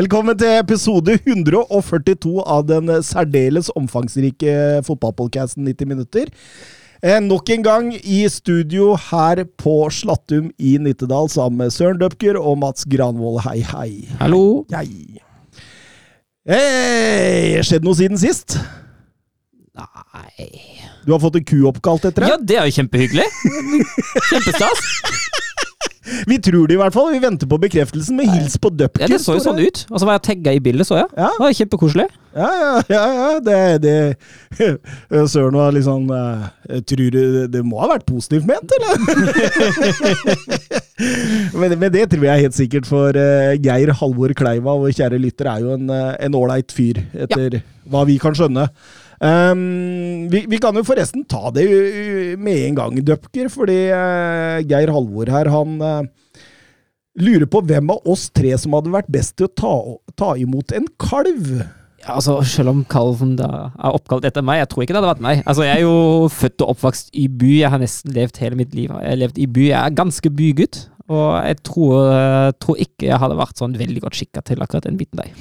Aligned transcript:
Velkommen 0.00 0.32
til 0.38 0.54
episode 0.56 1.12
142 1.26 2.30
av 2.48 2.62
den 2.64 2.88
særdeles 3.04 3.66
omfangsrike 3.76 4.52
fotballpodcasten 4.86 5.66
90 5.66 5.90
minutter. 5.90 6.30
Eh, 7.04 7.18
nok 7.20 7.50
en 7.52 7.66
gang 7.66 7.90
i 7.98 8.22
studio 8.32 8.94
her 9.10 9.42
på 9.60 9.74
Slattum 9.92 10.46
i 10.56 10.78
Nittedal 10.80 11.28
sammen 11.28 11.60
med 11.60 11.74
Søren 11.74 12.00
Døpker 12.00 12.38
og 12.40 12.56
Mats 12.62 12.88
Granvold. 12.88 13.42
Hei, 13.44 13.58
hei. 13.74 13.90
Hallo. 14.22 14.64
Hei. 14.72 15.20
Hey, 16.48 17.60
skjedd 17.66 17.84
noe 17.84 17.98
siden 17.98 18.16
sist? 18.20 18.56
Nei 19.76 20.48
Du 21.04 21.12
har 21.12 21.20
fått 21.20 21.36
en 21.42 21.44
ku 21.46 21.58
oppkalt 21.68 22.08
etter 22.08 22.24
Ja, 22.30 22.40
det 22.40 22.56
er 22.56 22.70
jo 22.70 22.78
kjempehyggelig. 22.80 23.28
Kjempestas. 24.30 25.48
Vi 26.30 26.38
tror 26.42 26.68
det 26.68 26.76
i 26.76 26.80
hvert 26.80 26.94
fall. 26.94 27.10
Vi 27.14 27.20
venter 27.22 27.50
på 27.50 27.58
bekreftelsen, 27.60 28.16
men 28.18 28.30
hils 28.32 28.56
på 28.60 28.72
Døpker. 28.72 29.06
Ja, 29.06 29.10
det 29.12 29.20
så 29.24 29.36
jo 29.36 29.44
sånn 29.44 29.60
ut. 29.60 29.84
Og 29.90 30.00
så 30.00 30.08
var 30.08 30.18
jeg 30.18 30.26
tagga 30.30 30.54
i 30.56 30.62
bildet, 30.62 30.88
så 30.88 31.00
jeg. 31.00 31.08
Ja. 31.16 31.30
Det 31.36 31.44
var 31.44 31.56
kjempekoselig. 31.60 32.06
Ja, 32.30 32.48
ja, 32.54 32.82
ja, 32.86 33.04
ja. 33.18 33.30
Det, 33.42 33.56
det 33.82 34.68
Søren 35.32 35.56
var 35.58 35.72
litt 35.74 35.82
sånn 35.82 36.04
eh, 36.14 36.44
jeg 36.76 36.84
Tror 36.92 37.16
du 37.16 37.18
det, 37.50 37.62
må 37.66 37.80
ha 37.82 37.88
vært 37.90 38.06
positivt 38.06 38.46
ment, 38.46 38.70
eller? 38.76 38.94
men, 41.60 41.74
men 41.74 41.90
det 41.90 42.06
tror 42.12 42.28
jeg 42.28 42.46
helt 42.46 42.58
sikkert, 42.58 42.86
for 42.90 43.18
eh, 43.18 43.58
Geir 43.58 43.94
Halvor 43.98 44.34
Kleiva, 44.38 44.78
vår 44.78 44.94
kjære 44.94 45.20
lytter, 45.22 45.50
er 45.50 45.66
jo 45.66 45.74
en 45.74 45.90
eh, 45.90 46.40
ålreit 46.40 46.74
fyr, 46.74 47.02
etter 47.26 47.60
hva 47.90 48.06
vi 48.06 48.20
kan 48.22 48.36
skjønne. 48.36 48.68
Um, 49.20 50.30
vi, 50.32 50.46
vi 50.48 50.58
kan 50.62 50.76
jo 50.78 50.84
forresten 50.86 51.26
ta 51.28 51.50
det 51.52 51.66
med 52.40 52.62
en 52.70 52.78
gang, 52.78 53.00
Døpker, 53.04 53.50
fordi 53.52 53.82
uh, 53.92 54.62
Geir 54.64 54.92
Halvor 54.94 55.28
her, 55.28 55.50
han 55.52 55.74
uh, 55.84 56.38
lurer 57.20 57.44
på 57.50 57.60
hvem 57.68 57.92
av 57.92 58.08
oss 58.08 58.30
tre 58.32 58.54
som 58.60 58.78
hadde 58.78 58.94
vært 58.94 59.10
best 59.12 59.36
til 59.36 59.50
å 59.50 59.52
ta, 59.52 59.74
ta 60.16 60.30
imot 60.40 60.72
en 60.76 60.88
kalv. 61.02 61.60
Ja, 62.00 62.14
altså, 62.16 62.38
Selv 62.48 62.72
om 62.72 62.80
kalven 62.88 63.34
da 63.36 63.50
er 63.76 63.92
oppkalt 63.92 64.24
etter 64.24 64.44
meg, 64.46 64.62
jeg 64.62 64.70
tror 64.72 64.86
ikke 64.86 64.96
det 64.96 65.02
hadde 65.02 65.12
vært 65.12 65.26
meg. 65.26 65.44
Altså, 65.44 65.66
Jeg 65.68 65.82
er 65.82 65.84
jo 65.84 66.30
født 66.32 66.64
og 66.64 66.74
oppvokst 66.74 67.12
i 67.12 67.26
by. 67.28 67.52
Jeg 67.58 67.74
har 67.74 67.82
nesten 67.82 68.16
levd 68.16 68.40
hele 68.40 68.56
mitt 68.56 68.72
liv. 68.72 68.88
Jeg 68.88 69.12
har 69.12 69.20
levd 69.20 69.40
i 69.42 69.48
by. 69.52 69.66
Jeg 69.68 69.80
er 69.82 69.98
ganske 70.00 70.32
bygutt. 70.32 70.84
Og 71.10 71.28
jeg 71.44 71.58
tror, 71.66 71.96
eh, 72.14 72.52
tror 72.62 72.76
ikke 72.80 73.08
jeg 73.08 73.18
hadde 73.20 73.36
vært 73.36 73.58
sånn 73.58 73.76
veldig 73.76 74.04
godt 74.04 74.16
skikka 74.16 74.44
til 74.46 74.62
akkurat 74.62 74.86
den 74.86 74.96
biten 74.96 75.20
der. 75.20 75.32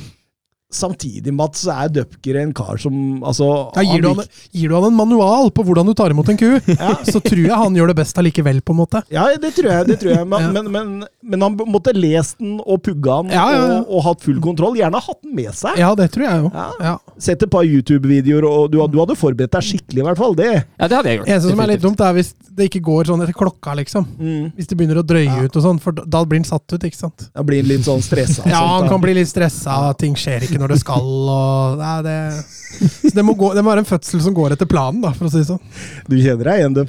Samtidig, 0.71 1.31
Mats, 1.33 1.63
så 1.65 1.73
er 1.73 1.89
Døpker 1.89 2.37
en 2.43 2.51
kar 2.53 2.77
som 2.77 3.23
altså, 3.25 3.45
Ja, 3.73 3.81
gir, 3.89 4.03
du 4.03 4.07
han 4.11 4.19
gir 4.53 4.69
du 4.69 4.75
han 4.75 4.83
en 4.91 4.97
manual 4.99 5.47
på 5.49 5.63
hvordan 5.65 5.87
du 5.89 5.95
tar 5.97 6.13
imot 6.13 6.29
en 6.29 6.37
ku, 6.37 6.45
Ja. 6.75 6.91
så 7.07 7.17
tror 7.25 7.41
jeg 7.41 7.57
han 7.57 7.73
gjør 7.73 7.89
det 7.89 7.95
best 7.97 8.19
allikevel, 8.21 8.59
på 8.61 8.75
en 8.75 8.77
måte. 8.83 9.01
Ja, 9.09 9.23
det 9.41 9.49
tror 9.57 9.71
jeg. 9.71 9.87
det 9.89 9.97
tror 10.03 10.11
jeg. 10.13 10.27
Men, 10.29 10.45
Ja. 10.45 10.51
men, 10.53 10.69
men, 10.75 10.91
men 11.25 11.41
han 11.47 11.55
måtte 11.73 11.95
lest 11.97 12.37
den 12.37 12.59
og 12.61 12.83
pugga 12.85 13.17
den 13.23 13.33
Ja, 13.33 13.47
ja, 13.49 13.63
ja. 13.65 13.79
Og, 13.79 13.89
og 13.97 14.03
hatt 14.11 14.21
full 14.27 14.37
kontroll. 14.45 14.77
Gjerne 14.77 15.01
hatt 15.01 15.21
den 15.25 15.33
med 15.39 15.49
seg. 15.57 15.79
Ja, 15.81 15.89
det 15.97 16.11
tror 16.13 16.27
jeg 16.27 16.43
jo. 16.45 16.51
Ja. 16.53 16.67
Ja. 16.85 16.93
Sett 17.17 17.41
et 17.47 17.51
par 17.51 17.65
YouTube-videoer, 17.65 18.45
og 18.45 18.69
du, 18.69 18.77
du 18.93 18.99
hadde 19.01 19.17
forberedt 19.17 19.57
deg 19.57 19.65
skikkelig, 19.71 20.03
i 20.03 20.07
hvert 20.11 20.21
fall. 20.21 20.37
Det. 20.37 20.51
Ja, 20.53 20.85
det 20.85 20.99
hadde 20.99 21.15
jeg 21.15 21.21
gjort. 21.23 21.33
Eneste 21.33 21.55
som 21.55 21.65
er 21.65 21.73
litt 21.73 21.83
dumt, 21.87 22.05
er 22.05 22.13
hvis 22.19 22.31
det 22.59 22.69
ikke 22.69 22.83
går 22.85 23.09
sånn 23.09 23.25
etter 23.25 23.33
klokka, 23.41 23.73
liksom. 23.81 24.05
Hvis 24.53 24.69
det 24.69 24.77
begynner 24.77 25.01
å 25.01 25.05
drøye 25.07 25.47
ut 25.47 25.57
og 25.57 25.65
sånn, 25.65 25.81
for 25.81 25.97
da- 25.97 26.05
da 26.05 26.21
blir 26.29 26.43
han 26.43 26.47
satt 26.49 26.77
ut, 26.77 26.85
ikke 26.85 27.01
sant. 27.01 27.29
Da 27.33 27.41
blir 27.47 27.63
han 27.63 27.69
litt 27.73 27.85
sånn 27.89 28.05
stressa. 28.05 28.45
Ja, 28.45 28.59
sånt, 28.61 28.83
han 28.83 28.89
kan 28.93 29.01
bli 29.07 29.17
litt 29.17 29.31
stressa, 29.33 29.81
ting 29.97 30.13
skjer 30.19 30.45
ikke 30.45 30.58
når 30.59 30.73
det 30.75 30.79
skal, 30.81 31.05
og 31.33 31.77
Nei, 31.79 31.93
det 32.05 32.17
Så 32.39 33.13
det 33.15 33.23
må, 33.25 33.33
gå, 33.39 33.53
det 33.57 33.63
må 33.65 33.71
være 33.73 33.83
en 33.85 33.89
fødsel 33.89 34.21
som 34.23 34.35
går 34.37 34.53
etter 34.55 34.69
planen, 34.69 35.01
da, 35.03 35.11
for 35.15 35.27
å 35.27 35.31
si 35.33 35.41
det 35.41 35.47
sånn. 35.49 35.61
Du 36.09 36.15
kjenner 36.19 36.51
deg 36.51 36.59
igjen, 36.61 36.75
du. 36.77 36.83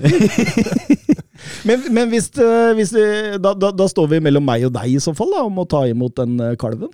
men 1.68 1.86
men 1.96 2.10
hvis, 2.12 2.28
eh, 2.38 2.72
hvis 2.78 2.92
det- 2.94 3.38
da, 3.42 3.54
da, 3.54 3.70
da 3.72 3.86
står 3.90 4.10
vi 4.12 4.20
mellom 4.26 4.44
meg 4.44 4.66
og 4.68 4.74
deg 4.76 4.92
i 4.96 5.00
så 5.02 5.14
fall, 5.16 5.30
da, 5.34 5.44
om 5.48 5.62
å 5.62 5.68
ta 5.68 5.84
imot 5.88 6.14
den 6.20 6.36
kalven. 6.60 6.90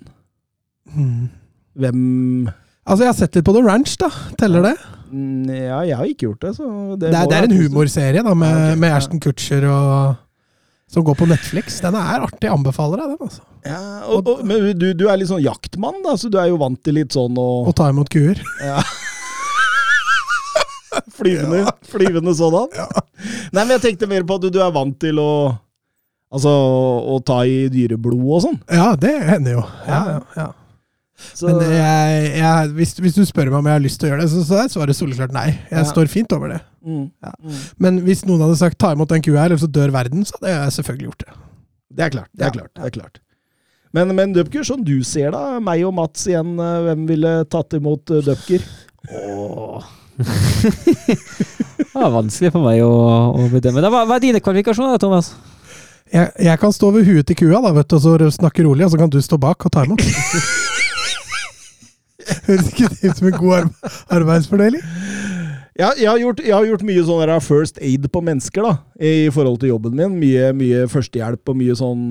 kalven. 0.87 1.29
Hvem 1.77 1.99
Altså, 2.87 3.03
jeg 3.03 3.09
har 3.11 3.17
sett 3.19 3.35
litt 3.35 3.43
på 3.43 3.51
The 3.51 3.61
Ranch, 3.65 3.97
da. 3.99 4.07
Teller 4.39 4.63
det? 4.63 4.75
Mm, 5.11 5.49
Ja, 5.51 5.81
jeg 5.83 5.97
har 5.99 6.05
ikke 6.07 6.29
gjort 6.29 6.39
det. 6.45 6.53
Så 6.55 6.67
det, 6.95 7.09
Det 7.11 7.17
er, 7.19 7.25
det 7.27 7.35
er 7.41 7.47
en 7.49 7.57
humorserie 7.59 8.23
da, 8.23 8.33
med, 8.33 8.47
Ja, 8.47 8.69
ok, 8.71 8.79
med. 8.79 8.93
Ashton 8.95 9.19
Kutcher 9.19 9.65
og 9.67 10.15
som 10.91 11.03
går 11.03 11.17
på 11.19 11.27
Netflix. 11.27 11.81
Den 11.83 11.97
er 11.99 12.23
artig. 12.27 12.49
Anbefaler 12.51 13.03
jeg 13.03 13.13
den. 13.13 13.27
altså. 13.27 13.43
Ja, 13.67 13.81
og, 14.07 14.27
og, 14.31 14.45
men 14.47 14.69
du, 14.79 14.87
du 14.95 15.05
er 15.11 15.19
litt 15.19 15.27
sånn 15.31 15.43
jaktmann, 15.43 15.99
da, 16.05 16.15
så 16.19 16.31
du 16.31 16.37
er 16.39 16.47
jo 16.51 16.59
vant 16.61 16.79
til 16.85 16.95
litt 17.01 17.15
sånn 17.15 17.35
å 17.37 17.47
Å 17.67 17.73
ta 17.75 17.89
imot 17.91 18.09
kuer. 18.13 18.39
ja. 18.63 18.81
Flyvende, 21.17 21.67
flyvende 21.85 22.33
sådan. 22.33 22.71
Nei, 23.53 23.61
men 23.63 23.73
jeg 23.75 23.83
tenkte 23.83 24.07
mer 24.09 24.23
på 24.25 24.37
at 24.37 24.45
du, 24.45 24.49
du 24.53 24.59
er 24.63 24.71
vant 24.73 24.95
til 25.01 25.19
å 25.21 25.31
Altså 26.27 26.51
å 26.51 27.13
ta 27.23 27.37
i 27.47 27.69
dyreblod 27.71 28.19
og 28.19 28.41
sånn. 28.43 28.57
Ja, 28.67 28.89
det 28.99 29.13
hender 29.29 29.53
jo. 29.53 29.61
Ja, 29.87 29.99
ja, 30.11 30.17
ja. 30.35 30.47
Så, 31.17 31.47
Men 31.49 31.61
jeg, 31.73 32.31
jeg, 32.37 32.69
hvis, 32.77 32.91
hvis 33.01 33.15
du 33.17 33.23
spør 33.25 33.49
meg 33.49 33.57
om 33.59 33.65
jeg 33.65 33.73
har 33.79 33.81
lyst 33.81 33.99
til 33.99 34.07
å 34.07 34.11
gjøre 34.11 34.21
det, 34.21 34.29
så, 34.31 34.41
så 34.45 34.59
er 34.61 34.67
svaret 34.69 34.97
soleklart 34.97 35.33
nei. 35.33 35.47
Jeg 35.71 35.79
Ja. 35.81 35.85
står 35.89 36.07
fint 36.13 36.31
over 36.37 36.47
det. 36.53 36.59
mm, 36.85 37.05
Ja. 37.25 37.31
mm. 37.43 37.55
Men 37.81 37.99
hvis 38.05 38.21
noen 38.25 38.41
hadde 38.45 38.57
sagt 38.59 38.77
'ta 38.77 38.91
imot 38.93 39.09
den 39.09 39.21
kua 39.25 39.39
her, 39.41 39.45
eller 39.49 39.57
så 39.57 39.67
dør 39.71 39.89
verden', 39.95 40.25
så 40.29 40.37
hadde 40.37 40.53
jeg 40.53 40.75
selvfølgelig 40.77 41.07
gjort 41.09 41.23
det. 41.25 41.33
Det 41.97 42.03
er 42.05 42.09
klart. 42.13 42.29
det 42.37 42.41
er 42.43 42.45
Ja. 42.45 42.51
klart, 42.59 42.71
det 42.75 42.85
er 42.85 42.89
klart. 42.99 43.19
Men, 43.93 44.15
men 44.15 44.33
Dupker, 44.33 44.61
sånn 44.67 44.83
du 44.85 45.01
ser 45.03 45.31
da, 45.31 45.59
meg 45.59 45.81
og 45.87 45.93
Mats 45.95 46.27
igjen, 46.27 46.59
eh, 46.59 46.81
hvem 46.85 47.07
ville 47.07 47.45
tatt 47.49 47.73
imot 47.73 48.11
eh, 48.11 48.21
Dupker? 48.21 48.61
Åh. 49.09 49.83
det 50.17 51.93
var 51.93 52.11
vanskelig 52.13 52.51
for 52.53 52.61
meg 52.65 52.81
å, 52.83 52.93
å 53.37 53.49
bedømme. 53.49 53.81
Hva, 53.89 54.05
hva 54.05 54.15
er 54.17 54.23
dine 54.23 54.41
kvalifikasjoner, 54.43 54.97
Thomas? 55.01 55.33
Jeg, 56.13 56.29
jeg 56.39 56.59
kan 56.61 56.71
stå 56.71 56.91
ved 56.95 57.05
huet 57.09 57.25
til 57.27 57.35
kua 57.35 57.59
da, 57.63 57.71
vet 57.75 57.89
du, 57.89 57.95
og 57.97 58.01
så 58.05 58.29
snakke 58.37 58.63
rolig, 58.63 58.85
og 58.85 58.91
så 58.93 58.97
kan 59.01 59.09
du 59.11 59.19
stå 59.21 59.37
bak 59.41 59.65
og 59.65 59.71
ta 59.73 59.83
imot. 59.87 60.01
Høres 62.47 62.69
ikke 62.71 62.89
det 62.91 63.11
ut 63.11 63.19
som 63.19 63.29
en 63.29 63.39
god 63.39 63.89
arbeidsfordeling? 64.13 64.83
Ja, 65.77 65.91
jeg, 65.93 66.07
har 66.09 66.17
gjort, 66.17 66.39
jeg 66.41 66.55
har 66.55 66.65
gjort 66.65 66.85
mye 66.87 67.03
sånn 67.05 67.33
first 67.45 67.81
aid 67.85 68.07
på 68.09 68.21
mennesker 68.25 68.65
da, 68.65 68.77
i 68.97 69.27
forhold 69.33 69.59
til 69.61 69.75
jobben 69.75 69.97
min. 69.97 70.15
Mye, 70.17 70.49
mye 70.57 70.87
førstehjelp 70.89 71.53
og 71.53 71.59
mye 71.59 71.75
sånn 71.77 72.07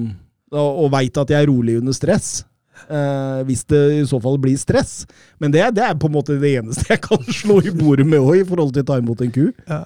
Og, 0.54 0.84
og 0.84 0.92
veit 0.94 1.18
at 1.18 1.32
jeg 1.32 1.42
er 1.42 1.50
rolig 1.50 1.80
under 1.80 1.96
stress. 1.96 2.44
Eh, 2.86 3.40
hvis 3.48 3.64
det 3.66 3.80
i 3.96 4.04
så 4.06 4.20
fall 4.22 4.38
blir 4.38 4.54
stress. 4.60 5.00
Men 5.42 5.50
det, 5.50 5.64
det 5.74 5.82
er 5.82 5.98
på 5.98 6.06
en 6.06 6.14
måte 6.14 6.36
det 6.38 6.52
eneste 6.60 6.86
jeg 6.92 7.02
kan 7.02 7.24
slå 7.40 7.58
i 7.64 7.74
bordet 7.74 8.06
med 8.06 8.22
òg, 8.22 8.44
i 8.44 8.46
forhold 8.46 8.70
til 8.76 8.86
å 8.86 8.88
ta 8.92 9.00
imot 9.02 9.24
en 9.26 9.34
ku. 9.34 9.48
Ja, 9.66 9.82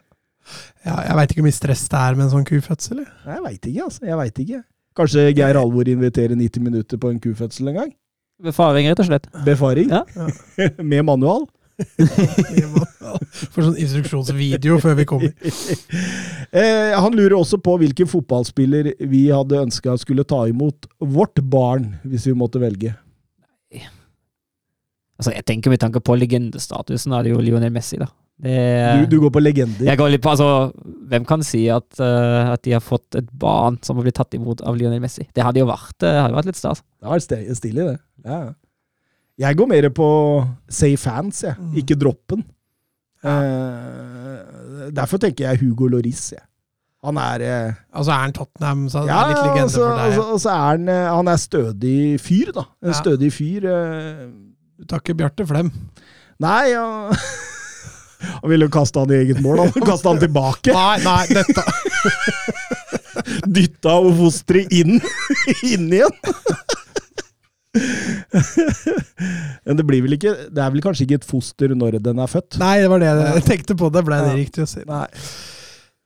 jeg 0.84 1.16
veit 1.16 1.32
ikke 1.32 1.42
hvor 1.42 1.48
mye 1.48 1.56
stress 1.56 1.86
det 1.88 2.02
er 2.02 2.18
med 2.18 2.26
en 2.26 2.34
sånn 2.34 2.48
kufødsel. 2.48 3.00
Jeg 3.06 3.46
veit 3.46 3.70
ikke, 3.72 3.86
altså. 3.86 4.04
Jeg 4.10 4.20
vet 4.20 4.44
ikke. 4.44 4.62
Kanskje 5.00 5.26
Geir 5.38 5.56
Alvor 5.56 5.88
inviterer 5.88 6.36
90 6.36 6.66
minutter 6.66 7.00
på 7.00 7.12
en 7.12 7.20
kufødsel 7.22 7.70
en 7.72 7.80
gang? 7.80 7.92
Befaring, 8.44 8.88
rett 8.90 9.00
og 9.02 9.08
slett. 9.08 9.26
Befaring? 9.46 9.90
Ja. 9.92 10.04
med 10.92 11.04
manual? 11.08 11.46
For 13.50 13.64
sånn 13.64 13.78
instruksjonsvideo 13.80 14.78
før 14.82 14.98
vi 15.00 15.08
kommer. 15.08 15.32
Eh, 16.50 16.96
han 16.98 17.14
lurer 17.14 17.36
også 17.36 17.60
på 17.62 17.76
hvilken 17.78 18.08
fotballspiller 18.10 18.88
vi 19.06 19.20
hadde 19.30 19.60
ønska 19.60 19.92
skulle 20.02 20.24
ta 20.26 20.40
imot 20.50 20.88
vårt 20.98 21.38
barn, 21.46 21.92
hvis 22.02 22.24
vi 22.26 22.32
måtte 22.34 22.58
velge. 22.58 22.90
Altså, 25.20 25.30
jeg 25.36 25.44
tenker 25.46 25.70
Med 25.70 25.78
tanke 25.78 26.00
på 26.02 26.16
legendestatusen 26.18 27.14
er 27.14 27.22
det 27.28 27.34
jo 27.36 27.42
Lionel 27.44 27.70
Messi, 27.70 28.00
da. 28.00 28.08
Det, 28.40 28.56
Du, 29.04 29.14
du 29.14 29.16
går 29.26 29.30
på 29.36 29.42
legender. 29.44 29.84
jeg 29.86 30.00
går 30.00 30.10
litt 30.16 30.24
på, 30.24 30.32
altså, 30.32 30.72
Hvem 31.10 31.24
kan 31.26 31.42
si 31.42 31.64
at, 31.74 31.88
uh, 31.98 32.52
at 32.54 32.62
de 32.62 32.72
har 32.76 32.82
fått 32.84 33.16
et 33.18 33.28
barn 33.42 33.76
som 33.82 33.98
har 33.98 34.06
blitt 34.06 34.14
tatt 34.20 34.34
imot 34.38 34.60
av 34.62 34.76
Lionel 34.78 35.00
Messi? 35.02 35.24
Det 35.34 35.42
hadde 35.42 35.58
jo 35.62 35.66
vært, 35.66 35.96
det 36.04 36.12
hadde 36.14 36.36
vært 36.38 36.50
litt 36.52 36.60
stas. 36.60 36.84
Det 37.00 37.08
har 37.10 37.18
vært 37.18 37.56
stille, 37.58 37.86
det. 37.92 37.98
Ja. 38.24 38.38
ja. 38.46 38.52
Jeg 39.40 39.56
går 39.56 39.70
mer 39.72 39.88
på 39.96 40.06
say 40.68 40.94
fans, 41.00 41.42
jeg. 41.46 41.56
Mm. 41.58 41.74
Ikke 41.82 41.96
droppen. 41.98 42.44
Eh, 43.24 44.90
derfor 44.96 45.20
tenker 45.22 45.48
jeg 45.50 45.60
Hugo 45.64 45.88
Loris. 45.92 46.30
Jeg. 46.36 46.44
Han 47.04 47.16
er 47.16 47.40
eh, 47.46 47.74
Altså 47.96 48.12
er 48.12 48.22
han 48.26 48.34
Tottenham, 48.36 48.82
så 48.92 49.02
er 49.02 49.08
Ja, 49.08 49.20
det 49.24 49.30
litt 49.32 49.44
legende 49.46 49.62
altså, 49.64 49.80
for 49.80 49.94
deg. 49.96 50.02
altså, 50.04 50.24
og 50.34 50.40
så 50.42 50.50
er 50.52 50.64
han 50.66 50.88
eh, 50.92 51.06
Han 51.16 51.30
er 51.32 51.40
stødig 51.40 51.98
fyr, 52.20 52.50
da. 52.58 52.64
En 52.84 52.92
Ja. 52.92 52.98
stødig 53.00 53.32
fyr. 53.32 53.64
eh. 53.70 54.26
Du 54.80 54.84
tar 54.88 55.00
ikke 55.00 55.16
Bjarte 55.16 55.46
Flem. 55.48 55.72
Nei, 56.40 56.70
ja. 56.74 56.84
Han 58.20 58.50
ville 58.52 58.68
jo 58.68 58.72
kaste 58.74 59.02
han 59.02 59.12
i 59.12 59.20
eget 59.22 59.40
mål. 59.44 59.64
Han 59.66 59.86
kaste 59.86 60.10
han 60.10 60.20
tilbake. 60.22 60.74
Nei, 60.74 60.98
nei, 61.04 61.24
dette 61.30 61.64
dytta 63.56 63.96
fosteret 64.16 64.72
inn, 64.74 64.98
inn 65.66 65.88
igjen. 65.92 66.16
Men 69.62 69.78
det 69.78 69.84
blir 69.86 70.02
vel 70.02 70.16
ikke 70.16 70.32
Det 70.50 70.58
er 70.58 70.72
vel 70.74 70.82
kanskje 70.82 71.04
ikke 71.04 71.20
et 71.20 71.26
foster 71.28 71.70
når 71.78 72.00
den 72.02 72.18
er 72.18 72.30
født? 72.30 72.58
Nei, 72.58 72.80
det 72.82 72.90
var 72.90 73.02
det 73.02 73.12
jeg 73.12 73.46
tenkte 73.46 73.78
på. 73.78 73.92
Det 73.94 74.02
ble 74.06 74.18
det 74.26 74.36
riktig 74.40 74.64
å 74.66 74.70
si. 74.70 74.82
Nei. 74.88 75.06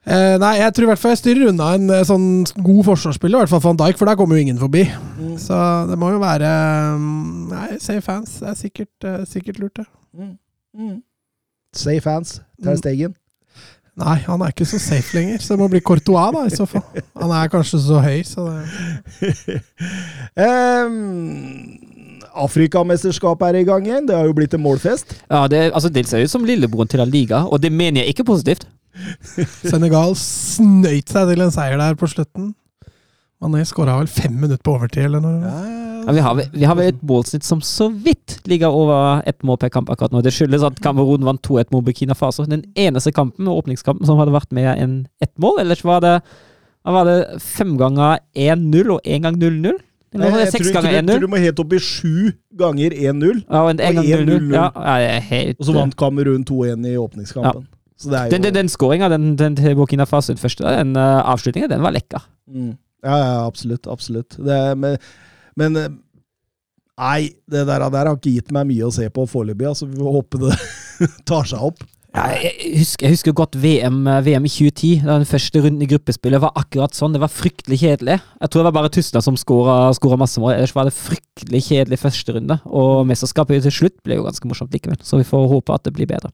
Eh, 0.05 0.35
nei, 0.37 0.59
jeg 0.61 0.75
tror 0.77 0.85
i 0.85 0.89
hvert 0.91 1.01
fall 1.01 1.15
jeg 1.15 1.23
styrer 1.23 1.49
unna 1.49 1.71
en 1.79 1.89
eh, 1.89 2.03
sånn 2.05 2.27
god 2.59 2.83
forsvarsspiller, 2.91 3.39
i 3.39 3.43
hvert 3.47 3.53
fall 3.55 3.63
van 3.65 3.79
Dijk, 3.81 3.97
for 3.97 4.11
der 4.11 4.19
kommer 4.21 4.37
jo 4.37 4.45
ingen 4.45 4.61
forbi. 4.61 4.83
Mm. 5.17 5.39
Så 5.41 5.57
det 5.89 5.97
må 6.01 6.11
jo 6.13 6.21
være 6.21 6.51
mm, 7.01 7.31
Nei, 7.49 7.69
safe 7.81 8.05
fans. 8.05 8.35
Det 8.43 8.51
er 8.51 8.59
sikkert, 8.59 9.07
eh, 9.09 9.23
sikkert 9.31 9.63
lurt, 9.63 9.81
det. 9.81 9.87
Mm. 10.13 10.35
Mm. 10.77 10.99
Safe 11.79 12.11
hands. 12.11 12.41
Ter 12.63 12.75
Mm. 12.75 12.81
Stegen. 12.81 13.15
Nei, 13.95 14.17
han 14.27 14.43
er 14.43 14.51
ikke 14.51 14.67
så 14.67 14.79
safe 14.83 15.15
lenger, 15.15 15.39
så 15.39 15.55
det 15.55 15.61
må 15.61 15.69
bli 15.71 15.81
Courtois, 15.81 16.33
da, 16.35 16.41
i 16.49 16.51
så 16.51 16.65
fall. 16.67 16.83
Han 17.21 17.31
er 17.31 17.51
kanskje 17.53 17.79
så 17.79 18.01
høy, 18.03 18.25
så 18.27 18.49
det 19.23 19.61
um, 20.89 21.77
Afrikamesterskapet 22.35 23.47
er 23.53 23.61
i 23.61 23.69
gang 23.69 23.87
igjen. 23.87 24.09
Det 24.09 24.17
har 24.17 24.27
jo 24.27 24.35
blitt 24.35 24.57
en 24.59 24.65
målfest. 24.65 25.15
Ja, 25.31 25.45
det, 25.47 25.69
altså, 25.71 25.93
det 25.95 26.09
ser 26.11 26.25
ut 26.27 26.33
som 26.33 26.47
lillebroren 26.49 26.91
til 26.91 27.05
La 27.05 27.07
Liga, 27.07 27.45
og 27.47 27.63
det 27.63 27.71
mener 27.71 28.03
jeg 28.03 28.17
ikke 28.17 28.27
positivt. 28.33 28.67
Senegal 29.71 30.19
snøyt 30.19 31.15
seg 31.15 31.31
til 31.31 31.47
en 31.47 31.55
seier 31.55 31.79
der 31.79 31.95
på 31.99 32.11
slutten. 32.11 32.51
Mané 33.43 33.63
skåra 33.69 34.01
vel 34.01 34.11
fem 34.11 34.35
minutter 34.35 34.63
på 34.65 34.75
overtid, 34.75 35.07
eller 35.07 35.23
noe. 35.23 35.39
Ja, 35.45 35.84
vi, 36.13 36.21
har, 36.21 36.41
vi 36.53 36.65
har 36.69 36.81
et 36.83 37.03
målsnitt 37.07 37.47
som 37.47 37.61
så 37.65 37.89
vidt 37.89 38.39
ligger 38.51 38.75
over 38.75 39.23
ett 39.29 39.43
mål 39.47 39.59
per 39.63 39.73
kamp 39.73 39.91
akkurat 39.93 40.13
nå. 40.13 40.23
Det 40.25 40.33
skyldes 40.35 40.65
at 40.67 40.81
Kamerun 40.85 41.25
vant 41.27 41.43
2-1 41.47 41.73
mot 41.75 41.85
Burkina 41.85 42.17
Faso. 42.19 42.47
Den 42.51 42.65
eneste 42.77 43.13
kampen, 43.15 43.49
åpningskampen, 43.49 44.07
som 44.09 44.21
hadde 44.21 44.35
vært 44.35 44.53
med 44.57 44.71
enn 44.75 44.99
ett 45.25 45.33
mål. 45.41 45.63
Ellers 45.65 45.85
var 45.87 46.05
det, 46.05 46.15
var 46.85 47.09
det 47.09 47.19
fem 47.43 47.77
ganger 47.81 48.21
1-0 48.37 48.95
og 48.97 49.01
én 49.05 49.27
gang 49.27 49.41
0-0. 49.41 49.81
Nei, 50.15 50.29
Jeg 50.45 50.53
tror, 50.55 50.87
1-0? 50.87 51.17
du 51.25 51.27
må 51.27 51.41
helt 51.43 51.59
opp 51.59 51.73
i 51.75 51.81
sju 51.83 52.31
ganger 52.55 52.95
1-0. 52.95 53.41
Ja, 53.49 53.65
og 53.65 53.73
en, 53.73 53.81
en 53.83 53.99
og 53.99 54.07
gang 54.07 54.29
0-0. 54.29 54.37
1-0. 54.37 54.55
Ja, 54.55 54.99
ja, 55.03 55.55
Og 55.59 55.67
så 55.67 55.75
vant 55.75 55.97
Kamerun 55.99 56.47
2-1 56.47 56.87
i 56.93 56.95
åpningskampen. 57.01 57.67
Så 57.99 58.11
det 58.11 58.19
er 58.21 58.29
jo 58.29 58.37
Den, 58.37 58.47
den, 58.47 58.55
den 58.55 58.71
skåringa, 58.71 59.09
til 59.59 59.77
Burkina 59.79 60.07
Faso, 60.07 60.33
den 60.35 60.43
første, 60.43 60.65
den 60.67 60.97
uh, 60.99 61.23
avslutninga, 61.31 61.71
den 61.71 61.83
var 61.83 61.95
lekker. 61.95 62.23
Mm. 62.51 62.75
Ja, 63.05 63.17
ja, 63.21 63.47
absolutt. 63.47 63.87
Absolutt. 63.91 64.37
Det 64.41 64.59
men, 64.79 64.97
men 65.61 65.81
eh, 65.81 65.93
Nei, 66.95 67.33
det 67.51 67.65
der, 67.67 67.83
der 67.91 68.07
har 68.07 68.15
ikke 68.15 68.37
gitt 68.37 68.53
meg 68.55 68.69
mye 68.69 68.87
å 68.87 68.93
se 68.95 69.09
på 69.11 69.25
foreløpig. 69.27 69.67
Altså, 69.67 69.89
vi 69.91 69.99
får 69.99 70.13
håpe 70.15 70.39
det 70.45 70.53
tar 71.29 71.49
seg 71.51 71.65
opp. 71.67 71.83
Ja, 72.15 72.29
jeg, 72.39 72.77
husker, 72.79 73.09
jeg 73.09 73.17
husker 73.17 73.35
godt 73.35 73.57
VM, 73.59 73.97
eh, 74.07 74.21
VM 74.23 74.45
i 74.47 74.53
2010. 74.53 75.01
da 75.03 75.17
Den 75.19 75.27
første 75.27 75.63
runden 75.65 75.83
i 75.83 75.89
gruppespillet 75.91 76.43
var 76.45 76.55
akkurat 76.61 76.95
sånn. 76.95 77.17
Det 77.17 77.23
var 77.25 77.33
fryktelig 77.35 77.81
kjedelig. 77.81 78.21
Jeg 78.39 78.53
tror 78.53 78.63
det 78.63 78.69
var 78.69 78.77
bare 78.79 78.93
Tyskland 78.95 79.27
som 79.27 79.39
skåra 79.41 80.21
masse 80.21 80.39
mål. 80.39 80.55
Ellers 80.55 80.77
var 80.77 80.87
det 80.87 80.95
fryktelig 80.95 81.65
kjedelig 81.67 81.99
første 82.05 82.37
runde. 82.37 82.61
Og 82.71 83.03
mesterskapet 83.11 83.67
til 83.67 83.75
slutt 83.75 83.99
ble 84.07 84.21
jo 84.21 84.29
ganske 84.29 84.47
morsomt 84.47 84.79
likevel. 84.79 85.03
Så 85.03 85.19
vi 85.19 85.27
får 85.27 85.51
håpe 85.51 85.75
at 85.75 85.91
det 85.91 85.97
blir 85.99 86.07
bedre. 86.15 86.31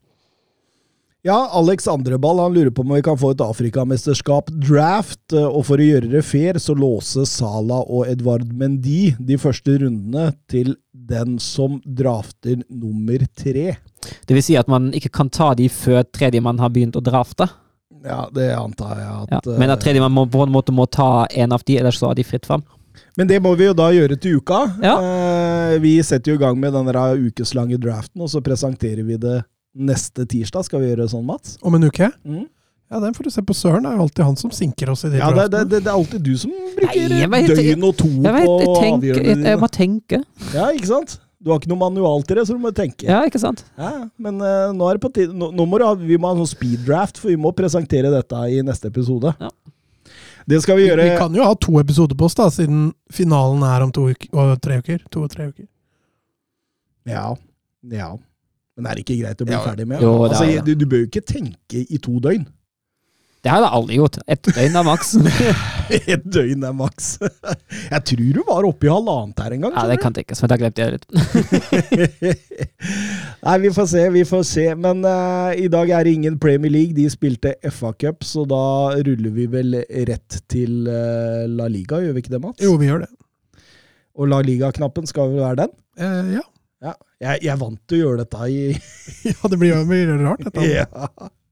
Ja, 1.23 1.51
Alex 1.53 1.89
Andreball 1.89 2.39
han 2.41 2.55
lurer 2.55 2.71
på 2.73 2.81
om 2.81 2.95
vi 2.95 3.03
kan 3.05 3.19
få 3.19 3.31
et 3.35 3.41
Afrikamesterskap-draft. 3.45 5.33
eh, 5.37 5.45
Og 5.45 5.67
for 5.67 5.77
å 5.77 5.85
gjøre 5.85 6.09
det 6.11 6.23
fair, 6.25 6.55
så 6.59 6.73
låser 6.75 7.27
Sala 7.29 7.83
og 7.85 8.09
Edvard 8.09 8.47
Mendy 8.57 9.15
de 9.21 9.37
første 9.37 9.75
rundene 9.83 10.31
til 10.49 10.77
den 10.95 11.39
som 11.39 11.81
drafter 11.85 12.63
nummer 12.71 13.27
tre. 13.37 13.77
Det 14.27 14.33
vil 14.35 14.43
si 14.43 14.57
at 14.57 14.69
man 14.69 14.93
ikke 14.97 15.13
kan 15.13 15.29
ta 15.29 15.53
de 15.55 15.69
før 15.69 16.05
tredjemann 16.09 16.59
har 16.59 16.71
begynt 16.71 16.97
å 16.97 17.05
drafte. 17.05 17.51
Ja, 18.03 18.27
det 18.33 18.55
antar 18.57 18.97
jeg 18.97 19.29
at 19.29 19.45
Ja. 19.47 19.59
Men 19.59 19.71
at 19.71 19.81
tredjemann 19.81 20.13
må, 20.13 20.25
på 20.31 20.43
en 20.47 20.53
måte 20.53 20.73
må 20.73 20.89
ta 20.91 21.27
en 21.37 21.53
av 21.53 21.63
de, 21.67 21.77
ellers 21.77 21.99
så 21.99 22.07
har 22.09 22.15
de 22.15 22.25
fritt 22.25 22.47
fram. 22.47 22.63
Men 23.17 23.27
det 23.27 23.43
må 23.43 23.55
vi 23.59 23.67
jo 23.67 23.75
da 23.75 23.91
gjøre 23.93 24.19
til 24.19 24.39
uka. 24.41 24.75
Ja. 24.83 24.97
Eh, 25.75 25.79
Vi 25.81 26.01
setter 26.03 26.33
jo 26.33 26.39
i 26.39 26.41
gang 26.41 26.59
med 26.59 26.73
den 26.73 26.87
ukeslange 26.87 27.79
draften, 27.79 28.23
og 28.23 28.29
så 28.31 28.41
presenterer 28.41 29.05
vi 29.05 29.17
det 29.17 29.45
neste 29.75 30.27
tirsdag. 30.27 30.65
Skal 30.67 30.83
vi 30.83 30.91
gjøre 30.91 31.09
sånn, 31.11 31.25
Mats? 31.29 31.57
Om 31.63 31.77
en 31.79 31.87
uke? 31.91 32.11
Mm. 32.27 32.47
Ja, 32.91 32.99
den 32.99 33.15
får 33.15 33.29
du 33.29 33.31
se 33.31 33.43
på 33.47 33.55
Søren. 33.55 33.85
Det 33.87 33.93
er 33.93 33.99
jo 34.01 34.05
alltid 34.09 34.25
han 34.27 34.37
som 34.41 34.51
sinker 34.51 34.91
oss 34.91 35.05
i 35.07 35.13
de 35.13 35.21
Ja, 35.23 35.29
det, 35.31 35.45
det, 35.53 35.61
det, 35.71 35.79
det 35.87 35.91
er 35.93 35.95
alltid 35.95 36.25
du 36.27 36.33
som 36.41 36.51
bruker 36.75 37.05
Nei, 37.13 37.27
vet- 37.31 37.53
døgn 37.55 37.85
og 37.87 37.93
to 38.01 38.09
Jeg 38.11 38.35
vet, 38.35 38.49
på 38.51 38.73
avgjørelsene 38.81 39.29
jeg, 39.31 39.45
jeg 39.53 39.61
må 39.63 39.69
tenke. 39.77 40.23
Ja, 40.57 40.71
ikke 40.75 40.89
sant? 40.91 41.21
Du 41.41 41.49
har 41.53 41.61
ikke 41.63 41.71
noe 41.71 41.81
manual 41.81 42.25
til 42.29 42.37
det, 42.37 42.43
så 42.49 42.53
du 42.53 42.61
må 42.61 42.73
tenke. 42.77 43.07
Ja, 43.09 43.23
ikke 43.25 43.39
sant? 43.41 43.63
Ja, 43.79 43.93
men 44.21 44.43
uh, 44.43 44.75
nå 44.77 44.89
er 44.91 44.99
det 44.99 45.05
på 45.07 45.09
tide 45.15 45.33
Nå, 45.33 45.53
nå 45.57 45.65
må 45.71 45.79
du 45.81 45.87
ha, 45.87 45.95
vi 45.97 46.19
må 46.21 46.29
ha 46.29 46.35
en 46.35 46.43
sånn 46.43 46.51
speed 46.51 46.83
draft, 46.85 47.17
for 47.23 47.31
vi 47.33 47.39
må 47.41 47.55
presentere 47.57 48.11
dette 48.13 48.43
i 48.53 48.59
neste 48.67 48.91
episode. 48.91 49.33
Ja. 49.41 49.49
Det 50.51 50.59
skal 50.65 50.77
vi 50.77 50.83
Vi, 50.83 50.89
gjøre. 50.91 51.07
vi 51.07 51.17
kan 51.21 51.37
jo 51.39 51.47
ha 51.47 51.55
to 51.63 51.79
episoder 51.81 52.19
på 52.19 52.27
oss, 52.27 52.35
da, 52.37 52.49
siden 52.53 52.91
finalen 53.15 53.63
er 53.65 53.87
om 53.87 53.95
to 53.95 54.09
uker, 54.11 54.29
og 54.35 54.59
tre 54.61 54.81
uker. 54.83 54.99
To 55.15 55.23
og 55.25 55.31
tre 55.33 55.47
uker. 55.53 55.69
Ja. 57.09 57.29
ja. 57.95 58.11
Men 58.81 58.91
er 58.93 58.99
det 58.99 59.05
ikke 59.07 59.21
greit 59.23 59.45
å 59.45 59.49
bli 59.49 59.57
Ja. 59.59 59.65
ferdig 59.67 59.87
med? 59.91 60.01
Jo, 60.03 60.15
altså, 60.29 60.47
er 60.49 60.65
du, 60.67 60.75
du 60.75 60.87
bør 60.89 61.05
jo 61.05 61.11
ikke 61.11 61.27
tenke 61.29 61.85
i 61.85 62.01
to 62.03 62.19
døgn. 62.23 62.49
Det 63.41 63.49
har 63.49 63.63
jeg 63.65 63.73
aldri 63.73 63.97
gjort. 63.97 64.17
Ett 64.29 64.49
døgn 64.53 64.75
er 64.77 64.85
maks. 64.85 65.15
Et 66.13 66.25
døgn 66.29 66.65
er 66.69 66.75
maks. 66.77 67.07
Jeg 67.95 68.03
tror 68.11 68.35
du 68.37 68.41
var 68.45 68.67
oppe 68.69 68.85
i 68.85 68.91
halvannet 68.93 69.41
her 69.41 69.55
en 69.57 69.65
gang. 69.65 69.79
Ja, 69.79 69.85
det 69.89 69.97
kan 70.03 70.13
tenkes, 70.17 70.43
men 70.43 70.51
da 70.53 70.59
glemte 70.61 70.85
jeg 70.85 70.93
det 70.93 70.99
litt. 70.99 71.07
Nei, 73.47 73.55
vi 73.65 73.71
får 73.73 73.89
se, 73.95 74.05
vi 74.13 74.27
får 74.29 74.45
se. 74.45 74.67
Men 74.77 75.01
uh, 75.09 75.57
i 75.57 75.71
dag 75.73 75.89
er 75.97 76.05
det 76.05 76.13
ingen 76.19 76.37
Premier 76.43 76.75
League. 76.75 76.93
De 76.99 77.09
spilte 77.13 77.55
FA-cup, 77.73 78.29
så 78.29 78.45
da 78.49 78.63
ruller 79.09 79.33
vi 79.39 79.49
vel 79.57 79.81
rett 80.11 80.43
til 80.53 80.85
uh, 80.85 81.49
La 81.49 81.71
Liga, 81.73 82.03
gjør 82.05 82.19
vi 82.19 82.27
ikke 82.27 82.37
det, 82.37 82.43
Mats? 82.45 82.61
Jo, 82.61 82.77
vi 82.81 82.93
gjør 82.93 83.07
det. 83.07 83.13
Og 84.21 84.29
La 84.29 84.43
Liga-knappen 84.45 85.09
skal 85.09 85.33
vel 85.33 85.41
være 85.47 85.63
den? 85.65 85.77
Eh, 85.97 86.35
ja. 86.37 86.45
Jeg, 87.21 87.43
jeg 87.45 87.61
vant 87.61 87.81
til 87.91 87.99
å 87.99 88.05
gjøre 88.05 88.25
dette 88.25 88.47
i 88.49 88.61
ja, 89.29 89.51
det 89.53 89.59
blir 89.61 89.75
jo 89.75 89.83
mye 89.89 90.17
rart, 90.23 90.47
dette. 90.47 90.65
ja. 90.71 91.31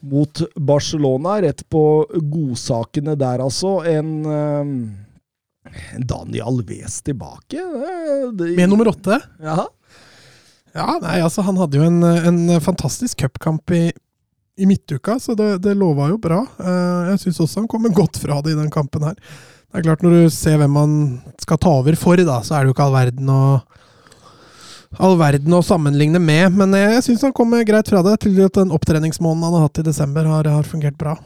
mot 0.00 0.42
Barcelona. 0.56 1.40
Rett 1.42 1.64
på 1.70 1.82
godsakene 2.32 3.16
der, 3.18 3.42
altså. 3.44 3.78
En 3.88 4.12
eh, 4.26 5.98
Dani 5.98 6.40
Alves 6.40 7.00
tilbake. 7.02 7.56
eh, 7.58 8.30
det- 8.32 8.56
Med 8.56 8.68
nummer 8.68 8.88
åtte. 8.88 9.20
Ja. 9.42 9.66
Ja, 10.74 10.98
nei, 11.02 11.20
altså 11.24 11.42
Han 11.42 11.56
hadde 11.56 11.78
jo 11.78 11.82
en, 11.82 12.02
en 12.04 12.60
fantastisk 12.60 13.18
cupkamp 13.24 13.70
i, 13.70 13.90
i 14.58 14.66
midtuka, 14.66 15.16
så 15.18 15.34
det, 15.34 15.62
det 15.64 15.74
lova 15.76 16.08
jo 16.10 16.18
bra. 16.18 16.42
Eh, 16.60 17.10
Jeg 17.12 17.20
syns 17.24 17.40
også 17.40 17.60
han 17.62 17.68
kommer 17.68 17.90
godt 17.94 18.18
fra 18.20 18.40
det 18.42 18.52
i 18.52 18.58
den 18.60 18.70
kampen 18.70 19.02
her. 19.02 19.14
Det 19.68 19.80
er 19.80 19.82
klart 19.82 20.02
Når 20.02 20.10
du 20.10 20.30
ser 20.30 20.56
hvem 20.58 20.76
han 20.76 20.94
skal 21.40 21.58
ta 21.58 21.68
over 21.80 21.96
for, 21.96 22.16
da, 22.16 22.40
så 22.42 22.54
er 22.56 22.64
det 22.64 22.70
jo 22.70 22.74
ikke 22.76 22.86
all 22.86 22.94
verden 22.96 23.28
å 23.32 23.42
All 24.96 25.18
verden 25.20 25.52
å 25.52 25.60
sammenligne 25.62 26.20
med, 26.22 26.54
men 26.56 26.72
jeg 26.78 27.02
syns 27.04 27.26
han 27.26 27.34
kommer 27.36 27.66
greit 27.68 27.90
fra 27.92 28.00
det. 28.06 28.16
Til 28.24 28.38
at 28.46 28.56
den 28.56 28.72
opptreningsmåneden 28.72 29.44
han 29.44 29.58
har 29.58 29.66
hatt 29.66 29.82
i 29.82 29.86
desember, 29.90 30.24
har, 30.24 30.48
har 30.48 30.64
fungert 30.66 30.96
bra. 30.98 31.18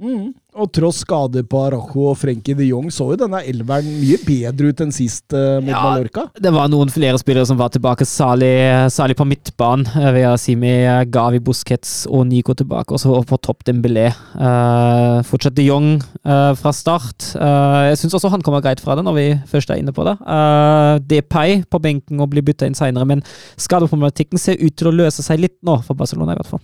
Mm. 0.00 0.34
Og 0.60 0.68
tross 0.76 1.00
skader 1.06 1.44
på 1.48 1.60
Arajo 1.64 2.10
og 2.10 2.18
Frenkie 2.20 2.56
de 2.58 2.66
Jong, 2.68 2.90
så 2.92 3.10
jo 3.12 3.18
denne 3.22 3.40
elveren 3.48 3.86
mye 4.00 4.18
bedre 4.26 4.70
ut 4.70 4.82
enn 4.84 4.92
sist 4.92 5.32
eh, 5.36 5.58
mot 5.62 5.70
Ja. 5.72 5.80
Mallorca. 5.86 6.26
Det 6.36 6.52
var 6.52 6.68
noen 6.68 6.90
flere 6.92 7.18
spillere 7.20 7.48
som 7.48 7.56
var 7.60 7.72
tilbake, 7.72 8.04
særlig, 8.04 9.16
på 9.16 9.26
midtbanen. 9.28 9.86
eh, 9.96 10.10
Ved 10.12 10.26
å 10.28 10.36
si 10.40 10.54
med 10.58 11.10
Gavi 11.14 11.40
Busquets 11.40 12.06
og 12.10 12.26
Nico 12.28 12.52
tilbake, 12.54 12.92
og 12.92 13.00
så 13.00 13.16
på 13.24 13.38
topp 13.40 13.64
Dembélé. 13.64 14.10
Uh, 14.34 15.22
fortsatt 15.26 15.56
de 15.56 15.66
Jong 15.68 15.88
uh, 16.26 16.52
fra 16.58 16.72
start. 16.76 17.30
Uh, 17.36 17.88
jeg 17.90 18.00
syns 18.02 18.18
også 18.18 18.30
han 18.32 18.42
kommer 18.44 18.60
greit 18.64 18.82
fra 18.82 18.96
det, 18.98 19.04
når 19.06 19.16
vi 19.16 19.26
først 19.50 19.70
er 19.72 19.80
inne 19.80 19.94
på 19.96 20.04
det. 20.04 20.16
Uh, 20.26 20.98
Depay 21.10 21.62
på 21.70 21.80
benken 21.82 22.20
og 22.20 22.30
blir 22.34 22.44
bytta 22.44 22.68
inn 22.68 22.76
seinere, 22.78 23.08
men 23.08 23.24
skadeproblematikken 23.56 24.40
ser 24.40 24.60
ut 24.60 24.76
til 24.76 24.90
å 24.90 24.94
løse 24.94 25.24
seg 25.24 25.40
litt 25.40 25.56
nå, 25.66 25.80
for 25.86 25.96
Barcelona 25.98 26.36
i 26.36 26.40
hvert 26.42 26.52
fall. 26.52 26.62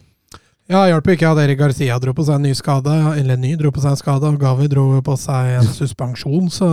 Ja, 0.67 0.81
hjalp 0.91 1.07
ikke 1.13 1.29
at 1.31 1.39
Erik 1.45 1.61
Garcia 1.61 1.97
dro 2.03 2.11
på 2.17 2.25
seg 2.27 2.41
en 2.41 2.49
ny 2.49 2.53
skade, 2.59 2.91
eller 3.15 3.37
en 3.37 3.45
ny 3.45 3.53
dro 3.59 3.71
på 3.71 3.83
seg 3.83 3.93
en 3.95 4.01
skade, 4.01 4.27
og 4.27 4.41
Gavi 4.43 4.67
dro 4.71 4.89
på 5.07 5.15
seg 5.21 5.61
en 5.61 5.69
suspensjon, 5.79 6.49
så 6.51 6.71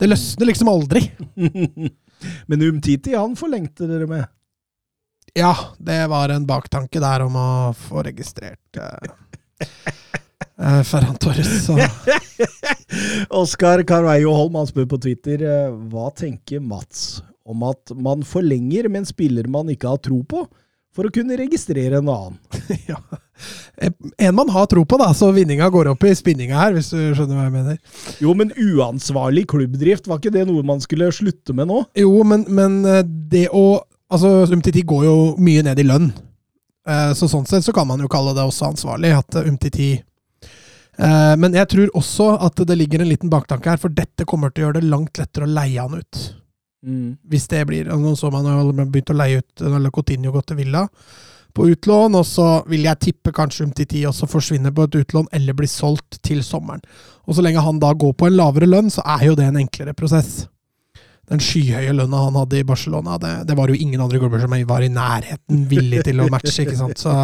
det 0.00 0.08
løsner 0.10 0.50
liksom 0.50 0.70
aldri. 0.72 1.04
Men 2.50 2.64
Umtiti, 2.66 3.14
han 3.14 3.36
forlengte 3.38 3.86
dere 3.86 4.08
med. 4.10 4.26
Ja, 5.36 5.52
det 5.78 6.00
var 6.10 6.32
en 6.32 6.46
baktanke 6.48 7.02
der 7.02 7.26
om 7.26 7.36
å 7.36 7.48
få 7.76 8.02
registrert 8.06 8.78
eh, 8.80 9.66
eh, 10.56 10.82
Ferran 10.88 11.18
Torres. 11.20 11.50
Så. 11.66 11.76
Oskar 13.42 13.84
Carveio 13.86 14.32
Holm 14.32 14.56
han 14.56 14.70
spør 14.70 14.88
på 14.94 15.00
Twitter 15.04 15.44
eh, 15.44 15.74
hva 15.92 16.08
tenker 16.16 16.64
Mats 16.64 17.20
om 17.46 17.62
at 17.68 17.92
man 17.94 18.24
forlenger 18.26 18.88
med 18.88 19.04
en 19.04 19.10
spiller 19.12 19.46
man 19.52 19.68
ikke 19.70 19.92
har 19.92 20.00
tro 20.02 20.22
på, 20.26 20.46
for 20.96 21.06
å 21.08 21.12
kunne 21.12 21.36
registrere 21.38 22.00
en 22.00 22.08
annen. 22.08 22.38
ja. 22.90 22.98
En 24.16 24.34
man 24.34 24.48
har 24.48 24.66
tro 24.70 24.84
på, 24.88 24.96
da, 25.00 25.10
så 25.14 25.28
vinninga 25.36 25.68
går 25.72 25.90
opp 25.92 26.06
i 26.08 26.14
spinninga 26.16 26.56
her, 26.56 26.76
hvis 26.76 26.88
du 26.94 27.00
skjønner 27.12 27.36
hva 27.36 27.44
jeg 27.44 27.54
mener. 27.56 27.76
Jo, 28.24 28.32
men 28.38 28.54
uansvarlig 28.56 29.44
klubbdrift, 29.52 30.08
var 30.08 30.22
ikke 30.22 30.32
det 30.32 30.46
noe 30.48 30.64
man 30.66 30.80
skulle 30.84 31.10
slutte 31.12 31.56
med 31.56 31.68
nå? 31.68 31.82
Jo, 32.00 32.14
men, 32.24 32.46
men 32.48 32.80
eh, 32.84 33.04
det 33.04 33.48
å 33.52 33.66
Altså, 34.06 34.44
Umtiti 34.54 34.84
går 34.86 35.00
jo 35.02 35.14
mye 35.42 35.64
ned 35.66 35.80
i 35.82 35.84
lønn. 35.88 36.04
Eh, 36.86 37.08
Så 37.18 37.26
sånn 37.26 37.42
sett 37.50 37.64
så 37.66 37.72
kan 37.74 37.88
man 37.88 37.98
jo 37.98 38.06
kalle 38.06 38.36
det 38.36 38.44
også 38.46 38.68
ansvarlig, 38.68 39.10
at 39.18 39.34
eh, 39.40 39.48
Umtiti 39.50 39.88
Men 40.96 41.52
jeg 41.52 41.68
tror 41.68 41.90
også 41.98 42.28
at 42.46 42.62
det 42.70 42.76
ligger 42.78 43.02
en 43.02 43.10
liten 43.10 43.28
baktanke 43.28 43.68
her, 43.68 43.80
for 43.82 43.92
dette 43.92 44.24
kommer 44.24 44.54
til 44.54 44.62
å 44.62 44.68
gjøre 44.68 44.78
det 44.78 44.88
langt 44.92 45.18
lettere 45.18 45.44
å 45.44 45.50
leie 45.58 45.82
han 45.82 45.98
ut. 45.98 46.20
Hvis 46.86 47.48
det 47.50 47.64
blir 47.66 47.88
Nå 47.90 48.12
så 48.14 48.30
man 48.30 48.46
jo 48.46 48.70
begynt 48.84 49.10
å 49.10 49.16
leie 49.18 49.40
ut 49.42 49.64
eller 49.66 49.90
Coutinho 49.90 50.30
gått 50.34 50.52
til 50.52 50.60
Villa 50.60 50.86
på 51.56 51.70
utlån, 51.72 52.14
og 52.18 52.26
så 52.28 52.46
vil 52.68 52.84
jeg 52.84 53.00
tippe 53.00 53.32
kanskje 53.32 53.64
Umtiti 53.64 54.02
også 54.04 54.28
forsvinner 54.28 54.74
på 54.76 54.84
et 54.84 54.98
utlån 55.00 55.30
eller 55.32 55.56
blir 55.56 55.70
solgt 55.72 56.18
til 56.26 56.42
sommeren. 56.44 56.82
Og 57.24 57.38
så 57.38 57.44
lenge 57.44 57.64
han 57.64 57.80
da 57.80 57.94
går 57.96 58.12
på 58.12 58.28
en 58.28 58.36
lavere 58.36 58.68
lønn, 58.68 58.92
så 58.92 59.04
er 59.16 59.24
jo 59.30 59.38
det 59.38 59.48
en 59.48 59.56
enklere 59.62 59.96
prosess. 59.96 60.44
Den 61.26 61.40
skyhøye 61.42 61.94
lønna 61.96 62.26
han 62.26 62.36
hadde 62.42 62.60
i 62.60 62.66
Barcelona, 62.68 63.16
det, 63.22 63.32
det 63.48 63.56
var 63.58 63.72
jo 63.72 63.78
ingen 63.80 64.04
andre 64.04 64.20
klubber 64.20 64.44
som 64.44 64.52
var 64.68 64.84
i 64.84 64.92
nærheten 64.92 65.64
villig 65.70 66.04
til 66.06 66.20
å 66.22 66.28
matche, 66.30 66.66
ikke 66.66 66.76
sant. 66.78 67.00
Så 67.00 67.16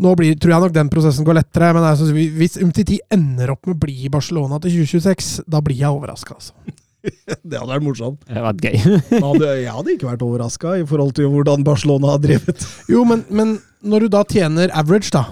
nå 0.00 0.12
blir, 0.18 0.34
tror 0.40 0.54
jeg 0.56 0.64
nok 0.66 0.74
den 0.74 0.90
prosessen 0.92 1.26
går 1.28 1.38
lettere. 1.38 1.70
Men 1.76 1.86
altså, 1.86 2.10
hvis 2.12 2.58
Umtiti 2.60 2.98
ender 3.14 3.54
opp 3.54 3.68
med 3.68 3.78
å 3.78 3.82
bli 3.86 3.96
i 4.08 4.12
Barcelona 4.12 4.58
til 4.60 4.80
2026, 4.82 5.32
da 5.48 5.62
blir 5.64 5.80
jeg 5.80 5.96
overraska, 5.96 6.36
altså. 6.40 6.74
Det 7.50 7.56
hadde 7.58 7.70
vært 7.70 7.84
morsomt. 7.86 8.20
Det 8.26 8.34
hadde 8.36 8.46
vært 8.50 8.64
gøy. 8.66 8.98
Hadde, 9.28 9.48
jeg 9.62 9.72
hadde 9.76 9.94
ikke 9.96 10.08
vært 10.10 10.24
overraska 10.26 10.74
i 10.80 10.84
forhold 10.88 11.14
til 11.16 11.30
hvordan 11.32 11.64
Barcelona 11.66 12.14
har 12.14 12.20
drevet. 12.22 12.66
Jo, 12.92 13.04
men, 13.08 13.24
men 13.30 13.56
når 13.82 14.06
du 14.06 14.12
da 14.16 14.24
tjener 14.28 14.72
average, 14.76 15.10
da, 15.14 15.24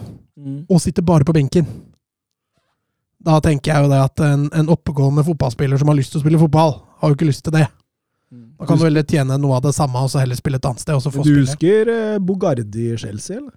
og 0.70 0.80
sitter 0.80 1.02
bare 1.02 1.26
på 1.26 1.34
benken 1.34 1.66
Da 3.26 3.40
tenker 3.44 3.72
jeg 3.74 3.84
jo 3.84 3.90
det 3.90 3.98
at 4.00 4.20
en, 4.22 4.44
en 4.54 4.68
oppegående 4.70 5.24
fotballspiller 5.26 5.80
som 5.80 5.90
har 5.90 5.96
lyst 5.98 6.14
til 6.14 6.20
å 6.20 6.24
spille 6.24 6.38
fotball, 6.40 6.76
har 7.02 7.10
jo 7.12 7.16
ikke 7.18 7.28
lyst 7.28 7.42
til 7.48 7.56
det. 7.58 7.66
Da 8.58 8.66
kan 8.68 8.78
du 8.78 8.84
heller 8.86 9.04
tjene 9.08 9.36
noe 9.40 9.56
av 9.58 9.64
det 9.66 9.72
samme 9.76 10.00
og 10.04 10.10
så 10.12 10.20
heller 10.22 10.38
spille 10.38 10.58
et 10.60 10.66
annet 10.68 10.82
sted. 10.82 10.94
og 10.94 11.02
så 11.04 11.10
få 11.12 11.22
Du 11.24 11.30
spille. 11.30 11.44
husker 11.46 11.90
eh, 11.94 12.18
Bogardi 12.22 12.88
i 12.92 12.96
Chelsea, 13.00 13.36
eller? 13.40 13.52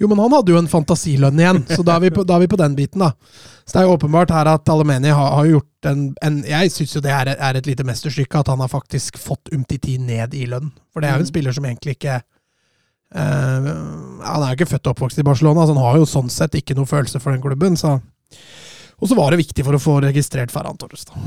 Jo, 0.00 0.08
men 0.08 0.18
han 0.18 0.32
hadde 0.34 0.52
jo 0.52 0.58
en 0.58 0.68
fantasilønn 0.68 1.38
igjen, 1.38 1.62
så 1.70 1.84
da 1.86 1.96
er 1.96 2.06
vi 2.06 2.10
på, 2.14 2.24
da 2.26 2.36
er 2.36 2.44
vi 2.44 2.50
på 2.50 2.58
den 2.60 2.74
biten, 2.76 3.04
da. 3.04 3.12
Så 3.62 3.76
det 3.76 3.82
er 3.82 3.86
jo 3.86 3.94
åpenbart 3.96 4.32
her 4.34 4.50
at 4.50 4.68
Alemeni 4.72 5.12
har, 5.14 5.30
har 5.36 5.46
gjort 5.48 5.88
en, 5.88 6.00
en 6.26 6.40
Jeg 6.48 6.72
syns 6.74 6.96
jo 6.96 7.02
det 7.04 7.12
er, 7.14 7.30
er 7.36 7.58
et 7.58 7.68
lite 7.68 7.86
mesterstykke 7.86 8.40
at 8.42 8.50
han 8.50 8.60
har 8.62 8.70
faktisk 8.72 9.20
fått 9.22 9.52
Umtiti 9.54 9.96
ned 10.02 10.34
i 10.34 10.48
lønn. 10.50 10.72
For 10.92 11.02
det 11.02 11.10
er 11.10 11.20
jo 11.20 11.26
en 11.26 11.30
spiller 11.30 11.54
som 11.54 11.68
egentlig 11.68 11.94
ikke 11.94 12.18
eh, 12.18 13.70
Han 13.70 14.42
er 14.42 14.50
jo 14.50 14.58
ikke 14.58 14.72
født 14.74 14.90
og 14.90 14.96
oppvokst 14.96 15.22
i 15.22 15.26
Barcelona, 15.30 15.64
så 15.64 15.76
han 15.76 15.84
har 15.86 16.02
jo 16.02 16.10
sånn 16.10 16.32
sett 16.32 16.58
ikke 16.58 16.76
noe 16.78 16.90
følelse 16.90 17.22
for 17.22 17.34
den 17.34 17.44
klubben. 17.44 17.78
Så. 17.78 17.94
Og 18.98 19.10
så 19.10 19.18
var 19.18 19.30
det 19.30 19.44
viktig 19.44 19.66
for 19.66 19.78
å 19.78 19.82
få 19.82 20.00
registrert 20.04 20.54
Ferran 20.54 20.78
Torres. 20.80 21.06
Da. 21.06 21.22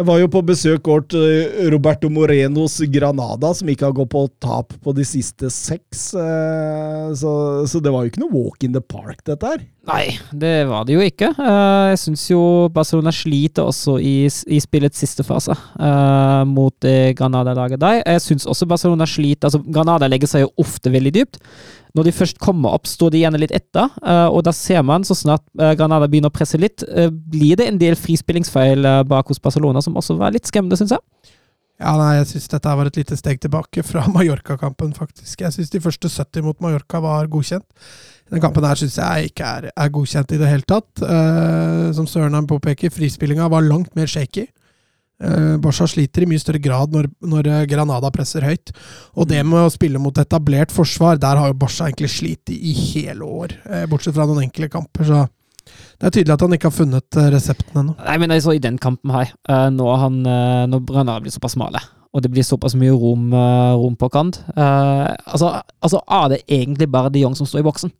Jeg 0.00 0.06
var 0.08 0.22
jo 0.22 0.28
på 0.32 0.40
besøk 0.48 0.86
hos 0.88 1.14
eh, 1.20 1.66
Roberto 1.70 2.08
Morenos 2.08 2.78
Granada, 2.88 3.50
som 3.54 3.68
ikke 3.68 3.84
har 3.90 3.92
gått 3.98 4.08
på 4.14 4.22
tap 4.40 4.72
på 4.82 4.94
de 4.96 5.04
siste 5.04 5.50
seks. 5.52 6.14
eh, 6.16 7.10
Så, 7.20 7.32
så 7.68 7.80
det 7.84 7.92
var 7.92 8.06
jo 8.06 8.10
ikke 8.12 8.22
noe 8.22 8.32
walk 8.32 8.64
in 8.64 8.72
the 8.72 8.80
park, 8.80 9.20
dette 9.28 9.50
her. 9.50 9.60
Nei, 9.90 10.14
det 10.32 10.54
var 10.70 10.86
det 10.88 10.96
jo 10.96 11.04
ikke. 11.04 11.28
Eh, 11.36 11.90
Jeg 11.92 12.00
syns 12.06 12.24
jo 12.30 12.40
Barcelona 12.72 13.12
sliter 13.12 13.68
også 13.68 13.98
i, 14.00 14.14
i 14.48 14.62
spillets 14.64 14.96
siste 15.04 15.26
fase 15.28 15.52
mot 16.48 16.88
Granada-laget 17.18 17.80
der. 17.82 18.00
Jeg 18.06 18.24
syns 18.24 18.48
også 18.48 18.66
Barcelona 18.72 19.04
sliter 19.06 19.50
altså 19.50 19.60
Granada 19.68 20.08
legger 20.08 20.30
seg 20.30 20.46
jo 20.46 20.52
ofte 20.64 20.90
veldig 20.94 21.12
dypt. 21.20 21.36
Når 21.92 22.08
de 22.08 22.14
først 22.16 22.38
kommer 22.40 22.72
opp, 22.72 22.88
står 22.88 23.12
de 23.12 23.20
gjerne 23.20 23.40
litt 23.42 23.52
etter, 23.52 23.90
eh, 24.00 24.28
og 24.32 24.46
da 24.46 24.54
ser 24.56 24.80
man 24.86 25.04
så 25.04 25.16
snart 25.18 25.44
eh, 25.60 25.74
Granada 25.76 26.08
begynner 26.08 26.32
å 26.32 26.34
presse 26.34 26.60
litt, 26.60 26.84
eh, 26.88 27.10
blir 27.12 27.60
det 27.60 27.68
en 27.68 27.80
del 27.80 27.98
frispillingsfeil 28.00 28.88
bak 29.08 29.28
hos 29.28 29.42
Barcelona 29.42 29.82
som 29.84 29.98
også 30.00 30.16
var 30.20 30.32
litt 30.32 30.48
skremmende, 30.48 30.78
syns 30.80 30.96
jeg. 30.96 31.04
Ja, 31.82 31.96
nei, 31.98 32.14
jeg 32.20 32.28
syns 32.30 32.50
dette 32.52 32.72
var 32.78 32.88
et 32.88 32.98
lite 33.00 33.16
steg 33.18 33.40
tilbake 33.42 33.82
fra 33.86 34.04
Mallorca-kampen, 34.14 34.94
faktisk. 34.96 35.42
Jeg 35.42 35.54
syns 35.56 35.72
de 35.72 35.82
første 35.82 36.10
70 36.12 36.46
mot 36.46 36.58
Mallorca 36.62 37.00
var 37.02 37.30
godkjent. 37.32 37.66
Den 38.32 38.40
kampen 38.40 38.64
her 38.64 38.78
syns 38.78 38.96
jeg 39.00 39.32
ikke 39.32 39.48
er, 39.58 39.68
er 39.74 39.92
godkjent 39.92 40.32
i 40.32 40.40
det 40.40 40.48
hele 40.48 40.68
tatt. 40.68 41.02
Eh, 41.02 41.88
som 41.96 42.08
Sørenheim 42.08 42.48
påpeker, 42.50 42.92
frispillinga 42.94 43.50
var 43.52 43.66
langt 43.66 43.92
mer 43.98 44.08
shaky. 44.08 44.46
Eh, 45.22 45.56
Barca 45.62 45.86
sliter 45.86 46.24
i 46.24 46.28
mye 46.30 46.42
større 46.42 46.60
grad 46.62 46.94
når, 46.94 47.06
når 47.30 47.50
eh, 47.50 47.66
Granada 47.70 48.10
presser 48.14 48.46
høyt. 48.46 48.72
Og 49.14 49.28
det 49.30 49.42
med 49.46 49.68
å 49.68 49.70
spille 49.72 50.00
mot 50.02 50.18
etablert 50.18 50.74
forsvar, 50.74 51.20
der 51.22 51.38
har 51.38 51.52
jo 51.52 51.58
Barca 51.60 51.86
egentlig 51.86 52.10
slitt 52.16 52.52
i, 52.52 52.74
hele 52.74 53.28
år. 53.28 53.56
Eh, 53.68 53.86
bortsett 53.90 54.16
fra 54.16 54.26
noen 54.28 54.48
enkle 54.48 54.70
kamper, 54.72 55.06
så 55.06 55.22
det 55.62 56.08
er 56.08 56.14
tydelig 56.16 56.34
at 56.34 56.42
han 56.42 56.54
ikke 56.56 56.66
har 56.72 56.74
funnet 56.74 57.16
resepten 57.30 57.78
ennå. 57.78 57.92
Nei, 58.02 58.16
men 58.18 58.34
altså, 58.34 58.56
i 58.56 58.62
den 58.62 58.80
kampen 58.82 59.12
her, 59.14 59.30
når, 59.70 59.90
han, 60.00 60.16
når 60.72 60.80
Granada 60.88 61.22
blir 61.22 61.30
såpass 61.30 61.54
smale, 61.54 61.78
og 62.10 62.24
det 62.24 62.32
blir 62.34 62.42
såpass 62.42 62.74
mye 62.76 62.90
rom, 62.90 63.28
rom 63.30 63.94
på 63.96 64.08
kant 64.12 64.40
altså, 64.58 65.52
altså, 65.78 66.00
er 66.02 66.26
det 66.32 66.40
egentlig 66.58 66.90
bare 66.90 67.12
de 67.14 67.22
Jong 67.22 67.38
som 67.38 67.46
står 67.46 67.62
i 67.62 67.66
boksen? 67.68 67.94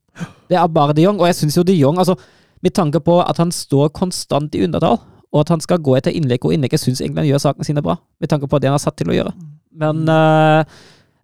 Det 0.50 0.58
er 0.58 0.74
bare 0.74 0.96
de 0.98 1.06
Jong, 1.06 1.22
og 1.22 1.30
jeg 1.30 1.38
syns 1.38 1.60
jo 1.60 1.64
de 1.64 1.78
Jong 1.78 2.02
altså, 2.02 2.18
Med 2.66 2.74
tanke 2.74 3.00
på 3.00 3.20
at 3.22 3.38
han 3.38 3.54
står 3.54 3.94
konstant 3.94 4.58
i 4.58 4.66
undertall, 4.66 4.98
og 5.32 5.40
at 5.40 5.52
han 5.54 5.60
skal 5.64 5.78
gå 5.82 5.96
etter 5.96 6.12
innlegg 6.14 6.44
og 6.44 6.52
innlegg, 6.54 6.74
jeg 6.76 6.84
syns 6.84 7.00
egentlig 7.00 7.24
han 7.24 7.30
gjør 7.32 7.44
sakene 7.46 7.64
sine 7.68 7.82
bra, 7.84 7.96
med 8.20 8.28
tanke 8.32 8.48
på 8.50 8.60
det 8.60 8.68
han 8.68 8.76
er 8.78 8.84
satt 8.84 8.96
til 9.00 9.08
å 9.12 9.16
gjøre. 9.16 9.32
Men 9.80 10.02
uh, 10.08 10.64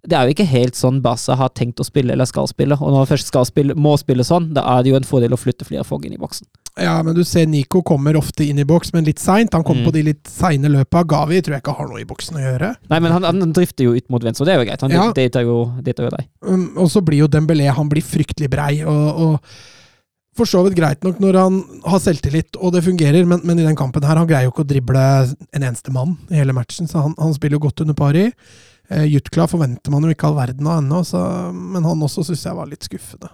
det 0.08 0.16
er 0.16 0.24
jo 0.28 0.32
ikke 0.32 0.46
helt 0.48 0.78
sånn 0.78 1.02
Barca 1.04 1.34
har 1.36 1.50
tenkt 1.58 1.80
å 1.82 1.86
spille 1.86 2.14
eller 2.14 2.28
skal 2.28 2.48
spille, 2.48 2.78
og 2.78 2.88
når 2.92 3.02
han 3.02 3.10
først 3.10 3.28
skal 3.32 3.44
spille, 3.48 3.76
må 3.76 3.92
spille 4.00 4.24
sånn, 4.24 4.52
da 4.56 4.64
er 4.76 4.82
det 4.86 4.94
jo 4.94 4.96
en 5.00 5.08
fordel 5.08 5.34
å 5.36 5.40
flytte 5.40 5.66
flere 5.68 5.84
folk 5.84 6.06
inn 6.08 6.14
i 6.16 6.20
boksen. 6.20 6.48
Ja, 6.78 6.94
men 7.02 7.16
du 7.16 7.24
ser 7.26 7.48
Nico 7.50 7.80
kommer 7.82 8.14
ofte 8.16 8.46
inn 8.46 8.60
i 8.62 8.66
boks, 8.68 8.92
men 8.94 9.02
litt 9.08 9.18
seint. 9.18 9.52
Han 9.52 9.64
kommer 9.66 9.82
Mm. 9.82 9.88
på 9.88 9.92
de 9.96 10.02
litt 10.06 10.28
seine 10.30 10.70
løpa. 10.70 11.02
Gavi 11.04 11.40
tror 11.42 11.56
jeg 11.56 11.62
ikke 11.64 11.74
har 11.76 11.88
noe 11.90 12.00
i 12.00 12.06
boksen 12.06 12.38
å 12.38 12.44
gjøre. 12.44 12.68
Nei, 12.88 13.00
men 13.00 13.12
han, 13.12 13.24
han 13.24 13.52
drifter 13.52 13.84
jo 13.88 13.96
ut 13.98 14.06
mot 14.08 14.22
venstre, 14.22 14.44
og 14.44 14.46
det 14.46 14.54
er 14.54 14.60
jo 14.62 14.68
greit. 14.70 14.80
Han 14.86 14.90
Ja. 14.94 15.08
dater 15.12 15.42
jo, 15.42 15.56
jo 15.82 16.10
deg. 16.14 16.28
Um, 16.46 16.70
og 16.78 16.88
så 16.88 17.02
blir 17.04 17.18
jo 17.24 17.26
Dembélé 17.28 17.66
han 17.74 17.88
blir 17.90 18.02
fryktelig 18.06 18.48
brei, 18.48 18.84
og, 18.86 19.18
og 19.18 19.40
for 20.38 20.46
så 20.48 20.62
vidt 20.66 20.76
greit 20.78 21.02
nok 21.06 21.18
når 21.22 21.36
han 21.40 21.58
har 21.90 22.00
selvtillit 22.04 22.56
og 22.62 22.72
det 22.76 22.84
fungerer, 22.86 23.26
men, 23.28 23.42
men 23.46 23.58
i 23.60 23.66
den 23.66 23.76
kampen 23.78 24.06
her, 24.06 24.16
han 24.20 24.28
greier 24.30 24.46
jo 24.48 24.54
ikke 24.54 24.64
å 24.66 24.70
drible 24.72 25.02
en 25.52 25.66
eneste 25.66 25.92
mann 25.94 26.14
i 26.30 26.38
hele 26.40 26.54
matchen, 26.56 26.88
så 26.90 27.02
han, 27.08 27.16
han 27.18 27.34
spiller 27.36 27.58
jo 27.58 27.64
godt 27.66 27.82
under 27.84 27.96
pari. 27.98 28.28
Eh, 28.88 29.04
Jutkla 29.10 29.44
forventer 29.50 29.92
man 29.92 30.06
jo 30.08 30.14
ikke 30.14 30.30
all 30.30 30.38
verden 30.38 30.66
av 30.70 30.78
ennå, 30.82 31.02
så- 31.04 31.50
men 31.52 31.84
han 31.84 32.06
også 32.06 32.24
syns 32.30 32.46
jeg 32.48 32.56
var 32.56 32.70
litt 32.70 32.86
skuffende. 32.88 33.28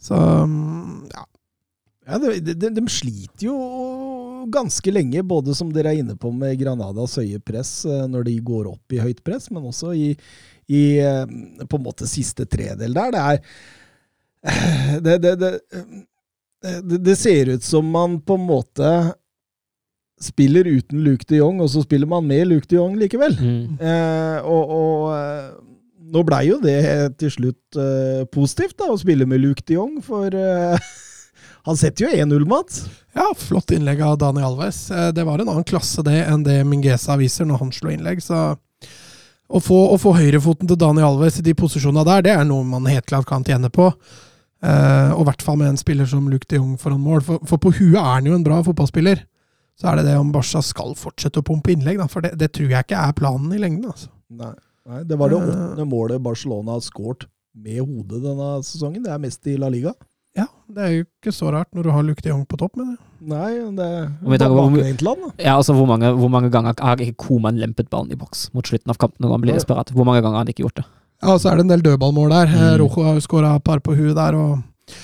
Så 0.00 0.14
um, 0.16 1.02
ja. 1.12 1.24
Ja, 2.08 2.16
de, 2.22 2.54
de, 2.56 2.70
de 2.72 2.82
sliter 2.88 3.44
jo 3.50 3.56
ganske 4.54 4.92
lenge, 4.94 5.20
både 5.28 5.52
som 5.56 5.68
dere 5.74 5.90
er 5.92 6.00
inne 6.00 6.14
på 6.16 6.30
med 6.32 6.54
Granadas 6.60 7.18
høye 7.20 7.36
press 7.44 7.82
eh, 7.84 8.06
når 8.08 8.24
de 8.30 8.36
går 8.48 8.70
opp 8.70 8.94
i 8.96 9.02
høyt 9.02 9.20
press, 9.26 9.50
men 9.52 9.66
også 9.68 9.90
i, 9.92 10.06
i 10.72 10.80
eh, 11.04 11.26
på 11.68 11.76
en 11.76 11.84
måte 11.84 12.08
siste 12.08 12.46
tredel 12.48 12.96
der. 12.96 13.12
Det 13.12 13.24
er 13.34 13.42
det, 15.04 15.18
det, 15.18 15.34
det, 15.36 16.98
det, 16.98 17.16
ser 17.16 17.48
ut 17.54 17.64
som 17.64 17.86
man 17.90 18.20
på 18.20 18.34
en 18.38 18.46
måte 18.46 18.92
spiller 20.20 20.66
uten 20.66 21.02
Luke 21.04 21.24
de 21.28 21.38
Jong, 21.38 21.60
og 21.62 21.70
så 21.70 21.82
spiller 21.84 22.06
man 22.10 22.26
med 22.26 22.48
Luke 22.50 22.66
de 22.70 22.78
Jong 22.78 22.96
likevel. 22.98 23.36
Eh, 23.78 24.38
og 24.42 24.72
og 24.78 25.02
eh, 25.14 25.50
nå 26.08 26.22
blei 26.26 26.46
jo 26.48 26.56
det 26.62 26.78
til 27.20 27.30
slutt 27.34 27.78
eh, 27.78 28.24
positivt, 28.32 28.78
da, 28.80 28.88
å 28.90 28.98
spille 28.98 29.28
med 29.28 29.42
Luke 29.42 29.62
de 29.68 29.76
Jong, 29.76 29.98
for 30.02 30.34
eh, 30.34 30.88
han 31.68 31.78
setter 31.78 32.06
jo 32.08 32.24
1-0, 32.26 32.46
Mats. 32.48 32.86
Ja, 33.14 33.28
flott 33.36 33.70
innlegg 33.74 34.02
av 34.04 34.18
Daniel 34.22 34.52
Alves. 34.52 34.88
Eh, 34.90 35.10
Det 35.14 35.26
var 35.28 35.38
en 35.38 35.52
annen 35.52 35.68
klasse 35.68 36.02
det 36.06 36.22
enn 36.26 36.46
det 36.46 36.62
Mingesa 36.66 37.18
viser 37.20 37.46
når 37.48 37.62
han 37.62 37.74
slår 37.74 37.96
innlegg. 37.98 38.22
Så 38.24 38.40
å 39.48 39.60
få, 39.64 39.76
å 39.94 39.98
få 40.00 40.16
høyrefoten 40.18 40.68
til 40.68 40.80
Daniel 40.80 41.12
Alves 41.12 41.38
i 41.40 41.46
de 41.46 41.54
posisjonene 41.56 42.06
der, 42.08 42.24
det 42.26 42.34
er 42.36 42.48
noe 42.48 42.66
man 42.66 42.88
helt 42.90 43.06
klart 43.08 43.28
kan 43.28 43.46
tjene 43.46 43.70
på. 43.72 43.92
Eh, 44.58 45.10
og 45.14 45.20
i 45.22 45.26
hvert 45.28 45.42
fall 45.46 45.58
med 45.60 45.68
en 45.70 45.78
spiller 45.80 46.08
som 46.10 46.26
Luke 46.30 46.48
de 46.50 46.58
Jong 46.58 46.76
foran 46.80 47.00
mål. 47.02 47.22
For, 47.26 47.42
for 47.46 47.60
på 47.62 47.70
huet 47.78 47.94
er 48.00 48.08
han 48.16 48.26
jo 48.26 48.34
en 48.34 48.46
bra 48.46 48.60
fotballspiller. 48.66 49.22
Så 49.78 49.86
er 49.92 50.00
det 50.00 50.08
det 50.08 50.16
om 50.18 50.32
Barca 50.34 50.58
skal 50.66 50.96
fortsette 50.98 51.38
å 51.38 51.46
pumpe 51.46 51.70
innlegg, 51.70 52.00
da. 52.00 52.08
For 52.10 52.24
det, 52.24 52.32
det 52.40 52.50
tror 52.56 52.72
jeg 52.72 52.86
ikke 52.88 52.98
er 52.98 53.14
planen 53.14 53.52
i 53.54 53.60
lengden. 53.62 53.86
altså. 53.92 54.10
Nei, 54.34 54.52
nei, 54.90 55.02
det 55.06 55.18
var 55.20 55.30
det 55.30 55.38
Eh. 55.38 55.46
åttende 55.46 55.86
målet 55.88 56.22
Barcelona 56.24 56.74
har 56.74 56.82
skåret 56.82 57.28
med 57.54 57.78
hodet 57.86 58.22
denne 58.24 58.48
sesongen. 58.66 59.04
Det 59.06 59.12
er 59.14 59.22
mest 59.22 59.46
i 59.46 59.54
La 59.56 59.70
Liga. 59.70 59.94
Ja, 60.36 60.44
det 60.70 60.82
er 60.84 60.90
jo 60.92 61.04
ikke 61.06 61.32
så 61.34 61.50
rart 61.50 61.70
når 61.74 61.86
du 61.86 61.90
har 61.90 62.02
Luke 62.06 62.22
de 62.22 62.28
Jong 62.30 62.44
på 62.46 62.58
topp 62.58 62.76
med 62.78 62.90
det. 62.92 62.98
Nei, 63.30 63.54
det 63.74 63.86
er 63.86 64.10
da. 65.24 65.30
Ja, 65.42 65.54
altså 65.56 65.74
hvor 65.74 65.86
mange, 65.90 66.10
hvor 66.14 66.30
mange 66.30 66.50
ganger 66.54 66.74
har 66.78 66.96
ikke 67.02 67.16
Koman 67.26 67.58
lempet 67.58 67.88
ballen 67.90 68.12
i 68.14 68.18
boks 68.18 68.48
mot 68.54 68.66
slutten 68.66 68.90
av 68.92 68.98
kampen 68.98 69.24
når 69.24 69.32
han 69.34 69.42
blir 69.46 69.54
desperat? 69.58 69.90
Hvor 69.94 70.06
mange 70.06 70.22
ganger 70.22 70.38
har 70.38 70.44
han 70.44 70.52
ikke 70.52 70.66
gjort 70.66 70.82
det? 70.82 70.86
Ja, 71.18 71.34
og 71.34 71.40
så 71.42 71.50
er 71.50 71.58
det 71.58 71.66
en 71.66 71.72
del 71.72 71.84
dødballmål 71.84 72.30
der. 72.34 72.52
Mm. 72.52 72.62
Mm. 72.62 72.76
Rojo 72.84 73.06
har 73.06 73.18
jo 73.18 73.24
skåra 73.24 73.56
et 73.56 73.64
par 73.66 73.82
på 73.82 73.96
huet 73.98 74.16
der. 74.16 74.38
og 74.38 74.94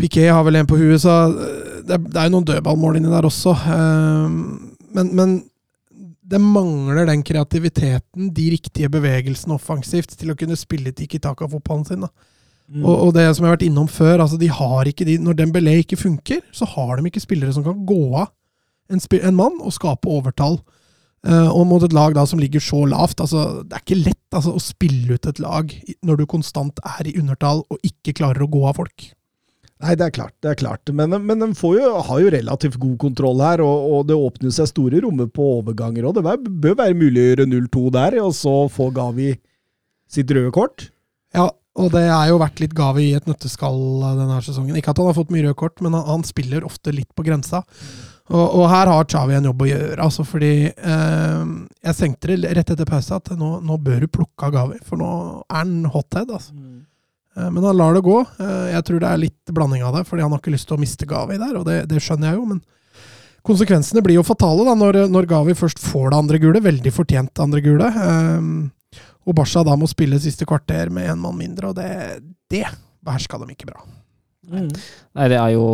Piquet 0.00 0.32
har 0.32 0.42
vel 0.46 0.58
en 0.58 0.66
på 0.66 0.80
huet, 0.80 1.00
så 1.02 1.14
eh, 1.30 1.80
det, 1.86 2.00
det 2.08 2.18
er 2.18 2.26
jo 2.26 2.34
noen 2.34 2.48
dødballmål 2.48 2.98
inni 2.98 3.12
der 3.12 3.28
også. 3.28 3.54
Eh, 3.54 4.36
men, 4.96 5.14
men 5.14 5.38
det 6.32 6.40
mangler 6.42 7.06
den 7.06 7.22
kreativiteten, 7.26 8.32
de 8.34 8.50
riktige 8.54 8.90
bevegelsene 8.90 9.54
offensivt, 9.54 10.16
til 10.18 10.32
å 10.32 10.38
kunne 10.38 10.58
spille 10.58 10.94
Tiki 10.96 11.20
Taka-fotballen 11.22 11.86
sin. 11.86 12.06
da. 12.06 12.10
Mm. 12.72 12.84
Og, 12.86 12.94
og 13.06 13.10
det 13.14 13.26
som 13.30 13.44
jeg 13.44 13.50
har 13.50 13.58
vært 13.58 13.66
innom 13.68 13.88
før, 13.90 14.22
altså 14.24 14.38
de 14.40 14.48
har 14.50 14.88
ikke 14.88 15.06
de, 15.06 15.18
når 15.20 15.36
Dembélé 15.38 15.76
ikke 15.82 16.00
funker, 16.00 16.40
så 16.56 16.66
har 16.72 16.96
de 16.96 17.10
ikke 17.10 17.22
spillere 17.22 17.52
som 17.54 17.66
kan 17.66 17.82
gå 17.86 18.02
av 18.16 18.30
en, 18.92 19.02
en 19.20 19.36
mann 19.36 19.58
og 19.60 19.74
skape 19.76 20.08
overtall. 20.10 20.58
Eh, 21.22 21.48
og 21.54 21.68
mot 21.70 21.82
et 21.86 21.94
lag 21.94 22.16
da 22.16 22.24
som 22.26 22.40
ligger 22.42 22.62
så 22.62 22.82
lavt. 22.90 23.20
altså 23.22 23.62
Det 23.62 23.76
er 23.76 23.84
ikke 23.84 24.02
lett 24.02 24.36
altså, 24.36 24.56
å 24.56 24.62
spille 24.62 25.14
ut 25.14 25.26
et 25.30 25.42
lag 25.42 25.74
når 26.02 26.22
du 26.22 26.28
konstant 26.30 26.82
er 26.98 27.10
i 27.10 27.16
undertall 27.20 27.62
og 27.70 27.86
ikke 27.86 28.16
klarer 28.18 28.42
å 28.42 28.50
gå 28.50 28.64
av 28.66 28.80
folk. 28.80 29.12
Nei, 29.82 29.96
det 29.98 30.06
er 30.06 30.14
klart. 30.14 30.34
det 30.42 30.50
er 30.52 30.58
klart. 30.58 30.90
Men, 30.94 31.14
men 31.26 31.40
de 31.42 31.48
får 31.58 31.72
jo, 31.80 31.86
har 32.06 32.20
jo 32.22 32.30
relativt 32.30 32.78
god 32.78 32.98
kontroll 33.02 33.40
her, 33.42 33.62
og, 33.66 33.88
og 33.96 34.04
det 34.06 34.18
åpner 34.18 34.52
seg 34.54 34.70
store 34.70 35.00
rommer 35.02 35.26
på 35.26 35.46
overganger. 35.58 36.06
og 36.06 36.14
Det 36.14 36.22
bør, 36.26 36.44
bør 36.66 36.76
være 36.84 36.98
mulig 36.98 37.18
å 37.18 37.24
gjøre 37.32 37.48
0-2 37.50 37.82
der, 37.98 38.18
og 38.22 38.36
så 38.38 38.54
få 38.70 38.92
Gavi 38.94 39.32
sitt 40.12 40.30
røde 40.30 40.52
kort. 40.54 40.86
Ja, 41.34 41.48
og 41.82 41.90
det 41.94 42.04
er 42.04 42.30
jo 42.30 42.38
vært 42.38 42.62
litt 42.62 42.76
Gavi 42.78 43.08
i 43.08 43.18
et 43.18 43.26
nøtteskall 43.26 43.80
eh, 44.04 44.16
denne 44.20 44.38
sesongen. 44.44 44.78
Ikke 44.78 44.94
at 44.94 45.02
han 45.02 45.10
har 45.10 45.18
fått 45.18 45.34
mye 45.34 45.48
røde 45.48 45.58
kort, 45.58 45.82
men 45.82 45.96
han, 45.98 46.06
han 46.06 46.26
spiller 46.30 46.66
ofte 46.68 46.94
litt 46.94 47.10
på 47.16 47.26
grensa. 47.26 47.64
Og, 48.30 48.44
og 48.60 48.68
her 48.70 48.86
har 48.86 49.04
Chavi 49.10 49.34
en 49.34 49.44
jobb 49.50 49.64
å 49.64 49.66
gjøre, 49.66 49.96
altså 50.04 50.22
fordi 50.24 50.52
eh, 50.70 51.40
Jeg 51.82 51.96
tenkte 51.98 52.30
det 52.38 52.52
rett 52.56 52.70
etter 52.70 52.86
pause 52.88 53.16
at 53.18 53.32
nå, 53.36 53.56
nå 53.66 53.76
bør 53.82 54.04
du 54.04 54.08
plukke 54.14 54.46
av 54.46 54.52
Gavi, 54.54 54.78
for 54.86 55.00
nå 55.00 55.08
er 55.50 55.58
han 55.58 55.84
hothead. 55.90 56.30
altså. 56.30 56.54
Eh, 57.36 57.48
Men 57.50 57.64
han 57.66 57.76
lar 57.76 57.94
det 57.98 58.04
gå. 58.06 58.20
Eh, 58.38 58.68
Jeg 58.76 58.84
tror 58.88 59.00
det 59.02 59.10
er 59.10 59.22
litt 59.24 59.52
blanding 59.52 59.82
av 59.82 59.96
det, 59.98 60.04
fordi 60.08 60.22
han 60.22 60.30
har 60.32 60.40
ikke 60.40 60.54
lyst 60.54 60.68
til 60.70 60.78
å 60.78 60.80
miste 60.80 61.08
Gavi 61.10 61.36
der, 61.42 61.56
og 61.58 61.66
det, 61.66 61.80
det 61.90 62.00
skjønner 62.00 62.30
jeg 62.32 62.38
jo, 62.40 62.46
men 62.54 62.62
konsekvensene 63.42 64.04
blir 64.06 64.20
jo 64.20 64.22
fatale 64.22 64.64
da, 64.68 64.76
når, 64.78 65.00
når 65.10 65.26
Gavi 65.26 65.56
først 65.58 65.82
får 65.82 66.12
det 66.12 66.18
andre 66.22 66.38
gule, 66.44 66.62
veldig 66.62 66.92
fortjent 66.94 67.42
andre 67.42 67.60
gule. 67.64 67.88
Eh, 67.90 69.00
Og 69.26 69.34
Basha 69.38 69.60
da 69.66 69.74
må 69.78 69.86
spille 69.90 70.18
siste 70.22 70.46
kvarter 70.46 70.88
med 70.90 71.10
en 71.10 71.20
mann 71.22 71.36
mindre, 71.38 71.68
og 71.70 71.76
det, 71.78 72.22
det 72.50 72.64
beherska 73.06 73.38
de 73.42 73.50
ikke 73.54 73.68
bra. 73.68 73.82
Nei, 75.14 75.26
det 75.30 75.36
er 75.38 75.52
jo 75.54 75.66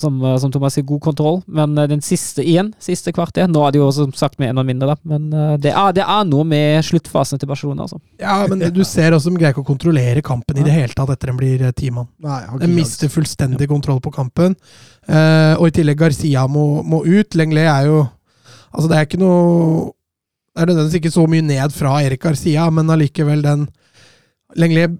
som, 0.00 0.18
eh, 0.24 0.36
som 0.38 0.52
Thomas 0.52 0.76
sier, 0.76 0.86
god 0.86 1.00
kontroll, 1.02 1.40
men 1.46 1.76
eh, 1.78 1.88
den 1.90 2.02
siste 2.04 2.44
igjen, 2.44 2.70
siste 2.82 3.12
kvarter 3.14 3.48
Nå 3.50 3.64
er 3.66 3.74
det 3.74 3.80
jo 3.80 3.88
som 3.94 4.12
sagt 4.16 4.38
med 4.38 4.52
en 4.52 4.60
og 4.62 4.68
mindre, 4.68 4.92
da, 4.92 4.96
men 5.10 5.32
eh, 5.32 5.54
det 5.64 5.72
er, 5.72 5.94
det 5.96 6.04
er 6.04 6.28
noe 6.28 6.46
med 6.48 6.84
sluttfasen 6.86 7.40
til 7.40 7.50
Barcelona, 7.50 7.86
altså. 7.86 8.00
Ja, 8.20 8.40
men 8.50 8.62
du 8.74 8.82
ser 8.86 9.16
også 9.16 9.32
de 9.32 9.40
greier 9.40 9.56
ikke 9.56 9.64
å 9.66 9.70
kontrollere 9.72 10.22
kampen 10.24 10.60
i 10.60 10.66
det 10.66 10.74
hele 10.74 10.94
tatt 10.94 11.10
etter 11.14 11.32
den 11.32 11.40
blir 11.40 11.66
ti 11.76 11.90
mann. 11.94 12.08
De 12.60 12.70
mister 12.70 13.10
fullstendig 13.12 13.68
kontroll 13.70 14.00
på 14.04 14.12
kampen. 14.14 14.56
Eh, 15.08 15.54
og 15.56 15.68
i 15.68 15.74
tillegg 15.74 15.98
Garcia 16.00 16.46
må, 16.50 16.84
må 16.86 17.02
ut. 17.06 17.36
Lenglet 17.38 17.68
er 17.70 17.90
jo 17.90 18.06
Altså, 18.68 18.90
det 18.90 18.96
er 18.98 19.06
ikke 19.06 19.20
noe 19.22 19.92
Det 20.52 20.60
er 20.60 20.68
nødvendigvis 20.68 20.98
ikke 20.98 21.12
så 21.14 21.22
mye 21.32 21.44
ned 21.46 21.72
fra 21.72 21.94
Erik 22.04 22.20
Garcia, 22.20 22.66
men 22.74 22.92
allikevel 22.92 23.40
den 23.40 23.62
Lenglet 24.60 24.98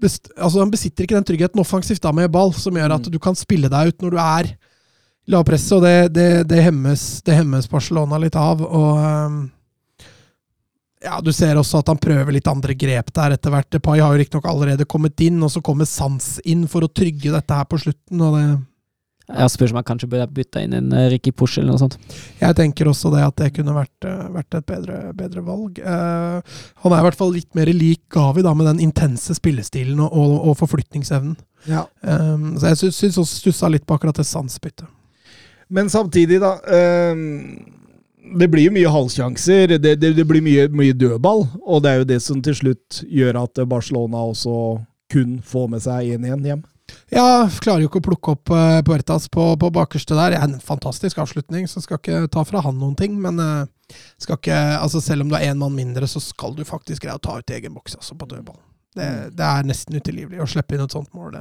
best, 0.00 0.30
altså, 0.36 0.60
han 0.62 0.70
besitter 0.72 1.04
ikke 1.04 1.16
den 1.18 1.26
tryggheten 1.26 1.60
offensivt 1.62 2.02
da 2.02 2.12
med 2.14 2.30
ball, 2.32 2.52
som 2.54 2.74
gjør 2.74 2.94
at 2.94 3.06
Mm. 3.06 3.12
du 3.12 3.18
kan 3.18 3.34
spille 3.34 3.68
deg 3.68 3.88
ut 3.92 4.02
når 4.02 4.10
du 4.10 4.18
er 4.22 4.56
lavpresset, 5.28 5.72
og 5.76 5.82
det, 5.82 6.12
det, 6.14 6.28
det, 6.48 6.62
hemmes, 6.64 7.22
det 7.22 7.36
hemmes 7.36 7.68
Barcelona 7.68 8.18
litt 8.18 8.36
av. 8.36 8.62
og 8.62 8.98
ehm, 8.98 9.50
ja, 11.04 11.20
Du 11.20 11.32
ser 11.32 11.54
også 11.60 11.78
at 11.78 11.88
han 11.92 12.00
prøver 12.00 12.32
litt 12.32 12.48
andre 12.48 12.74
grep 12.74 13.12
der 13.14 13.36
etter 13.36 13.50
hvert. 13.50 13.68
Depay 13.70 14.00
har 14.00 14.14
jo 14.14 14.22
riktignok 14.22 14.48
allerede 14.50 14.86
kommet 14.88 15.20
inn, 15.20 15.42
og 15.42 15.50
så 15.50 15.62
kommer 15.62 15.86
Sans 15.86 16.40
inn 16.44 16.66
for 16.66 16.82
å 16.82 16.90
trygge 16.90 17.30
dette 17.30 17.54
her 17.54 17.68
på 17.68 17.78
slutten. 17.78 18.20
og 18.20 18.34
det 18.38 18.48
Jeg 19.28 19.52
spørs 19.52 19.72
om 19.74 19.78
jeg 19.78 19.86
kanskje 19.90 20.08
burde 20.08 20.26
bytte 20.32 20.60
inn 20.64 20.74
en 20.78 20.92
eh, 20.96 21.10
Ricky 21.12 21.34
Push 21.36 21.60
eller 21.60 21.74
noe 21.74 21.80
sånt. 21.82 21.98
Jeg 22.40 22.56
tenker 22.56 22.88
også 22.88 23.10
det 23.12 23.26
at 23.26 23.36
det 23.36 23.50
kunne 23.58 23.74
vært, 23.76 24.06
eh, 24.08 24.28
vært 24.32 24.56
et 24.56 24.68
bedre, 24.70 25.00
bedre 25.16 25.42
valg. 25.44 25.80
Eh, 25.82 26.54
han 26.84 26.94
er 26.94 27.02
i 27.02 27.06
hvert 27.06 27.18
fall 27.18 27.34
litt 27.36 27.50
mer 27.58 27.68
lik 27.76 28.06
Gavi, 28.14 28.44
da, 28.46 28.54
med 28.56 28.70
den 28.70 28.80
intense 28.86 29.36
spillestilen 29.36 30.00
og, 30.00 30.14
og, 30.16 30.36
og 30.48 30.56
forflytningsevnen. 30.62 31.36
Ja. 31.68 31.84
Um, 32.00 32.54
så 32.56 32.70
jeg 32.70 32.94
syns, 32.94 33.18
også 33.20 33.42
stussa 33.42 33.68
litt 33.68 33.84
på 33.84 33.98
akkurat 33.98 34.16
det 34.16 34.24
Sans-byttet. 34.24 34.88
Men 35.68 35.90
samtidig, 35.92 36.38
da. 36.40 36.54
ehm, 36.72 37.58
det 38.40 38.48
blir 38.48 38.70
jo 38.70 38.72
mye 38.78 38.94
halvsjanser. 38.94 39.76
Det, 39.76 39.98
det, 40.00 40.14
det 40.16 40.24
blir 40.28 40.40
mye, 40.44 40.64
mye 40.72 40.96
dødball. 40.96 41.44
Og 41.66 41.84
det 41.84 41.90
er 41.90 42.00
jo 42.00 42.08
det 42.08 42.20
som 42.24 42.40
til 42.40 42.56
slutt 42.56 43.02
gjør 43.04 43.42
at 43.42 43.60
Barcelona 43.68 44.24
også 44.30 44.78
kun 45.12 45.38
får 45.44 45.68
med 45.74 45.84
seg 45.84 46.16
1-1 46.16 46.48
hjem. 46.48 46.64
Ja, 47.12 47.48
klarer 47.62 47.82
jo 47.82 47.88
ikke 47.88 48.02
å 48.02 48.04
plukke 48.04 48.34
opp 48.36 48.52
uh, 48.52 48.80
Puertas 48.84 49.28
på, 49.32 49.44
på 49.60 49.70
bakerste 49.72 50.16
der. 50.16 50.36
Er 50.36 50.44
en 50.44 50.58
fantastisk 50.60 51.20
avslutning, 51.22 51.68
så 51.68 51.82
skal 51.84 52.00
ikke 52.00 52.26
ta 52.32 52.44
fra 52.48 52.62
han 52.64 52.76
noen 52.80 52.96
ting. 52.98 53.16
Men 53.22 53.40
uh, 53.40 53.96
skal 54.20 54.38
ikke, 54.40 54.58
altså 54.76 55.00
selv 55.04 55.24
om 55.24 55.32
du 55.32 55.38
er 55.38 55.48
én 55.48 55.60
mann 55.60 55.76
mindre, 55.76 56.08
så 56.10 56.20
skal 56.22 56.56
du 56.56 56.64
faktisk 56.68 57.06
greie 57.06 57.16
å 57.16 57.24
ta 57.24 57.38
ut 57.40 57.56
egen 57.56 57.76
boks 57.76 57.96
altså, 58.00 58.16
på 58.18 58.28
dødball. 58.28 58.60
Det, 58.98 59.08
det 59.38 59.48
er 59.48 59.68
nesten 59.68 59.96
utilgivelig 60.00 60.42
å 60.44 60.48
slippe 60.50 60.76
inn 60.76 60.84
et 60.84 60.94
sånt 60.94 61.12
mål. 61.16 61.36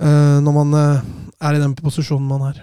Eh, 0.00 0.36
når 0.40 0.54
man 0.54 0.76
er 0.80 1.56
i 1.56 1.60
den 1.60 1.74
posisjonen 1.76 2.28
man 2.28 2.46
er. 2.52 2.62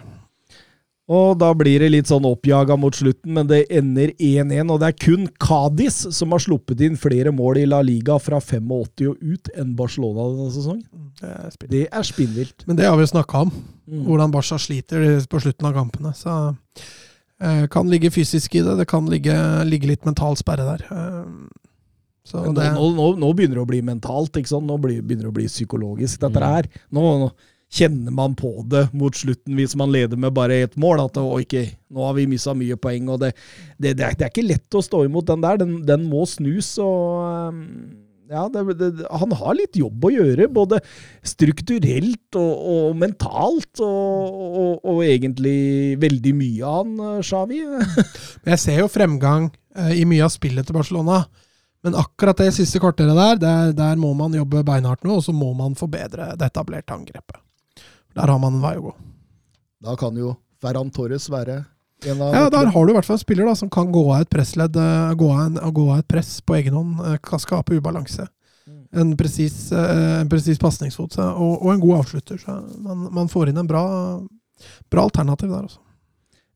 Og 1.08 1.38
da 1.40 1.54
blir 1.56 1.80
det 1.80 1.88
litt 1.94 2.10
sånn 2.10 2.26
oppjaga 2.28 2.76
mot 2.76 2.92
slutten, 2.98 3.32
men 3.32 3.48
det 3.48 3.62
ender 3.72 4.12
1-1. 4.20 4.72
Og 4.74 4.82
det 4.82 4.90
er 4.90 4.98
kun 5.00 5.30
Cádiz 5.40 6.02
som 6.12 6.34
har 6.36 6.40
sluppet 6.44 6.82
inn 6.84 6.98
flere 7.00 7.32
mål 7.32 7.62
i 7.62 7.66
La 7.66 7.80
Liga 7.82 8.18
fra 8.20 8.42
85 8.44 9.08
og 9.08 9.22
ut 9.24 9.48
enn 9.56 9.72
Barcelona 9.80 10.26
denne 10.34 10.52
sesongen. 10.52 10.84
Det 11.22 11.32
er. 11.32 11.68
Det 11.72 11.84
er 11.88 12.04
spinnvilt. 12.10 12.68
Men 12.68 12.76
det 12.76 12.90
har 12.90 12.98
vi 13.00 13.06
jo 13.08 13.14
snakka 13.16 13.46
om, 13.48 13.52
Mm. 13.88 14.04
hvordan 14.04 14.32
Barca 14.34 14.58
sliter 14.60 15.00
på 15.32 15.40
slutten 15.40 15.64
av 15.70 15.74
kampene. 15.74 16.12
Så 16.14 16.56
eh, 17.40 17.68
kan 17.72 17.88
ligge 17.88 18.12
fysisk 18.12 18.56
i 18.56 18.62
det, 18.66 18.78
det 18.82 18.88
kan 18.92 19.08
ligge, 19.08 19.32
ligge 19.64 19.88
litt 19.88 20.04
mental 20.06 20.36
sperre 20.36 20.66
der. 20.76 20.84
Eh, 20.92 21.24
så 22.28 22.42
Men 22.44 22.54
det, 22.58 22.74
nå, 22.76 22.90
nå, 22.98 23.06
nå 23.18 23.30
begynner 23.34 23.56
det 23.56 23.64
å 23.64 23.70
bli 23.70 23.80
mentalt, 23.82 24.36
ikke 24.36 24.52
sant? 24.52 24.68
Nå 24.68 24.76
blir, 24.84 25.00
begynner 25.02 25.30
det 25.30 25.32
å 25.32 25.38
bli 25.40 25.48
psykologisk, 25.48 26.20
dette 26.20 26.36
Mm. 26.36 26.44
her. 26.52 26.68
Nå, 26.92 27.02
nå 27.24 27.32
kjenner 27.68 28.14
man 28.16 28.36
på 28.38 28.52
det 28.72 28.88
mot 28.96 29.16
slutten, 29.16 29.56
hvis 29.58 29.76
man 29.80 29.92
leder 29.92 30.20
med 30.20 30.36
bare 30.36 30.64
ett 30.64 30.76
mål. 30.80 31.04
At 31.04 31.20
å, 31.20 31.28
nå 31.38 32.04
har 32.08 32.18
vi 32.18 32.28
mista 32.30 32.56
mye 32.58 32.78
poeng. 32.80 33.10
og 33.12 33.22
det, 33.24 33.34
det, 33.78 33.98
det, 34.00 34.04
er, 34.04 34.18
det 34.18 34.28
er 34.28 34.34
ikke 34.34 34.48
lett 34.48 34.78
å 34.78 34.84
stå 34.84 35.04
imot 35.06 35.28
den 35.28 35.44
der. 35.44 35.62
Den, 35.62 35.80
den 35.88 36.06
må 36.10 36.26
snus. 36.30 36.76
og 36.82 37.52
um, 37.52 37.64
ja, 38.32 38.44
Han 39.20 39.36
har 39.40 39.58
litt 39.58 39.78
jobb 39.80 40.08
å 40.08 40.12
gjøre, 40.12 40.50
både 40.52 40.80
strukturelt 41.26 42.40
og, 42.40 42.54
og 42.76 43.00
mentalt. 43.00 43.84
Og, 43.84 44.38
og, 44.48 44.88
og 44.88 45.04
egentlig 45.06 45.98
veldig 46.02 46.36
mye 46.38 46.64
av 46.64 46.80
han, 46.84 46.96
eh, 47.10 47.26
Xavi. 47.26 47.64
jeg 48.54 48.64
ser 48.64 48.80
jo 48.84 48.92
fremgang 48.92 49.52
eh, 49.76 49.98
i 50.02 50.08
mye 50.08 50.26
av 50.28 50.32
spillet 50.34 50.68
til 50.68 50.80
Barcelona. 50.80 51.26
Men 51.86 51.96
akkurat 52.00 52.40
det 52.42 52.50
siste 52.56 52.82
kvarteret 52.84 53.16
der, 53.16 53.42
der, 53.42 53.76
der 53.76 54.00
må 54.00 54.10
man 54.18 54.34
jobbe 54.36 54.64
beinhardt 54.66 55.06
nå, 55.06 55.20
og 55.20 55.24
så 55.24 55.36
må 55.36 55.52
man 55.56 55.78
forbedre 55.78 56.34
det 56.40 56.50
etablerte 56.50 56.96
angrepet. 56.96 57.38
Der 58.18 58.28
har 58.34 58.40
man 58.42 58.58
en 58.58 58.64
vei 58.64 58.76
å 58.80 58.90
gå. 58.90 58.94
Da 59.84 59.94
kan 60.00 60.16
jo 60.18 60.34
Ferran 60.62 60.90
Torres 60.94 61.28
være 61.30 61.66
en 62.06 62.22
av 62.22 62.34
Ja, 62.34 62.50
Der 62.54 62.66
har 62.74 62.86
du 62.86 62.92
i 62.92 62.94
hvert 62.98 63.06
fall 63.06 63.18
en 63.18 63.24
spiller 63.24 63.46
da, 63.46 63.56
som 63.58 63.70
kan 63.74 63.92
gå 63.94 64.04
av 64.14 64.22
et 64.22 64.30
pressledd, 64.34 64.76
eh, 64.76 65.14
gå 65.18 65.28
av, 65.34 65.40
en, 65.46 65.56
gå 65.74 65.84
av 65.92 66.00
et 66.02 66.10
press 66.10 66.42
på 66.42 66.56
egen 66.60 66.74
hånd, 66.78 66.92
eh, 67.06 67.18
kan 67.24 67.40
skape 67.42 67.76
ubalanse. 67.78 68.28
En 68.92 69.18
presis, 69.18 69.72
eh, 69.72 70.24
presis 70.30 70.60
pasningsfot 70.60 71.18
og, 71.20 71.66
og 71.66 71.74
en 71.74 71.84
god 71.84 72.00
avslutter. 72.02 72.38
Så 72.42 72.48
man, 72.82 73.14
man 73.14 73.28
får 73.32 73.48
inn 73.50 73.58
en 73.58 73.68
bra, 73.68 73.84
bra 74.90 75.02
alternativ 75.08 75.50
der 75.50 75.64
også. 75.68 75.80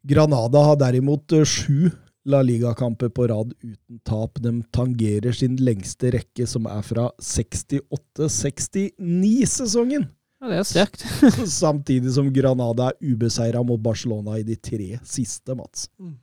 Granada 0.08 0.60
har 0.66 0.76
derimot 0.82 1.28
sju 1.46 1.92
La 2.26 2.42
Liga-kamper 2.46 3.10
på 3.10 3.28
rad 3.30 3.54
uten 3.62 4.00
tap. 4.06 4.40
De 4.42 4.64
tangerer 4.74 5.32
sin 5.34 5.56
lengste 5.58 6.12
rekke, 6.14 6.48
som 6.48 6.66
er 6.70 6.82
fra 6.86 7.12
68-69-sesongen. 7.22 10.06
Ja, 10.42 10.50
det 10.50 10.58
er 10.58 10.66
sterkt. 10.66 11.04
Samtidig 11.62 12.16
som 12.16 12.32
Granada 12.34 12.90
er 12.90 13.14
ubeseira 13.14 13.62
mot 13.66 13.82
Barcelona 13.82 14.40
i 14.40 14.46
de 14.46 14.56
tre 14.58 14.96
siste, 15.06 15.54
Mats. 15.54 15.86
Mm. 16.02 16.16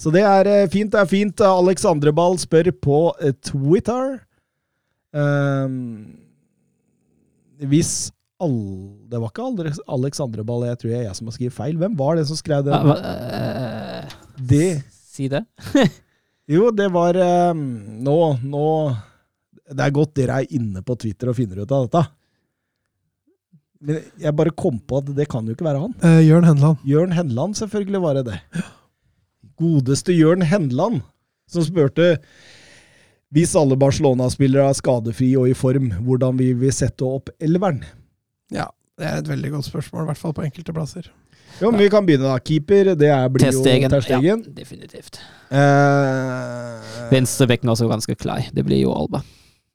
Så 0.00 0.12
det 0.12 0.22
er 0.24 0.48
eh, 0.48 0.68
fint, 0.72 0.92
det 0.92 1.00
er 1.00 1.08
fint. 1.10 1.42
Alexandre 1.44 2.12
Ball 2.16 2.38
spør 2.40 2.70
på 2.84 3.00
eh, 3.20 3.32
Twitter 3.44 4.18
um, 5.12 5.76
Hvis 7.64 8.10
alle 8.36 8.90
Det 9.08 9.20
var 9.22 9.32
ikke 9.32 9.46
Alex- 9.48 9.84
Alex 9.88 10.20
Andreball, 10.20 10.66
jeg 10.68 10.80
tror 10.80 10.92
det 10.92 10.98
er 10.98 11.06
jeg 11.06 11.16
som 11.16 11.30
har 11.30 11.36
skrevet 11.38 11.56
feil. 11.56 11.78
Hvem 11.80 11.94
var 11.96 12.18
det 12.18 12.26
som 12.28 12.36
skrev 12.36 12.66
det? 12.66 12.76
Uh, 12.76 12.92
eh, 13.40 14.18
Det 14.52 14.66
si 14.92 15.30
det. 15.32 15.44
Jo, 16.56 16.68
det 16.70 16.90
var 16.94 17.16
um, 17.50 17.62
Nå, 18.06 18.18
nå 18.46 18.66
Det 19.66 19.82
er 19.82 19.96
godt 19.96 20.12
dere 20.14 20.42
er 20.42 20.52
inne 20.60 20.84
på 20.86 20.94
Twitter 21.00 21.32
og 21.32 21.36
finner 21.40 21.64
ut 21.64 21.72
av 21.72 21.88
dette. 21.88 22.04
Men 23.86 24.00
jeg 24.18 24.34
bare 24.38 24.52
kom 24.58 24.80
på 24.82 24.98
at 25.02 25.10
det 25.14 25.28
kan 25.30 25.46
jo 25.46 25.54
ikke 25.54 25.66
være 25.66 25.82
han. 25.84 25.92
Eh, 26.02 26.22
Jørn 26.26 26.46
Henland. 26.48 26.80
Jørn 26.88 27.12
Henland, 27.14 27.54
selvfølgelig 27.58 28.00
var 28.02 28.18
det 28.18 28.24
det. 28.32 28.38
Godeste 29.60 30.14
Jørn 30.16 30.42
Henland, 30.46 31.02
som 31.50 31.64
spurte 31.64 32.16
hvis 33.34 33.52
alle 33.58 33.76
Barcelona-spillere 33.78 34.68
er 34.70 34.76
skadefrie 34.78 35.36
og 35.38 35.50
i 35.50 35.54
form, 35.58 35.90
hvordan 36.06 36.38
vi 36.38 36.52
vil 36.56 36.72
sette 36.72 37.04
opp 37.04 37.30
elveren. 37.42 37.82
Ja, 38.54 38.68
det 38.96 39.06
er 39.08 39.18
et 39.20 39.28
veldig 39.28 39.50
godt 39.56 39.66
spørsmål, 39.68 40.04
i 40.06 40.10
hvert 40.12 40.20
fall 40.20 40.34
på 40.36 40.44
enkelte 40.46 40.74
plasser. 40.76 41.08
Jo, 41.60 41.70
men 41.70 41.80
Vi 41.80 41.88
kan 41.92 42.06
begynne, 42.06 42.28
da. 42.28 42.38
Keeper, 42.38 42.92
det 42.98 43.08
er, 43.08 43.28
blir 43.32 43.48
jo 43.50 43.62
Terstegen. 43.64 44.42
Ja, 44.44 44.54
definitivt. 44.56 45.18
Eh, 45.50 47.06
Venstrebekken 47.12 47.70
også 47.72 47.88
ganske 47.90 48.16
klei. 48.18 48.42
Det 48.54 48.64
blir 48.66 48.82
jo 48.82 48.92
Alba. 48.94 49.22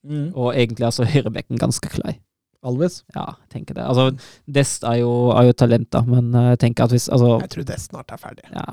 mm, 0.05 0.31
Og 0.35 0.53
egentlig 0.55 0.87
er 0.87 0.95
så 0.95 1.07
høyrebekken 1.09 1.57
ganske 1.61 1.89
klei. 1.89 2.19
Alves. 2.63 2.99
Ja, 3.15 3.23
tenker 3.49 3.73
det. 3.73 3.81
Altså, 3.89 4.11
Dest 4.45 4.83
er 4.85 4.99
jo, 5.01 5.11
er 5.33 5.47
jo 5.49 5.53
talent, 5.57 5.87
da, 5.93 6.03
men 6.05 6.27
eh, 6.37 6.51
jeg 6.53 6.59
tenker 6.67 6.85
at 6.85 6.91
hvis 6.93 7.07
Altså, 7.09 7.39
Jeg 7.41 7.49
tror 7.55 7.63
Dest 7.71 7.89
snart 7.89 8.11
er 8.13 8.21
ferdig. 8.21 8.43
ja. 8.53 8.65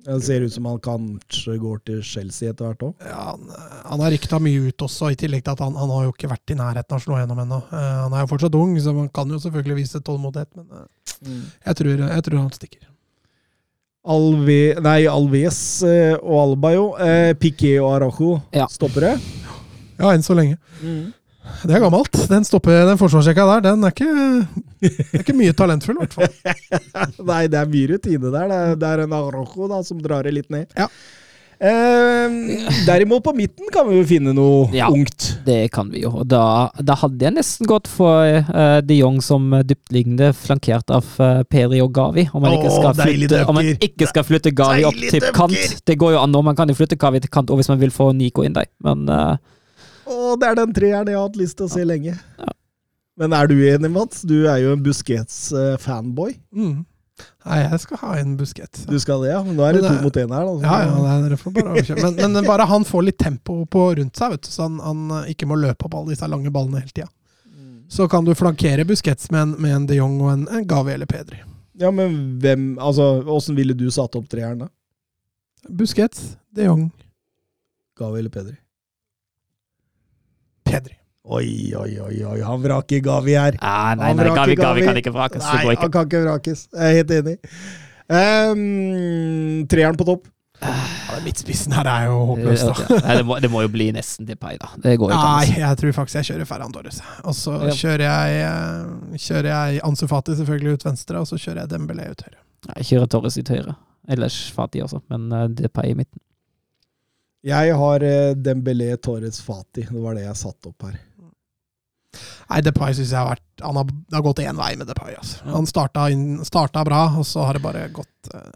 Det 0.00 0.14
ser 0.24 0.40
ut 0.42 0.50
som 0.54 0.64
han 0.64 0.78
kanskje 0.82 1.58
går 1.60 1.82
til 1.84 1.98
Chelsea 2.02 2.48
etter 2.50 2.70
hvert 2.70 2.80
òg. 2.86 3.02
Ja, 3.04 3.18
han, 3.34 3.42
han 3.84 4.00
har 4.00 4.10
rykta 4.14 4.38
mye 4.42 4.70
ut 4.72 4.82
også, 4.86 5.10
i 5.12 5.18
tillegg 5.20 5.44
til 5.44 5.52
at 5.52 5.60
han, 5.60 5.76
han 5.76 5.92
har 5.92 6.06
jo 6.08 6.14
ikke 6.14 6.30
vært 6.32 6.50
i 6.54 6.56
nærheten 6.56 6.96
av 6.96 7.02
å 7.02 7.04
slå 7.04 7.18
gjennom 7.20 7.42
ennå. 7.44 7.58
Uh, 7.68 7.76
han 8.06 8.16
er 8.16 8.24
jo 8.24 8.30
fortsatt 8.32 8.56
ung, 8.58 8.72
så 8.80 8.94
man 8.96 9.10
kan 9.14 9.28
jo 9.30 9.38
selvfølgelig 9.44 9.76
vise 9.82 10.00
tålmodighet, 10.02 10.48
men 10.56 10.80
eh, 10.80 11.44
jeg, 11.68 11.76
tror, 11.82 12.02
jeg 12.16 12.24
tror 12.26 12.38
han 12.40 12.48
stikker. 12.56 12.88
Alve, 14.16 14.58
nei, 14.80 14.98
Alves 15.12 15.60
eh, 15.84 16.14
og 16.16 16.38
Alba, 16.46 16.72
jo. 16.74 16.86
Eh, 16.96 17.34
Piqué 17.38 17.74
og 17.84 17.92
Arajo 17.98 18.30
Ja. 18.56 18.66
stoppere. 18.72 19.12
Ja, 20.00 20.14
enn 20.16 20.24
så 20.24 20.32
lenge. 20.38 20.56
Det 21.64 21.76
er 21.76 21.82
gammelt. 21.84 22.20
Den, 22.30 22.44
stopper, 22.48 22.84
den 22.88 23.00
forsvarsrekka 23.00 23.46
der, 23.54 23.64
den 23.70 23.86
er 23.86 23.94
ikke, 23.94 24.10
er 24.90 25.22
ikke 25.22 25.36
mye 25.36 25.54
talentfull, 25.56 25.98
i 25.98 26.04
hvert 26.04 26.18
fall. 26.18 26.60
Nei, 27.30 27.42
det 27.52 27.60
er 27.62 27.72
mye 27.72 27.94
rutine 27.94 28.28
der. 28.30 28.52
Det 28.52 28.60
er, 28.60 28.76
det 28.80 28.92
er 28.92 29.04
en 29.06 29.16
Arrojo 29.20 29.70
da, 29.70 29.82
som 29.86 30.00
drar 30.04 30.28
det 30.28 30.36
litt 30.38 30.52
ned. 30.52 30.70
Ja. 30.78 30.88
Eh, 31.60 32.30
derimot 32.86 33.20
på 33.20 33.34
midten 33.36 33.68
kan 33.68 33.84
vi 33.84 33.98
jo 33.98 34.04
finne 34.08 34.32
noe 34.32 34.70
Ja. 34.72 34.86
ungt. 34.88 35.26
Det 35.44 35.68
kan 35.74 35.90
vi 35.92 36.00
jo. 36.06 36.22
Da, 36.24 36.70
da 36.80 36.96
hadde 36.96 37.20
jeg 37.26 37.36
nesten 37.36 37.68
gått 37.68 37.90
for 37.90 38.24
uh, 38.48 38.80
de 38.80 38.96
Jong 39.02 39.18
som 39.20 39.52
eh, 39.52 39.64
dyptliggende, 39.68 40.30
flankert 40.32 40.88
av 40.88 41.04
uh, 41.20 41.42
Peri 41.44 41.82
og 41.84 41.92
Gavi. 41.92 42.30
Om 42.32 42.46
man, 42.46 42.56
ikke 42.56 42.72
skal 42.72 42.94
Åh, 42.94 43.02
flytte, 43.04 43.42
om 43.44 43.60
man 43.60 43.68
ikke 43.76 44.08
skal 44.08 44.24
flytte 44.24 44.54
Gavi 44.56 44.88
opp 44.88 44.96
til 45.04 45.20
dunker. 45.20 45.36
kant. 45.36 45.76
Det 45.84 45.98
går 46.00 46.16
jo 46.16 46.22
an, 46.24 46.38
man 46.48 46.56
kan 46.56 46.72
jo 46.72 46.78
flytte 46.80 46.96
Gavi 46.96 47.20
til 47.20 47.32
kant 47.36 47.52
og 47.52 47.60
hvis 47.60 47.68
man 47.68 47.82
vil 47.84 47.92
få 47.92 48.08
Nico 48.16 48.46
inn 48.46 48.56
der. 48.56 48.70
Men 48.80 49.04
eh, 49.12 49.36
Å, 50.10 50.36
det 50.40 50.48
er 50.50 50.58
den 50.58 50.72
treeren 50.76 51.10
jeg 51.10 51.18
har 51.18 51.28
hatt 51.28 51.38
lyst 51.38 51.58
til 51.60 51.68
å 51.68 51.72
se 51.72 51.84
lenge. 51.86 52.16
Ja. 52.16 52.54
Men 53.20 53.34
er 53.36 53.50
du 53.50 53.56
enig, 53.68 53.90
Mats? 53.92 54.22
Du 54.26 54.36
er 54.48 54.62
jo 54.62 54.72
en 54.74 54.82
Busquets-fanboy. 54.84 56.38
Mm. 56.56 56.80
Nei, 57.44 57.58
jeg 57.64 57.80
skal 57.82 58.00
ha 58.00 58.10
en 58.20 58.34
buskett. 58.38 58.82
Du 58.88 58.96
skal 59.00 59.24
det, 59.24 59.32
ja? 59.32 59.40
Men 59.44 59.56
nå 59.58 59.64
er 59.66 59.76
det 59.76 59.82
det 59.84 59.90
to 59.92 60.04
mot 60.04 60.18
én 60.22 60.32
her. 60.34 60.48
Da. 60.48 60.54
Ja, 60.64 61.04
ja, 61.04 61.16
det 61.28 61.38
får 61.40 61.54
bare. 61.56 61.84
Men, 62.00 62.36
men 62.36 62.48
bare 62.48 62.66
han 62.68 62.84
får 62.88 63.06
litt 63.06 63.18
tempo 63.20 63.58
på 63.68 63.86
rundt 63.98 64.16
seg, 64.20 64.34
vet 64.34 64.46
du, 64.46 64.50
så 64.52 64.66
han, 64.66 64.78
han 64.84 65.16
eh, 65.18 65.32
ikke 65.34 65.48
må 65.50 65.58
løpe 65.60 65.88
opp 65.88 65.96
alle 65.98 66.14
disse 66.14 66.28
lange 66.30 66.52
ballene 66.54 66.82
hele 66.82 66.92
tida. 66.92 67.10
Så 67.90 68.06
kan 68.08 68.24
du 68.24 68.30
flankere 68.38 68.84
Busquets 68.86 69.32
med 69.34 69.42
en, 69.42 69.54
med 69.58 69.74
en 69.74 69.86
de 69.88 69.96
Jong 69.98 70.20
og 70.22 70.32
en, 70.32 70.44
en 70.46 70.66
Gavi 70.68 70.92
eller 70.94 71.10
Pedri. 71.10 71.40
Ja, 71.80 71.90
men 71.90 72.38
hvem 72.40 72.74
Altså, 72.78 73.22
åssen 73.26 73.56
ville 73.58 73.74
du 73.74 73.88
satt 73.90 74.14
opp 74.14 74.28
treeren, 74.30 74.66
da? 74.66 74.70
Busquets, 75.68 76.36
de 76.54 76.68
Jong, 76.68 76.84
Gavi 77.98 78.20
eller 78.22 78.32
Pedri? 78.32 78.54
Pedri. 80.70 80.96
Oi, 81.30 81.46
oi, 81.76 81.90
oi, 82.00 82.16
oi, 82.26 82.38
han 82.42 82.62
vraker 82.64 83.02
Gavi 83.04 83.36
her. 83.36 83.58
ah, 83.60 83.92
nei, 83.94 84.08
Han 84.08 84.18
nei, 84.18 84.32
Gavi, 84.34 84.56
Gavi 84.58 84.82
kan 84.86 84.96
ikke 84.98 85.12
vrakes. 85.14 85.44
Nei, 85.44 85.76
han 85.76 85.92
kan 85.92 86.08
ikke 86.08 86.24
vrakes. 86.24 86.66
Jeg 86.72 86.88
er 86.88 87.00
helt 87.02 87.16
enig. 87.18 87.36
Um, 88.10 89.66
treeren 89.70 89.98
på 90.00 90.06
topp. 90.08 90.24
Ja, 90.60 91.14
den 91.14 91.24
Midtspissen 91.24 91.72
her 91.72 91.88
er 91.88 92.08
jo 92.10 92.16
håpløs, 92.32 92.64
da. 92.66 92.96
Nei, 93.06 93.14
det, 93.16 93.22
må, 93.28 93.36
det 93.40 93.50
må 93.52 93.62
jo 93.64 93.70
bli 93.72 93.86
nesten 93.96 94.26
Depay, 94.28 94.58
da. 94.60 94.72
Det 94.82 94.96
går 95.00 95.12
ikke 95.14 95.20
Nei, 95.28 95.60
jeg 95.62 95.78
tror 95.80 95.94
faktisk 95.96 96.18
jeg 96.20 96.28
kjører 96.32 96.48
Ferran 96.50 96.74
Torres. 96.74 96.98
Og 97.24 97.36
så 97.36 97.54
kjører 97.68 98.04
jeg 98.04 98.42
eh, 98.44 99.20
Kjører 99.24 99.48
jeg 99.52 99.84
Ansu 99.88 100.04
Fati 100.10 100.36
selvfølgelig 100.40 100.80
ut 100.80 100.88
venstre, 100.90 101.22
og 101.22 101.30
så 101.30 101.38
kjører 101.40 101.62
jeg 101.62 101.72
Dembélé 101.72 102.10
ut 102.12 102.26
høyre. 102.26 102.42
Jeg 102.74 102.90
kjører 102.90 103.12
Torres 103.14 103.38
ut 103.40 103.54
høyre. 103.54 103.76
Ellers 104.10 104.36
Fati 104.52 104.82
også, 104.84 105.00
men 105.12 105.30
uh, 105.32 105.46
Depay 105.48 105.94
i 105.94 105.96
midten. 106.02 106.20
Jeg 107.46 107.72
har 107.80 108.02
eh, 108.04 108.34
Dembélé 108.36 108.90
Torres 109.00 109.40
Fati. 109.40 109.86
Det 109.88 110.02
var 110.02 110.14
det 110.18 110.26
jeg 110.26 110.36
satte 110.36 110.68
opp 110.72 110.82
her. 110.88 110.98
Nei, 112.50 112.58
Depay 112.66 112.90
syns 112.96 113.12
jeg 113.14 113.20
har 113.20 113.28
vært 113.30 113.62
Han 113.62 113.76
har, 113.78 113.84
det 113.86 114.16
har 114.16 114.24
gått 114.26 114.40
én 114.42 114.56
vei 114.58 114.72
med 114.76 114.88
Depay. 114.90 115.14
Altså. 115.20 115.44
Han 115.54 115.68
starta, 115.70 116.08
inn, 116.10 116.40
starta 116.44 116.82
bra, 116.84 117.04
og 117.20 117.26
så 117.28 117.44
har 117.46 117.54
det 117.56 117.62
bare 117.62 117.84
gått 117.94 118.32
eh, 118.34 118.48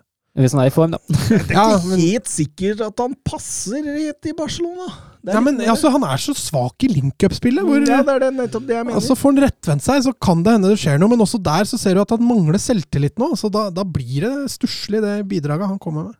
Hvis 0.42 0.56
han 0.56 0.64
er 0.64 0.72
i 0.72 0.74
form, 0.74 0.96
da. 0.96 1.00
Det 1.30 1.38
er 1.46 1.54
Ja, 1.54 1.66
ikke 1.78 1.90
men- 1.92 2.02
helt 2.02 2.30
sikkert 2.32 2.82
at 2.88 2.98
han 3.04 3.14
passer 3.24 3.86
helt 3.86 4.26
i 4.26 4.34
Barcelona. 4.36 4.88
Det 5.24 5.30
er 5.32 5.38
Ja, 5.38 5.44
men 5.46 5.60
litt- 5.62 5.70
altså, 5.70 5.92
Han 5.94 6.04
er 6.10 6.18
så 6.20 6.34
svak 6.36 6.84
i 6.84 6.90
link-up-spillet. 6.90 7.62
hvor 7.64 7.78
ja, 7.86 8.02
det 8.02 8.16
er 8.16 8.24
det, 8.26 8.32
nettopp 8.42 8.66
det 8.68 8.74
jeg 8.76 8.88
mener. 8.90 8.98
altså 8.98 9.16
Får 9.16 9.32
han 9.36 9.44
rettvendt 9.46 9.86
seg, 9.86 10.02
så 10.08 10.12
kan 10.26 10.42
det 10.44 10.56
hende 10.58 10.74
det 10.74 10.80
skjer 10.82 10.98
noe, 11.00 11.14
men 11.14 11.22
også 11.24 11.40
der 11.46 11.64
så 11.70 11.78
ser 11.80 11.94
du 11.96 12.02
at 12.02 12.10
han 12.18 12.26
mangler 12.26 12.58
selvtillit 12.60 13.16
nå. 13.22 13.30
så 13.38 13.48
Da, 13.54 13.68
da 13.72 13.86
blir 13.86 14.26
det 14.26 14.34
stusslig, 14.58 15.00
det 15.06 15.14
bidraget 15.30 15.70
han 15.70 15.78
kommer 15.80 16.10
med. 16.10 16.18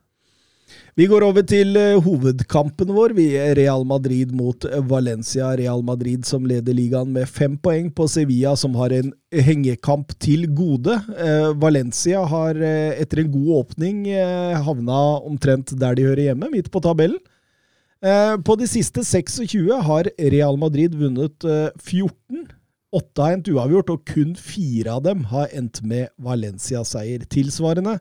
Vi 0.95 1.09
går 1.11 1.25
over 1.27 1.43
til 1.43 1.75
eh, 1.79 1.97
hovedkampen 1.99 2.93
vår. 2.95 3.17
Vi 3.17 3.27
er 3.41 3.57
Real 3.59 3.83
Madrid 3.89 4.31
mot 4.37 4.67
Valencia. 4.87 5.49
Real 5.59 5.83
Madrid 5.83 6.23
som 6.29 6.47
leder 6.47 6.77
ligaen 6.77 7.11
med 7.17 7.27
fem 7.27 7.57
poeng 7.59 7.89
på 7.91 8.07
Sevilla, 8.11 8.55
som 8.57 8.77
har 8.79 8.95
en 8.95 9.11
hengekamp 9.35 10.15
til 10.23 10.47
gode. 10.55 10.95
Eh, 11.19 11.51
Valencia 11.59 12.23
har 12.31 12.61
eh, 12.63 12.95
etter 13.03 13.25
en 13.25 13.33
god 13.35 13.53
åpning 13.61 14.05
havna 14.65 15.01
omtrent 15.27 15.75
der 15.81 15.97
de 15.99 16.07
hører 16.07 16.29
hjemme, 16.29 16.51
midt 16.53 16.71
på 16.71 16.83
tabellen. 16.85 17.21
På 18.45 18.53
de 18.61 18.67
siste 18.69 19.01
26 19.01 19.79
har 19.87 20.11
Real 20.21 20.59
Madrid 20.61 20.93
vunnet 21.01 21.47
eh, 21.49 21.71
14. 21.81 22.45
Åtte 22.95 23.25
har 23.25 23.35
endt 23.35 23.49
uavgjort, 23.51 23.91
og 23.91 24.05
kun 24.07 24.35
fire 24.39 24.93
av 24.95 25.07
dem 25.07 25.25
har 25.33 25.49
endt 25.57 25.81
med 25.83 26.13
Valencia-seier. 26.23 27.25
Tilsvarende 27.33 27.97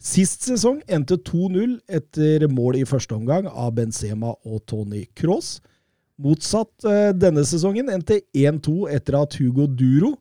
Sist 0.00 0.46
sesong 0.48 0.78
endte 0.88 1.18
2-0 1.28 1.74
etter 1.92 2.46
mål 2.48 2.78
i 2.78 2.86
første 2.88 3.12
omgang 3.12 3.44
av 3.50 3.74
Benzema 3.76 4.32
og 4.48 4.62
Tony 4.70 5.02
Cross. 5.12 5.58
Motsatt 6.20 6.86
eh, 6.88 7.10
denne 7.12 7.44
sesongen 7.44 7.90
endte 7.92 8.22
1-2 8.32 8.88
etter 8.96 9.18
at 9.18 9.36
Hugo 9.36 9.66
Duro 9.68 10.14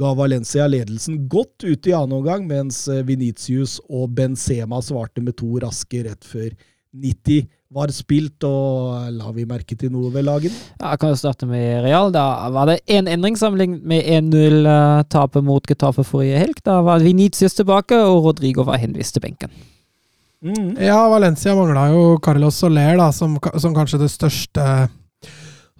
ga 0.00 0.14
Valencia 0.16 0.64
ledelsen 0.68 1.26
godt 1.28 1.66
ut 1.68 1.88
i 1.88 1.92
annen 1.96 2.16
omgang, 2.18 2.46
mens 2.48 2.82
Venitius 2.88 3.04
Vinicius 3.04 3.76
og 3.88 4.16
Benzema 4.16 4.80
svarte 4.84 5.24
med 5.24 5.36
to 5.36 5.60
raske 5.60 6.02
rett 6.08 6.24
før 6.24 6.50
90 6.96 7.44
var 7.72 7.92
spilt. 7.94 8.42
Og 8.46 9.12
la 9.14 9.30
vi 9.36 9.46
merke 9.48 9.76
til 9.78 9.92
noe 9.94 10.10
ved 10.14 10.26
lagen? 10.26 10.54
Ja, 10.80 10.92
jeg 10.92 11.02
kan 11.02 11.12
jo 11.12 11.20
starte 11.20 11.48
med 11.50 11.84
Real. 11.86 12.12
Da 12.14 12.26
var 12.54 12.70
det 12.70 12.80
én 12.86 13.10
endring 13.10 13.38
sammenlignet 13.38 13.86
med 13.86 14.04
1-0-tapet 14.18 15.46
mot 15.46 15.66
Getafe 15.66 16.04
forrige 16.06 16.42
helg. 16.42 16.60
Da 16.66 16.80
var 16.86 17.04
Vinicius 17.04 17.56
tilbake, 17.58 17.98
og 17.98 18.28
Rodrigo 18.28 18.66
var 18.66 18.80
henvist 18.82 19.16
til 19.16 19.24
benken. 19.26 19.52
Mm. 20.44 20.76
Ja, 20.82 21.00
Valencia 21.10 21.54
mangla 21.56 21.88
jo 21.90 22.18
Carlos 22.22 22.58
Soler, 22.60 22.94
da, 23.00 23.10
som, 23.14 23.38
som 23.58 23.74
kanskje 23.74 24.02
det 24.04 24.12
største 24.12 24.66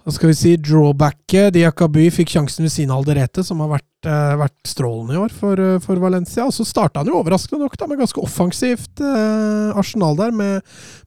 hva 0.07 0.13
skal 0.15 0.29
vi 0.31 0.35
si, 0.39 0.51
drawbacket. 0.63 1.49
Diakaby 1.57 2.05
fikk 2.15 2.31
sjansen 2.31 2.63
ved 2.63 2.89
av 2.93 3.01
Alderete, 3.01 3.43
som 3.43 3.59
har 3.59 3.73
vært, 3.73 4.07
eh, 4.07 4.35
vært 4.39 4.69
strålende 4.71 5.17
i 5.17 5.19
år 5.19 5.33
for, 5.35 5.59
eh, 5.59 5.79
for 5.83 5.99
Valencia. 5.99 6.45
Og 6.47 6.53
så 6.55 6.63
starta 6.63 7.01
han 7.03 7.07
jo 7.11 7.17
overraskende 7.19 7.59
nok 7.65 7.75
da, 7.75 7.87
med 7.91 7.99
ganske 7.99 8.23
offensivt 8.23 9.01
eh, 9.03 9.75
arsenal 9.75 10.15
der, 10.15 10.31
med, 10.31 10.61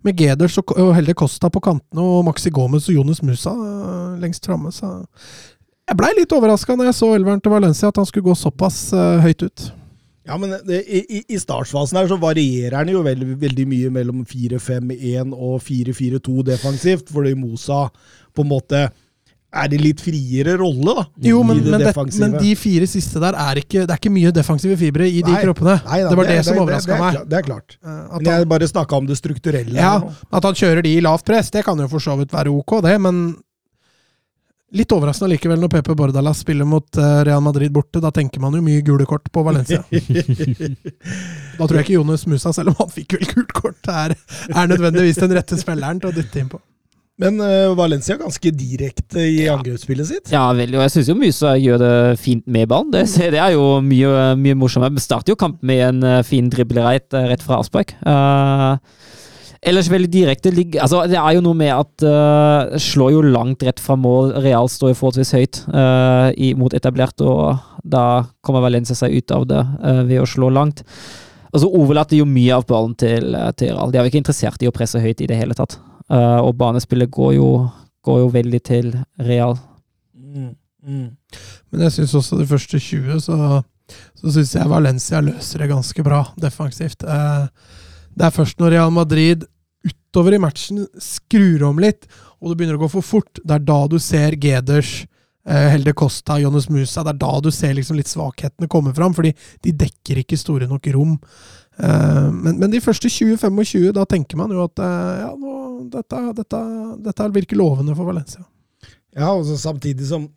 med 0.04 0.16
Geders 0.20 0.58
og, 0.60 0.76
og 0.76 0.92
Helde 0.98 1.14
Costa 1.16 1.48
på 1.48 1.62
kantene 1.64 2.04
og 2.04 2.26
Maxi 2.28 2.50
Gomez 2.52 2.90
og 2.92 2.98
Jonas 3.00 3.22
Musa 3.24 3.56
eh, 3.56 4.20
lengst 4.20 4.44
framme. 4.44 4.68
Så 4.70 4.92
jeg 5.88 5.96
blei 5.96 6.12
litt 6.20 6.36
overraska 6.36 6.76
når 6.76 6.92
jeg 6.92 6.98
så 7.00 7.14
elveren 7.16 7.40
til 7.40 7.56
Valencia, 7.56 7.88
at 7.88 7.96
han 7.96 8.04
skulle 8.06 8.28
gå 8.28 8.36
såpass 8.36 8.92
eh, 8.92 9.20
høyt 9.24 9.42
ut. 9.48 9.70
Ja, 10.28 10.36
men 10.36 10.52
det, 10.68 10.84
i, 10.86 11.00
i- 11.16 11.24
i 11.34 11.38
startfasen 11.40 11.96
her 11.96 12.06
så 12.06 12.20
varierer 12.20 12.76
han 12.76 12.90
jo 12.92 13.00
veldig, 13.02 13.32
veldig 13.40 13.64
mye 13.66 13.88
mellom 13.90 14.20
4-5-1 14.28 15.32
og 15.32 15.56
4-4-2 15.64 16.44
defensivt, 16.46 17.08
fordi 17.10 17.32
Mosa 17.34 17.86
på 18.34 18.44
en 18.46 18.52
måte 18.52 18.88
er 19.50 19.66
det 19.66 19.80
litt 19.82 19.98
friere 19.98 20.52
rolle, 20.60 20.92
da. 20.94 21.04
Jo, 21.26 21.40
men, 21.42 21.58
det 21.64 21.72
men, 21.74 21.82
det, 21.82 22.18
men 22.22 22.36
de 22.38 22.52
fire 22.54 22.86
siste 22.86 23.18
der 23.18 23.34
er 23.34 23.58
ikke 23.58 23.82
Det 23.82 23.90
er 23.90 23.98
ikke 23.98 24.12
mye 24.14 24.30
defensive 24.34 24.76
fibre 24.78 25.08
i 25.10 25.24
de 25.26 25.32
Nei. 25.32 25.40
kroppene. 25.42 25.74
Nei 25.88 25.98
da, 26.04 26.12
det 26.12 26.18
var 26.20 26.30
det, 26.30 26.36
som 26.46 26.60
overraska 26.62 26.94
er 26.94 27.02
meg. 27.02 27.18
Det 27.26 27.38
er 27.40 27.46
klart. 27.48 27.74
Eh, 27.82 27.90
At 27.90 28.20
Men 28.20 28.30
jeg 28.30 28.44
han, 28.44 28.48
bare 28.52 28.68
snakka 28.70 29.00
om 29.02 29.08
det 29.10 29.18
strukturelle. 29.18 29.74
ja, 29.74 29.96
at 30.30 30.46
han 30.46 30.54
kjører 30.54 30.86
de 30.86 30.92
i 30.94 31.02
lavt 31.02 31.26
press, 31.26 31.50
det 31.50 31.64
kan 31.66 31.82
jo 31.82 31.88
for 31.90 31.98
så 32.04 32.14
vidt 32.20 32.30
være 32.36 32.52
ok, 32.54 32.76
det, 32.86 32.94
men 33.02 33.24
litt 34.70 34.92
overraskende 34.94 35.32
likevel 35.32 35.58
når 35.64 35.72
Pepe 35.74 35.96
Bordalas 35.98 36.44
spiller 36.44 36.68
mot 36.68 36.86
eh, 37.02 37.20
Real 37.26 37.42
Madrid 37.42 37.74
borte. 37.74 37.98
Da 37.98 38.12
tenker 38.14 38.38
man 38.38 38.54
jo 38.54 38.62
mye 38.62 38.84
gule 38.86 39.06
kort 39.10 39.26
på 39.34 39.42
Valencia. 39.46 39.82
Da 41.58 41.66
tror 41.66 41.76
jeg 41.80 41.88
ikke 41.90 41.98
Jonas 41.98 42.22
Musa, 42.30 42.54
selv 42.56 42.70
om 42.72 42.78
han 42.78 42.92
fikk 42.94 43.18
vel 43.18 43.26
gult 43.34 43.50
kort, 43.52 43.88
er, 43.90 44.14
er 44.54 44.70
nødvendigvis 44.70 45.18
den 45.20 45.34
rette 45.36 45.58
spilleren 45.60 45.98
til 46.00 46.08
å 46.08 46.14
dytte 46.14 46.38
inn 46.40 46.48
på. 46.52 46.60
Men 47.20 47.36
uh, 47.42 47.76
Valencia 47.76 48.14
er 48.14 48.22
ganske 48.22 48.52
direkte 48.56 49.20
i 49.28 49.44
angrepsspillet 49.52 50.08
sitt. 50.08 50.32
Ja, 50.32 50.46
veldig. 50.56 50.78
Og 50.78 50.86
jeg 50.86 50.94
syns 50.94 51.10
jo 51.12 51.18
Musa 51.18 51.54
gjør 51.60 51.82
det 51.82 51.94
fint 52.22 52.46
med 52.48 52.70
ballen. 52.70 52.92
Det, 52.94 53.04
det 53.34 53.40
er 53.40 53.54
jo 53.56 53.66
mye, 53.84 54.32
mye 54.40 54.56
morsommere. 54.58 54.96
Vi 54.96 55.04
starter 55.04 55.34
jo 55.34 55.40
kampen 55.40 55.68
med 55.68 55.82
en 55.84 56.06
eh, 56.06 56.22
fin 56.26 56.48
driblereit 56.52 57.12
eh, 57.12 57.28
rett 57.28 57.44
fra 57.44 57.60
avspark. 57.60 57.92
Uh, 58.00 58.80
Ellers 59.60 59.90
veldig 59.92 60.08
direkte. 60.08 60.50
Altså, 60.80 61.02
det 61.04 61.18
er 61.20 61.34
jo 61.36 61.42
noe 61.44 61.56
med 61.58 61.74
at 61.74 62.04
uh, 62.08 62.78
slår 62.80 63.12
jo 63.12 63.24
langt 63.28 63.60
rett 63.66 63.82
fra 63.82 63.92
mål. 64.00 64.32
Real 64.40 64.70
står 64.72 64.94
jo 64.94 64.98
forholdsvis 65.02 65.34
høyt 65.36 65.60
uh, 65.68 66.30
i, 66.32 66.54
mot 66.56 66.72
etablert, 66.72 67.20
og 67.20 67.60
da 67.84 68.22
kommer 68.40 68.64
Valencia 68.64 68.96
seg 68.96 69.18
ut 69.18 69.36
av 69.36 69.44
det 69.50 69.60
uh, 69.60 70.00
ved 70.08 70.22
å 70.22 70.28
slå 70.28 70.48
langt. 70.56 70.80
Altså, 71.50 71.68
overlater 71.68 72.16
jo 72.16 72.28
mye 72.30 72.56
av 72.56 72.64
ballen 72.70 72.96
til, 72.96 73.36
til 73.60 73.74
Real. 73.74 73.92
De 73.92 74.00
er 74.00 74.08
jo 74.08 74.14
ikke 74.14 74.22
interessert 74.22 74.64
i 74.64 74.70
å 74.70 74.74
presse 74.74 75.02
høyt 75.02 75.20
i 75.20 75.28
det 75.28 75.36
hele 75.36 75.56
tatt. 75.58 75.76
Eh, 76.10 76.40
og 76.42 76.56
banespillet 76.58 77.10
går 77.14 77.36
jo, 77.38 77.50
går 78.06 78.22
jo 78.24 78.30
veldig 78.34 78.60
til 78.66 78.90
Real. 79.22 79.54
Mm, 80.14 80.54
mm. 80.82 81.06
Men 81.70 81.84
jeg 81.86 81.98
syns 81.98 82.16
også 82.18 82.40
de 82.40 82.48
første 82.50 82.80
20, 82.82 83.20
så, 83.22 83.60
så 84.18 84.34
syns 84.34 84.56
jeg 84.56 84.72
Valencia 84.72 85.22
løser 85.22 85.62
det 85.62 85.70
ganske 85.70 86.04
bra 86.06 86.24
defensivt. 86.40 87.06
Uh, 87.06 87.46
det 88.16 88.26
er 88.26 88.34
først 88.34 88.58
når 88.60 88.74
Real 88.74 88.94
Madrid 88.94 89.46
utover 89.86 90.34
i 90.34 90.42
matchen 90.42 90.82
skrur 91.00 91.62
om 91.70 91.78
litt, 91.82 92.08
og 92.40 92.50
det 92.50 92.58
begynner 92.58 92.78
å 92.80 92.82
gå 92.82 92.90
for 92.96 93.06
fort, 93.06 93.40
det 93.44 93.56
er 93.56 93.64
da 93.68 93.78
du 93.88 93.98
ser 94.02 94.34
Geders, 94.40 95.04
eh, 95.46 95.68
Helde 95.72 95.94
Costa, 95.96 96.38
Jonas 96.40 96.68
Musa 96.72 97.04
Det 97.04 97.14
er 97.14 97.20
da 97.20 97.32
du 97.40 97.50
ser 97.54 97.76
liksom 97.76 97.98
litt 97.98 98.10
svakhetene 98.10 98.68
komme 98.68 98.94
fram, 98.96 99.14
fordi 99.16 99.32
de 99.62 99.76
dekker 99.84 100.22
ikke 100.22 100.40
store 100.40 100.68
nok 100.70 100.90
rom. 100.96 101.14
Eh, 101.80 102.28
men, 102.32 102.58
men 102.60 102.72
de 102.72 102.82
første 102.84 103.08
20-25, 103.08 103.90
da 103.96 104.04
tenker 104.08 104.40
man 104.40 104.52
jo 104.52 104.66
at 104.66 104.82
eh, 104.84 105.22
ja, 105.24 105.30
nå, 105.38 105.54
dette, 105.94 106.24
dette, 106.36 106.60
dette 107.06 107.30
virker 107.36 107.60
lovende 107.60 107.96
for 107.96 108.10
Valencia. 108.10 108.44
Ja, 109.16 109.32
og 109.32 109.46
så 109.48 109.56
samtidig 109.58 110.06
som 110.10 110.28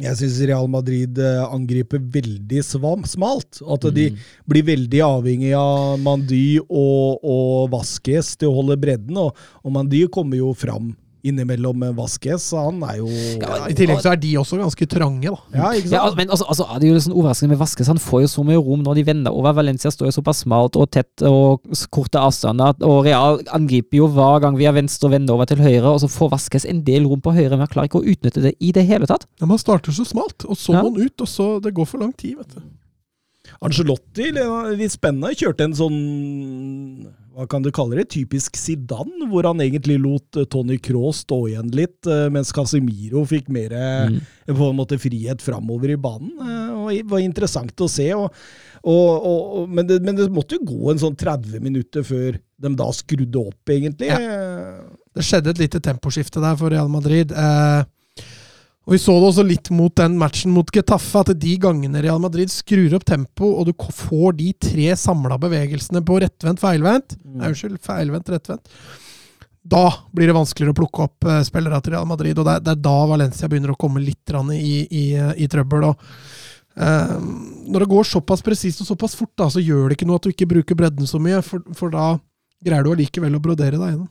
jeg 0.00 0.16
syns 0.16 0.38
Real 0.48 0.68
Madrid 0.72 1.18
eh, 1.20 1.42
angriper 1.44 2.00
veldig 2.00 2.62
svam, 2.64 3.04
smalt. 3.08 3.60
At 3.68 3.84
de 3.92 4.08
blir 4.48 4.64
veldig 4.70 5.02
avhengig 5.04 5.52
av 5.58 6.00
Mandy 6.00 6.56
og, 6.62 7.20
og 7.20 7.68
Vasques 7.74 8.32
til 8.40 8.48
å 8.48 8.56
holde 8.62 8.78
bredden. 8.80 9.18
Og, 9.20 9.36
og 9.60 9.74
Mandy 9.76 10.06
kommer 10.12 10.40
jo 10.40 10.54
fram 10.56 10.94
innimellom 11.26 11.82
Vasques, 11.96 12.42
så 12.50 12.64
han 12.66 12.82
er 12.86 12.96
jo 13.00 13.08
Ja, 13.40 13.66
I 13.68 13.74
tillegg 13.76 14.00
så 14.02 14.12
er 14.12 14.20
de 14.22 14.30
også 14.40 14.58
ganske 14.60 14.86
trange, 14.88 15.30
da. 15.30 15.38
Ja, 15.54 15.70
ikke 15.76 15.90
sant? 15.90 15.96
Ja, 15.96 16.14
men 16.16 16.30
altså, 16.32 16.46
altså, 16.48 16.66
er 16.70 16.80
det 16.80 16.88
jo 16.88 16.94
litt 16.96 17.04
sånn 17.06 17.16
overraskende 17.16 17.52
med 17.54 17.60
Vaskes. 17.60 17.90
Han 17.92 18.00
får 18.00 18.24
jo 18.24 18.30
så 18.32 18.44
mye 18.46 18.60
rom 18.60 18.82
når 18.86 19.00
de 19.00 19.04
vender 19.10 19.36
over. 19.36 19.52
Valencia 19.60 19.92
står 19.92 20.08
jo 20.10 20.16
såpass 20.18 20.42
smalt 20.46 20.78
og 20.80 20.90
tett 20.90 21.24
og 21.28 21.66
korte 21.90 22.20
avstander. 22.22 22.74
Og 22.86 23.04
Real 23.04 23.40
angriper 23.56 24.00
jo 24.00 24.08
hver 24.14 24.40
gang 24.44 24.56
vi 24.56 24.68
har 24.68 24.76
venstre 24.76 25.10
og 25.10 25.14
vender 25.16 25.34
over 25.36 25.50
til 25.50 25.60
høyre, 25.60 25.86
og 25.94 26.00
så 26.04 26.08
får 26.10 26.32
Vaskes 26.36 26.64
en 26.70 26.82
del 26.86 27.04
rom 27.10 27.20
på 27.20 27.34
høyre, 27.36 27.50
men 27.56 27.66
han 27.66 27.72
klarer 27.72 27.90
ikke 27.90 28.02
å 28.02 28.08
utnytte 28.14 28.42
det 28.44 28.54
i 28.60 28.72
det 28.72 28.86
hele 28.88 29.06
tatt. 29.10 29.26
Ja, 29.40 29.46
Man 29.46 29.58
starter 29.58 29.92
så 29.92 30.04
smalt, 30.08 30.44
og 30.48 30.56
så 30.56 30.72
Ja. 30.72 30.82
må 30.82 30.94
han 30.94 31.06
ut, 31.06 31.20
og 31.20 31.28
så 31.28 31.60
Det 31.60 31.74
går 31.74 31.86
for 31.86 31.98
lang 31.98 32.12
tid, 32.12 32.36
vet 32.38 32.54
du. 32.54 32.60
Angelotti, 33.60 34.30
litt 34.78 34.92
spennende, 34.94 35.34
kjørte 35.36 35.64
en 35.64 35.74
sånn 35.74 37.06
hva 37.40 37.46
kan 37.48 37.64
du 37.64 37.70
kalle 37.72 37.96
det, 37.96 38.10
typisk 38.12 38.58
Zidane, 38.60 39.24
hvor 39.30 39.46
han 39.48 39.62
egentlig 39.64 39.96
lot 40.02 40.36
eh, 40.36 40.46
Tony 40.52 40.76
Cross 40.82 41.22
stå 41.24 41.38
igjen 41.48 41.70
litt, 41.72 41.98
eh, 42.04 42.26
mens 42.32 42.52
Casemiro 42.52 43.22
fikk 43.28 43.48
mer 43.52 43.72
mm. 43.72 44.18
på 44.50 44.68
en 44.68 44.76
måte 44.76 44.98
frihet 45.00 45.40
framover 45.40 45.94
i 45.94 45.96
banen. 46.00 46.34
eh, 46.36 46.74
og 46.76 46.90
Det 46.92 47.06
var 47.08 47.24
interessant 47.24 47.80
å 47.80 47.88
se. 47.88 48.10
Og, 48.16 48.28
og, 48.84 49.28
og, 49.30 49.72
men, 49.72 49.88
det, 49.88 50.02
men 50.04 50.18
det 50.18 50.28
måtte 50.34 50.58
jo 50.58 50.68
gå 50.68 50.92
en 50.92 51.00
sånn 51.00 51.16
30 51.16 51.64
minutter 51.64 52.04
før 52.04 52.36
de 52.60 52.74
da 52.76 52.90
skrudde 52.92 53.40
opp, 53.40 53.72
egentlig. 53.72 54.10
Det 55.16 55.24
skjedde 55.24 55.54
et 55.54 55.64
lite 55.64 55.80
temposkifte 55.82 56.42
der 56.44 56.60
for 56.60 56.72
Real 56.72 56.92
Madrid. 56.92 57.32
Eh, 57.32 57.80
og 58.90 58.96
Vi 58.96 58.98
så 58.98 59.12
det 59.14 59.26
også 59.28 59.42
litt 59.46 59.68
mot 59.70 59.92
den 59.94 60.16
matchen 60.18 60.50
mot 60.50 60.66
Getafe, 60.74 61.20
at 61.22 61.28
de 61.38 61.52
gangene 61.62 62.00
Real 62.02 62.18
Madrid 62.18 62.50
skrur 62.50 62.96
opp 62.96 63.04
tempo, 63.06 63.52
og 63.60 63.68
du 63.68 63.84
får 63.94 64.34
de 64.40 64.48
tre 64.66 64.88
samla 64.98 65.36
bevegelsene 65.38 66.02
på 66.02 66.16
rettvendt, 66.18 66.58
feilvendt 66.58 67.14
Nei, 67.22 67.52
unnskyld, 67.52 67.78
feilvendt, 67.86 68.32
rettvendt 68.34 68.66
Da 69.62 69.84
blir 70.10 70.26
det 70.26 70.34
vanskeligere 70.34 70.74
å 70.74 70.80
plukke 70.80 71.06
opp 71.06 71.30
uh, 71.30 71.38
spillere 71.46 71.78
til 71.86 71.94
Real 71.94 72.10
Madrid, 72.10 72.34
og 72.34 72.50
det 72.50 72.58
er, 72.58 72.66
det 72.66 72.74
er 72.74 72.84
da 72.88 72.98
Valencia 73.12 73.52
begynner 73.52 73.76
å 73.76 73.78
komme 73.78 74.02
litt 74.02 74.34
i, 74.58 74.74
i, 74.90 75.06
i 75.38 75.50
trøbbel. 75.54 75.86
og 75.92 76.02
uh, 76.82 77.16
Når 77.70 77.84
det 77.86 77.92
går 77.94 78.10
såpass 78.10 78.42
presist 78.42 78.82
og 78.82 78.90
såpass 78.90 79.14
fort, 79.14 79.36
da, 79.38 79.52
så 79.54 79.62
gjør 79.62 79.86
det 79.86 80.00
ikke 80.00 80.10
noe 80.10 80.18
at 80.18 80.26
du 80.26 80.34
ikke 80.34 80.50
bruker 80.50 80.82
bredden 80.82 81.06
så 81.06 81.22
mye, 81.22 81.44
for, 81.46 81.62
for 81.78 81.94
da 81.94 82.16
greier 82.58 82.82
du 82.82 82.90
allikevel 82.90 83.38
å 83.38 83.44
brodere 83.44 83.78
deg 83.78 83.94
gjennom. 83.94 84.10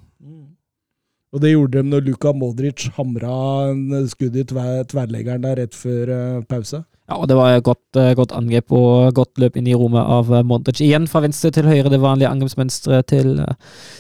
Og 1.29 1.41
det 1.43 1.51
gjorde 1.53 1.77
de 1.77 1.89
når 1.91 2.05
Luka 2.07 2.31
Modric 2.33 2.87
hamra 2.95 3.33
en 3.69 4.07
skudd 4.09 4.37
i 4.39 4.45
tver, 4.49 4.81
tverrleggeren 4.89 5.43
der 5.43 5.59
rett 5.61 5.75
før 5.77 6.09
eh, 6.15 6.39
pause. 6.49 6.81
Ja, 7.09 7.17
og 7.17 7.27
Det 7.29 7.37
var 7.37 7.53
et 7.53 7.63
godt, 7.63 7.97
eh, 7.97 8.15
godt 8.17 8.33
angrep 8.33 8.73
og 8.73 9.13
godt 9.13 9.37
løp 9.41 9.57
inn 9.57 9.67
i 9.69 9.75
rommet 9.77 10.01
av 10.01 10.31
eh, 10.33 10.41
Modric. 10.45 10.81
Igjen 10.81 11.05
fra 11.09 11.21
venstre 11.21 11.51
til 11.53 11.69
høyre, 11.69 11.91
det 11.93 12.01
vanlige 12.01 12.31
angrepsmønsteret 12.33 13.09
til, 13.13 13.37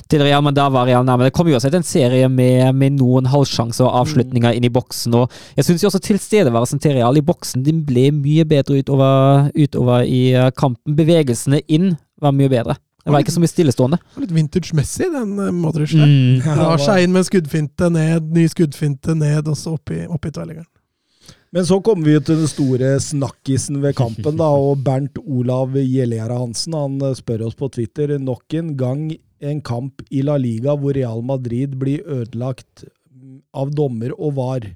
til 0.09 0.25
Real, 0.25 0.41
men 0.45 0.57
da 0.57 0.67
var 0.73 0.89
Real 0.89 1.05
nærme. 1.05 1.29
Det 1.29 1.35
kom 1.37 1.53
uansett 1.53 1.77
en 1.77 1.85
serie 1.85 2.25
med, 2.33 2.73
med 2.73 2.97
noen 2.97 3.29
halvsjanser 3.29 3.85
og 3.85 4.01
avslutninger 4.01 4.57
inn 4.57 4.65
i 4.65 4.73
boksen. 4.73 5.21
og 5.21 5.29
Jeg 5.57 5.69
syns 5.69 5.85
også 5.85 6.01
tilstedeværelsen 6.09 6.81
til 6.81 6.97
Real 6.97 7.17
i 7.17 7.25
boksen 7.25 7.65
de 7.65 7.77
ble 7.77 8.09
mye 8.23 8.45
bedre 8.49 8.81
utover, 8.81 9.49
utover 9.53 10.01
i 10.01 10.23
kampen. 10.57 10.97
Bevegelsene 10.97 11.61
inn 11.69 11.93
var 12.17 12.33
mye 12.33 12.49
bedre. 12.49 12.81
Det 12.99 13.13
var 13.13 13.23
ikke 13.23 13.33
så 13.33 13.41
mye 13.41 13.51
stillestående. 13.51 13.97
Litt 14.19 14.33
vintage-messig, 14.35 15.07
den 15.13 15.37
eh, 15.39 15.53
Modric 15.55 15.93
der. 15.95 16.09
Mm. 16.09 16.41
Drar 16.43 16.81
seg 16.83 17.05
inn 17.05 17.15
med 17.15 17.27
skuddfinte 17.27 17.87
ned, 17.93 18.27
ny 18.35 18.43
skuddfinte 18.51 19.15
ned, 19.17 19.47
og 19.47 19.57
så 19.57 19.77
opp 19.77 19.93
i, 19.95 20.03
opp 20.09 20.27
i. 20.27 20.33
Men 21.55 21.65
så 21.65 21.79
kommer 21.81 22.05
vi 22.05 22.19
til 22.21 22.43
den 22.43 22.51
store 22.51 22.91
snakkisen 23.01 23.79
ved 23.81 23.95
kampen, 23.97 24.35
da, 24.37 24.51
og 24.51 24.83
Bernt 24.85 25.17
Olav 25.23 25.73
Gjellegjerde 25.79 26.37
Hansen 26.37 26.75
han 26.77 26.99
eh, 27.01 27.15
spør 27.17 27.47
oss 27.47 27.57
på 27.57 27.71
Twitter 27.73 28.17
nok 28.19 28.59
en 28.59 28.75
gang 28.77 29.09
en 29.39 29.61
kamp 29.63 30.03
i 30.11 30.21
La 30.25 30.35
Liga 30.37 30.75
hvor 30.75 30.93
Real 30.97 31.23
Madrid 31.23 31.77
blir 31.79 32.03
ødelagt 32.03 32.83
av 33.55 33.71
dommer 33.73 34.11
og 34.17 34.35
var. 34.37 34.67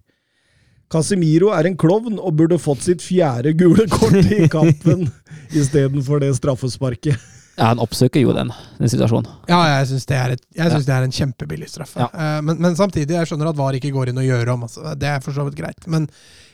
Casemiro 0.94 1.52
er 1.54 1.68
en 1.68 1.78
klovn 1.80 2.20
og 2.20 2.38
burde 2.40 2.60
fått 2.62 2.86
sitt 2.86 3.04
fjerde 3.04 3.56
gule 3.58 3.86
kort 3.92 4.18
i 4.32 4.48
kampen 4.56 5.10
istedenfor 5.52 6.24
det 6.24 6.34
straffesparket. 6.40 7.20
Ja, 7.58 7.70
Han 7.70 7.82
oppsøker 7.84 8.24
jo 8.24 8.34
den, 8.34 8.50
den 8.80 8.90
situasjonen. 8.90 9.30
Ja, 9.50 9.60
jeg 9.76 9.92
syns 9.92 10.08
det, 10.10 10.18
ja. 10.18 10.70
det 10.74 10.96
er 10.96 11.06
en 11.06 11.14
kjempebillig 11.14 11.70
straffe. 11.70 12.02
Ja. 12.02 12.10
Eh, 12.10 12.40
men, 12.46 12.58
men 12.64 12.78
samtidig, 12.80 13.14
jeg 13.14 13.30
skjønner 13.30 13.52
at 13.52 13.60
VAR 13.60 13.78
ikke 13.78 13.94
går 13.94 14.10
inn 14.10 14.22
og 14.24 14.26
gjør 14.26 14.56
om. 14.56 14.66
Altså. 14.66 14.96
Det 14.98 15.12
er 15.12 15.22
for 15.22 15.36
så 15.36 15.46
vidt 15.46 15.60
greit. 15.60 15.86
Men 15.86 16.08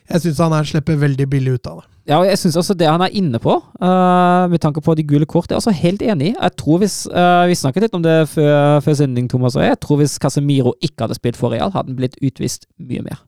jeg 0.10 0.26
syns 0.26 0.42
han 0.44 0.58
her 0.58 0.68
slipper 0.68 1.00
veldig 1.00 1.30
billig 1.32 1.56
ut 1.56 1.72
av 1.72 1.80
det. 1.80 1.88
Ja, 2.10 2.18
og 2.18 2.26
jeg 2.26 2.40
synes 2.42 2.58
også 2.58 2.74
det 2.74 2.88
han 2.90 3.04
er 3.06 3.14
inne 3.14 3.38
på, 3.40 3.54
uh, 3.62 4.50
med 4.50 4.58
tanke 4.64 4.82
på 4.82 4.96
de 4.98 5.06
gule 5.06 5.28
kort, 5.30 5.46
jeg 5.52 5.54
er 5.54 5.62
også 5.62 5.76
helt 5.78 6.02
enig. 6.02 6.32
Jeg 6.34 6.56
tror 6.58 6.80
hvis, 6.82 7.04
uh, 7.14 7.46
Vi 7.46 7.56
snakket 7.56 7.86
litt 7.86 7.96
om 7.96 8.02
det 8.04 8.16
før, 8.32 8.80
før 8.82 8.98
sending, 8.98 9.28
Thomas 9.30 9.56
og 9.56 9.62
jeg. 9.62 9.76
Jeg 9.76 9.82
tror 9.86 10.00
hvis 10.02 10.18
Casemiro 10.18 10.74
ikke 10.82 11.06
hadde 11.06 11.20
spilt 11.20 11.38
for 11.38 11.54
Real, 11.54 11.70
hadde 11.76 11.94
han 11.94 12.00
blitt 12.00 12.18
utvist 12.26 12.66
mye 12.82 13.06
mer. 13.06 13.22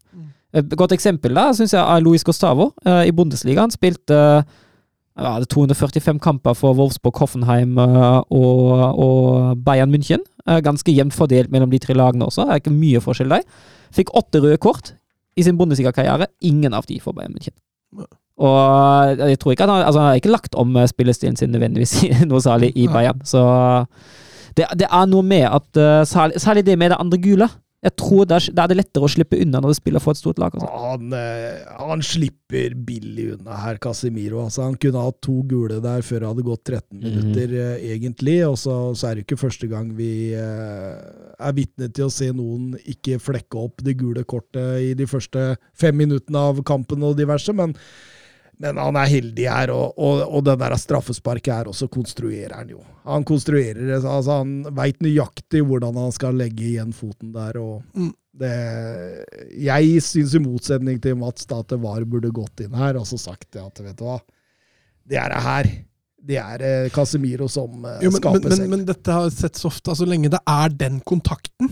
Et 0.57 0.73
godt 0.75 0.91
eksempel 0.91 1.37
da, 1.37 1.45
synes 1.55 1.71
jeg 1.77 1.79
er 1.79 2.01
Luis 2.03 2.25
Gustavo 2.27 2.71
uh, 2.83 3.03
i 3.05 3.13
Bundesliga. 3.15 3.61
Han 3.63 3.71
spilte 3.71 4.17
ja, 5.19 5.33
det 5.39 5.49
er 5.49 5.53
245 5.53 6.19
kamper 6.23 6.55
for 6.55 6.77
Wolfsburg, 6.77 7.17
Hoffenheim 7.19 7.77
eh, 7.77 8.21
og, 8.31 8.71
og 8.95 9.63
Bayern 9.65 9.91
München. 9.91 10.23
Eh, 10.47 10.61
ganske 10.63 10.93
jevnt 10.95 11.15
fordelt 11.15 11.51
mellom 11.51 11.71
de 11.71 11.79
tre 11.83 11.95
lagene 11.97 12.25
også. 12.25 12.47
Det 12.47 12.55
er 12.55 12.63
ikke 12.63 12.75
mye 12.77 13.03
forskjell 13.03 13.35
der. 13.35 13.43
Fikk 13.91 14.13
åtte 14.17 14.41
røde 14.41 14.57
kort 14.61 14.93
i 15.35 15.43
sin 15.43 15.59
Bundesliga-karriere. 15.59 16.29
Ingen 16.47 16.73
av 16.73 16.87
de 16.87 16.99
for 17.03 17.17
Bayern 17.17 17.35
München. 17.35 17.55
Og 18.41 19.19
jeg 19.19 19.39
tror 19.39 19.53
ikke 19.53 19.67
han 19.67 19.73
har, 19.75 19.83
altså 19.85 19.99
han 19.99 20.09
har 20.09 20.21
ikke 20.21 20.33
lagt 20.33 20.55
om 20.55 20.75
eh, 20.79 20.87
spillestilen 20.89 21.35
sin 21.37 21.51
nødvendigvis 21.53 21.97
noe 22.31 22.41
særlig 22.41 22.71
i 22.75 22.87
Bayern. 22.87 23.19
Så 23.27 23.43
det, 24.57 24.69
det 24.79 24.87
er 24.87 25.11
noe 25.11 25.27
med 25.27 25.45
at 25.49 25.81
eh, 25.81 26.39
særlig 26.39 26.65
det 26.65 26.79
med 26.79 26.95
det 26.95 27.01
andre 27.03 27.19
gule. 27.21 27.49
Jeg 27.81 27.95
tror 27.97 28.27
det 28.29 28.35
er, 28.37 28.45
da 28.53 28.63
er 28.63 28.69
det 28.69 28.77
lettere 28.77 29.07
å 29.07 29.09
slippe 29.09 29.39
unna 29.41 29.57
når 29.57 29.73
du 29.73 29.77
spiller 29.79 30.03
for 30.03 30.13
et 30.13 30.19
stort 30.19 30.37
lag. 30.41 30.53
Altså. 30.53 30.67
Han, 30.83 31.15
eh, 31.17 31.63
han 31.79 32.03
slipper 32.05 32.75
billig 32.77 33.25
unna 33.39 33.57
her, 33.57 33.79
Casemiro. 33.81 34.43
Altså, 34.43 34.67
han 34.67 34.77
kunne 34.81 35.01
hatt 35.01 35.17
to 35.25 35.39
gule 35.49 35.79
der 35.81 36.05
før 36.05 36.21
det 36.21 36.29
hadde 36.29 36.45
gått 36.45 36.63
13 36.69 37.01
minutter, 37.01 37.55
eh, 37.57 37.87
egentlig. 37.95 38.37
Og 38.45 38.59
så, 38.61 38.75
så 38.93 39.09
er 39.09 39.17
det 39.17 39.25
ikke 39.25 39.39
første 39.41 39.69
gang 39.71 39.89
vi 39.97 40.11
eh, 40.37 41.01
er 41.41 41.57
vitne 41.57 41.89
til 41.89 42.05
å 42.05 42.13
se 42.13 42.29
noen 42.37 42.75
ikke 42.85 43.17
flekke 43.21 43.65
opp 43.65 43.81
det 43.81 43.97
gule 43.97 44.27
kortet 44.29 44.85
i 44.91 44.93
de 44.97 45.09
første 45.09 45.55
fem 45.73 45.97
minuttene 45.97 46.47
av 46.51 46.61
kampen 46.67 47.01
og 47.07 47.17
diverse, 47.17 47.55
men, 47.57 47.73
men 48.61 48.77
han 48.77 48.97
er 49.01 49.09
heldig 49.09 49.45
her, 49.49 49.71
og, 49.73 49.97
og, 49.97 50.21
og 50.27 50.43
det 50.45 50.57
der 50.61 50.75
straffesparket 50.77 51.53
her 51.53 51.69
også 51.71 51.87
konstruerer 51.91 52.53
han 52.59 52.69
jo. 52.75 52.81
Han 53.09 53.25
konstruerer 53.27 53.79
det, 53.81 53.99
altså 54.05 54.37
han 54.41 54.55
veit 54.77 55.01
nøyaktig 55.01 55.63
hvordan 55.65 55.97
han 55.97 56.13
skal 56.15 56.37
legge 56.37 56.67
igjen 56.73 56.93
foten 56.95 57.33
der. 57.35 57.57
og 57.57 57.81
Mm. 57.97 58.11
det, 58.41 58.51
jeg 59.59 60.01
syns 60.05 60.35
i 60.37 60.41
motsetning 60.43 61.01
til 61.03 61.17
Mats 61.19 61.45
da 61.49 61.59
at 61.61 61.73
det 61.73 61.79
var 61.83 62.05
burde 62.05 62.31
gått 62.33 62.61
inn 62.63 62.77
her 62.77 62.99
og 63.01 63.07
så 63.09 63.19
sagt 63.19 63.57
at 63.59 63.81
vet 63.83 63.97
du 63.99 64.05
hva, 64.07 64.19
det 65.09 65.17
er 65.19 65.33
det 65.33 65.41
her. 65.47 65.71
Det 66.21 66.37
er 66.37 66.61
eh, 66.61 66.89
Casemiro 66.93 67.47
som 67.49 67.81
eh, 67.89 68.03
Jo, 68.05 68.11
men, 68.13 68.21
skaper 68.21 68.43
men, 68.43 68.47
men, 68.51 68.57
selv. 68.59 68.69
men 68.75 68.85
dette 68.85 69.15
har 69.15 69.31
sett 69.33 69.57
så 69.57 69.71
ofte, 69.71 69.95
så 69.97 70.05
lenge 70.05 70.29
det 70.29 70.39
er 70.45 70.69
den 70.77 70.99
kontakten. 71.01 71.71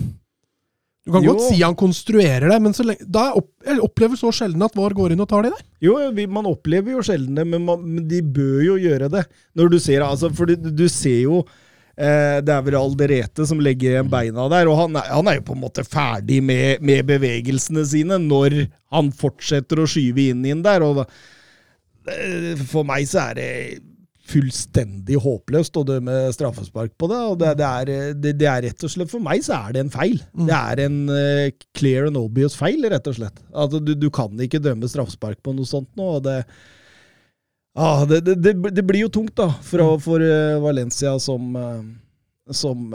Du 1.06 1.14
kan 1.14 1.24
Jo. 1.24 1.32
godt 1.32 1.46
si 1.48 1.62
han 1.62 1.74
konstruerer 1.80 2.50
det, 2.52 2.58
men 2.60 2.74
så 2.76 2.84
lenge, 2.84 3.06
da 3.08 3.30
opp, 3.38 3.48
jeg 3.64 3.80
opplever 3.80 4.18
så 4.20 4.28
sjelden 4.36 4.62
at 4.66 4.76
VAR 4.76 4.92
går 4.92 5.14
inn 5.14 5.22
og 5.24 5.28
tar 5.30 5.46
det 5.46 5.54
der. 5.54 5.64
Jo, 5.80 5.96
man 6.28 6.46
opplever 6.50 6.92
jo 6.92 7.00
sjelden 7.06 7.34
det, 7.40 7.46
men, 7.48 7.64
man, 7.64 7.80
men 7.82 8.06
de 8.10 8.20
bør 8.20 8.60
jo 8.66 8.76
gjøre 8.76 9.08
det. 9.10 9.24
Når 9.56 9.72
du 9.72 9.78
ser, 9.80 10.04
altså, 10.04 10.28
for 10.34 10.46
du, 10.46 10.56
du 10.70 10.86
ser 10.92 11.22
jo 11.24 11.44
Eh, 12.00 12.38
det 12.40 12.52
er 12.54 12.62
vel 12.64 12.78
Alderete 12.78 13.44
som 13.48 13.60
legger 13.60 13.92
igjen 13.92 14.08
beina 14.08 14.46
der, 14.48 14.68
og 14.70 14.78
han 14.78 14.94
er, 14.96 15.08
han 15.12 15.28
er 15.28 15.36
jo 15.36 15.42
på 15.50 15.56
en 15.56 15.60
måte 15.66 15.82
ferdig 15.84 16.38
med, 16.40 16.80
med 16.86 17.04
bevegelsene 17.10 17.82
sine 17.84 18.16
når 18.22 18.56
han 18.94 19.10
fortsetter 19.12 19.82
å 19.82 19.88
skyve 19.90 20.30
inn 20.32 20.46
inn 20.48 20.62
der. 20.64 20.84
og 20.86 21.02
da, 21.02 21.04
eh, 22.08 22.54
For 22.70 22.88
meg 22.88 23.04
så 23.10 23.26
er 23.30 23.36
det 23.36 23.50
fullstendig 24.30 25.18
håpløst 25.20 25.76
å 25.80 25.84
dømme 25.86 26.16
straffespark 26.34 26.94
på 26.98 27.08
det. 27.10 27.20
og 27.32 27.38
det, 27.40 27.54
det, 27.60 27.68
er, 27.68 28.14
det, 28.14 28.34
det, 28.38 28.48
er, 28.48 28.64
rett 28.68 28.86
og 28.86 28.92
slett 28.92 29.10
For 29.12 29.22
meg 29.24 29.44
så 29.46 29.58
er 29.58 29.76
det 29.76 29.84
en 29.84 29.92
feil. 29.92 30.18
Mm. 30.34 30.44
Det 30.48 30.58
er 30.58 30.82
en 30.86 30.98
uh, 31.10 31.64
clear 31.76 32.10
and 32.10 32.20
obvious 32.20 32.56
feil, 32.58 32.84
rett 32.92 33.10
og 33.10 33.18
slett. 33.18 33.42
Altså, 33.50 33.82
du, 33.82 33.94
du 33.98 34.08
kan 34.14 34.34
ikke 34.46 34.62
dømme 34.62 34.90
straffespark 34.90 35.42
på 35.44 35.54
noe 35.56 35.68
sånt 35.68 35.90
nå. 35.98 36.08
og 36.18 36.24
det 36.26 36.38
ah, 37.74 38.06
det, 38.08 38.22
det, 38.30 38.54
det, 38.70 38.86
blir 38.86 39.06
jo 39.06 39.12
tungt, 39.20 39.36
da, 39.40 39.50
for, 39.66 39.82
mm. 39.82 40.02
for 40.06 40.24
uh, 40.24 40.58
Valencia 40.62 41.16
som, 41.22 41.54
uh, 41.56 42.50
som 42.54 42.90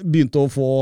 begynte 0.00 0.40
å 0.40 0.50
få 0.50 0.72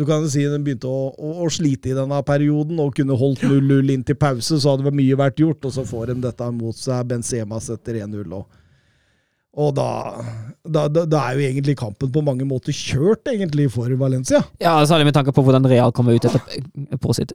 du 0.00 0.04
kan 0.06 0.22
si 0.30 0.44
Den 0.46 0.62
begynte 0.64 0.86
å, 0.86 1.10
å, 1.10 1.32
å, 1.44 1.48
slite 1.50 1.90
i 1.90 1.96
denne 1.96 2.20
perioden 2.24 2.78
og 2.80 2.94
kunne 2.96 3.16
holdt 3.18 3.42
0-0 3.42 3.90
inn 3.90 4.04
til 4.06 4.16
pause, 4.16 4.60
så 4.62 4.76
hadde 4.76 4.92
mye 4.94 5.18
vært 5.18 5.42
gjort. 5.42 5.66
Og 5.66 5.74
så 5.74 5.84
får 5.84 6.12
de 6.12 6.20
dette 6.28 6.46
mot 6.54 6.76
seg. 6.78 7.08
Benzema 7.10 7.58
setter 7.60 7.98
1-0. 8.06 8.22
og 8.30 8.59
og 9.58 9.72
da, 9.74 9.88
da, 10.62 10.84
da, 10.88 11.20
er 11.24 11.34
jo 11.34 11.46
egentlig 11.48 11.74
kampen 11.78 12.10
på 12.14 12.22
mange 12.22 12.46
måter 12.46 12.74
kjørt, 12.74 13.26
egentlig, 13.32 13.66
for 13.74 13.90
Valencia. 13.98 14.44
Ja, 14.62 14.76
særlig 14.86 15.08
med 15.08 15.16
tanke 15.16 15.34
på 15.34 15.42
hvordan 15.42 15.66
Real 15.66 15.90
kommer 15.92 16.14
ut 16.14 16.28
etter, 16.28 16.44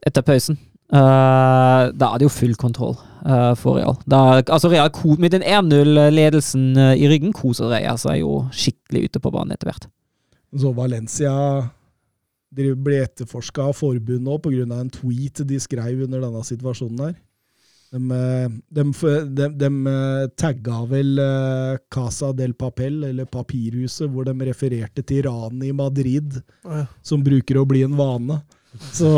etter 0.08 0.24
pausen. 0.24 0.56
Uh, 0.86 1.92
da 1.92 2.08
er 2.12 2.22
det 2.22 2.28
jo 2.28 2.32
full 2.32 2.54
kontroll 2.56 2.94
uh, 3.26 3.52
for 3.58 3.76
Real. 3.76 3.98
Da, 4.08 4.40
altså 4.40 4.70
Real 4.72 4.88
med 5.20 5.34
den 5.34 5.44
1-0-ledelsen 5.44 6.70
uh, 6.78 6.94
i 6.96 7.10
ryggen 7.10 7.36
koser 7.36 7.68
Real 7.74 8.00
seg 8.00 8.22
jo 8.22 8.46
skikkelig 8.54 9.10
ute 9.10 9.20
på 9.20 9.34
banen 9.34 9.52
etter 9.52 9.68
hvert. 9.68 9.88
Så 10.56 10.72
Valencia 10.72 11.34
ble 12.56 13.02
etterforska 13.02 13.66
av 13.68 13.76
forbundet 13.76 14.32
òg 14.32 14.46
pga. 14.46 14.80
en 14.80 14.88
tweet 14.88 15.42
de 15.44 15.58
skrev 15.60 16.06
under 16.06 16.22
denne 16.22 16.44
situasjonen 16.46 17.02
her. 17.10 17.16
De, 17.90 18.02
de, 18.68 18.84
de, 19.38 19.46
de 19.60 19.70
tagga 20.36 20.82
vel 20.90 21.20
eh, 21.22 21.78
Casa 21.92 22.32
del 22.36 22.56
Papel, 22.58 23.04
eller 23.08 23.28
Papirhuset, 23.30 24.10
hvor 24.10 24.26
de 24.26 24.34
refererte 24.48 25.04
til 25.06 25.24
ranet 25.28 25.68
i 25.68 25.72
Madrid, 25.76 26.38
ja. 26.66 26.84
som 27.06 27.22
bruker 27.24 27.60
å 27.60 27.66
bli 27.68 27.84
en 27.86 27.96
vane. 27.98 28.40
Så 28.92 29.08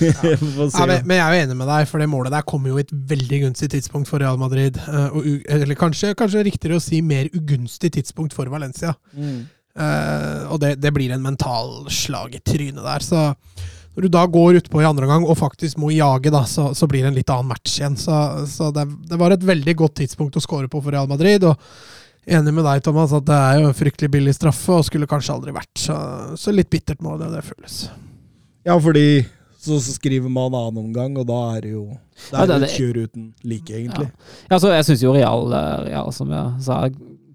ja. 0.00 0.14
ja, 0.22 0.36
men, 0.40 1.02
men, 1.04 1.16
jeg 1.16 1.20
er 1.20 1.34
jo 1.34 1.42
enig 1.42 1.56
med 1.58 1.68
deg, 1.68 1.88
for 1.90 2.00
det 2.00 2.08
målet 2.08 2.32
der 2.32 2.46
kommer 2.48 2.72
jo 2.72 2.78
i 2.80 2.84
et 2.86 2.94
veldig 3.10 3.42
gunstig 3.46 3.68
tidspunkt 3.74 4.08
for 4.10 4.22
Real 4.22 4.38
Madrid. 4.40 4.78
Eh, 4.80 5.08
og, 5.12 5.28
eller 5.44 5.78
kanskje, 5.78 6.14
kanskje 6.18 6.46
riktigere 6.48 6.78
å 6.78 6.84
si 6.84 7.02
mer 7.04 7.28
ugunstig 7.36 7.92
tidspunkt 7.98 8.36
for 8.36 8.48
Valencia. 8.52 8.94
Mm. 9.12 9.46
Uh, 9.78 10.48
og 10.50 10.58
det, 10.62 10.72
det, 10.82 10.90
blir 10.90 11.12
en 11.14 11.22
mental 11.22 11.84
slag 11.92 12.34
i 12.34 12.40
trynet 12.42 12.82
der. 12.82 13.04
Så 13.04 13.20
når 13.98 14.04
du 14.06 14.12
da 14.14 14.20
går 14.30 14.60
utpå 14.60 14.78
i 14.78 14.86
andre 14.86 15.08
gang 15.10 15.24
og 15.26 15.34
faktisk 15.40 15.80
må 15.82 15.88
jage, 15.90 16.30
da, 16.30 16.44
så, 16.46 16.68
så 16.70 16.86
blir 16.86 17.02
det 17.02 17.08
en 17.10 17.16
litt 17.16 17.30
annen 17.34 17.48
match 17.50 17.80
igjen. 17.80 17.96
Så, 17.98 18.14
så 18.46 18.68
det, 18.70 18.84
det, 19.10 19.16
var 19.18 19.34
et 19.34 19.42
veldig 19.42 19.74
godt 19.80 19.96
tidspunkt 19.98 20.38
å 20.38 20.42
score 20.44 20.70
på 20.70 20.78
for 20.84 20.94
Real 20.94 21.08
Madrid. 21.10 21.42
og 21.42 21.58
Enig 22.28 22.52
med 22.54 22.62
deg, 22.62 22.84
Thomas, 22.86 23.10
at 23.16 23.26
det 23.26 23.34
er 23.34 23.58
jo 23.58 23.72
en 23.72 23.74
fryktelig 23.74 24.12
billig 24.14 24.36
straffe, 24.36 24.76
og 24.76 24.86
skulle 24.86 25.08
kanskje 25.10 25.34
aldri 25.34 25.56
vært. 25.56 25.72
Så, 25.82 25.98
så 26.38 26.54
litt 26.54 26.70
bittert 26.70 27.02
må 27.02 27.16
det, 27.18 27.32
det 27.34 27.42
føles. 27.48 27.80
Ja, 28.68 28.78
fordi 28.78 29.24
så, 29.58 29.80
så 29.82 29.96
skriver 29.96 30.30
man 30.30 30.54
annen 30.54 30.78
omgang, 30.84 31.18
og 31.18 31.26
da 31.26 31.42
er 31.56 31.66
det 31.66 31.74
jo 31.74 31.84
Det 31.90 32.38
er 32.38 32.52
ja, 32.52 32.58
det, 32.62 32.72
kjør 32.76 33.04
uten 33.08 33.28
like, 33.42 33.72
egentlig. 33.82 34.12
Ja, 34.12 34.52
ja 34.52 34.62
så 34.62 34.70
jeg 34.76 34.86
syns 34.86 35.02
jo 35.08 35.18
Real, 35.18 35.50
eh, 35.58 35.76
Real, 35.88 36.14
som 36.14 36.30
jeg 36.30 36.66
sa, 36.68 36.84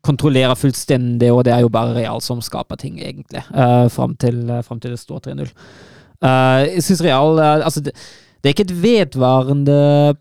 kontrollerer 0.08 0.56
fullstendig, 0.56 1.28
og 1.36 1.44
det 1.44 1.58
er 1.58 1.68
jo 1.68 1.74
bare 1.76 1.98
Real 1.98 2.24
som 2.24 2.40
skaper 2.40 2.80
ting, 2.80 3.04
egentlig, 3.04 3.44
uh, 3.52 3.90
fram, 3.92 4.16
til, 4.16 4.46
uh, 4.48 4.64
til 4.78 4.96
det 4.96 5.04
står 5.04 5.28
3-0. 5.28 5.52
Uh, 6.22 6.66
jeg 6.68 6.84
synes 6.86 7.04
Real 7.06 7.40
uh, 7.40 7.66
altså 7.66 7.84
det, 7.84 7.94
er 8.44 8.54
ikke 8.54 8.68
et 8.68 8.76
vedvarende 8.84 9.78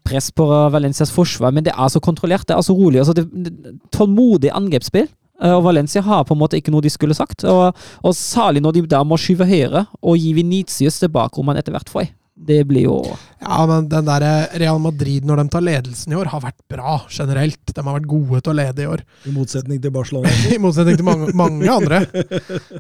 press 0.06 0.30
på 0.30 0.46
Valencias 0.72 1.10
forsvar, 1.10 1.50
men 1.50 1.66
det 1.66 1.74
er 1.74 1.90
så 1.90 2.00
kontrollert, 2.00 2.46
det 2.48 2.56
er 2.56 2.62
så 2.62 2.76
rolig. 2.76 3.02
Altså 3.02 3.16
det, 3.18 3.26
det, 3.32 3.74
tålmodig 3.92 4.52
angrepsspill. 4.54 5.10
Uh, 5.42 5.56
og 5.56 5.64
Valencia 5.66 6.04
har 6.06 6.24
på 6.24 6.36
en 6.36 6.42
måte 6.42 6.58
ikke 6.60 6.74
noe 6.74 6.84
de 6.84 6.92
skulle 6.92 7.18
sagt. 7.18 7.44
Og, 7.44 7.74
og 8.02 8.16
særlig 8.16 8.62
når 8.62 8.78
de 8.78 8.86
da 8.94 9.02
må 9.02 9.18
skyve 9.18 9.48
høyere 9.48 9.86
og 10.00 10.18
gi 10.18 10.34
Venitius 10.38 11.00
tilbake 11.02 11.40
om 11.40 11.50
man 11.50 11.58
etter 11.58 11.74
hvert 11.74 11.90
får. 11.90 12.10
Det 12.34 12.64
blir 12.64 12.86
jo 12.86 12.96
Ja, 13.42 13.66
men 13.68 13.88
den 13.92 14.06
der 14.06 14.24
Real 14.58 14.78
Madrid, 14.80 15.24
når 15.28 15.42
de 15.42 15.44
tar 15.52 15.64
ledelsen 15.64 16.14
i 16.14 16.16
år, 16.16 16.30
har 16.32 16.40
vært 16.40 16.60
bra 16.70 16.94
generelt. 17.10 17.60
De 17.66 17.82
har 17.82 17.96
vært 17.98 18.08
gode 18.08 18.40
til 18.40 18.52
å 18.52 18.56
lede 18.56 18.84
i 18.84 18.88
år. 18.88 19.02
I 19.28 19.34
motsetning 19.34 19.80
til 19.82 19.92
Barcelona? 19.92 20.30
I 20.54 20.60
motsetning 20.62 20.96
til 21.00 21.06
mange, 21.06 21.32
mange 21.36 21.68
andre, 21.68 22.00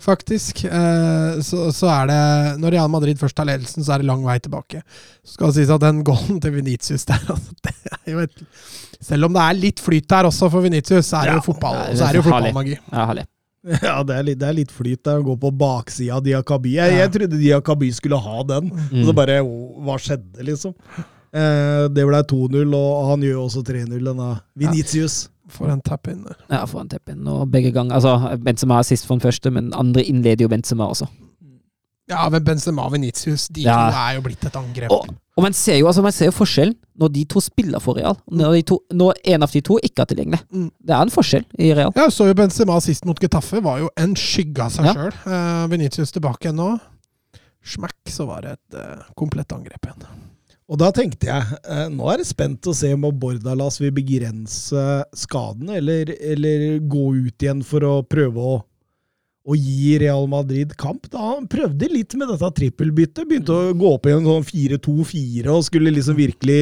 faktisk. 0.04 0.64
Eh, 0.64 1.42
så, 1.44 1.66
så, 1.74 1.90
er 1.92 2.08
det 2.12 2.22
Når 2.62 2.76
Real 2.78 2.92
Madrid 2.94 3.20
først 3.20 3.36
tar 3.36 3.50
ledelsen, 3.50 3.84
så 3.84 3.96
er 3.96 4.04
det 4.04 4.08
lang 4.08 4.24
vei 4.24 4.38
tilbake. 4.42 4.84
Så 5.20 5.36
skal 5.36 5.50
det 5.50 5.58
sies 5.60 5.74
at 5.74 5.84
den 5.84 6.00
goalen 6.06 6.40
til 6.42 6.56
Venitius 6.56 7.04
der 7.10 7.20
altså, 7.34 7.58
det 7.66 7.76
er 7.98 8.14
jo 8.14 8.24
et, 8.24 8.46
Selv 9.02 9.28
om 9.28 9.36
det 9.36 9.44
er 9.44 9.58
litt 9.58 9.82
flyt 9.82 10.08
der 10.08 10.30
også 10.30 10.48
for 10.48 10.64
Venitius, 10.64 11.10
så 11.10 11.20
er 11.20 11.32
det 11.32 11.40
jo 11.42 11.46
fotball, 11.50 11.82
så 11.92 12.06
er 12.06 12.14
det 12.14 12.22
jo 12.22 12.28
fotballmagi. 12.30 12.78
Ja, 12.78 13.06
herlig. 13.10 13.26
Ja, 13.86 14.00
det 14.02 14.16
er 14.16 14.26
litt, 14.26 14.40
det 14.40 14.48
er 14.48 14.56
litt 14.56 14.72
flyt 14.74 15.04
der 15.06 15.20
å 15.20 15.26
gå 15.26 15.36
på 15.38 15.52
baksida 15.54 16.18
av 16.18 16.24
Diakaby. 16.26 16.76
Jeg, 16.80 16.96
jeg, 16.98 17.12
trodde 17.14 17.40
Diakaby 17.40 17.90
skulle 17.94 18.18
ha 18.18 18.44
den, 18.48 18.70
mm. 18.72 18.94
og 19.00 19.04
så 19.08 19.16
bare 19.16 19.40
Hva 19.42 19.98
skjedde, 20.02 20.46
liksom? 20.48 20.74
Eh, 21.32 21.84
det 21.94 22.04
ble 22.08 22.22
2-0, 22.28 22.74
og 22.76 23.04
han 23.12 23.22
gjør 23.24 23.44
også 23.46 23.62
3-0, 23.68 23.94
denne 24.10 24.32
Venitius. 24.58 25.24
Ja. 25.26 25.30
For 25.52 25.68
en 25.68 25.82
tap-in 25.84 26.22
der. 26.24 26.36
Ja, 26.48 26.62
for 26.70 26.80
en 26.80 26.88
tap-in. 26.88 27.26
Og 27.28 27.50
begge 27.52 27.72
ganger 27.74 27.98
Altså, 27.98 28.38
Benzema 28.40 28.78
er 28.78 28.86
sist 28.88 29.04
for 29.08 29.18
den 29.18 29.24
første, 29.24 29.50
men 29.52 29.72
andre 29.76 30.04
innleder 30.08 30.46
jo 30.46 30.52
Benzema 30.52 30.86
også. 30.88 31.08
Ja, 32.12 32.28
men 32.32 32.44
Benzema 32.46 32.86
og 32.86 32.94
Venitius 32.94 33.48
de 33.52 33.66
ja. 33.66 33.74
to 33.76 34.00
er 34.04 34.16
jo 34.18 34.24
blitt 34.26 34.46
et 34.48 34.56
angrep. 34.58 34.94
Og, 34.94 35.10
og 35.36 35.46
man, 35.46 35.56
ser 35.56 35.80
jo, 35.80 35.88
altså, 35.90 36.04
man 36.04 36.14
ser 36.14 36.30
jo 36.30 36.36
forskjellen 36.36 36.76
når 37.02 37.12
de 37.14 37.24
to 37.32 37.40
spiller 37.42 37.82
for 37.82 37.98
Real. 37.98 38.18
Når, 38.30 38.58
to, 38.68 38.78
når 38.92 39.20
en 39.34 39.46
av 39.46 39.52
de 39.54 39.62
to 39.64 39.78
ikke 39.82 40.04
er 40.04 40.10
tilgjengelig. 40.12 40.42
Mm. 40.52 40.68
Det 40.78 40.96
er 40.96 41.06
en 41.06 41.14
forskjell 41.14 41.46
i 41.58 41.72
Real. 41.76 41.94
Ja, 41.98 42.08
så 42.12 42.28
jo 42.28 42.36
Benzema 42.38 42.78
sist 42.84 43.08
mot 43.08 43.20
Getafe 43.20 43.62
var 43.64 43.80
jo 43.82 43.92
en 43.98 44.16
skygge 44.18 44.66
av 44.66 44.74
seg 44.74 44.90
ja. 44.90 44.96
sjøl. 44.98 45.14
Uh, 45.24 45.64
Venitius 45.72 46.12
tilbake 46.14 46.48
igjen 46.48 46.60
nå. 46.60 46.74
Smakk, 47.62 47.98
så 48.10 48.26
var 48.28 48.44
det 48.44 48.58
et 48.58 48.78
uh, 48.82 49.08
komplett 49.18 49.54
angrep 49.54 49.88
igjen. 49.88 50.06
Og 50.72 50.78
da 50.80 50.88
tenkte 50.94 51.28
jeg, 51.28 51.58
eh, 51.68 51.88
nå 51.92 52.06
er 52.08 52.22
det 52.22 52.26
spent 52.28 52.64
å 52.70 52.72
se 52.76 52.88
om 52.94 53.04
Bordalas 53.20 53.76
vil 53.82 53.92
begrense 53.92 54.84
skadene, 55.18 55.76
eller, 55.82 56.14
eller 56.16 56.78
gå 56.80 57.06
ut 57.26 57.44
igjen 57.44 57.60
for 57.66 57.84
å 57.84 57.94
prøve 58.08 58.40
å 58.40 58.54
å 59.42 59.56
gi 59.58 59.96
Real 59.98 60.28
Madrid 60.30 60.74
kamp. 60.78 61.08
Da 61.10 61.34
han 61.34 61.48
prøvde 61.50 61.88
litt 61.90 62.14
med 62.18 62.30
dette 62.30 62.50
trippelbyttet. 62.58 63.24
Begynte 63.26 63.54
å 63.54 63.72
gå 63.74 63.94
opp 63.96 64.06
i 64.06 64.14
en 64.14 64.26
sånn 64.26 64.44
4-2-4 64.46 65.50
og 65.50 65.64
skulle 65.66 65.94
liksom 65.94 66.18
virkelig 66.18 66.60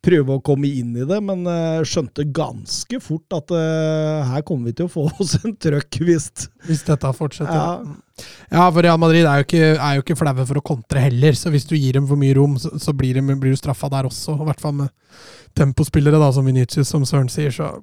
prøve 0.00 0.36
å 0.36 0.42
komme 0.44 0.70
inn 0.80 0.94
i 0.96 1.04
det, 1.04 1.18
men 1.20 1.42
uh, 1.44 1.82
skjønte 1.84 2.24
ganske 2.32 3.00
fort 3.04 3.34
at 3.36 3.52
uh, 3.52 4.30
her 4.30 4.44
kommer 4.48 4.70
vi 4.70 4.78
til 4.78 4.88
å 4.88 4.92
få 4.92 5.04
oss 5.20 5.34
en 5.42 5.52
trøkk 5.60 6.00
hvis 6.06 6.30
Hvis 6.64 6.86
dette 6.86 7.10
fortsetter. 7.18 7.52
Ja. 7.52 8.24
ja, 8.48 8.64
for 8.70 8.80
Real 8.86 9.00
Madrid 9.02 9.26
er 9.26 9.42
jo 9.42 9.48
ikke, 9.48 9.74
er 9.74 9.98
jo 9.98 10.06
ikke 10.06 10.16
flaue 10.16 10.46
for 10.48 10.62
å 10.62 10.64
kontre 10.72 11.04
heller, 11.04 11.36
så 11.36 11.52
hvis 11.52 11.68
du 11.68 11.76
gir 11.76 11.98
dem 11.98 12.08
for 12.08 12.20
mye 12.20 12.38
rom, 12.38 12.56
så, 12.62 12.72
så 12.80 12.96
blir, 12.96 13.18
de, 13.18 13.36
blir, 13.36 13.52
du 13.52 13.60
straffa 13.60 13.90
der 13.92 14.08
også. 14.08 14.38
I 14.38 14.48
hvert 14.48 14.64
fall 14.64 14.78
med 14.80 14.94
tempospillere, 15.58 16.20
da, 16.22 16.32
som 16.32 16.48
Vinicius, 16.48 16.88
som 16.88 17.04
Søren 17.04 17.28
sier, 17.32 17.52
så 17.52 17.74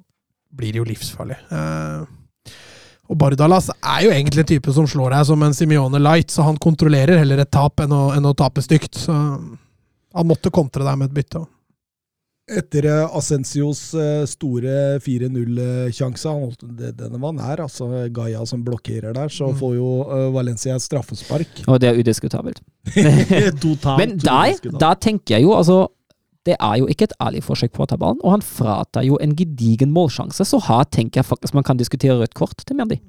blir 0.58 0.74
det 0.74 0.82
jo 0.82 0.88
livsfarlig. 0.88 1.38
Uh, 1.52 2.08
og 3.08 3.16
Bardalas 3.16 3.70
er 3.72 4.02
jo 4.04 4.10
egentlig 4.12 4.44
en 4.44 4.50
type 4.52 4.72
som 4.76 4.88
slår 4.88 5.14
deg 5.16 5.28
som 5.30 5.44
en 5.44 5.54
Simione 5.56 6.00
Light, 6.02 6.32
så 6.32 6.44
han 6.44 6.58
kontrollerer 6.60 7.22
heller 7.22 7.40
et 7.40 7.52
tap 7.54 7.80
enn 7.80 7.94
å, 7.94 8.08
enn 8.16 8.28
å 8.28 8.34
tape 8.36 8.60
stygt. 8.64 9.00
Så 9.00 9.14
han 9.16 10.28
måtte 10.28 10.52
kontre 10.52 10.84
deg 10.84 10.98
med 11.00 11.08
et 11.08 11.16
bytte. 11.16 11.46
Etter 12.48 12.86
eh, 12.88 13.16
Asensios 13.16 13.80
eh, 13.96 14.22
store 14.28 14.96
4-0-sjanse, 15.04 16.32
denne 16.96 17.20
var 17.20 17.34
nær, 17.36 17.60
altså 17.66 18.06
Gaia 18.14 18.44
som 18.48 18.62
blokkerer 18.64 19.12
der, 19.16 19.32
så 19.32 19.50
mm. 19.50 19.58
får 19.60 19.74
jo 19.76 19.90
eh, 20.06 20.24
Valencia 20.32 20.78
straffespark. 20.80 21.62
Og 21.68 21.80
det 21.80 21.90
er 21.90 22.00
udiskutabelt. 22.00 22.62
Men 24.00 24.16
der, 24.20 24.56
da 24.80 24.94
tenker 24.96 25.36
jeg 25.36 25.44
jo, 25.44 25.52
altså 25.56 25.86
det 26.48 26.56
er 26.56 26.78
jo 26.80 26.88
ikke 26.88 27.10
et 27.10 27.16
ærlig 27.20 27.42
forsøk 27.44 27.74
på 27.76 27.84
å 27.84 27.90
ta 27.90 27.98
ballen, 28.00 28.20
og 28.24 28.38
han 28.38 28.44
fratar 28.44 29.04
jo 29.04 29.18
en 29.20 29.34
gedigen 29.36 29.92
målsjanse. 29.92 30.46
Så 30.48 30.60
her 30.64 30.86
tenker 30.88 31.20
jeg 31.20 31.28
faktisk 31.28 31.56
man 31.56 31.66
kan 31.66 31.80
diskutere 31.80 32.16
rødt 32.22 32.36
kort 32.38 32.64
til 32.64 32.78
Mendy. 32.78 33.02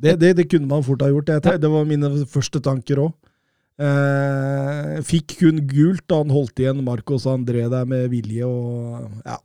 Det, 0.00 0.16
det, 0.20 0.34
det, 0.36 0.46
kunne 0.48 0.68
man 0.68 0.84
fort 0.84 1.02
ha 1.04 1.10
gjort. 1.10 1.28
Det, 1.28 1.56
det 1.60 1.70
var 1.72 1.88
mine 1.88 2.10
første 2.28 2.60
tanker 2.64 3.02
òg. 3.04 3.16
Eh, 3.80 4.98
fikk 5.08 5.38
kun 5.40 5.62
gult 5.68 6.04
da 6.10 6.18
han 6.20 6.32
holdt 6.32 6.60
igjen 6.60 6.82
Marcos 6.84 7.24
André 7.28 7.64
der 7.72 7.88
med 7.88 8.10
vilje. 8.12 8.44
og 8.44 9.08
ja, 9.24 9.38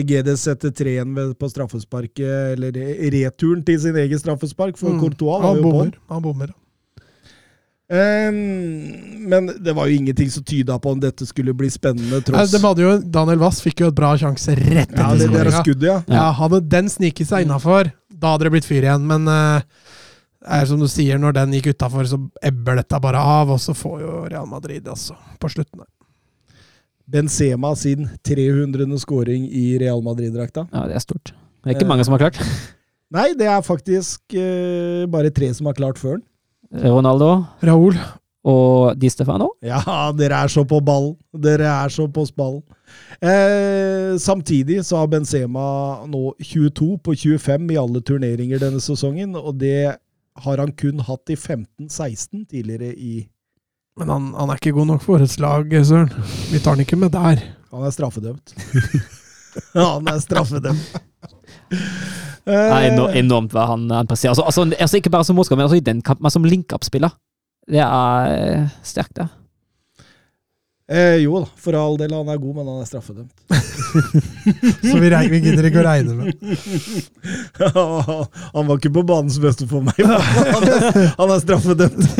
Egedes 0.00 0.44
setter 0.46 0.70
tre 0.74 0.94
igjen 0.94 1.16
på 1.38 1.50
straffesparket, 1.50 2.54
eller 2.54 2.76
returen 3.16 3.64
til 3.66 3.80
sin 3.82 3.98
egen 3.98 4.22
straffespark, 4.22 4.78
for 4.78 4.94
mm. 4.94 5.00
Courtois 5.02 5.42
var 5.42 5.58
jo 5.58 5.66
på. 5.66 5.86
Han 6.14 6.26
bommer. 6.26 6.54
Um, 7.90 8.36
men 9.26 9.50
det 9.58 9.72
var 9.74 9.88
jo 9.90 9.96
ingenting 9.98 10.28
som 10.30 10.44
tyda 10.46 10.76
på 10.78 10.92
om 10.94 11.00
dette 11.02 11.26
skulle 11.26 11.54
bli 11.58 11.70
spennende. 11.70 12.20
tross. 12.22 12.52
Nei, 12.54 12.74
jo, 12.78 12.92
Daniel 13.02 13.40
Wass 13.42 13.58
fikk 13.64 13.82
jo 13.82 13.88
et 13.90 13.96
bra 13.98 14.12
sjanse 14.18 14.54
rett 14.54 14.92
etter 14.92 15.02
ja, 15.02 15.16
det, 15.18 15.30
det 15.34 15.54
skuddet. 15.56 15.88
ja. 15.90 15.96
ja. 16.06 16.28
Hadde 16.38 16.62
den 16.70 16.90
sniket 16.92 17.26
seg 17.32 17.48
innafor, 17.48 17.90
da 18.06 18.36
hadde 18.36 18.46
det 18.46 18.54
blitt 18.54 18.68
fyr 18.68 18.86
igjen. 18.86 19.08
Men 19.10 19.26
uh, 19.26 19.58
er 20.46 20.70
som 20.70 20.78
du 20.78 20.86
sier, 20.90 21.18
når 21.18 21.34
den 21.40 21.58
gikk 21.58 21.72
utafor, 21.74 22.06
så 22.06 22.20
ebber 22.46 22.78
dette 22.78 23.02
bare 23.02 23.18
av, 23.18 23.50
og 23.56 23.58
så 23.62 23.74
får 23.74 23.98
jo 24.04 24.14
Real 24.30 24.46
Madrid 24.46 24.86
altså, 24.86 25.18
på 25.42 25.50
slutten. 25.50 25.82
Benzema 27.10 27.74
sin 27.74 28.06
300. 28.22 28.86
scoring 29.02 29.50
i 29.50 29.74
Real 29.82 29.98
Madrid-drakta. 30.06 30.68
Ja, 30.70 30.86
det 30.86 30.94
er 30.94 31.02
stort. 31.02 31.34
Det 31.34 31.72
er 31.72 31.80
ikke 31.80 31.90
mange 31.90 32.06
som 32.06 32.14
har 32.14 32.28
klart. 32.28 32.38
Nei, 33.10 33.32
det 33.34 33.50
er 33.50 33.66
faktisk 33.66 34.38
uh, 34.38 35.10
bare 35.10 35.34
tre 35.34 35.50
som 35.58 35.66
har 35.66 35.74
klart 35.74 35.98
før 35.98 36.20
den. 36.20 36.26
Ronaldo 36.70 37.44
Raúl. 37.66 37.98
og 38.46 38.96
Di 38.96 39.10
Stefano. 39.12 39.50
Ja, 39.60 39.82
dere 40.16 40.44
er 40.44 40.48
så 40.48 40.64
på 40.64 40.78
ballen. 40.80 41.16
Dere 41.36 41.68
er 41.68 41.92
så 41.92 42.06
på 42.08 42.24
spallen. 42.24 42.62
Eh, 43.20 44.16
samtidig 44.18 44.80
så 44.86 45.02
har 45.02 45.10
Benzema 45.12 46.06
nå 46.08 46.34
22 46.40 46.96
på 47.04 47.14
25 47.14 47.74
i 47.74 47.76
alle 47.76 48.00
turneringer 48.00 48.62
denne 48.62 48.80
sesongen, 48.80 49.36
og 49.36 49.58
det 49.60 49.98
har 50.40 50.62
han 50.62 50.72
kun 50.72 51.02
hatt 51.04 51.30
i 51.30 51.36
15-16 51.36 52.46
tidligere 52.48 52.94
i 52.94 53.28
Men 53.98 54.08
han, 54.08 54.30
han 54.32 54.48
er 54.48 54.56
ikke 54.56 54.72
god 54.72 54.86
nok 54.88 55.02
for 55.04 55.18
årets 55.18 55.36
lag, 55.42 55.68
Søren. 55.84 56.08
Vi 56.48 56.62
tar 56.62 56.78
han 56.78 56.80
ikke 56.86 56.96
med 56.96 57.12
der. 57.12 57.42
Han 57.74 57.84
er 57.84 57.92
straffedømt. 57.92 58.54
han 59.74 60.08
er 60.08 60.22
straffedømt. 60.24 61.00
Det 62.50 62.60
er 62.60 62.86
Eh, 62.90 63.18
enormt 63.20 63.52
hva 63.54 63.66
han, 63.70 63.88
han 63.94 64.08
presterer. 64.10 64.34
Altså, 64.34 64.44
altså, 64.48 64.66
altså, 64.78 64.96
ikke 65.00 65.12
bare 65.14 65.24
som 65.26 65.36
målskårer, 65.38 65.60
men 65.60 65.68
også 65.70 65.78
i 65.80 65.84
den 65.86 66.02
kampen, 66.02 66.24
men 66.26 66.34
som 66.34 66.44
link-up-spiller. 66.46 67.14
Det 67.70 67.82
er 67.84 68.32
eh, 68.34 68.64
sterkt, 68.82 69.14
det. 69.20 69.28
eh, 70.90 71.16
jo 71.22 71.38
da, 71.44 71.46
for 71.62 71.76
all 71.78 71.98
del, 72.00 72.14
han 72.16 72.28
er 72.32 72.40
god, 72.42 72.54
men 72.58 72.66
han 72.66 72.80
er 72.82 72.88
straffedømt. 72.88 73.36
Så 74.90 74.96
vi, 74.98 75.08
vi 75.30 75.40
gidder 75.44 75.68
ikke 75.68 75.82
å 75.82 75.86
regne 75.86 76.14
med 76.14 76.30
han 78.54 78.66
var 78.68 78.76
ikke 78.76 78.92
på 78.94 79.02
banens 79.06 79.38
beste 79.42 79.66
for 79.70 79.80
meg. 79.86 79.98
Han 80.00 80.66
er, 80.66 81.14
han 81.18 81.34
er 81.34 81.42
straffedømt. 81.42 82.02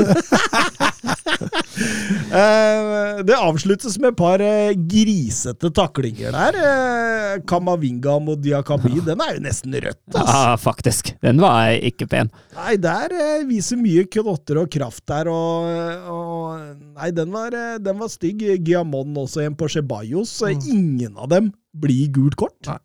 Eh, 2.31 3.21
det 3.27 3.35
avsluttes 3.35 3.97
med 3.99 4.13
et 4.13 4.19
par 4.19 4.43
eh, 4.45 4.73
grisete 4.77 5.71
taklinger 5.75 6.35
der. 6.35 6.59
Eh, 6.61 7.41
Kamavinga 7.49 8.19
mot 8.23 8.39
Diakabi, 8.43 9.01
den 9.07 9.23
er 9.25 9.35
jo 9.37 9.43
nesten 9.45 9.75
rødt. 9.75 9.99
Altså. 10.15 10.37
Ja, 10.37 10.53
faktisk. 10.61 11.11
Den 11.25 11.43
var 11.43 11.73
ikke 11.75 12.07
pen. 12.11 12.31
Nei, 12.55 12.77
der 12.81 13.15
viser 13.49 13.81
mye 13.81 14.07
knotter 14.15 14.63
og 14.63 14.71
kraft 14.71 15.03
der, 15.11 15.31
og, 15.33 16.07
og 16.11 16.77
Nei, 17.01 17.11
den 17.17 17.35
var, 17.35 17.55
den 17.83 17.99
var 17.99 18.13
stygg. 18.13 18.45
Giamon 18.67 19.17
også, 19.25 19.43
en 19.47 19.59
på 19.59 19.69
Ceballos. 19.73 20.31
så 20.41 20.53
Ingen 20.55 21.17
av 21.19 21.31
dem 21.33 21.51
blir 21.75 22.11
gult 22.15 22.39
kort. 22.39 22.59
Nei. 22.69 22.79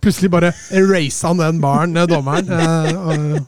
Plutselig 0.00 0.30
bare 0.32 0.54
erasa 0.72 1.28
han 1.28 1.40
den 1.42 1.58
baren, 1.60 1.94
dommeren. 2.08 3.38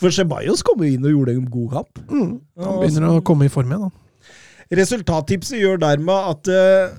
For 0.00 0.10
Ceballos 0.16 0.64
kom 0.66 0.82
jo 0.82 0.88
inn 0.96 1.04
og 1.04 1.12
gjorde 1.14 1.34
en 1.36 1.48
god 1.52 1.72
kamp. 1.76 2.04
mm, 2.08 2.30
han 2.64 2.78
begynner 2.80 3.18
å 3.18 3.24
komme 3.26 3.46
i 3.46 3.52
form 3.52 3.74
igjen. 3.74 3.88
Han. 3.90 3.96
Resultattipset 4.74 5.60
gjør 5.62 5.80
dermed 5.80 6.32
at 6.32 6.50
uh, 6.52 6.96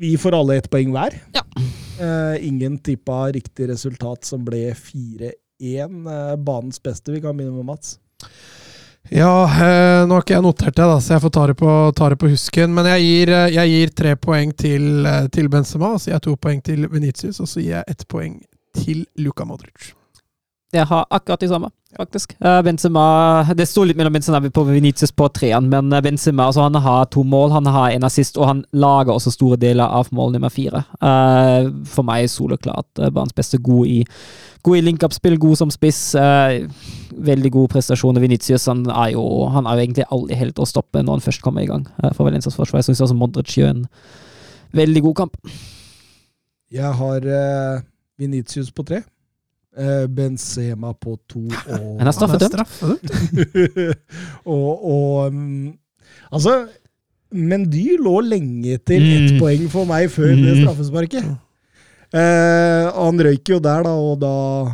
vi 0.00 0.14
får 0.20 0.36
alle 0.36 0.58
ett 0.60 0.70
poeng 0.72 0.92
hver. 0.94 1.16
Ja. 1.36 1.44
Uh, 2.00 2.36
ingen 2.44 2.78
tippa 2.80 3.26
riktig 3.32 3.70
resultat, 3.72 4.24
som 4.28 4.44
ble 4.44 4.70
4-1. 4.76 5.32
Uh, 5.60 6.34
banens 6.36 6.80
beste. 6.82 7.12
Vi 7.12 7.22
kan 7.24 7.36
begynne 7.36 7.56
med 7.56 7.72
Mats. 7.72 7.98
Ja, 9.08 9.44
eh, 9.44 10.06
nå 10.06 10.14
har 10.14 10.22
ikke 10.22 10.36
jeg 10.36 10.44
notert 10.44 10.76
det, 10.76 10.84
da, 10.86 10.98
så 11.02 11.16
jeg 11.16 11.22
får 11.24 11.32
ta 11.34 11.44
det 11.50 11.56
på, 11.58 11.70
ta 11.96 12.10
det 12.12 12.18
på 12.20 12.28
husken. 12.30 12.74
Men 12.76 12.86
jeg 12.92 13.06
gir, 13.06 13.32
eh, 13.34 13.54
jeg 13.56 13.72
gir 13.72 13.94
tre 13.96 14.12
poeng 14.16 14.52
til, 14.54 15.06
eh, 15.06 15.26
til 15.34 15.48
Benzema, 15.48 15.96
så 15.98 16.10
gir 16.10 16.14
jeg 16.14 16.26
to 16.28 16.36
poeng 16.36 16.62
til 16.62 16.86
Venitius, 16.88 17.40
og 17.40 17.48
så 17.48 17.62
gir 17.62 17.74
jeg 17.78 17.84
ett 17.88 18.06
poeng 18.08 18.38
til 18.76 19.06
Luka 19.18 19.44
Modric. 19.44 19.94
Jeg 20.72 20.86
har 20.86 21.06
akkurat 21.10 21.40
de 21.40 21.48
samme, 21.48 21.70
faktisk. 21.96 22.36
Eh, 22.40 22.62
Benzema 22.62 23.44
Det 23.56 23.66
sto 23.68 23.84
litt 23.84 23.96
mellom 23.98 24.12
Benzema 24.12 24.40
på 24.50 24.64
Venitius 24.68 25.12
på 25.12 25.28
treeren, 25.34 25.68
men 25.72 25.92
eh, 25.92 26.02
Benzema 26.04 26.46
altså, 26.46 26.62
han 26.66 26.74
har 26.74 27.08
to 27.10 27.24
mål, 27.26 27.50
han 27.50 27.66
har 27.66 27.90
en 27.90 28.06
assist, 28.06 28.38
og 28.38 28.46
han 28.46 28.62
lager 28.72 29.14
også 29.14 29.32
store 29.34 29.58
deler 29.60 29.84
av 29.84 30.08
mål 30.14 30.36
nummer 30.36 30.52
fire. 30.52 30.84
Eh, 31.00 31.70
for 31.90 32.06
meg 32.06 32.24
er 32.24 32.32
soleklart 32.32 33.02
banens 33.10 33.34
beste. 33.36 33.58
God 33.58 33.86
i, 33.90 33.98
god 34.66 34.78
i 34.78 34.84
link-up-spill, 34.86 35.38
god 35.38 35.56
som 35.56 35.70
spiss. 35.70 36.14
veldig 37.10 37.50
god 37.52 37.68
prestasjon. 37.68 38.20
Venitius 38.20 38.66
han 38.66 38.86
er, 38.86 39.12
jo, 39.16 39.24
han 39.50 39.66
er 39.66 39.76
jo 39.76 39.84
egentlig 39.84 40.04
aldri 40.10 40.38
helt 40.38 40.58
å 40.58 40.68
stoppe 40.68 41.02
når 41.02 41.18
han 41.18 41.24
først 41.26 41.42
kommer 41.42 41.62
i 41.62 41.68
gang 41.68 41.86
for 42.14 42.24
Valencias 42.24 42.56
forsvar. 42.56 42.80
Jeg 42.80 42.90
syns 42.90 43.02
også 43.08 43.18
Modric 43.18 43.56
gjør 43.58 43.74
en 43.74 43.86
veldig 44.72 45.02
god 45.08 45.16
kamp. 45.24 45.36
Jeg 46.70 46.92
har 47.00 47.26
uh, 47.26 47.82
Venitius 48.18 48.70
på 48.70 48.84
tre. 48.86 49.02
Eh, 49.78 50.06
Benzema 50.10 50.90
på 50.98 51.12
to 51.30 51.44
og 51.76 51.98
Han 52.00 52.08
er 52.10 52.14
straffedømt. 52.16 52.50
straffedømt. 52.50 53.94
og, 54.44 54.84
og 54.84 55.26
um, 55.30 55.72
Altså, 56.32 56.66
Mendy 57.30 57.96
lå 58.02 58.16
lenge 58.26 58.78
til 58.82 59.02
ett 59.14 59.32
Mm. 59.32 59.38
poeng 59.38 59.68
for 59.70 59.84
meg 59.86 60.08
før 60.10 60.32
det 60.34 60.56
Mm. 60.56 60.62
straffesparket. 60.64 61.24
Uh, 62.10 62.90
han 62.90 63.20
røyk 63.22 63.46
jo 63.52 63.60
der, 63.62 63.84
da, 63.86 63.90
og 63.94 64.16
da 64.18 64.32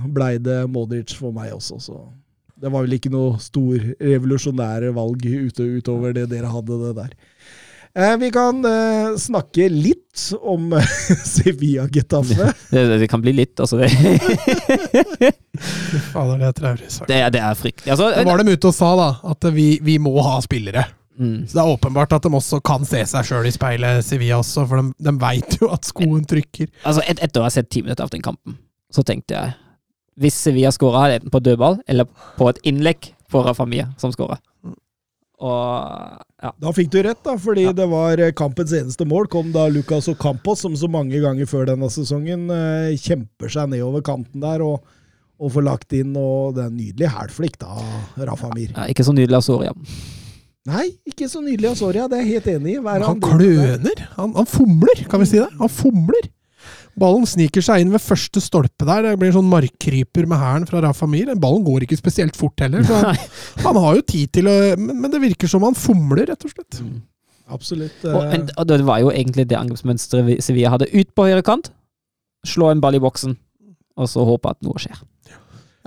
blei 0.08 0.38
det 0.40 0.62
Modric 0.72 1.12
for 1.18 1.32
meg 1.36 1.52
også, 1.52 1.76
så 1.84 1.98
det 2.56 2.70
var 2.72 2.80
vel 2.86 2.96
ikke 2.96 3.10
noe 3.12 3.36
stor 3.38 3.76
revolusjonære 4.00 4.94
valg 4.96 5.20
utover 5.76 6.14
det 6.16 6.30
dere 6.30 6.48
hadde 6.48 6.78
det 6.86 6.94
der. 6.96 7.10
Eh, 7.96 8.16
vi 8.20 8.28
kan 8.34 8.58
eh, 8.68 9.14
snakke 9.16 9.70
litt 9.72 10.26
om 10.44 10.74
Sevilla 11.24 11.86
Getafe. 11.88 12.50
Det, 12.70 12.82
det 13.00 13.08
kan 13.08 13.22
bli 13.24 13.32
litt, 13.32 13.56
altså. 13.60 13.78
Det, 13.80 13.88
Fader, 16.12 16.38
det 16.40 16.46
er 16.50 16.52
traurig 16.56 16.90
sagt. 16.92 17.08
det, 17.08 17.20
det 17.32 17.40
er 17.40 17.56
fryktelig. 17.56 17.90
Altså, 17.94 18.10
Da 18.12 18.24
var 18.28 18.42
de 18.42 18.52
ute 18.56 18.68
og 18.70 18.76
sa 18.76 18.90
da, 18.98 19.08
at 19.32 19.48
vi, 19.56 19.66
vi 19.84 19.96
må 20.02 20.12
ha 20.24 20.36
spillere. 20.44 20.84
mm. 21.18 21.46
Så 21.48 21.56
det 21.56 21.62
er 21.64 21.72
åpenbart 21.72 22.12
at 22.18 22.26
de 22.28 22.32
også 22.36 22.60
kan 22.64 22.84
se 22.88 23.00
seg 23.08 23.28
sjøl 23.30 23.48
i 23.48 23.54
speilet, 23.54 24.04
Sevilla 24.04 24.40
også, 24.42 24.66
for 24.68 24.82
de, 24.82 24.92
de 25.08 25.14
veit 25.22 25.56
jo 25.62 25.70
at 25.72 25.88
skoen 25.88 26.24
trykker. 26.28 26.68
Altså, 26.84 27.04
et, 27.08 27.22
etter 27.24 27.40
å 27.40 27.46
ha 27.48 27.52
sett 27.54 27.70
ti 27.72 27.80
minutter 27.86 28.04
av 28.04 28.12
den 28.12 28.24
kampen, 28.24 28.58
så 28.92 29.04
tenkte 29.06 29.34
jeg 29.38 29.56
Hvis 30.20 30.36
Sevilla 30.46 30.70
skåra, 30.72 31.02
hadde 31.06 31.14
det 31.16 31.22
enten 31.22 31.32
på 31.34 31.42
dødball 31.44 31.80
eller 31.88 32.06
på 32.38 32.48
et 32.52 32.60
innlegg 32.68 33.10
for 33.32 33.44
Rafamia, 33.48 33.88
som 34.00 34.12
skåra. 34.14 34.36
Og 35.36 36.22
ja. 36.42 36.50
Da 36.62 36.70
fikk 36.76 36.90
du 36.92 36.98
rett, 37.04 37.20
da, 37.24 37.34
fordi 37.40 37.66
Ja. 37.66 37.72
det 37.76 37.86
var 37.90 38.18
eh, 38.18 38.32
kampens 38.36 38.72
eneste 38.72 39.04
mål. 39.08 39.26
Kom 39.28 39.50
da 39.52 39.66
Lucas 39.68 40.08
Ocampos, 40.08 40.60
som 40.64 40.76
så 40.76 40.88
mange 40.88 41.20
ganger 41.20 41.46
før 41.48 41.66
denne 41.66 41.90
sesongen 41.92 42.48
eh, 42.50 42.96
kjemper 42.96 43.52
seg 43.52 43.68
nedover 43.72 44.02
kanten 44.06 44.40
der 44.40 44.64
og, 44.64 44.84
og 45.38 45.52
får 45.52 45.66
lagt 45.66 45.92
inn. 45.96 46.14
Og 46.16 46.54
det 46.56 46.64
er 46.64 46.70
en 46.72 46.78
nydelig 46.80 47.10
hælflikk 47.12 47.58
da, 47.60 47.76
Rafa 48.16 48.48
Mir. 48.54 48.72
ja, 48.76 48.86
Ikke 48.92 49.04
så 49.04 49.12
nydelig 49.16 49.36
av 49.40 49.44
Soria. 49.48 49.74
Nei, 50.66 50.88
ikke 51.06 51.28
så 51.30 51.38
nydelig 51.44 51.68
av 51.70 51.76
Soria, 51.78 52.08
det 52.10 52.18
er 52.18 52.24
jeg 52.24 52.40
helt 52.40 52.48
enig 52.56 52.72
i. 52.74 52.80
Han 52.82 53.20
der? 53.20 53.20
kløner! 53.22 54.00
Han, 54.16 54.32
han 54.34 54.48
fomler, 54.50 55.04
kan 55.08 55.20
vi 55.22 55.28
si 55.30 55.38
det? 55.38 55.46
Han 55.60 55.70
fomler! 55.70 56.26
Ballen 56.96 57.26
sniker 57.28 57.64
seg 57.64 57.82
inn 57.82 57.92
ved 57.92 58.00
første 58.00 58.40
stolpe 58.40 58.86
der. 58.88 59.04
Det 59.04 59.18
blir 59.20 59.28
en 59.28 59.38
sånn 59.38 59.50
markkryper 59.52 60.28
med 60.30 60.40
hæren 60.40 60.64
fra 60.68 60.80
Rafa 60.84 61.08
Mir. 61.10 61.34
Ballen 61.40 61.64
går 61.66 61.84
ikke 61.84 61.98
spesielt 62.00 62.38
fort 62.38 62.64
heller, 62.64 62.86
så 62.88 63.02
han, 63.02 63.18
han 63.66 63.80
har 63.82 63.98
jo 63.98 64.06
tid 64.14 64.32
til 64.38 64.48
å 64.48 64.56
men, 64.80 65.02
men 65.02 65.12
det 65.12 65.20
virker 65.20 65.50
som 65.50 65.66
han 65.66 65.76
fomler, 65.76 66.24
rett 66.30 66.48
og 66.48 66.54
slett. 66.54 66.80
Absolutt. 67.52 68.00
Og, 68.08 68.22
eh, 68.24 68.38
en, 68.38 68.46
og 68.56 68.70
det 68.70 68.80
var 68.88 69.02
jo 69.04 69.12
egentlig 69.12 69.44
det 69.50 69.58
angrepsmønsteret 69.60 70.40
Sevilla 70.44 70.72
hadde. 70.72 70.88
Ut 70.96 71.12
på 71.14 71.28
høyre 71.28 71.44
kant, 71.46 71.70
slå 72.48 72.72
en 72.72 72.80
ball 72.82 72.96
i 72.96 73.02
boksen, 73.02 73.36
og 73.96 74.10
så 74.10 74.24
håpe 74.26 74.56
at 74.56 74.64
noe 74.64 74.80
skjer. 74.80 74.98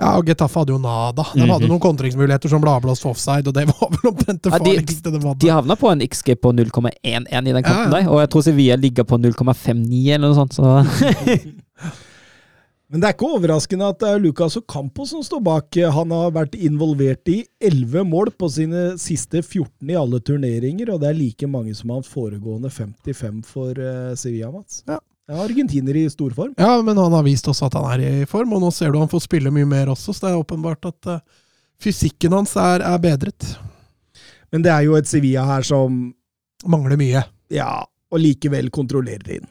Ja, 0.00 0.14
og 0.16 0.24
Getafe 0.24 0.62
hadde 0.62 0.72
jo 0.72 0.78
nada. 0.80 1.26
De 1.34 1.40
hadde 1.44 1.66
Mhm. 1.66 1.68
noen 1.74 1.80
kontringsmuligheter 1.84 2.48
som 2.48 2.62
ble 2.64 2.70
avblåst 2.72 3.04
offside, 3.04 3.46
og 3.46 3.54
det 3.54 3.66
var 3.68 3.90
vel 3.92 4.10
omtrent 4.14 4.40
det 4.42 4.52
Ja, 4.52 4.58
de- 4.58 4.76
farligste 4.78 5.12
de 5.12 5.18
hadde. 5.20 5.38
De 5.44 5.48
havna 5.52 5.76
på 5.76 5.90
en 5.92 6.00
XG 6.00 6.34
på 6.40 6.52
0,11 6.56 7.46
i 7.48 7.52
den 7.52 7.62
kampen 7.62 7.92
Ja, 7.92 7.98
ja. 7.98 8.04
der, 8.04 8.08
og 8.10 8.20
jeg 8.22 8.30
tror 8.30 8.42
Sevilla 8.42 8.76
ligger 8.76 9.04
på 9.04 9.18
0,59 9.20 10.14
eller 10.14 10.28
noe 10.32 10.38
sånt. 10.40 10.56
Så 10.56 10.64
Men 12.90 12.98
det 13.00 13.06
er 13.06 13.12
ikke 13.14 13.28
overraskende 13.38 13.86
at 13.92 14.00
det 14.02 14.08
er 14.10 14.18
Lucas 14.18 14.56
Ocampo 14.58 15.04
som 15.06 15.20
står 15.22 15.42
bak. 15.46 15.76
Han 15.94 16.10
har 16.10 16.32
vært 16.34 16.56
involvert 16.58 17.28
i 17.30 17.44
11 17.62 18.02
mål 18.10 18.32
på 18.34 18.48
sine 18.50 18.96
siste 18.98 19.44
14 19.46 19.92
i 19.92 19.94
alle 19.94 20.18
turneringer, 20.18 20.90
og 20.90 20.98
det 21.04 21.12
er 21.12 21.14
like 21.20 21.46
mange 21.46 21.72
som 21.78 21.92
hans 21.94 22.08
foregående 22.10 22.66
55 22.74 23.44
for 23.46 23.78
eh, 23.78 24.16
Sevilla, 24.18 24.50
Mats. 24.50 24.82
Ja. 24.90 24.98
Ja, 25.30 25.44
Argentiner 25.44 25.96
i 25.96 26.08
stor 26.10 26.32
form. 26.34 26.54
Ja, 26.58 26.82
men 26.82 26.98
han 26.98 27.12
har 27.14 27.22
vist 27.22 27.46
oss 27.48 27.62
at 27.62 27.76
han 27.78 27.86
er 27.92 28.00
i 28.02 28.26
form, 28.26 28.56
og 28.56 28.64
nå 28.64 28.70
ser 28.74 28.90
du 28.90 28.98
han 28.98 29.10
får 29.10 29.28
spille 29.28 29.52
mye 29.54 29.68
mer 29.68 29.92
også, 29.92 30.10
så 30.10 30.24
det 30.24 30.32
er 30.32 30.40
åpenbart 30.40 30.88
at 30.90 31.10
uh, 31.12 31.20
fysikken 31.82 32.34
hans 32.34 32.56
er, 32.58 32.82
er 32.82 32.98
bedret. 32.98 33.46
Men 34.50 34.66
det 34.66 34.72
er 34.74 34.88
jo 34.88 34.98
et 34.98 35.06
Sevilla 35.06 35.46
her 35.52 35.66
som, 35.66 36.02
Mangler 36.66 36.98
mye. 37.00 37.22
ja, 37.48 37.70
og 38.10 38.18
likevel 38.20 38.68
kontrollerer 38.74 39.38
inn. 39.38 39.46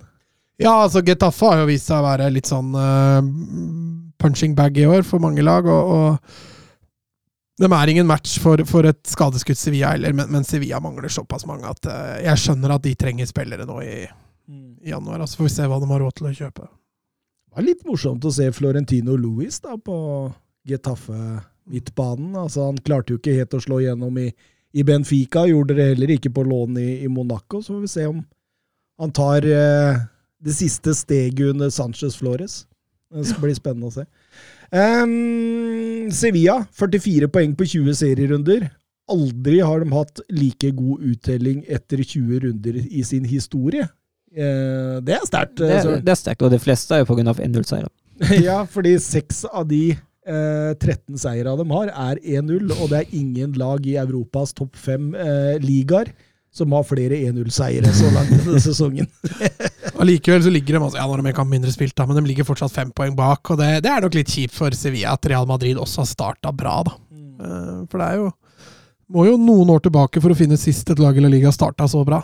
Ja, 0.60 0.76
altså 0.84 1.00
Getafe 1.02 1.48
har 1.48 1.62
jo 1.62 1.70
vist 1.72 1.88
seg 1.88 2.02
å 2.02 2.06
være 2.10 2.28
litt 2.36 2.50
sånn 2.52 2.76
uh, 2.76 3.24
punching 4.20 4.54
bag 4.60 4.78
i 4.78 4.86
år 4.86 5.08
for 5.08 5.24
mange 5.24 5.42
lag, 5.48 5.64
og, 5.64 5.96
og 5.96 7.64
de 7.64 7.72
er 7.72 7.92
ingen 7.92 8.08
match 8.08 8.36
for, 8.44 8.60
for 8.68 8.88
et 8.92 9.00
skadeskutt 9.08 9.58
Sevilla 9.58 9.96
heller, 9.96 10.12
men, 10.12 10.28
men 10.36 10.44
Sevilla 10.48 10.84
mangler 10.84 11.08
såpass 11.08 11.48
mange 11.48 11.72
at 11.72 11.88
uh, 11.88 12.18
jeg 12.20 12.44
skjønner 12.44 12.76
at 12.76 12.84
de 12.84 12.98
trenger 13.00 13.32
spillere 13.32 13.68
nå 13.68 13.80
i, 13.88 13.96
i 14.82 14.90
januar. 14.90 15.26
Så 15.26 15.40
får 15.40 15.50
vi 15.50 15.56
se 15.56 15.68
hva 15.70 15.80
de 15.82 15.90
har 15.92 16.04
råd 16.04 16.18
til 16.18 16.30
å 16.30 16.36
kjøpe. 16.42 16.68
Det 17.50 17.58
var 17.58 17.66
litt 17.66 17.86
morsomt 17.88 18.26
å 18.26 18.34
se 18.34 18.50
Florentino 18.54 19.16
Louis 19.18 19.58
da, 19.64 19.76
på 19.78 19.98
Getafe-midtbanen. 20.70 22.36
Altså, 22.38 22.68
han 22.70 22.80
klarte 22.86 23.14
jo 23.14 23.22
ikke 23.22 23.38
helt 23.38 23.56
å 23.58 23.62
slå 23.64 23.82
igjennom 23.84 24.20
i, 24.22 24.28
i 24.78 24.86
Benfica, 24.86 25.48
gjorde 25.50 25.78
det 25.80 25.88
heller 25.94 26.14
ikke 26.16 26.34
på 26.36 26.46
lån 26.46 26.78
i, 26.82 26.90
i 27.06 27.10
Monaco. 27.12 27.64
Så 27.64 27.74
får 27.74 27.86
vi 27.86 27.94
se 27.96 28.08
om 28.10 28.22
han 29.00 29.14
tar 29.16 29.46
eh, 29.48 30.02
det 30.44 30.56
siste 30.58 30.94
steget 30.96 31.54
under 31.54 31.72
Sanchez 31.74 32.18
Flores. 32.20 32.66
Det 33.10 33.26
skal 33.26 33.48
bli 33.48 33.56
spennende 33.58 33.90
å 33.90 33.94
se. 33.96 34.06
Um, 34.70 36.10
Sevilla, 36.14 36.60
44 36.78 37.30
poeng 37.34 37.56
på 37.58 37.66
20 37.72 37.98
serierunder. 37.98 38.68
Aldri 39.10 39.64
har 39.66 39.82
de 39.82 39.96
hatt 39.96 40.22
like 40.30 40.70
god 40.78 41.06
uttelling 41.10 41.64
etter 41.66 42.04
20 42.04 42.44
runder 42.44 42.78
i 42.84 43.02
sin 43.08 43.26
historie. 43.26 43.88
Eh, 44.36 45.00
det 45.06 45.16
er 45.18 45.26
sterkt. 45.28 45.58
Det, 45.62 45.72
eh, 45.80 45.98
det 46.06 46.14
er 46.14 46.20
sterkt, 46.20 46.46
og 46.46 46.54
det 46.54 46.62
fleste 46.64 46.96
er 46.98 47.04
jo 47.04 47.10
pga. 47.10 47.34
1-0-seieren. 47.34 47.92
ja, 48.50 48.62
fordi 48.70 48.96
seks 49.02 49.46
av 49.48 49.68
de 49.70 49.92
eh, 49.94 50.72
13 50.76 51.20
seirene 51.20 51.58
de 51.60 51.68
har, 51.74 51.94
er 52.12 52.24
1-0, 52.40 52.74
og 52.78 52.90
det 52.92 53.04
er 53.04 53.14
ingen 53.16 53.54
lag 53.60 53.86
i 53.88 54.00
Europas 54.02 54.56
topp 54.58 54.76
fem 54.80 55.14
eh, 55.16 55.56
ligaer 55.64 56.12
som 56.54 56.74
har 56.74 56.86
flere 56.88 57.14
1-0-seire 57.30 57.92
så 57.94 58.10
langt 58.12 58.34
denne 58.34 58.60
sesongen. 58.68 59.08
Allikevel 60.02 60.44
så 60.44 60.52
ligger 60.54 60.76
de 60.76 60.82
altså, 60.82 60.98
ja, 60.98 61.06
når 61.06 61.30
de 61.30 61.36
kamp 61.38 61.54
mindre 61.54 61.72
spilt, 61.74 61.96
da, 61.98 62.08
men 62.10 62.18
de 62.18 62.26
ligger 62.32 62.48
fortsatt 62.48 62.74
fem 62.74 62.92
poeng 62.96 63.16
bak. 63.18 63.54
og 63.54 63.62
Det, 63.62 63.70
det 63.86 63.94
er 63.94 64.06
nok 64.06 64.18
litt 64.18 64.34
kjipt 64.34 64.58
for 64.58 64.74
Sevilla 64.76 65.14
at 65.14 65.30
Real 65.30 65.48
Madrid 65.50 65.80
også 65.80 66.04
har 66.04 66.10
starta 66.10 66.54
bra. 66.56 66.82
da. 66.88 66.98
Mm. 67.14 67.86
For 67.92 68.02
det 68.02 68.08
er 68.08 68.22
jo 68.24 68.32
må 69.10 69.26
jo 69.26 69.38
noen 69.42 69.72
år 69.74 69.82
tilbake 69.86 70.22
for 70.22 70.34
å 70.34 70.38
finne 70.38 70.58
sist 70.60 70.90
et 70.94 71.00
lag 71.02 71.18
i 71.18 71.24
La 71.24 71.32
Liga 71.32 71.50
starta 71.54 71.88
så 71.90 72.04
bra. 72.06 72.22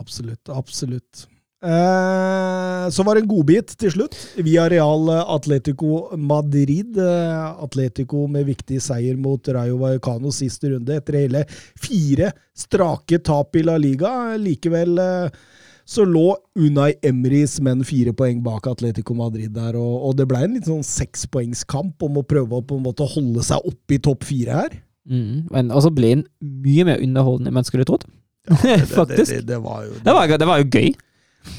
Absolutt, 0.00 0.52
absolutt. 0.52 1.26
Eh, 1.64 2.90
så 2.90 3.02
var 3.02 3.16
det 3.16 3.24
en 3.24 3.30
godbit 3.30 3.74
til 3.80 3.94
slutt. 3.94 4.16
Via 4.44 4.68
Real 4.70 5.08
Atletico 5.24 6.16
Madrid. 6.16 6.98
Eh, 7.00 7.62
Atletico 7.64 8.26
med 8.30 8.46
viktig 8.50 8.80
seier 8.84 9.18
mot 9.18 9.48
Rayo 9.48 9.80
Vallecano 9.80 10.32
siste 10.34 10.74
runde, 10.74 11.00
etter 11.00 11.22
hele 11.24 11.46
fire 11.80 12.32
strake 12.56 13.22
tap 13.24 13.56
i 13.56 13.64
La 13.66 13.78
Liga. 13.80 14.12
Likevel 14.40 15.00
eh, 15.02 15.44
så 15.86 16.02
lå 16.02 16.32
Unai 16.58 16.96
Emrys 17.06 17.60
menn 17.62 17.84
fire 17.86 18.12
poeng 18.16 18.40
bak 18.44 18.66
Atletico 18.66 19.14
Madrid 19.14 19.52
der, 19.54 19.78
og, 19.78 20.08
og 20.08 20.16
det 20.18 20.26
ble 20.28 20.42
en 20.42 20.56
litt 20.58 20.66
sånn 20.66 20.82
sekspoengskamp 20.86 22.02
om 22.02 22.18
å 22.18 22.26
prøve 22.26 22.58
å 22.58 22.64
på 22.66 22.78
en 22.78 22.86
måte 22.88 23.06
holde 23.06 23.44
seg 23.46 23.62
oppe 23.70 23.94
i 23.96 24.02
topp 24.02 24.26
fire 24.26 24.60
her. 24.64 24.76
Mm. 25.06 25.46
Men 25.54 25.70
og 25.70 25.84
så 25.86 25.92
ble 25.94 26.16
den 26.16 26.24
mye 26.42 26.88
mer 26.88 27.02
underholdende 27.02 27.52
enn 27.52 27.58
man 27.60 27.68
skulle 27.68 27.86
trodd. 27.86 28.06
Faktisk. 28.98 29.30
Det, 29.32 29.40
det, 29.42 29.46
det, 29.52 29.58
var 29.62 29.84
jo, 29.86 29.96
var, 30.04 30.32
det 30.38 30.46
var 30.48 30.62
jo 30.62 30.68
gøy. 30.70 30.92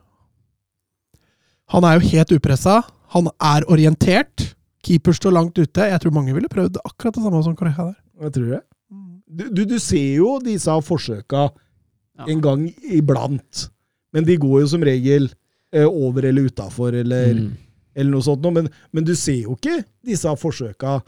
Han 1.71 1.85
er 1.87 1.99
jo 1.99 2.09
helt 2.11 2.33
upressa. 2.35 2.81
Han 3.15 3.29
er 3.41 3.65
orientert. 3.71 4.55
Keeper 4.87 5.13
står 5.17 5.35
langt 5.37 5.59
ute. 5.59 5.87
Jeg 5.91 6.01
tror 6.01 6.15
mange 6.17 6.33
ville 6.35 6.49
prøvd 6.49 6.79
akkurat 6.85 7.15
det 7.19 7.23
samme 7.25 7.43
som 7.45 7.57
Correja 7.59 7.85
der. 7.91 7.97
Jeg 8.25 8.33
tror 8.37 8.51
det. 8.55 8.61
Du, 9.31 9.45
du, 9.55 9.65
du 9.65 9.79
ser 9.79 10.17
jo 10.19 10.39
disse 10.43 10.73
forsøka 10.83 11.49
Ja. 12.21 12.25
en 12.29 12.41
gang 12.43 12.65
iblant, 12.93 13.71
men 14.13 14.25
de 14.27 14.35
går 14.37 14.61
jo 14.61 14.67
som 14.69 14.83
regel 14.85 15.31
eh, 15.73 15.87
over 15.87 16.27
eller 16.29 16.49
utafor, 16.51 16.93
eller, 16.99 17.35
Mm. 17.35 17.53
eller 17.97 18.11
noe 18.11 18.23
sånt. 18.27 18.43
noe. 18.43 18.53
Men, 18.53 18.69
men 18.93 19.05
du 19.05 19.15
ser 19.15 19.43
jo 19.47 19.55
ikke 19.57 19.85
disse 20.05 20.29
forsøka 20.37 20.99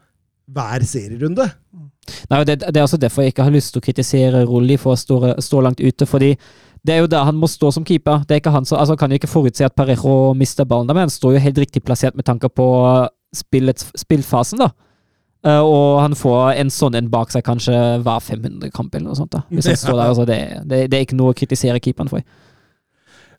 hver 0.53 0.85
serierunde. 0.87 1.49
Nei, 2.31 2.45
det, 2.45 2.61
det 2.61 2.77
er 2.77 2.83
også 2.87 2.97
derfor 3.01 3.23
jeg 3.23 3.33
ikke 3.35 3.43
har 3.45 3.51
lyst 3.55 3.73
til 3.75 3.81
å 3.83 3.85
kritisere 3.85 4.45
Rulli 4.47 4.77
for 4.79 4.95
å 4.95 4.99
stå, 5.01 5.19
stå 5.43 5.61
langt 5.63 5.81
ute, 5.83 6.07
fordi 6.07 6.33
det 6.85 6.95
er 6.95 6.99
jo 7.03 7.07
der 7.11 7.25
han 7.29 7.37
må 7.39 7.47
stå 7.51 7.71
som 7.73 7.85
keeper. 7.85 8.25
Det 8.27 8.35
er 8.37 8.41
ikke 8.41 8.51
han 8.55 8.65
som, 8.65 8.79
altså 8.79 8.97
kan 8.99 9.11
jo 9.11 9.19
ikke 9.21 9.31
forutse 9.31 9.65
at 9.67 9.75
Parejo 9.77 10.33
mister 10.35 10.65
ballen, 10.65 10.87
men 10.87 11.05
han 11.07 11.11
står 11.13 11.35
jo 11.37 11.45
helt 11.45 11.59
riktig 11.59 11.83
plassert 11.85 12.15
med 12.19 12.25
tanke 12.25 12.49
på 12.49 12.67
spillets, 13.37 13.89
spillfasen, 13.97 14.61
da. 14.63 14.71
Uh, 15.43 15.59
og 15.67 15.97
han 15.99 16.13
får 16.15 16.53
en 16.61 16.69
sånn 16.71 16.95
en 16.95 17.09
bak 17.11 17.33
seg 17.35 17.43
kanskje 17.43 17.75
hver 18.05 18.21
500 18.23 18.71
kamp, 18.75 18.95
eller 18.95 19.09
noe 19.11 19.19
sånt. 19.19 19.33
da. 19.35 19.41
Hvis 19.51 19.67
han 19.73 19.81
står 19.81 19.97
der, 19.99 20.13
altså 20.13 20.27
det, 20.29 20.39
det, 20.71 20.85
det 20.93 20.99
er 21.01 21.07
ikke 21.09 21.19
noe 21.19 21.33
å 21.33 21.39
kritisere 21.39 21.81
keeperen 21.83 22.11
for. 22.13 22.23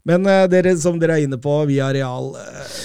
Men 0.03 0.27
uh, 0.27 0.43
dere, 0.51 0.73
som 0.81 0.97
dere 0.99 1.15
er 1.21 1.29
inne 1.29 1.39
på, 1.39 1.53
via 1.69 1.87
Real 1.95 2.33
uh, 2.35 2.75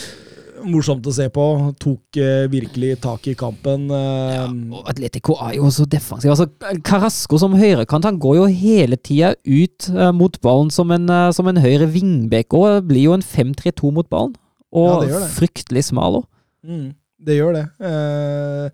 Morsomt 0.68 1.06
å 1.06 1.12
se 1.14 1.26
på. 1.34 1.44
Tok 1.82 2.18
virkelig 2.50 2.96
tak 3.02 3.26
i 3.30 3.34
kampen. 3.38 3.84
Ja, 3.94 4.48
Og 4.74 4.88
Atletico 4.90 5.36
er 5.46 5.52
jo 5.54 5.68
så 5.70 5.84
defensiv. 5.86 6.32
Altså, 6.34 6.48
Carasco 6.82 7.38
som 7.38 7.54
høyrekant 7.54 8.06
han 8.08 8.18
går 8.18 8.40
jo 8.40 8.48
hele 8.50 8.98
tida 8.98 9.36
ut 9.46 9.86
mot 10.18 10.34
ballen 10.42 10.72
som 10.74 10.90
en, 10.90 11.06
som 11.30 11.46
en 11.46 11.60
høyre 11.62 11.86
vingbekk 11.94 12.58
og 12.58 12.88
blir 12.90 13.06
jo 13.06 13.14
en 13.14 13.22
5-3-2 13.22 13.92
mot 14.00 14.10
ballen. 14.10 14.34
Ja, 14.74 14.82
Og 14.82 15.06
det 15.06 15.14
det. 15.14 15.30
fryktelig 15.36 15.84
smal 15.92 16.18
òg. 16.24 16.26
Mm, 16.66 16.88
det 17.28 17.36
gjør 17.38 17.52
det. 17.58 17.66
Eh, 17.84 18.70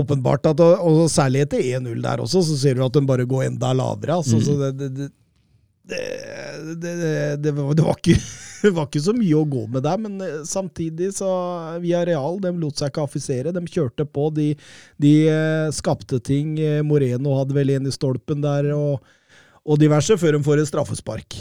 åpenbart 0.00 0.46
at, 0.52 0.60
og 0.62 1.06
særlig 1.10 1.42
etter 1.46 1.58
1-0 1.80 2.02
der 2.04 2.20
også, 2.22 2.44
så 2.46 2.56
ser 2.60 2.76
du 2.78 2.84
at 2.86 2.94
den 2.94 3.08
bare 3.08 3.26
går 3.26 3.48
enda 3.48 3.72
lavere. 3.74 4.20
Altså, 4.20 4.36
Mm. 4.38 4.44
så 4.46 4.72
det, 4.78 4.90
det, 4.94 5.10
det, 6.78 7.42
det, 7.42 7.50
var, 7.56 7.74
var 7.74 7.96
ikke, 7.98 8.14
det 8.62 8.70
var 8.76 8.86
ikke 8.86 9.02
så 9.02 9.14
mye 9.16 9.40
å 9.40 9.46
gå 9.50 9.64
med 9.74 9.82
der, 9.82 9.98
men 9.98 10.20
eh, 10.22 10.36
samtidig 10.46 11.08
så 11.16 11.30
Via 11.82 12.04
Real 12.06 12.38
de 12.44 12.52
lot 12.60 12.78
seg 12.78 12.92
ikke 12.92 13.02
affisere. 13.08 13.52
De 13.56 13.62
kjørte 13.66 14.06
på. 14.06 14.28
De, 14.36 14.52
de 15.02 15.14
eh, 15.32 15.70
skapte 15.74 16.20
ting. 16.22 16.54
Eh, 16.62 16.82
Moreno 16.86 17.34
hadde 17.40 17.56
vel 17.56 17.74
en 17.74 17.90
i 17.90 17.94
stolpen 17.94 18.44
der, 18.44 18.70
og, 18.76 19.00
og 19.66 19.80
diverse, 19.82 20.14
før 20.20 20.38
de 20.38 20.44
får 20.46 20.62
et 20.62 20.70
straffespark. 20.70 21.34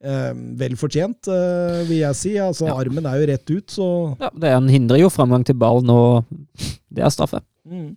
Eh, 0.00 0.32
vel 0.56 0.76
fortjent, 0.80 1.28
eh, 1.28 1.82
vil 1.84 1.98
jeg 2.00 2.16
si. 2.16 2.30
Altså, 2.40 2.66
Ja. 2.70 2.74
Armen 2.80 3.04
er 3.06 3.18
jo 3.20 3.26
rett 3.28 3.50
ut, 3.50 3.66
så 3.68 4.16
Ja, 4.20 4.30
det 4.32 4.52
han 4.54 4.68
hindrer 4.72 4.98
jo 5.02 5.10
framgang 5.12 5.44
til 5.44 5.54
ballen, 5.60 5.90
og 5.90 6.24
det 6.90 7.04
er 7.04 7.10
straffe. 7.12 7.42
Mm. 7.68 7.96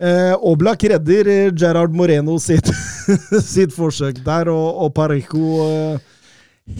Eh, 0.00 0.32
Oblak 0.40 0.82
redder 0.82 1.28
eh, 1.28 1.50
Gerard 1.52 1.92
Moreno 1.94 2.38
sitt, 2.38 2.66
sitt 3.54 3.70
forsøk 3.76 4.24
der, 4.24 4.48
og, 4.48 4.80
og 4.86 4.94
Parejo 4.96 5.44
eh, 5.68 5.98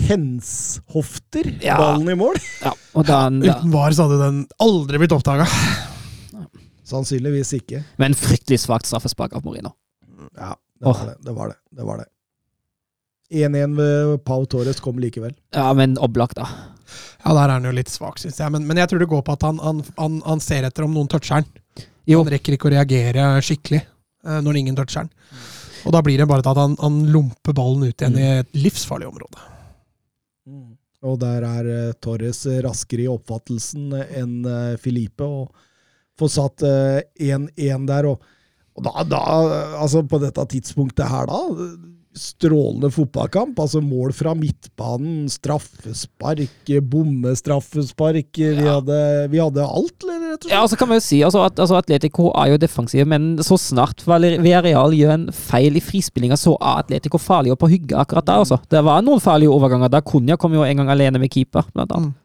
henshofter 0.09 1.53
Ja. 1.63 1.77
ballen 1.77 2.09
i 2.09 2.17
mål. 2.19 2.41
Ja, 2.65 2.73
da, 3.05 3.21
Uten 3.29 3.71
VAR 3.71 3.93
så 3.93 4.09
hadde 4.09 4.19
den 4.25 4.41
aldri 4.65 4.99
blitt 5.05 5.13
oppdaga. 5.13 5.47
Sannsynligvis 6.85 7.53
ikke. 7.61 7.85
men 7.99 8.13
fryktelig 8.17 8.59
svakt 8.65 8.87
straffespark 8.89 9.33
av 9.37 9.45
Morino. 9.45 9.73
Ja, 10.37 10.55
det 10.81 10.85
var 10.89 10.93
Åh. 10.95 11.05
det. 11.07 11.15
Det 11.25 11.35
var 11.37 11.49
det. 11.49 11.57
det, 11.77 11.85
var 11.85 11.99
det. 12.03 12.09
1-1 13.35 13.75
ved 13.79 14.15
Pau 14.27 14.45
Torres 14.47 14.81
kom 14.83 15.01
likevel. 15.03 15.35
Ja, 15.57 15.73
men 15.77 15.99
opplagt, 16.03 16.39
da. 16.39 16.47
Ja, 17.25 17.33
der 17.33 17.49
er 17.49 17.55
han 17.57 17.67
jo 17.67 17.73
litt 17.75 17.91
svak, 17.91 18.21
syns 18.21 18.39
jeg. 18.41 18.53
Men, 18.55 18.67
men 18.69 18.79
jeg 18.79 18.91
tror 18.91 19.03
det 19.03 19.11
går 19.11 19.25
på 19.27 19.35
at 19.35 19.45
han, 19.47 19.59
han, 19.65 19.83
han, 19.99 20.21
han 20.27 20.43
ser 20.45 20.67
etter 20.69 20.87
om 20.87 20.95
noen 20.95 21.11
toucher 21.11 21.41
han. 21.41 21.49
Jo. 22.09 22.21
Han 22.21 22.33
rekker 22.35 22.57
ikke 22.57 22.69
å 22.69 22.75
reagere 22.75 23.29
skikkelig 23.45 23.81
eh, 23.81 24.41
når 24.45 24.61
ingen 24.61 24.79
toucher 24.79 25.05
han. 25.05 25.13
Og 25.85 25.93
da 25.93 26.01
blir 26.05 26.21
det 26.21 26.29
bare 26.29 26.45
at 26.45 26.61
han, 26.61 26.77
han 26.81 27.03
lomper 27.13 27.57
ballen 27.57 27.89
ut 27.89 27.97
igjen 28.01 28.21
i 28.21 28.29
et 28.41 28.57
livsfarlig 28.57 29.09
område. 29.09 29.49
Og 31.05 31.19
der 31.21 31.45
er 31.45 31.69
uh, 31.69 31.97
Torres 32.01 32.45
raskere 32.65 33.05
i 33.05 33.11
oppfattelsen 33.13 33.93
enn 33.93 34.39
uh, 34.49 34.77
Filipe, 34.81 35.27
og 35.27 35.53
får 36.21 36.31
satt 36.31 36.63
eh, 36.65 37.35
1-1 37.35 37.89
der. 37.91 38.07
Og, 38.07 38.23
og 38.79 38.87
da, 38.87 39.03
da, 39.09 39.23
altså 39.83 40.05
på 40.09 40.21
dette 40.23 40.45
tidspunktet 40.53 41.11
her, 41.11 41.27
da 41.27 41.41
Strålende 42.15 42.91
fotballkamp. 42.95 43.59
altså 43.59 43.83
Mål 43.83 44.13
fra 44.15 44.35
midtbanen, 44.39 45.29
straffespark, 45.33 46.71
bommestraffespark. 46.91 48.31
Vi, 48.39 48.69
hadde, 48.69 48.99
vi 49.33 49.43
hadde 49.43 49.67
alt, 49.67 49.97
eller? 50.03 50.25
rett 50.35 50.45
og 50.45 50.49
slett? 50.49 50.55
Ja, 50.55 50.65
så 50.69 50.79
kan 50.79 50.91
man 50.91 51.01
jo 51.01 51.05
si 51.05 51.21
altså, 51.27 51.45
at 51.47 51.59
altså, 51.59 51.79
Atletico 51.79 52.31
er 52.39 52.53
jo 52.53 52.61
defensive, 52.61 53.07
men 53.11 53.31
så 53.45 53.59
snart 53.61 54.05
Villarreal 54.07 54.95
gjør 54.97 55.15
en 55.17 55.29
feil 55.35 55.79
i 55.79 55.85
frispillinga, 55.85 56.39
så 56.41 56.57
er 56.59 56.85
Atletico 56.85 57.21
farlig 57.23 57.55
og 57.55 57.61
på 57.63 57.71
hygge 57.73 57.99
akkurat 57.99 58.27
der. 58.29 58.45
Altså. 58.45 58.61
Det 58.71 58.85
var 58.85 59.05
noen 59.05 59.23
farlige 59.23 59.55
overganger. 59.55 59.93
Da 59.93 60.03
Cunha 60.05 60.39
kom 60.41 60.55
jo 60.55 60.67
en 60.67 60.83
gang 60.83 60.93
alene 60.95 61.23
med 61.23 61.33
keeper, 61.33 61.67
blant 61.75 61.95
annet. 61.95 62.21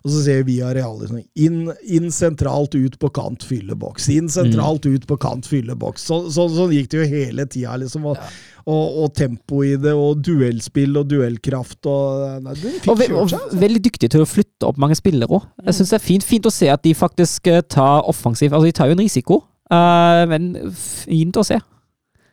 Og 0.00 0.12
så 0.14 0.22
ser 0.24 0.44
vi 0.48 0.60
Areal 0.64 0.94
liksom, 0.96 1.18
inn, 1.44 1.58
inn 1.84 2.06
sentralt, 2.14 2.72
ut 2.72 2.94
på 3.00 3.10
kant, 3.12 3.44
fylle 3.44 3.76
boks. 3.76 4.06
Inn 4.14 4.30
sentralt, 4.32 4.86
ut 4.88 5.04
på 5.08 5.18
kant, 5.20 5.48
fylle 5.48 5.76
boks. 5.76 6.06
Så, 6.08 6.22
så, 6.32 6.46
sånn 6.54 6.72
gikk 6.72 6.88
det 6.92 7.02
jo 7.02 7.08
hele 7.10 7.44
tida. 7.50 7.74
Liksom, 7.82 8.06
og, 8.08 8.22
og, 8.64 8.96
og 9.04 9.12
tempo 9.18 9.60
i 9.66 9.74
det, 9.80 9.92
og 9.92 10.22
duellspill 10.24 10.96
og 11.02 11.10
duellkraft. 11.10 11.82
Og, 11.84 12.40
nei, 12.46 12.56
Og, 12.86 12.94
ve 12.96 13.10
og. 13.12 13.18
Altså. 13.26 13.42
veldig 13.60 13.84
dyktig 13.90 14.12
til 14.14 14.24
å 14.24 14.28
flytte 14.28 14.70
opp 14.70 14.80
mange 14.80 14.96
spillere 14.96 15.28
òg. 15.28 15.44
Jeg 15.66 15.80
syns 15.80 15.92
det 15.92 16.00
er 16.00 16.06
fint, 16.06 16.28
fint 16.32 16.48
å 16.48 16.54
se 16.54 16.72
at 16.72 16.84
de 16.86 16.96
faktisk 16.96 17.52
eh, 17.52 17.60
tar 17.68 18.08
offensiv 18.08 18.54
Altså, 18.54 18.70
de 18.70 18.76
tar 18.76 18.88
jo 18.88 18.96
en 18.96 19.04
risiko, 19.04 19.42
uh, 19.72 20.24
men 20.30 20.54
fint 20.72 21.36
å 21.36 21.44
se. 21.46 21.60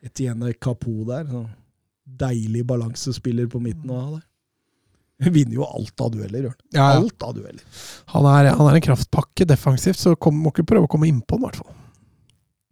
Etienne 0.08 0.56
Kapo 0.56 1.04
der. 1.10 1.28
Sånn. 1.28 1.50
Deilig 2.18 2.64
balansespiller 2.64 3.52
på 3.52 3.60
midten 3.60 3.92
av 3.92 4.16
det. 4.16 4.27
Vinner 5.36 5.58
jo 5.58 5.66
alt 5.66 6.04
av 6.04 6.14
dueller, 6.14 6.50
Jørn. 6.50 6.60
Ja, 6.76 6.92
ja. 6.94 7.02
Alt 7.02 7.26
av 7.26 7.34
dueller. 7.38 7.64
Han 8.14 8.30
er, 8.30 8.52
han 8.54 8.70
er 8.70 8.78
en 8.78 8.88
kraftpakke 8.92 9.48
defensivt, 9.50 10.00
så 10.00 10.16
kom, 10.16 10.38
må 10.44 10.54
ikke 10.54 10.68
prøve 10.76 10.90
å 10.90 10.94
komme 10.94 11.10
innpå 11.10 11.40
den, 11.40 11.46
i 11.46 11.50
hvert 11.50 11.62
fall. 11.64 11.76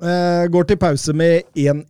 Eh, 0.03 0.45
går 0.51 0.65
til 0.67 0.75
pause 0.75 1.13
med 1.15 1.45
1-1. 1.55 1.85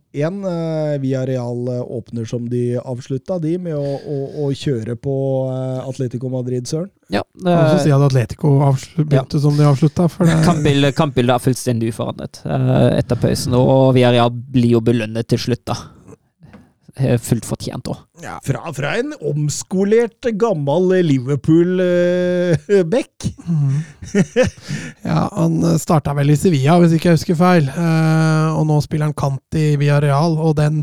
Eh, 0.46 0.92
Villarreal 1.02 1.68
eh, 1.72 1.80
åpner 1.98 2.28
som 2.30 2.44
de 2.48 2.76
avslutta, 2.78 3.40
de, 3.42 3.56
med 3.58 3.74
å, 3.74 3.82
å, 3.82 4.18
å 4.46 4.50
kjøre 4.54 4.94
på 5.02 5.16
eh, 5.50 5.80
Atletico 5.82 6.30
Madrid, 6.30 6.68
Søren. 6.70 6.92
Ja, 7.10 7.24
Kan 7.42 7.50
også 7.50 7.82
si 7.82 7.92
at 7.94 8.04
Atletico 8.06 8.52
begynte 8.60 9.02
begynte 9.10 9.42
som 9.42 9.58
de 9.58 9.66
avslutta. 9.66 10.06
Kampbildet 10.46 10.94
kampbildet 10.98 11.34
er 11.34 11.44
fullstendig 11.48 11.90
uforandret 11.90 12.40
eh, 12.46 12.88
etter 13.00 13.18
pausen, 13.26 13.58
og 13.58 13.90
Villarreal 13.98 14.30
blir 14.30 14.76
jo 14.78 14.84
belønnet 14.86 15.26
til 15.34 15.42
slutt, 15.48 15.66
da. 15.66 15.80
Eh, 16.96 17.18
Fullt 17.20 17.44
fortjent 17.44 17.84
òg. 17.92 17.98
Fra, 18.46 18.70
fra 18.72 18.94
en 18.96 19.10
omskolert, 19.20 20.24
gammel 20.40 20.94
Liverpool-back. 21.04 23.26
ja, 25.04 25.28
han 25.32 25.78
starta 25.78 26.14
vel 26.16 26.30
i 26.32 26.36
Sevilla, 26.40 26.78
hvis 26.80 26.94
ikke 26.96 27.10
jeg 27.12 27.18
husker 27.18 27.36
feil. 27.38 27.68
Eh, 27.68 28.56
og 28.56 28.64
nå 28.70 28.78
spiller 28.84 29.10
han 29.10 29.18
kant 29.18 29.58
i 29.60 29.76
Villarreal, 29.80 30.38
og 30.40 30.56
den 30.60 30.74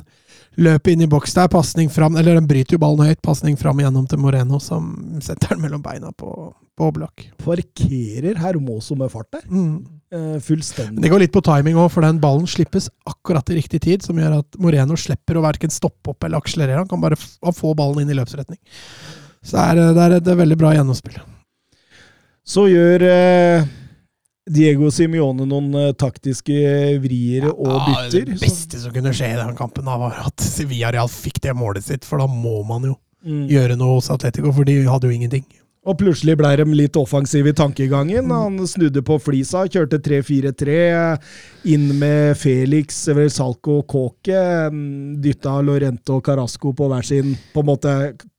løper 0.62 0.94
inn 0.94 1.06
i 1.08 1.10
boks 1.10 1.34
der. 1.34 1.50
Pasning 1.50 1.90
fram, 1.90 2.18
eller 2.20 2.38
den 2.38 2.50
bryter 2.50 2.74
jo 2.78 2.84
ballen 2.86 3.08
høyt. 3.10 3.22
Pasning 3.26 3.58
fram 3.58 3.80
igjennom 3.82 4.06
til 4.10 4.22
Moreno, 4.22 4.58
som 4.62 4.94
setter 5.24 5.48
den 5.56 5.64
mellom 5.66 5.82
beina 5.86 6.10
på, 6.14 6.30
på 6.78 6.82
Oblak. 6.92 7.16
Parkerer 7.42 8.38
Hermoso 8.44 8.94
med 9.00 9.10
fart 9.14 9.32
der. 9.34 9.46
Mm. 9.50 9.78
Eh, 10.14 10.38
fullstendig. 10.46 11.02
det 11.02 11.10
går 11.10 11.24
litt 11.24 11.34
på 11.34 11.42
timing 11.42 11.78
òg, 11.82 11.88
for 11.90 12.06
den 12.06 12.20
ballen 12.22 12.46
slippes 12.50 12.86
akkurat 13.10 13.48
i 13.50 13.56
riktig 13.58 13.82
tid, 13.82 14.04
som 14.06 14.20
gjør 14.20 14.40
at 14.44 14.58
Moreno 14.62 14.94
slipper 15.00 15.40
å 15.40 15.46
verken 15.46 15.74
stoppe 15.74 16.14
opp 16.14 16.24
eller 16.28 16.38
akselerere. 16.38 16.84
Han 16.84 16.88
kan 16.92 17.02
bare 17.02 17.18
få 17.18 17.74
ballen 17.78 18.04
inn 18.04 18.14
i 18.14 18.18
løpsretning. 18.20 18.60
Så 19.44 19.58
det 19.58 19.64
er, 19.64 19.94
det 19.98 20.04
er 20.06 20.18
et 20.20 20.34
veldig 20.44 20.58
bra 20.62 20.74
gjennomspill. 20.76 21.18
Så 22.46 22.68
gjør 22.70 23.06
eh, 23.08 23.66
Diego 24.54 24.92
Simione 24.92 25.48
noen 25.48 25.72
eh, 25.80 25.94
taktiske 25.96 27.00
vrier 27.04 27.48
og 27.50 27.74
bytter. 27.88 28.28
det 28.34 28.40
beste 28.44 28.80
som 28.84 28.94
kunne 28.94 29.14
skje 29.16 29.32
i 29.34 29.40
den 29.40 29.56
kampen, 29.58 29.88
da, 29.88 29.98
var 29.98 30.20
at 30.28 30.44
Sevilla 30.44 30.92
Real 30.94 31.10
fikk 31.12 31.40
det 31.48 31.56
målet 31.58 31.88
sitt, 31.88 32.06
for 32.06 32.22
da 32.22 32.28
må 32.30 32.62
man 32.68 32.92
jo 32.92 33.00
Mm. 33.24 33.46
gjøre 33.48 33.78
noe 33.80 33.94
hos 34.02 34.10
Atletico, 34.12 34.50
for 34.52 34.68
de 34.68 34.82
hadde 34.84 35.08
jo 35.08 35.14
ingenting. 35.16 35.46
Og 35.84 35.98
plutselig 36.00 36.38
ble 36.40 36.50
de 36.56 36.64
litt 36.80 36.96
offensive 36.96 37.52
i 37.52 37.56
tankegangen. 37.58 38.30
Han 38.32 38.56
snudde 38.72 39.02
på 39.04 39.18
flisa, 39.20 39.66
kjørte 39.68 40.00
3-4-3. 40.00 40.78
Inn 41.74 41.90
med 42.00 42.38
Felix, 42.40 43.02
Salco 43.36 43.82
og 43.82 43.88
Kåke. 43.92 44.70
mm, 44.72 45.18
Dytta 45.22 45.58
Lorento 45.62 46.16
og 46.22 46.24
Carasco 46.24 46.72
på 46.74 46.88
hver 46.88 47.04
sin 47.04 47.36
på 47.54 47.60
en 47.60 47.66
måte 47.68 47.96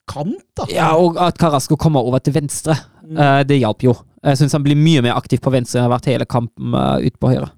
kant. 0.08 0.40
da. 0.56 0.64
Ja, 0.72 0.88
og 0.96 1.18
at 1.20 1.36
Carasco 1.38 1.76
kommer 1.76 2.00
over 2.00 2.18
til 2.24 2.32
venstre, 2.32 2.76
Mm. 3.04 3.18
eh, 3.18 3.42
det 3.44 3.60
hjalp 3.60 3.82
jo. 3.82 3.94
Jeg 4.24 4.38
syns 4.38 4.52
han 4.52 4.62
blir 4.64 4.76
mye 4.76 5.02
mer 5.02 5.12
aktiv 5.12 5.38
på 5.38 5.52
venstre 5.52 5.76
enn 5.78 5.82
han 5.84 5.90
har 5.90 5.98
vært 5.98 6.06
hele 6.12 6.24
kampen 6.24 6.72
ut 7.04 7.18
på 7.20 7.28
høyre. 7.28 7.50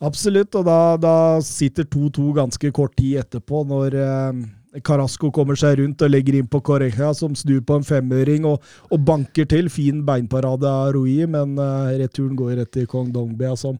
Absolutt, 0.00 0.54
og 0.54 0.64
da, 0.64 0.96
da 0.96 1.40
sitter 1.40 1.84
2-2 1.84 2.32
ganske 2.34 2.72
kort 2.72 2.94
tid 2.96 3.18
etterpå, 3.24 3.66
når 3.66 3.94
eh, 3.94 4.32
Carasco 4.80 5.28
kommer 5.34 5.58
seg 5.60 5.78
rundt 5.82 6.00
og 6.00 6.08
legger 6.14 6.38
inn 6.38 6.46
på 6.48 6.62
Correja, 6.64 7.10
som 7.14 7.34
snur 7.36 7.60
på 7.68 7.76
en 7.76 7.84
femøring 7.84 8.46
og, 8.48 8.62
og 8.88 9.02
banker 9.04 9.44
til. 9.50 9.68
Fin 9.68 9.98
beinparade 10.08 10.64
av 10.68 10.94
Rui, 10.96 11.18
men 11.28 11.58
uh, 11.60 11.90
returen 12.00 12.36
går 12.38 12.54
rett 12.62 12.70
til 12.72 12.86
Kong 12.88 13.10
Dongbia, 13.12 13.52
som 13.56 13.76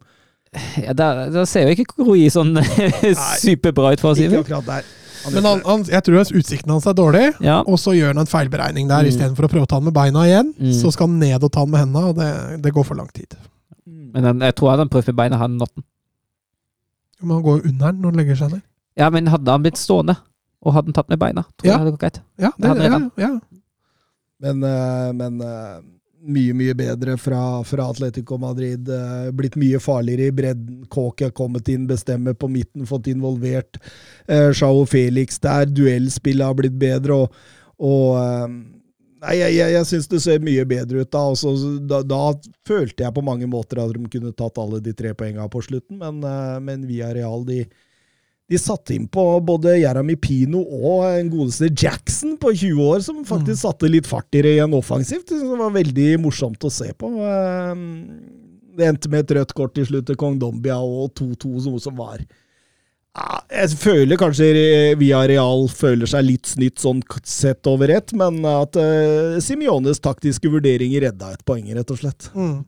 Ja, 0.76 0.92
der, 0.92 1.30
der 1.32 1.46
ser 1.48 1.64
jo 1.70 1.72
ikke 1.78 2.04
Rui 2.04 2.26
sånn 2.28 2.52
superbra 3.40 3.94
ut, 3.94 4.02
for 4.04 4.12
å 4.12 4.18
si 4.18 4.26
det. 4.28 4.42
akkurat 4.42 4.84
Men 5.32 5.46
han, 5.48 5.62
han, 5.64 5.84
jeg 5.88 6.04
tror 6.04 6.28
utsikten 6.42 6.74
hans 6.74 6.84
er 6.90 6.96
dårlig, 6.98 7.22
Ja. 7.40 7.60
og 7.64 7.78
så 7.80 7.94
gjør 7.96 8.12
han 8.12 8.20
en 8.24 8.28
feilberegning 8.28 8.90
der. 8.90 9.06
Mm. 9.06 9.12
Istedenfor 9.14 9.46
å 9.46 9.50
prøve 9.52 9.64
å 9.64 9.70
ta 9.70 9.78
han 9.80 9.86
med 9.88 9.94
beina 9.96 10.26
igjen, 10.28 10.52
Mm. 10.58 10.74
så 10.76 10.92
skal 10.92 11.08
han 11.08 11.16
ned 11.22 11.40
og 11.46 11.52
ta 11.54 11.64
han 11.64 11.70
med 11.72 11.80
hendene, 11.86 12.10
og 12.12 12.18
det, 12.20 12.28
det 12.66 12.74
går 12.76 12.84
for 12.84 12.98
lang 13.00 13.08
tid. 13.16 13.38
Men 14.12 14.28
han, 14.28 14.44
jeg 14.44 14.54
tror 14.60 14.76
han 14.76 14.90
prøvde 14.92 15.14
med 15.14 15.20
beina 15.22 15.38
han 15.40 15.56
natten. 15.56 15.84
Men 17.22 17.36
han 17.38 17.42
går 17.46 17.62
jo 17.62 17.70
under 17.70 17.86
den 17.94 18.02
når 18.02 18.10
han 18.12 18.20
legger 18.20 18.36
seg 18.42 18.52
ned. 18.58 18.62
Ja, 18.98 19.08
men 19.14 19.30
hadde 19.32 19.48
han 19.54 19.62
blitt 19.64 19.80
stående 19.80 20.18
og 20.62 20.72
hadde 20.76 20.90
han 20.92 20.94
tatt 21.00 21.08
med 21.10 21.18
beina, 21.18 21.42
tror 21.58 21.66
Ja. 21.66 21.72
jeg 21.72 21.78
det 21.78 21.82
hadde 21.82 21.96
gått 21.96 22.04
greit. 22.06 22.20
Ja, 22.38 22.50
det, 22.58 22.74
det 22.78 22.90
ja, 22.92 23.00
ja. 23.28 23.32
Men, 24.42 24.62
eh, 24.66 25.12
men 25.14 25.40
eh, 25.46 25.80
mye, 26.22 26.54
mye 26.54 26.74
bedre 26.78 27.16
fra, 27.18 27.62
fra 27.66 27.88
Atletico 27.90 28.38
Madrid. 28.38 28.88
eh, 28.88 29.30
blitt 29.34 29.54
mye 29.58 29.78
farligere 29.82 30.30
i 30.30 30.34
bredden. 30.34 30.84
Kåke 30.90 31.28
har 31.28 31.34
kommet 31.34 31.68
inn, 31.70 31.86
bestemmer 31.90 32.34
på 32.34 32.48
midten, 32.50 32.86
fått 32.86 33.06
involvert. 33.10 33.78
Sjao 34.28 34.84
Felix 34.86 35.38
der. 35.42 35.66
Duellspillet 35.66 36.46
har 36.46 36.54
blitt 36.58 36.78
bedre. 36.78 37.12
og, 37.24 37.34
og 37.78 38.48
Nei, 39.22 39.36
jeg, 39.38 39.52
jeg, 39.54 39.70
jeg 39.76 39.86
syns 39.86 40.08
det 40.10 40.18
ser 40.24 40.40
mye 40.42 40.64
bedre 40.66 41.04
ut 41.04 41.10
da. 41.14 41.20
Også, 41.30 41.52
da. 41.86 42.00
Da 42.02 42.22
følte 42.66 43.04
jeg 43.04 43.14
på 43.14 43.22
mange 43.22 43.46
måter 43.46 43.78
at 43.78 43.92
de 43.94 44.08
kunne 44.10 44.32
tatt 44.34 44.58
alle 44.58 44.80
de 44.82 44.90
tre 44.98 45.12
poengene 45.14 45.46
på 45.52 45.62
slutten, 45.62 46.00
men, 46.02 46.18
men 46.66 46.82
via 46.88 47.12
Real 47.14 47.44
de, 47.46 47.60
de 48.52 48.58
satte 48.60 48.92
inn 48.92 49.06
på 49.08 49.22
både 49.48 49.78
Jeremy 49.80 50.16
Pino 50.20 50.60
og 50.60 51.06
en 51.08 51.30
godeste 51.32 51.70
Jackson 51.72 52.34
på 52.40 52.52
20 52.52 52.82
år, 52.84 53.00
som 53.04 53.22
faktisk 53.24 53.62
satte 53.62 53.88
litt 53.88 54.08
fart 54.08 54.28
i 54.36 54.42
det 54.44 54.58
igjen 54.58 54.76
offensivt. 54.76 55.32
Det 55.32 55.56
var 55.56 55.72
veldig 55.72 56.08
morsomt 56.20 56.68
å 56.68 56.72
se 56.72 56.90
på. 56.92 57.08
Eh, 57.16 57.74
Det 58.72 58.86
endte 58.88 59.10
med 59.12 59.24
et 59.24 59.34
rødt 59.36 59.50
kort 59.52 59.74
til 59.76 59.84
slutt 59.84 60.06
til 60.08 60.16
Kong 60.16 60.38
Dombia 60.40 60.78
og 60.80 61.10
2-2, 61.18 61.58
noe 61.66 61.80
som 61.80 61.92
var 61.96 62.22
ja, 62.22 63.42
Jeg 63.52 63.76
føler 63.76 64.16
kanskje 64.16 64.46
Via 64.96 65.18
Real 65.28 65.66
føler 65.68 66.08
seg 66.08 66.24
litt 66.24 66.48
snytt 66.48 66.80
sånn 66.80 67.02
sett 67.28 67.68
over 67.68 67.92
ett, 67.92 68.14
men 68.16 68.40
at 68.48 68.76
uh, 68.80 69.36
Simiones 69.44 70.00
taktiske 70.00 70.48
vurderinger 70.48 71.04
redda 71.04 71.34
et 71.34 71.44
poeng, 71.44 71.68
rett 71.76 71.92
og 71.92 72.00
slett. 72.00 72.30
Mm. 72.32 72.62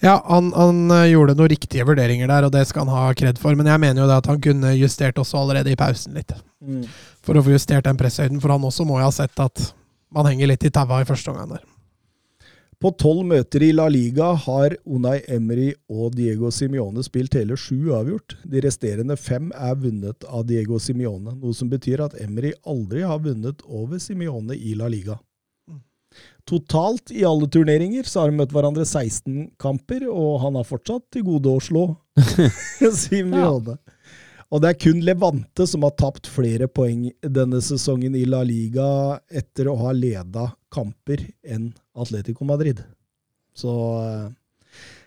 Ja, 0.00 0.14
han, 0.24 0.52
han 0.56 0.90
eh, 0.90 1.10
gjorde 1.12 1.34
noen 1.36 1.52
riktige 1.52 1.84
vurderinger 1.84 2.30
der, 2.30 2.46
og 2.48 2.54
det 2.54 2.62
skal 2.68 2.86
han 2.86 2.94
ha 2.94 3.10
kred 3.16 3.40
for. 3.40 3.56
Men 3.58 3.68
jeg 3.68 3.82
mener 3.82 4.02
jo 4.02 4.08
det 4.08 4.20
at 4.22 4.30
han 4.30 4.40
kunne 4.40 4.72
justert 4.78 5.20
også 5.20 5.42
allerede 5.42 5.72
i 5.72 5.80
pausen 5.80 6.16
litt. 6.16 6.32
For 7.24 7.36
å 7.36 7.44
få 7.44 7.52
justert 7.52 7.84
den 7.84 8.00
presshøyden, 8.00 8.40
for 8.40 8.54
han 8.54 8.64
også 8.64 8.88
må 8.88 9.00
jo 9.00 9.10
ha 9.10 9.12
sett 9.12 9.36
at 9.44 9.66
man 10.10 10.26
henger 10.26 10.50
litt 10.50 10.64
i 10.64 10.72
taua 10.72 11.02
i 11.02 11.08
første 11.08 11.30
omgang 11.32 11.52
der. 11.52 11.66
På 12.80 12.94
tolv 12.96 13.26
møter 13.28 13.60
i 13.60 13.74
La 13.76 13.90
Liga 13.92 14.30
har 14.40 14.72
Unai 14.88 15.18
Emery 15.28 15.68
og 15.92 16.14
Diego 16.16 16.48
Simione 16.48 17.04
spilt 17.04 17.36
hele 17.36 17.58
sju 17.60 17.92
avgjort. 17.92 18.38
De 18.48 18.62
resterende 18.64 19.18
fem 19.20 19.50
er 19.52 19.74
vunnet 19.76 20.24
av 20.24 20.46
Diego 20.48 20.80
Simione, 20.80 21.34
noe 21.36 21.52
som 21.52 21.68
betyr 21.68 22.06
at 22.06 22.16
Emery 22.24 22.54
aldri 22.64 23.04
har 23.04 23.20
vunnet 23.20 23.60
over 23.68 24.00
Simione 24.00 24.56
i 24.56 24.72
La 24.80 24.88
Liga. 24.88 25.18
Totalt 26.50 27.12
i 27.14 27.22
alle 27.26 27.46
turneringer 27.46 28.08
så 28.08 28.24
har 28.24 28.30
de 28.30 28.40
møtt 28.40 28.52
hverandre 28.54 28.82
16 28.82 29.52
kamper, 29.60 30.06
og 30.10 30.40
han 30.42 30.56
har 30.58 30.66
fortsatt 30.66 31.04
til 31.14 31.26
gode 31.28 31.52
å 31.52 31.62
slå 31.62 31.84
ja. 32.82 33.50
Og 34.50 34.62
det 34.62 34.72
er 34.72 34.78
kun 34.82 34.98
Levante 35.06 35.66
som 35.70 35.84
har 35.86 35.94
tapt 35.94 36.26
flere 36.26 36.66
poeng 36.66 37.06
denne 37.22 37.60
sesongen 37.62 38.16
i 38.18 38.24
La 38.26 38.42
Liga 38.46 39.20
etter 39.30 39.70
å 39.70 39.76
ha 39.78 39.92
leda 39.94 40.48
kamper 40.74 41.22
enn 41.46 41.70
Atletico 41.94 42.46
Madrid. 42.48 42.82
Så 43.54 43.70
eh, 44.00 44.26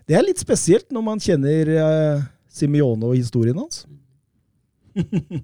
det 0.07 0.15
er 0.15 0.23
litt 0.23 0.39
spesielt 0.39 0.87
når 0.95 1.05
man 1.09 1.23
kjenner 1.23 1.73
eh, 1.75 2.23
Simione 2.53 3.09
og 3.09 3.19
historien 3.19 3.59
hans. 3.59 3.83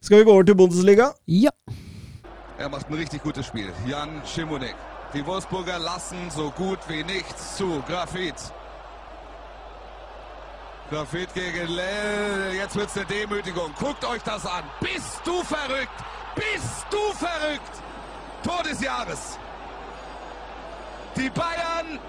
Skal 0.00 0.20
vi 0.20 0.24
gå 0.24 0.32
over 0.32 0.48
til 0.48 0.56
Bundesliga? 0.56 1.10
Ja. 1.28 1.52
Er 2.58 2.68
macht 2.68 2.90
ein 2.90 2.94
richtig 2.94 3.22
gutes 3.22 3.46
Spiel. 3.46 3.72
Jan 3.86 4.20
Schimonek. 4.26 4.74
Die 5.14 5.24
Wolfsburger 5.24 5.78
lassen 5.78 6.28
so 6.28 6.50
gut 6.50 6.80
wie 6.88 7.04
nichts 7.04 7.56
zu. 7.56 7.82
Grafit. 7.86 8.34
Grafit 10.90 11.32
gegen 11.34 11.68
Lell. 11.68 12.54
Jetzt 12.54 12.74
wird's 12.74 12.96
eine 12.96 13.06
Demütigung. 13.06 13.72
Guckt 13.78 14.04
euch 14.04 14.22
das 14.24 14.44
an. 14.44 14.64
Bist 14.80 15.20
du 15.24 15.40
verrückt? 15.44 15.88
Bist 16.34 16.86
du 16.90 16.98
verrückt? 17.14 17.82
Tor 18.42 18.64
des 18.64 18.80
Jahres. 18.80 19.38
Die 21.16 21.30
Bayern. 21.30 22.00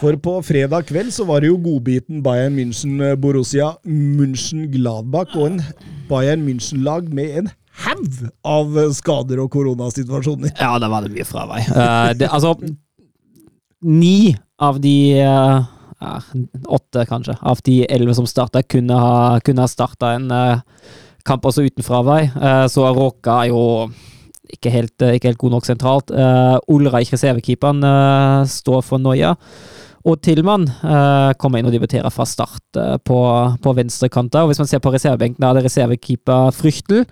For 0.00 0.16
på 0.24 0.32
fredag 0.44 0.86
kveld 0.88 1.12
så 1.12 1.26
var 1.28 1.42
det 1.44 1.50
jo 1.50 1.58
godbiten 1.60 2.22
Bayern 2.24 2.56
München 2.56 2.96
eh, 3.04 3.16
Borussia 3.20 3.74
München 3.84 4.70
Gladbach 4.72 5.36
og 5.36 5.50
en 5.50 5.60
Bayern 6.08 6.46
München-lag 6.46 7.10
med 7.12 7.38
en 7.42 7.50
haug 7.84 8.18
av 8.40 8.78
eh, 8.80 8.90
skader 8.96 9.42
og 9.44 9.50
koronasituasjoner. 9.52 10.54
Ja, 10.56 10.78
da 10.80 10.88
var 10.92 11.04
det 11.04 11.12
mye 11.12 11.28
fravei. 11.28 11.60
Uh, 11.68 12.12
det, 12.16 12.30
altså 12.32 12.54
Ni 13.84 14.32
av 14.56 14.80
de 14.80 14.96
uh, 15.20 15.66
Åtte, 16.72 17.04
kanskje, 17.08 17.36
av 17.40 17.60
de 17.64 17.82
elleve 17.84 18.16
som 18.16 18.26
starta, 18.28 18.64
kunne 18.64 18.96
ha, 18.96 19.38
kunne 19.44 19.64
ha 19.64 19.68
starta 19.68 20.14
en 20.16 20.32
uh, 20.32 20.64
kamp 21.26 21.44
også 21.44 21.66
uten 21.68 21.84
fravei. 21.84 22.26
Uh, 22.36 22.64
så 22.72 22.88
Råka 22.96 23.42
er 23.44 23.52
jo 23.52 23.62
ikke 24.52 24.72
helt, 24.72 24.94
eh, 25.02 25.16
ikke 25.16 25.30
helt 25.32 25.40
god 25.40 25.56
nok 25.56 25.66
sentralt. 25.68 26.12
Uh, 26.12 26.58
Ulreich, 26.72 27.12
reservekeeperen, 27.14 27.82
uh, 27.84 28.46
står 28.48 28.84
for 28.86 29.02
Noia. 29.02 29.34
Og 30.06 30.20
Tillmann 30.22 30.68
uh, 30.84 31.32
kommer 31.40 31.58
inn 31.58 31.66
og 31.66 31.74
debuterer 31.74 32.12
fra 32.14 32.26
start 32.28 32.78
uh, 32.78 32.94
på, 33.02 33.18
på 33.62 33.74
venstrekanta. 33.74 34.44
Hvis 34.46 34.62
man 34.62 34.70
ser 34.70 34.82
på 34.84 34.92
reservebenken, 34.94 35.42
er 35.42 35.58
det 35.58 35.66
reservekeeper 35.66 36.54
Fryktel. 36.54 37.02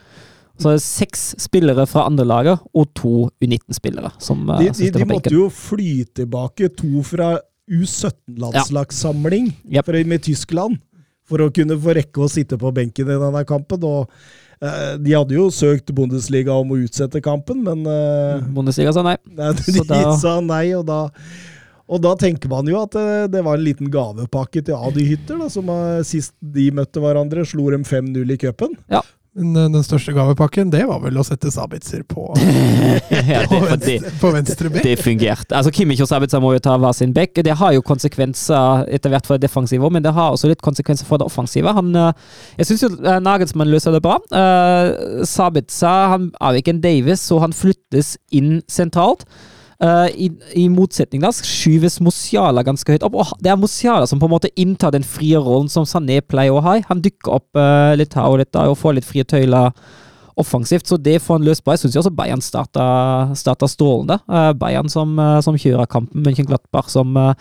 Så 0.55 0.70
er 0.70 0.76
det 0.78 0.85
seks 0.85 1.24
spillere 1.43 1.89
fra 1.91 2.07
andre 2.07 2.26
laget 2.30 2.62
og 2.78 2.87
to 2.95 3.14
U19-spillere 3.43 4.12
som, 4.22 4.47
uh, 4.47 4.61
De, 4.62 4.70
de, 4.70 4.93
de 4.95 5.09
måtte 5.11 5.35
jo 5.35 5.49
fly 5.51 6.05
tilbake 6.14 6.70
to 6.78 7.03
fra 7.07 7.35
U17-landslagssamling 7.64 9.51
Yep. 9.72 9.91
med 10.07 10.22
Tyskland 10.22 10.78
for 11.24 11.41
å 11.41 11.51
kunne 11.55 11.76
få 11.80 11.97
rekke 11.97 12.20
å 12.20 12.30
sitte 12.30 12.59
på 12.61 12.70
benken 12.76 13.09
i 13.09 13.18
denne 13.18 13.45
kampen. 13.49 13.82
og 13.82 14.11
De 14.61 15.14
hadde 15.16 15.34
jo 15.36 15.48
søkt 15.52 15.90
Bundesliga 15.96 16.55
om 16.61 16.70
å 16.74 16.78
utsette 16.84 17.20
kampen, 17.24 17.64
men 17.66 17.82
eh, 17.90 18.44
Bundesliga 18.55 18.92
sa 18.94 19.02
nei. 19.07 19.16
Nei, 19.38 19.50
de 19.59 19.74
Så 19.80 19.84
da- 19.88 20.14
sa 20.20 20.36
nei, 20.44 20.66
og 20.78 20.86
da, 20.88 21.00
og 21.84 22.00
da 22.05 22.14
tenker 22.20 22.48
man 22.52 22.68
jo 22.70 22.78
at 22.80 22.94
det, 22.96 23.32
det 23.34 23.42
var 23.44 23.59
en 23.59 23.66
liten 23.66 23.90
gavepakke 23.92 24.62
til 24.64 24.78
Adi 24.78 25.05
Hytter, 25.11 25.40
da, 25.42 25.50
som 25.52 25.68
eh, 25.74 26.00
sist 26.07 26.32
de 26.40 26.70
møtte 26.76 27.02
hverandre, 27.02 27.44
slo 27.48 27.66
dem 27.74 27.84
5-0 27.88 28.36
i 28.36 28.38
cupen. 28.46 28.78
Men 29.35 29.57
eh, 29.57 29.70
den 29.70 29.82
største 29.82 30.12
gavepakken, 30.14 30.70
det 30.70 30.85
var 30.87 31.01
vel 31.03 31.16
å 31.18 31.24
sette 31.26 31.51
Sabitzer 31.51 32.05
på, 32.07 32.28
ja, 33.11 33.41
det, 33.43 33.49
på, 33.51 33.59
venstre, 33.66 34.12
på 34.20 34.30
venstre 34.37 34.70
bekk. 34.70 34.85
det 34.87 34.95
fungerte. 35.03 35.57
Altså, 35.59 35.72
Kimmich 35.74 36.03
og 36.05 36.11
Sabitzer 36.11 36.43
må 36.43 36.53
jo 36.55 36.62
ta 36.62 36.76
hver 36.78 36.95
sin 36.95 37.14
bekk. 37.16 37.43
Det 37.47 37.57
har 37.59 37.74
jo 37.74 37.82
konsekvenser 37.87 38.87
etter 38.95 39.11
hvert 39.11 39.26
for 39.26 39.35
det 39.35 39.49
defensive, 39.49 39.91
men 39.91 40.05
det 40.05 40.14
har 40.14 40.37
også 40.37 40.53
litt 40.53 40.62
konsekvenser 40.62 41.09
for 41.09 41.18
det 41.18 41.26
offensive. 41.26 41.74
Han, 41.74 41.91
eh, 41.99 42.12
jeg 42.61 42.70
syns 42.70 42.87
jo 42.87 42.93
uh, 42.95 43.18
Nagelsmann 43.24 43.72
løser 43.72 43.97
det 43.97 44.05
bra. 44.07 44.20
Uh, 44.30 45.24
Sabitzer 45.26 46.14
han 46.14 46.30
er 46.39 46.55
jo 46.55 46.62
ikke 46.62 46.76
en 46.76 46.85
Davis, 46.85 47.26
så 47.26 47.43
han 47.43 47.57
flyttes 47.57 48.14
inn 48.35 48.61
sentralt. 48.70 49.26
Eh, 49.82 50.06
i, 50.26 50.30
I 50.54 50.68
motsetning 50.70 51.22
da 51.24 51.32
skyves 51.34 51.98
Musiala 52.04 52.62
ganske 52.66 52.94
høyt 52.94 53.04
opp, 53.06 53.18
og 53.18 53.34
det 53.42 53.50
er 53.50 53.58
Musiala 53.58 54.06
som 54.06 54.20
på 54.22 54.28
en 54.28 54.34
måte 54.36 54.52
inntar 54.60 54.94
den 54.94 55.06
frie 55.06 55.40
rollen 55.40 55.70
som 55.72 55.86
Sané 55.88 56.20
pleier 56.22 56.54
å 56.54 56.62
ha. 56.64 56.78
Han 56.90 57.02
dykker 57.04 57.38
opp 57.40 57.58
uh, 57.58 57.92
litt 57.98 58.14
her 58.14 58.30
og 58.30 58.40
litt 58.42 58.52
der 58.54 58.70
og 58.70 58.78
får 58.80 58.98
litt 58.98 59.08
frie 59.08 59.26
tøyler 59.26 59.74
offensivt, 60.36 60.86
så 60.86 60.96
det 60.98 61.20
får 61.22 61.38
han 61.38 61.46
løst 61.46 61.62
på. 61.62 61.72
Jeg 61.74 61.84
syns 61.84 61.98
også 62.00 62.12
Bayern 62.14 62.42
starta, 62.42 63.68
strålende. 63.70 64.18
Uh, 64.26 64.50
Bayern 64.58 64.90
som, 64.90 65.14
som 65.46 65.58
kjører 65.58 65.86
kampen, 65.90 66.24
Mönchenglattbach 66.24 66.88
som 66.90 67.14
eh, 67.20 67.36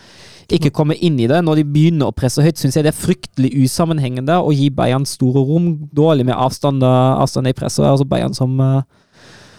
ikke 0.54 0.74
kommer 0.76 1.00
inn 1.02 1.18
i 1.18 1.28
det. 1.30 1.42
Når 1.46 1.62
de 1.62 1.68
begynner 1.74 2.12
å 2.12 2.16
presse 2.16 2.44
høyt, 2.46 2.60
syns 2.62 2.78
jeg 2.78 2.86
det 2.86 2.94
er 2.94 3.00
fryktelig 3.00 3.54
usammenhengende 3.64 4.38
å 4.38 4.54
gi 4.54 4.70
Bayern 4.74 5.08
store 5.10 5.42
rom. 5.42 5.72
Dårlig 5.96 6.28
med 6.30 6.38
avstand, 6.38 6.86
avstand 6.86 7.50
i 7.50 7.56
presset. 7.58 7.88
Altså 7.90 8.06
Bayern 8.10 8.38
som, 8.38 8.60
eh, 8.62 9.03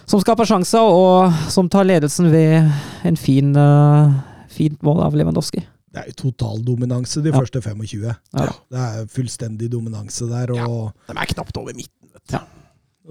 som 0.05 0.21
skaper 0.21 0.47
sjanser, 0.49 0.81
og 0.85 1.33
som 1.51 1.69
tar 1.71 1.87
ledelsen 1.87 2.29
ved 2.33 2.67
en 3.05 3.17
fin, 3.19 3.53
uh, 3.57 4.13
fint 4.51 4.77
mål 4.85 5.03
av 5.07 5.17
Lewandowski. 5.17 5.63
Det 5.95 6.01
er 6.03 6.11
jo 6.11 6.17
totaldominanse 6.25 7.23
de 7.23 7.31
Ja. 7.31 7.39
første 7.39 7.61
25. 7.61 8.03
Ja. 8.35 8.51
Det 8.71 8.79
er 8.83 9.07
fullstendig 9.07 9.71
dominanse 9.71 10.27
der. 10.27 10.51
og... 10.51 10.91
De 11.07 11.15
er 11.15 11.25
knapt 11.25 11.57
over 11.57 11.73
midten. 11.73 12.09
vet 12.13 12.35
du. 12.35 12.37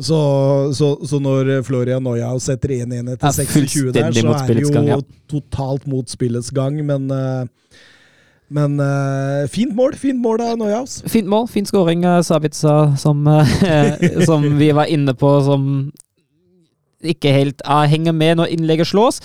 Så, 0.02 0.18
så, 0.74 1.06
så 1.06 1.20
når 1.22 1.62
Florian 1.62 2.02
Neuhaus 2.02 2.42
setter 2.50 2.68
1-1 2.68 3.12
etter 3.12 3.30
26 3.30 3.92
der, 3.94 4.10
så 4.10 4.34
er 4.34 4.54
det 4.54 4.62
jo 4.64 4.72
gang, 4.74 4.88
ja. 4.90 4.96
totalt 5.30 5.86
mot 5.86 6.10
spillets 6.10 6.50
gang, 6.50 6.80
men 6.84 7.06
uh, 7.14 7.46
men 8.54 8.74
uh, 8.80 9.46
fint 9.50 9.72
mål 9.74 9.94
fint 9.96 10.20
mål 10.20 10.42
av 10.44 10.58
Neuhaus. 10.58 10.98
Fint 11.10 11.30
mål, 11.30 11.46
fin 11.48 11.66
skåring. 11.66 12.04
av 12.04 12.22
Sabitsa 12.26 12.96
som, 13.00 13.22
uh, 13.26 13.46
som 14.28 14.44
vi 14.58 14.72
var 14.74 14.90
inne 14.90 15.14
på, 15.14 15.30
som 15.46 15.92
ikke 17.12 17.34
helt 17.34 17.62
jeg 17.64 17.92
henger 17.92 18.16
med 18.16 18.40
når 18.40 18.54
innlegget 18.54 18.90
slås. 18.90 19.20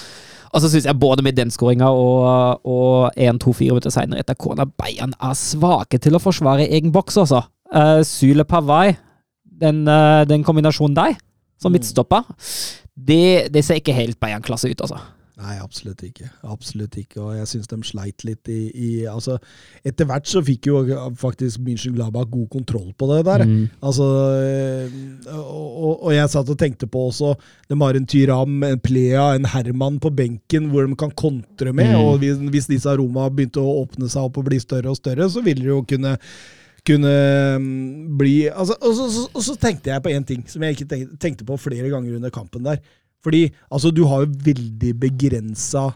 Og 0.50 0.64
så 0.64 0.72
syns 0.72 0.88
jeg 0.90 0.98
både 0.98 1.24
med 1.26 1.38
den 1.38 1.52
skåringa 1.54 1.92
og, 1.94 2.66
og 2.66 3.14
1-2-4 3.14 3.70
minutter 3.70 3.94
seinere 3.94 4.24
etter 4.24 4.38
corner 4.40 4.70
Bayern 4.82 5.14
er 5.22 5.38
svake 5.38 6.00
til 6.02 6.18
å 6.18 6.24
forsvare 6.24 6.66
egen 6.66 6.94
boks, 6.96 7.20
altså. 7.22 7.44
Uh, 7.70 8.02
Sule 8.08 8.48
Pavai, 8.50 8.96
den, 9.62 9.84
uh, 9.86 10.26
den 10.26 10.46
kombinasjonen 10.48 10.98
der, 10.98 11.20
som 11.62 11.76
midtstopper, 11.76 12.26
det, 12.98 13.54
det 13.54 13.62
ser 13.66 13.78
ikke 13.78 13.94
helt 13.94 14.18
Bayern-klasse 14.22 14.72
ut, 14.72 14.82
altså. 14.88 14.98
Nei, 15.40 15.54
absolutt 15.64 16.02
ikke. 16.04 16.26
Absolutt 16.52 16.98
ikke. 17.00 17.22
Og 17.24 17.30
jeg 17.38 17.48
syns 17.48 17.70
de 17.72 17.78
sleit 17.88 18.26
litt 18.28 18.50
i, 18.52 18.58
i 18.76 18.90
altså, 19.08 19.38
Etter 19.88 20.08
hvert 20.10 20.28
så 20.28 20.42
fikk 20.44 20.68
jo 20.68 20.82
faktisk 21.16 21.62
München 21.64 21.96
Gladbach 21.96 22.28
god 22.34 22.50
kontroll 22.52 22.90
på 23.00 23.08
det 23.14 23.22
der. 23.30 23.46
Mm. 23.48 23.62
Altså, 23.80 24.04
øh, 24.36 25.00
og, 25.32 25.70
og- 25.80 26.04
og 26.10 26.14
jeg 26.14 26.30
satt 26.34 26.52
og 26.52 26.60
tenkte 26.60 26.88
på 26.92 27.06
også 27.08 27.32
De 27.70 27.80
har 27.80 27.96
en 27.96 28.06
Tyram, 28.06 28.64
en 28.68 28.80
Plea, 28.84 29.30
en 29.40 29.46
Herman 29.46 30.00
på 30.04 30.12
benken 30.16 30.70
hvor 30.74 30.86
de 30.88 30.96
kan 31.00 31.12
kontre 31.16 31.72
med. 31.74 31.94
Mm. 31.96 32.04
Og 32.04 32.18
hvis, 32.20 32.38
hvis 32.52 32.68
disse 32.76 32.90
aroma 32.92 33.30
begynte 33.30 33.64
å 33.64 33.78
åpne 33.86 34.10
seg 34.12 34.28
opp 34.28 34.38
og 34.44 34.50
bli 34.52 34.60
større 34.60 34.92
og 34.92 35.00
større, 35.00 35.30
så 35.32 35.42
ville 35.46 35.64
de 35.64 35.72
jo 35.72 35.84
kunne 35.88 36.18
kunne 36.88 37.12
mm, 37.60 38.18
bli 38.18 38.48
altså, 38.50 38.74
og, 38.82 38.94
så, 38.96 39.08
så, 39.14 39.26
og 39.36 39.44
så 39.46 39.56
tenkte 39.62 39.92
jeg 39.92 40.02
på 40.04 40.10
én 40.16 40.24
ting 40.26 40.44
som 40.50 40.64
jeg 40.64 40.78
ikke 40.78 40.88
tenkte 41.22 41.46
på 41.46 41.58
flere 41.60 41.90
ganger 41.92 42.16
under 42.18 42.32
kampen 42.34 42.64
der. 42.66 42.80
Fordi 43.24 43.48
altså, 43.70 43.92
du 43.92 44.06
har 44.08 44.26
jo 44.26 44.38
veldig 44.50 44.94
begrensa 45.00 45.90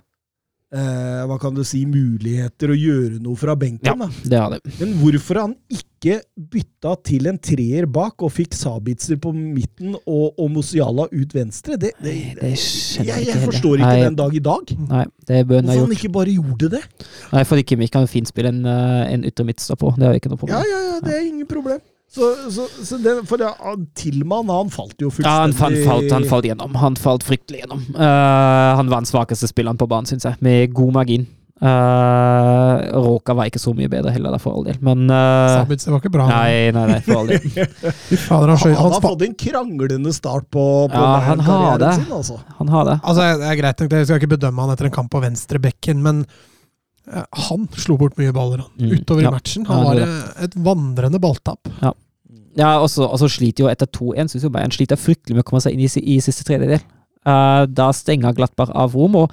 eh, 0.74 1.24
hva 1.30 1.38
kan 1.41 1.55
du 1.55 1.63
si, 1.67 1.84
muligheter 1.89 2.74
å 2.74 2.78
gjøre 2.78 3.21
noe 3.24 3.38
fra 3.39 3.55
benken. 3.59 3.88
Ja. 3.88 3.95
da. 3.99 4.09
Det 4.30 4.41
har 4.41 4.55
det. 4.55 4.76
Men 4.80 4.95
hvorfor 4.99 5.39
han 5.43 5.55
ikke 5.71 6.19
bytta 6.36 6.97
til 7.07 7.30
en 7.32 7.38
treer 7.39 7.88
bak 7.88 8.26
og 8.26 8.34
fikk 8.36 8.57
Sabitzer 8.57 9.19
på 9.24 9.32
midten 9.36 9.95
og, 10.01 10.34
og 10.34 10.49
Musiala 10.51 11.07
ut 11.13 11.36
venstre, 11.36 11.78
det, 11.80 11.93
det, 12.03 12.15
Det 12.41 12.51
jeg, 12.51 13.07
jeg 13.07 13.30
jeg 13.30 13.45
forstår 13.45 13.80
ikke 13.86 13.93
Nei. 13.93 14.03
den 14.09 14.19
dag 14.19 14.36
i 14.36 14.43
dag. 14.43 14.76
Nei, 14.89 15.05
det 15.30 15.39
bør 15.47 15.61
han 15.61 15.71
ha 15.71 15.80
gjort. 15.80 15.88
han 15.88 15.97
ikke 15.99 16.13
bare 16.19 16.36
gjorde 16.36 16.74
det? 16.76 16.84
Nei, 17.32 17.45
for 17.47 17.63
ikke 17.63 17.80
Mikk 17.80 17.95
kan 17.95 18.09
fint 18.11 18.30
spille 18.32 18.51
en, 18.51 18.65
eh, 18.67 19.15
en 19.15 19.47
midtstopper. 19.47 19.95
Det 19.95 20.09
har 20.09 20.15
vi 20.15 20.24
ikke 20.24 20.34
noe 20.34 20.43
problem. 20.43 20.59
Ja, 20.59 20.67
ja, 20.67 20.86
ja, 20.91 21.01
det 21.05 21.15
er 21.15 21.26
ingen 21.30 21.47
problem. 21.47 21.80
Så, 22.14 22.28
så, 22.53 22.68
så 22.86 22.97
det, 23.01 23.14
for 23.26 23.41
det, 23.41 23.47
han- 23.57 23.88
Tilman 23.97 24.49
han 24.53 24.70
falt 24.70 24.99
jo 25.01 25.09
Ja, 25.24 25.39
han, 25.41 25.53
fullstendig 25.55 25.86
han, 25.88 25.93
falt, 26.03 26.11
han 26.14 26.28
falt 26.30 26.45
gjennom. 26.45 26.76
Han 26.78 26.95
falt 27.01 27.24
fryktelig 27.26 27.64
gjennom. 27.64 27.82
Uh, 27.95 28.76
han 28.78 28.91
var 28.91 29.01
den 29.01 29.09
svakeste 29.09 29.49
spilleren 29.49 29.80
på 29.82 29.88
banen, 29.89 30.05
syns 30.11 30.28
jeg, 30.30 30.38
med 30.45 30.76
god 30.78 30.93
margin. 30.99 31.26
Uh, 31.64 32.78
Råka 33.01 33.34
var 33.38 33.47
ikke 33.49 33.61
så 33.61 33.72
mye 33.78 33.89
bedre 33.91 34.11
heller, 34.14 34.34
da, 34.36 34.39
for 34.41 34.57
all 34.57 34.66
del, 34.68 34.78
men 34.84 35.05
eh, 35.14 35.53
Sabitzer 35.55 35.93
var 35.93 36.01
ikke 36.03 36.11
bra. 36.14 36.26
Nei, 36.30 36.72
nei, 36.76 36.86
nei, 36.89 36.99
for 37.05 37.22
all 37.22 37.30
del. 37.32 37.45
Fader, 38.28 38.51
han, 38.51 38.57
Han, 38.57 38.57
han 38.57 38.80
han 38.82 38.95
har 38.97 39.03
fått 39.05 39.26
en 39.28 39.36
kranglende 39.39 40.14
start 40.16 40.49
på, 40.53 40.64
på 40.91 41.03
Ja, 41.05 41.14
han 41.30 41.43
har 41.47 41.80
det. 41.82 41.93
sin, 42.01 42.09
altså. 42.18 42.39
Han 42.59 42.74
har 42.74 42.89
det. 42.89 42.97
Altså, 43.03 43.28
jeg, 43.30 43.39
jeg, 43.47 43.61
greit 43.64 43.84
nok, 43.86 43.95
jeg 44.01 44.09
skal 44.09 44.22
ikke 44.22 44.34
bedømme 44.36 44.66
han 44.68 44.76
etter 44.76 44.89
en 44.91 44.97
kamp 44.99 45.11
på 45.16 45.24
venstre 45.24 45.61
bekken, 45.64 46.03
men 46.03 46.24
uh, 46.28 47.24
han 47.47 47.68
slo 47.80 47.97
bort 48.01 48.20
mye 48.20 48.36
baller 48.36 48.66
han, 48.66 48.72
Mm, 48.84 48.93
utover 48.99 49.24
ja. 49.26 49.32
i 49.32 49.38
matchen. 49.39 49.68
Han 49.70 49.82
ja, 49.82 49.86
var 49.88 50.47
et 50.49 50.59
vandrende 50.68 51.22
balltapp. 51.24 51.70
Ja, 51.82 51.93
så 52.60 53.08
og 53.08 53.18
så 53.22 53.30
sliter 53.32 53.66
jo 53.66 53.72
etter 53.72 53.89
2-1, 53.89 54.32
syns 54.34 54.45
jo 54.45 54.51
Bayern 54.54 54.74
sliter 54.74 54.99
fryktelig 54.99 55.38
med 55.38 55.45
å 55.45 55.47
komme 55.47 55.64
seg 55.64 55.74
inn 55.74 55.84
i, 55.86 55.89
i 55.89 56.20
siste 56.22 56.45
tredjedel. 56.47 56.84
Uh, 57.24 57.64
da 57.72 57.89
stenger 57.95 58.36
Glattberg 58.36 58.74
av 58.76 58.95
rom, 58.97 59.16
og 59.24 59.32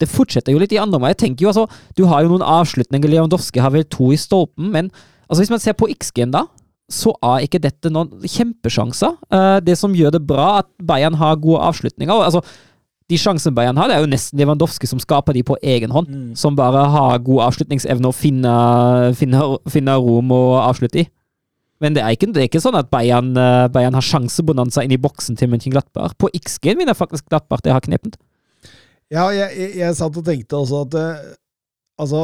det 0.00 0.08
fortsetter 0.08 0.54
jo 0.54 0.60
litt 0.60 0.72
i 0.72 0.80
andre 0.80 0.98
omgang. 0.98 1.14
Jeg 1.14 1.22
tenker 1.24 1.44
jo 1.44 1.52
altså, 1.52 1.66
Du 1.96 2.06
har 2.08 2.24
jo 2.24 2.32
noen 2.32 2.44
avslutninger. 2.46 3.10
Lewandowski 3.10 3.60
har 3.60 3.72
vel 3.74 3.84
to 3.84 4.12
i 4.14 4.18
stolpen, 4.20 4.70
men 4.72 4.90
altså 5.28 5.42
hvis 5.42 5.52
man 5.52 5.62
ser 5.62 5.76
på 5.76 5.90
XG-en, 5.92 6.32
da, 6.36 6.46
så 6.90 7.12
er 7.22 7.44
ikke 7.46 7.62
dette 7.62 7.92
noen 7.92 8.24
kjempesjanser. 8.24 9.14
Uh, 9.32 9.58
det 9.64 9.76
som 9.78 9.94
gjør 9.94 10.16
det 10.16 10.24
bra, 10.26 10.60
at 10.64 10.70
Bayern 10.82 11.18
har 11.20 11.40
gode 11.42 11.62
avslutninger. 11.68 12.14
og 12.14 12.28
altså 12.28 12.44
de 13.10 13.18
sjansene 13.18 13.54
Bayern 13.54 13.78
har, 13.80 13.90
det 13.90 13.96
er 13.96 14.04
jo 14.04 14.10
nesten 14.10 14.38
Lewandowski 14.38 14.86
som 14.86 15.00
skaper 15.02 15.34
de 15.34 15.42
på 15.46 15.56
egen 15.66 15.90
hånd. 15.90 16.10
Mm. 16.10 16.34
Som 16.38 16.56
bare 16.58 16.84
har 16.92 17.22
god 17.26 17.48
avslutningsevne 17.48 18.06
og 18.06 18.14
finner 18.14 19.10
finne, 19.18 19.40
finner 19.70 19.98
rom 19.98 20.30
å 20.34 20.42
avslutte 20.62 21.02
i. 21.02 21.08
Men 21.80 21.94
det 21.96 22.02
er 22.04 22.12
ikke, 22.16 22.28
det 22.34 22.42
er 22.42 22.48
ikke 22.50 22.60
sånn 22.60 22.76
at 22.76 22.90
Bayern, 22.92 23.30
eh, 23.40 23.68
Bayern 23.72 23.94
har 23.96 24.04
sjansebonanza 24.04 24.82
inn 24.84 24.92
i 24.92 25.00
boksen 25.00 25.38
til 25.40 25.48
Mönchenglattberg. 25.48 26.12
På 26.20 26.28
XG-en 26.36 26.76
vinner 26.82 26.94
faktisk 26.98 27.28
Glattbar, 27.30 27.62
det 27.64 27.72
har 27.72 27.80
knepent. 27.80 28.18
Ja, 29.10 29.30
jeg, 29.34 29.48
jeg, 29.58 29.72
jeg 29.80 29.96
satt 29.98 30.16
og 30.20 30.24
tenkte 30.28 30.60
også 30.60 30.84
at 30.86 30.94
eh, 31.00 31.24
Altså, 32.00 32.20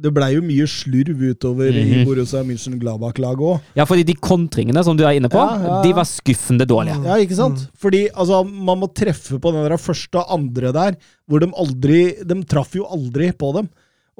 det 0.00 0.10
blei 0.14 0.30
jo 0.32 0.40
mye 0.42 0.64
slurv 0.70 1.20
utover 1.34 1.68
i 1.70 1.82
Mhm. 1.84 2.04
Borussia 2.08 2.40
München-Gladbach-laget 2.46 3.42
òg. 3.46 3.60
Ja, 3.78 3.84
fordi 3.86 4.02
de 4.08 4.14
kontringene 4.18 4.82
som 4.86 4.96
du 4.98 5.04
er 5.06 5.18
inne 5.18 5.28
på, 5.30 5.38
Ja, 5.38 5.58
ja, 5.66 5.76
de 5.84 5.92
var 5.94 6.06
skuffende 6.08 6.66
dårlige. 6.66 6.96
Ja, 7.04 7.18
ikke 7.22 7.36
sant? 7.38 7.66
Fordi 7.78 8.08
altså, 8.14 8.40
man 8.46 8.78
må 8.80 8.88
treffe 8.94 9.38
på 9.38 9.52
den 9.54 9.66
der 9.68 9.76
første 9.78 10.18
og 10.22 10.32
andre 10.34 10.72
der, 10.74 10.96
hvor 11.28 11.38
de 11.42 11.50
aldri 11.54 12.00
De 12.26 12.40
traff 12.44 12.74
jo 12.74 12.86
aldri 12.90 13.30
på 13.38 13.52
dem. 13.58 13.68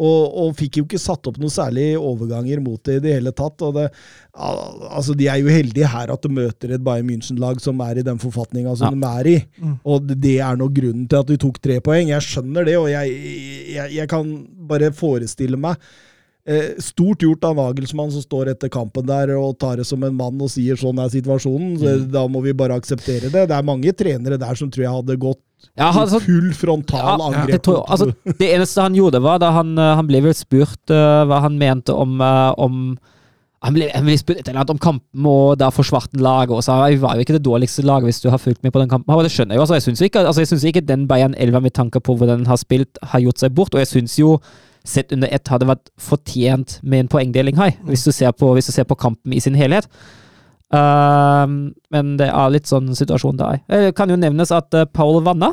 Og, 0.01 0.37
og 0.43 0.55
fikk 0.57 0.79
jo 0.81 0.85
ikke 0.87 1.01
satt 1.03 1.29
opp 1.29 1.37
noen 1.41 1.53
særlig 1.53 1.91
overganger 2.01 2.63
mot 2.65 2.81
det 2.89 2.95
i 2.99 3.05
det 3.05 3.15
hele 3.19 3.33
tatt. 3.37 3.61
og 3.67 3.75
det, 3.77 3.87
altså 4.35 5.17
De 5.19 5.27
er 5.29 5.43
jo 5.43 5.53
heldige 5.53 5.91
her 5.93 6.13
at 6.15 6.23
de 6.25 6.31
møter 6.33 6.73
et 6.75 6.85
Bayern 6.85 7.09
München-lag 7.11 7.61
som 7.61 7.81
er 7.85 8.01
i 8.01 8.07
den 8.07 8.21
forfatninga 8.23 8.77
som 8.81 8.97
de 8.97 9.11
er 9.21 9.29
i. 9.29 9.39
Og 9.85 10.07
det- 10.09 10.39
er 10.41 10.57
nå 10.57 10.71
grunnen 10.73 11.09
til 11.09 11.19
at 11.21 11.27
de 11.27 11.37
tok 11.37 11.61
tre 11.61 11.81
poeng. 11.81 12.09
Jeg 12.09 12.23
skjønner 12.23 12.65
det, 12.65 12.77
og 12.81 12.89
jeg, 12.89 13.11
jeg, 13.75 13.93
jeg 13.99 14.09
kan 14.09 14.31
bare 14.71 14.93
forestille 14.93 15.59
meg 15.61 15.77
Eh, 16.49 16.73
stort 16.81 17.21
gjort 17.21 17.45
av 17.45 17.55
Nagelsmann 17.55 18.11
som 18.11 18.23
står 18.25 18.49
etter 18.55 18.71
kampen 18.73 19.05
der 19.07 19.35
og 19.37 19.59
tar 19.61 19.77
det 19.77 19.85
som 19.87 20.03
en 20.03 20.15
mann 20.17 20.41
og 20.41 20.49
sier 20.51 20.75
sånn 20.81 20.99
er 20.99 21.13
situasjonen. 21.13 21.75
Så 21.79 22.11
Da 22.11 22.25
må 22.27 22.41
vi 22.43 22.55
bare 22.57 22.79
akseptere 22.81 23.29
det. 23.31 23.45
Det 23.51 23.55
er 23.55 23.63
mange 23.63 23.93
trenere 23.93 24.39
der 24.41 24.57
som 24.57 24.71
tror 24.73 24.83
jeg 24.87 24.95
hadde 24.95 25.19
gått 25.21 25.43
Ja, 25.79 25.91
han, 25.95 26.09
så, 26.11 26.21
full 26.21 26.51
frontal 26.57 27.01
Ja, 27.01 27.15
angrep. 27.15 27.53
det, 27.53 27.61
tror, 27.65 27.85
altså, 27.89 28.11
det 28.39 28.51
eneste 28.55 28.85
han 28.85 28.97
gjorde, 28.97 29.23
var 29.25 29.41
da 29.43 29.53
han, 29.55 29.77
eh, 29.79 29.95
han 29.97 30.09
ble 30.09 30.21
vel 30.25 30.37
spurt 30.37 30.93
uh, 30.93 31.23
hva 31.29 31.41
han 31.47 31.57
mente 31.61 31.95
om, 31.95 32.19
uh, 32.21 32.53
om 32.61 32.99
han 33.65 33.77
ble, 33.77 33.91
han 33.93 34.07
ble 34.09 34.17
spurt 34.17 34.41
et 34.41 34.49
eller 34.49 34.63
annet 34.63 34.73
om 34.73 34.81
kampen, 34.81 35.27
og 35.29 35.59
da 35.61 35.69
forsvarte 35.73 36.21
laget. 36.21 36.55
Og 36.57 36.65
sa 36.65 36.79
vi 36.89 36.97
var 37.01 37.17
jo 37.17 37.27
ikke 37.27 37.37
det 37.37 37.45
dårligste 37.45 37.85
laget 37.85 38.09
hvis 38.09 38.23
du 38.25 38.31
har 38.33 38.41
fulgt 38.41 38.63
med 38.65 38.73
på 38.73 38.81
den 38.81 38.89
kampen. 38.89 39.13
Og 39.13 39.27
det 39.27 39.33
skjønner 39.35 39.55
jeg 39.55 39.61
jo. 39.61 39.67
Altså, 39.67 39.77
jeg 39.77 39.85
syns 39.85 40.05
ikke, 40.07 40.25
altså, 40.25 40.67
ikke 40.71 40.85
den 40.89 41.05
Bayern 41.09 41.37
11 41.37 41.67
med 41.67 41.77
tanke 41.77 42.01
på 42.01 42.17
hvordan 42.17 42.41
den 42.41 42.49
har 42.49 42.61
spilt, 42.61 43.01
har 43.13 43.21
gjort 43.21 43.43
seg 43.43 43.53
bort. 43.57 43.77
Og 43.77 43.83
jeg 43.83 43.93
syns 43.93 44.17
jo 44.17 44.39
sett 44.89 45.13
under 45.13 45.29
ett 45.29 45.49
hadde 45.53 45.69
vært 45.69 45.93
fortjent 46.01 46.79
med 46.81 47.05
en 47.05 47.13
poengdeling 47.13 47.59
her, 47.61 47.75
hvis 47.85 48.07
du 48.07 48.15
ser 48.17 48.33
på, 48.33 48.49
hvis 48.57 48.71
du 48.71 48.73
ser 48.73 48.89
på 48.89 48.97
kampen 48.97 49.37
i 49.37 49.43
sin 49.45 49.59
helhet. 49.59 49.89
Ehm, 50.71 51.57
men 51.91 52.15
det 52.21 52.29
er 52.31 52.53
litt 52.55 52.71
sånn 52.71 52.93
situasjon 52.95 53.41
der. 53.41 53.61
Det 53.71 53.95
kan 53.99 54.11
jo 54.13 54.19
nevnes 54.21 54.53
at 54.55 54.75
eh, 54.79 54.87
Paul 54.87 55.21
Vanna 55.27 55.53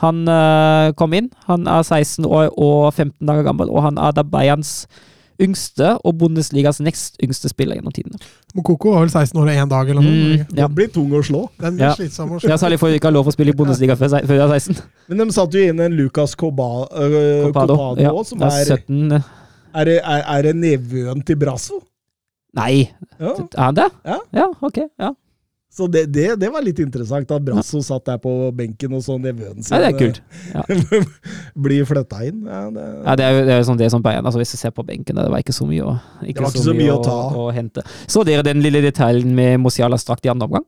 han 0.00 0.22
uh, 0.24 0.92
kom 0.96 1.12
inn. 1.12 1.28
Han 1.44 1.66
er 1.68 1.82
16 1.84 2.24
år 2.24 2.46
og 2.56 2.94
15 2.94 3.20
dager 3.28 3.44
gammel, 3.44 3.68
og 3.68 3.82
han 3.84 3.98
er 4.00 4.14
da 4.16 4.24
Bayerns 4.24 4.86
yngste 5.40 5.94
og 6.04 6.18
Bundesligas 6.20 6.80
nest 6.84 7.16
yngste 7.24 7.48
spiller 7.52 7.76
gjennom 7.78 7.92
tidene. 7.96 8.20
Mokoko 8.56 8.94
var 8.94 9.06
vel 9.06 9.12
16 9.12 9.36
år 9.40 9.48
og 9.48 9.60
én 9.62 9.70
dag, 9.72 9.88
eller 9.92 10.04
noe 10.04 10.12
Mm, 10.14 10.56
ja. 10.56 10.66
Den 10.66 10.74
blir 10.76 10.88
tung 10.92 11.12
å 11.16 11.22
slå. 11.24 11.42
Den 11.60 11.76
blir 11.76 11.86
Ja. 11.88 11.94
slitsom 11.96 12.32
å 12.32 12.40
Ja, 12.44 12.56
særlig 12.56 12.78
fordi 12.80 12.92
du 12.92 12.98
ikke 13.00 13.08
har 13.08 13.16
lov 13.16 13.26
å 13.28 13.32
spille 13.32 13.52
i 13.52 13.56
Bundesliga 13.56 13.96
før, 13.96 14.08
de 14.20 14.40
er 14.40 14.48
16. 14.48 14.76
Men 15.08 15.18
de 15.18 15.32
satte 15.32 15.52
jo 15.52 15.68
inn 15.68 15.80
en 15.80 15.92
Lucas 15.92 16.34
Cobado, 16.34 16.88
uh, 16.92 17.46
Copado. 17.48 17.76
Copado 17.76 18.00
Ja, 18.00 18.24
som 18.24 18.42
er 18.42 18.46
er, 18.46 18.64
17 18.64 19.12
eh, 19.12 19.20
er, 19.74 19.88
er, 19.88 20.48
er 20.48 20.52
nevøen 20.54 21.24
til 21.24 21.36
Brasso? 21.36 21.80
Nei, 22.56 22.90
Ja. 23.20 23.34
er 23.36 23.62
han 23.62 23.74
det? 23.78 23.88
Ja. 24.04 24.18
ja 24.34 24.46
ok. 24.60 24.78
Ja. 24.98 25.12
Så 25.70 25.86
det, 25.86 26.08
det, 26.10 26.24
det 26.40 26.48
var 26.50 26.64
litt 26.66 26.80
interessant 26.82 27.30
at 27.30 27.44
Brasso 27.46 27.78
satt 27.86 28.02
der 28.08 28.16
på 28.18 28.32
benken 28.58 28.90
og 28.98 29.04
så 29.06 29.14
nevøen 29.22 29.62
sin 29.62 29.76
ja, 29.76 29.84
det 29.84 29.92
er 29.92 29.98
kult. 30.00 30.18
Ja. 30.50 30.64
bli 31.66 31.76
flytta 31.86 32.24
inn. 32.26 32.40
Ja, 32.48 32.64
det, 32.74 32.86
Ja, 33.06 33.14
det 33.20 33.24
er 33.28 33.36
jo 33.36 33.44
det 33.46 33.52
er 33.54 33.60
jo 33.62 33.68
sånn, 33.68 33.78
det 33.78 33.90
som 33.94 34.02
beina, 34.02 34.24
Altså, 34.26 34.40
hvis 34.42 34.50
du 34.50 34.58
ser 34.58 34.74
på 34.74 34.82
benken, 34.88 35.14
det 35.20 35.28
var 35.30 35.38
ikke 35.44 35.54
så 35.54 35.68
mye 35.70 35.86
å, 35.86 35.94
ikke 36.26 36.50
så 36.58 36.74
mye 36.74 36.96
å 36.96 36.98
ta. 37.06 37.14
å, 37.38 37.46
hente. 37.54 37.84
Så 38.10 38.24
dere 38.26 38.42
den 38.46 38.64
lille 38.66 38.82
detaljen 38.82 39.30
med 39.38 39.60
Mosiala 39.62 39.94
strakt 40.02 40.26
i 40.26 40.32
andre 40.34 40.50
omgang? 40.50 40.66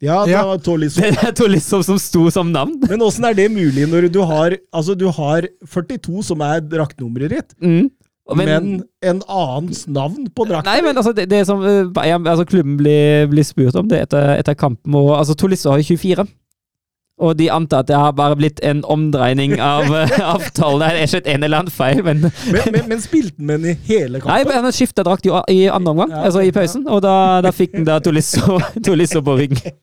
ja, 0.00 0.22
det 0.24 0.32
Ja. 0.32 0.44
var 0.46 0.58
Tolisso. 0.64 1.00
Det 1.04 1.10
er 1.26 1.32
to 1.36 1.44
liksom 1.50 1.82
som 1.84 1.98
sto 2.00 2.30
som 2.32 2.52
navn. 2.54 2.78
Men 2.88 3.02
åssen 3.04 3.26
er 3.28 3.34
det 3.36 3.50
mulig 3.52 3.84
når 3.90 4.06
du 4.14 4.22
har 4.24 4.54
Altså, 4.72 4.94
du 4.96 5.10
har 5.12 5.44
42 5.66 6.22
som 6.24 6.40
er 6.40 6.60
draktnummeret 6.62 7.34
ditt, 7.34 7.50
Mm. 7.60 7.90
Men, 8.38 8.82
en 9.02 9.22
annens 9.28 9.86
navn 9.88 10.28
på 10.34 10.46
drakten? 10.48 10.70
Nei, 10.70 10.82
men 10.84 10.96
altså, 10.96 11.12
det, 11.16 11.28
det 11.30 11.44
som 11.48 11.62
ja, 11.64 12.18
altså, 12.18 12.44
klubben 12.44 12.76
blir, 12.80 13.26
blir 13.32 13.46
spurt 13.46 13.78
om 13.78 13.88
det 13.90 14.04
etter, 14.06 14.36
etter 14.38 14.58
kampen, 14.58 14.94
og 14.94 15.16
altså, 15.18 15.34
Tolisso 15.34 15.72
har 15.72 15.82
jo 15.82 15.96
24. 15.96 16.26
Og 17.20 17.34
de 17.36 17.50
antar 17.52 17.82
at 17.84 17.88
det 17.90 17.96
har 18.00 18.14
bare 18.16 18.36
blitt 18.38 18.62
en 18.64 18.80
omdreining 18.88 19.58
av, 19.60 19.90
avtalen. 20.34 20.80
Det 20.80 21.02
er 21.02 21.18
ikke 21.18 21.34
en 21.34 21.44
eller 21.44 21.64
annen 21.64 21.74
feil, 21.74 22.04
men 22.04 22.22
Men, 22.24 22.62
men, 22.72 22.86
men 22.88 23.02
spilte 23.04 23.36
han 23.36 23.46
med 23.46 23.60
den 23.60 23.74
i 23.74 23.90
hele 23.90 24.22
kampen? 24.22 24.32
Nei, 24.32 24.44
men 24.48 24.64
han 24.64 24.76
skifta 24.76 25.04
drakt 25.04 25.28
i, 25.28 25.34
i 25.52 25.66
andre 25.68 25.92
omgang, 25.92 26.14
Ja, 26.14 26.22
altså 26.30 26.40
i 26.46 26.52
pausen, 26.54 26.86
og 26.88 27.02
da, 27.04 27.14
da 27.44 27.52
fikk 27.52 27.76
han 27.76 27.88
da 27.88 27.98
Tolisso, 28.00 28.60
Tolisso 28.86 29.20
på 29.26 29.36
ryggen. 29.42 29.76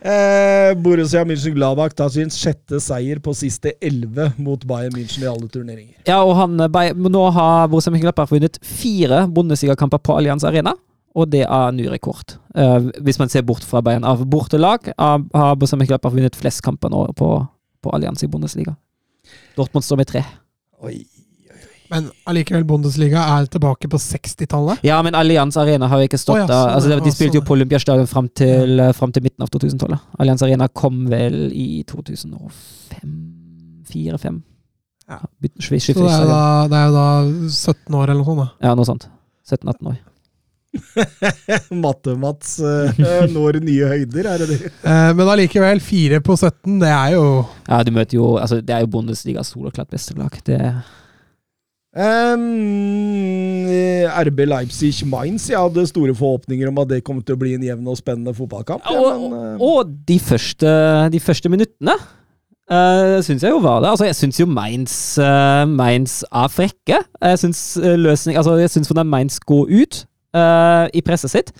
Eh, 0.00 0.74
Borussia 0.80 1.24
München-Gladbach 1.28 1.92
tar 1.92 2.08
sin 2.08 2.30
sjette 2.32 2.78
seier 2.80 3.18
på 3.20 3.34
siste 3.36 3.74
elleve 3.84 4.30
mot 4.40 4.62
Bayern 4.64 4.94
München 4.96 5.26
i 5.26 5.28
alle 5.28 5.48
turneringer. 5.52 5.98
Ja, 6.08 6.22
og 6.24 6.36
han, 6.38 6.54
eh, 6.60 6.94
nå 6.96 7.24
har 7.36 7.68
Borussia 7.68 7.92
Mönchengladbach 7.92 8.30
vunnet 8.32 8.56
fire 8.64 9.26
Bundesliga-kamper 9.28 10.00
på 10.00 10.16
Allianz 10.16 10.46
Arena, 10.48 10.72
og 11.14 11.28
det 11.34 11.42
er 11.44 11.76
ny 11.76 11.90
rekord. 11.92 12.38
Eh, 12.54 12.78
hvis 13.04 13.18
man 13.18 13.28
ser 13.28 13.42
bort 13.42 13.66
fra 13.66 13.82
Bayern 13.82 14.04
av 14.04 14.24
bortelag, 14.24 14.88
har 14.96 15.56
Borussia 15.56 15.76
Mönchengladbach 15.76 16.16
vunnet 16.16 16.36
flest 16.36 16.62
kamper 16.62 16.88
nå 16.88 17.12
på, 17.12 17.48
på 17.82 17.92
Allianz 17.92 18.24
i 18.24 18.30
Bundesliga. 18.30 18.76
Dortmund 19.56 19.84
står 19.84 20.00
med 20.00 20.06
tre. 20.06 20.24
Oi. 20.80 21.04
Men 21.90 22.06
allikevel, 22.30 22.62
Bundesliga 22.68 23.22
er 23.36 23.46
tilbake 23.50 23.88
på 23.90 23.98
60-tallet. 23.98 24.78
Ja, 24.86 25.00
men 25.02 25.14
Allianz 25.18 25.56
Arena 25.58 25.88
har 25.90 25.98
jo 25.98 26.06
ikke 26.06 26.22
stått 26.22 26.36
oh, 26.36 26.40
ja, 26.44 26.46
sånn, 26.46 26.70
Altså, 26.76 26.88
de 27.02 27.10
spilte 27.14 27.34
jo 27.34 27.42
sånn. 27.42 27.48
på 27.48 27.56
Olympiastadion 27.56 28.10
fram 28.10 28.28
til, 28.40 28.70
fram 28.94 29.12
til 29.16 29.22
midten 29.26 29.42
av 29.42 29.48
2012. 29.50 29.98
Allianz 30.22 30.42
Arena 30.46 30.66
kom 30.70 30.96
vel 31.10 31.36
i 31.50 31.82
2005-2004-2005. 31.90 34.38
Ja. 35.10 35.18
Så 35.18 35.74
det 35.74 36.06
er, 36.06 36.30
da, 36.30 36.70
det 36.70 36.78
er 36.78 36.86
jo 36.86 36.94
da 36.94 37.26
17 37.50 37.98
år 37.98 38.06
eller 38.12 38.22
noe 38.22 38.30
sånt. 38.30 38.42
da. 38.44 38.48
Ja, 38.68 38.78
noe 38.78 38.86
sånt. 38.86 39.10
17-18 39.50 39.90
år. 39.90 39.98
Matte-Mats 41.82 42.60
uh, 42.62 42.94
når 43.34 43.58
nye 43.64 43.88
høyder, 43.90 44.24
er 44.30 44.38
det 44.44 44.48
det? 44.52 44.70
Uh, 44.84 45.10
men 45.18 45.26
allikevel, 45.26 45.82
fire 45.82 46.20
på 46.22 46.36
17, 46.38 46.78
det 46.78 46.92
er 46.94 47.16
jo 47.16 47.24
Ja, 47.66 47.82
du 47.82 47.90
møter 47.94 48.14
jo 48.20 48.38
altså, 48.38 48.60
Det 48.62 48.74
er 48.76 48.80
jo 48.84 48.92
Bundesligas 48.92 49.50
soloklart 49.50 49.90
beste 49.90 50.14
lag. 50.14 50.30
Det, 50.46 50.60
Um, 51.90 53.66
RB 54.06 54.44
Leipzig 54.46 55.06
Mainz. 55.06 55.48
Jeg 55.50 55.58
hadde 55.58 55.86
store 55.86 56.14
forhåpninger 56.14 56.68
om 56.68 56.78
at 56.78 56.90
det 56.92 57.02
kom 57.04 57.18
til 57.22 57.34
å 57.34 57.40
bli 57.40 57.56
en 57.56 57.64
jevn 57.66 57.88
og 57.90 57.98
spennende 57.98 58.34
fotballkamp. 58.34 58.84
ja, 58.86 59.00
og, 59.00 59.24
men, 59.24 59.56
uh... 59.56 59.64
og 59.72 59.90
de 60.06 60.18
første, 60.22 60.70
de 61.10 61.20
første 61.20 61.50
minuttene 61.50 61.96
uh, 62.70 63.18
syns 63.26 63.42
jeg 63.42 63.50
jo 63.50 63.58
var 63.58 63.82
det. 63.82 63.90
Altså, 63.90 64.06
jeg 64.06 64.20
syns 64.20 64.38
jo 64.40 64.46
Mainz, 64.46 64.94
uh, 65.18 65.66
Mainz 65.66 66.20
er 66.30 66.54
frekke. 66.54 67.02
Jeg 67.22 67.42
syns 67.42 67.64
uh, 67.82 67.96
løsning 67.98 68.38
Altså, 68.38 68.54
jeg 68.62 68.70
syns 68.70 68.88
hvordan 68.88 69.10
Mainz 69.10 69.40
går 69.42 69.66
ut 69.82 70.04
uh, 70.38 70.86
i 70.94 71.02
presset 71.02 71.34
sitt, 71.34 71.52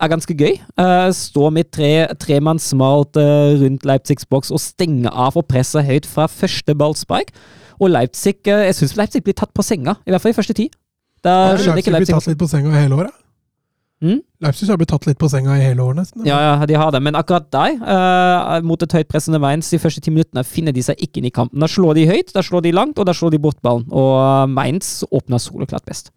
er 0.00 0.08
ganske 0.08 0.34
gøy. 0.34 0.56
Uh, 0.80 1.12
Stå 1.12 1.50
med 1.50 1.68
tre, 1.74 2.40
mann 2.40 2.58
smalt 2.58 3.16
eh, 3.18 3.58
rundt 3.60 3.84
Leipzigs 3.84 4.26
boks 4.30 4.52
og 4.54 4.60
stenge 4.62 5.10
av 5.10 5.34
for 5.36 5.44
presset 5.44 5.84
høyt 5.84 6.06
fra 6.06 6.28
første 6.30 6.74
ballspark. 6.74 7.34
Og 7.78 7.90
Leipzig 7.92 8.40
eh, 8.50 8.66
Jeg 8.68 8.76
syns 8.80 8.96
Leipzig 8.98 9.22
blir 9.26 9.36
tatt 9.38 9.54
på 9.54 9.64
senga, 9.66 9.98
i 10.06 10.14
hvert 10.14 10.24
fall 10.24 10.34
i 10.34 10.38
første 10.38 10.56
tid. 10.56 10.74
Da 11.24 11.38
ja, 11.54 11.56
Leipzig 11.56 11.84
ikke 11.84 11.96
blir 11.96 12.12
tatt 12.12 12.30
litt 12.30 12.40
på 12.40 12.50
senga 12.50 12.74
i 12.74 12.84
hele 12.84 13.00
året. 13.00 13.16
Mm? 13.98 14.20
Leipzig 14.44 14.68
har 14.70 14.78
blitt 14.78 14.92
tatt 14.92 15.08
litt 15.08 15.18
på 15.18 15.26
senga 15.30 15.56
i 15.58 15.64
hele 15.64 15.82
år, 15.82 15.96
nesten. 15.98 16.22
Ja, 16.26 16.38
ja, 16.44 16.66
de 16.70 16.76
har 16.78 16.92
det. 16.94 17.00
Men 17.02 17.18
akkurat 17.18 17.48
der, 17.50 17.80
uh, 17.82 18.58
mot 18.62 18.82
et 18.82 18.94
høyt 18.94 19.08
pressende 19.10 19.40
Mainz, 19.42 19.72
de 19.74 19.80
første 19.82 20.02
ti 20.04 20.12
minuttene 20.14 20.44
finner 20.46 20.74
de 20.74 20.84
seg 20.86 21.00
ikke 21.02 21.18
inn 21.18 21.26
i 21.26 21.34
kampen. 21.34 21.58
Da 21.58 21.70
slår 21.70 21.98
de 21.98 22.06
høyt, 22.10 22.30
da 22.36 22.44
slår 22.46 22.62
de 22.68 22.74
langt, 22.76 23.00
og 23.00 23.08
da 23.08 23.16
slår 23.16 23.34
de 23.34 23.42
bort 23.42 23.58
ballen. 23.64 23.88
Og 23.90 24.12
eh, 24.20 24.44
Mainz 24.54 25.00
åpner 25.10 25.42
soleklart 25.42 25.86
best. 25.90 26.12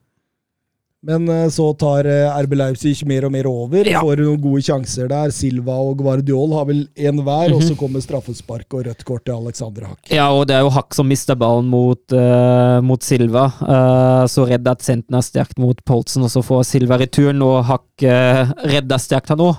Men 1.02 1.24
eh, 1.34 1.48
så 1.50 1.66
tar 1.82 2.06
eh, 2.06 2.30
RB 2.46 2.52
Leipzig 2.60 3.00
mer 3.10 3.26
og 3.26 3.32
mer 3.34 3.48
over. 3.50 3.88
Ja. 3.90 4.04
Får 4.06 4.20
noen 4.22 4.42
gode 4.44 4.62
sjanser 4.62 5.08
der. 5.10 5.32
Silva 5.34 5.74
og 5.82 5.96
Guardiol 5.98 6.52
har 6.54 6.68
vel 6.70 6.84
én 6.94 7.18
hver, 7.26 7.48
Mhm. 7.50 7.56
og 7.58 7.64
så 7.66 7.78
kommer 7.80 8.04
straffespark 8.06 8.76
og 8.78 8.86
rødt 8.86 9.02
kort 9.08 9.26
til 9.26 9.34
Alexander 9.34 9.88
Hack. 9.90 10.12
Ja, 10.14 10.28
og 10.30 10.46
det 10.48 10.60
er 10.60 10.62
jo 10.62 10.70
Hakk 10.70 10.94
som 10.94 11.10
mister 11.10 11.34
ballen 11.36 11.66
mot, 11.74 12.04
uh, 12.14 12.82
mot 12.86 13.02
Silva. 13.02 13.48
Uh, 13.66 14.28
så 14.30 14.46
redder 14.46 14.76
at 14.78 14.86
Senten 14.86 15.18
er 15.18 15.26
sterkt 15.26 15.58
mot 15.58 15.82
Poltsen, 15.90 16.22
og 16.22 16.30
så 16.30 16.44
får 16.46 16.66
Silva 16.70 17.00
returen, 17.02 17.42
og 17.42 17.66
Hakk 17.66 18.06
uh, 18.06 18.54
redder 18.70 19.02
sterkt 19.02 19.34
han 19.34 19.42
òg. 19.42 19.58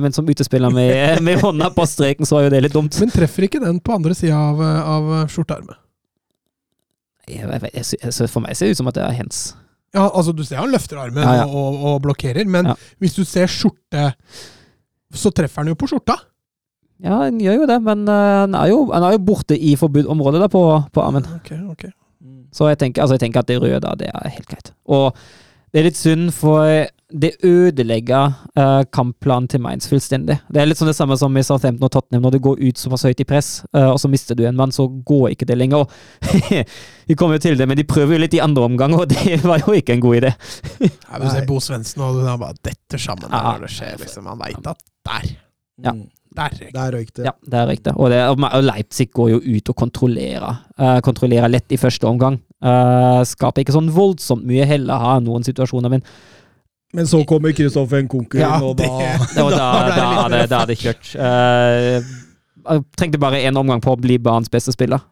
men 0.00 0.12
som 0.12 0.26
utespiller 0.30 0.70
med, 0.70 1.20
med 1.26 1.42
hånda 1.42 1.72
på 1.74 1.86
streken, 1.90 2.24
så 2.24 2.38
er 2.38 2.44
jo 2.46 2.54
det 2.54 2.62
litt 2.68 2.72
dumt. 2.78 2.94
Men 3.00 3.10
treffer 3.10 3.48
ikke 3.48 3.60
den 3.66 3.80
på 3.80 3.94
andre 3.98 4.14
sida 4.14 4.38
av, 4.38 4.62
av 4.62 5.26
skjorteermet. 5.26 5.74
For 7.26 8.40
meg 8.40 8.54
ser 8.54 8.66
det 8.68 8.76
ut 8.76 8.82
som 8.84 8.88
at 8.88 8.94
det 8.94 9.02
er 9.02 9.18
hens. 9.18 9.54
Ja, 9.94 10.08
altså 10.10 10.34
Du 10.34 10.42
ser 10.42 10.58
han 10.58 10.72
løfter 10.74 10.98
armen 11.00 11.22
Ja, 11.22 11.44
ja. 11.44 11.48
Og, 11.48 11.80
og, 11.80 11.98
blokkerer, 12.04 12.46
men 12.50 12.72
hvis 13.02 13.16
du 13.16 13.22
ser 13.28 13.50
skjorte, 13.50 14.10
så 15.14 15.30
treffer 15.30 15.62
han 15.62 15.70
jo 15.70 15.78
på 15.78 15.88
skjorta. 15.90 16.16
Ja, 17.04 17.20
han 17.26 17.38
gjør 17.42 17.60
jo 17.62 17.68
det, 17.70 17.76
men 17.84 18.02
eh, 18.10 18.38
han, 18.44 18.56
er 18.58 18.70
jo, 18.70 18.80
han 18.90 19.06
er 19.06 19.14
jo 19.16 19.22
borte 19.26 19.56
i 19.58 19.74
forbudt-området 19.78 20.42
da, 20.42 20.48
på, 20.50 20.62
på 20.94 21.04
armen. 21.04 21.26
Ok, 21.38 21.52
ok. 21.74 21.86
Så 22.54 22.68
jeg 22.70 22.78
tenker, 22.80 23.02
altså 23.02 23.16
jeg 23.16 23.24
tenker 23.26 23.42
at 23.42 23.50
det 23.50 23.58
røde 23.62 23.80
da, 23.82 23.94
det 23.98 24.10
er 24.10 24.34
helt 24.36 24.50
greit. 24.50 24.70
Og 24.86 25.16
det 25.74 25.80
er 25.80 25.88
litt 25.88 25.98
synd, 25.98 26.28
for 26.34 26.62
det 27.12 27.34
ødelegger 27.44 28.32
uh, 28.58 28.82
kampplanen 28.94 29.46
til 29.50 29.60
Mainz 29.60 29.86
fullstendig. 29.90 30.38
Det 30.48 30.60
er 30.62 30.68
litt 30.68 30.80
sånn 30.80 30.88
det 30.88 30.96
samme 30.96 31.16
som 31.20 31.36
i 31.36 31.42
Southampton 31.44 31.86
og 31.86 31.92
Tottenham. 31.92 32.24
Når 32.24 32.36
det 32.36 32.40
går 32.46 32.62
ut 32.62 32.80
såpass 32.80 33.04
høyt 33.06 33.20
i 33.20 33.26
press, 33.28 33.50
uh, 33.76 33.90
og 33.92 34.00
så 34.00 34.10
mister 34.10 34.38
du 34.38 34.44
en 34.48 34.56
mann, 34.56 34.72
så 34.74 34.86
går 34.88 35.34
ikke 35.34 35.48
det 35.50 35.58
lenger. 35.60 35.84
Vi 37.10 37.16
kommer 37.20 37.38
jo 37.38 37.44
til 37.44 37.60
det, 37.60 37.68
men 37.68 37.78
de 37.78 37.86
prøver 37.88 38.16
jo 38.16 38.24
litt 38.24 38.36
i 38.38 38.42
andre 38.44 38.66
omgang, 38.70 38.96
og 38.96 39.06
det 39.12 39.38
var 39.50 39.62
jo 39.62 39.76
ikke 39.76 39.98
en 39.98 40.04
god 40.04 40.20
idé. 40.22 40.34
Ja, 41.14 41.20
du 41.20 41.28
ser 41.30 41.46
Bo 41.46 41.60
Svendsen, 41.62 42.02
og 42.02 42.18
du 42.18 42.26
bare 42.26 42.56
detter 42.64 42.98
sammen 43.00 43.28
Ja. 43.30 43.54
når 43.54 43.66
det 43.68 43.72
skjer. 43.76 43.96
liksom. 44.00 44.26
Han 44.32 44.40
veit 44.40 44.66
at 44.66 44.84
der, 45.06 45.32
Ja. 45.84 45.94
Der 46.34 46.90
røyk 46.90 47.12
det. 47.14 47.28
Ja, 47.28 47.32
der 47.46 47.68
røyk. 47.68 47.86
Og, 47.94 48.08
det, 48.10 48.18
og 48.26 48.64
Leipzig 48.64 49.12
går 49.14 49.28
jo 49.36 49.38
ut 49.38 49.70
og 49.70 49.76
kontrollerer. 49.78 50.56
Uh, 50.80 50.98
kontrollerer 51.06 51.52
lett 51.52 51.70
i 51.70 51.78
første 51.78 52.08
omgang. 52.10 52.40
Uh, 52.64 53.20
skaper 53.28 53.62
ikke 53.62 53.76
sånn 53.76 53.92
voldsomt 53.94 54.46
mye 54.48 54.66
heller, 54.66 54.98
har 54.98 55.20
noen 55.22 55.46
situasjoner, 55.46 55.92
men 55.92 56.02
Men 56.94 57.08
så 57.10 57.20
kommer 57.26 57.50
Kristoffer 57.56 58.04
Nkunku 58.06 58.38
Ja, 58.38 58.60
og 58.62 58.76
da 58.78 58.84
det- 58.86 59.42
Og 59.42 59.50
da, 59.50 59.64
Da 59.74 59.88
det 59.88 59.96
da, 59.96 60.10
litt 60.10 60.20
er 60.24 60.28
det, 60.38 60.44
da 60.52 60.60
er 60.62 60.66
det 60.70 60.76
kjørt. 60.78 61.10
Uh, 61.18 62.12
jeg 62.64 62.84
trengte 62.96 63.18
bare 63.20 63.40
én 63.44 63.58
omgang 63.60 63.82
på 63.84 63.92
å 63.96 63.98
bli 64.00 64.16
banens 64.22 64.48
beste 64.52 64.72
spiller. 64.72 65.02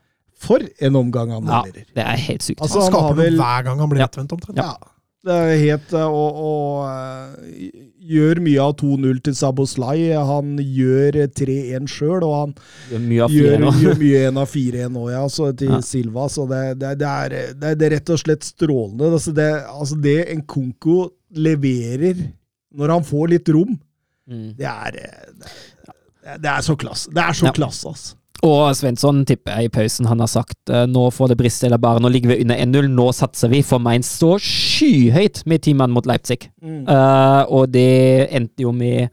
For 0.42 0.62
en 0.82 0.96
omgang 0.98 1.30
han 1.34 1.46
Ja, 1.46 1.60
det 1.72 2.02
er 2.02 2.16
helt 2.28 2.42
sykt. 2.42 2.62
Altså, 2.62 2.80
Han 2.80 2.88
han 2.88 2.92
skaper 2.94 3.18
vel- 3.20 3.36
hver 3.38 3.62
gang 3.66 3.78
han 3.82 3.90
blir 3.92 4.00
Ja. 4.00 4.06
rettvendt, 4.08 4.32
omtrent. 4.32 4.56
Ja. 4.58 4.72
Det 5.22 5.34
er 5.38 5.52
helt 5.60 5.92
eh, 5.94 6.14
Og, 6.18 6.38
og 6.42 6.86
eh, 6.90 7.68
gjør 8.12 8.40
mye 8.42 8.62
av 8.64 8.72
2-0 8.80 9.20
til 9.28 9.36
Saboslai. 9.38 9.98
Han 10.18 10.56
gjør 10.58 11.20
3-1 11.38 11.86
sjøl, 11.92 12.24
og 12.26 12.32
han 12.40 12.54
gjør, 13.30 13.66
gjør 13.84 14.00
mye 14.00 14.22
1 14.32 14.40
av 14.42 14.50
fire 14.50 14.88
nå, 14.90 15.04
ja, 15.12 15.22
så 15.30 15.52
til 15.54 15.70
Ja. 15.76 15.78
Silva. 15.86 16.26
Så 16.32 16.48
det, 16.50 16.62
det, 16.82 16.96
det, 17.04 17.12
er, 17.12 17.36
det, 17.54 17.70
er, 17.76 17.90
rett 17.94 18.10
og 18.10 18.18
slett 18.24 18.42
strålende. 18.48 19.12
Altså 19.14 19.34
det, 19.36 19.48
altså 19.70 20.00
det 20.02 20.16
Nkunku 20.40 20.96
leverer 21.38 22.18
når 22.74 22.96
han 22.96 23.06
får 23.12 23.34
litt 23.36 23.48
rom, 23.54 23.78
Mm. 24.30 24.52
det 24.54 24.68
er 24.70 24.96
eh, 25.02 26.36
Det 26.38 26.46
er, 26.46 26.60
så 26.62 26.76
klasse. 26.78 27.10
Det 27.10 27.18
er 27.18 27.34
så 27.34 27.50
klasse, 27.52 27.88
altså. 27.90 28.14
Og 28.42 28.74
Svensson 28.74 29.22
tipper 29.28 29.60
jeg 29.60 29.68
i 29.68 29.72
pausen 29.72 30.08
han 30.10 30.22
har 30.22 30.30
sagt 30.30 30.70
eh, 30.72 30.86
nå 30.90 31.04
får 31.14 31.30
det 31.30 31.38
briste 31.38 31.68
eller 31.68 31.78
bare, 31.82 32.02
nå 32.02 32.10
ligger 32.10 32.32
vi 32.32 32.40
under 32.42 32.58
1-0, 32.58 32.88
nå 32.90 33.04
satser 33.14 33.52
vi, 33.52 33.60
for 33.66 33.82
Mainz 33.82 34.10
står 34.18 34.42
skyhøyt 34.42 35.44
med 35.46 35.62
ti 35.62 35.76
mann 35.78 35.94
mot 35.94 36.06
Leipzig. 36.10 36.48
Eh, 36.62 37.42
og 37.46 37.70
det 37.70 38.32
endte 38.34 38.66
jo 38.66 38.74
med 38.74 39.12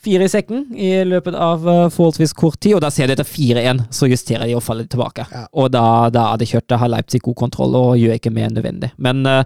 fire 0.00 0.24
i 0.28 0.32
sekken 0.32 0.66
i 0.76 0.90
løpet 1.08 1.36
av 1.36 1.64
eh, 1.68 1.82
forholdsvis 1.92 2.36
kort 2.36 2.60
tid, 2.60 2.76
og 2.76 2.84
da 2.84 2.90
ser 2.92 3.08
du 3.08 3.14
etter 3.14 3.28
4-1, 3.28 3.86
så 3.96 4.08
justerer 4.10 4.48
de 4.48 4.56
og 4.58 4.64
faller 4.64 4.88
tilbake. 4.90 5.24
Ja. 5.32 5.46
Og 5.56 5.70
da, 5.72 5.84
da 6.12 6.30
er 6.32 6.40
det 6.40 6.50
kjørt, 6.52 6.68
da 6.72 6.80
har 6.80 6.92
Leipzig 6.92 7.22
god 7.24 7.38
kontroll 7.40 7.76
og 7.78 7.96
gjør 8.00 8.20
ikke 8.20 8.32
mer 8.34 8.52
nødvendig. 8.52 8.92
Men 9.00 9.24
uh, 9.28 9.40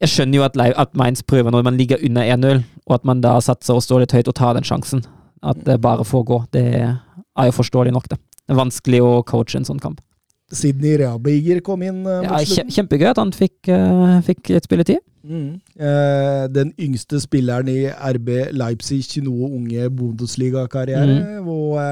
jeg 0.00 0.12
skjønner 0.12 0.40
jo 0.40 0.46
at, 0.46 0.56
at 0.56 0.96
Mainz 0.96 1.24
prøver 1.26 1.52
når 1.52 1.68
man 1.68 1.80
ligger 1.80 2.00
under 2.04 2.32
1-0, 2.36 2.64
og 2.88 2.96
at 2.96 3.08
man 3.08 3.20
da 3.24 3.38
satser 3.44 3.76
og 3.76 3.84
står 3.84 4.04
litt 4.04 4.16
høyt 4.16 4.30
og 4.30 4.36
tar 4.40 4.56
den 4.56 4.64
sjansen. 4.64 5.04
At 5.44 5.60
det 5.66 5.80
bare 5.84 6.06
får 6.06 6.24
gå. 6.26 6.40
Det 6.54 6.66
er 6.78 7.48
jo 7.48 7.54
forståelig 7.54 7.92
nok, 7.94 8.08
det. 8.12 8.20
Det 8.48 8.54
er 8.56 8.62
vanskelig 8.62 9.00
å 9.04 9.10
coache 9.28 9.60
en 9.60 9.68
sånn 9.68 9.80
kamp. 9.82 10.00
Sidney 10.48 10.96
Rabiger 10.96 11.60
kom 11.60 11.82
inn 11.84 12.06
uh, 12.08 12.22
Ja, 12.24 12.38
kjempegøy 12.72 13.10
at 13.10 13.18
han 13.20 13.34
fikk, 13.36 13.68
uh, 13.68 14.16
fikk 14.24 14.48
litt 14.54 14.64
spilletid. 14.64 15.02
Mm. 15.28 15.58
Eh, 15.76 16.44
den 16.48 16.70
yngste 16.80 17.18
spilleren 17.20 17.68
i 17.68 17.82
RB 17.90 18.30
Leipzig 18.56 19.18
noe 19.26 19.50
unge 19.58 19.90
Bundesliga-karriere. 19.92 21.18
Mm. 21.18 21.42
hvor 21.44 21.82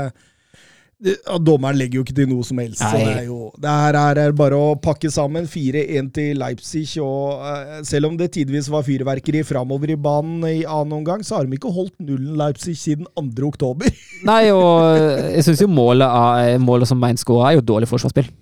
dommeren 1.44 1.76
legger 1.76 1.98
jo 1.98 2.04
ikke 2.06 2.14
til 2.16 2.28
noe 2.30 2.44
som 2.46 2.60
helst. 2.62 2.80
Så 2.80 2.96
det, 2.96 3.10
er 3.20 3.26
jo, 3.28 3.50
det 3.60 3.72
her 3.82 3.98
er, 4.00 4.32
bare 4.36 4.56
å 4.56 4.70
pakke 4.80 5.10
sammen 5.12 5.44
4-1 5.50 6.08
til 6.16 6.40
Leipzig. 6.40 6.86
Og 7.04 7.42
uh, 7.42 7.82
selv 7.86 8.10
om 8.10 8.16
det 8.16 8.30
tidvis 8.36 8.70
var 8.72 8.86
fyrverkeri 8.86 9.44
framover 9.46 9.92
i 9.92 9.98
banen 10.00 10.46
i 10.48 10.64
annen 10.64 10.96
omgang, 11.00 11.24
så 11.26 11.38
har 11.38 11.46
de 11.46 11.58
ikke 11.58 11.74
holdt 11.74 11.94
nullen 12.00 12.38
Leipzig 12.40 12.78
siden 12.80 13.08
2. 13.18 13.28
oktober. 13.50 13.92
Nei, 14.26 14.42
og 14.54 14.96
jeg 15.36 15.44
syns 15.46 15.62
jo 15.66 15.70
målet, 15.70 16.56
målet 16.64 16.88
som 16.88 17.00
Mainz 17.00 17.26
skårer, 17.26 17.50
er 17.50 17.60
jo 17.60 17.68
dårlig 17.74 17.90
forsvarsspill. 17.92 18.32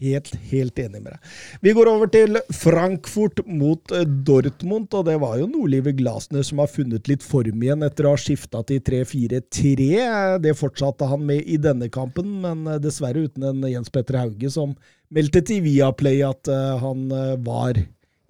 Helt, 0.00 0.30
helt 0.48 0.78
enig 0.80 1.02
med 1.02 1.12
deg. 1.12 1.32
Vi 1.60 1.72
går 1.76 1.88
over 1.90 2.08
til 2.08 2.38
Frankfurt 2.56 3.42
mot 3.44 3.92
eh, 3.92 4.06
Dortmund, 4.08 4.88
og 4.96 5.04
det 5.10 5.18
var 5.20 5.36
jo 5.36 5.48
Nordlivet 5.50 5.98
Glasner 5.98 6.44
som 6.46 6.62
har 6.62 6.70
funnet 6.72 7.10
litt 7.10 7.24
form 7.26 7.60
igjen 7.60 7.84
etter 7.84 8.08
å 8.08 8.14
ha 8.14 8.20
skifta 8.20 8.62
til 8.68 8.80
3-4-3. 8.86 9.90
Det 10.40 10.56
fortsatte 10.56 11.08
han 11.10 11.26
med 11.28 11.44
i 11.44 11.60
denne 11.60 11.90
kampen, 11.92 12.32
men 12.46 12.64
eh, 12.64 12.80
dessverre 12.80 13.26
uten 13.28 13.44
en 13.50 13.68
Jens 13.68 13.92
Petter 13.92 14.22
Hauge, 14.22 14.52
som 14.52 14.72
meldte 15.12 15.44
til 15.44 15.60
Viaplay 15.66 16.24
at 16.24 16.48
eh, 16.48 16.72
han 16.80 17.04
var 17.44 17.76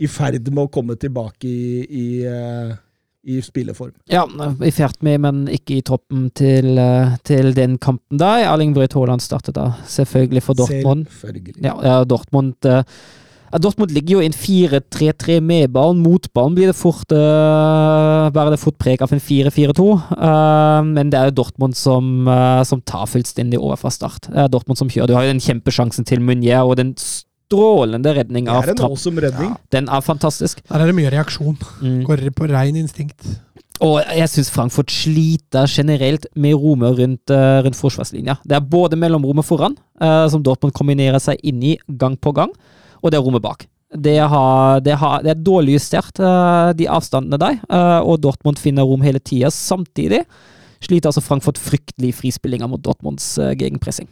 i 0.00 0.08
ferd 0.10 0.50
med 0.50 0.64
å 0.64 0.72
komme 0.74 0.98
tilbake 0.98 1.46
i, 1.46 1.86
i, 1.86 2.06
i 3.24 3.40
spilleform. 3.44 3.92
Ja, 4.10 4.24
i 4.64 4.72
ferd 4.72 5.00
med, 5.04 5.20
men 5.20 5.40
ikke 5.52 5.78
i 5.78 5.84
troppen 5.86 6.28
til, 6.36 6.78
eh, 6.78 7.16
til 7.24 7.52
den 7.56 7.78
kampen 7.78 8.20
der. 8.20 8.46
Erling 8.48 8.74
Braut 8.74 8.96
Haaland 8.96 9.20
startet 9.20 9.54
da 9.58 9.72
selvfølgelig 9.86 10.42
for 10.42 10.54
Dortmund. 10.54 11.06
Selvfølgelig. 11.06 11.56
Ja, 11.62 11.74
ja 11.84 12.04
Dortmund 12.04 12.64
eh, 12.64 12.82
ja, 13.50 13.58
Dortmund 13.58 13.90
ligger 13.90 14.18
jo 14.18 14.20
i 14.22 14.28
en 14.28 14.36
4-3-3 14.36 15.40
med 15.42 15.72
ballen. 15.74 16.02
Mot 16.04 16.28
ballen 16.32 16.54
blir 16.54 16.70
det 16.70 16.78
fort 16.78 17.10
uh, 17.10 18.30
bare 18.30 18.52
det 18.54 18.60
fort 18.62 18.78
preg 18.78 19.02
av 19.02 19.10
en 19.10 19.22
4-4-2. 19.22 19.86
Uh, 20.14 20.86
men 20.86 21.10
det 21.10 21.18
er 21.18 21.30
jo 21.30 21.40
Dortmund 21.40 21.74
som, 21.74 22.28
uh, 22.30 22.62
som 22.62 22.82
tar 22.86 23.10
fullstendig 23.10 23.58
over 23.58 23.80
fra 23.80 23.90
start. 23.90 24.30
Det 24.30 24.38
er 24.38 24.52
Dortmund 24.52 24.78
som 24.78 24.90
kjører. 24.90 25.10
Du 25.10 25.16
har 25.18 25.26
jo 25.26 25.34
den 25.34 25.42
kjempesjansen 25.42 26.06
til 26.06 26.22
Munier 26.22 26.62
og 26.62 26.78
den 26.78 26.94
strålende 27.50 28.14
redning 28.14 28.46
Det 28.46 28.54
av 28.54 28.64
er 28.64 28.72
en 28.72 28.78
trapp. 28.78 28.90
awesome 28.94 29.20
redning. 29.20 29.54
Den 29.74 29.88
er 29.90 30.00
fantastisk. 30.00 30.62
Der 30.68 30.80
er 30.80 30.86
det 30.86 30.94
mye 30.94 31.10
reaksjon. 31.10 31.58
Mm. 31.82 32.04
Går 32.06 32.30
på 32.36 32.46
rein 32.50 32.76
instinkt. 32.78 33.26
Og 33.80 33.96
jeg 34.04 34.28
syns 34.28 34.50
Frankfurt 34.52 34.92
sliter 34.92 35.66
generelt 35.66 36.26
med 36.36 36.54
rommet 36.54 36.98
rundt, 36.98 37.30
eh, 37.32 37.62
rundt 37.64 37.76
forsvarslinja. 37.76 38.36
Det 38.44 38.52
er 38.52 38.60
både 38.60 38.96
mellomrommet 38.96 39.44
foran, 39.44 39.76
uh, 40.00 40.28
som 40.28 40.42
Dortmund 40.42 40.74
kombinerer 40.74 41.18
seg 41.18 41.40
inn 41.42 41.62
i 41.62 41.78
gang 41.88 42.16
på 42.16 42.34
gang, 42.34 42.52
og 43.02 43.10
det 43.10 43.18
er 43.18 43.24
rommet 43.24 43.42
bak. 43.42 43.66
Det, 43.90 44.18
har, 44.20 44.80
det, 44.80 44.98
har, 45.00 45.22
det 45.22 45.30
er 45.30 45.42
dårlig 45.42 45.80
justert, 45.80 46.20
uh, 46.20 46.72
de 46.76 46.86
avstandene 46.86 47.40
der, 47.40 47.56
uh, 47.72 48.04
og 48.04 48.20
Dortmund 48.20 48.58
finner 48.58 48.84
rom 48.84 49.00
hele 49.00 49.18
tida. 49.18 49.48
Samtidig 49.48 50.26
sliter 50.84 51.08
altså 51.08 51.24
Frankfurt 51.24 51.58
fryktelig 51.58 52.12
frispillinger 52.12 52.20
frispillinga 52.20 52.68
mot 52.68 52.84
Dortmunds 52.84 53.38
uh, 53.38 53.54
gegenpressing. 53.56 54.08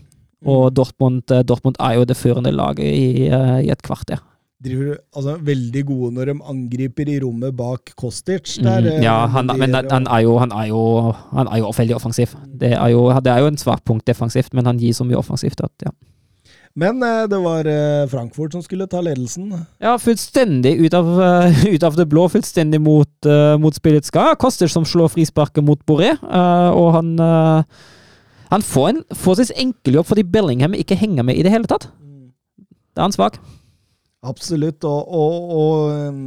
Og 0.46 0.70
Dortmund, 0.74 1.22
eh, 1.30 1.42
Dortmund 1.42 1.78
er 1.80 1.98
jo 1.98 2.04
det 2.06 2.16
førende 2.16 2.52
laget 2.54 2.86
i, 2.86 3.26
eh, 3.26 3.60
i 3.66 3.70
et 3.70 3.82
kvarter. 3.82 4.20
driver 4.58 4.96
altså, 5.14 5.36
veldig 5.38 5.84
gode 5.86 6.14
når 6.14 6.24
de 6.26 6.32
angriper 6.50 7.08
i 7.08 7.20
rommet 7.22 7.54
bak 7.56 7.92
Kostic. 7.96 8.56
Der, 8.58 8.80
mm, 8.80 9.02
Ja, 9.02 9.26
han, 9.26 9.46
men 9.46 9.74
han 9.74 10.06
er, 10.06 10.20
jo, 10.26 10.36
han, 10.38 10.50
er 10.50 10.66
jo, 10.66 11.12
han 11.30 11.46
er 11.46 11.58
jo 11.58 11.70
veldig 11.70 11.94
offensiv. 11.94 12.34
Det 12.58 12.72
er 12.72 12.88
jo, 12.88 13.08
det 13.22 13.32
er 13.32 13.38
jo 13.38 13.46
en 13.46 13.56
svart 13.56 13.84
punkt 13.84 14.06
defensivt, 14.06 14.54
men 14.54 14.66
han 14.66 14.78
gir 14.78 14.92
så 14.92 15.06
mye 15.06 15.18
offensivt 15.18 15.60
at 15.62 15.70
ja. 15.86 15.90
Men 16.74 17.00
det 17.00 17.38
var 17.42 17.66
Frankfurt 18.06 18.52
som 18.52 18.62
skulle 18.62 18.86
ta 18.86 19.00
ledelsen. 19.00 19.50
Ja, 19.82 19.96
fullstendig 19.98 20.76
ut 20.78 20.94
av, 20.94 21.06
ut 21.74 21.82
av 21.82 21.96
det 21.96 22.06
blå, 22.06 22.28
fullstendig 22.28 22.80
mot, 22.80 23.30
mot 23.58 23.74
spillets. 23.74 24.10
Koster 24.38 24.70
som 24.70 24.84
slår 24.86 25.10
frisparket 25.10 25.64
mot 25.64 25.78
Boré, 25.86 26.12
og 26.22 26.92
han 26.94 27.14
Han 28.50 28.64
får 28.64 28.88
en 28.94 29.02
forholdsvis 29.12 29.54
enkel 29.60 29.98
jobb 30.00 30.08
fordi 30.08 30.24
Bellingham 30.24 30.76
ikke 30.78 30.96
henger 30.98 31.26
med 31.26 31.36
i 31.38 31.44
det 31.46 31.52
hele 31.52 31.68
tatt. 31.70 31.88
Da 32.96 33.02
er 33.04 33.08
han 33.10 33.14
svak. 33.16 33.36
Absolutt. 34.26 34.82
Og, 34.88 35.12
og, 35.14 35.50
og 35.54 36.08
um, 36.08 36.22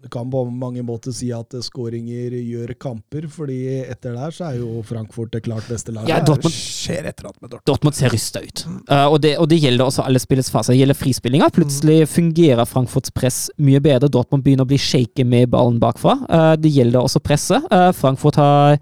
du 0.00 0.08
kan 0.12 0.28
på 0.32 0.42
mange 0.48 0.80
måter 0.84 1.12
si 1.12 1.28
at 1.36 1.52
skåringer 1.64 2.32
gjør 2.40 2.70
kamper, 2.80 3.26
fordi 3.32 3.58
etter 3.84 4.14
der 4.16 4.32
så 4.32 4.46
er 4.50 4.58
jo 4.62 4.80
Frankfurt 4.88 5.32
det 5.34 5.42
klart 5.44 5.66
beste 5.68 5.92
laget. 5.92 6.08
Ja, 6.08 6.20
Dortmund- 6.24 6.48
Det 6.48 6.56
skjer 6.56 7.08
et 7.10 7.20
eller 7.20 7.30
annet 7.30 7.42
med 7.42 7.50
Dortmund. 7.50 7.66
Dortmund 7.68 7.98
ser 7.98 8.12
rysta 8.12 8.40
ut. 8.44 8.64
uh, 8.90 9.06
og, 9.12 9.18
det, 9.24 9.34
og 9.40 9.48
det 9.52 9.60
gjelder 9.60 9.84
også 9.88 10.04
alle 10.08 10.20
spillets 10.20 10.48
faser. 10.52 10.72
Det 10.72 10.80
gjelder 10.82 11.00
frispillinga. 11.00 11.50
Plutselig 11.52 11.98
fungerer 12.08 12.64
Frankfurts 12.68 13.12
press 13.12 13.42
mye 13.60 13.80
bedre. 13.84 14.08
Dortmund 14.12 14.44
begynner 14.44 14.64
å 14.64 14.72
bli 14.72 14.80
shaky 14.80 15.24
med 15.28 15.52
ballen 15.52 15.80
bakfra. 15.80 16.16
Uh, 16.28 16.54
det 16.60 16.72
gjelder 16.76 17.04
også 17.04 17.20
presset. 17.24 17.68
Uh, 17.72 17.90
Frankfurt 17.96 18.40
har 18.40 18.80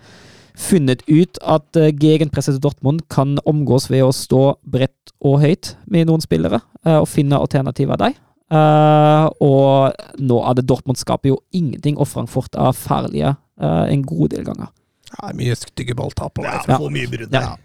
funnet 0.59 1.05
ut 1.07 1.39
at 1.47 1.79
uh, 1.79 1.91
gegenpresset 1.95 2.57
til 2.57 2.65
Dortmund 2.65 3.05
kan 3.13 3.37
omgås 3.49 3.87
ved 3.93 4.03
å 4.07 4.15
stå 4.15 4.57
bredt 4.67 5.13
og 5.25 5.41
høyt 5.43 5.77
med 5.91 6.09
noen 6.11 6.23
spillere, 6.23 6.61
eh, 6.85 6.99
og 7.01 7.09
finne 7.11 7.39
alternativer 7.39 7.99
av 7.99 8.17
Eh, 8.49 9.25
og 9.45 9.99
nå 10.25 10.37
er 10.49 10.55
det 10.57 10.65
Dortmund 10.69 10.97
skaper 10.97 11.35
jo 11.35 11.39
ingenting, 11.53 11.99
og 12.01 12.09
Frankfurt 12.09 12.57
er 12.57 12.77
farlige 12.77 13.35
eh, 13.61 13.85
en 13.93 14.05
god 14.09 14.33
del 14.33 14.47
ganger. 14.47 14.71
Ja, 15.11 15.33
mye 15.37 15.57
stygge 15.57 15.97
balltap 15.97 16.39
og. 16.41 16.47
Ja, 16.49 16.63
Ja. 16.69 16.79
mye 16.93 17.11
brudd. 17.13 17.33
Ja. 17.33 17.57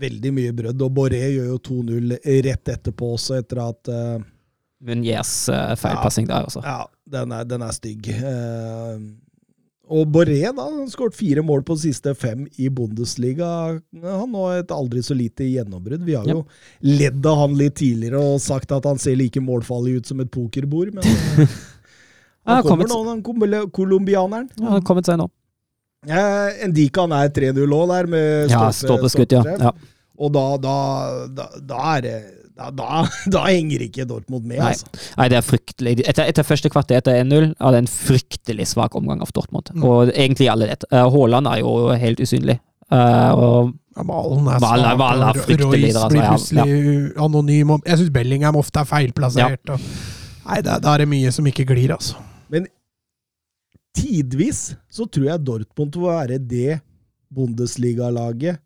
Veldig 0.00 0.32
mye 0.32 0.52
brudd. 0.56 0.82
Og 0.82 0.92
Boré 0.96 1.22
gjør 1.32 1.54
jo 1.54 1.58
2-0 1.58 2.18
rett 2.46 2.68
etterpå 2.68 3.14
også, 3.16 3.40
etter 3.40 3.62
at 3.64 3.88
eh, 3.88 4.20
Muniers 4.80 5.32
uh, 5.52 5.74
feilpassing 5.76 6.28
der 6.28 6.46
også. 6.48 6.62
Ja, 6.64 6.86
den 7.04 7.32
er, 7.36 7.44
den 7.44 7.60
er 7.60 7.72
stygg. 7.76 8.06
Eh, 8.08 8.94
og 9.90 10.06
Borré 10.14 10.36
da, 10.54 10.62
han 10.62 10.76
har 10.84 10.90
skåret 10.92 11.16
fire 11.18 11.42
mål 11.42 11.64
på 11.66 11.74
de 11.74 11.82
siste 11.88 12.12
fem 12.14 12.44
i 12.62 12.68
Bundesliga. 12.70 13.48
Han 14.04 14.34
har 14.38 14.60
et 14.60 14.70
aldri 14.74 15.02
så 15.02 15.16
lite 15.18 15.48
gjennombrudd. 15.50 16.04
Vi 16.06 16.14
har 16.14 16.28
Ja. 16.30 16.36
jo 16.38 16.44
ledd 16.86 17.26
av 17.26 17.40
han 17.42 17.56
litt 17.58 17.74
tidligere 17.80 18.20
og 18.22 18.40
sagt 18.40 18.70
at 18.72 18.84
han 18.86 18.98
ser 19.02 19.16
like 19.18 19.40
målfarlig 19.42 19.96
ut 19.98 20.06
som 20.06 20.20
et 20.20 20.30
pokerbord, 20.30 20.94
men 20.94 21.02
han, 21.10 21.48
Ja, 22.46 22.54
Han 22.54 22.62
kommer 22.64 22.86
nå, 22.88 23.04
den 23.04 23.70
colombianeren. 23.70 24.48
Ja, 24.56 24.64
han 24.64 24.72
har 24.78 24.80
kommet 24.86 25.06
seg 25.06 25.18
nå. 25.20 25.26
Eh, 26.08 26.64
Endikan 26.64 27.10
han 27.12 27.26
er 27.26 27.34
3-0 27.36 27.66
òg 27.76 27.88
der, 27.92 28.06
med 28.06 28.50
Ja, 28.50 28.70
stolpe- 28.72 29.26
ja. 29.34 29.42
ja. 29.60 29.72
Og 30.20 30.32
da, 30.32 30.44
da, 30.56 30.76
da, 31.28 31.48
da 31.60 31.82
er 31.96 32.00
det 32.06 32.14
da, 32.60 32.70
da, 32.76 33.02
da 33.34 33.44
henger 33.48 33.86
ikke 33.86 34.06
Dortmund 34.08 34.44
med, 34.44 34.58
Nei. 34.60 34.72
altså. 34.74 34.88
Nei, 35.16 35.28
det 35.32 35.38
er 35.40 35.46
fryktelig. 35.46 35.94
Etter, 36.04 36.28
etter 36.28 36.46
første 36.46 36.70
kvarter 36.72 37.00
etter 37.00 37.20
1-0 37.22 37.52
er 37.54 37.76
det 37.76 37.84
en 37.84 37.90
fryktelig 37.90 38.68
svak 38.74 38.96
omgang 38.98 39.22
av 39.24 39.32
Dortmund. 39.36 39.72
Mm. 39.74 39.86
Og 39.88 40.12
egentlig 40.12 40.50
alle 40.52 40.68
vet. 40.70 40.84
Uh, 40.92 41.06
Haaland 41.14 41.48
er 41.50 41.62
jo 41.62 41.76
helt 42.02 42.20
usynlig. 42.20 42.58
Eh, 42.90 43.32
og 43.38 43.70
Ja, 43.94 44.02
Malen 44.06 44.48
er 44.50 44.58
svak, 44.62 44.98
Malen 44.98 45.28
er 45.28 45.38
fryktelig 45.38 45.92
Royce 45.92 46.08
blir 46.10 46.24
plutselig 46.26 46.64
ja, 46.72 47.24
anonym. 47.24 47.70
og 47.76 47.86
Jeg 47.86 48.00
syns 48.00 48.12
Bellingham 48.14 48.58
ofte 48.58 48.82
er 48.82 48.88
feilplassert. 48.90 49.72
Og, 49.74 49.84
nei, 50.48 50.58
da, 50.66 50.78
da 50.82 50.94
er 50.94 51.04
det 51.04 51.10
mye 51.10 51.30
som 51.34 51.46
ikke 51.46 51.66
glir, 51.70 51.94
altså. 51.94 52.18
Men 52.50 52.66
tidvis 53.96 54.72
så 54.90 55.06
tror 55.06 55.28
jeg 55.28 55.44
Dortmund 55.46 55.98
vil 55.98 56.10
være 56.10 56.40
det 56.50 56.80
Bundesliga-laget 57.34 58.58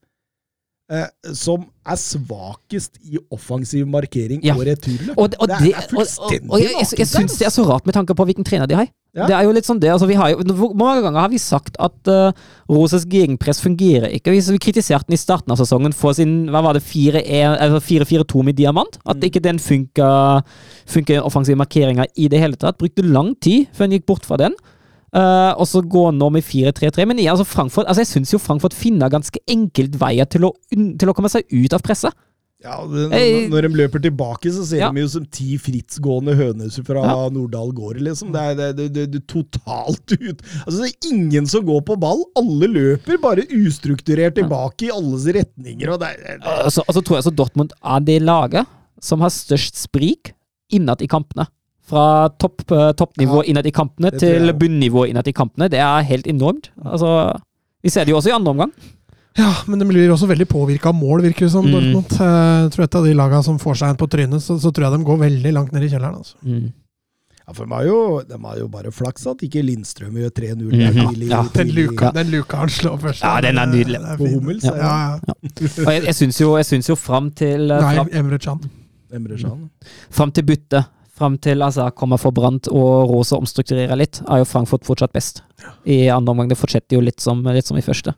eh, 0.91 1.07
som 1.37 1.65
er 1.85 1.97
svakest 2.01 2.99
i 3.05 3.19
offensiv 3.33 3.87
markering 3.87 4.41
Ja. 4.45 4.55
og 4.57 4.65
returløp. 4.67 5.15
Og, 5.19 5.31
det- 5.31 5.39
og 5.41 5.49
det, 5.49 5.57
det, 5.63 5.73
er, 5.75 5.83
og, 5.85 5.91
fullstendig 5.99 6.51
og, 6.51 6.55
og 6.57 6.61
jeg, 6.61 6.71
jeg, 6.81 6.99
jeg 6.99 7.09
syns 7.09 7.39
det 7.39 7.47
er 7.47 7.55
så 7.55 7.65
rart 7.69 7.87
med 7.87 7.95
tanke 7.95 8.15
på 8.17 8.25
hvilken 8.25 8.45
trener 8.45 8.67
de 8.67 8.75
har. 8.79 8.89
Ja. 9.15 9.29
Det 9.31 9.35
er 9.37 9.45
jo 9.47 9.53
litt 9.55 9.67
sånn 9.69 9.79
det, 9.79 9.93
altså 9.95 10.09
vi 10.11 10.17
har 10.19 10.33
jo, 10.33 10.43
Hvor 10.59 10.73
mange 10.75 11.05
ganger 11.05 11.21
har 11.23 11.29
vi 11.31 11.39
sagt 11.39 11.77
at 11.79 12.09
uh, 12.11 12.33
Roses 12.67 13.05
gegenpress 13.07 13.61
fungerer 13.63 14.09
ikke? 14.11 14.33
Vi, 14.35 14.41
vi 14.57 14.59
kritiserte 14.59 15.07
den 15.07 15.15
i 15.15 15.21
starten 15.21 15.53
av 15.55 15.61
sesongen 15.61 15.95
for 15.95 16.17
sin 16.19 16.49
hva 16.51 16.65
var 16.67 16.75
det, 16.75 16.83
4-1 16.83 17.23
eller 17.63 17.79
4-4-2 17.79 18.43
med 18.43 18.57
diamant. 18.59 18.99
At 19.07 19.23
ikke 19.23 19.39
den 19.45 19.61
funka, 19.63 20.43
funka 20.91 21.21
offensive 21.23 21.57
markeringa 21.61 22.09
i 22.19 22.27
det 22.33 22.41
hele 22.43 22.59
tatt. 22.59 22.79
Brukte 22.81 23.07
lang 23.07 23.37
tid 23.39 23.69
før 23.77 23.87
en 23.87 23.95
gikk 23.95 24.07
bort 24.11 24.27
fra 24.27 24.41
den. 24.41 24.57
Uh, 25.15 25.55
og 25.55 25.67
så 25.71 25.79
går 25.87 26.09
han 26.11 26.19
nå 26.19 26.29
med 26.35 26.43
4-3-3. 26.43 27.07
Men 27.07 27.23
altså 27.31 27.47
Frankfurt, 27.47 27.87
altså 27.87 28.03
jeg 28.03 28.11
syns 28.11 28.35
jo 28.35 28.43
Frankfurt 28.43 28.75
finner 28.75 29.13
ganske 29.13 29.39
enkelt 29.47 29.95
veier 30.01 30.27
til 30.27 30.49
å, 30.49 30.55
til 30.75 31.11
å 31.11 31.15
komme 31.15 31.31
seg 31.31 31.47
ut 31.55 31.77
av 31.77 31.85
presset. 31.87 32.17
Ja, 32.65 32.79
det, 32.89 33.03
når, 33.13 33.49
når 33.53 33.67
de 33.67 33.71
løper 33.77 34.01
tilbake, 34.01 34.49
så 34.55 34.63
ser 34.65 34.81
Ja. 34.81 34.89
de 34.95 35.03
jo 35.03 35.09
som 35.13 35.25
ti 35.29 35.59
frittgående 35.61 36.33
høner 36.39 36.71
fra 36.87 37.03
Ja. 37.05 37.17
Nordahl 37.29 37.75
gård, 37.77 38.01
liksom. 38.01 38.31
Det 38.33 38.41
er, 38.41 38.55
det, 38.73 38.87
det, 38.95 39.05
det, 39.13 39.21
totalt 39.29 40.15
ut 40.17 40.41
Altså, 40.65 40.79
det 40.81 40.89
er 40.89 41.11
ingen 41.13 41.47
som 41.51 41.67
går 41.67 41.83
på 41.85 41.99
ball. 42.01 42.25
Alle 42.41 42.71
løper 42.73 43.21
bare 43.21 43.45
ustrukturert 43.53 44.39
tilbake 44.39 44.89
i 44.89 44.95
alles 44.95 45.27
retninger, 45.37 45.93
og 45.93 46.07
Og 46.65 46.73
så, 46.73 46.81
og 46.89 46.95
så 46.97 47.05
tror 47.05 47.21
jeg 47.21 47.29
så 47.29 47.35
Dortmund 47.37 47.77
er 47.85 48.01
det 48.01 48.23
laget 48.23 48.67
som 49.03 49.21
har 49.21 49.35
størst 49.35 49.77
sprik 49.77 50.33
innad 50.73 51.03
i 51.05 51.11
kampene. 51.11 51.45
Fra 51.85 52.29
topp, 52.41 52.63
eh, 52.73 52.93
toppnivå 52.97 53.43
Ja, 53.43 53.49
innad 53.53 53.67
i 53.69 53.73
kampene 53.77 54.11
til 54.17 54.53
bunnivå 54.57 55.07
innad 55.11 55.29
i 55.29 55.35
kampene. 55.37 55.69
Det 55.69 55.81
er 55.85 56.07
helt 56.09 56.27
enormt. 56.31 56.71
Altså, 56.85 57.11
vi 57.85 57.91
ser 57.93 58.07
det 58.07 58.15
jo 58.15 58.21
også 58.21 58.33
i 58.33 58.37
andre 58.37 58.55
omgang. 58.55 58.73
Ja, 59.37 59.51
men 59.67 59.81
de 59.83 59.87
blir 59.89 60.13
også 60.15 60.29
veldig 60.31 60.47
påvirka 60.47 60.93
av 60.93 60.95
mål, 60.95 61.21
virker 61.27 61.49
det 61.49 61.51
som. 61.53 61.67
Mm. 61.67 61.75
Dortmund. 61.75 62.15
Eh, 62.23 62.63
Jeg 62.65 62.71
tror 62.73 62.85
et 62.87 62.95
av 63.01 63.05
de 63.05 63.15
lagene 63.19 63.43
som 63.45 63.59
får 63.59 63.77
seg 63.83 63.93
en 63.93 64.01
på 64.01 64.09
trynet, 64.09 64.41
så, 64.43 64.57
så 64.63 64.71
tror 64.73 64.87
jeg 64.89 64.99
de 64.99 65.05
går 65.11 65.21
veldig 65.27 65.53
langt 65.53 65.73
ned 65.75 65.85
i 65.85 65.91
kjelleren. 65.93 66.23
altså. 66.23 66.39
Ja, 67.45 67.53
for 67.53 67.67
de 67.67 67.75
har, 67.75 67.85
jo, 67.85 67.97
de 68.25 68.39
har 68.41 68.57
jo 68.63 68.69
bare 68.73 68.91
flaks 68.95 69.27
at 69.29 69.43
ikke 69.45 69.61
Lindstrøm 69.67 70.15
gjør 70.17 70.31
3-0 70.33 70.63
Mm. 70.65 71.29
Ja. 71.29 71.43
Den 71.53 71.69
luka, 71.77 72.11
den 72.15 72.31
luka 72.33 72.57
han 72.63 72.69
slår 72.73 72.97
først. 73.03 73.21
Ja, 73.27 73.41
den 73.45 73.59
er 73.59 73.67
nydelig. 73.69 74.01
Det 74.01 74.17
på 74.17 74.25
fin. 74.31 74.39
Hummels. 74.39 74.65
Ja, 74.65 74.73
er 74.73 74.79
ja. 74.81 75.19
ja. 75.29 75.35
Og 75.85 75.93
jeg, 75.93 76.05
jeg 76.07 76.15
syns 76.15 76.41
jo, 76.41 76.55
jeg 76.57 76.65
jo 76.89 76.97
fram 76.97 77.31
til 77.37 77.71
eh, 77.71 77.85
Nei, 77.85 78.07
Emre 78.17 78.39
Can. 78.41 78.65
Emre 79.13 79.37
Can. 79.37 79.69
fram 80.11 80.33
til 80.33 80.47
byttet, 80.49 80.89
fram 81.25 81.41
til 81.41 81.65
altså, 81.65 81.89
kommer 81.97 82.21
for 82.21 82.37
Brandt 82.37 82.69
og 82.69 83.09
Rosa 83.11 83.41
omstrukturerer 83.41 83.99
litt, 83.99 84.21
er 84.29 84.43
jo 84.43 84.49
Frankfurt 84.49 84.87
fortsatt 84.87 85.15
best. 85.17 85.43
I 85.89 86.07
andre 86.13 86.35
omgang 86.35 86.53
det 86.53 86.61
fortsetter 86.61 86.99
jo 86.99 87.05
litt 87.05 87.25
som, 87.25 87.41
litt 87.49 87.67
som 87.67 87.81
i 87.81 87.85
første. 87.85 88.15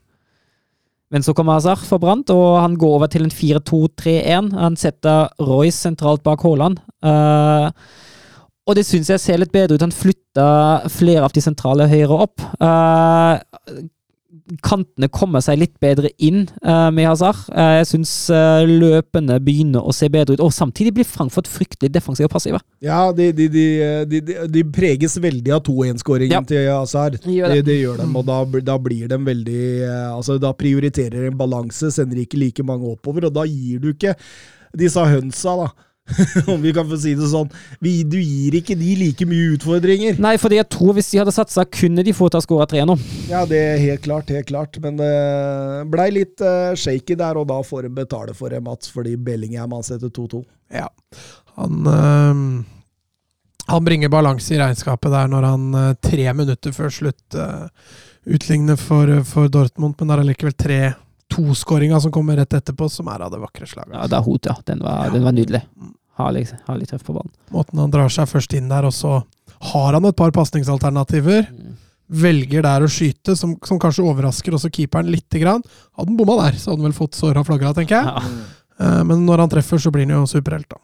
Men 1.15 1.23
så 1.23 1.33
kommer 1.39 1.61
Azar 1.61 1.79
for 1.87 2.03
Brandt, 2.03 2.33
og 2.35 2.59
han 2.59 2.75
går 2.79 2.97
over 2.99 3.11
til 3.11 3.29
en 3.29 3.31
4-2-3-1. 3.31 4.51
Han 4.59 4.79
setter 4.81 5.31
Royce 5.39 5.79
sentralt 5.79 6.25
bak 6.27 6.43
Haaland. 6.43 6.83
Uh, 6.99 7.71
og 8.67 8.75
det 8.75 8.83
syns 8.89 9.13
jeg 9.13 9.23
ser 9.23 9.39
litt 9.39 9.55
bedre 9.55 9.79
ut. 9.79 9.85
Han 9.85 9.95
flytter 9.95 10.89
flere 10.91 11.23
av 11.23 11.35
de 11.35 11.43
sentrale 11.45 11.87
høyre 11.87 12.17
opp. 12.27 12.43
Eh, 12.43 13.77
kantene 14.65 15.09
kommer 15.13 15.43
seg 15.45 15.61
litt 15.61 15.75
bedre 15.83 16.11
inn 16.23 16.47
uh, 16.65 16.89
med 16.95 17.09
Hazard. 17.09 17.39
Uh, 17.51 17.79
jeg 17.81 17.89
syns 17.93 18.13
løpene 18.67 19.39
begynner 19.45 19.85
å 19.87 19.95
se 19.95 20.09
bedre 20.13 20.37
ut. 20.37 20.43
Og 20.45 20.53
samtidig 20.55 20.95
blir 20.97 21.09
Frankfurt 21.09 21.49
fryktelig 21.51 21.93
defensive 21.95 22.29
og 22.29 22.35
passive. 22.35 22.61
Ja, 22.85 23.13
de, 23.17 23.31
de, 23.37 23.49
de, 23.49 24.21
de, 24.53 24.65
preges 24.75 25.17
veldig 25.23 25.55
av 25.57 25.63
2-1-skåringen 25.67 26.37
Ja. 26.37 26.43
til 26.47 26.69
Hazard. 26.71 27.19
Gjør 27.25 27.55
Det, 27.55 27.63
det. 27.69 27.79
gjør 27.81 28.03
de, 28.03 28.09
og 28.19 28.27
da, 28.29 28.39
da 28.73 28.77
blir 28.83 29.09
de 29.11 29.19
veldig 29.27 29.63
eh, 29.87 30.05
Altså, 30.17 30.39
da 30.43 30.53
prioriterer 30.57 31.27
en 31.29 31.39
balanse, 31.39 31.91
sender 31.95 32.23
ikke 32.23 32.39
like 32.41 32.65
mange 32.67 32.89
oppover, 32.97 33.29
og 33.29 33.35
da 33.37 33.45
gir 33.49 33.81
du 33.83 33.91
ikke 33.93 34.15
disse 34.77 35.03
hønsa, 35.09 35.57
da. 35.63 35.69
Om 36.53 36.63
vi 36.63 36.73
kan 36.77 36.87
få 36.89 36.99
si 37.01 37.15
det 37.19 37.29
sånn. 37.31 37.49
Vi, 37.83 37.99
du 38.07 38.19
gir 38.21 38.59
ikke 38.61 38.77
de 38.79 38.93
like 39.01 39.27
mye 39.29 39.55
utfordringer. 39.57 40.21
Nei, 40.23 40.37
fordi 40.41 40.61
jeg 40.61 40.69
tror 40.73 40.97
hvis 40.97 41.11
de 41.13 41.21
hadde 41.23 41.35
satsa, 41.35 41.67
kunne 41.67 42.05
de 42.07 42.15
fått 42.17 42.39
ha 42.39 42.43
skåra 42.45 42.69
tre 42.71 42.85
nå. 42.87 42.99
Ja, 43.31 43.45
det 43.49 43.61
er 43.73 43.83
helt 43.83 44.05
klart, 44.07 44.31
helt 44.35 44.51
klart. 44.51 44.79
Men 44.85 45.01
det 45.01 45.11
blei 45.93 46.09
litt 46.15 46.43
uh, 46.45 46.77
shaky 46.79 47.19
der, 47.19 47.41
og 47.41 47.49
da 47.51 47.59
får 47.67 47.89
de 47.89 47.95
betale 47.99 48.37
for 48.39 48.55
det, 48.55 48.63
Mats, 48.65 48.93
fordi 48.93 49.17
Bellingham 49.19 49.75
han 49.77 49.87
setter 49.87 50.13
2-2. 50.13 50.45
Ja. 50.75 50.89
Han, 51.59 51.85
uh 51.91 52.73
han 53.67 53.83
bringer 53.83 54.07
balanse 54.07 54.53
i 54.55 54.59
regnskapet 54.61 55.11
der 55.11 55.27
når 55.27 55.43
han 55.43 55.65
tre 55.99 56.29
minutter 56.39 56.71
før 56.71 56.93
slutt 56.95 57.35
uh, 57.35 57.67
utligner 58.27 58.79
for, 58.79 59.11
for 59.27 59.51
Dortmund, 59.51 59.97
men 59.99 60.07
det 60.07 60.15
er 60.15 60.23
allikevel 60.23 60.55
tre 60.55 60.79
toskåringer 61.33 62.01
som 62.03 62.13
kommer 62.15 62.37
rett 62.41 62.55
etterpå, 62.59 62.89
som 62.93 63.09
er 63.13 63.25
av 63.27 63.33
det 63.35 63.41
vakre 63.43 63.67
slaget. 63.69 63.95
Ja, 63.95 64.07
det 64.11 64.19
er 64.19 64.27
hot, 64.27 64.47
ja. 64.49 64.57
Den 64.69 64.85
var, 64.85 65.11
den 65.15 65.25
var 65.27 65.35
nydelig. 65.37 65.63
Herlig, 66.17 66.47
herlig 66.69 66.89
tøff 66.89 67.05
på 67.05 67.17
ballen. 67.17 67.33
Måten 67.53 67.81
han 67.83 67.93
drar 67.93 68.13
seg 68.13 68.29
først 68.31 68.55
inn 68.57 68.71
der, 68.73 68.87
og 68.89 68.95
så 68.97 69.19
har 69.73 69.97
han 69.97 70.07
et 70.09 70.17
par 70.17 70.33
pasningsalternativer. 70.37 71.49
Velger 72.07 72.63
der 72.63 72.87
å 72.87 72.89
skyte, 72.91 73.35
som, 73.37 73.57
som 73.67 73.81
kanskje 73.83 74.05
overrasker 74.07 74.55
også 74.55 74.71
keeperen 74.73 75.11
lite 75.11 75.43
grann. 75.43 75.65
Hadde 75.99 76.13
han 76.13 76.19
bomma 76.21 76.39
der, 76.45 76.61
så 76.61 76.71
hadde 76.71 76.85
han 76.85 76.91
vel 76.93 76.97
fått 76.97 77.19
såra 77.19 77.43
flagga, 77.45 77.75
tenker 77.77 77.99
jeg. 77.99 78.07
Ja. 78.07 78.45
Eh, 78.79 79.01
Men 79.09 79.27
når 79.27 79.43
han 79.45 79.53
treffer, 79.57 79.83
så 79.83 79.91
blir 79.93 80.07
han 80.07 80.15
jo 80.21 80.29
superhelt, 80.31 80.71
da. 80.71 80.81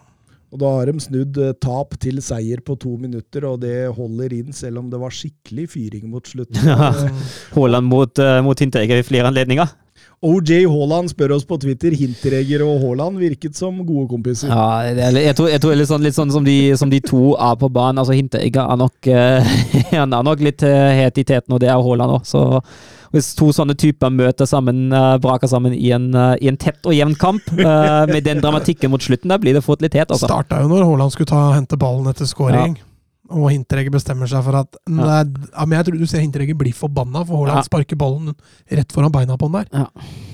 Og 0.53 0.61
da 0.61 0.69
har 0.75 0.91
de 0.91 1.01
snudd 1.01 1.39
eh, 1.41 1.55
tap 1.65 1.95
til 2.03 2.19
seier 2.21 2.61
på 2.61 2.77
to 2.81 2.97
minutter, 3.01 3.47
og 3.49 3.63
det 3.63 3.87
holder 3.97 4.35
inn, 4.37 4.51
selv 4.53 4.83
om 4.83 4.91
det 4.93 5.01
var 5.01 5.15
skikkelig 5.17 5.69
fyring 5.73 6.11
mot 6.13 6.29
slutten. 6.29 6.59
Ja. 6.69 6.91
Eh, 7.07 7.31
Haaland 7.55 7.89
mot, 7.89 8.21
uh, 8.21 8.41
mot 8.45 8.59
Hinteregger 8.61 9.01
i 9.01 9.07
flere 9.07 9.31
anledninger. 9.33 9.71
OJ 10.23 10.69
Haaland 10.71 11.11
spør 11.11 11.35
oss 11.37 11.45
på 11.49 11.59
Twitter. 11.59 11.95
Hinteregger 11.99 12.63
og 12.67 12.79
Haaland 12.85 13.19
virket 13.19 13.59
som 13.59 13.81
gode 13.83 14.07
kompiser. 14.11 14.53
Ja, 14.53 14.95
jeg 14.95 15.35
tror, 15.39 15.51
jeg 15.51 15.63
tror 15.65 15.79
litt, 15.79 15.91
sånn, 15.91 16.07
litt 16.07 16.19
sånn 16.19 16.33
som 16.35 16.47
de, 16.47 16.57
som 16.79 16.93
de 16.93 17.03
to 17.03 17.35
er 17.35 17.59
på 17.59 17.71
banen. 17.75 17.99
Altså 18.03 18.15
Hinteregger 18.15 18.71
er 18.71 18.83
nok, 18.85 19.11
eh, 19.11 19.55
han 19.99 20.15
er 20.15 20.27
nok 20.31 20.45
litt 20.47 20.63
eh, 20.67 21.03
het 21.03 21.19
i 21.19 21.27
teten, 21.27 21.55
og 21.55 21.63
det 21.63 21.73
er 21.73 21.83
Haaland 21.83 22.21
òg. 22.21 22.27
Så 22.29 22.45
hvis 23.13 23.33
to 23.37 23.51
sånne 23.53 23.77
typer 23.79 24.13
møter 24.13 24.49
sammen, 24.49 24.87
uh, 24.95 25.19
braker 25.21 25.51
sammen 25.51 25.75
i 25.77 25.91
en, 25.93 26.09
eh, 26.17 26.37
i 26.41 26.49
en 26.49 26.57
tett 26.57 26.81
og 26.89 26.97
jevn 26.97 27.13
kamp, 27.21 27.51
eh, 27.53 28.07
med 28.09 28.25
den 28.25 28.41
dramatikken 28.41 28.91
mot 28.91 29.05
slutten, 29.05 29.29
der 29.29 29.43
blir 29.43 29.59
det 29.59 29.65
fort 29.65 29.85
litt 29.85 29.93
het, 29.99 30.09
altså. 30.09 30.31
Starta 30.31 30.63
jo 30.63 30.71
når 30.73 30.87
Haaland 30.89 31.13
skulle 31.13 31.29
ta, 31.29 31.43
hente 31.53 31.77
ballen 31.77 32.09
etter 32.09 32.27
scoring. 32.31 32.79
Og 33.33 33.49
Hinteregger 33.51 33.95
bestemmer 33.95 34.29
seg 34.31 34.45
for 34.45 34.59
at 34.61 34.77
nei, 34.93 35.23
ja, 35.25 35.65
men 35.67 35.77
Jeg 35.79 35.87
tror 35.89 35.99
du 35.99 36.07
ser 36.11 36.23
Hinteregger 36.25 36.59
bli 36.59 36.73
forbanna, 36.77 37.25
for 37.27 37.41
Haaland 37.43 37.63
Ja. 37.63 37.67
sparker 37.69 37.97
ballen 37.97 38.35
rett 38.71 38.93
foran 38.93 39.13
beina 39.15 39.37
på 39.41 39.49
han 39.51 39.63
der. 39.63 39.69
Ja. 39.73 39.87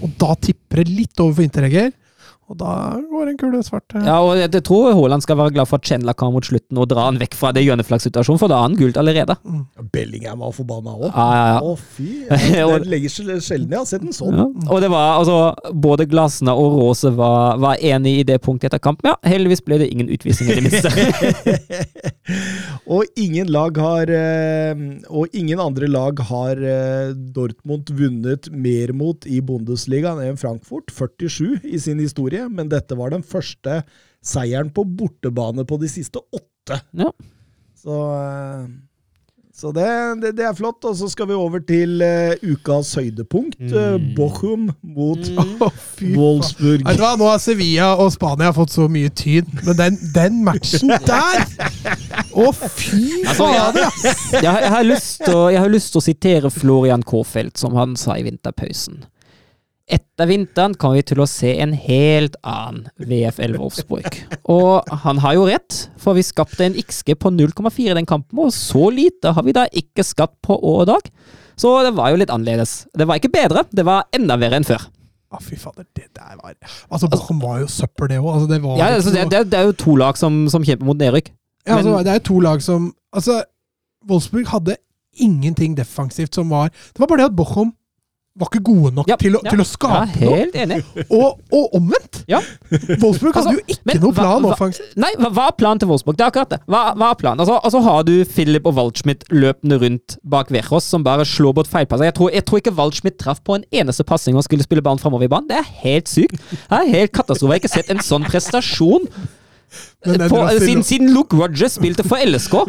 Og 0.02 0.10
da 0.18 0.34
tipper 0.34 0.82
det 0.82 0.88
litt 0.92 1.20
over 1.20 1.34
for 1.38 1.46
Hinteregger, 1.46 1.92
og 2.48 2.56
da 2.56 2.74
går 3.10 3.28
en 3.28 3.36
kule 3.40 3.58
svart. 3.64 3.92
Ja, 3.92 4.18
og 4.24 4.38
jeg, 4.38 4.48
jeg 4.56 4.64
tror 4.64 4.94
Haaland 4.96 5.24
skal 5.24 5.36
være 5.36 5.52
glad 5.52 5.68
for 5.68 5.80
at 5.80 5.88
Chandler 5.88 6.16
kom 6.16 6.32
mot 6.32 6.46
slutten 6.48 6.80
og 6.80 6.88
dra 6.88 7.04
han 7.08 7.18
vekk 7.20 7.36
fra 7.36 7.50
det 7.52 7.64
hjørneflaggsituasjonen, 7.66 8.40
for 8.40 8.48
da 8.48 8.62
har 8.62 8.70
han 8.70 8.76
gult 8.78 8.96
allerede. 9.00 9.36
Bellingham 9.92 10.40
var 10.40 10.54
forbanna 10.56 10.94
òg. 10.96 11.10
Ja, 11.10 11.26
ja, 11.36 11.46
ja. 11.52 11.58
Å, 11.60 11.74
fy! 11.76 12.08
Jeg 12.28 12.88
legger 12.92 13.12
sjelden 13.12 13.74
jeg 13.74 13.80
har 13.82 13.88
sett 13.90 14.06
en 14.06 14.16
sånn. 14.16 14.38
Ja. 14.40 14.46
Og 14.68 14.80
det 14.84 14.90
var 14.92 15.18
altså 15.18 15.36
Både 15.76 16.06
Glasene 16.08 16.54
og 16.56 16.78
Rose 16.78 17.12
var, 17.16 17.58
var 17.60 17.82
enig 17.84 18.14
i 18.22 18.24
det 18.28 18.38
punktet 18.44 18.70
etter 18.70 18.82
kampen. 18.82 19.10
Ja, 19.10 19.16
heldigvis 19.28 19.62
ble 19.66 19.80
det 19.82 19.90
ingen 19.92 20.08
utvisning 20.12 20.52
i 20.52 20.58
det 20.58 20.64
minste. 20.66 20.92
og 22.96 23.20
ingen 23.20 23.48
lag 23.52 23.76
har 23.80 24.10
eh, 24.12 24.80
Og 25.08 25.36
ingen 25.36 25.60
andre 25.62 25.88
lag 25.88 26.20
har 26.28 26.60
eh, 26.60 27.12
Dortmund 27.34 27.92
vunnet 27.98 28.50
mer 28.52 28.92
mot 28.96 29.28
i 29.28 29.40
Bundesligaen 29.44 30.20
enn 30.24 30.40
Frankfurt. 30.40 30.92
47 30.92 31.68
i 31.68 31.80
sin 31.82 32.00
historie, 32.02 32.38
men 32.47 32.70
dette 32.70 32.94
var 32.98 33.10
den 33.16 33.27
første 33.27 33.81
seieren 34.24 34.70
på 34.74 34.85
bortebane 34.86 35.65
på 35.66 35.78
de 35.82 35.89
siste 35.90 36.23
åtte. 36.35 36.78
Ja. 36.98 37.10
Så, 37.78 37.97
eh, 38.19 38.69
så 39.59 39.70
det, 39.74 39.86
det, 40.23 40.32
det 40.39 40.44
er 40.47 40.55
flott. 40.55 40.85
Og 40.86 40.94
så 40.98 41.09
skal 41.10 41.27
vi 41.31 41.35
over 41.35 41.59
til 41.66 42.02
uh, 42.05 42.35
ukas 42.47 42.93
høydepunkt. 42.98 43.56
eh, 43.66 43.97
Bochum 44.15 44.69
mot 44.86 45.19
Å, 45.65 45.70
fy. 45.97 46.12
Wolfsburg. 46.15 46.85
Vet 46.86 46.98
du 47.01 47.02
hva, 47.02 47.12
Nå 47.19 47.27
har 47.31 47.40
Sevilla 47.43 47.89
og 47.98 48.12
Spania 48.15 48.52
fått 48.55 48.74
så 48.77 48.86
mye 48.93 49.10
tyd, 49.19 49.51
men 49.66 49.78
den, 49.81 49.98
den 50.15 50.39
matchen 50.47 50.93
der 51.10 51.43
Å, 52.39 52.48
fy 52.55 53.02
Altså, 53.24 53.35
fader! 53.35 53.89
jeg, 54.05 54.16
jeg, 54.43 54.47
har- 54.47 54.66
jeg, 54.78 54.90
lyst 54.93 55.23
til 55.24 55.35
å, 55.35 55.44
jeg 55.51 55.62
har 55.65 55.73
lyst 55.74 55.94
til 55.94 56.02
å 56.02 56.06
sitere 56.06 56.52
Florian 56.55 57.02
Kofeld, 57.02 57.56
som 57.59 57.74
han 57.78 57.97
sa 57.98 58.15
i 58.20 58.27
vinterpausen. 58.28 59.01
Etter 59.89 60.28
vinteren 60.28 60.74
kommer 60.77 60.98
vi 60.98 61.05
til 61.09 61.20
å 61.23 61.27
se 61.31 61.55
en 61.62 61.73
helt 61.73 62.35
annen 62.44 62.90
VFL 63.01 63.55
Wolfsburg. 63.56 64.19
Og 64.52 64.90
han 65.05 65.20
har 65.24 65.39
jo 65.39 65.47
rett, 65.48 65.78
for 65.97 66.19
vi 66.19 66.24
skapte 66.27 66.66
en 66.66 66.77
XG 66.77 67.15
på 67.16 67.32
0,4 67.32 67.86
i 67.86 67.97
den 67.97 68.09
kampen, 68.09 68.43
og 68.44 68.52
så 68.52 68.90
lite 68.93 69.32
har 69.32 69.47
vi 69.47 69.55
da 69.56 69.65
ikke 69.73 70.05
skapt 70.05 70.36
på 70.44 70.59
år 70.59 70.82
og 70.82 70.90
dag. 70.93 71.09
Så 71.59 71.73
det 71.86 71.94
var 71.97 72.12
jo 72.12 72.20
litt 72.20 72.31
annerledes. 72.35 72.82
Det 72.93 73.09
var 73.09 73.16
ikke 73.19 73.32
bedre, 73.32 73.65
det 73.73 73.86
var 73.89 74.05
enda 74.15 74.36
verre 74.39 74.60
enn 74.60 74.69
før. 74.69 74.85
Å, 75.28 75.40
fy 75.44 75.56
fader, 75.60 75.85
det 75.97 76.06
der 76.16 76.36
var 76.40 76.55
Altså, 76.89 77.09
Bochum 77.12 77.40
var 77.43 77.62
jo 77.65 77.66
søppel, 77.73 78.09
det 78.12 78.20
òg. 78.20 78.28
Altså, 78.35 78.48
det, 78.48 78.60
Ja, 78.78 78.90
altså, 78.94 79.12
det, 79.12 79.24
det, 79.32 79.43
det 79.52 79.59
er 79.59 79.66
jo 79.69 79.74
to 79.77 79.97
lag 80.01 80.20
som, 80.20 80.44
som 80.52 80.65
kjemper 80.65 80.89
mot 80.89 81.01
nedrykk. 81.01 81.32
Ja, 81.66 81.81
altså, 81.81 81.97
Men- 81.97 82.05
det 82.05 82.12
er 82.12 82.20
jo 82.20 82.27
to 82.28 82.40
lag 82.44 82.62
som 82.65 82.93
Altså, 83.12 83.43
Wolfsburg 84.09 84.47
hadde 84.52 84.77
ingenting 85.19 85.74
defensivt 85.77 86.35
som 86.36 86.51
var 86.52 86.69
Det 86.69 87.01
var 87.01 87.09
bare 87.09 87.23
det 87.24 87.31
at 87.32 87.36
Bochum 87.36 87.73
var 88.39 88.48
ikke 88.52 88.60
gode 88.69 88.90
nok 88.97 89.09
Ja, 89.10 89.16
til, 89.20 89.35
å, 89.36 89.40
ja. 89.44 89.51
til 89.52 89.62
å 89.62 89.66
Ja, 89.66 90.01
helt 90.15 90.55
noe. 90.55 90.62
enig. 90.65 90.78
Og, 91.09 91.40
og 91.55 91.74
omvendt! 91.78 92.20
Ja. 92.31 92.40
Wolfsburg 93.01 93.35
hadde 93.35 93.40
Altså, 93.40 93.52
jo 93.56 93.62
ikke 93.74 93.86
noen 93.89 94.02
noe 94.05 94.15
plan 94.19 94.44
offensivt. 94.51 94.93
Nei, 95.01 95.10
hva, 95.19 95.31
hva 95.35 95.47
er 95.51 95.56
planen 95.59 95.81
til 95.82 95.89
Wolfsburg? 95.90 96.16
Det 96.19 96.24
er 96.27 96.31
akkurat 96.32 96.52
det. 96.55 96.60
Hva, 96.70 96.82
hva 96.98 97.09
er 97.15 97.19
planen? 97.23 97.43
Altså, 97.44 97.56
og 97.59 97.73
så 97.74 97.81
har 97.86 98.05
du 98.09 98.12
Philip 98.35 98.69
og 98.69 98.77
Waldschmidt 98.78 99.24
løpende 99.35 99.78
rundt 99.82 100.19
bak 100.28 100.52
Wechos, 100.55 100.85
som 100.93 101.05
bare 101.06 101.24
slår 101.28 101.56
bort 101.59 101.70
feilpasser. 101.73 102.09
Jeg 102.10 102.16
tror, 102.20 102.31
jeg 102.36 102.47
tror 102.48 102.62
ikke 102.62 102.74
Waldschmidt 102.78 103.19
traff 103.23 103.40
på 103.47 103.59
en 103.59 103.65
eneste 103.73 104.05
passing 104.09 104.36
og 104.39 104.44
skulle 104.47 104.66
spille 104.66 104.85
ballen 104.85 105.02
framover 105.02 105.27
i 105.27 105.32
banen. 105.32 105.48
Det 105.51 105.59
er 105.62 105.69
helt 105.82 106.09
sykt. 106.12 106.39
Det 106.52 106.78
er 106.82 106.93
helt 106.94 107.12
katastrofe. 107.16 107.52
Jeg 107.56 107.60
har 107.60 107.65
ikke 107.66 107.74
sett 107.77 107.90
en 107.97 108.05
sånn 108.05 108.28
prestasjon 108.28 109.09
på, 109.98 110.39
siden, 110.62 110.85
siden 110.86 111.10
Luke 111.12 111.36
Rogers 111.36 111.74
spilte 111.77 112.05
for 112.06 112.16
LSK. 112.24 112.55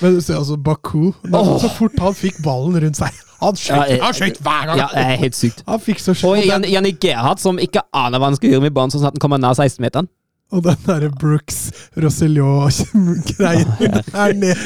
Men 0.00 0.16
du 0.16 0.20
ser 0.20 0.36
altså 0.40 0.56
Baku 0.60 1.12
Oh. 1.32 1.54
Så 1.62 1.70
fort 1.78 1.94
han 2.02 2.16
fikk 2.16 2.42
ballen 2.44 2.76
rundt 2.82 2.98
seg 2.98 3.14
Han 3.40 3.56
skøyt 3.56 4.38
hver 4.40 4.66
gang! 4.70 4.78
Ja, 4.80 4.86
det 4.92 5.02
er 5.02 5.18
helt 5.20 5.36
sykt. 5.36 5.62
Han 5.68 5.80
fikk 5.82 6.00
så 6.00 6.14
Og 6.28 6.40
Jannik 6.46 7.00
Gerhard, 7.02 7.42
som 7.42 7.58
ikke 7.62 7.82
aner 7.92 8.20
hva 8.20 8.30
han 8.30 8.38
skal 8.38 8.54
gjøre 8.54 8.66
med 8.68 8.76
ballen, 8.76 8.94
sånn 8.94 9.04
at 9.04 9.16
han 9.16 9.22
kommer 9.22 9.40
nær 9.42 9.56
16-meteren. 9.58 10.08
Og 10.54 10.62
den 10.62 10.76
derre 10.86 11.08
Brooks 11.10 11.72
Rosselló-greien 11.98 13.70
der 14.12 14.34
ned. 14.38 14.60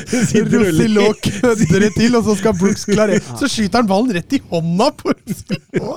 Rosselló 0.52 1.06
kødder 1.24 1.80
det 1.86 1.92
til, 1.96 2.16
og 2.18 2.26
så 2.26 2.34
skal 2.36 2.52
Brooks 2.58 2.84
klare 2.84 3.16
Så 3.40 3.48
skyter 3.48 3.80
han 3.80 3.88
ballen 3.88 4.12
rett 4.12 4.34
i 4.36 4.42
hånda 4.50 4.90
på 4.98 5.14
Rosselló! 5.14 5.94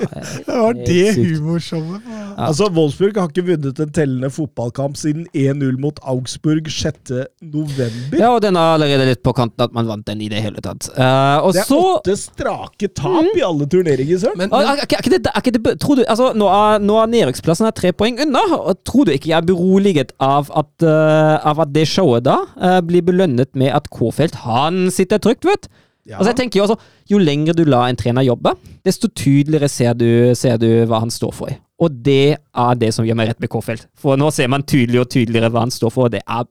Det 0.47 0.55
var 0.55 0.77
det 0.77 1.01
humorshowet. 1.17 2.05
Altså, 2.37 2.69
Wolfsburg 2.71 3.19
har 3.19 3.27
ikke 3.27 3.43
vunnet 3.49 3.81
en 3.83 3.91
tellende 3.93 4.29
fotballkamp 4.31 4.95
siden 4.97 5.27
1-0 5.35 5.75
mot 5.83 5.99
Augsburg 6.07 6.71
6. 6.71 7.11
november. 7.41 8.17
Ja, 8.17 8.31
og 8.37 8.39
den 8.45 8.55
er 8.55 8.77
allerede 8.77 9.09
litt 9.11 9.23
på 9.25 9.35
kanten 9.35 9.67
at 9.67 9.75
man 9.75 9.91
vant 9.91 10.07
den 10.07 10.23
i 10.23 10.31
det 10.31 10.45
hele 10.45 10.63
tatt. 10.63 10.87
Uh, 10.95 11.43
og 11.43 11.57
Det 11.57 11.65
er 11.65 11.69
så 11.69 11.81
åtte 11.97 12.17
strake 12.23 12.91
tap 12.95 13.35
i 13.35 13.43
alle 13.43 13.67
turneringer, 13.67 14.23
søren. 14.23 14.39
Men, 14.45 14.55
er, 14.55 14.85
er, 14.87 14.87
er 14.87 16.07
altså, 16.07 16.31
nå 16.39 16.47
er, 16.47 16.79
er 16.79 17.13
nedrykksplassen 17.17 17.67
er 17.67 17.75
tre 17.75 17.91
poeng 17.91 18.23
unna. 18.23 18.47
og 18.61 18.79
Tror 18.87 19.11
du 19.11 19.13
ikke 19.15 19.33
jeg 19.33 19.41
er 19.41 19.47
beroliget 19.73 20.13
av 20.21 20.51
at, 20.53 20.71
uh, 20.85 21.41
av 21.49 21.63
at 21.65 21.73
det 21.73 21.87
showet 21.89 22.25
da 22.25 22.39
uh, 22.57 22.79
blir 22.85 23.03
belønnet 23.05 23.53
med 23.55 23.73
at 23.73 23.89
K-felt 23.89 24.35
han 24.45 24.89
sitter 24.93 25.21
trygt, 25.21 25.45
vet 25.45 25.67
du? 25.67 25.79
Ja. 26.03 26.17
Altså, 26.17 26.33
jeg 26.33 26.39
tenker 26.41 26.59
jo, 26.59 26.63
altså, 26.67 26.95
jo 27.07 27.19
lenger 27.21 27.55
du 27.55 27.63
lar 27.63 27.87
en 27.87 27.95
trener 27.95 28.25
jobbe, 28.27 28.51
desto 28.83 29.07
tydeligere 29.07 29.69
ser 29.71 29.93
du, 29.95 30.33
ser 30.35 30.57
du 30.59 30.83
hva 30.89 30.99
han 30.99 31.13
står 31.13 31.31
for. 31.31 31.53
Og 31.79 32.01
det 32.03 32.35
er 32.35 32.73
det 32.79 32.89
som 32.95 33.07
gjør 33.07 33.15
meg 33.15 33.29
rett 33.31 33.39
med 33.39 33.51
K-felt. 33.53 33.85
For 33.95 34.19
nå 34.19 34.27
ser 34.35 34.51
man 34.51 34.65
tydeligere 34.67 35.07
og 35.07 35.13
tydeligere 35.13 35.51
hva 35.53 35.63
han 35.63 35.71
står 35.71 35.93
for, 35.95 36.09
og 36.09 36.15
det 36.17 36.19
er 36.27 36.43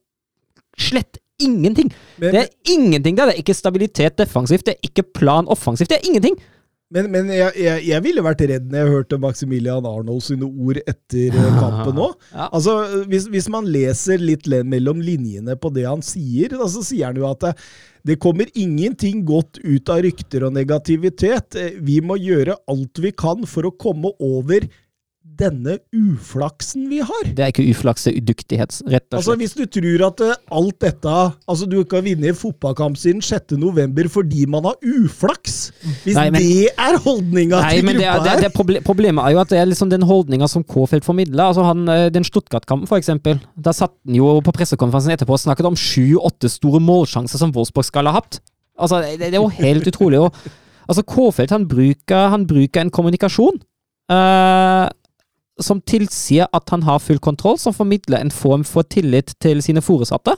slett 0.81 1.21
ingenting. 1.43 1.93
Men- 2.17 2.33
det 2.33 2.41
er 2.41 2.73
ingenting 2.73 3.17
der. 3.17 3.27
Det 3.29 3.35
er 3.35 3.43
ikke 3.45 3.55
stabilitet 3.55 4.17
defensivt, 4.17 4.65
det 4.65 4.77
er 4.79 4.89
ikke 4.89 5.05
plan 5.21 5.49
offensivt. 5.49 5.91
Det 5.91 6.01
er 6.01 6.09
ingenting. 6.09 6.41
Men, 6.93 7.09
men 7.13 7.31
jeg, 7.33 7.55
jeg, 7.57 7.85
jeg 7.89 8.05
ville 8.05 8.25
vært 8.25 8.43
redd 8.51 8.67
når 8.69 8.83
jeg 8.83 8.93
hørte 8.93 9.19
Maximilian 9.23 9.87
Arnold 9.89 10.21
sine 10.27 10.45
ord 10.49 10.81
etter 10.83 11.33
eh, 11.33 11.55
kampen 11.61 11.97
nå. 11.97 12.11
Ja. 12.37 12.49
Altså, 12.53 12.75
hvis, 13.09 13.27
hvis 13.33 13.49
man 13.53 13.69
leser 13.73 14.21
litt 14.21 14.47
mellom 14.69 15.01
linjene 15.05 15.57
på 15.61 15.71
det 15.73 15.87
han 15.89 16.05
sier, 16.05 16.53
så 16.69 16.85
sier 16.85 17.09
han 17.11 17.19
jo 17.21 17.27
at 17.29 17.47
det, 17.47 17.53
det 18.13 18.19
kommer 18.23 18.49
ingenting 18.59 19.23
godt 19.29 19.61
ut 19.63 19.93
av 19.93 20.03
rykter 20.05 20.49
og 20.49 20.57
negativitet. 20.57 21.57
Eh, 21.57 21.77
Vi 21.81 22.01
må 22.05 22.19
gjøre 22.21 22.59
alt 22.69 23.03
vi 23.03 23.13
kan 23.17 23.47
for 23.49 23.69
å 23.69 23.75
komme 23.77 24.13
over 24.21 24.67
denne 25.39 25.79
uflaksen 25.97 26.85
vi 26.91 26.99
har. 27.05 27.23
Det 27.37 27.43
er 27.45 27.53
ikke 27.53 27.65
uflaks, 27.73 28.05
det 28.05 28.13
er 28.13 28.21
udyktighet, 28.23 28.75
rett 28.85 28.85
og 28.85 28.91
slett. 28.93 29.17
Altså. 29.19 29.37
Hvis 29.41 29.55
du 29.59 29.63
tror 29.77 30.05
at 30.09 30.21
eh, 30.27 30.35
alt 30.59 30.79
dette 30.85 31.15
Altså 31.49 31.67
du 31.71 31.79
ikke 31.81 31.99
har 32.01 32.05
vunnet 32.07 32.39
fotballkamp 32.39 32.99
siden 33.01 33.23
6. 33.25 33.57
november 33.61 34.09
fordi 34.13 34.45
man 34.51 34.65
har 34.69 34.77
uflaks 34.83 35.57
Hvis 36.05 36.17
Nei, 36.19 36.27
men- 36.31 36.41
det 36.43 36.69
er 36.77 36.99
holdninga 37.05 37.63
til 37.71 37.85
men 37.89 37.97
det, 38.01 38.07
er- 38.07 38.19
gruppa 38.19 38.25
det, 38.25 38.33
er 38.33 38.47
det 38.49 38.53
proble 38.57 38.81
Problemet 38.85 39.25
er 39.25 39.35
jo 39.37 39.43
at 39.43 39.49
det 39.55 39.59
er 39.63 39.69
liksom 39.71 39.91
den 39.91 40.03
holdninga 40.09 40.49
som 40.49 40.65
K-felt 40.65 41.05
formidler. 41.05 41.45
Altså 41.51 41.65
han, 41.67 41.87
eh, 41.89 42.09
den 42.13 42.25
Stuttgart-kampen, 42.25 42.87
for 42.89 42.97
eksempel. 43.01 43.41
Da 43.57 43.73
satt 43.73 43.95
han 44.07 44.15
jo 44.19 44.41
på 44.45 44.53
pressekonferansen 44.55 45.15
etterpå 45.17 45.37
og 45.37 45.41
snakket 45.43 45.67
om 45.69 45.77
sju-åtte 45.79 46.51
store 46.51 46.81
målsjanser 46.83 47.39
som 47.41 47.53
Wolfsburg 47.55 47.85
skal 47.89 48.07
ha 48.11 48.19
hatt. 48.21 48.41
Altså, 48.79 49.01
det, 49.05 49.19
det 49.21 49.35
er 49.35 49.41
jo 49.43 49.49
helt 49.53 49.87
utrolig. 49.87 50.19
Og, 50.21 50.35
altså, 50.89 51.03
K-felt 51.07 51.51
han 51.55 51.67
han 52.33 52.47
bruker 52.47 52.81
en 52.81 52.91
kommunikasjon 52.91 53.61
eh, 54.11 54.89
som 55.65 55.81
tilsier 55.89 56.51
at 56.53 56.71
han 56.73 56.85
har 56.87 57.03
full 57.03 57.21
kontroll, 57.23 57.59
som 57.59 57.75
formidler 57.75 58.21
en 58.21 58.33
form 58.35 58.65
for 58.67 58.87
tillit 58.87 59.35
til 59.43 59.63
sine 59.65 59.83
foresatte. 59.85 60.37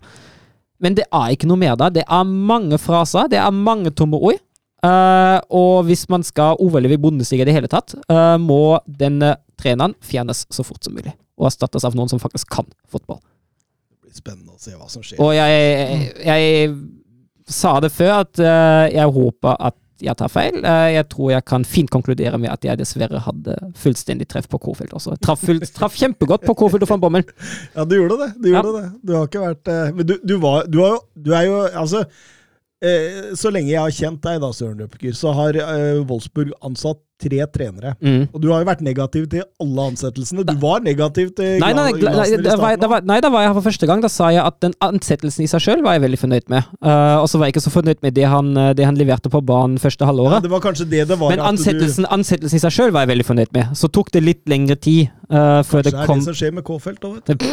Men 0.82 0.96
det 0.98 1.06
er 1.09 1.32
ikke 1.32 1.48
noe 1.48 1.60
mer 1.60 1.76
der. 1.80 1.92
Det 1.94 2.05
er 2.05 2.24
mange 2.24 2.78
fraser, 2.82 3.30
det 3.30 3.40
er 3.40 3.55
mange 3.55 3.92
tomme 3.94 4.20
ord. 4.20 4.40
Uh, 4.84 5.40
og 5.48 5.86
hvis 5.88 6.05
man 6.12 6.24
skal 6.26 6.59
overleve 6.60 6.98
i 6.98 7.01
Bundesliga 7.01 7.44
i 7.44 7.48
det 7.48 7.55
hele 7.56 7.70
tatt, 7.72 7.94
uh, 8.12 8.36
må 8.36 8.76
denne 8.84 9.38
treneren 9.60 9.94
fjernes 10.05 10.44
så 10.52 10.64
fort 10.66 10.84
som 10.84 10.96
mulig. 10.96 11.14
Og 11.40 11.48
erstattes 11.48 11.86
av 11.88 11.96
noen 11.96 12.10
som 12.10 12.20
faktisk 12.20 12.51
kan 12.52 12.68
fotball. 12.92 13.22
Det 13.88 14.05
blir 14.05 14.18
spennende 14.18 14.52
å 14.52 14.60
se 14.60 14.74
hva 14.76 14.90
som 14.92 15.05
skjer. 15.05 15.22
Og 15.24 15.32
jeg, 15.32 16.10
jeg 16.26 16.74
sa 17.48 17.78
det 17.80 17.94
før, 17.94 18.26
at 18.26 18.42
uh, 18.44 18.84
jeg 18.92 19.16
håper 19.16 19.56
at 19.70 19.78
jeg 20.05 20.18
tar 20.20 20.31
feil. 20.32 20.60
Eh, 20.60 20.90
jeg 20.97 21.06
tror 21.12 21.32
jeg 21.32 21.47
kan 21.48 21.66
fint 21.68 21.90
konkludere 21.93 22.39
med 22.40 22.52
at 22.52 22.66
jeg 22.66 22.81
dessverre 22.81 23.22
hadde 23.24 23.56
fullstendig 23.81 24.28
treff 24.31 24.48
på 24.52 24.60
K-felt 24.62 24.94
også. 24.97 25.16
Traff, 25.24 25.43
full, 25.47 25.62
traff 25.78 25.97
kjempegodt 26.01 26.47
på 26.47 26.56
K-felt 26.60 26.86
og 26.86 26.93
van 26.94 27.02
Bommel. 27.02 27.26
Ja, 27.74 27.86
du 27.89 27.97
gjorde 27.97 28.20
det. 28.22 28.31
Du 28.39 28.51
gjorde 28.52 28.76
det. 28.78 28.86
Du 29.02 29.14
har 29.16 29.28
ikke 29.28 29.44
vært 29.44 29.72
eh, 29.72 29.90
Men 29.97 30.09
du, 30.09 30.14
du 30.22 30.35
var 30.43 30.68
Du, 30.70 30.81
har 30.85 30.97
jo, 30.97 31.01
du 31.26 31.31
er 31.36 31.44
jo 31.48 31.56
Altså 31.66 32.05
eh, 32.85 33.32
Så 33.39 33.52
lenge 33.52 33.72
jeg 33.72 33.81
har 33.81 33.94
kjent 33.94 34.22
deg, 34.24 34.40
da, 34.43 34.51
Søren 34.55 34.85
Røpker, 34.85 35.16
så 35.16 35.32
har 35.36 35.59
Wolfsburg 36.09 36.55
ansatt 36.64 37.02
tre 37.20 37.46
trenere. 37.52 37.94
Mm. 38.02 38.28
Og 38.34 38.40
du 38.42 38.48
har 38.50 38.60
jo 38.62 38.66
vært 38.68 38.80
negativ 38.84 39.28
til 39.30 39.44
alle 39.62 39.84
ansettelsene. 39.92 40.44
Du 40.44 40.54
var 40.60 40.80
negativ 40.84 41.30
til 41.38 41.60
Nei, 41.62 41.70
nei, 41.72 41.90
nei, 41.92 42.00
nei, 42.02 42.36
da 42.42 42.56
var, 42.58 42.70
jeg- 42.74 42.80
da 42.82 42.88
var, 42.90 43.00
nei, 43.06 43.20
da 43.22 43.30
var 43.30 43.44
jeg 43.44 43.48
her 43.52 43.54
for 43.60 43.68
første 43.70 43.86
gang. 43.86 44.02
Da 44.02 44.08
sa 44.08 44.28
jeg 44.34 44.42
at 44.44 44.58
den 44.60 44.74
ansettelsen 44.82 45.44
i 45.44 45.48
seg 45.50 45.60
sjøl 45.62 45.82
var 45.86 45.94
jeg 45.96 46.02
veldig 46.04 46.18
fornøyd 46.20 46.48
med. 46.52 46.64
Uh, 46.82 47.22
og 47.22 47.28
så 47.30 47.38
var 47.38 47.46
jeg 47.48 47.54
ikke 47.56 47.64
så 47.68 47.72
fornøyd 47.74 48.02
med 48.02 48.14
det 48.18 48.26
han, 48.28 48.50
eh, 48.58 48.72
det 48.74 48.84
han 48.84 48.96
leverte 48.98 49.30
på 49.30 49.40
banen 49.46 49.78
første 49.78 50.02
Ja, 50.04 50.10
halvåret. 50.10 50.42
det 50.42 50.50
var 50.50 50.60
kanskje 50.60 50.88
det 50.90 51.06
det 51.08 51.18
var. 51.20 51.30
Men 51.30 51.38
at 51.40 51.46
du- 51.46 51.50
ansettelsen, 51.54 52.06
ansettelsen 52.10 52.56
i 52.56 52.64
seg 52.66 52.72
sjøl 52.72 52.90
var 52.92 53.06
jeg 53.06 53.14
veldig 53.14 53.26
fornøyd 53.30 53.52
med. 53.52 53.74
Så 53.78 53.88
tok 53.94 54.10
det 54.10 54.22
litt 54.24 54.42
lengre 54.50 54.76
tid 54.76 55.08
uh, 55.30 55.62
før 55.62 55.82
Kanskje 55.82 55.90
det 55.90 55.92
det 55.94 56.02
er 56.02 56.14
det 56.14 56.24
som 56.24 56.34
skjer 56.34 56.52
med 56.58 56.64
K-felt 56.64 57.00
òg, 57.06 57.14
vet 57.14 57.38
du. 57.38 57.46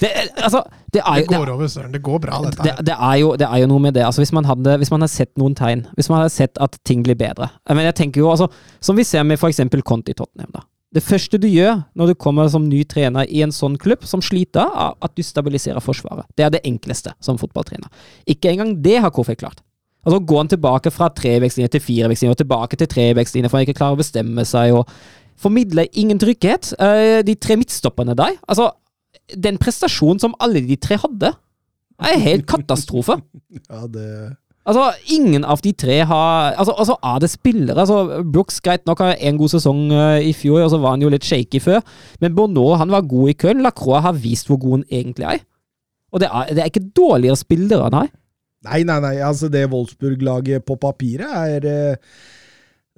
det, 0.00 0.10
Altså, 0.42 0.62
det 0.92 1.02
er 1.06 1.14
Det 1.22 1.28
går 1.28 1.48
over, 1.52 1.66
Søren. 1.68 1.92
Det 1.92 2.02
går 2.02 2.18
bra, 2.20 2.40
dette 2.44 2.62
det, 2.62 2.72
her. 2.74 2.82
det, 2.82 2.94
er 2.98 3.16
jo, 3.20 3.32
det 3.36 3.46
er 3.48 3.56
jo 3.62 3.66
noe 3.70 3.78
med 3.84 3.94
det. 3.94 4.04
Altså, 4.06 4.20
hvis, 4.24 4.32
man 4.32 4.44
hadde, 4.48 4.76
hvis 4.80 4.90
man 4.90 5.00
hadde 5.04 5.12
sett 5.12 5.32
noen 5.40 5.54
tegn, 5.58 5.86
hvis 5.96 6.08
man 6.10 6.22
hadde 6.22 6.32
sett 6.34 6.58
at 6.60 6.78
ting 6.88 7.02
blir 7.06 7.14
bedre 7.20 7.50
Men 7.76 7.86
jeg 7.88 7.94
tenker 8.00 8.20
jo, 8.24 8.30
altså, 8.32 8.48
Som 8.80 8.96
vi 8.96 9.04
ser 9.04 9.22
med 9.24 9.38
f.eks. 9.38 9.60
Conti 9.84 10.14
Tottenham. 10.14 10.50
da. 10.52 10.64
Det 10.90 11.02
første 11.06 11.38
du 11.38 11.46
gjør 11.46 11.84
når 11.94 12.10
du 12.10 12.14
kommer 12.18 12.48
som 12.50 12.64
ny 12.66 12.82
trener 12.84 13.28
i 13.30 13.44
en 13.44 13.52
sånn 13.54 13.76
klubb 13.78 14.02
som 14.10 14.20
sliter, 14.20 14.66
er 14.66 14.96
at 14.98 15.12
du 15.14 15.22
stabiliserer 15.22 15.78
forsvaret. 15.84 16.26
Det 16.34 16.44
er 16.44 16.50
det 16.50 16.64
enkleste 16.66 17.12
som 17.22 17.38
fotballtrener. 17.38 17.86
Ikke 18.26 18.50
engang 18.50 18.72
det 18.82 18.96
har 19.04 19.12
Kofi 19.14 19.36
klart. 19.38 19.62
Altså 20.02 20.18
Går 20.24 20.38
han 20.42 20.50
tilbake 20.50 20.90
fra 20.90 21.10
trevekstlinje 21.14 21.70
til 21.76 21.84
firevekstlinje 21.84 22.34
og 22.34 22.40
tilbake 22.40 22.76
til 22.80 22.88
trevekstlinje 22.90 23.50
for 23.52 23.60
han 23.60 23.68
ikke 23.68 23.78
klarer 23.78 23.98
å 23.98 24.00
bestemme 24.00 24.44
seg 24.48 24.74
og 24.74 24.90
formidler 25.40 25.86
ingen 25.94 26.18
trygghet. 26.18 26.72
Eh, 26.80 27.22
De 27.22 27.34
tre 27.36 27.56
midtstopperne 27.60 28.16
der 28.16 28.34
Altså, 28.48 28.70
den 29.36 29.58
prestasjonen 29.62 30.18
som 30.18 30.34
alle 30.40 30.60
de 30.66 30.76
tre 30.76 30.98
hadde, 30.98 31.34
er 32.00 32.18
helt 32.26 32.46
katastrofe. 32.50 33.20
Ja, 33.70 33.86
det 33.86 34.08
Altså, 34.68 34.90
ingen 35.08 35.44
av 35.48 35.62
de 35.64 35.72
tre 35.72 36.02
har 36.04 36.52
Altså, 36.52 36.74
altså 36.76 36.96
er 37.00 37.20
det 37.22 37.30
spillere 37.32 37.80
altså, 37.80 38.20
Brooks 38.28 38.60
greit 38.60 38.84
nok 38.86 39.00
har 39.00 39.14
en 39.16 39.38
god 39.40 39.54
sesong 39.54 39.86
uh, 39.88 40.20
i 40.20 40.34
fjor, 40.36 40.60
og 40.66 40.70
så 40.74 40.80
var 40.82 40.96
han 40.96 41.04
jo 41.04 41.12
litt 41.12 41.24
shaky 41.24 41.62
før. 41.64 41.80
Men 42.20 42.34
Bonneau 42.36 42.76
han 42.76 42.92
var 42.92 43.08
god 43.08 43.32
i 43.32 43.36
Köln. 43.40 43.64
Lacroix 43.64 44.04
har 44.04 44.18
vist 44.20 44.50
hvor 44.50 44.60
god 44.60 44.80
han 44.80 44.88
egentlig 44.90 45.30
er. 45.32 45.46
Og 46.12 46.20
det 46.20 46.28
er, 46.28 46.52
det 46.54 46.62
er 46.62 46.72
ikke 46.72 46.90
dårligere 46.96 47.38
spillere, 47.38 47.88
nei. 47.94 48.08
Nei, 48.66 48.82
nei, 48.84 48.98
nei. 49.00 49.14
Altså, 49.24 49.48
det 49.48 49.70
Wolfsburg-laget 49.72 50.66
på 50.68 50.76
papiret 50.80 51.30
er 51.30 51.66
eh, 51.70 52.18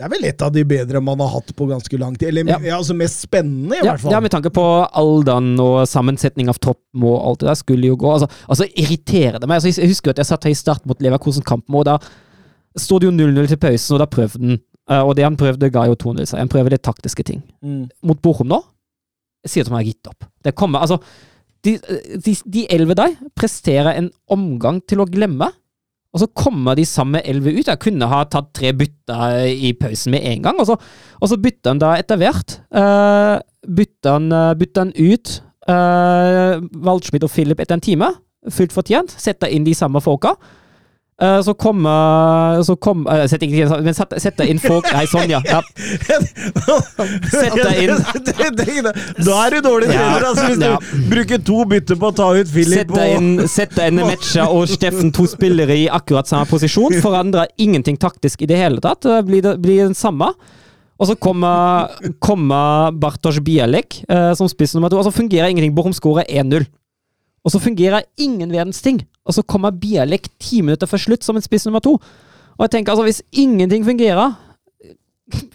Det 0.02 0.08
er 0.08 0.10
vel 0.16 0.24
et 0.26 0.42
av 0.42 0.50
de 0.50 0.62
bedre 0.66 0.98
man 1.04 1.20
har 1.22 1.28
hatt 1.36 1.52
på 1.54 1.66
ganske 1.70 1.98
lang 2.00 2.16
tid. 2.18 2.32
Eller 2.32 2.48
Ja. 2.50 2.56
ja. 2.58 2.76
altså 2.80 2.96
mest 2.98 3.20
spennende, 3.22 3.76
i 3.76 3.84
Ja, 3.84 3.92
hvert 3.92 4.00
fall. 4.02 4.10
ja, 4.16 4.20
med 4.24 4.32
tanke 4.34 4.50
på 4.50 4.64
alderen 4.98 5.52
og 5.62 5.84
sammensetning 5.86 6.48
av 6.50 6.58
troppen 6.58 7.04
og 7.06 7.20
alt 7.28 7.38
det 7.44 7.48
der, 7.52 7.54
skulle 7.60 7.86
jo 7.86 7.94
gå. 8.00 8.10
Altså, 8.16 8.26
altså 8.50 8.66
irriterer 8.74 9.38
det 9.38 9.46
meg. 9.46 9.60
Altså, 9.62 9.70
jeg 9.80 9.92
husker 9.92 10.10
at 10.10 10.18
jeg 10.18 10.26
satt 10.26 10.44
her 10.48 10.50
i 10.50 10.58
start 10.58 10.84
mot 10.90 10.98
Leverkosen-kampen, 10.98 11.78
og 11.78 11.84
da 11.86 11.94
sto 12.82 12.98
det 12.98 13.06
jo 13.06 13.14
0-0 13.14 13.46
til 13.52 13.60
pausen, 13.62 13.94
og 13.94 14.02
da 14.02 14.06
prøvde 14.10 14.42
den. 14.42 14.58
eh, 14.90 15.00
Og 15.06 15.14
det 15.14 15.22
han 15.24 15.36
prøvde, 15.38 15.70
ga 15.70 15.86
jo 15.86 15.94
2-0 15.94 16.26
seg. 16.26 16.38
Han 16.42 16.48
prøver 16.50 16.70
det 16.74 16.82
taktiske 16.82 17.22
ting. 17.24 17.42
Mm. 17.62 17.86
Mot 18.02 18.20
Bochum 18.20 18.48
nå, 18.50 18.58
jeg 19.46 19.50
sier 19.54 19.64
som 19.70 19.78
jeg 19.78 19.84
har 19.86 19.92
gitt 19.92 20.08
opp. 20.10 20.26
Det 20.42 20.54
kommer, 20.58 20.80
altså 20.82 20.98
De, 21.62 21.78
de, 22.18 22.32
de 22.50 22.66
elleve 22.74 22.96
der 22.98 23.12
presterer 23.38 23.94
en 23.94 24.10
omgang 24.28 24.80
til 24.82 24.98
å 24.98 25.06
glemme. 25.06 25.46
Og 26.12 26.20
så 26.20 26.28
kommer 26.36 26.76
de 26.76 26.84
samme 26.84 27.22
elleve 27.24 27.54
ut. 27.56 27.68
Jeg 27.68 27.80
kunne 27.80 28.08
ha 28.10 28.20
tatt 28.28 28.50
tre 28.56 28.74
bytter 28.76 29.46
i 29.48 29.72
pausen 29.80 30.12
med 30.12 30.26
en 30.28 30.42
gang. 30.44 30.58
Og 30.60 30.68
så, 30.68 30.76
og 31.20 31.30
så 31.30 31.38
bytter 31.40 31.72
han 31.72 31.80
da 31.80 31.94
etter 31.96 32.20
hvert. 32.20 32.58
Uh, 32.68 33.40
bytter, 33.64 34.18
han, 34.18 34.26
eh, 34.36 34.50
bytter 34.60 34.84
han 34.84 34.92
ut 34.98 35.32
uh, 35.70 36.58
Waldschmidt 36.84 37.24
og 37.24 37.32
Philip 37.32 37.62
etter 37.64 37.78
en 37.78 37.84
time. 37.84 38.10
Fullt 38.52 38.74
fortjent. 38.76 39.14
Setter 39.16 39.48
inn 39.54 39.64
de 39.64 39.76
samme 39.78 40.02
folka. 40.04 40.34
Eh, 41.22 41.40
så 41.46 41.54
kommer 41.54 42.62
så 42.66 42.74
kom, 42.82 43.04
uh, 43.06 43.22
Setter 43.30 43.46
ikke 43.46 43.66
inn 43.66 43.84
men 43.86 43.94
setter 43.94 44.48
inn 44.50 44.58
folk 44.58 44.88
Nei, 44.90 45.04
sånn, 45.06 45.30
ja. 45.30 45.38
ja. 45.46 45.60
Setter 47.30 47.78
inn 47.78 48.88
Da 48.88 49.36
er 49.44 49.54
du 49.54 49.60
dårlig 49.62 49.90
trener, 49.92 50.26
altså, 50.32 50.48
hvis 50.48 50.64
Ja. 50.64 50.72
du 50.80 51.04
bruker 51.12 51.44
to 51.46 51.60
bytter 51.70 52.00
på 52.00 52.10
å 52.10 52.16
ta 52.16 52.26
ut 52.34 52.50
Philip 52.50 52.90
Sette 52.90 53.06
inn, 53.14 53.30
sette 53.50 53.86
inn 53.90 54.02
Metsja 54.02 54.48
og 54.50 54.66
Steffen, 54.72 55.12
to 55.14 55.28
spillere 55.30 55.76
i 55.84 55.86
akkurat 55.92 56.26
samme 56.26 56.48
posisjon. 56.50 56.98
Forandrer 57.04 57.52
ingenting 57.60 57.96
taktisk 58.00 58.42
i 58.42 58.50
det 58.50 58.58
hele 58.58 58.82
tatt. 58.82 59.06
Blir, 59.26 59.44
det 59.44 59.56
blir 59.62 59.84
den 59.86 59.96
samme. 59.98 60.32
Og 60.98 61.08
så 61.10 61.16
kommer, 61.18 61.94
kommer 62.22 62.92
Bartosz 62.94 63.40
Bialek 63.42 64.02
eh, 64.08 64.32
som 64.38 64.50
spiss 64.50 64.74
nummer 64.76 64.90
to, 64.92 64.98
og 65.00 65.06
så 65.06 65.14
fungerer 65.14 65.50
ingenting. 65.50 65.74
Bochum 65.74 65.94
skårer 65.96 66.26
1-0. 66.30 66.66
Og 67.42 67.54
så 67.54 67.62
fungerer 67.62 68.06
ingen 68.22 68.52
verdens 68.54 68.82
ting. 68.84 69.00
Og 69.26 69.36
så 69.36 69.44
kommer 69.46 69.70
Bialek 69.70 70.28
ti 70.42 70.62
minutter 70.64 70.88
før 70.90 71.02
slutt 71.04 71.24
som 71.26 71.38
en 71.38 71.44
spiss 71.44 71.66
nummer 71.68 71.82
to. 71.84 71.94
Og 72.58 72.64
jeg 72.66 72.74
tenker 72.74 72.94
altså, 72.94 73.06
hvis 73.06 73.22
ingenting 73.32 73.84
fungerer, 73.86 74.34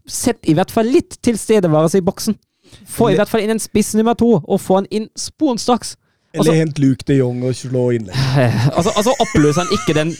sett 0.10 0.48
i 0.50 0.56
hvert 0.58 0.72
fall 0.74 0.88
litt 0.90 1.20
tilstedeværelse 1.26 2.00
i 2.00 2.06
boksen. 2.06 2.38
Få 2.90 3.12
i 3.12 3.18
hvert 3.20 3.30
fall 3.32 3.44
inn 3.46 3.54
en 3.54 3.62
spiss 3.62 3.94
nummer 3.96 4.16
to, 4.18 4.38
og 4.44 4.60
få 4.62 4.82
han 4.82 4.88
inn 4.92 5.08
sporenstraks. 5.20 5.96
Eller 6.36 6.58
hent 6.60 6.80
Luke 6.82 7.06
de 7.08 7.20
Jong 7.20 7.44
og 7.48 7.56
slå 7.56 7.90
innlegg. 7.98 8.18
Altså, 8.78 8.92
altså 8.96 9.14
oppløser 9.24 9.64
han 9.64 9.72
ikke 9.78 9.96
den 9.98 10.12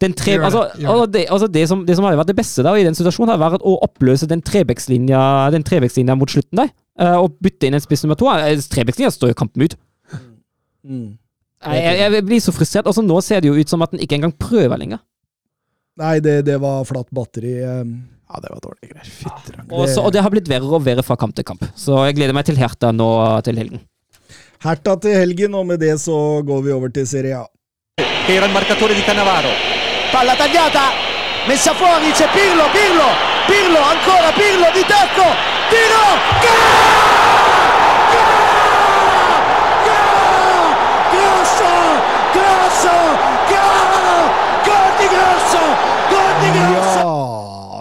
den 0.00 0.12
tre, 0.12 0.34
Gjør 0.34 0.42
det, 0.42 0.44
altså, 0.44 0.62
gjør 0.76 0.80
det. 0.82 0.88
altså, 0.92 1.06
det, 1.12 1.20
altså 1.32 1.46
det, 1.48 1.68
som, 1.68 1.84
det 1.88 1.94
som 1.96 2.04
hadde 2.04 2.18
vært 2.20 2.28
det 2.28 2.36
beste 2.36 2.64
da, 2.66 2.74
i 2.76 2.82
den 2.84 2.96
situasjonen, 2.98 3.30
hadde 3.32 3.40
vært 3.46 3.62
å 3.64 3.76
oppløse 3.86 4.26
den 4.28 4.42
trebekslinja 4.44 5.20
den 5.54 5.64
trebekslinja 5.64 6.16
mot 6.20 6.28
slutten 6.28 6.60
der. 6.60 6.68
eh, 7.00 7.14
og 7.16 7.38
bytte 7.40 7.64
inn 7.70 7.78
en 7.78 7.80
spiss 7.80 8.04
nummer 8.04 8.18
to. 8.20 8.28
Eh, 8.28 8.60
Trebekslinja 8.60 9.08
står 9.14 9.32
jo 9.32 9.38
kampen 9.40 9.64
ut. 9.64 9.76
Mm. 10.84 11.16
Jeg, 11.74 11.98
jeg, 11.98 12.12
jeg 12.18 12.24
blir 12.26 12.40
så 12.44 12.52
frustrert. 12.54 12.86
Altså, 12.86 13.02
nå 13.02 13.20
ser 13.24 13.40
det 13.42 13.48
jo 13.50 13.56
ut 13.58 13.68
som 13.72 13.82
at 13.82 13.90
den 13.94 14.00
ikke 14.04 14.18
engang 14.18 14.34
prøver 14.38 14.78
lenger. 14.78 15.02
Nei, 15.96 16.18
det, 16.20 16.42
det 16.46 16.60
var 16.60 16.84
flatt 16.84 17.08
batteri. 17.10 17.56
eh. 17.62 17.82
Ja, 18.26 18.40
det 18.42 18.50
var 18.50 18.58
dårlige 18.60 18.90
greier. 18.90 19.06
Fytterakker. 19.06 19.70
Og, 19.72 19.88
så, 19.88 20.02
og 20.02 20.10
det 20.12 20.22
har 20.24 20.32
blitt 20.34 20.48
verre 20.50 20.66
og 20.66 20.82
verre 20.84 21.04
fra 21.06 21.14
kamp 21.16 21.36
til 21.38 21.46
kamp. 21.46 21.62
Så 21.78 21.94
jeg 22.08 22.16
gleder 22.18 22.34
meg 22.34 22.44
til 22.48 22.58
Herta 22.58 22.90
nå 22.92 23.06
til 23.46 23.56
helgen. 23.60 23.84
Herta 24.64 24.96
til 24.98 25.14
helgen, 25.14 25.54
og 25.54 25.66
med 25.68 25.78
det 25.78 25.94
så 26.02 26.42
går 26.46 26.64
vi 26.66 26.72
over 26.74 26.90
til 26.90 27.06
Serie 27.06 27.38
A. 27.38 27.46
era 28.28 28.46
il 28.46 28.52
marcatore 28.52 28.94
di 28.94 29.02
Cannavaro. 29.02 29.52
Palla 30.10 30.34
tagliata, 30.34 30.90
messa 31.46 31.72
fuori, 31.74 32.10
c'è 32.10 32.26
Pirlo, 32.34 32.66
Pirlo, 32.74 33.08
Pirlo, 33.46 33.78
ancora 33.78 34.32
Pirlo 34.34 34.68
di 34.74 34.82
tacco, 34.90 35.26
tiro, 35.70 36.04
gol! 36.42 37.86
Grosso, 41.14 41.72
grosso, 42.36 42.94
gol! 43.52 44.18
Gol 44.66 44.90
di 44.98 45.06
Grosso, 45.14 45.62
gol 46.10 46.32
di 46.42 46.50
Grosso! 46.58 47.04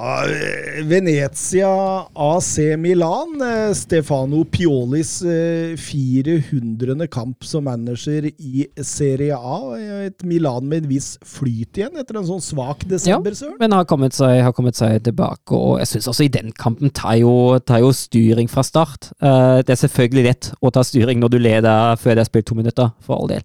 Ja 0.06 0.65
Venezia 0.84 1.70
AC 2.14 2.58
Milan. 2.78 3.42
eh, 3.42 3.74
Stefano 3.74 4.44
Piolis 4.44 5.22
eh, 5.22 5.76
400. 5.78 7.08
kamp 7.08 7.44
som 7.44 7.64
manager 7.64 8.26
i 8.38 8.66
Serie 8.84 9.36
A. 9.38 9.60
Eh, 9.78 10.06
Et 10.06 10.24
Milan 10.24 10.68
med 10.68 10.84
en 10.84 10.90
viss 10.90 11.18
flyt 11.26 11.78
igjen 11.80 11.96
etter 11.98 12.18
en 12.20 12.28
sånn 12.28 12.42
svak 12.44 12.84
desember, 12.90 13.32
Søren. 13.34 13.56
Men 13.60 13.72
har 13.74 13.86
kommet 13.90 14.14
seg, 14.14 14.42
har 14.44 14.54
kommet 14.54 14.76
seg 14.78 15.00
tilbake, 15.06 15.56
og 15.56 15.80
jeg 15.82 15.88
syns 15.94 16.10
også 16.12 16.26
i 16.28 16.34
den 16.34 16.52
kampen 16.52 16.92
tar 16.94 17.16
jo, 17.22 17.32
tar 17.66 17.80
jo 17.82 17.94
styring 17.96 18.50
fra 18.52 18.64
start. 18.64 19.12
Eh, 19.22 19.62
det 19.66 19.74
er 19.78 19.82
selvfølgelig 19.88 20.28
lett 20.28 20.52
å 20.62 20.72
ta 20.76 20.84
styring 20.86 21.20
når 21.24 21.30
du 21.34 21.40
leder 21.40 21.96
før 22.02 22.16
det 22.20 22.26
er 22.26 22.30
spilt 22.30 22.46
to 22.52 22.56
minutter, 22.60 22.92
for 23.02 23.18
all 23.22 23.32
del. 23.32 23.42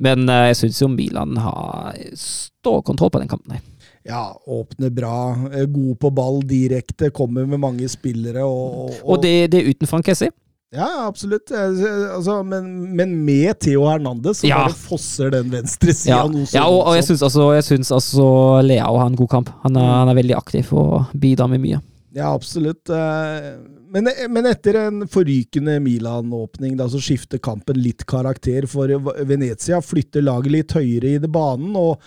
Men 0.00 0.28
eh, 0.28 0.46
jeg 0.52 0.62
syns 0.62 0.80
jo 0.80 0.88
Milan 0.88 1.36
har 1.36 1.98
stålkontroll 2.16 3.10
på 3.12 3.20
den 3.20 3.28
kampen. 3.28 3.58
her. 3.58 3.69
Ja, 4.08 4.32
åpner 4.48 4.90
bra, 4.90 5.34
god 5.68 5.98
på 6.00 6.10
ball 6.16 6.38
direkte, 6.48 7.10
kommer 7.12 7.44
med 7.46 7.60
mange 7.60 7.88
spillere 7.92 8.44
og, 8.48 8.86
og, 8.88 8.94
Og 9.04 9.18
det, 9.22 9.34
det 9.52 9.60
er 9.60 9.68
uten 9.74 9.90
Frank 9.90 10.06
Kessi. 10.08 10.30
Ja, 10.72 10.86
absolutt. 11.08 11.50
Eh, 11.50 11.82
Altså, 12.14 12.38
men, 12.46 12.94
men 12.96 13.12
med 13.26 13.58
Theo 13.60 13.84
Hernandez, 13.90 14.40
så 14.40 14.46
Ja. 14.48 14.62
bare 14.68 14.76
fosser 14.78 15.30
den 15.34 15.50
venstre 15.50 15.92
sida 15.92 16.14
Ja, 16.16 16.22
noe 16.30 16.46
sånt. 16.46 16.54
ja 16.54 16.64
og, 16.70 16.86
og 16.86 16.94
jeg 16.96 17.04
syns 17.08 17.24
altså, 17.26 17.48
altså, 17.98 18.26
Leao 18.64 18.96
har 19.02 19.10
en 19.10 19.18
god 19.18 19.28
kamp. 19.34 19.50
Han 19.64 19.76
er, 19.76 19.90
han 19.98 20.08
er 20.12 20.20
veldig 20.22 20.36
aktiv 20.38 20.70
og 20.72 21.10
bidrar 21.20 21.50
med 21.50 21.60
mye. 21.66 21.80
Ja, 22.14 22.32
absolutt. 22.34 22.88
Eh, 22.90 23.50
Men, 23.90 24.06
men 24.30 24.46
etter 24.46 24.76
en 24.86 25.00
forrykende 25.10 25.80
Milan-åpning, 25.82 26.76
da, 26.78 26.86
så 26.86 27.00
skifter 27.02 27.40
kampen 27.42 27.74
litt 27.82 28.04
karakter. 28.06 28.62
For 28.70 28.86
Venezia 29.26 29.80
flytter 29.82 30.22
laget 30.22 30.52
litt 30.54 30.72
høyere 30.78 31.16
i 31.16 31.18
det 31.18 31.30
banen, 31.34 31.74
og, 31.74 31.98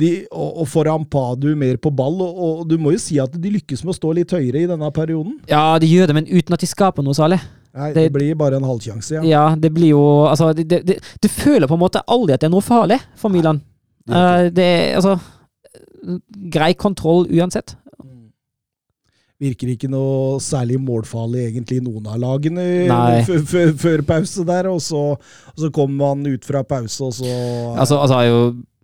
de, 0.00 0.08
og, 0.32 0.56
og 0.64 0.68
får 0.68 0.88
Ampadu 0.90 1.52
mer 1.58 1.76
på 1.78 1.92
ball. 1.94 2.16
Og, 2.24 2.38
og 2.44 2.62
du 2.70 2.76
må 2.82 2.92
jo 2.96 2.98
si 3.02 3.18
at 3.22 3.34
de 3.38 3.52
lykkes 3.54 3.84
med 3.84 3.94
å 3.94 3.98
stå 3.98 4.14
litt 4.18 4.32
høyere 4.34 4.64
i 4.64 4.70
denne 4.70 4.88
perioden. 4.94 5.36
Ja, 5.50 5.76
de 5.78 5.86
gjør 5.90 6.10
det, 6.10 6.16
men 6.18 6.26
uten 6.30 6.56
at 6.56 6.64
de 6.64 6.70
skaper 6.70 7.06
noe 7.06 7.14
særlig. 7.14 7.38
Nei, 7.74 7.88
det, 7.94 8.04
Det- 8.08 8.12
blir 8.14 8.34
bare 8.38 8.56
en 8.60 8.66
halvsjanse, 8.66 9.16
ja. 9.18 9.22
Ja, 9.26 9.44
det 9.58 9.72
blir 9.74 9.88
jo 9.96 10.02
Altså, 10.30 10.52
det, 10.54 10.68
det, 10.70 10.82
det, 10.86 10.98
du 11.22 11.26
føler 11.28 11.66
på 11.66 11.74
en 11.74 11.82
måte 11.82 12.02
aldri 12.06 12.34
at 12.36 12.42
det 12.44 12.46
er 12.46 12.52
noe 12.54 12.62
farlig 12.62 13.00
for 13.18 13.34
Milan. 13.34 13.58
det 14.06 14.14
er 14.14 14.44
Eh, 14.44 14.50
det 14.54 14.64
er 14.64 14.94
altså 15.00 15.16
Grei 16.52 16.74
kontroll 16.76 17.24
uansett. 17.32 17.74
Virker 19.42 19.72
ikke 19.72 19.88
noe 19.90 20.36
særlig 20.40 20.76
målfarlig 20.80 21.48
egentlig 21.48 21.80
i 21.80 21.84
noen 21.84 22.06
av 22.06 22.20
lagene 22.22 22.64
Nei. 22.86 23.24
før 23.82 24.02
pause 24.06 24.44
der, 24.46 24.68
og 24.70 24.78
så, 24.84 25.00
og 25.18 25.58
så 25.58 25.70
kommer 25.74 26.14
man 26.14 26.22
ut 26.36 26.44
fra 26.46 26.62
pause, 26.62 27.00
og 27.08 27.16
så 27.18 27.32
Altså, 27.74 27.98
altså 27.98 28.20
jo 28.28 28.38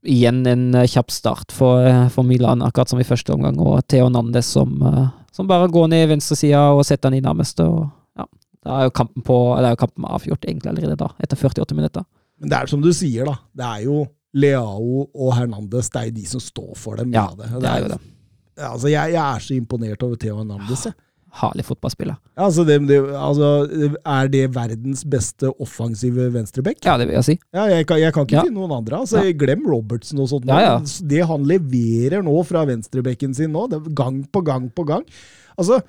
igjen 0.07 0.47
en 0.47 0.75
eh, 0.75 0.89
kjapp 0.89 1.11
start 1.11 1.53
for, 1.53 1.85
eh, 1.87 2.09
for 2.09 2.27
Milan, 2.27 2.63
akkurat 2.63 2.89
som 2.89 3.01
i 3.01 3.07
første 3.07 3.33
omgang, 3.35 3.59
og 3.61 3.83
Theo 3.89 4.09
Nandes 4.13 4.47
som, 4.47 4.77
eh, 4.83 5.09
som 5.33 5.49
bare 5.49 5.69
går 5.69 5.91
ned 5.93 6.09
venstresida 6.09 6.71
og 6.75 6.85
setter 6.89 7.11
den 7.11 7.21
i 7.21 7.27
nærmeste. 7.27 7.67
Og, 7.67 7.91
ja. 8.19 8.27
Da 8.65 8.79
er 8.79 8.89
jo 8.89 8.95
kampen 8.97 9.25
på 9.27 9.37
er 9.59 9.71
jo 9.73 9.83
kampen 9.83 10.09
avgjort 10.09 10.47
egentlig 10.49 10.73
allerede 10.73 10.97
da, 11.01 11.11
etter 11.21 11.37
48 11.37 11.77
minutter. 11.77 12.07
Men 12.41 12.53
det 12.53 12.59
er 12.59 12.73
som 12.73 12.81
du 12.81 12.93
sier, 12.97 13.29
da. 13.29 13.37
Det 13.57 13.67
er 13.67 13.85
jo 13.89 14.07
Leao 14.41 15.05
og 15.11 15.35
Hernandez, 15.35 15.91
det 15.91 16.01
er 16.01 16.09
jo 16.11 16.17
de 16.21 16.27
som 16.27 16.41
står 16.41 16.73
for 16.79 17.01
dem. 17.01 17.13
Ja, 17.13 17.29
det, 17.37 17.51
det 17.61 17.69
er 17.69 17.85
jo 17.85 17.93
det. 17.93 18.01
Altså, 18.61 18.91
jeg, 18.93 19.15
jeg 19.15 19.21
er 19.25 19.41
så 19.41 19.55
imponert 19.57 20.03
over 20.05 20.21
Theo 20.21 20.37
Hernandez. 20.39 20.87
Jeg. 20.87 20.97
Herlig 21.39 21.63
fotballspiller. 21.69 22.17
Altså, 22.37 22.65
det, 22.67 22.81
det, 22.89 22.97
altså, 23.15 23.49
er 24.03 24.29
det 24.33 24.43
verdens 24.55 25.05
beste 25.07 25.51
offensive 25.63 26.27
venstreback? 26.35 26.81
Ja, 26.85 26.97
det 26.99 27.07
vil 27.07 27.15
jeg 27.21 27.27
si. 27.29 27.37
Ja, 27.55 27.69
jeg, 27.71 27.87
kan, 27.87 28.01
jeg 28.03 28.13
kan 28.17 28.27
ikke 28.27 28.39
Ja. 28.41 28.43
finne 28.49 28.59
noen 28.59 28.75
andre. 28.81 28.99
Altså, 29.05 29.23
Ja. 29.23 29.33
Glem 29.39 29.63
Robertsen 29.71 30.19
og 30.19 30.29
sånt. 30.33 30.47
Ja. 30.51 30.81
Det 30.83 31.23
han 31.31 31.45
leverer 31.47 32.25
nå 32.27 32.35
fra 32.49 32.65
venstrebekken 32.67 33.35
sin 33.37 33.53
nå, 33.55 33.69
gang 33.95 34.25
på 34.33 34.43
gang 34.43 34.71
på 34.75 34.85
gang. 34.89 35.05
Altså, 35.57 35.81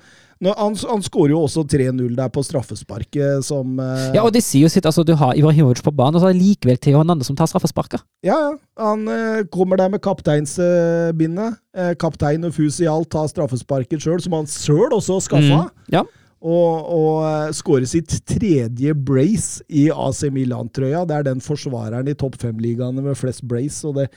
han, 0.50 0.74
han 0.74 1.02
skårer 1.06 1.30
jo 1.36 1.44
også 1.46 1.62
3-0 1.70 2.16
der 2.18 2.30
på 2.34 2.42
straffesparket, 2.42 3.44
som 3.46 3.78
eh, 3.78 4.08
Ja, 4.16 4.24
og 4.24 4.32
det 4.34 4.42
sier 4.42 4.66
jo 4.66 4.72
sitt. 4.72 4.86
altså 4.88 5.04
Du 5.06 5.14
har 5.14 5.36
Ivar 5.36 5.52
Ibrahimovic 5.52 5.82
på 5.86 5.92
banen, 5.94 6.18
og 6.18 6.24
så 6.24 6.30
er 6.30 6.34
det 6.34 6.42
likevel 6.42 6.80
Theo 6.82 6.98
Hernande 6.98 7.26
som 7.26 7.36
tar 7.38 7.46
straffesparket. 7.50 8.02
Ja, 8.26 8.38
ja. 8.48 8.56
Han 8.82 9.06
eh, 9.08 9.44
kommer 9.52 9.78
der 9.78 9.92
med 9.92 10.02
kapteinsbindet. 10.02 11.60
Eh, 11.76 11.92
kaptein 12.00 12.44
og 12.48 12.56
fus 12.56 12.80
i 12.82 12.88
alt 12.90 13.10
tar 13.12 13.30
straffesparket 13.30 14.02
sjøl, 14.02 14.18
som 14.24 14.34
han 14.40 14.50
sjøl 14.50 14.90
også 14.96 15.20
skaffa. 15.28 15.62
Mm, 15.68 15.94
ja. 15.94 16.02
Og, 16.42 16.88
og 16.90 17.54
skåre 17.54 17.82
skårer 17.82 17.86
sitt 17.86 18.14
tredje 18.26 18.94
brace 18.94 19.62
i 19.68 19.86
AC 19.90 20.24
Milan-trøya. 20.34 21.04
Det 21.06 21.16
er 21.16 21.26
den 21.30 21.40
forsvareren 21.40 22.08
i 22.10 22.16
topp 22.18 22.36
fem-ligaene 22.42 23.02
med 23.04 23.16
flest 23.18 23.44
brace, 23.46 23.86
og 23.86 24.00
det, 24.00 24.08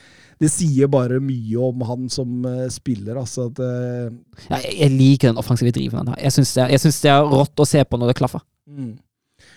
det 0.42 0.50
sier 0.50 0.90
bare 0.90 1.20
mye 1.22 1.56
om 1.68 1.86
han 1.86 2.08
som 2.10 2.44
eh, 2.44 2.66
spiller. 2.72 3.16
Altså 3.20 3.48
at 3.50 3.62
eh, 3.62 4.12
Ja, 4.50 4.60
jeg, 4.64 4.90
liker 4.96 5.30
den 5.30 5.38
offensive 5.38 5.70
driven 5.70 6.02
han 6.02 6.14
har. 6.14 6.20
Jeg 6.22 6.34
syns 6.34 6.54
det, 6.56 7.02
det 7.06 7.12
er 7.12 7.26
rått 7.30 7.62
å 7.62 7.68
se 7.68 7.84
på 7.84 8.00
når 8.00 8.12
det 8.12 8.20
klaffer. 8.22 8.42
mm. 8.66 8.94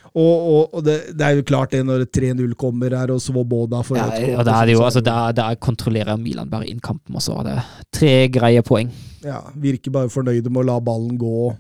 Og, 0.10 0.26
og, 0.26 0.74
og 0.74 0.84
det, 0.84 0.96
det 1.14 1.26
er 1.26 1.38
jo 1.38 1.46
klart 1.46 1.72
det 1.76 1.84
når 1.86 2.08
3-0 2.10 2.56
kommer 2.60 2.96
her, 2.98 3.12
og 3.14 3.22
Svoboda 3.22 3.84
får 3.86 4.00
Ja, 4.00 4.08
og 4.40 4.46
da 4.48 4.56
er 4.58 4.66
det 4.66 4.74
jo, 4.74 4.82
altså, 4.82 5.04
der, 5.06 5.36
der 5.38 5.60
kontrollerer 5.62 6.18
Milan 6.18 6.50
bare 6.50 6.66
inn 6.68 6.82
kampen, 6.82 7.14
og 7.14 7.22
så 7.22 7.38
er 7.40 7.46
det 7.46 7.58
tre 7.94 8.14
greie 8.34 8.64
poeng. 8.66 8.90
ja, 9.24 9.44
virker 9.54 9.94
bare 9.94 10.10
fornøyde 10.10 10.50
med 10.50 10.64
å 10.64 10.68
la 10.72 10.80
ballen 10.82 11.14
gå. 11.22 11.52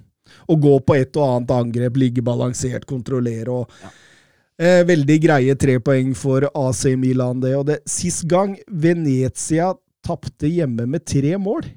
Og 0.49 0.61
gå 0.63 0.75
på 0.85 0.97
et 0.99 1.19
og 1.19 1.25
annet 1.27 1.55
angrep, 1.55 1.99
ligge 1.99 2.23
balansert, 2.25 2.87
kontrollere. 2.89 3.49
og 3.49 3.69
eh, 4.59 4.81
Veldig 4.87 5.19
greie 5.23 5.57
tre 5.59 5.79
poeng 5.83 6.15
for 6.17 6.49
AC 6.53 6.85
Milan, 6.99 7.41
det. 7.43 7.55
Og 7.59 7.67
det 7.69 7.81
sist 7.89 8.27
gang 8.29 8.57
Venezia 8.67 9.73
tapte 10.05 10.47
hjemme 10.47 10.87
med 10.87 11.05
tre 11.05 11.35
mål 11.37 11.67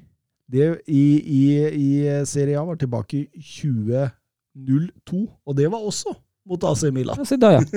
det 0.53 0.67
i, 0.87 1.05
i, 1.17 1.43
i 1.65 2.25
Serie 2.29 2.59
A, 2.59 2.65
var 2.67 2.77
tilbake 2.77 3.23
i 3.23 3.27
2002. 3.41 5.23
Og 5.47 5.57
det 5.57 5.71
var 5.71 5.81
også 5.81 6.13
mot 6.49 6.63
AC 6.67 6.83
Milan. 6.93 7.17
Ja, 7.17 7.25
Se 7.25 7.37
der, 7.41 7.51
ja. 7.51 7.63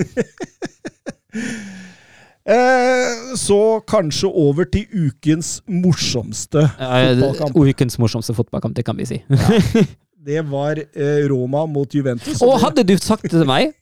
Eh, 2.47 3.35
så 3.35 3.81
kanskje 3.91 4.29
over 4.31 4.69
til 4.71 4.87
ukens 4.95 5.65
morsomste 5.67 6.61
ja, 6.63 7.01
fotballkamp. 7.19 7.57
Ukens 7.59 7.99
morsomste 7.99 8.37
fotballkamp, 8.39 8.77
det 8.77 8.85
kan 8.87 8.95
vi 8.95 9.07
si. 9.09 9.19
Det 10.27 10.43
var 10.51 10.81
eh, 10.83 11.23
Roma 11.31 11.65
mot 11.71 11.95
Juventus. 11.95 12.43
Og 12.43 12.59
hadde 12.65 12.85
du 12.87 12.97
sagt 12.99 13.29
det 13.29 13.37
til 13.37 13.47
meg 13.49 13.75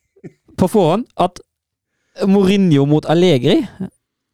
på 0.60 0.68
forhånd 0.70 1.06
at 1.20 1.40
Mourinho 2.28 2.84
mot 2.86 3.06
Allegri, 3.10 3.62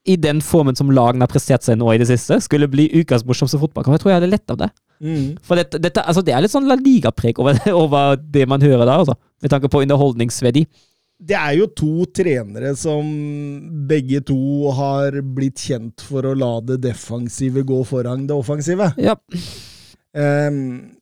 i 0.08 0.16
den 0.16 0.40
formen 0.44 0.76
som 0.76 0.90
lagene 0.92 1.24
har 1.24 1.30
prestert 1.30 1.64
seg 1.64 1.78
nå 1.78 1.90
i 1.92 2.00
det 2.00 2.08
siste, 2.10 2.40
skulle 2.44 2.68
bli 2.72 2.88
ukas 2.98 3.24
morsomste 3.28 3.60
fotballkamp, 3.60 3.94
jeg 3.96 4.02
tror 4.02 4.12
jeg 4.12 4.20
hadde 4.20 4.32
lett 4.32 4.52
av 4.52 4.60
det. 4.62 4.70
Mm. 5.00 5.26
For 5.44 5.60
dette, 5.60 5.80
dette, 5.80 6.04
altså 6.04 6.24
det 6.24 6.34
er 6.34 6.44
litt 6.44 6.52
sånn 6.52 6.68
La 6.68 6.76
Liga-preg 6.80 7.40
over, 7.40 7.60
over 7.84 8.20
det 8.20 8.46
man 8.50 8.64
hører 8.64 8.84
der, 8.84 8.96
altså. 8.98 9.16
Med 9.40 9.52
tanke 9.52 9.70
på 9.72 9.84
underholdningsverdi. 9.84 10.66
Det 11.20 11.36
er 11.36 11.58
jo 11.58 11.66
to 11.76 12.06
trenere 12.16 12.72
som 12.80 13.04
begge 13.88 14.22
to 14.24 14.70
har 14.76 15.18
blitt 15.36 15.60
kjent 15.60 16.00
for 16.04 16.24
å 16.24 16.36
la 16.36 16.54
det 16.64 16.78
defensive 16.84 17.64
gå 17.68 17.82
foran 17.88 18.24
det 18.28 18.36
offensive. 18.36 18.88
Ja. 19.00 19.18
Um, 20.16 20.99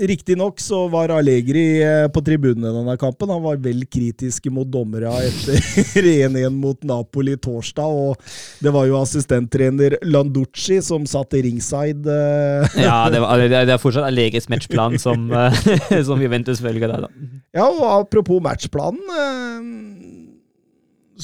Riktignok 0.00 0.58
så 0.58 0.88
var 0.90 1.08
Allegri 1.14 1.78
eh, 1.82 2.08
på 2.10 2.18
tribunen 2.26 2.64
i 2.66 2.72
denne 2.74 2.96
kampen. 2.98 3.30
Han 3.30 3.44
var 3.44 3.60
vel 3.62 3.84
kritisk 3.86 4.48
mot 4.50 4.66
dommerne 4.66 5.12
etter 5.22 5.54
1-1 6.02 6.48
mot 6.50 6.80
Napoli 6.82 7.36
torsdag, 7.38 7.86
og 7.86 8.18
det 8.64 8.72
var 8.74 8.88
jo 8.90 8.96
assistenttrener 8.98 9.94
Landucci 10.02 10.80
som 10.82 11.06
satt 11.06 11.36
i 11.38 11.44
ringside. 11.46 12.10
eh. 12.10 12.80
ja 12.82 12.96
det, 13.14 13.22
var, 13.24 13.44
det, 13.46 13.60
er- 13.70 13.78
fortsatt 13.78 14.08
Allegris 14.08 14.50
matchplan 14.50 14.98
som, 14.98 15.28
eh, 15.30 15.62
som 16.10 16.18
Juventus 16.26 16.58
følger 16.64 16.90
der, 16.90 17.06
da. 17.06 17.30
Ja, 17.54 17.68
og 17.70 17.86
apropos 18.00 18.42
matchplanen 18.42 19.06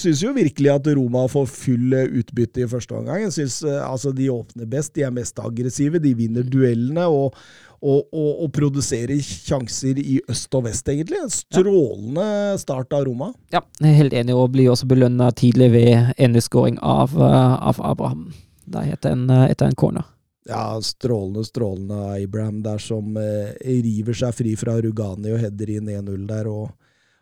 Syns 0.01 0.21
jo 0.23 0.31
virkelig 0.31 0.69
at 0.71 0.87
Roma 0.95 1.25
får 1.27 1.49
full 1.51 1.91
utbytte 2.21 2.63
i 2.63 2.67
første 2.71 2.95
omgang. 2.95 3.25
Jeg 3.25 3.33
synes 3.35 3.57
altså 3.83 4.13
De 4.15 4.29
åpner 4.31 4.69
best, 4.71 4.93
de 4.95 5.03
er 5.03 5.11
mest 5.11 5.41
aggressive, 5.43 5.99
de 5.99 6.13
vinner 6.15 6.47
duellene 6.47 7.09
og, 7.11 7.35
og, 7.81 8.07
og, 8.13 8.31
og 8.45 8.53
produsere 8.53 9.17
sjanser 9.25 9.99
i 10.01 10.19
øst 10.31 10.55
og 10.57 10.67
vest, 10.67 10.89
egentlig. 10.93 11.21
En 11.25 11.33
strålende 11.33 12.29
start 12.61 12.93
av 12.97 13.07
Roma. 13.09 13.33
Ja, 13.55 13.63
helt 13.81 14.15
enig, 14.17 14.37
og 14.37 14.53
blir 14.55 14.71
også 14.73 14.89
belønna 14.91 15.31
tidlig 15.37 15.71
ved 15.73 16.15
endeskåring 16.21 16.81
av, 16.85 17.17
eh, 17.17 17.55
av 17.73 17.81
Abraham. 17.93 18.29
Da 18.71 18.85
etter 18.87 19.17
en, 19.17 19.29
eh, 19.31 19.49
etter 19.51 19.71
en 19.71 19.79
corner. 19.79 20.05
Ja, 20.49 20.81
strålende, 20.83 21.45
strålende 21.45 22.23
Abraham 22.23 22.63
der 22.63 22.79
som 22.79 23.17
eh, 23.17 23.55
river 23.65 24.17
seg 24.17 24.35
fri 24.35 24.55
fra 24.57 24.77
Rugani 24.81 25.33
og 25.33 25.41
header 25.41 25.77
inn 25.77 25.89
1-0 25.89 26.27
der. 26.27 26.49
og 26.49 26.71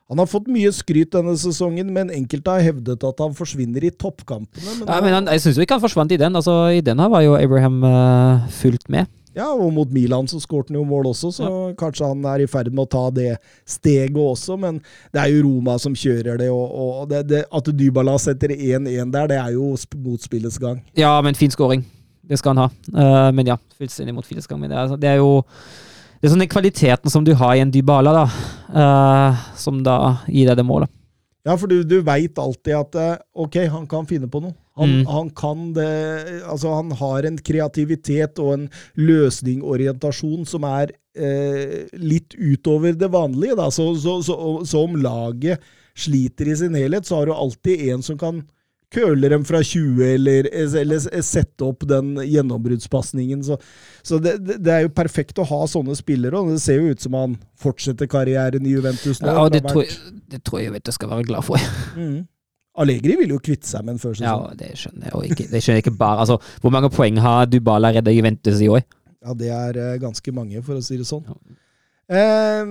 han 0.09 0.23
har 0.23 0.29
fått 0.31 0.47
mye 0.49 0.71
skryt 0.73 1.13
denne 1.13 1.35
sesongen, 1.37 1.91
men 1.93 2.09
enkelte 2.09 2.49
har 2.49 2.65
hevdet 2.65 3.03
at 3.05 3.19
han 3.21 3.35
forsvinner 3.37 3.85
i 3.85 3.91
toppkampene. 3.93 4.65
Men, 4.65 4.89
Ja, 4.89 5.01
men 5.05 5.13
han, 5.13 5.27
jeg 5.37 5.43
syns 5.45 5.59
ikke 5.61 5.77
han 5.77 5.85
forsvant 5.85 6.15
i 6.17 6.17
den. 6.17 6.39
Altså, 6.39 6.55
I 6.73 6.81
den 6.81 7.03
her 7.03 7.11
var 7.13 7.27
jo 7.27 7.37
Abraham 7.37 7.83
uh, 7.85 8.49
fullt 8.49 8.89
med. 8.89 9.05
Ja, 9.39 9.49
og 9.55 9.71
mot 9.77 9.91
Milan 9.95 10.27
så 10.27 10.41
skårte 10.43 10.73
han 10.73 10.81
jo 10.81 10.87
mål 10.89 11.13
også, 11.13 11.31
så 11.37 11.51
kanskje 11.79 12.09
han 12.11 12.25
er 12.27 12.43
i 12.43 12.49
ferd 12.51 12.73
med 12.73 12.89
å 12.89 12.91
ta 12.91 13.05
det 13.15 13.37
steget 13.69 14.19
også. 14.19 14.57
Men 14.59 14.81
det 15.15 15.23
er 15.23 15.31
jo 15.31 15.45
Roma 15.47 15.77
som 15.79 15.95
kjører 15.95 16.41
det, 16.41 16.49
og, 16.51 16.65
og 16.67 17.05
det, 17.13 17.23
det, 17.31 17.45
at 17.47 17.71
Dybala 17.79 18.17
setter 18.19 18.57
1-1 18.57 19.15
der, 19.15 19.31
det 19.31 19.39
er 19.39 19.55
jo 19.55 19.71
motspillets 19.71 20.09
mot 20.09 20.27
spillets 20.27 20.59
gang. 20.63 20.83
Ja, 20.99 21.15
men 21.23 21.39
fin 21.39 21.55
scoring. 21.55 21.87
Det 22.29 22.37
skal 22.41 22.57
han 22.57 22.67
ha. 22.67 22.69
Uh, 22.93 23.31
men 23.33 23.47
ja, 23.49 23.57
fullstendig 23.79 24.13
mot 24.17 24.27
Filesgang. 24.27 24.61
Men 24.61 24.73
det 24.73 24.79
er, 24.79 24.97
det 25.01 25.11
er 25.15 25.23
jo 25.23 25.31
det 26.19 26.27
er 26.27 26.33
sånn 26.33 26.43
den 26.43 26.51
kvaliteten 26.51 27.13
som 27.13 27.25
du 27.25 27.31
har 27.39 27.55
i 27.55 27.63
en 27.63 27.71
Dybala, 27.73 28.11
da, 28.11 28.25
uh, 28.75 29.45
som 29.57 29.79
da 29.87 30.19
gir 30.27 30.51
deg 30.51 30.59
det 30.59 30.67
målet. 30.67 30.91
Ja, 31.47 31.55
for 31.55 31.71
du, 31.71 31.81
du 31.87 32.01
veit 32.05 32.37
alltid 32.43 32.75
at 32.75 32.99
uh, 32.99 33.21
ok, 33.47 33.63
han 33.71 33.87
kan 33.89 34.09
finne 34.09 34.29
på 34.29 34.43
noe. 34.43 34.57
Han, 34.79 34.93
Mm. 34.99 35.07
han 35.11 35.31
kan 35.37 35.73
det 35.77 35.89
Altså, 36.47 36.73
han 36.75 36.93
har 37.01 37.27
en 37.29 37.39
kreativitet 37.39 38.39
og 38.39 38.53
en 38.55 38.69
løsningorientasjon 38.97 40.47
som 40.49 40.65
er 40.69 40.93
eh, 41.19 41.89
litt 41.99 42.35
utover 42.39 42.95
det 42.99 43.11
vanlige, 43.13 43.57
da. 43.59 43.71
Så, 43.75 43.91
så, 44.01 44.21
så, 44.23 44.37
så 44.67 44.85
om 44.87 44.97
laget 45.03 45.61
sliter 45.99 46.49
i 46.53 46.57
sin 46.57 46.77
helhet, 46.79 47.07
så 47.07 47.21
har 47.21 47.27
du 47.27 47.35
alltid 47.35 47.89
en 47.91 48.03
som 48.07 48.19
kan 48.21 48.45
køle 48.95 49.29
dem 49.29 49.43
fra 49.45 49.59
20, 49.61 49.99
eller, 50.15 50.47
eller 50.81 51.23
sette 51.23 51.67
opp 51.67 51.83
den 51.91 52.15
gjennombruddspasningen. 52.25 53.43
Så, 53.45 53.59
så 54.07 54.17
det, 54.23 54.39
det 54.47 54.73
er 54.73 54.87
jo 54.87 54.95
perfekt 54.97 55.41
å 55.43 55.45
ha 55.51 55.61
sånne 55.69 55.97
spillere, 55.99 56.39
og 56.41 56.55
det 56.55 56.63
ser 56.65 56.81
jo 56.81 56.95
ut 56.95 57.05
som 57.05 57.19
han 57.19 57.37
fortsetter 57.61 58.09
karrieren 58.09 58.65
i 58.65 58.73
Juventus 58.73 59.21
nå. 59.21 59.29
Ja, 59.29 59.45
og 59.45 59.53
det 59.53 59.65
tror, 59.67 59.85
jeg, 60.63 60.73
jeg 60.79 60.97
skal 60.97 61.13
være 61.13 61.29
glad 61.29 61.45
for. 61.45 61.61
Mm. 61.99 62.23
Allegri 62.79 63.17
vil 63.21 63.35
jo 63.35 63.41
kvitte 63.43 63.67
seg 63.69 63.85
med 63.85 63.97
den 63.97 64.03
før 64.03 64.21
Ja, 64.23 64.37
det 64.59 64.73
skjønner 64.79 65.11
jeg. 65.11 65.33
Ikke, 65.33 65.49
det 65.51 65.63
skjønner 65.65 65.81
jeg 65.81 65.87
ikke 65.87 65.97
bare. 65.99 66.23
Altså, 66.25 66.39
hvor 66.63 66.75
mange 66.75 66.91
poeng 66.95 67.19
har 67.23 67.49
Dubala 67.51 67.91
redda 67.97 68.15
Juventus 68.15 68.63
i 68.63 68.71
år? 68.71 68.85
Ja, 69.25 69.35
det 69.35 69.51
er 69.51 69.79
eh, 69.83 69.97
ganske 70.03 70.33
mange, 70.35 70.63
for 70.63 70.79
å 70.79 70.85
si 70.85 70.97
det 71.01 71.09
sånn. 71.09 71.27
Eh, 72.09 72.71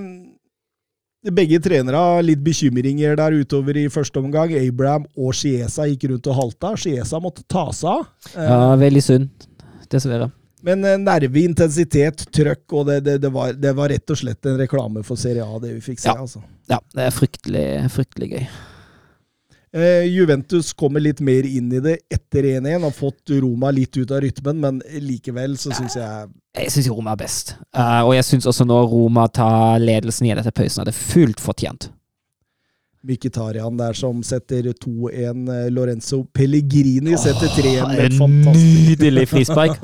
begge 1.34 1.60
trenere 1.60 2.00
har 2.00 2.24
litt 2.24 2.40
bekymringer 2.46 3.18
der 3.20 3.36
utover 3.42 3.78
i 3.82 3.88
første 3.92 4.22
omgang. 4.22 4.54
Abraham 4.56 5.06
og 5.18 5.34
Chiesa 5.36 5.88
gikk 5.90 6.08
rundt 6.14 6.30
og 6.32 6.38
halta. 6.40 6.74
Chiesa 6.80 7.20
måtte 7.24 7.44
ta 7.50 7.68
seg 7.76 7.92
av. 7.98 8.08
Eh, 8.34 8.48
Ja, 8.48 8.76
veldig 8.80 9.04
sunt, 9.04 9.48
Dessverre. 9.92 10.32
Men 10.68 10.82
eh, 10.88 10.98
nerve, 11.00 11.44
intensitet, 11.44 12.26
trøkk, 12.34 12.64
og 12.80 12.88
det, 12.90 13.02
det, 13.06 13.18
det, 13.24 13.32
var, 13.34 13.54
det 13.54 13.76
var 13.78 13.92
rett 13.94 14.16
og 14.16 14.18
slett 14.20 14.48
en 14.50 14.58
reklame 14.60 15.04
for 15.06 15.20
Serie 15.20 15.46
A, 15.46 15.60
det 15.64 15.76
vi 15.76 15.84
fikk 15.92 16.02
se. 16.02 16.10
Ja. 16.10 16.18
altså. 16.24 16.42
Ja, 16.72 16.80
det 16.96 17.06
er 17.06 17.14
fryktelig, 17.16 17.68
fryktelig 17.94 18.32
gøy. 18.34 18.48
Eh, 19.78 20.08
Juventus 20.10 20.72
kommer 20.74 21.04
litt 21.04 21.20
mer 21.22 21.46
inn 21.46 21.70
i 21.70 21.80
det 21.84 22.00
etter 22.10 22.48
1-1, 22.56 22.82
har 22.82 22.94
fått 22.96 23.30
Roma 23.44 23.70
litt 23.70 23.98
ut 24.00 24.10
av 24.10 24.24
rytmen, 24.24 24.58
men 24.64 24.80
likevel 25.04 25.54
så 25.60 25.70
syns 25.76 26.00
jeg 26.00 26.32
Jeg 26.58 26.74
syns 26.74 26.88
Roma 26.90 27.14
er 27.14 27.20
best. 27.22 27.54
Uh, 27.76 28.02
og 28.08 28.16
jeg 28.16 28.26
syns 28.26 28.48
også 28.50 28.66
når 28.66 28.88
Roma 28.90 29.28
tar 29.30 29.78
ledelsen 29.84 30.32
i 30.32 30.34
dette 30.34 30.56
pausen, 30.56 30.82
er 30.82 30.90
det 30.90 30.98
fullt 30.98 31.44
fortjent. 31.44 31.92
Mkhitaryan 33.08 33.78
der 33.78 33.94
som 33.94 34.24
setter 34.26 34.72
2-1. 34.74 35.46
eh, 35.54 35.70
Lorenzo 35.70 36.24
Pellegrini 36.34 37.14
setter 37.18 37.54
3-1 37.54 37.88
med 37.92 38.00
et 38.00 38.12
En 38.12 38.18
fantastisk 38.18 38.90
nydelig 38.90 39.28
frispark. 39.30 39.78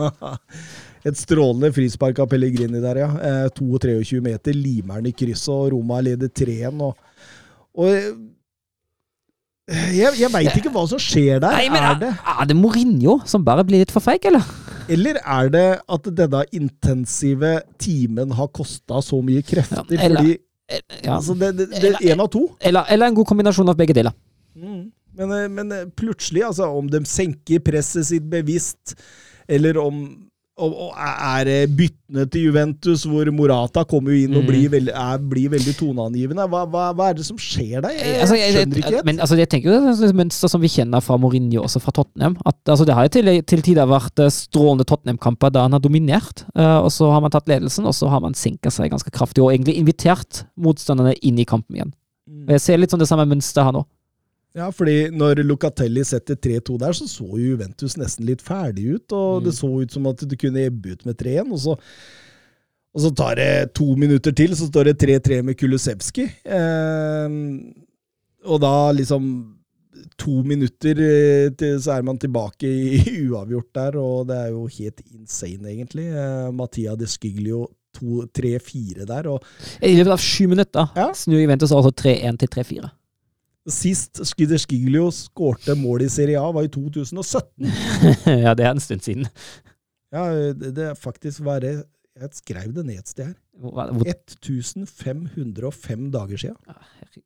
Et 1.05 1.17
strålende 1.19 1.67
frispark 1.75 2.19
av 2.23 2.29
Pellegrini 2.31 2.79
der, 2.81 3.03
ja. 3.03 3.09
Eh, 3.19 3.47
22 3.53 4.21
meter, 4.23 4.55
limer 4.55 5.03
i 5.05 5.11
krysset, 5.11 5.51
og 5.51 5.73
Roma 5.75 5.99
leder 6.01 6.31
3-1. 6.31 6.79
Og, 6.81 6.95
og 7.75 7.89
eh, 7.91 8.13
jeg, 9.71 10.15
jeg 10.19 10.29
veit 10.33 10.57
ikke 10.59 10.71
hva 10.73 10.83
som 10.91 10.99
skjer 10.99 11.39
der. 11.39 11.53
Nei, 11.55 11.69
men 11.71 11.83
er 11.87 11.99
det, 12.01 12.09
Er 12.33 12.47
det 12.49 12.55
Mourinho 12.59 13.19
som 13.29 13.45
bare 13.47 13.63
blir 13.63 13.79
litt 13.83 13.93
for 13.95 14.03
feig, 14.03 14.25
eller? 14.27 14.43
eller 14.91 15.15
er 15.23 15.47
det 15.53 15.67
at 15.95 16.09
denne 16.17 16.41
intensive 16.51 17.53
timen 17.79 18.33
har 18.35 18.49
kosta 18.51 18.99
så 19.01 19.21
mye 19.23 19.41
krefter? 19.47 19.85
Ja, 19.89 20.01
eller- 20.09 20.19
fordi 20.19 20.39
Ja. 21.03 21.15
altså, 21.17 21.33
det, 21.39 21.51
det, 21.57 21.69
det 21.81 21.89
er 21.93 22.15
én 22.15 22.19
av 22.23 22.29
to. 22.31 22.47
Eller, 22.59 22.83
eller 22.89 23.07
en 23.07 23.15
god 23.15 23.25
kombinasjon 23.27 23.69
av 23.69 23.77
begge 23.77 23.93
deler. 23.93 24.11
Men, 24.55 25.31
eh, 25.31 25.47
men 25.47 25.71
eh, 25.71 25.85
plutselig, 25.95 26.43
altså, 26.43 26.65
om 26.77 26.87
de 26.89 26.99
senker 27.05 27.59
presset 27.63 28.05
sitt 28.07 28.23
bevisst, 28.29 28.95
eller 29.47 29.77
om 29.77 30.27
og, 30.59 30.73
og 30.85 30.89
er 30.99 31.49
byttene 31.73 32.23
til 32.29 32.43
Juventus, 32.49 33.03
hvor 33.09 33.25
Morata 33.33 33.81
kommer 33.89 34.13
inn 34.13 34.35
og 34.37 34.43
Mm. 34.43 34.47
blir, 34.51 34.67
veldig, 34.69 34.91
er, 34.93 35.17
blir 35.17 35.49
veldig 35.49 35.73
toneangivende? 35.79 36.45
Hva, 36.51 36.61
hva, 36.69 36.83
hva 36.93 37.07
er 37.09 37.17
det 37.17 37.25
som 37.25 37.37
skjer 37.41 37.81
der? 37.81 37.95
Jeg, 37.97 38.19
Altså, 38.21 38.35
jeg, 38.37 38.53
skjønner 38.53 38.77
ikke 38.83 38.91
helt. 38.93 39.05
men 39.09 39.19
altså, 39.19 39.37
jeg 39.39 39.49
tenker 39.49 39.71
jo 39.71 39.79
det 39.79 39.95
er 39.97 40.09
et 40.11 40.19
mønster 40.21 40.51
som 40.53 40.61
vi 40.61 40.69
kjenner 40.69 41.01
fra 41.01 41.17
Mourinho, 41.17 41.63
også 41.65 41.81
fra 41.81 41.91
Tottenham. 41.97 42.37
At, 42.45 42.59
altså, 42.69 42.85
det 42.85 42.93
har 42.93 43.07
jo 43.09 43.13
til, 43.17 43.31
til 43.49 43.65
tider 43.65 43.89
vært 43.89 44.19
eh, 44.21 44.29
strålende 44.29 44.85
Tottenham-kamper 44.85 45.49
da 45.57 45.65
han 45.65 45.73
har 45.73 45.81
dominert. 45.81 46.45
eh, 46.53 46.77
og 46.83 46.91
så 46.93 47.09
har 47.09 47.21
man 47.25 47.33
tatt 47.33 47.49
ledelsen, 47.49 47.85
og 47.89 47.97
så 47.97 48.11
har 48.13 48.21
man 48.21 48.33
senka 48.37 48.69
seg 48.69 48.91
ganske 48.93 49.09
kraftig, 49.09 49.41
og 49.41 49.49
egentlig 49.55 49.77
invitert 49.81 50.43
motstanderne 50.55 51.15
inn 51.25 51.39
i 51.41 51.45
kampen 51.49 51.75
igjen. 51.81 51.93
Jeg 52.47 52.61
ser 52.61 52.77
litt 52.77 52.93
sånn 52.93 53.01
det 53.01 53.09
samme 53.09 53.25
mønsteret 53.25 53.65
her 53.71 53.73
nå. 53.75 53.87
Ja, 54.55 54.67
fordi 54.69 55.07
når 55.09 55.39
Locatelli 55.47 56.03
setter 56.05 56.35
3-2 56.37 56.75
der, 56.77 56.93
så 56.93 57.07
så 57.09 57.25
jo 57.25 57.53
Juventus 57.55 57.95
nesten 57.97 58.27
litt 58.27 58.41
ferdig 58.45 58.83
ut. 58.99 59.11
Og 59.17 59.41
Mm. 59.41 59.45
det 59.47 59.53
så 59.57 59.69
ut 59.81 59.91
som 59.91 60.05
at 60.07 60.17
det 60.29 60.37
kunne 60.39 60.61
ebbe 60.67 60.91
ut 60.93 61.05
med 61.05 61.17
3-1. 61.17 61.51
Og 61.51 61.59
så, 61.59 61.73
og 62.93 63.01
så 63.01 63.09
tar 63.17 63.35
det 63.35 63.73
to 63.73 63.95
minutter 63.97 64.31
til, 64.31 64.53
så 64.55 64.67
står 64.69 64.91
det 64.91 64.97
3-3 65.01 65.41
med 65.43 65.57
Kulusevski. 65.57 66.27
Eh, 66.45 67.29
og 68.45 68.61
da 68.61 68.91
liksom 68.93 69.55
to 70.19 70.43
minutter 70.43 70.99
eh, 71.01 71.49
til, 71.57 71.79
så 71.81 71.97
er 71.97 72.03
man 72.03 72.17
tilbake 72.19 72.63
i 72.93 73.27
uavgjort 73.29 73.73
der, 73.73 73.97
og 73.97 74.27
det 74.27 74.37
er 74.37 74.49
jo 74.53 74.67
helt 74.67 75.01
insane, 75.15 75.65
egentlig. 75.73 76.09
Eh, 76.13 76.51
Mattia 76.53 76.93
de 76.95 77.07
Skyglio 77.09 77.65
3-4 77.97 79.05
der, 79.05 79.27
og 79.29 79.41
I 79.81 79.95
løpet 79.97 80.11
av 80.13 80.21
sju 80.21 80.47
minutter 80.49 80.89
Ja. 80.95 81.09
snur 81.13 81.41
Juventus 81.41 81.71
altså 81.71 81.91
3-1 81.91 82.37
til 82.37 82.47
3-4. 82.49 82.89
Sist 83.69 84.19
Skyder 84.27 84.57
Skiglio 84.59 85.07
skårte 85.15 85.75
mål 85.79 86.01
i 86.03 86.09
Serie 86.11 86.39
A, 86.41 86.49
var 86.51 86.63
i 86.67 86.71
2017. 86.73 87.69
ja, 88.45 88.53
det 88.57 88.65
er 88.65 88.71
en 88.73 88.79
stund 88.83 89.01
siden. 89.05 89.25
Ja, 90.13 90.23
det, 90.53 90.73
det 90.77 90.83
er 90.91 90.95
faktisk 90.99 91.41
bare 91.45 91.69
Jeg 92.13 92.29
skrev 92.37 92.69
det 92.75 92.83
ned 92.85 92.99
et 92.99 93.09
sted 93.09 93.25
her. 93.31 93.37
Hvor- 93.57 93.89
hvor- 93.93 94.05
1505 94.05 96.11
dager 96.13 96.37
siden. 96.37 96.55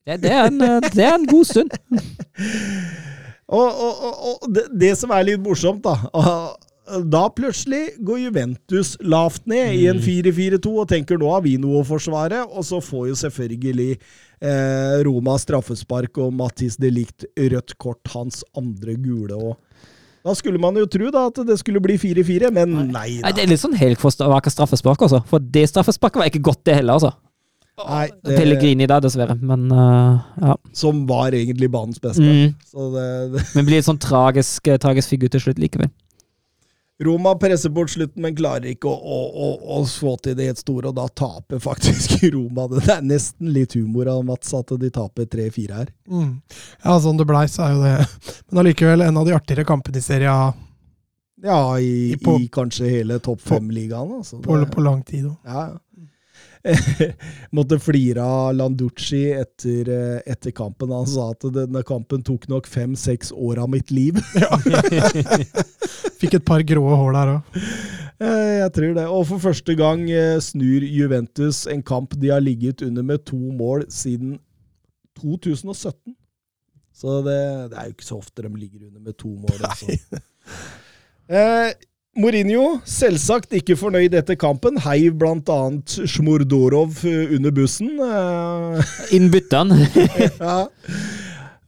Det, 0.07 0.21
det, 0.23 0.31
er 0.31 0.45
en, 0.47 0.61
eh, 0.61 0.81
det 0.93 1.03
er 1.03 1.15
en 1.15 1.27
god 1.27 1.45
stund. 1.45 1.69
Og, 3.47 3.63
og, 3.63 3.93
og, 4.03 4.15
og 4.43 4.49
det, 4.51 4.65
det 4.75 4.89
som 4.99 5.07
er 5.15 5.23
litt 5.23 5.39
morsomt, 5.39 5.79
da 5.85 5.93
Da 6.87 7.25
plutselig 7.35 7.97
går 8.05 8.19
Juventus 8.21 8.93
lavt 9.03 9.45
ned 9.49 9.75
i 9.75 9.87
en 9.91 9.99
4-4-2 10.03 10.71
og 10.71 10.87
tenker 10.87 11.19
nå 11.19 11.29
har 11.33 11.43
vi 11.43 11.57
noe 11.59 11.81
å 11.81 11.87
forsvare, 11.87 12.45
og 12.47 12.63
så 12.63 12.79
får 12.83 13.09
jo 13.09 13.17
selvfølgelig 13.23 13.89
eh, 13.97 14.95
Roma 15.07 15.35
straffespark 15.41 16.21
og 16.23 16.31
Mattis 16.39 16.79
de 16.79 16.91
Ligt 16.93 17.27
rødt 17.35 17.75
kort, 17.81 18.03
hans 18.13 18.43
andre 18.57 18.95
gule. 18.95 19.35
òg. 19.35 19.55
da 20.23 20.35
skulle 20.35 20.59
man 20.59 20.79
jo 20.79 20.87
tro 20.87 21.11
da 21.11 21.27
at 21.27 21.43
det 21.47 21.59
skulle 21.59 21.83
bli 21.83 21.99
4-4, 21.99 22.51
men 22.55 22.73
nei 22.87 22.89
Nei, 22.93 23.21
da. 23.21 23.35
det 23.35 23.43
er 23.43 23.51
litt 23.51 23.63
sånn 23.63 23.77
helt 23.79 23.99
for 23.99 24.15
straffespark, 24.15 25.01
altså. 25.01 25.23
For 25.27 25.43
det 25.43 25.67
straffesparket 25.73 26.23
var 26.23 26.31
ikke 26.31 26.45
godt, 26.51 26.63
det 26.67 26.79
heller, 26.79 26.99
altså. 27.01 27.15
Nei, 27.77 28.07
det, 28.25 28.33
Pellegrini 28.39 28.87
der, 28.89 29.03
dessverre. 29.05 29.35
Men 29.37 29.67
uh, 29.69 30.17
ja. 30.41 30.55
som 30.73 31.03
var 31.09 31.35
egentlig 31.37 31.69
banens 31.69 32.01
beste. 32.01 32.23
Mm. 32.25 32.55
Så 32.65 32.89
det, 32.95 33.07
det, 33.35 33.43
Men 33.59 33.67
blir 33.67 33.81
en 33.81 33.91
sånn 33.91 34.01
tragisk, 34.01 34.65
eh, 34.65 34.79
tragisk 34.81 35.13
figur 35.13 35.29
til 35.33 35.43
slutt 35.43 35.61
likevel. 35.61 35.91
Roma 37.03 37.35
presser 37.37 37.69
bort 37.69 37.91
slutten, 37.93 38.21
men 38.25 38.33
klarer 38.35 38.71
ikke 38.71 38.89
å, 38.89 38.95
å, 38.97 39.17
å, 39.29 39.47
å 39.75 39.81
få 39.85 40.15
til 40.25 40.33
det 40.39 40.47
helt 40.49 40.61
store, 40.63 40.89
og 40.89 40.95
da 40.97 41.05
taper 41.13 41.59
faktisk 41.61 42.15
Roma. 42.33 42.65
Det 42.73 42.87
er 42.89 43.03
nesten 43.05 43.51
litt 43.53 43.75
humor 43.77 44.09
av 44.09 44.23
Mats 44.25 44.49
at 44.57 44.73
de 44.81 44.89
taper 44.89 45.27
3-4 45.29 45.75
her. 45.77 45.91
Mm. 46.09 46.31
Ja, 46.83 46.95
sånn 47.03 47.19
det 47.21 47.27
blei, 47.29 47.43
så 47.53 47.67
er 47.67 47.75
jo 47.75 47.83
det 47.85 48.31
Men 48.49 48.63
allikevel 48.63 49.05
en 49.05 49.19
av 49.21 49.27
de 49.29 49.35
artigere 49.37 49.67
kampene 49.69 50.01
i 50.01 50.05
Serie 50.07 50.31
A 50.33 50.47
Ja, 51.45 51.59
i, 51.77 52.13
I 52.15 52.17
på- 52.17 52.39
i 52.41 52.47
kanskje 52.49 52.89
hele 52.89 53.19
topp 53.21 53.43
fem-ligaen. 53.45 54.15
Altså. 54.17 54.39
på, 54.41 54.57
på 54.73 54.81
lang 54.81 55.03
tid. 55.05 55.27
òg. 55.29 55.35
Ja, 55.45 55.67
ja. 55.67 55.77
Måtte 57.55 57.79
flire 57.79 58.23
av 58.23 58.55
Landucci 58.57 59.23
etter, 59.37 59.89
eh, 59.93 60.19
etter 60.25 60.51
kampen. 60.55 60.91
Han 60.95 61.07
sa 61.09 61.29
at 61.33 61.45
denne 61.55 61.83
kampen 61.87 62.23
tok 62.25 62.47
nok 62.51 62.67
fem-seks 62.69 63.31
år 63.35 63.61
av 63.63 63.71
mitt 63.73 63.91
liv. 63.93 64.19
Fikk 66.21 66.39
et 66.39 66.45
par 66.47 66.63
grå 66.67 66.83
hår 66.89 67.17
der 67.17 67.33
òg. 67.37 67.57
Eh, 68.17 68.53
Jeg 68.63 68.71
tror 68.73 68.93
det. 68.97 69.07
Og 69.13 69.25
for 69.29 69.43
første 69.49 69.75
gang 69.77 70.05
eh, 70.09 70.37
snur 70.43 70.85
Juventus 70.85 71.65
en 71.71 71.83
kamp 71.85 72.15
de 72.17 72.31
har 72.33 72.41
ligget 72.43 72.81
under 72.87 73.05
med 73.05 73.25
to 73.29 73.37
mål 73.37 73.85
siden 73.93 74.39
2017. 75.21 76.15
Så 76.97 77.19
det, 77.25 77.37
det 77.69 77.77
er 77.77 77.89
jo 77.91 77.93
ikke 77.93 78.07
så 78.07 78.17
ofte 78.17 78.41
de 78.41 78.49
ligger 78.57 78.87
under 78.87 79.01
med 79.05 79.17
to 79.21 79.29
mål. 79.29 79.59
Altså. 79.61 80.21
Eh, 81.29 81.69
Mourinho, 82.17 82.79
selvsagt 82.89 83.51
ikke 83.53 83.75
fornøyd 83.77 84.15
etter 84.17 84.33
kampen, 84.41 84.79
heiv 84.81 85.19
bl.a. 85.21 85.57
Smordorov 85.85 87.03
eh, 87.05 87.35
under 87.35 87.53
bussen. 87.53 87.91
Eh, 88.01 88.95
Innbytteren. 89.13 89.75
ja. 90.41 90.55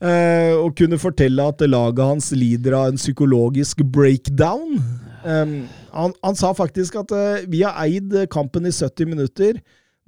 Eh, 0.00 0.56
og 0.56 0.74
kunne 0.74 0.98
fortelle 0.98 1.46
at 1.52 1.62
laget 1.68 2.02
hans 2.02 2.32
lider 2.34 2.74
av 2.80 2.90
en 2.90 2.98
psykologisk 2.98 3.84
breakdown. 3.94 4.80
Han, 5.22 6.16
han 6.18 6.38
sa 6.38 6.50
faktisk 6.56 6.98
at 6.98 7.12
vi 7.52 7.62
har 7.62 7.78
eid 7.84 8.16
kampen 8.32 8.66
i 8.66 8.74
70 8.74 9.06
minutter. 9.12 9.60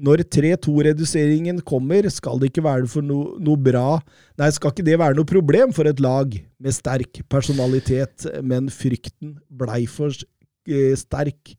Når 0.02 0.24
3-2-reduseringen 0.34 1.60
kommer, 1.66 2.08
skal 2.10 2.40
det 2.42 2.50
ikke 2.50 2.64
være 2.66 2.88
for 2.90 3.06
no, 3.06 3.36
noe 3.38 3.60
bra 3.60 4.00
Nei, 4.40 4.48
skal 4.50 4.72
ikke 4.72 4.86
det 4.86 4.98
være 4.98 5.14
noe 5.18 5.28
problem 5.28 5.74
for 5.76 5.86
et 5.86 6.00
lag 6.02 6.32
med 6.34 6.74
sterk 6.74 7.20
personalitet, 7.30 8.26
men 8.42 8.70
frykten 8.72 9.36
blei 9.46 9.84
for 9.90 10.10
eh, 10.10 10.94
sterk. 10.98 11.54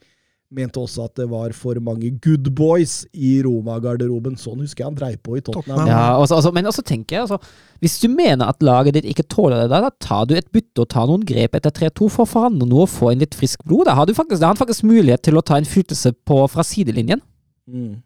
Mente 0.53 0.82
også 0.82 1.07
at 1.07 1.15
det 1.18 1.26
var 1.32 1.53
for 1.57 1.80
mange 1.82 2.11
good 2.22 2.49
boys 2.53 3.03
i 3.14 3.40
Roma-garderoben. 3.45 4.36
Sånn 4.38 4.61
husker 4.61 4.84
jeg 4.84 4.90
han 4.91 4.98
dreiv 4.99 5.18
på 5.26 5.38
i 5.40 5.44
Tottenham. 5.45 5.88
Ja, 5.90 6.03
også, 6.20 6.38
også, 6.41 6.52
men 6.53 6.70
også 6.70 6.84
tenker 6.86 7.18
jeg, 7.18 7.26
altså, 7.26 7.40
hvis 7.82 7.98
du 8.03 8.07
mener 8.11 8.52
at 8.52 8.61
laget 8.65 8.99
ditt 8.99 9.10
ikke 9.10 9.26
tåler 9.32 9.64
det, 9.64 9.72
da, 9.74 9.82
da 9.88 9.91
tar 10.03 10.28
du 10.30 10.36
et 10.38 10.49
bytte 10.53 10.84
og 10.84 10.91
tar 10.94 11.10
noen 11.10 11.26
grep 11.26 11.57
etter 11.57 11.74
3-2 11.74 12.10
for 12.10 12.26
å 12.26 12.32
forandre 12.36 12.70
noe 12.70 12.86
og 12.86 12.94
få 12.94 13.14
inn 13.14 13.24
litt 13.24 13.38
friskt 13.38 13.65
blod. 13.65 13.88
Da 13.90 13.98
har 13.98 14.10
du 14.10 14.14
faktisk, 14.18 14.41
da 14.41 14.52
har 14.52 14.57
han 14.57 14.61
faktisk 14.61 14.86
mulighet 14.90 15.26
til 15.26 15.40
å 15.40 15.45
ta 15.45 15.61
innflytelse 15.61 16.14
på 16.28 16.44
fra 16.53 16.65
sidelinjen. 16.68 17.24
Mm. 17.70 18.02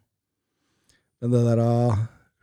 Men 1.22 1.32
det 1.34 1.42
der 1.48 1.60
uh, 1.64 1.96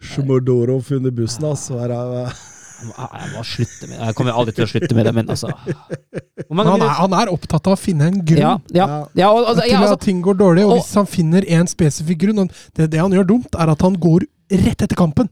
Smordorov 0.04 0.90
under 0.98 1.12
bussen, 1.16 1.46
altså 1.48 1.78
er, 1.80 1.94
uh, 1.96 2.32
Jeg 2.76 2.90
må, 2.90 2.94
jeg 3.00 3.30
må 3.32 3.44
slutte 3.48 3.88
med 3.88 3.94
det. 3.96 4.00
Jeg 4.10 4.16
kommer 4.18 4.36
aldri 4.36 4.54
til 4.58 4.66
å 4.66 4.68
slutte 4.68 4.96
med 4.98 5.06
det, 5.08 5.14
men 5.16 5.30
altså 5.32 5.48
Hvor 5.56 6.50
Men 6.52 6.58
mange 6.60 6.74
han 6.74 6.82
er, 6.84 6.90
han 7.00 7.14
er 7.22 7.32
opptatt 7.32 7.70
av 7.72 7.78
å 7.78 7.80
finne 7.80 8.10
en 8.12 8.18
grunn 8.28 8.42
Ja, 8.44 8.52
ja, 8.76 8.88
ja, 9.16 9.30
og, 9.32 9.46
altså, 9.48 9.64
til 9.64 9.72
ja, 9.72 9.80
at 9.80 9.88
altså, 9.88 10.02
ting 10.04 10.20
går 10.26 10.36
dårlig. 10.42 10.66
Og 10.68 10.74
og- 10.76 10.82
hvis 10.82 10.92
han 11.00 11.08
finner 11.08 11.48
en 11.60 11.72
spesifikk 11.72 12.20
grunn 12.26 12.44
og 12.44 12.52
det, 12.76 12.90
det 12.92 13.00
han 13.00 13.16
gjør 13.16 13.30
dumt, 13.32 13.56
er 13.56 13.72
at 13.72 13.82
han 13.88 13.96
går 13.96 14.28
rett 14.66 14.84
etter 14.86 14.96
kampen. 15.00 15.32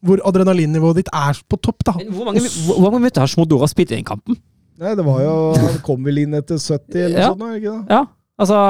Hvor 0.00 0.22
adrenalinnivået 0.24 1.02
ditt 1.02 1.10
er 1.12 1.36
på 1.50 1.58
topp. 1.60 1.82
da. 1.84 1.92
hvor 2.08 2.24
mange, 2.30 2.40
hvor, 2.40 2.78
hvor 2.78 2.86
mange 2.94 3.02
minutter 3.02 3.20
har 3.20 3.28
Smodora 3.28 3.66
spilt 3.68 3.90
i 3.92 3.98
den 3.98 4.06
kampen? 4.08 4.38
Nei, 4.80 4.94
det 4.96 5.04
var 5.04 5.18
jo 5.20 5.32
Han 5.60 5.74
kom 5.84 6.06
vel 6.06 6.22
inn 6.22 6.32
etter 6.38 6.56
70 6.56 7.02
eller 7.04 7.18
Ja. 7.18 7.26
noe 7.34 7.36
sånt, 7.36 7.58
ikke 7.58 7.74
det? 7.74 7.90
Ja, 7.92 8.04
altså 8.40 8.60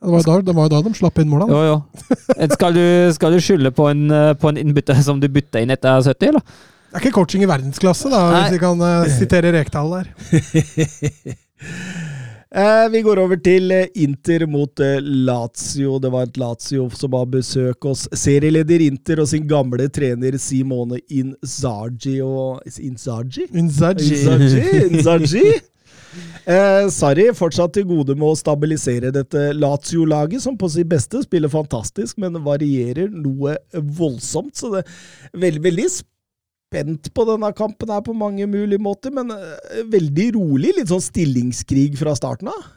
Det 0.00 0.08
var 0.08 0.22
da, 0.24 0.34
det 0.40 0.56
var 0.56 0.68
jo 0.68 0.72
da 0.72 0.80
de 0.86 0.94
slapp 0.96 1.18
inn 1.20 1.28
målene. 1.28 1.52
Jo, 1.52 1.60
jo. 1.68 2.46
Skal 2.54 2.76
du, 2.76 2.84
skal 3.12 3.34
du 3.36 3.42
skylde 3.44 3.72
på 3.76 3.90
en, 3.90 4.06
eh, 4.08 4.32
på 4.32 4.48
en 4.48 4.60
innbytte 4.60 4.96
som 5.04 5.20
du 5.20 5.28
bytta 5.28 5.60
inn 5.60 5.72
etter 5.74 6.00
70, 6.06 6.30
eller? 6.32 6.44
Det 6.90 6.96
er 6.96 7.04
ikke 7.04 7.18
coaching 7.20 7.44
i 7.44 7.50
verdensklasse, 7.50 8.08
da, 8.10 8.22
Nei. 8.32 8.38
hvis 8.40 8.56
vi 8.56 8.62
kan 8.64 8.80
uh, 8.80 9.10
sitere 9.20 9.52
Rekdal 9.58 9.96
der. 9.98 10.10
Eh, 12.50 12.88
vi 12.90 12.98
går 13.06 13.20
over 13.22 13.38
til 13.38 13.70
Inter 14.02 14.42
mot 14.50 14.80
Lazio. 15.06 16.00
Det 16.02 16.10
var 16.10 16.24
et 16.26 16.40
Lazio 16.40 16.88
som 16.98 17.12
har 17.14 17.28
besøk 17.30 17.86
hos 17.86 18.08
serieleder 18.10 18.82
Inter 18.88 19.22
og 19.22 19.28
sin 19.30 19.46
gamle 19.46 19.86
trener 19.86 20.34
Simone 20.34 20.98
Inzaghi 21.14 22.16
og 22.26 22.66
Inzaghi? 22.66 23.46
Inzaghi. 23.54 24.10
Inzaghi? 24.18 24.82
Inzaghi? 24.88 25.44
Eh, 26.44 26.88
Sarri 26.92 27.28
fortsatt 27.36 27.74
til 27.76 27.86
gode 27.88 28.16
med 28.18 28.32
å 28.32 28.38
stabilisere 28.38 29.12
dette 29.14 29.50
Lazio-laget, 29.56 30.42
som 30.42 30.56
på 30.58 30.70
sitt 30.72 30.88
beste 30.90 31.22
spiller 31.26 31.52
fantastisk, 31.52 32.18
men 32.22 32.40
varierer 32.44 33.10
noe 33.12 33.56
voldsomt. 33.74 34.56
Så 34.58 34.72
det 34.74 34.84
er 34.84 35.44
veldig, 35.46 35.62
veldig 35.68 35.88
spent 35.90 37.12
på 37.14 37.26
denne 37.28 37.52
kampen 37.56 37.90
her 37.90 38.02
på 38.06 38.16
mange 38.16 38.46
mulige 38.50 38.82
måter, 38.82 39.14
men 39.14 39.32
eh, 39.34 39.86
veldig 39.90 40.28
rolig. 40.38 40.74
Litt 40.76 40.92
sånn 40.92 41.04
stillingskrig 41.04 41.96
fra 42.00 42.16
starten 42.18 42.50
av. 42.52 42.68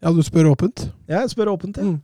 Ja, 0.00 0.12
du 0.16 0.22
spør 0.24 0.54
åpent. 0.54 0.86
Ja, 1.10 1.20
Jeg 1.20 1.34
spør 1.34 1.52
åpent, 1.56 1.76
Ja, 1.76 1.82
Mm. 1.84 2.00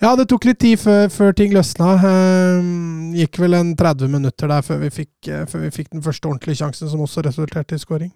Ja, 0.00 0.16
det 0.16 0.28
tok 0.28 0.44
litt 0.44 0.58
tid 0.58 0.78
før, 0.78 1.08
før 1.10 1.32
ting 1.34 1.52
løsna. 1.52 1.98
Ehm, 2.06 3.14
gikk 3.14 3.38
vel 3.38 3.54
en 3.54 3.74
30 3.76 4.08
minutter 4.08 4.48
der 4.48 4.62
før 4.62 4.78
vi, 4.78 4.90
fikk, 4.90 5.28
eh, 5.28 5.44
før 5.46 5.60
vi 5.60 5.70
fikk 5.70 5.90
den 5.90 6.02
første 6.02 6.28
ordentlige 6.28 6.56
sjansen, 6.62 6.88
som 6.88 7.00
også 7.00 7.22
resulterte 7.24 7.74
i 7.74 7.78
scoring. 7.78 8.12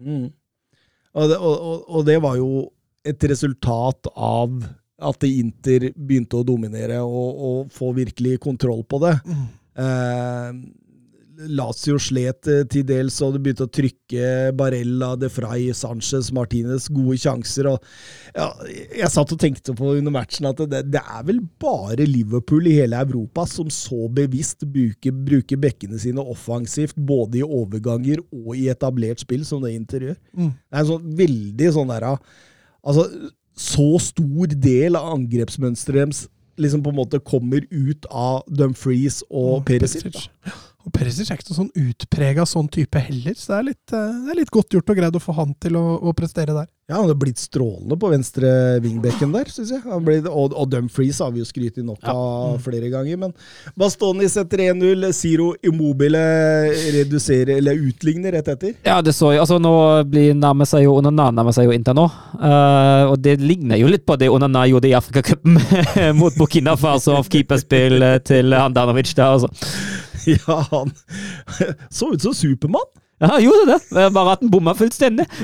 Mm. 0.00 0.32
Og, 1.16 1.30
det, 1.30 1.38
og, 1.38 1.88
og, 1.88 2.04
det 2.06 2.18
var 2.22 2.36
jo 2.38 2.68
et 3.06 3.24
resultat 3.30 4.10
av 4.14 4.60
at 5.00 5.24
Inter 5.26 5.88
begynte 5.96 6.38
å 6.38 6.46
dominere 6.46 7.00
og, 7.02 7.40
og 7.48 7.72
få 7.74 7.90
virkelig 7.96 8.36
kontroll 8.44 8.84
på 8.84 9.00
det. 9.02 9.14
Mm. 9.24 9.46
Eh, 9.80 10.50
Lazio 11.48 11.96
slet 12.00 12.48
eh, 12.50 12.62
til 12.70 12.84
dels, 12.88 13.16
og 13.24 13.34
det 13.34 13.40
begynte 13.44 13.66
å 13.66 13.72
trykke 13.72 14.50
Barella, 14.58 15.12
De 15.20 15.30
Frey, 15.32 15.70
Sanchez, 15.76 16.30
Martinez. 16.36 16.88
Gode 16.92 17.18
sjanser. 17.22 17.70
Og, 17.72 17.86
ja, 18.34 18.48
jeg 19.00 19.10
satt 19.14 19.34
og 19.34 19.40
tenkte 19.40 19.74
på 19.76 19.94
under 19.96 20.14
matchen 20.14 20.50
at 20.50 20.60
det, 20.70 20.82
det 20.92 21.02
er 21.02 21.26
vel 21.28 21.40
bare 21.62 22.08
Liverpool 22.08 22.68
i 22.70 22.76
hele 22.80 23.00
Europa 23.00 23.46
som 23.48 23.70
så 23.72 24.08
bevisst 24.12 24.66
bruker, 24.68 25.14
bruker 25.14 25.60
bekkene 25.60 26.00
sine 26.00 26.24
offensivt, 26.24 26.98
både 26.98 27.40
i 27.40 27.46
overganger 27.46 28.24
og 28.30 28.52
i 28.58 28.68
etablert 28.72 29.22
spill, 29.24 29.46
som 29.48 29.64
det 29.64 29.74
Inter 29.76 30.10
gjør. 30.10 30.18
Mm. 30.36 30.50
Det 30.52 30.76
er 30.76 30.84
en 30.84 30.92
sånn 30.94 31.14
veldig 31.24 31.76
sånn 31.76 31.94
der 31.94 32.10
Altså, 32.80 33.02
så 33.60 33.86
stor 34.00 34.52
del 34.56 34.96
av 34.96 35.10
angrepsmønsteret 35.18 36.00
deres 36.00 36.26
liksom 36.60 36.82
på 36.84 36.92
en 36.92 36.98
måte 37.00 37.20
kommer 37.24 37.64
ut 37.70 38.06
av 38.10 38.42
Dumfries 38.48 39.22
og 39.28 39.60
oh, 39.60 39.62
Perisic. 39.64 40.04
Perisic. 40.04 40.66
Og 40.86 40.92
Perisic 40.96 41.28
er 41.28 41.38
ikke 41.38 41.50
noen 41.50 41.58
sånn 41.58 41.88
utprega 41.90 42.46
sånn 42.48 42.68
type 42.72 43.02
heller, 43.04 43.36
så 43.36 43.52
det 43.52 43.58
er 43.58 43.66
litt, 43.68 43.92
eh, 43.92 44.20
det 44.24 44.32
er 44.32 44.38
litt 44.40 44.52
godt 44.54 44.76
gjort 44.76 44.92
og 44.92 45.00
greid 45.00 45.18
å 45.18 45.22
få 45.22 45.34
han 45.36 45.52
til 45.60 45.76
å, 45.76 45.84
å 46.00 46.14
prestere 46.16 46.56
der. 46.56 46.70
Ja, 46.90 46.96
han 46.96 47.06
har 47.06 47.14
blitt 47.14 47.38
strålende 47.38 47.94
på 47.94 48.08
venstre 48.10 48.48
wingbacken 48.82 49.30
der, 49.30 49.46
syns 49.46 49.68
jeg. 49.70 49.78
Han 49.86 50.02
ble, 50.02 50.16
og, 50.26 50.56
og 50.58 50.66
Dumfries 50.72 51.20
har 51.22 51.30
vi 51.30 51.38
jo 51.38 51.46
skrytt 51.46 51.76
i 51.78 51.84
nok 51.86 52.02
av 52.10 52.56
flere 52.64 52.88
ganger. 52.90 53.20
Men 53.20 53.34
Bastoni 53.78 54.26
setter 54.26 54.64
1-0. 54.72 55.06
Ziro 55.14 55.52
Immobile 55.62 56.18
reduserer, 56.96 57.60
eller 57.60 57.78
utligner 57.78 58.34
rett 58.34 58.50
etter. 58.50 58.72
Ja, 58.82 58.96
det 59.06 59.14
så 59.14 59.30
jeg. 59.30 59.38
Altså, 59.44 59.60
nå 59.62 59.70
blir 60.10 60.34
nærmer 60.34 60.66
seg 60.66 60.82
jo 60.88 60.96
Onana 60.98 61.28
nærmer 61.36 61.54
seg 61.54 61.68
jo 61.68 61.76
Inter 61.76 61.94
nå. 61.94 62.08
Uh, 62.34 63.12
og 63.12 63.20
det 63.22 63.36
ligner 63.38 63.78
jo 63.78 63.92
litt 63.92 64.02
på 64.08 64.18
det 64.18 64.32
Onana 64.34 64.64
gjorde 64.66 64.90
i 64.90 64.96
Afrikacupen 64.98 65.60
mot 66.18 66.34
Burkina 66.40 66.74
Faso 66.80 67.14
av 67.20 67.30
keeperspill 67.30 68.02
eh, 68.02 68.18
til 68.26 68.50
Handanovic 68.56 69.14
der, 69.14 69.38
altså. 69.38 69.52
Ja, 70.34 70.58
han 70.68 70.90
så 71.88 72.10
ut 72.10 72.26
som 72.26 72.34
Supermann! 72.34 72.90
Ja, 73.20 73.34
han 73.34 73.42
gjorde 73.44 73.74
det. 73.74 74.10
Bare 74.14 74.32
at 74.32 74.42
han 74.44 74.52
bomma 74.52 74.76
fullstendig. 74.78 75.28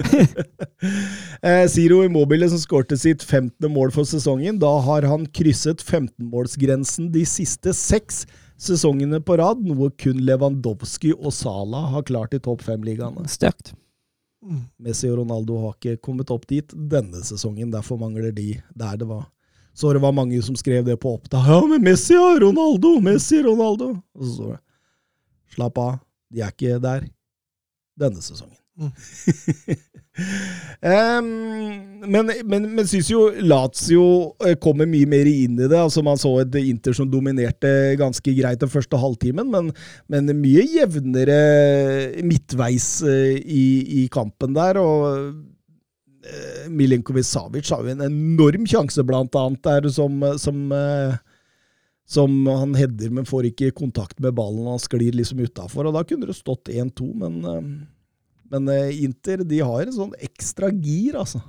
Eh, 1.47 1.67
Ziro 1.69 2.01
Immobile 2.05 2.47
som 2.49 2.59
skårte 2.59 2.97
sitt 2.99 3.23
15. 3.23 3.69
mål 3.71 3.91
for 3.95 4.09
sesongen. 4.09 4.57
Da 4.59 4.71
har 4.83 5.05
han 5.07 5.27
krysset 5.37 5.83
15-målsgrensen 5.85 7.11
de 7.13 7.23
siste 7.29 7.75
seks 7.77 8.23
sesongene 8.61 9.21
på 9.21 9.37
rad, 9.39 9.61
noe 9.67 9.91
kun 10.01 10.23
Lewandowski 10.27 11.13
og 11.15 11.35
Salah 11.37 11.91
har 11.93 12.07
klart 12.09 12.35
i 12.35 12.41
topp 12.43 12.65
fem-ligaene. 12.67 13.27
Sterkt. 13.31 13.75
Messi 14.81 15.11
og 15.11 15.21
Ronaldo 15.21 15.59
har 15.65 15.75
ikke 15.77 16.01
kommet 16.09 16.33
opp 16.33 16.47
dit 16.51 16.73
denne 16.91 17.23
sesongen, 17.27 17.71
derfor 17.75 18.01
mangler 18.01 18.33
de 18.35 18.55
der 18.79 19.01
det 19.01 19.09
var. 19.11 19.27
Så 19.77 19.93
det 19.93 20.01
var 20.03 20.15
mange 20.17 20.41
som 20.43 20.57
skrev 20.57 20.87
det 20.87 20.97
på 21.03 21.13
opptak. 21.19 21.45
Ja, 21.47 21.61
men 21.69 21.85
Messi 21.85 22.17
og 22.17 22.41
Ronaldo! 22.47 22.97
Messi 23.05 23.43
og 23.43 23.51
Ronaldo! 23.53 23.91
Og 24.17 24.33
så 24.33 24.55
Slapp 25.53 25.79
av, 25.79 25.99
de 26.33 26.43
er 26.43 26.51
ikke 26.53 26.81
der 26.83 27.05
denne 28.01 28.23
sesongen. 28.25 28.59
Em, 30.81 31.27
men 32.09 32.31
men, 32.49 32.67
men 32.73 32.87
syns 32.89 33.11
jo 33.11 33.27
Lazio 33.45 34.05
eh, 34.45 34.55
kommer 34.61 34.89
mye 34.89 35.09
mer 35.09 35.29
inn 35.29 35.59
i 35.59 35.69
det. 35.69 35.77
altså 35.77 36.05
Man 36.05 36.21
så 36.21 36.33
et 36.41 36.57
Inter 36.63 36.97
som 36.97 37.11
dominerte 37.13 37.69
ganske 38.01 38.37
greit 38.39 38.63
den 38.63 38.73
første 38.73 39.01
halvtimen, 39.01 39.51
men, 39.53 39.69
men 40.13 40.33
mye 40.41 40.65
jevnere 40.73 42.23
midtveis 42.25 42.89
eh, 43.05 43.37
i, 43.37 43.67
i 44.03 44.07
kampen 44.13 44.57
der. 44.57 44.81
og 44.81 45.37
eh, 46.25 46.67
Milinkovic 46.73 47.29
Savic 47.29 47.73
har 47.73 47.85
jo 47.85 47.93
en 47.93 48.07
enorm 48.09 48.65
sjanse, 48.69 49.05
blant 49.05 49.37
annet, 49.37 49.65
der 49.69 49.93
som, 49.93 50.25
som, 50.41 50.65
eh, 50.73 51.19
som 52.07 52.47
han 52.47 52.75
header, 52.79 53.11
men 53.11 53.27
får 53.27 53.51
ikke 53.51 53.73
kontakt 53.75 54.21
med 54.23 54.37
ballen. 54.39 54.67
Han 54.71 54.83
sklir 54.83 55.17
liksom 55.19 55.43
utafor. 55.43 55.91
Da 55.93 56.05
kunne 56.07 56.29
det 56.29 56.39
stått 56.39 56.71
1-2, 56.71 57.09
men, 57.19 57.39
eh, 57.45 57.63
men 58.53 58.69
eh, 58.73 59.05
Inter 59.05 59.43
de 59.43 59.61
har 59.61 59.87
en 59.87 59.97
sånn 59.97 60.15
ekstra 60.23 60.71
gir, 60.71 61.19
altså. 61.19 61.43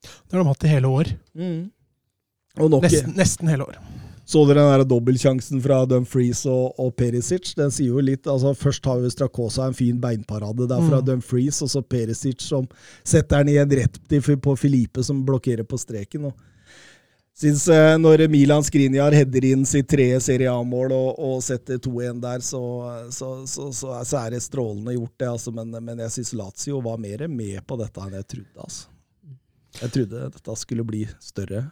Det 0.00 0.32
har 0.32 0.40
de 0.40 0.48
hatt 0.48 0.64
i 0.64 0.72
hele 0.72 0.88
år. 0.88 1.12
Og 2.60 2.70
nok, 2.72 2.86
Nesten, 2.88 3.12
nesten 3.18 3.52
hele 3.52 3.68
år. 3.68 3.76
Så 4.30 4.44
dere 4.46 4.62
den 4.62 4.70
der 4.70 4.86
dobbeltsjansen 4.86 5.58
fra 5.64 5.80
Dumfries 5.90 6.44
og, 6.46 6.76
og 6.78 6.92
Perisic? 6.94 7.50
Den 7.58 7.72
sier 7.74 7.96
jo 7.96 8.02
litt, 8.04 8.28
altså 8.30 8.52
Først 8.54 8.84
har 8.86 9.00
jo 9.02 9.10
Strakosa 9.10 9.66
en 9.66 9.74
fin 9.74 9.96
beinparade 9.98 10.68
der 10.70 10.84
fra 10.86 11.00
Dumfries, 11.02 11.58
og 11.66 11.72
så 11.72 11.82
Perisic 11.82 12.44
som 12.46 12.68
setter 13.02 13.42
den 13.42 13.56
i 13.56 13.58
en 13.58 13.74
rett 13.80 13.98
på 14.44 14.54
Filipe 14.60 15.02
som 15.02 15.24
blokkerer 15.26 15.66
på 15.66 15.80
streken. 15.82 16.30
og 16.30 16.49
Syns 17.40 17.62
eh, 17.72 17.94
når 17.96 18.26
Milan 18.28 18.64
Skriniar 18.66 19.14
header 19.16 19.46
inn 19.48 19.62
sitt 19.64 19.86
tredje 19.88 20.18
Serie 20.26 20.52
A-mål 20.52 20.92
og, 20.92 21.20
og 21.24 21.38
setter 21.40 21.78
2-1 21.80 22.18
der, 22.20 22.42
så, 22.44 22.60
så, 23.16 23.30
så, 23.48 23.70
så, 23.72 23.94
så 24.04 24.18
er 24.20 24.34
det 24.34 24.42
strålende 24.44 24.92
gjort, 24.92 25.14
det. 25.16 25.28
Altså, 25.30 25.52
men, 25.56 25.72
men 25.72 26.02
jeg 26.04 26.12
syns 26.18 26.34
Lazio 26.36 26.82
var 26.84 27.00
mer 27.00 27.24
med 27.32 27.62
på 27.64 27.78
dette 27.80 28.04
enn 28.04 28.18
jeg 28.18 28.26
trodde. 28.34 28.66
Altså. 28.66 28.90
Jeg 29.80 29.94
trodde 29.94 30.24
dette 30.34 30.56
skulle 30.60 30.84
bli 30.84 31.06
større. 31.24 31.62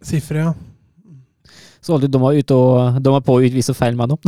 Sifre, 0.00 0.46
ja. 0.46 0.54
Så 1.84 1.92
holdt 1.92 2.08
de 2.12 2.20
var 2.20 2.36
ute 2.36 2.56
og 2.56 3.00
de 3.00 3.12
var 3.12 3.22
på 3.24 3.36
å 3.36 3.44
utvise 3.44 3.76
feil 3.76 4.00
mann 4.00 4.14
opp. 4.16 4.24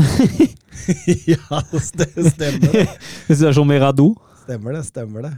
ja, 1.32 1.62
det 1.72 1.82
stemmer 1.86 2.68
det. 2.68 2.84
Situasjon 3.30 3.68
med 3.68 3.80
Rado. 3.80 4.10
Stemmer 4.44 4.76
det, 4.76 4.84
stemmer 4.90 5.28
det. 5.28 5.32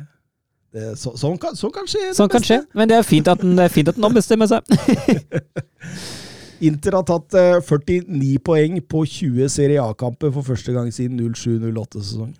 Det 0.75 0.95
så, 0.99 1.13
sånn, 1.19 1.37
kan, 1.39 1.55
sånn 1.55 1.71
kan 1.75 1.87
skje. 1.87 2.09
Sånn 2.17 2.31
kan 2.33 2.43
skje, 2.43 2.61
men 2.75 2.91
det 2.91 2.99
er 2.99 3.07
fint 3.07 3.29
at 3.31 3.43
den, 3.43 3.55
det 3.59 3.69
fint 3.71 3.91
at 3.93 3.99
den 3.99 4.07
ombestemmer 4.09 4.51
seg. 4.51 4.67
Inter 6.67 6.97
har 6.99 7.07
tatt 7.07 7.37
eh, 7.39 7.61
49 7.63 8.41
poeng 8.43 8.81
på 8.89 9.05
20 9.07 9.53
Serie 9.53 9.85
A-kamper 9.85 10.33
for 10.35 10.47
første 10.47 10.75
gang 10.75 10.91
siden 10.95 11.21
07-08-sesongen. 11.23 12.35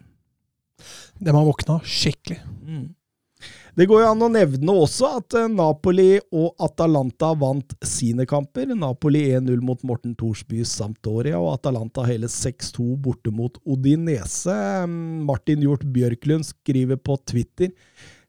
De 1.23 1.35
har 1.35 1.47
våkna 1.47 1.79
skikkelig. 1.87 2.41
Det 3.75 3.89
går 3.91 4.05
jo 4.05 4.11
an 4.13 4.23
å 4.23 4.31
nevne 4.31 4.75
også 4.85 5.09
at 5.19 5.35
eh, 5.39 5.49
Napoli 5.51 6.19
og 6.35 6.55
Atalanta 6.63 7.33
vant 7.39 7.75
sine 7.87 8.27
kamper. 8.31 8.71
Napoli 8.79 9.25
1-0 9.35 9.63
mot 9.67 9.81
Morten 9.87 10.15
Thorsby 10.19 10.63
Sampdoria, 10.69 11.41
og 11.43 11.57
Atalanta 11.57 12.07
hele 12.07 12.31
6-2 12.31 12.95
borte 13.03 13.35
mot 13.35 13.59
Odinese. 13.67 14.59
Martin 15.27 15.63
Hjort 15.67 15.87
Bjørklund 15.95 16.47
skriver 16.51 16.99
på 17.03 17.19
Twitter 17.27 17.75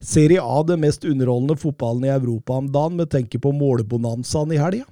Serie 0.05 0.43
A 0.43 0.63
det 0.67 0.77
mest 0.81 1.05
underholdende 1.07 1.57
fotballen 1.59 2.05
i 2.05 2.13
Europa 2.13 2.59
om 2.59 2.67
dagen, 2.71 2.99
med 2.99 3.09
tenke 3.13 3.41
på 3.41 3.53
målebonanzaen 3.55 4.53
i 4.53 4.61
helga. 4.61 4.85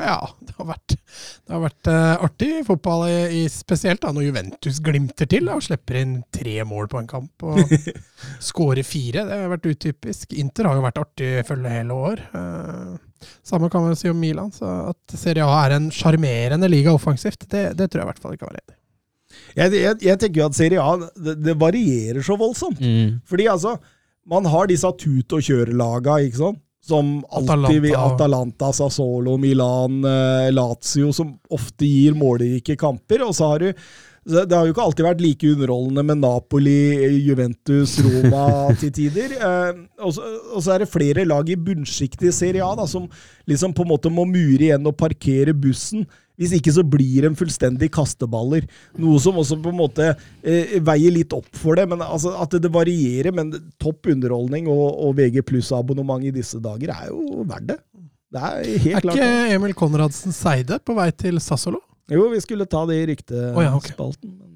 Ja, 0.00 0.30
det 0.40 0.54
har 0.56 0.68
vært, 0.70 0.94
det 0.94 1.52
har 1.52 1.60
vært 1.60 1.88
uh, 1.90 2.22
artig 2.24 2.50
fotball, 2.64 3.04
i, 3.10 3.18
i, 3.40 3.44
spesielt 3.52 4.00
da 4.00 4.12
når 4.16 4.30
Juventus 4.30 4.80
glimter 4.84 5.28
til 5.28 5.48
da, 5.48 5.58
og 5.58 5.66
slipper 5.66 6.00
inn 6.00 6.14
tre 6.32 6.56
mål 6.64 6.88
på 6.90 7.02
en 7.02 7.10
kamp. 7.10 7.44
Og 7.44 7.60
skårer 8.50 8.86
fire. 8.86 9.26
Det 9.28 9.38
har 9.42 9.52
vært 9.52 9.68
utypisk. 9.68 10.34
Inter 10.40 10.70
har 10.70 10.78
jo 10.78 10.86
vært 10.86 11.02
artig 11.02 11.30
følge 11.48 11.74
hele 11.74 12.00
år. 12.08 12.24
Uh, 12.32 12.96
samme 13.44 13.68
kan 13.72 13.84
man 13.84 13.98
si 13.98 14.08
om 14.08 14.20
Milan. 14.20 14.52
Så 14.56 14.68
at 14.94 15.16
Serie 15.20 15.44
A 15.44 15.62
er 15.66 15.76
en 15.76 15.90
sjarmerende 15.94 16.70
liga 16.72 16.96
offensivt, 16.96 17.44
det, 17.52 17.70
det 17.76 17.90
tror 17.90 18.02
jeg 18.02 18.08
i 18.08 18.12
hvert 18.14 18.24
fall 18.24 18.38
ikke 18.38 18.48
var 18.48 18.60
enig 18.60 18.72
i. 18.72 18.78
Jeg, 19.54 19.70
jeg, 19.76 19.96
jeg 20.02 20.18
tenker 20.18 20.40
jo 20.40 20.48
at 20.48 20.56
Serie 20.58 20.82
A 20.82 20.96
det, 20.98 21.36
det 21.44 21.58
varierer 21.60 22.24
så 22.24 22.40
voldsomt. 22.40 22.80
Fordi 23.28 23.52
altså, 23.52 23.76
man 24.30 24.46
har 24.46 24.68
disse 24.70 24.90
tut 25.00 25.36
og 25.36 25.46
kjør-laga, 25.46 26.20
ikke 26.26 26.40
sant? 26.44 26.60
Som 26.80 27.18
alltid 27.28 27.82
vil 27.84 27.92
Atalanta. 27.92 28.14
Atalanta, 28.14 28.70
Sassolo, 28.72 29.34
Milan, 29.38 29.98
eh, 30.04 30.48
Lazio, 30.54 31.10
som 31.12 31.34
ofte 31.52 31.84
gir 31.84 32.16
målrike 32.16 32.76
kamper. 32.80 33.26
Og 33.26 33.34
så 33.36 33.50
har 33.52 33.66
du 33.66 33.72
Det 34.30 34.52
har 34.52 34.66
jo 34.66 34.74
ikke 34.74 34.84
alltid 34.84 35.04
vært 35.04 35.20
like 35.24 35.48
underholdende 35.48 36.02
med 36.04 36.18
Napoli, 36.20 37.20
Juventus, 37.24 37.94
Roma 38.04 38.68
til 38.80 38.92
tider. 38.92 39.32
Eh, 39.32 39.78
og 40.04 40.12
så 40.60 40.74
er 40.74 40.84
det 40.84 40.92
flere 40.92 41.24
lag 41.24 41.48
i 41.48 41.56
bunnsjiktet 41.56 42.28
i 42.28 42.32
Serie 42.32 42.64
A 42.64 42.74
da, 42.76 42.86
som 42.86 43.08
liksom 43.48 43.72
på 43.72 43.82
en 43.82 43.92
måte 43.94 44.12
må 44.12 44.26
mure 44.28 44.60
igjen 44.60 44.86
og 44.86 44.96
parkere 45.00 45.56
bussen. 45.56 46.04
Hvis 46.40 46.54
ikke 46.56 46.72
så 46.72 46.82
blir 46.88 47.26
de 47.26 47.30
fullstendig 47.36 47.90
kasteballer. 47.92 48.64
Noe 48.96 49.20
som 49.20 49.36
også 49.42 49.58
på 49.60 49.68
en 49.74 49.76
måte 49.76 50.06
eh, 50.40 50.78
veier 50.80 51.12
litt 51.12 51.34
opp 51.36 51.50
for 51.60 51.76
det. 51.76 51.84
men 51.90 52.00
altså 52.00 52.32
At 52.40 52.56
det 52.56 52.70
varierer, 52.72 53.34
men 53.36 53.52
topp 53.82 54.08
underholdning 54.14 54.70
og, 54.72 54.86
og 55.04 55.12
VG 55.20 55.42
pluss-abonnement 55.50 56.24
i 56.24 56.32
disse 56.32 56.56
dager 56.64 56.94
er 56.96 57.10
jo 57.12 57.44
verdt 57.44 57.74
det. 57.74 57.78
Det 58.30 58.40
er 58.46 58.64
helt 58.86 58.96
Er 58.96 59.04
klart. 59.04 59.20
ikke. 59.20 59.54
Emil 59.58 59.76
Konradsen 59.76 60.32
Seide 60.32 60.80
på 60.86 60.94
vei 60.96 61.10
til 61.12 61.36
Sassolo? 61.44 61.82
Jo, 62.10 62.24
vi 62.32 62.40
skulle 62.42 62.64
ta 62.66 62.86
det 62.88 62.96
i 63.02 63.06
ryktespalten, 63.12 63.54
oh, 63.54 63.62
ja, 63.62 63.76
okay. 63.76 63.94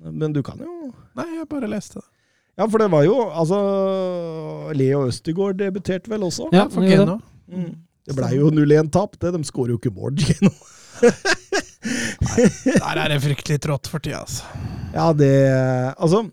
men, 0.02 0.18
men 0.18 0.32
du 0.34 0.40
kan 0.42 0.58
jo 0.58 0.88
Nei, 1.14 1.26
jeg 1.36 1.46
bare 1.52 1.68
leste 1.70 2.00
det. 2.00 2.06
Ja, 2.58 2.66
for 2.66 2.82
det 2.82 2.88
var 2.90 3.04
jo 3.06 3.14
Altså, 3.28 3.58
Leo 4.74 5.04
Østegård 5.08 5.58
debuterte 5.60 6.10
vel 6.10 6.24
også? 6.26 6.48
Ja, 6.54 6.64
For 6.70 6.82
det 6.82 6.96
Geno. 6.96 7.18
Mm. 7.50 7.72
Det 8.04 8.16
blei 8.18 8.34
jo 8.36 8.50
0-1-tap, 8.52 9.14
det. 9.22 9.30
De 9.36 9.46
skårer 9.46 9.74
jo 9.74 9.78
ikke 9.80 9.92
mål, 9.94 10.16
Geno. 10.20 10.50
Der 11.84 13.00
er 13.00 13.12
det 13.12 13.22
fryktelig 13.24 13.60
trått 13.64 13.90
for 13.92 14.02
tida, 14.02 14.22
altså. 14.24 14.46
Ja, 14.94 15.08
det 15.12 15.30
Altså 15.98 16.24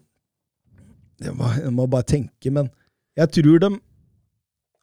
Jeg 1.22 1.34
må, 1.38 1.50
jeg 1.58 1.72
må 1.76 1.88
bare 1.90 2.08
tenke, 2.08 2.52
men 2.54 2.70
jeg 3.18 3.32
tror 3.36 3.60
de 3.62 3.72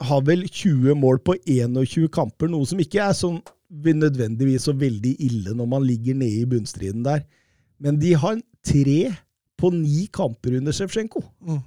har 0.09 0.21
vel 0.27 0.45
20 0.47 0.95
mål 0.95 1.19
på 1.27 1.35
21 1.47 2.11
kamper, 2.15 2.51
noe 2.51 2.67
som 2.69 2.79
ikke 2.79 3.01
er 3.03 3.17
sånn 3.17 3.41
nødvendigvis 3.69 4.69
så 4.69 4.73
veldig 4.73 5.17
ille 5.21 5.55
når 5.57 5.67
man 5.69 5.83
ligger 5.85 6.15
nede 6.15 6.45
i 6.45 6.49
bunnstriden 6.49 7.03
der. 7.05 7.25
Men 7.81 7.99
de 7.99 8.15
har 8.15 8.39
tre 8.65 9.01
på 9.59 9.71
ni 9.75 10.07
kamper 10.15 10.57
under 10.61 10.73
Sjevtsjenko. 10.73 11.23
Mm. 11.43 11.61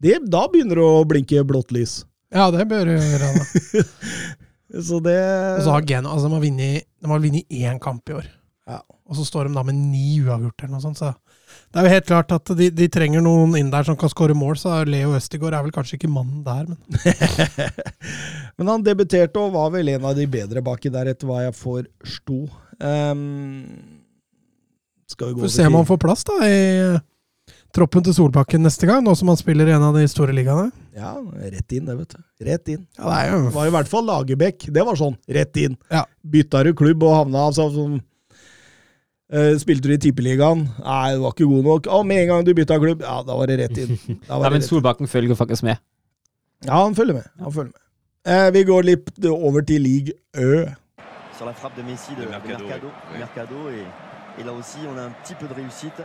Det, 0.00 0.14
da 0.30 0.46
begynner 0.48 0.78
det 0.78 0.86
å 0.86 1.04
blinke 1.04 1.42
blått 1.44 1.74
lys. 1.74 2.04
Ja, 2.32 2.48
det 2.54 2.68
bør 2.70 2.86
det 2.86 3.00
gjøre. 3.02 3.84
Så 4.70 5.00
det 5.02 5.18
Og 5.56 5.64
så 5.66 5.72
har 5.74 5.86
Geno 5.86 6.12
altså, 6.12 6.28
de 6.30 7.10
har 7.10 7.24
vunnet 7.24 7.50
én 7.50 7.80
kamp 7.82 8.08
i 8.10 8.20
år. 8.20 8.28
Ja. 8.70 8.78
Og 9.10 9.18
så 9.18 9.24
står 9.26 9.48
de 9.48 9.56
da 9.56 9.64
med 9.66 9.74
ni 9.74 10.20
uavgjort 10.22 10.62
eller 10.62 10.76
noe 10.76 10.84
sånt. 10.84 11.00
Så 11.00 11.10
det 11.70 11.80
er 11.80 11.86
jo 11.86 11.94
helt 11.96 12.06
klart 12.06 12.32
at 12.34 12.52
de, 12.58 12.68
de 12.70 12.86
trenger 12.90 13.22
noen 13.24 13.56
inn 13.58 13.70
der 13.72 13.86
som 13.86 13.96
kan 13.98 14.10
skåre 14.12 14.36
mål, 14.38 14.54
så 14.58 14.80
Leo 14.86 15.16
Østigård 15.18 15.54
er 15.54 15.64
vel 15.66 15.74
kanskje 15.74 15.98
ikke 15.98 16.10
mannen 16.10 16.44
der, 16.46 16.70
men 16.70 16.78
Men 18.60 18.68
han 18.68 18.82
debuterte 18.84 19.40
og 19.40 19.54
var 19.54 19.70
vel 19.72 19.88
en 19.88 20.04
av 20.04 20.18
de 20.18 20.26
bedre 20.28 20.60
baki 20.60 20.90
der, 20.92 21.08
etter 21.08 21.24
hva 21.24 21.38
jeg 21.46 21.54
forsto. 21.56 22.42
Um, 22.76 23.62
Skal 25.08 25.30
vi 25.30 25.38
gå 25.38 25.46
Får 25.46 25.54
se 25.54 25.68
om 25.70 25.78
han 25.78 25.88
får 25.88 26.00
plass 26.02 26.26
da 26.28 26.36
i 26.44 26.58
troppen 27.76 28.04
til 28.06 28.14
Solbakken 28.16 28.62
neste 28.64 28.88
gang, 28.88 29.02
nå 29.04 29.14
som 29.18 29.30
han 29.32 29.38
spiller 29.38 29.68
i 29.70 29.74
en 29.76 29.84
av 29.86 29.96
de 29.96 30.04
store 30.10 30.34
ligaene. 30.36 30.70
Ja, 30.96 31.14
rett 31.52 31.74
inn, 31.76 31.86
det, 31.88 31.96
vet 31.98 32.14
du. 32.16 32.22
Rett 32.48 32.70
inn. 32.72 32.86
Ja, 32.98 33.04
det 33.08 33.16
er 33.18 33.30
Det 33.30 33.38
jo 33.38 33.54
var 33.56 33.70
i 33.70 33.74
hvert 33.76 33.90
fall 33.90 34.06
Lagerbäck. 34.08 34.66
Det 34.74 34.84
var 34.86 34.98
sånn, 34.98 35.16
rett 35.28 35.60
inn. 35.62 35.76
Ja. 35.92 36.04
Bytta 36.22 36.64
du 36.66 36.72
klubb 36.76 37.02
og 37.06 37.14
havna 37.16 37.46
altså, 37.48 37.68
sånn 37.74 38.00
eh, 39.32 39.54
Spilte 39.62 39.88
du 39.88 39.94
i 39.94 40.00
Tippeligaen? 40.02 40.66
Nei, 40.82 41.14
du 41.14 41.24
var 41.24 41.36
ikke 41.36 41.48
god 41.52 41.68
nok. 41.70 41.90
Og 41.98 42.04
med 42.10 42.24
en 42.24 42.32
gang 42.34 42.44
du 42.48 42.52
bytta 42.58 42.80
klubb, 42.82 43.06
ja, 43.06 43.20
da 43.26 43.38
var 43.38 43.50
det 43.52 43.60
rett 43.62 43.80
inn. 43.84 43.96
Da 44.28 44.36
var 44.38 44.50
Ja, 44.50 44.56
men 44.58 44.66
Solbakken 44.66 45.06
inn. 45.08 45.12
Følger 45.14 45.38
faktisk 45.38 45.66
med. 45.68 45.80
Ja, 46.66 46.82
han 46.82 46.94
følger 46.98 47.22
med. 47.22 47.32
Han 47.40 47.52
følger 47.54 47.72
med. 47.72 47.86
Eh, 48.28 48.50
vi 48.52 48.66
går 48.68 48.84
litt 48.84 49.14
over 49.30 49.64
til 49.64 49.80
league 49.86 50.12
Ø. 50.36 50.66
sur 51.40 51.46
la 51.46 51.54
frappe 51.54 51.80
de 51.80 51.82
Messi 51.88 52.12
de, 52.14 52.20
De 52.20 52.26
de 52.26 52.30
Mercado, 52.30 52.64
Mercado, 52.68 52.88
oui. 53.12 53.18
Mercado, 53.18 53.68
et, 53.70 54.40
et 54.40 54.44
là 54.44 54.52
aussi 54.52 54.78
on 54.86 54.98
a 54.98 55.06
un 55.06 55.12
petit 55.22 55.34
peu 55.34 55.46
de 55.48 55.54
réussite. 55.54 56.04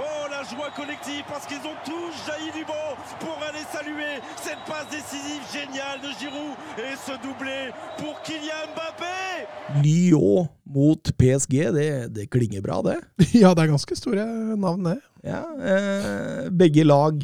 Oh, 0.00 0.24
la 0.30 0.42
joie 0.48 0.70
collective 0.74 1.24
parce 1.28 1.44
qu'ils 1.46 1.60
ont 1.68 1.76
tous 1.84 2.12
jailli 2.26 2.50
du 2.56 2.64
banc 2.64 2.96
pour 3.20 3.36
aller 3.46 3.64
saluer 3.70 4.16
cette 4.40 4.62
passe 4.66 4.88
décisive 4.90 5.42
géniale 5.52 6.00
de 6.00 6.08
Giroud 6.18 6.56
et 6.78 6.96
ce 6.96 7.12
doublé 7.20 7.68
pour 7.98 8.20
Kylian 8.22 8.72
Mbappé 8.72 9.44
Lyon 9.82 10.48
mot 10.64 10.96
PSG, 11.18 11.70
det, 11.72 12.08
det 12.14 12.30
klinger 12.30 12.62
bra, 12.64 12.80
det. 12.82 12.96
Ja, 13.42 13.52
det 13.52 13.66
er 13.66 13.72
ganske 13.74 13.96
store 13.98 14.24
navn, 14.56 14.88
det. 14.88 14.96
Ja, 15.26 15.42
eh, 15.60 16.48
begge 16.48 16.84
lag 16.86 17.20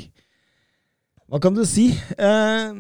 Hva 1.31 1.41
kan 1.41 1.57
du 1.57 1.65
si? 1.65 1.89
Eh, 2.19 2.77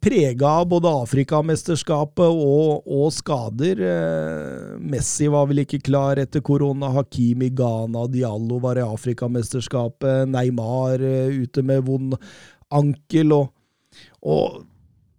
Prega 0.00 0.48
av 0.60 0.68
både 0.68 0.90
Afrikamesterskapet 1.04 2.26
og, 2.28 2.86
og 2.86 3.12
skader. 3.14 3.80
Eh, 3.84 4.78
Messi 4.80 5.28
var 5.32 5.48
vel 5.50 5.62
ikke 5.64 5.80
klar 5.88 6.20
etter 6.20 6.42
korona. 6.44 6.90
Hakimi, 6.96 7.50
Ghana, 7.56 8.06
Diallo 8.12 8.60
var 8.62 8.80
i 8.80 8.86
Afrikamesterskapet. 8.86 10.28
Neymar 10.30 11.04
eh, 11.04 11.38
ute 11.44 11.64
med 11.66 11.86
vond 11.88 12.16
ankel. 12.74 13.32
Og, 13.36 13.48
og 14.22 14.60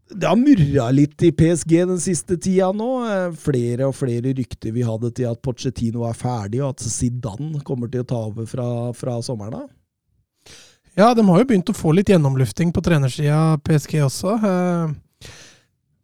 det 0.09 0.25
har 0.25 0.39
murra 0.39 0.87
litt 0.93 1.21
i 1.21 1.31
PSG 1.35 1.75
den 1.91 1.99
siste 2.01 2.37
tida 2.41 2.71
nå. 2.75 2.91
Eh, 3.09 3.27
Flere 3.39 3.89
og 3.89 3.97
flere 3.97 4.33
rykter 4.37 4.73
vi 4.75 4.85
hadde 4.85 5.13
til 5.17 5.29
at 5.31 5.41
Pochettino 5.45 6.05
er 6.09 6.17
ferdig, 6.17 6.63
og 6.63 6.75
at 6.75 6.85
Zidane 6.85 7.61
kommer 7.65 7.91
til 7.91 8.05
å 8.05 8.09
ta 8.09 8.23
over 8.29 8.49
fra, 8.49 8.69
fra 8.97 9.19
sommeren 9.25 9.63
av. 9.63 9.69
Ja, 10.99 11.13
de 11.15 11.23
har 11.23 11.39
jo 11.39 11.47
begynt 11.47 11.69
å 11.71 11.75
få 11.77 11.93
litt 11.95 12.09
gjennomlufting 12.11 12.73
på 12.75 12.81
trenersida, 12.83 13.55
PSG 13.63 14.01
også. 14.03 14.33
Eh, 14.35 15.29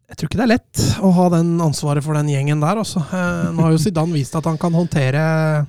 Jeg 0.06 0.16
tror 0.20 0.28
ikke 0.30 0.38
det 0.38 0.44
er 0.46 0.52
lett 0.54 0.82
å 1.02 1.10
ha 1.16 1.24
den 1.34 1.56
ansvaret 1.60 2.04
for 2.06 2.14
den 2.14 2.28
gjengen 2.30 2.60
der, 2.62 2.78
også. 2.80 3.02
Eh, 3.10 3.48
Nå 3.52 3.64
har 3.66 3.74
jo 3.74 3.80
Zidane 3.82 4.14
vist 4.14 4.36
at 4.38 4.46
han 4.46 4.56
kan 4.56 4.72
håndtere 4.72 5.66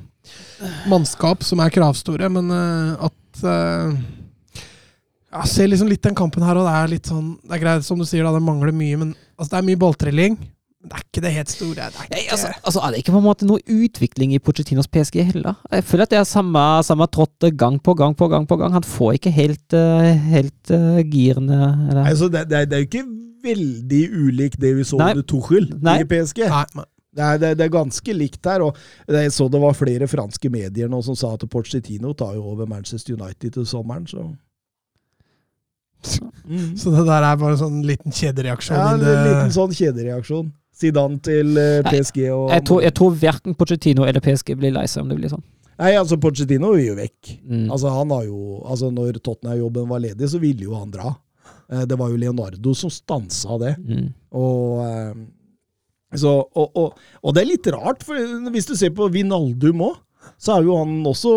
mannskap 0.88 1.44
som 1.44 1.60
er 1.64 1.74
kravstore, 1.74 2.30
men 2.32 2.52
eh, 2.54 3.08
at 3.10 3.44
Jeg 5.38 5.50
ser 5.52 5.68
liksom 5.68 5.90
litt 5.92 6.06
den 6.06 6.16
kampen 6.16 6.46
her, 6.46 6.56
og 6.58 6.66
det 6.70 6.76
er 6.78 6.88
litt 6.94 7.10
sånn 7.12 7.34
Det 7.44 7.58
er 7.58 7.62
greit, 7.66 7.84
som 7.86 8.00
du 8.00 8.06
sier, 8.08 8.24
da, 8.24 8.32
det 8.34 8.42
mangler 8.46 8.72
mye, 8.72 8.98
men 8.98 9.12
altså, 9.36 9.52
det 9.52 9.60
er 9.60 9.68
mye 9.68 9.82
balltrilling. 9.84 10.38
Det 10.88 10.96
er 10.96 11.04
ikke 11.04 11.24
det 11.26 11.32
helt 11.36 11.52
store. 11.52 11.76
Det 11.76 12.02
er 12.06 12.12
Nei, 12.14 12.24
altså, 12.32 12.52
altså, 12.64 12.82
er 12.82 12.94
det 12.94 13.02
ikke 13.04 13.14
på 13.16 13.22
en 13.22 13.28
måte 13.28 13.48
noe 13.50 13.60
utvikling 13.68 14.34
i 14.36 14.40
Pochettinos 14.40 14.88
PSG 14.88 15.22
heller? 15.34 15.58
Jeg 15.74 15.86
føler 15.88 16.08
at 16.08 16.14
det 16.14 16.20
er 16.22 16.28
samme, 16.30 16.66
samme 16.88 17.08
trottet 17.12 17.58
gang 17.60 17.80
på 17.84 17.96
gang 17.98 18.16
på 18.18 18.30
gang 18.32 18.48
på 18.48 18.60
gang. 18.60 18.76
Han 18.78 18.88
får 18.88 19.18
ikke 19.20 19.34
helt, 19.36 19.76
eh, 19.76 20.12
helt 20.32 20.74
uh, 20.74 21.00
girene 21.04 21.62
eller? 21.90 22.04
Altså, 22.06 22.32
det, 22.32 22.48
det, 22.50 22.62
er, 22.62 22.70
det 22.70 22.78
er 22.78 22.86
jo 22.86 22.90
ikke 22.92 23.08
veldig 23.48 24.04
ulikt 24.14 24.62
det 24.62 24.76
vi 24.78 24.86
så 24.88 25.00
Nei. 25.02 25.12
under 25.16 25.28
Tuchel 25.28 25.68
Nei. 25.84 26.00
i 26.04 26.08
PSG. 26.10 26.46
Nei. 26.48 26.88
Det 27.18 27.26
er, 27.26 27.40
det, 27.42 27.54
det 27.58 27.66
er 27.66 27.74
ganske 27.74 28.14
likt 28.14 28.46
her. 28.46 28.64
og 28.66 28.78
Jeg 29.10 29.32
så 29.34 29.48
det 29.50 29.62
var 29.62 29.78
flere 29.78 30.10
franske 30.10 30.52
medier 30.54 30.92
nå 30.92 31.02
som 31.06 31.18
sa 31.18 31.34
at 31.34 31.46
Pochettino 31.50 32.14
tar 32.18 32.36
jo 32.38 32.46
over 32.54 32.70
Manchester 32.70 33.18
United 33.18 33.58
til 33.58 33.66
sommeren, 33.66 34.06
så 34.08 34.28
mm. 36.46 36.78
Så 36.78 36.94
det 36.94 37.08
der 37.08 37.26
er 37.26 37.40
bare 37.42 37.56
en 37.56 37.64
sånn 37.64 37.82
liten 37.86 38.14
kjedereaksjon. 38.14 38.78
Ja, 38.78 38.94
en 38.94 39.02
liten 39.02 39.56
sånn 39.56 39.74
kjedereaksjon. 39.74 40.54
Zidane 40.78 41.20
til 41.26 41.58
eh, 41.58 41.82
PSG 41.88 42.20
og 42.30 42.52
Jeg 42.54 42.66
tror, 42.70 42.82
jeg 42.86 42.94
tror 42.98 43.16
verken 43.18 43.56
Pochettino 43.58 44.06
eller 44.06 44.22
PSG 44.24 44.54
blir 44.60 44.76
lei 44.76 44.86
seg 44.90 45.04
om 45.04 45.12
det 45.12 45.18
blir 45.20 45.32
sånn. 45.34 45.46
Nei, 45.78 45.92
altså 45.98 46.18
Pochettino 46.22 46.72
vil 46.74 46.92
jo 46.92 46.98
vekk. 46.98 47.32
Mm. 47.46 47.66
Altså 47.74 47.92
han 47.94 48.12
har 48.14 48.26
jo, 48.26 48.60
altså 48.66 48.90
Når 48.94 49.20
Tottenham-jobben 49.22 49.90
var 49.90 50.02
ledig, 50.02 50.30
så 50.32 50.42
ville 50.42 50.66
jo 50.66 50.78
han 50.78 50.94
dra. 50.94 51.14
Eh, 51.72 51.86
Det 51.90 51.98
var 52.00 52.10
jo 52.14 52.22
Leonardo 52.22 52.74
som 52.78 52.94
stansa 52.94 53.58
det. 53.62 53.76
Mm. 53.86 54.08
Og, 54.38 54.86
eh, 54.86 56.18
så, 56.18 56.34
og, 56.56 56.78
og, 56.80 56.98
og 57.22 57.36
det 57.36 57.44
er 57.44 57.52
litt 57.52 57.70
rart, 57.76 58.06
for 58.08 58.50
hvis 58.54 58.70
du 58.70 58.76
ser 58.80 58.94
på 58.96 59.10
Vinaldum 59.14 59.84
òg, 59.90 59.98
så 60.42 60.58
er 60.58 60.66
jo 60.68 60.76
han 60.80 60.98
også 61.08 61.32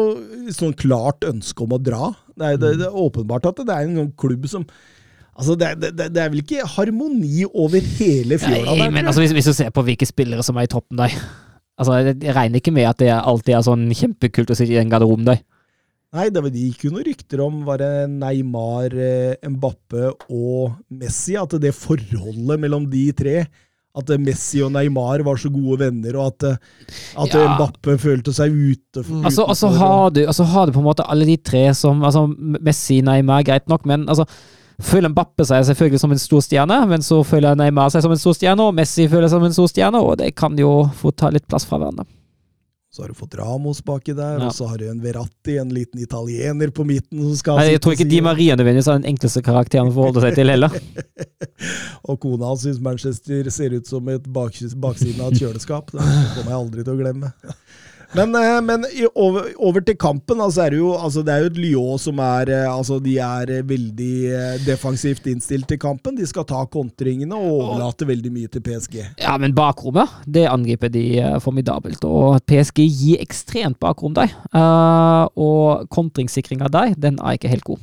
sånn 0.57 0.73
klart 0.79 1.25
ønske 1.29 1.63
om 1.65 1.77
å 1.77 1.81
dra. 1.81 2.11
Det 2.35 2.55
er, 2.55 2.57
det, 2.61 2.71
det 2.81 2.89
er 2.89 2.97
åpenbart 3.03 3.47
at 3.51 3.61
det 3.67 3.75
er 3.75 3.87
en 3.87 3.99
sånn 4.01 4.15
klubb 4.19 4.49
som 4.51 4.65
Altså, 5.41 5.57
det, 5.57 5.71
det, 5.81 6.11
det 6.13 6.21
er 6.21 6.33
vel 6.33 6.43
ikke 6.43 6.67
harmoni 6.77 7.47
over 7.49 7.81
hele 7.97 8.37
fjøla 8.41 8.75
Nei, 8.77 8.91
men 8.93 9.09
altså, 9.09 9.23
hvis, 9.25 9.33
hvis 9.33 9.49
du 9.49 9.55
ser 9.57 9.71
på 9.73 9.85
hvilke 9.87 10.09
spillere 10.09 10.45
som 10.45 10.59
er 10.61 10.69
i 10.69 10.71
toppen 10.71 11.01
der 11.01 11.15
Altså, 11.81 11.97
Jeg 12.13 12.35
regner 12.37 12.61
ikke 12.61 12.75
med 12.77 12.85
at 12.91 13.01
det 13.01 13.09
alltid 13.15 13.55
er 13.57 13.65
sånn 13.65 13.87
kjempekult 13.97 14.53
å 14.53 14.57
sitte 14.59 14.75
i 14.75 14.77
den 14.77 14.91
garderoben 14.93 15.25
der. 15.31 15.39
Nei, 16.13 16.27
det, 16.35 16.43
gikk 16.53 16.85
jo 16.85 16.91
noen 16.93 17.07
rykter 17.07 17.41
om 17.41 17.63
var 17.65 17.81
det 17.81 18.11
Neymar, 18.11 18.93
eh, 18.93 19.49
Mbappe 19.49 20.11
og 20.27 20.75
Messi, 20.93 21.39
at 21.41 21.55
det 21.63 21.71
forholdet 21.73 22.61
mellom 22.61 22.85
de 22.91 23.07
tre 23.17 23.37
at 23.97 24.11
eh, 24.11 24.21
Messi 24.23 24.61
og 24.67 24.73
Neymar 24.75 25.23
var 25.27 25.39
så 25.41 25.51
gode 25.55 25.81
venner, 25.85 26.19
og 26.19 26.33
at, 26.35 26.49
eh, 26.51 26.95
at 27.25 27.35
Ja. 27.39 27.47
Mbappe 27.55 27.97
følte 28.03 28.35
seg 28.35 28.53
ute. 28.53 29.05
Altså, 29.23 29.47
altså, 29.47 29.71
har 29.79 30.11
du, 30.11 30.25
altså 30.27 30.47
har 30.51 30.67
du 30.67 30.75
på 30.75 30.83
en 30.83 30.91
måte 30.91 31.07
alle 31.07 31.27
de 31.27 31.37
tre 31.37 31.69
som 31.75 32.03
altså 32.05 32.27
Messi, 32.29 33.01
Neymar, 33.07 33.47
greit 33.47 33.71
nok, 33.71 33.87
men 33.87 34.09
altså 34.09 34.27
Føler 34.81 35.13
Mbappe 35.13 35.45
seg 35.45 35.67
selvfølgelig 35.69 36.01
som 36.03 36.15
en 36.15 36.21
stor 36.23 36.45
stjerne, 36.45 36.79
men 36.89 37.03
så 37.05 37.21
føler 37.27 37.59
Neymar 37.59 37.91
seg 37.93 38.05
som 38.05 38.15
en 38.15 38.21
stor 38.21 38.37
stjerne, 38.39 38.65
og 38.65 38.77
Messi 38.79 39.09
føler 39.11 39.29
seg 39.29 39.37
som 39.39 39.45
en 39.51 39.57
stor 39.57 39.69
stjerne, 39.73 40.01
og 40.01 40.17
det 40.23 40.33
kan 40.39 40.57
jo 40.59 40.73
få 41.01 41.13
ta 41.13 41.31
litt 41.35 41.47
plass 41.51 41.67
fra 41.69 41.79
hverandre. 41.83 42.07
Så 42.91 43.05
har 43.05 43.13
du 43.13 43.15
fått 43.15 43.37
Ramos 43.39 43.79
baki 43.87 44.17
der, 44.19 44.41
Ja. 44.41 44.47
og 44.49 44.55
så 44.57 44.67
har 44.67 44.79
du 44.81 44.89
en 44.91 44.99
Verratti, 45.01 45.59
en 45.61 45.69
liten 45.71 46.01
italiener 46.03 46.73
på 46.75 46.83
midten. 46.85 47.21
som 47.23 47.37
skal 47.37 47.57
Nei, 47.61 47.69
jeg 47.77 47.81
tror 47.85 47.95
ikke 47.95 48.09
Di 48.11 48.21
Maria 48.21 48.57
nødvendigvis 48.57 48.89
er 48.89 48.99
den 48.99 49.15
enkleste 49.15 49.43
karakteren 49.47 49.93
å 49.93 49.95
forholde 49.95 50.25
seg 50.25 50.35
til 50.35 50.51
heller. 50.51 50.75
Og 52.11 52.19
kona 52.19 52.49
hans 52.51 52.65
syns 52.67 52.81
Manchester 52.83 53.47
ser 53.55 53.77
ut 53.77 53.87
som 53.87 54.09
et 54.09 54.27
bak, 54.27 54.59
baksiden 54.83 55.21
av 55.23 55.31
et 55.31 55.39
kjøleskap. 55.39 55.93
Det 55.93 56.01
kommer 56.03 56.51
jeg 56.51 56.59
aldri 56.59 56.83
til 56.85 56.97
å 56.97 56.99
glemme. 56.99 57.31
Men, 58.11 58.35
eh, 58.35 58.57
men 58.67 58.85
over, 59.15 59.81
til 59.87 59.95
kampen, 60.01 60.41
altså 60.43 60.65
er 60.65 60.73
det, 60.75 60.79
jo, 60.81 60.91
altså 60.99 61.23
det 61.23 61.31
er 61.35 61.45
jo 61.45 61.51
et 61.53 61.59
Lyon 61.63 62.01
som 62.03 62.19
er 62.25 62.51
eh, 62.51 62.65
altså 62.67 62.97
De 63.03 63.13
er 63.23 63.53
eh, 63.55 63.61
veldig 63.67 64.15
defensivt 64.67 65.29
innstilt 65.31 65.69
til 65.71 65.79
kampen. 65.79 66.17
De 66.19 66.27
skal 66.27 66.47
ta 66.49 66.65
kontringene 66.67 67.39
og 67.39 67.61
overlate 67.61 68.09
veldig 68.09 68.33
mye 68.35 68.51
til 68.51 68.65
PSG. 68.67 68.99
Ja, 69.23 69.37
men 69.39 69.55
bakrommet, 69.55 70.11
det 70.27 70.49
angriper 70.51 70.91
de 70.91 71.05
formidabelt. 71.45 72.03
Og 72.09 72.41
PSG 72.51 72.83
gir 72.89 73.23
ekstremt 73.23 73.79
bakrom. 73.83 74.19
Eh, 74.19 75.25
og 75.39 75.87
kontringssikringa 75.95 76.67
der, 76.73 76.97
den 76.99 77.23
er 77.23 77.39
ikke 77.39 77.53
helt 77.55 77.69
god. 77.69 77.79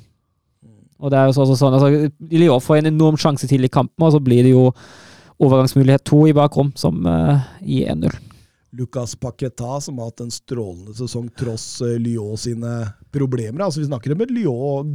Og 1.00 1.12
det 1.14 1.20
er 1.20 1.26
jo 1.30 1.36
så- 1.38 1.46
også 1.46 1.56
sånn, 1.62 1.74
altså, 1.78 2.12
Lyon 2.36 2.60
får 2.60 2.80
en 2.80 2.92
enorm 2.92 3.16
sjanse 3.16 3.48
til 3.48 3.64
i 3.64 3.70
kampen, 3.72 4.04
og 4.04 4.12
så 4.12 4.20
blir 4.20 4.44
det 4.44 4.52
jo 4.52 4.74
overgangsmulighet 5.40 6.04
to 6.04 6.26
i 6.28 6.34
bakrom, 6.34 6.74
som 6.76 7.04
gir 7.64 7.88
1-0. 7.94 8.27
Lucas 8.78 9.16
Paqueta, 9.16 9.82
som 9.82 9.98
har 10.00 10.12
hatt 10.12 10.26
en 10.26 10.34
strålende 10.34 10.94
sesong 10.98 11.30
tross 11.38 11.82
eh, 11.86 11.98
Lyon 12.02 12.38
sine 12.38 12.74
problemer. 13.14 13.66
Altså 13.66 13.82
Vi 13.82 13.90
snakker 13.90 14.14
om 14.14 14.26
et 14.26 14.34
Lyon 14.36 14.92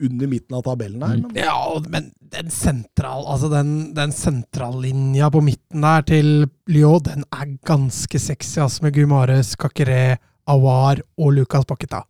under 0.00 0.30
midten 0.30 0.56
av 0.56 0.64
tabellen 0.64 1.02
her. 1.04 1.18
Mm. 1.20 1.28
Men 1.28 1.42
Ja, 1.44 1.82
men 1.88 2.10
den 2.32 2.50
sentral, 2.54 3.26
altså 3.26 3.50
den, 3.52 3.92
den 3.94 4.14
sentrallinja 4.16 5.30
på 5.30 5.42
midten 5.44 5.84
der 5.84 6.06
til 6.08 6.30
Lyon, 6.70 7.04
den 7.06 7.26
er 7.34 7.54
ganske 7.66 8.20
sexy, 8.22 8.58
altså 8.62 8.86
med 8.86 8.94
Gumares, 8.96 9.54
Kakere, 9.60 10.18
Awar 10.50 11.02
og 11.20 11.34
Lucas 11.36 11.68
Paqueta. 11.68 12.04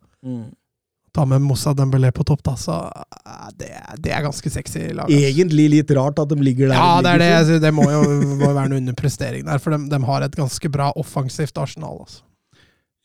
Ta 1.16 1.24
med 1.27 1.43
Moussa 1.43 1.73
Dembélé 1.74 2.12
på 2.15 2.23
topp, 2.27 2.43
da, 2.47 2.55
så 2.61 2.77
eh, 2.87 3.47
det, 3.59 3.70
det 4.05 4.12
er 4.15 4.23
ganske 4.23 4.53
sexy 4.53 4.85
lag. 4.93 5.07
altså. 5.09 5.19
Egentlig 5.31 5.69
litt 5.73 5.91
rart 5.99 6.20
at 6.23 6.31
de 6.31 6.39
ligger 6.39 6.70
der. 6.70 6.78
Ja, 6.78 7.01
de 7.01 7.07
det 7.07 7.12
er 7.12 7.23
det. 7.23 7.27
ligger, 7.27 7.37
jeg 7.37 7.49
synes 7.49 7.62
Det 7.66 7.73
må 7.74 7.87
jo 7.91 8.03
må 8.45 8.51
være 8.55 8.70
noe 8.73 8.82
underprestering 8.85 9.47
der, 9.49 9.62
for 9.62 9.74
de, 9.74 9.89
de 9.91 10.03
har 10.11 10.27
et 10.27 10.39
ganske 10.39 10.73
bra 10.73 10.91
offensivt 11.01 11.59
arsenal. 11.59 12.03
Altså. 12.07 12.23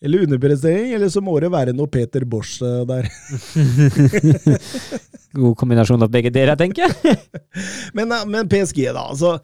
Eller 0.06 0.26
underprestering, 0.28 0.94
eller 0.94 1.10
så 1.10 1.22
må 1.24 1.38
det 1.42 1.50
være 1.54 1.74
noe 1.74 1.90
Peter 1.90 2.26
Bosch 2.30 2.62
eh, 2.62 2.84
der. 2.86 3.10
God 5.36 5.56
kombinasjon 5.60 6.06
av 6.06 6.12
begge 6.14 6.32
dere, 6.36 6.54
tenker 6.60 6.86
jeg. 6.86 7.18
Men, 7.98 8.12
eh, 8.12 8.26
men 8.30 8.50
PSG, 8.52 8.86
da. 8.92 9.08
altså 9.10 9.38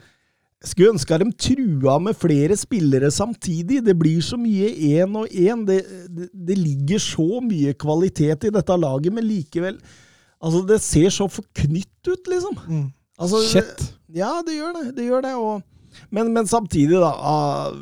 skulle 0.70 0.94
ønske 0.94 1.18
de 1.18 1.32
trua 1.48 1.98
med 2.04 2.18
flere 2.18 2.58
spillere 2.60 3.10
samtidig. 3.14 3.80
Det 3.86 3.96
blir 3.98 4.22
så 4.22 4.38
mye 4.38 4.70
én 4.70 5.18
og 5.18 5.32
én. 5.34 5.66
Det, 5.66 5.82
det, 6.06 6.30
det 6.34 6.58
ligger 6.60 7.02
så 7.02 7.42
mye 7.42 7.74
kvalitet 7.74 8.46
i 8.46 8.54
dette 8.54 8.78
laget, 8.78 9.14
men 9.14 9.26
likevel 9.26 9.82
Altså, 10.42 10.64
det 10.66 10.80
ser 10.82 11.12
så 11.14 11.28
forknytt 11.30 12.08
ut, 12.10 12.30
liksom. 12.32 12.56
Mm. 12.66 12.86
Altså, 13.22 13.42
Shit. 13.46 13.84
Ja, 14.10 14.40
det 14.46 14.56
gjør 14.58 14.72
det. 14.80 14.86
det, 14.98 15.04
gjør 15.06 15.22
det 15.22 15.34
og, 15.38 15.62
men, 16.10 16.32
men 16.34 16.50
samtidig, 16.50 16.98
da 16.98 17.12
ah, 17.14 17.76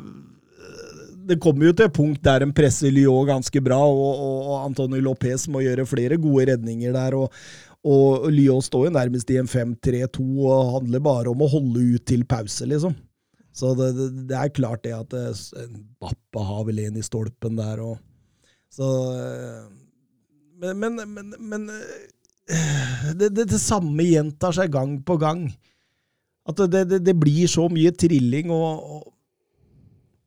Det 1.30 1.38
kommer 1.40 1.70
jo 1.70 1.72
til 1.72 1.86
et 1.88 1.94
punkt 1.96 2.20
der 2.26 2.44
en 2.44 2.52
presser 2.52 2.92
Lyon 2.92 3.24
ganske 3.28 3.62
bra, 3.64 3.78
og, 3.80 4.12
og, 4.12 4.38
og 4.50 4.66
Antonio 4.66 5.00
Lopez 5.08 5.48
må 5.48 5.64
gjøre 5.64 5.88
flere 5.88 6.20
gode 6.20 6.50
redninger 6.52 6.92
der. 6.92 7.16
og, 7.16 7.32
og 7.86 8.26
Lyon 8.32 8.60
står 8.60 8.88
jo 8.88 8.92
nærmest 8.92 9.30
i 9.32 9.38
en 9.40 9.48
5-3-2 9.48 10.24
og 10.44 10.74
handler 10.76 11.00
bare 11.04 11.32
om 11.32 11.40
å 11.40 11.48
holde 11.48 11.84
ut 11.94 12.04
til 12.08 12.26
pause, 12.28 12.66
liksom. 12.68 12.92
Så 13.56 13.72
det, 13.74 13.88
det, 13.96 14.08
det 14.30 14.36
er 14.36 14.52
klart 14.54 14.84
det 14.84 14.92
at 14.94 15.10
det, 15.10 15.24
Bappa 16.00 16.44
har 16.46 16.66
vel 16.68 16.82
en 16.84 16.98
i 17.00 17.04
stolpen 17.04 17.58
der, 17.58 17.82
og 17.82 17.98
Så 18.70 18.86
eh, 19.16 19.64
Men, 20.60 20.76
men, 20.78 21.00
men, 21.08 21.32
men 21.40 21.64
eh, 21.72 23.14
det, 23.16 23.32
det, 23.34 23.58
samme 23.58 24.04
gjentar 24.04 24.52
seg 24.54 24.70
gang 24.74 24.98
på 25.02 25.16
gang. 25.16 25.48
At 26.48 26.60
det 26.68 27.16
blir 27.16 27.48
så 27.48 27.66
mye 27.72 27.92
trilling 27.96 28.52
og, 28.52 28.84
og 28.84 29.08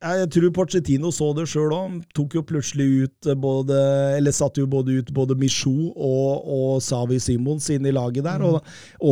jeg 0.03 0.29
tror 0.35 0.53
Porcetino 0.55 1.11
så 1.15 1.29
det 1.37 1.45
sjøl 1.51 1.73
òg. 1.75 1.99
Tok 2.15 2.37
jo 2.37 2.45
plutselig 2.47 2.87
ut 3.05 3.29
både 3.39 3.77
Eller 4.17 4.35
satte 4.35 4.59
jo 4.59 4.69
både 4.69 4.99
ut 4.99 5.11
både 5.15 5.37
Michou 5.39 5.91
og, 5.93 6.47
og 6.57 6.81
Savi 6.83 7.19
Simons 7.23 7.69
inn 7.71 7.87
i 7.87 7.93
laget 7.95 8.27
der. 8.27 8.43
Og 8.43 8.59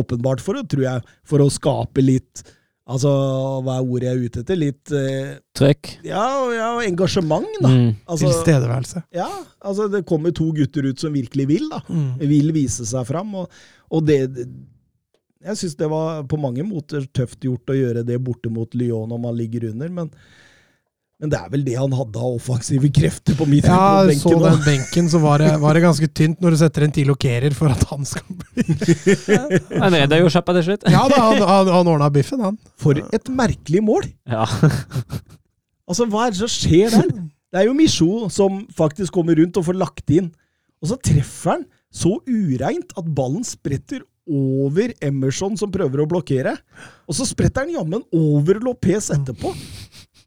åpenbart 0.02 0.42
for, 0.44 0.60
å, 0.60 0.66
tror 0.68 0.84
jeg, 0.84 1.14
for 1.28 1.44
å 1.44 1.52
skape 1.52 2.04
litt 2.04 2.44
Altså, 2.92 3.10
hva 3.62 3.76
er 3.78 3.86
ordet 3.86 4.08
jeg 4.08 4.12
er 4.12 4.22
ute 4.26 4.40
etter? 4.42 4.58
Litt 4.58 4.92
eh, 4.98 5.28
Trøkk. 5.54 5.92
ja, 6.04 6.24
ja, 6.50 6.70
engasjement, 6.82 7.46
da. 7.62 7.70
Mm. 7.70 7.92
Altså, 8.10 8.26
Tilstedeværelse. 8.26 9.04
ja, 9.14 9.28
altså 9.62 9.86
det 9.92 10.02
kommer 10.08 10.34
to 10.34 10.48
gutter 10.56 10.88
ut 10.90 11.00
som 11.00 11.14
virkelig 11.14 11.46
vil, 11.48 11.68
da. 11.70 11.78
Mm. 11.86 12.08
Vil 12.26 12.50
vise 12.56 12.84
seg 12.90 13.06
fram. 13.06 13.30
Og, 13.38 13.62
og 13.86 14.02
det, 14.08 14.18
det 14.34 14.48
Jeg 15.46 15.58
syns 15.58 15.78
det 15.78 15.88
var 15.90 16.26
på 16.30 16.38
mange 16.42 16.66
måter 16.66 17.06
tøft 17.14 17.46
gjort 17.46 17.70
å 17.70 17.78
gjøre 17.78 18.04
det 18.06 18.18
borte 18.22 18.50
mot 18.50 18.74
Lyon 18.74 19.08
når 19.10 19.22
man 19.30 19.38
ligger 19.38 19.70
under, 19.70 19.94
men, 20.02 20.10
men 21.22 21.30
det 21.30 21.38
er 21.38 21.50
vel 21.52 21.62
det 21.62 21.76
han 21.78 21.92
hadde 21.94 22.18
av 22.18 22.32
offensive 22.34 22.88
krefter 22.90 23.36
på 23.38 23.46
midt 23.46 23.68
Ja, 23.70 24.02
jeg 24.08 24.18
så 24.18 24.32
den 24.42 24.56
benken, 24.64 25.10
så 25.10 25.20
var 25.22 25.38
det, 25.38 25.52
var 25.62 25.78
det 25.78 25.84
ganske 25.84 26.08
tynt 26.10 26.42
når 26.42 26.56
du 26.56 26.58
setter 26.64 26.86
en 26.88 26.94
til 26.96 27.06
Lokerer 27.12 27.54
for 27.54 27.70
at 27.70 27.84
han 27.92 28.02
skal 28.08 28.40
bli 28.40 28.64
Han 29.84 29.94
redda 29.94 30.18
jo 30.18 30.32
sjappa 30.34 30.56
til 30.58 30.66
slutt. 30.66 30.88
Ja 30.90 31.04
da, 31.12 31.20
han, 31.28 31.44
han, 31.46 31.70
han 31.76 31.90
ordna 31.94 32.08
biffen, 32.10 32.42
han. 32.42 32.58
For 32.80 32.98
et 32.98 33.30
merkelig 33.30 33.84
mål! 33.86 34.10
Ja. 34.26 34.48
Altså, 35.92 36.06
Hva 36.08 36.24
er 36.24 36.32
det 36.32 36.38
som 36.38 36.48
skjer 36.48 36.92
der? 36.94 37.08
Det 37.52 37.58
er 37.60 37.66
jo 37.66 37.74
Michaud 37.76 38.30
som 38.32 38.62
faktisk 38.72 39.12
kommer 39.12 39.36
rundt 39.36 39.58
og 39.60 39.66
får 39.66 39.76
lagt 39.76 40.12
inn. 40.14 40.30
Og 40.80 40.88
så 40.88 40.96
treffer 41.04 41.56
han 41.56 41.66
så 41.92 42.14
ureint 42.24 42.94
at 42.96 43.10
ballen 43.12 43.44
spretter 43.44 44.00
over 44.30 44.94
Emerson 45.02 45.58
som 45.60 45.72
prøver 45.74 46.00
å 46.00 46.08
blokkere. 46.08 46.54
Og 47.10 47.18
så 47.18 47.26
spretter 47.28 47.66
han 47.66 47.74
jammen 47.74 48.04
over 48.14 48.62
Lopez 48.62 49.10
etterpå. 49.12 49.52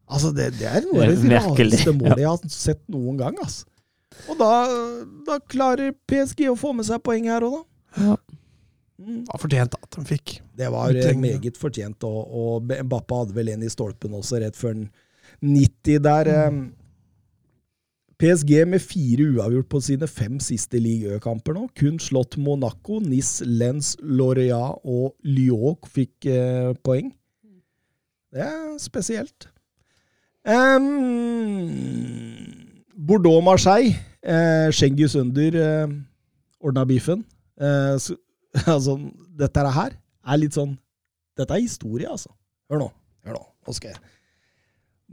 Altså, 0.06 0.32
det, 0.36 0.52
det 0.60 0.68
er 0.70 0.84
noe 0.86 1.02
av 1.02 1.16
Det 1.18 1.32
rareste 1.34 1.94
målet 1.98 2.22
jeg 2.22 2.30
har 2.30 2.54
sett 2.54 2.82
noen 2.94 3.18
gang. 3.20 3.38
Altså. 3.42 3.66
Og 4.30 4.38
da, 4.40 4.52
da 5.28 5.40
klarer 5.52 5.96
PSG 6.08 6.46
å 6.52 6.58
få 6.60 6.74
med 6.78 6.88
seg 6.88 7.02
poeng 7.04 7.28
her 7.30 7.46
òg, 7.48 7.58
da. 7.58 8.06
Ja. 8.06 8.16
Mm. 8.96 9.26
Det 9.26 9.34
var 9.34 9.42
fortjent 9.42 9.76
at 9.76 9.98
de 9.98 10.06
fikk. 10.08 10.38
Det 10.56 10.70
var 10.72 10.96
eh, 10.96 11.18
meget 11.20 11.60
fortjent, 11.60 12.06
og, 12.08 12.22
og 12.32 12.72
Mbappa 12.88 13.24
hadde 13.24 13.36
vel 13.36 13.52
en 13.52 13.66
i 13.66 13.72
stolpen 13.72 14.16
også, 14.16 14.40
rett 14.44 14.58
før 14.58 14.78
den 14.78 14.88
90 15.44 16.04
der. 16.06 16.32
Mm. 16.54 16.66
PSG 18.16 18.54
med 18.72 18.80
fire 18.80 19.26
uavgjort 19.36 19.68
på 19.74 19.82
sine 19.84 20.08
fem 20.08 20.38
siste 20.40 20.80
ligakamper 20.80 21.58
nå. 21.58 21.66
Kun 21.76 22.00
slått 22.00 22.38
Monaco, 22.40 23.02
Nice, 23.04 23.44
Lens, 23.44 23.98
Loria 24.00 24.62
og 24.88 25.18
Lyon 25.28 25.76
fikk 25.92 26.30
eh, 26.32 26.72
poeng. 26.86 27.12
Det 28.32 28.48
er 28.48 28.80
spesielt. 28.80 29.50
Um, 30.46 31.72
Bordeaux-Marseille. 32.96 33.96
Eh, 34.26 34.72
Schengus 34.72 35.16
Under 35.16 35.56
eh, 35.56 35.88
ordna 36.60 36.86
biffen. 36.86 37.26
Eh, 37.62 37.98
så, 37.98 38.16
altså, 38.66 38.98
dette 39.38 39.60
her 39.78 39.92
er 40.26 40.42
litt 40.42 40.58
sånn 40.58 40.78
Dette 41.36 41.52
er 41.52 41.66
historie, 41.66 42.08
altså. 42.08 42.32
Hør 42.72 42.80
nå. 42.86 42.90
Hør 43.28 43.36
nå. 43.36 43.44
Nå 43.68 43.74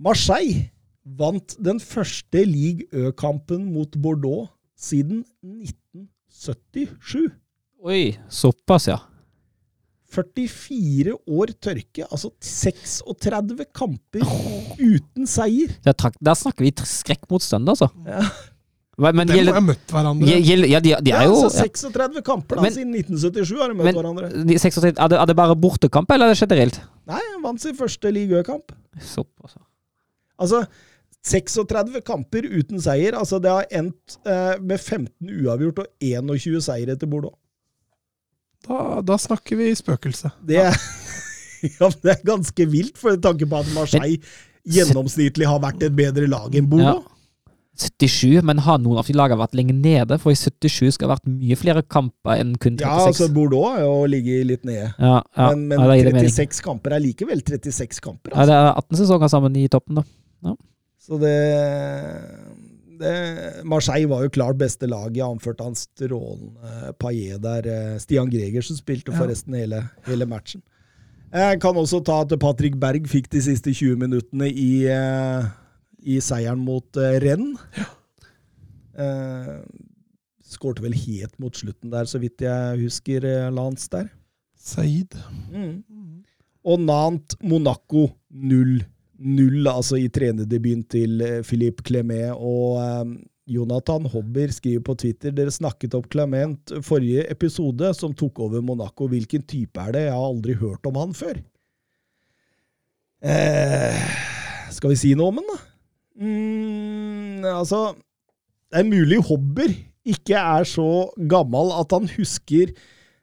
Marseille 0.06 0.70
vant 1.02 1.56
den 1.58 1.80
første 1.82 2.44
Ligue 2.46 2.86
Ø-kampen 2.94 3.64
mot 3.74 3.90
Bordeaux 3.98 4.52
siden 4.78 5.24
1977. 5.42 7.32
Oi, 7.82 8.14
såpass, 8.30 8.86
ja. 8.86 9.00
44 10.12 11.14
år 11.32 11.52
tørke, 11.64 12.04
altså 12.12 12.30
36 12.44 13.64
kamper 13.74 14.24
uten 14.78 15.26
seier. 15.30 15.72
Der, 15.86 15.96
der 16.20 16.34
snakker 16.38 16.66
vi 16.66 16.72
skrekkmotstand, 16.86 17.68
altså. 17.72 17.88
Ja. 18.06 18.22
Men 19.02 19.26
De 19.26 19.38
må 19.48 19.54
ha 19.56 19.60
møtt 19.64 19.88
hverandre. 19.90 20.34
gjelder 20.44 20.68
Ja, 20.68 20.78
de, 20.84 20.90
de 21.02 21.12
er 21.16 21.24
jo 21.24 21.38
altså 21.46 21.62
ja. 21.64 21.64
36 21.64 22.20
kamper 22.26 22.58
da, 22.60 22.62
Men- 22.66 22.74
siden 22.76 22.92
1977 22.94 23.56
har 23.62 23.72
de 23.72 23.78
møtt 23.78 23.88
Men 23.88 23.96
hverandre. 23.96 24.28
de 24.46 24.58
36, 24.60 24.92
er, 25.00 25.08
det, 25.08 25.18
er 25.18 25.26
det 25.32 25.36
bare 25.38 25.56
bortekamp, 25.56 26.12
eller 26.12 26.28
er 26.28 26.36
det 26.36 26.42
generelt? 26.44 26.76
Nei, 27.08 27.18
han 27.32 27.42
vant 27.42 27.60
sin 27.64 27.74
første 27.74 28.12
ligakamp. 28.12 28.74
Såpass. 29.00 29.56
Altså, 30.38 30.60
36 31.24 32.02
kamper 32.04 32.46
uten 32.50 32.80
seier. 32.84 33.16
Altså, 33.18 33.40
det 33.42 33.50
har 33.50 33.66
endt 33.80 34.18
eh, 34.26 34.60
med 34.60 34.78
15 34.78 35.32
uavgjort 35.40 35.78
og 35.84 35.86
21 36.02 36.60
seire 36.68 36.96
til 36.98 37.08
Bordeaux. 37.08 37.34
Da, 38.62 39.00
da 39.02 39.16
snakker 39.18 39.58
vi 39.58 39.70
spøkelse. 39.74 40.30
Det 40.46 40.60
er, 40.62 40.76
ja, 41.80 41.88
det 42.02 42.12
er 42.16 42.20
ganske 42.26 42.66
vilt, 42.70 42.98
for 43.00 43.16
tanke 43.22 43.48
på 43.50 43.58
at 43.62 43.70
Marseille 43.74 44.20
gjennomsnittlig 44.62 45.48
har 45.50 45.58
vært 45.62 45.82
et 45.88 45.94
bedre 45.98 46.28
lag 46.30 46.54
enn 46.54 46.68
Bordeaux. 46.70 47.08
77, 47.82 48.42
men 48.44 48.60
har 48.62 48.76
noen 48.84 48.98
av 49.00 49.06
de 49.08 49.14
lagene 49.16 49.40
vært 49.40 49.54
lenge 49.56 49.72
nede? 49.74 50.18
For 50.20 50.30
i 50.30 50.36
77 50.38 50.92
skal 50.92 51.08
det 51.08 51.08
ha 51.08 51.14
vært 51.16 51.30
mye 51.32 51.56
flere 51.58 51.82
kamper 51.82 52.36
enn 52.38 52.52
kun 52.60 52.76
36. 52.76 52.84
Ja, 52.84 53.06
altså 53.08 53.28
Bordeaux 53.32 53.72
har 53.72 53.80
jo 53.82 53.94
ligget 54.12 54.44
litt 54.46 54.66
nede. 54.68 54.90
ja, 55.00 55.14
ja, 55.24 55.46
Men, 55.54 55.64
men 55.72 55.80
ja, 55.80 55.86
da 55.88 55.96
gir 55.96 56.10
det 56.10 56.12
mening. 56.18 56.34
36 56.36 56.62
kamper 56.68 56.94
er 56.98 57.02
likevel 57.02 57.40
36 57.42 58.02
kamper. 58.04 58.34
Ja, 58.36 58.42
Altså. 58.44 58.50
det 58.52 58.58
er 58.60 58.68
18 58.84 59.00
sesonger 59.00 59.32
sammen 59.32 59.56
i 59.58 59.64
toppen, 59.72 60.02
da. 60.02 60.54
Så 61.02 61.18
det, 61.18 61.32
det 62.98 63.64
Marseille 63.64 64.08
var 64.10 64.22
jo 64.24 64.32
klart 64.34 64.58
beste 64.60 64.88
laget, 64.90 65.22
anført 65.24 65.60
av 65.60 65.68
en 65.72 65.78
strålende 65.78 66.92
Paillet 66.98 67.40
der. 67.42 67.66
eh, 67.68 67.98
Stian 67.98 68.30
Gregersen 68.30 68.76
spilte 68.76 69.12
Ja. 69.12 69.18
forresten 69.18 69.54
hele, 69.54 69.90
hele 70.06 70.26
matchen. 70.26 70.62
Jeg 71.32 71.60
kan 71.60 71.74
også 71.74 72.02
ta 72.04 72.20
at 72.22 72.34
Patrick 72.38 72.76
Berg 72.78 73.06
fikk 73.08 73.30
de 73.30 73.40
siste 73.40 73.72
20 73.72 73.96
minuttene 73.96 74.50
i, 74.52 74.84
eh, 74.86 75.46
i 76.04 76.18
seieren 76.20 76.58
mot 76.58 76.84
Renn. 76.94 77.22
Rennes. 77.22 77.88
Eh, 78.98 79.62
Skårte 80.52 80.82
vel 80.84 80.92
helt 80.92 81.38
mot 81.40 81.54
slutten 81.56 81.90
der, 81.90 82.04
så 82.04 82.20
vidt 82.20 82.42
jeg 82.44 82.82
husker, 82.82 83.24
eh, 83.24 83.50
Lance 83.50 83.88
der. 83.88 84.10
Saeed. 84.58 85.14
Mm. 85.50 85.82
Og 86.64 86.78
Nant 86.78 87.34
Monaco 87.42 88.10
0-0, 88.30 88.84
altså 89.70 89.98
i 90.00 90.08
trenerdebuten 90.08 90.84
til 90.90 91.20
eh, 91.20 91.42
Philippe 91.42 91.82
Clemet. 91.86 92.32
Og 92.34 92.80
eh, 92.82 93.12
Jonathan 93.52 94.06
Hobber 94.06 94.52
skriver 94.54 94.82
på 94.82 94.94
Twitter 94.94 95.32
dere 95.34 95.50
snakket 95.50 95.94
opp 95.94 96.10
Clement 96.12 96.74
forrige 96.82 97.26
episode, 97.30 97.92
som 97.94 98.14
tok 98.14 98.38
over 98.40 98.60
Monaco. 98.60 99.08
Hvilken 99.08 99.42
type 99.42 99.78
er 99.80 99.92
det? 99.92 100.06
Jeg 100.06 100.16
har 100.16 100.28
aldri 100.28 100.54
hørt 100.54 100.86
om 100.86 100.98
han 101.00 101.14
før. 101.14 101.40
Eh, 103.22 104.02
skal 104.74 104.90
vi 104.90 104.98
si 104.98 105.14
noe 105.14 105.30
om 105.30 105.38
han, 105.38 105.50
da? 105.52 105.58
Mm, 106.22 107.44
altså 107.48 107.94
Det 108.68 108.82
er 108.82 108.84
mulig 108.84 109.16
Hobber 109.24 109.70
ikke 110.04 110.34
er 110.36 110.66
så 110.66 111.08
gammel 111.30 111.70
at 111.78 111.94
han 111.94 112.08
husker 112.16 112.72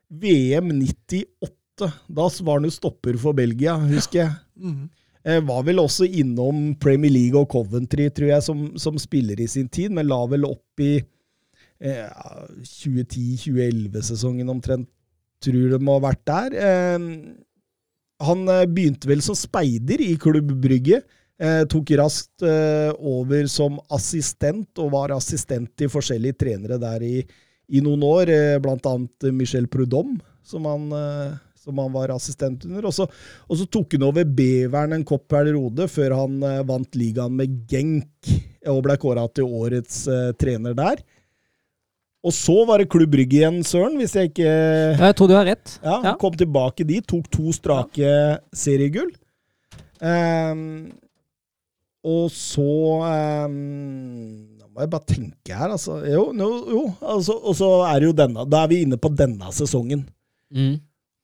VM 0.09 0.71
98. 0.71 1.89
Da 2.09 2.27
var 2.45 2.59
han 2.59 2.67
jo 2.67 2.73
stopper 2.73 3.19
for 3.19 3.35
Belgia, 3.35 3.75
husker 3.77 4.23
jeg. 4.23 4.31
Mhm. 4.55 4.87
Eh, 4.87 4.98
var 5.23 5.65
vel 5.67 5.81
også 5.81 6.07
innom 6.07 6.75
Premier 6.79 7.11
League 7.11 7.35
og 7.35 7.49
Coventry, 7.51 8.05
tror 8.15 8.29
jeg, 8.31 8.43
som, 8.45 8.61
som 8.79 8.95
spiller 9.01 9.41
i 9.43 9.49
sin 9.51 9.67
tid, 9.67 9.91
men 9.91 10.07
la 10.07 10.19
vel 10.31 10.45
opp 10.47 10.79
i 10.79 10.93
eh, 11.83 12.07
2010-2011-sesongen 12.63 14.49
omtrent, 14.51 14.87
tror 15.43 15.75
de 15.75 15.79
ha 15.83 15.99
vært 16.03 16.23
der. 16.29 16.55
Eh, 16.55 17.09
han 18.29 18.47
eh, 18.51 18.67
begynte 18.67 19.09
vel 19.09 19.23
som 19.23 19.37
speider 19.37 20.01
i 20.03 20.13
Klubb 20.19 20.51
Brygge. 20.63 21.01
Eh, 21.39 21.61
tok 21.71 21.93
raskt 21.99 22.43
eh, 22.43 22.91
over 22.99 23.47
som 23.51 23.79
assistent, 23.95 24.71
og 24.81 24.91
var 24.95 25.15
assistent 25.15 25.71
til 25.79 25.91
forskjellige 25.91 26.39
trenere 26.41 26.79
der 26.81 27.05
i, 27.05 27.21
i 27.71 27.83
noen 27.85 28.03
år, 28.03 28.33
eh, 28.33 28.57
blant 28.63 28.87
annet 28.89 29.29
Michel 29.35 29.69
Prudhomme, 29.71 30.19
som 30.43 30.67
han 30.67 30.89
eh, 30.95 31.37
som 31.69 31.79
han 31.85 31.93
var 31.93 32.11
assistent 32.17 32.65
under. 32.67 32.89
Og 32.89 32.95
så, 32.97 33.05
og 33.47 33.61
så 33.61 33.69
tok 33.69 33.95
han 33.95 34.07
over 34.09 34.25
Beveren 34.25 34.97
en 34.97 35.05
kort 35.07 35.27
periode 35.31 35.87
før 35.93 36.17
han 36.23 36.41
eh, 36.43 36.59
vant 36.67 36.97
ligaen 36.99 37.37
med 37.39 37.61
Genk 37.69 38.33
og 38.67 38.81
ble 38.89 38.97
kåra 38.99 39.23
til 39.31 39.47
årets 39.47 40.01
eh, 40.11 40.29
trener 40.41 40.75
der. 40.77 40.99
Og 42.19 42.33
så 42.35 42.51
var 42.67 42.81
det 42.81 42.89
Klubb 42.91 43.13
Brygge 43.13 43.37
igjen, 43.37 43.61
Søren, 43.63 43.93
hvis 43.95 44.11
jeg 44.17 44.33
ikke 44.33 44.43
Ja, 44.49 45.05
Jeg 45.07 45.15
tror 45.15 45.29
du 45.31 45.37
har 45.37 45.45
rett. 45.47 45.77
ja, 45.79 45.93
Ja. 46.03 46.15
Kom 46.19 46.33
tilbake 46.35 46.83
dit, 46.83 47.05
tok 47.07 47.29
to 47.31 47.53
strake 47.55 48.09
seriegull. 48.51 49.13
Um, 50.03 50.89
og 52.03 52.27
så 52.31 52.65
Nå 53.51 54.67
må 54.71 54.83
jeg 54.83 54.91
bare 54.91 55.07
tenke 55.09 55.55
her, 55.55 55.73
altså. 55.75 55.97
Jo, 56.07 56.29
no, 56.35 56.49
jo 56.71 56.83
altså, 57.03 57.35
og 57.39 57.55
så 57.59 57.69
er 57.89 57.99
det 58.03 58.09
jo 58.11 58.15
denne. 58.19 58.45
Da 58.51 58.63
er 58.65 58.71
vi 58.71 58.81
inne 58.85 58.99
på 59.01 59.11
denne 59.15 59.49
sesongen. 59.55 60.05
Mm. 60.55 60.77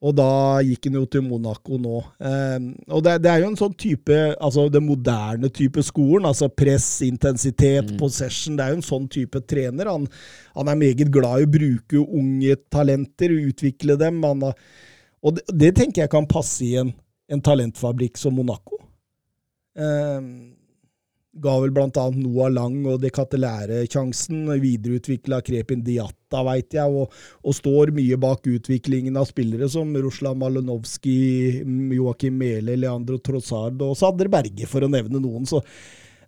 Og 0.03 0.11
da 0.13 0.59
gikk 0.65 0.89
han 0.89 0.97
jo 0.99 1.05
til 1.09 1.23
Monaco 1.23 1.77
nå. 1.79 1.99
Ehm, 2.27 2.67
og 2.91 3.03
det, 3.05 3.15
det 3.23 3.31
er 3.31 3.41
jo 3.41 3.51
en 3.51 3.57
sånn 3.59 3.75
type 3.79 4.17
Altså 4.33 4.65
den 4.69 4.83
moderne 4.85 5.49
type 5.53 5.81
skolen. 5.87 6.27
Altså 6.27 6.49
press, 6.51 6.87
intensitet, 7.05 7.93
possession. 7.99 8.57
Det 8.57 8.65
er 8.65 8.73
jo 8.73 8.81
en 8.81 8.85
sånn 8.85 9.07
type 9.11 9.39
trener. 9.47 9.89
Han, 9.93 10.09
han 10.57 10.71
er 10.71 10.81
meget 10.81 11.13
glad 11.13 11.41
i 11.41 11.47
å 11.47 11.53
bruke 11.55 12.03
unge 12.03 12.59
talenter, 12.73 13.37
utvikle 13.53 13.97
dem. 14.01 14.19
Han 14.27 14.49
har, 14.49 14.59
og 15.25 15.39
det, 15.39 15.47
det 15.63 15.71
tenker 15.79 16.03
jeg 16.03 16.13
kan 16.13 16.27
passe 16.29 16.61
i 16.67 16.75
en, 16.81 16.91
en 17.31 17.41
talentfabrikk 17.41 18.19
som 18.21 18.35
Monaco. 18.37 18.81
Ehm, 19.79 20.54
ga 21.43 21.53
vel 21.59 21.73
annet 21.81 22.17
Noah 22.19 22.51
Lang 22.53 22.77
og 22.87 23.01
De 23.03 23.11
Catelære 23.13 23.81
sjansen. 23.91 24.45
Videreutvikla 24.61 25.41
Krepin 25.45 25.83
Diatta, 25.83 26.43
veit 26.47 26.75
jeg, 26.77 26.87
og, 26.87 27.11
og 27.43 27.57
står 27.57 27.91
mye 27.95 28.17
bak 28.21 28.47
utviklingen 28.49 29.17
av 29.19 29.27
spillere 29.29 29.67
som 29.71 29.91
Ruslan 29.95 30.39
Malinovskij, 30.41 31.61
Joakim 31.97 32.39
Mele, 32.39 32.77
Leandro 32.79 33.19
Trossard 33.19 33.81
og 33.83 33.97
Sadre 33.99 34.31
Berge, 34.31 34.69
for 34.71 34.85
å 34.85 34.91
nevne 34.91 35.21
noen. 35.23 35.47
Så 35.49 35.61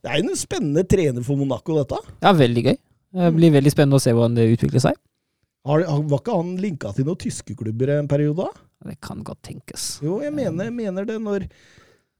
det 0.03 0.11
er 0.11 0.21
en 0.21 0.39
spennende 0.39 0.83
trener 0.87 1.25
for 1.25 1.39
Monaco, 1.39 1.79
dette. 1.79 2.01
Ja, 2.23 2.35
veldig 2.35 2.67
gøy. 2.67 2.77
Det 3.17 3.33
blir 3.37 3.55
veldig 3.55 3.73
spennende 3.73 4.01
å 4.01 4.03
se 4.03 4.13
hvordan 4.13 4.35
det 4.37 4.49
utvikler 4.51 4.83
seg. 4.83 4.99
Har, 5.67 5.83
var 5.83 6.21
ikke 6.21 6.35
han 6.35 6.53
linka 6.63 6.93
til 6.95 7.07
noen 7.07 7.19
tyske 7.19 7.55
klubber 7.59 7.91
en 7.95 8.07
periode? 8.11 8.45
da? 8.47 8.67
Det 8.91 8.99
kan 9.03 9.23
godt 9.25 9.41
tenkes. 9.47 9.97
Jo, 10.05 10.19
jeg 10.23 10.35
mener, 10.35 10.69
mener 10.71 11.07
det 11.07 11.17
når 11.23 11.47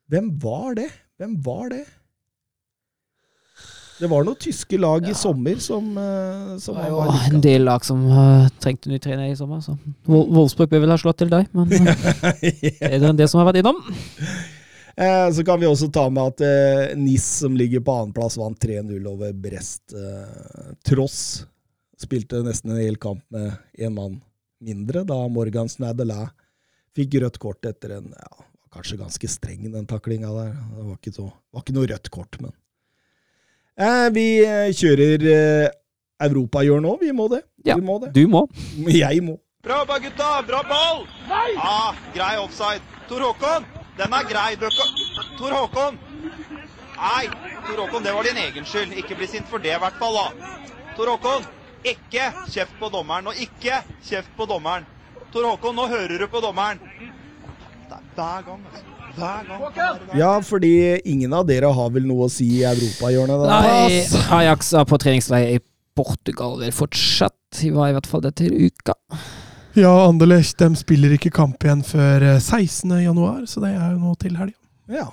Hvem 0.07 0.31
var 0.39 0.77
det? 0.79 0.87
Hvem 1.19 1.33
var 1.43 1.71
det? 1.73 1.81
Det 3.97 4.07
var 4.11 4.25
noen 4.27 4.37
tyske 4.37 4.77
lag 4.77 5.07
i 5.09 5.13
sommer 5.17 5.57
som, 5.63 5.87
eh, 5.97 6.51
som 6.61 6.75
Det 6.77 6.91
var 6.93 7.15
en 7.31 7.41
del 7.41 7.63
lag 7.65 7.85
som 7.85 8.03
uh, 8.11 8.45
trengte 8.61 8.91
ny 8.91 8.99
trener 9.01 9.31
i 9.31 9.35
sommer. 9.39 9.63
Så. 9.65 9.73
Wol- 10.05 10.27
Wolfsburg 10.35 10.69
bør 10.69 10.83
vel 10.85 10.93
ha 10.93 10.97
slått 11.01 11.17
til 11.23 11.31
deg, 11.33 11.47
men 11.57 11.71
uh, 11.73 11.89
bedre 12.37 13.09
enn 13.09 13.17
det 13.17 13.29
som 13.31 13.41
har 13.41 13.49
vært 13.49 13.63
innom. 13.63 13.79
Eh, 14.97 15.27
Så 15.33 15.43
kan 15.45 15.59
vi 15.61 15.67
også 15.69 15.89
ta 15.93 16.07
med 16.13 16.33
at 16.35 16.41
eh, 16.45 16.95
NIS, 16.97 17.25
som 17.43 17.57
ligger 17.57 17.81
på 17.85 17.93
annenplass, 18.03 18.37
vant 18.41 18.57
3-0 18.61 18.95
over 19.09 19.33
Brest. 19.33 19.93
Eh, 19.93 20.71
tross 20.85 21.19
spilte 21.97 22.43
nesten 22.45 22.73
en 22.75 22.81
hel 22.83 22.97
kamp 23.01 23.23
med 23.33 23.55
én 23.81 23.93
mann 23.93 24.19
mindre, 24.61 25.01
da 25.05 25.17
Morgan 25.29 25.69
Snadelæ 25.69 26.27
fikk 26.97 27.17
rødt 27.21 27.37
kort 27.41 27.65
etter 27.69 27.95
en 27.99 28.07
ja, 28.13 28.45
kanskje 28.73 28.97
ganske 29.01 29.29
streng, 29.29 29.67
den 29.73 29.85
taklinga 29.89 30.29
der. 30.33 30.53
Det 30.53 30.85
var 30.85 30.95
ikke, 30.97 31.13
så, 31.17 31.27
var 31.53 31.65
ikke 31.65 31.75
noe 31.77 31.89
rødt 31.93 32.09
kort, 32.13 32.37
men 32.41 32.53
eh, 33.77 34.07
Vi 34.13 34.27
eh, 34.45 34.69
kjører 34.75 35.27
eh, 35.31 36.63
gjør 36.65 36.81
nå, 36.81 36.97
vi 37.01 37.11
må 37.11 37.27
det. 37.29 37.43
Ja. 37.65 37.75
Vi 37.75 37.81
må 37.81 37.99
det. 37.99 38.13
Du 38.13 38.27
må. 38.27 38.47
Jeg 38.87 39.23
må. 39.23 39.37
Bra 39.63 39.79
jobba, 39.79 39.99
gutta! 39.99 40.43
Bra 40.47 40.63
ball! 40.63 41.07
Ah, 41.57 41.95
grei 42.13 42.37
offside. 42.37 42.81
Tor 43.09 43.19
Håkon, 43.19 43.65
den 43.97 44.13
er 44.13 44.23
grei. 44.29 44.55
Tor 45.37 45.51
Håkon! 45.51 45.97
Nei, 46.97 47.27
Tor 47.67 47.81
Håkon, 47.83 48.03
det 48.03 48.13
var 48.13 48.23
din 48.23 48.37
egen 48.37 48.65
skyld. 48.65 48.93
Ikke 48.97 49.15
bli 49.15 49.27
sint 49.27 49.49
for 49.51 49.57
det, 49.57 49.75
i 49.75 49.79
hvert 49.81 49.99
fall. 49.99 50.17
da. 50.17 50.53
Tor 50.95 51.11
Håkon, 51.13 51.47
ikke 51.83 52.31
kjeft 52.49 52.79
på 52.79 52.89
dommeren. 52.93 53.27
Og 53.27 53.41
ikke 53.41 53.81
kjeft 54.07 54.31
på 54.37 54.47
dommeren. 54.49 54.87
Tor 55.33 55.49
Håkon, 55.51 55.75
nå 55.75 55.87
hører 55.91 56.17
du 56.17 56.27
på 56.31 56.41
dommeren. 56.41 56.79
Det 57.89 57.99
er 57.99 58.13
hver 58.15 58.47
gang, 58.47 58.63
altså. 58.71 58.96
Hver 59.17 59.47
gang. 59.75 59.99
Ja, 60.17 60.31
fordi 60.45 60.71
ingen 61.09 61.33
av 61.33 61.47
dere 61.49 61.71
har 61.73 61.89
vel 61.95 62.05
noe 62.07 62.27
å 62.27 62.31
si 62.31 62.45
i 62.59 62.63
Europahjørnet? 62.69 63.45
Nei, 63.49 64.05
Ajax 64.39 64.71
er 64.77 64.85
på 64.89 64.99
treningsleir 65.01 65.57
i 65.57 65.61
Portugal 65.97 66.59
vil 66.61 66.73
fortsatt. 66.75 67.33
De 67.57 67.71
var 67.73 67.89
i 67.89 67.95
hvert 67.95 68.09
fall 68.09 68.21
det 68.27 68.35
til 68.37 68.53
uka. 68.67 68.93
Ja, 69.77 69.91
Anderlecht 70.07 70.57
de 70.61 70.71
spiller 70.77 71.13
ikke 71.15 71.31
kamp 71.33 71.63
igjen 71.65 71.81
før 71.85 72.23
eh, 72.35 72.39
16. 72.41 72.91
januar, 73.03 73.43
så 73.49 73.61
det 73.63 73.71
er 73.77 73.95
jo 73.95 74.01
nå 74.03 74.13
til 74.21 74.37
helga. 74.37 74.57
Ja. 74.89 75.07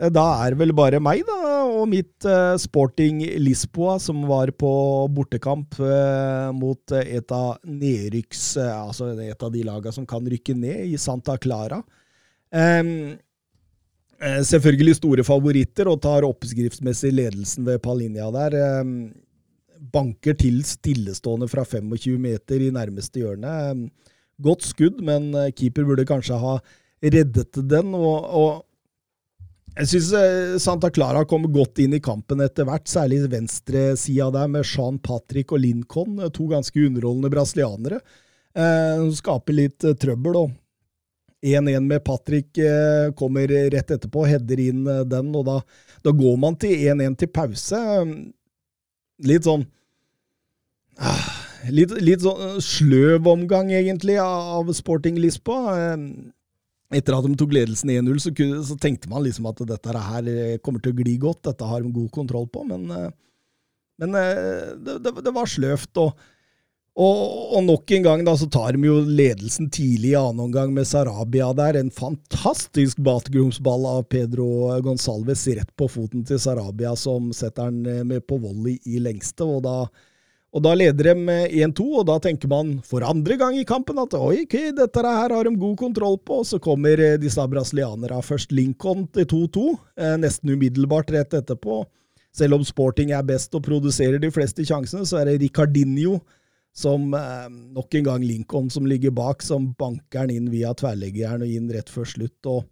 Eh, 0.00 0.10
Da 0.10 0.24
er 0.46 0.54
vel 0.58 0.72
bare 0.74 0.98
meg, 1.02 1.22
da, 1.28 1.38
og 1.70 1.86
mitt 1.90 2.26
eh, 2.26 2.56
Sporting 2.62 3.22
Lisboa, 3.42 3.98
som 4.02 4.22
var 4.30 4.50
på 4.58 4.70
bortekamp 5.14 5.78
eh, 5.82 6.50
mot 6.56 6.94
eh, 6.98 7.14
et 7.20 7.34
av 7.34 7.58
nedrykks... 7.66 8.44
eh, 8.62 8.74
altså 8.74 9.12
et 9.18 9.42
av 9.46 9.50
de 9.54 9.62
lagene 9.66 9.94
som 9.94 10.06
kan 10.08 10.26
rykke 10.26 10.54
ned, 10.58 10.86
i 10.90 10.98
Santa 10.98 11.38
Clara. 11.38 11.82
Em, 12.50 13.18
eh, 14.20 14.40
selvfølgelig 14.46 14.96
store 14.98 15.24
favoritter, 15.26 15.88
og 15.88 16.00
tar 16.02 16.26
oppskriftsmessig 16.28 17.12
ledelsen 17.14 17.66
ved 17.68 17.82
Palinja 17.82 18.30
der. 18.34 18.56
Em, 18.80 18.94
banker 19.92 20.36
til 20.36 20.60
stillestående 20.64 21.48
fra 21.48 21.64
25 21.64 22.18
meter 22.20 22.60
i 22.60 22.72
nærmeste 22.74 23.22
hjørne. 23.22 23.90
Godt 24.40 24.66
skudd, 24.68 25.00
men 25.00 25.34
eh, 25.34 25.52
keeper 25.52 25.86
burde 25.88 26.08
kanskje 26.08 26.40
ha 26.40 26.58
reddet 27.00 27.56
den. 27.68 27.94
og, 27.94 28.26
og 28.28 28.66
jeg 29.78 29.86
syns 29.86 30.62
Santa 30.64 30.90
Clara 30.90 31.22
kommer 31.24 31.48
godt 31.54 31.78
inn 31.80 31.94
i 31.94 32.02
kampen 32.02 32.42
etter 32.42 32.66
hvert, 32.66 32.88
særlig 32.90 33.22
venstresida 33.30 34.26
der 34.34 34.50
med 34.50 34.66
Jean 34.66 34.98
Patrick 34.98 35.54
og 35.54 35.62
Lincoln, 35.62 36.18
eh, 36.18 36.32
to 36.34 36.48
ganske 36.50 36.86
underholdende 36.88 37.30
brasilianere. 37.32 38.00
Eh, 38.50 39.04
skaper 39.14 39.54
litt 39.54 39.86
eh, 39.86 39.94
trøbbel. 39.94 40.36
og 40.36 40.50
1-1 41.40 41.80
med 41.80 42.04
Patrick 42.04 42.58
eh, 42.58 43.12
kommer 43.16 43.48
rett 43.48 43.90
etterpå, 43.90 44.26
header 44.28 44.60
inn 44.60 44.86
eh, 44.86 45.04
den, 45.08 45.30
og 45.36 45.46
da, 45.48 45.58
da 46.04 46.12
går 46.16 46.36
man 46.40 46.58
til 46.60 46.74
1-1 46.92 47.16
til 47.22 47.30
pause. 47.32 47.80
Litt 49.24 49.48
sånn 49.48 49.64
ah, 51.00 51.28
Litt, 51.68 51.92
litt 52.00 52.24
sånn 52.24 52.44
eh, 52.46 52.60
sløv 52.64 53.28
omgang, 53.28 53.72
egentlig, 53.72 54.18
av 54.20 54.68
Sporting 54.76 55.18
Lisboa. 55.20 55.76
Eh, 55.80 56.04
etter 56.98 57.14
at 57.14 57.26
de 57.26 57.36
tok 57.38 57.52
ledelsen 57.54 57.92
1-0, 57.92 58.20
så, 58.22 58.32
så 58.66 58.76
tenkte 58.80 59.10
man 59.10 59.22
liksom 59.22 59.46
at 59.50 59.62
dette 59.68 60.04
her 60.10 60.30
eh, 60.32 60.58
kommer 60.64 60.82
til 60.82 60.94
å 60.94 61.00
gli 61.00 61.16
godt, 61.22 61.44
dette 61.46 61.68
har 61.68 61.84
de 61.84 61.92
god 61.94 62.10
kontroll 62.14 62.48
på, 62.50 62.64
men, 62.66 62.88
eh, 62.96 63.08
men 64.02 64.16
eh, 64.18 64.76
det, 64.76 64.98
det, 65.04 65.14
det 65.24 65.34
var 65.36 65.50
sløvt. 65.50 65.92
Og, 66.02 66.28
og, 66.98 67.54
og 67.56 67.62
nok 67.64 67.92
en 67.94 68.02
gang 68.04 68.24
da, 68.26 68.34
så 68.36 68.48
tar 68.50 68.74
de 68.74 68.88
jo 68.88 68.98
ledelsen 69.06 69.70
tidlig 69.72 70.12
i 70.12 70.18
annen 70.18 70.42
omgang 70.48 70.72
med 70.74 70.88
Sarabia 70.90 71.52
der. 71.56 71.78
En 71.78 71.92
fantastisk 71.94 72.98
bakromsball 73.06 73.86
av 73.86 74.02
Pedro 74.10 74.72
Gonsalves 74.82 75.46
rett 75.54 75.70
på 75.78 75.88
foten 75.88 76.26
til 76.26 76.40
Sarabia, 76.42 76.96
som 76.98 77.30
setter 77.36 77.70
den 77.70 77.86
eh, 77.86 78.06
med 78.06 78.26
på 78.26 78.40
volley 78.42 78.78
i 78.84 79.02
lengste. 79.02 79.46
og 79.46 79.62
da 79.66 79.84
og 80.50 80.64
da 80.64 80.72
leder 80.74 81.12
de 81.12 81.12
med 81.14 81.52
1-2, 81.54 81.84
og 82.00 82.06
da 82.08 82.16
tenker 82.18 82.50
man 82.50 82.72
for 82.82 83.04
andre 83.06 83.36
gang 83.38 83.54
i 83.54 83.66
kampen 83.66 84.00
at 84.02 84.16
oi, 84.18 84.40
okay, 84.42 84.72
dette 84.74 85.04
her 85.04 85.30
har 85.30 85.46
de 85.46 85.52
god 85.54 85.76
kontroll 85.78 86.18
på. 86.18 86.40
Og 86.42 86.48
så 86.48 86.58
kommer 86.58 86.98
eh, 86.98 87.18
disse 87.22 87.44
brasilianerne. 87.52 88.18
Først 88.26 88.50
Lincoln 88.50 89.06
til 89.14 89.28
2-2, 89.30 89.66
eh, 89.94 90.16
nesten 90.18 90.50
umiddelbart 90.50 91.14
rett 91.14 91.38
etterpå. 91.38 91.84
Selv 92.34 92.58
om 92.58 92.66
Sporting 92.66 93.14
er 93.14 93.22
best 93.26 93.54
og 93.54 93.62
produserer 93.66 94.18
de 94.18 94.30
fleste 94.34 94.66
sjansene, 94.66 95.06
så 95.06 95.20
er 95.20 95.30
det 95.30 95.38
Ricardinho 95.44 96.18
som 96.76 97.14
eh, 97.14 97.46
nok 97.74 97.94
en 97.98 98.04
gang 98.06 98.26
Lincoln 98.26 98.70
som 98.70 98.86
ligger 98.86 99.14
bak, 99.14 99.42
som 99.42 99.72
banker 99.78 100.26
den 100.28 100.36
inn 100.36 100.52
via 100.52 100.74
tverrleggeren 100.76 101.44
og 101.46 101.54
inn 101.54 101.70
rett 101.72 101.90
før 101.90 102.08
slutt. 102.08 102.38
og 102.46 102.68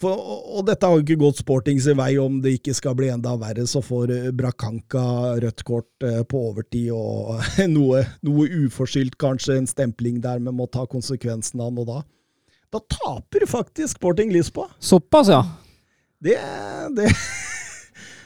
for, 0.00 0.16
og, 0.16 0.44
og 0.56 0.64
dette 0.64 0.88
har 0.88 0.96
jo 0.96 1.04
ikke 1.04 1.20
gått 1.20 1.42
Sportings 1.42 1.84
vei 1.92 2.14
om 2.22 2.38
det 2.40 2.54
ikke 2.56 2.72
skal 2.72 2.94
bli 2.96 3.10
enda 3.12 3.34
verre, 3.36 3.66
så 3.68 3.82
får 3.84 4.14
Brakanka 4.36 5.02
rødt 5.44 5.64
kort 5.68 6.06
eh, 6.06 6.22
på 6.24 6.40
overtid 6.50 6.88
og 6.96 7.42
noe, 7.76 8.06
noe 8.24 8.48
uforskyldt, 8.64 9.18
kanskje 9.20 9.58
en 9.60 9.68
stempling 9.68 10.22
der, 10.24 10.40
men 10.40 10.56
må 10.56 10.70
ta 10.72 10.86
konsekvensen 10.88 11.60
av 11.60 11.74
noe 11.76 11.88
da. 11.88 12.00
Da 12.70 12.80
taper 12.86 13.44
faktisk 13.50 13.98
Sporting 13.98 14.32
Lisboa. 14.32 14.70
Såpass, 14.78 15.28
ja. 15.28 15.42
Det, 16.22 16.38
det 16.96 17.10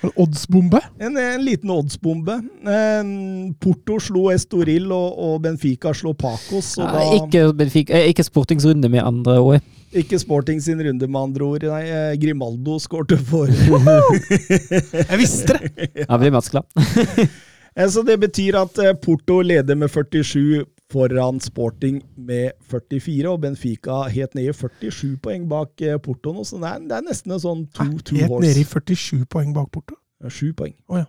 En 0.05 0.10
oddsbombe. 0.24 0.81
en, 1.01 1.16
en 1.16 1.44
liten 1.44 1.70
oddsbombe. 1.74 2.36
Eh, 2.64 3.52
Porto 3.60 3.98
slo 4.01 4.28
Estoril, 4.35 4.90
og, 4.93 5.18
og 5.28 5.39
Benfica 5.44 5.93
slo 5.97 6.12
Pacos. 6.14 6.74
Og 6.78 6.85
Ja, 6.85 6.93
da, 6.93 7.06
ikke, 7.22 7.47
Benfica- 7.56 7.97
eh, 8.02 8.10
ikke 8.12 8.24
Sportings 8.26 8.66
runde 8.68 8.90
med 8.93 9.02
andre 9.05 9.39
ord. 9.40 9.60
ikke 9.94 10.18
Sporting 10.18 10.60
sin 10.62 10.81
runde, 10.82 11.06
med 11.06 11.20
andre 11.20 11.44
ord. 11.47 11.62
Nei, 11.70 11.82
eh, 11.89 12.16
Grimaldo 12.18 12.78
skårte 12.82 13.16
for 13.24 13.47
Jeg 15.10 15.18
visste 15.20 15.59
det! 15.59 16.06
Da 16.09 16.18
blir 16.20 16.35
matchglad. 16.35 16.64
Eh, 17.76 17.89
Så 17.90 18.05
det 18.06 18.14
betyr 18.22 18.55
at 18.55 18.76
Porto 19.02 19.40
leder 19.43 19.74
med 19.74 19.90
47 19.90 20.60
foran 20.95 21.41
Sporting 21.43 22.01
med 22.16 22.55
44, 22.71 23.29
og 23.31 23.41
Benfica 23.43 24.05
helt 24.12 24.35
nede 24.37 24.53
i 24.53 24.57
47 24.57 25.16
poeng 25.23 25.49
bak 25.51 25.83
eh, 25.83 25.99
Porto 26.03 26.35
nå, 26.35 26.45
så 26.47 26.61
det 26.62 26.71
er, 26.71 26.85
det 26.91 26.99
er 26.99 27.07
nesten 27.09 27.35
en 27.35 27.43
sånn 27.43 27.65
two, 27.75 27.99
two 28.07 28.21
Helt 28.21 28.37
nede 28.45 28.62
i 28.62 28.66
47 28.69 29.25
poeng 29.31 29.55
bak 29.57 29.73
Porto. 29.75 29.99
Ja, 30.23 30.31
7 30.31 30.53
poeng. 30.57 30.77
Oh, 30.89 31.01
ja. 31.01 31.09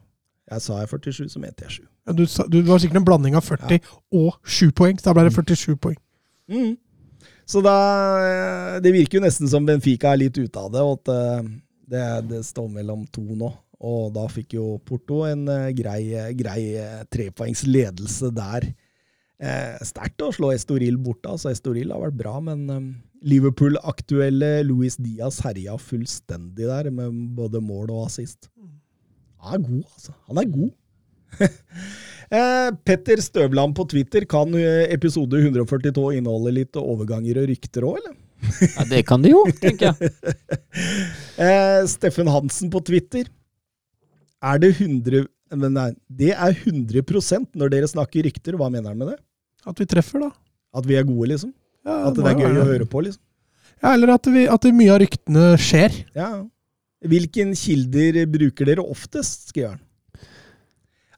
Jeg 0.51 0.61
sa 0.61 0.79
jeg 0.81 0.89
47, 0.91 1.29
så 1.33 1.41
mente 1.41 1.65
jeg 1.65 1.77
7. 1.79 1.83
Ja, 2.05 2.13
du, 2.13 2.23
du, 2.53 2.57
var 2.67 2.81
sikkert 2.81 3.01
en 3.01 3.07
blanding 3.07 3.37
av 3.37 3.45
40 3.45 3.79
og 4.13 4.39
7 4.45 4.71
poeng, 4.77 4.97
så 4.99 5.09
da 5.09 5.15
ble 5.17 5.27
det 5.29 5.35
47 5.37 5.77
poeng. 5.81 5.99
Mm. 6.51 6.73
Så 7.49 7.61
da 7.65 7.75
eh, 8.21 8.75
Det 8.85 8.91
virker 8.93 9.17
jo 9.17 9.23
nesten 9.25 9.49
som 9.49 9.65
Benfica 9.65 10.11
er 10.13 10.21
litt 10.21 10.37
ute 10.37 10.61
av 10.61 10.71
det, 10.73 10.81
og 10.81 10.99
at 10.99 11.13
eh, 11.13 11.51
det, 11.93 12.07
det 12.31 12.41
står 12.45 12.71
mellom 12.79 13.05
to 13.13 13.25
nå. 13.25 13.51
Og 13.85 14.09
da 14.15 14.23
fikk 14.31 14.55
jo 14.55 14.79
Porto 14.87 15.25
en 15.27 15.43
grei, 15.75 15.99
grei 16.33 16.61
trepoengs 17.11 17.65
ledelse 17.67 18.31
der. 18.33 18.69
Eh, 19.35 19.75
Sterkt 19.83 20.23
å 20.23 20.31
slå 20.35 20.53
Estoril 20.55 20.97
borte. 21.01 21.27
altså 21.31 21.51
Estoril 21.51 21.91
har 21.91 22.05
vært 22.05 22.19
bra, 22.21 22.37
men 22.43 22.65
eh, 22.71 22.87
Liverpool-aktuelle 23.33 24.63
Luis 24.67 24.95
Diaz 25.01 25.41
herja 25.43 25.75
fullstendig 25.81 26.69
der, 26.69 26.91
med 26.93 27.35
både 27.35 27.61
mål 27.63 27.91
og 27.91 28.05
assist. 28.07 28.49
Han 29.45 29.59
er 29.59 29.67
god, 29.67 29.85
altså. 29.93 30.17
Han 30.29 30.43
er 30.43 30.51
god. 30.57 30.75
Eh, 32.33 32.71
Petter 32.81 33.19
Støvland 33.21 33.75
på 33.77 33.83
Twitter, 33.85 34.23
kan 34.25 34.49
eh, 34.57 34.87
episode 34.89 35.37
142 35.37 36.07
inneholde 36.17 36.55
litt 36.55 36.79
overganger 36.81 37.37
og 37.37 37.51
rykter 37.51 37.85
òg, 37.85 37.99
eller? 37.99 38.15
Ja, 38.65 38.85
det 38.89 39.03
kan 39.05 39.21
det 39.21 39.29
jo, 39.35 39.43
tenker 39.61 39.91
jeg. 39.91 40.09
Eh, 41.45 41.83
Steffen 41.91 42.29
Hansen 42.31 42.71
på 42.73 42.79
Twitter. 42.87 43.27
Er 44.41 44.57
det 44.63 44.71
100 44.79 45.27
men 45.53 45.75
nei, 45.75 45.91
Det 46.09 46.31
er 46.33 46.55
100% 46.55 47.53
når 47.53 47.73
dere 47.73 47.89
snakker 47.89 48.25
rykter. 48.25 48.57
Hva 48.57 48.71
mener 48.71 48.91
han 48.91 48.97
med 48.97 49.13
det? 49.13 49.19
At 49.65 49.79
vi 49.81 49.87
treffer, 49.89 50.23
da. 50.25 50.31
At 50.75 50.87
vi 50.87 50.97
er 50.97 51.05
gode, 51.07 51.29
liksom? 51.33 51.53
Ja, 51.85 52.07
At 52.09 52.17
det 52.17 52.25
er 52.25 52.39
gøy 52.39 52.49
være 52.49 52.63
å 52.63 52.71
høre 52.71 52.87
på, 52.89 53.03
liksom? 53.05 53.21
Ja, 53.83 53.93
eller 53.93 54.15
at, 54.15 54.27
vi, 54.31 54.45
at 54.49 54.65
mye 54.73 54.93
av 54.93 55.01
ryktene 55.03 55.45
skjer. 55.61 55.93
Ja. 56.15 56.29
Hvilken 57.05 57.53
kilder 57.57 58.23
bruker 58.31 58.71
dere 58.71 58.85
oftest, 58.85 59.49
skriver 59.51 59.75
han. 59.75 59.81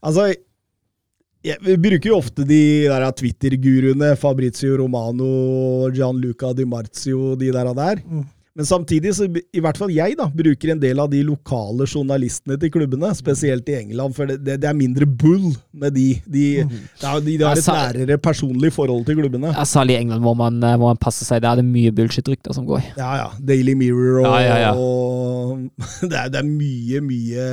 Altså, 0.04 0.28
jeg, 1.46 1.60
vi 1.64 1.78
bruker 1.80 2.12
jo 2.12 2.18
ofte 2.20 2.44
de 2.48 2.62
der 2.90 3.06
Twitter-guruene, 3.16 4.16
Fabrizio 4.20 4.78
Romano, 4.82 5.88
Gianluca 5.96 6.52
Di 6.58 6.66
Marzio, 6.68 7.36
de 7.40 7.52
der. 7.54 7.70
og 7.72 7.78
der. 7.80 8.02
Mm. 8.04 8.26
Men 8.58 8.66
samtidig, 8.66 9.12
så 9.14 9.28
i 9.30 9.62
hvert 9.62 9.78
fall 9.78 9.92
jeg, 9.94 10.16
da, 10.18 10.26
bruker 10.34 10.72
en 10.74 10.80
del 10.82 10.98
av 10.98 11.12
de 11.12 11.20
lokale 11.26 11.86
journalistene 11.86 12.58
til 12.58 12.72
klubbene, 12.74 13.12
spesielt 13.14 13.68
i 13.70 13.76
England, 13.84 14.16
for 14.18 14.30
det, 14.32 14.40
det, 14.42 14.56
det 14.64 14.70
er 14.72 14.78
mindre 14.78 15.06
bull 15.06 15.52
med 15.78 15.94
de. 15.94 16.08
De, 16.26 16.46
de 16.66 17.06
har 17.06 17.22
et 17.22 17.70
nærere 17.70 18.18
personlig 18.18 18.72
forhold 18.74 19.06
til 19.06 19.20
klubbene. 19.20 19.54
Ja, 19.54 19.66
Særlig 19.68 20.00
i 20.00 20.02
England 20.02 20.26
hvor 20.26 20.34
man, 20.40 20.58
hvor 20.58 20.90
man 20.90 20.98
passer 21.02 21.28
seg. 21.30 21.44
Der 21.46 21.52
er 21.54 21.62
det 21.62 21.68
mye 21.70 21.94
bullshit-rykter 21.94 22.58
som 22.58 22.66
går. 22.66 22.82
Ja, 22.98 23.12
ja. 23.22 23.28
Daily 23.38 23.78
Mirror 23.78 24.24
og, 24.24 24.30
Ja, 24.32 24.42
ja, 24.42 24.58
ja. 24.66 24.74
og 24.74 25.68
det, 26.10 26.16
er, 26.18 26.32
det 26.34 26.42
er 26.42 26.50
mye, 26.50 27.04
mye 27.06 27.50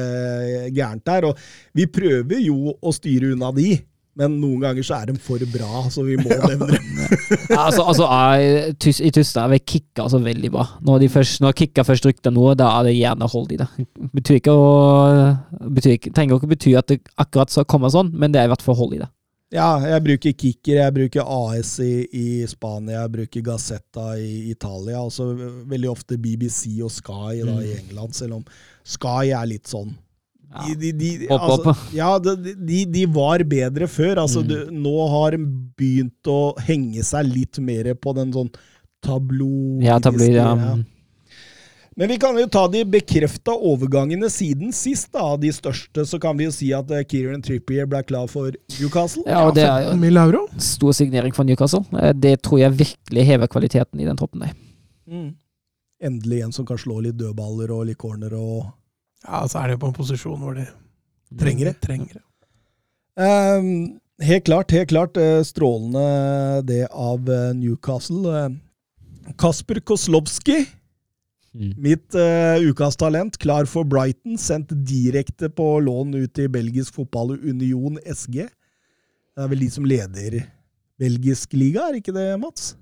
gærent 0.72 1.04
der. 1.04 1.28
Og 1.28 1.44
vi 1.76 1.84
prøver 1.84 2.40
jo 2.46 2.78
å 2.80 2.96
styre 2.96 3.34
unna 3.36 3.52
de, 3.52 3.74
men 4.18 4.36
noen 4.38 4.60
ganger 4.62 4.86
så 4.86 5.00
er 5.00 5.10
de 5.10 5.16
for 5.18 5.42
bra, 5.50 5.84
så 5.90 6.04
vi 6.06 6.14
må 6.20 6.28
nevne 6.30 6.68
dem. 6.70 7.00
Altså, 7.54 7.82
altså 7.82 8.06
jeg, 8.06 8.76
tys, 8.82 9.00
I 9.02 9.10
Tyskland 9.14 9.48
er 9.48 9.56
vi 9.56 9.64
kicka 9.74 10.04
altså 10.04 10.20
veldig 10.22 10.50
bra. 10.54 10.66
Når 10.86 11.02
de 11.02 11.08
først, 11.10 11.40
når 11.42 11.56
kicka 11.58 11.84
først 11.86 12.06
rykter 12.06 12.34
noe, 12.34 12.54
da 12.58 12.70
er 12.78 12.88
det 12.88 12.94
gjerne 12.96 13.28
hold 13.30 13.52
i 13.54 13.58
det. 13.60 13.66
Betyr 14.14 14.38
ikke 14.38 14.54
å, 14.54 14.70
betyr 15.66 15.96
ikke, 15.96 16.14
trenger 16.14 16.38
ikke 16.38 16.52
bety 16.54 16.76
at 16.78 16.92
det 16.92 17.00
akkurat 17.20 17.52
skal 17.52 17.68
komme 17.70 17.90
sånn, 17.92 18.12
men 18.14 18.34
det 18.34 18.42
er 18.42 18.48
i 18.48 18.54
hvert 18.54 18.64
fall 18.64 18.78
hold 18.78 18.96
i 18.96 19.02
det. 19.02 19.10
Ja, 19.54 19.76
jeg 19.86 20.02
bruker 20.02 20.32
Kicker, 20.34 20.78
jeg 20.80 20.94
bruker 20.96 21.28
AS 21.30 21.76
i, 21.84 21.92
i 22.10 22.26
Spania, 22.50 23.04
jeg 23.04 23.12
bruker 23.12 23.44
Gazzetta 23.46 24.14
i 24.18 24.50
Italia, 24.50 24.98
Altså 24.98 25.28
veldig 25.70 25.90
ofte 25.92 26.18
BBC 26.18 26.80
og 26.82 26.90
Sky 26.90 27.44
da, 27.44 27.60
i 27.62 27.76
England, 27.76 28.16
selv 28.18 28.40
om 28.40 28.48
Sky 28.82 29.30
er 29.30 29.46
litt 29.50 29.70
sånn. 29.70 29.92
De, 30.62 30.74
de, 30.80 30.92
de, 31.18 31.28
altså. 31.34 31.74
Ja, 31.96 32.12
de, 32.20 33.04
var 33.10 33.42
bedre 33.48 33.88
før. 33.90 34.20
Altså, 34.24 34.42
Mm. 34.44 34.48
du, 34.48 34.56
nå 34.86 35.08
har 35.10 35.34
de 35.36 35.42
begynt 35.78 36.30
å 36.30 36.40
henge 36.62 37.02
seg 37.04 37.26
litt 37.26 37.58
mer 37.58 37.94
på 37.94 38.14
den 38.14 38.32
sånn 38.32 38.50
tablo... 39.04 39.80
Ja, 39.84 39.98
tabloid, 40.00 40.34
ja. 40.38 40.76
Men 41.96 42.08
vi 42.10 42.16
kan 42.18 42.34
jo 42.38 42.46
ta 42.50 42.64
de 42.66 42.80
bekrefta 42.90 43.52
overgangene 43.54 44.26
siden 44.32 44.72
sist. 44.74 45.12
da, 45.14 45.20
Av 45.34 45.38
de 45.38 45.52
største 45.54 46.02
så 46.10 46.18
kan 46.18 46.36
vi 46.36 46.48
jo 46.48 46.50
si 46.54 46.72
at 46.74 46.90
eh, 46.90 47.04
Kieran 47.06 47.42
Trippier 47.44 47.86
ble 47.86 48.00
klar 48.02 48.26
for 48.30 48.50
Newcastle. 48.80 49.22
Ja, 49.30 49.44
og 49.46 49.54
det 49.54 49.62
er 49.68 49.92
jo 49.92 50.42
stor 50.58 50.92
signering 50.92 51.34
for 51.36 51.46
Newcastle. 51.46 51.84
Eh, 52.00 52.12
Det 52.12 52.40
tror 52.42 52.58
jeg 52.64 52.78
virkelig 52.80 53.26
hever 53.28 53.46
kvaliteten 53.46 54.00
i 54.02 54.08
den 54.08 54.18
troppen 54.18 54.42
der. 54.42 54.56
Mm. 55.06 55.28
Endelig 56.02 56.42
en 56.42 56.52
som 56.52 56.66
kan 56.66 56.76
slå 56.82 56.98
litt 57.04 57.16
dødballer 57.16 57.70
og 57.70 57.86
litt 57.86 57.98
corner 57.98 58.34
og 58.34 58.72
Ja, 59.24 59.42
så 59.48 59.58
er 59.62 59.68
det 59.68 59.76
jo 59.78 59.82
på 59.86 59.90
en 59.92 59.96
posisjon 59.96 60.40
hvor 60.42 60.54
de 60.58 60.66
Trenger 61.40 61.70
det. 61.72 61.80
Trenger 61.82 62.20
det. 62.20 62.24
Um, 63.18 64.00
Helt 64.22 64.44
klart, 64.46 64.70
helt 64.70 64.88
klart. 64.92 65.16
eh, 65.18 65.40
Strålende 65.42 66.62
det 66.68 66.84
av 66.92 67.26
eh, 67.30 67.48
Newcastle. 67.58 68.30
Eh, 68.30 69.34
Kasper 69.40 69.80
Koslowski, 69.80 70.64
Mm. 71.54 71.68
mitt 71.78 72.14
uh, 72.18 72.58
ukas 72.66 72.96
talent, 72.98 73.36
klar 73.38 73.64
for 73.70 73.84
Brighton. 73.86 74.34
Sendt 74.38 74.72
direkte 74.84 75.46
på 75.48 75.78
lån 75.86 76.14
ut 76.14 76.38
i 76.42 76.48
belgisk 76.50 76.94
fotball 76.96 77.36
Union 77.38 77.94
SG. 78.02 78.40
Det 78.42 79.38
er 79.44 79.46
vel 79.52 79.62
de 79.62 79.68
som 79.70 79.86
leder 79.86 80.40
belgisk 80.98 81.52
liga, 81.54 81.84
er 81.86 82.00
ikke 82.00 82.14
det, 82.16 82.24
Mats? 82.42 82.72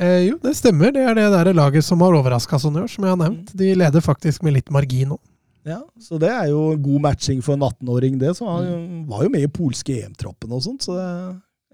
Eh, 0.00 0.30
jo, 0.30 0.38
det 0.40 0.54
stemmer. 0.56 0.94
Det 0.96 1.04
er 1.04 1.12
det 1.14 1.26
der 1.34 1.52
laget 1.52 1.84
som 1.84 2.00
har 2.00 2.16
overraska 2.16 2.56
sånn 2.56 2.78
i 2.80 2.86
år, 2.86 2.88
som 2.88 3.04
jeg 3.04 3.12
har 3.12 3.20
nevnt. 3.20 3.52
De 3.52 3.68
leder 3.76 4.00
faktisk 4.00 4.42
med 4.48 4.56
litt 4.56 4.72
margin 4.72 5.12
nå. 5.12 5.20
Ja, 5.66 5.80
Så 5.98 6.20
det 6.22 6.30
er 6.30 6.46
jo 6.52 6.76
god 6.78 7.02
matching 7.08 7.40
for 7.42 7.56
en 7.56 7.64
18-åring, 7.66 8.20
det. 8.22 8.36
Så 8.38 8.46
han 8.46 9.02
var 9.10 9.24
jo 9.26 9.32
med 9.32 9.42
i 9.48 9.50
polske 9.50 9.96
EM-troppen 10.04 10.52
og 10.54 10.62
sånt, 10.62 10.86
så 10.86 10.94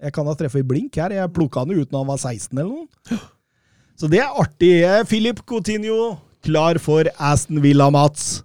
jeg 0.01 0.13
kan 0.15 0.25
ha 0.27 0.33
treffet 0.37 0.63
i 0.63 0.67
blink 0.67 0.97
her. 0.97 1.13
Jeg 1.13 1.31
plukka 1.35 1.61
han 1.61 1.71
jo 1.75 1.83
ut 1.83 1.93
når 1.93 2.01
han 2.01 2.09
var 2.09 2.21
16 2.23 2.57
eller 2.57 2.71
noe. 2.73 3.19
Så 4.01 4.07
det 4.09 4.17
er 4.23 4.39
artig. 4.41 4.71
Filip 5.05 5.43
Coutinho 5.45 6.15
klar 6.43 6.79
for 6.81 7.05
Aston 7.21 7.61
Villa, 7.61 7.91
Mats. 7.93 8.41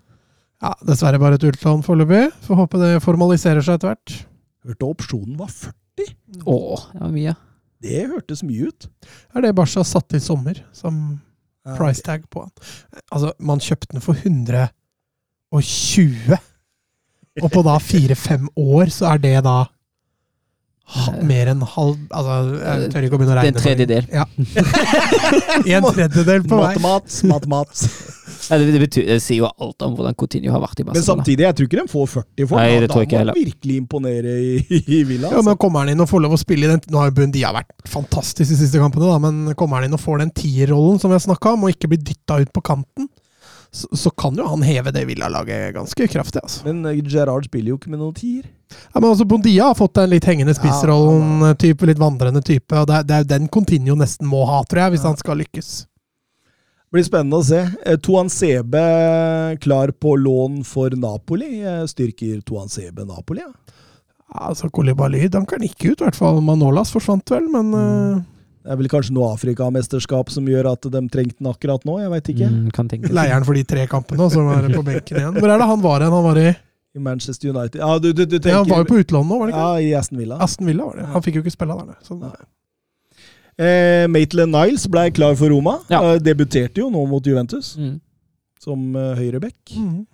Ja, 0.60 0.74
Dessverre 0.84 1.18
bare 1.22 1.38
et 1.38 1.46
utlån 1.48 1.80
foreløpig. 1.86 2.26
Får 2.44 2.58
håpe 2.60 2.80
det 2.82 2.90
formaliserer 3.02 3.64
seg 3.64 3.78
etter 3.78 3.94
hvert. 3.94 4.14
Hørte 4.68 4.90
opsjonen 4.92 5.38
var 5.40 5.48
40. 5.48 6.12
Åh, 6.44 6.84
det 6.92 7.00
var 7.00 7.14
mye. 7.16 7.34
Det 7.82 8.04
hørtes 8.10 8.44
mye 8.44 8.68
ut. 8.68 8.88
Er 9.32 9.46
det 9.46 9.54
Barca 9.56 9.84
satt 9.88 10.14
i 10.18 10.20
sommer 10.22 10.60
som 10.76 11.00
price 11.78 12.04
tag 12.04 12.28
på 12.30 12.44
han? 12.44 12.52
Altså, 13.08 13.32
man 13.40 13.62
kjøpte 13.64 13.94
den 13.96 14.04
for 14.04 14.18
120, 14.20 14.68
og 15.54 15.64
20. 15.64 16.38
Og 17.42 17.50
på 17.54 17.62
da 17.66 17.76
fire-fem 17.82 18.48
år 18.58 18.90
så 18.92 19.12
er 19.14 19.20
det 19.22 19.34
da 19.46 19.58
mer 21.28 21.50
enn 21.52 21.60
halv 21.68 21.98
Altså, 22.16 22.36
jeg 22.62 22.92
tør 22.94 23.04
ikke 23.06 23.18
å 23.18 23.20
begynne 23.20 23.34
å 23.34 23.42
Det 23.42 23.42
er 23.42 23.44
regne. 23.44 23.58
en 23.58 23.64
tredjedel. 23.66 24.04
Ja. 24.12 24.24
en 25.78 25.88
tredjedel 25.92 26.46
på 26.48 26.56
vei. 26.58 26.70
Mat-Mats, 26.78 27.18
mat-Mats. 27.28 27.82
Ja, 28.48 28.56
det, 28.56 28.80
betyr, 28.80 29.04
det 29.04 29.18
sier 29.20 29.42
jo 29.42 29.48
alt 29.50 29.84
om 29.84 29.92
hvordan 29.98 30.16
Coutinho 30.16 30.52
har 30.54 30.62
vært 30.62 30.80
i 30.80 30.86
Men 30.86 31.02
samtidig, 31.04 31.44
jeg 31.44 31.56
tror 31.58 31.68
ikke 31.68 31.80
de 31.82 31.92
får 31.92 32.06
40 32.14 32.48
for 32.48 32.60
Nei, 32.62 32.78
det 32.80 32.88
tror 32.88 33.02
Da 33.02 33.06
ikke 33.08 33.18
må 33.20 33.24
han 33.28 33.36
virkelig 33.36 33.76
imponere 33.82 34.34
i, 34.40 34.52
i 34.78 35.00
Villa. 35.04 35.28
Ja, 35.28 35.34
Altså. 35.36 35.44
men 35.50 35.58
Kommer 35.60 35.84
han 35.84 35.92
inn 35.92 36.00
og 36.04 36.08
får 36.08 36.22
lov 36.24 36.36
å 36.36 36.40
spille 36.40 36.64
i 36.68 36.70
den 36.72 36.80
Nå 36.88 37.02
har 37.02 37.10
jo 37.10 37.16
Bundia 37.18 37.50
vært 37.52 37.74
fantastisk 37.92 38.48
de 38.54 38.56
siste 38.62 38.80
kampene, 38.80 39.10
da, 39.10 39.18
men 39.20 39.56
kommer 39.58 39.82
han 39.82 39.88
inn 39.90 39.98
og 39.98 40.00
får 40.00 40.22
den 40.24 40.32
tierrollen 40.32 41.02
som 41.02 41.12
vi 41.12 41.18
har 41.18 41.24
snakka 41.26 41.52
om, 41.58 41.66
og 41.68 41.74
ikke 41.74 41.90
blir 41.92 42.00
dytta 42.00 42.40
ut 42.40 42.52
på 42.54 42.64
kanten, 42.70 43.10
så, 43.70 43.88
så 43.96 44.10
kan 44.10 44.36
jo 44.38 44.46
han 44.48 44.62
heve 44.64 44.92
det 44.94 45.04
Villa-laget 45.08 45.74
ganske 45.74 46.08
kraftig. 46.08 46.40
altså. 46.42 46.64
Men 46.68 47.02
Gerard 47.04 47.44
spiller 47.48 47.74
jo 47.74 47.76
ikke 47.80 47.92
med 47.92 48.00
noen 48.00 48.14
tier. 48.16 48.46
Ja, 48.92 49.00
men 49.00 49.10
altså 49.10 49.24
Bondia 49.28 49.70
har 49.70 49.76
fått 49.78 49.94
den 49.96 50.10
litt 50.12 50.26
hengende 50.28 50.54
spissrollen, 50.56 51.44
type, 51.60 51.86
litt 51.88 52.00
vandrende 52.00 52.42
type. 52.44 52.74
og 52.76 52.88
Det 52.88 52.96
er, 52.96 53.06
det 53.08 53.14
er 53.16 53.22
jo 53.24 53.30
den 53.34 53.48
Continuo 53.52 53.96
nesten 54.00 54.28
må 54.28 54.44
ha, 54.48 54.62
tror 54.68 54.86
jeg, 54.86 54.96
hvis 54.96 55.06
han 55.08 55.20
skal 55.20 55.40
lykkes. 55.42 55.70
Blir 56.92 57.04
spennende 57.04 57.40
å 57.42 57.44
se. 57.44 57.60
Eh, 57.84 57.98
Toan 58.00 58.30
Sebe 58.32 58.82
klar 59.60 59.92
på 59.92 60.14
lån 60.16 60.62
for 60.64 60.94
Napoli. 60.96 61.58
Eh, 61.60 61.84
Styrker 61.88 62.40
Toan 62.48 62.72
Sebe 62.72 63.04
Napoli? 63.08 63.44
Ja. 63.44 63.52
Ja, 64.28 64.50
altså 64.50 64.68
Kolibaly 64.68 65.22
danker 65.32 65.56
han 65.56 65.64
ikke 65.64 65.94
ut, 65.94 66.00
i 66.02 66.04
hvert 66.04 66.16
fall. 66.16 66.42
Manolas 66.44 66.90
forsvant 66.92 67.30
vel, 67.32 67.46
men 67.52 67.70
eh, 67.76 68.18
Det 68.68 68.74
er 68.74 68.80
vel 68.82 68.90
kanskje 68.92 69.14
noe 69.16 69.30
Afrikamesterskap 69.32 70.28
som 70.28 70.44
gjør 70.44 70.66
at 70.74 70.84
de 70.92 71.00
trengte 71.08 71.38
den 71.40 71.48
akkurat 71.48 71.86
nå? 71.88 71.94
Jeg 72.02 72.10
vet 72.12 72.26
ikke. 72.34 72.48
Mm, 72.52 72.66
kan 72.76 72.90
tenke. 72.90 73.08
leieren 73.16 73.46
for 73.48 73.56
de 73.56 73.62
tre 73.64 73.86
kampene, 73.88 74.20
og 74.26 74.34
så 74.34 74.42
var 74.44 74.66
han 74.66 74.74
på 74.76 74.82
benken 74.84 75.16
igjen. 75.22 75.38
Hvor 75.40 75.48
er 75.54 75.62
det 75.62 75.68
han 75.70 75.80
var 75.86 76.04
igjen? 76.04 76.16
Han 76.18 76.26
var 76.26 76.40
i 76.42 76.50
I 76.52 77.00
Manchester 77.06 77.48
United. 77.48 77.80
Ja, 77.80 77.94
du, 77.96 78.10
du, 78.12 78.26
du 78.26 78.34
tenker 78.36 78.52
ja, 78.52 78.58
Han 78.60 78.68
var 78.68 78.82
jo 78.84 78.88
på 78.90 78.98
utlandet 79.00 79.32
nå, 79.32 79.38
var 79.40 79.48
det 79.48 79.54
ikke? 79.54 79.64
Ja, 79.64 79.86
i 79.86 79.94
Aston 79.96 80.20
Villa. 80.20 80.40
Aston 80.44 80.68
Villa 80.68 80.90
var 80.90 81.00
det. 81.00 81.06
Han 81.14 81.24
fikk 81.24 81.38
jo 81.40 81.44
ikke 81.46 81.54
spille 81.56 81.78
der. 81.80 81.96
Så. 82.04 82.18
Eh, 83.56 84.04
Maitland 84.12 84.52
Niles 84.52 84.84
ble 84.92 85.06
klar 85.16 85.40
for 85.40 85.48
Roma. 85.48 85.78
Ja. 85.88 86.02
Eh, 86.12 86.20
debuterte 86.28 86.84
jo 86.84 86.90
nå 86.92 87.06
mot 87.08 87.24
Juventus. 87.24 87.72
Mm. 87.80 87.96
Som 88.62 88.82
uh, 88.96 89.14
høyrebekk. 89.18 89.74
Mhm. 89.76 90.04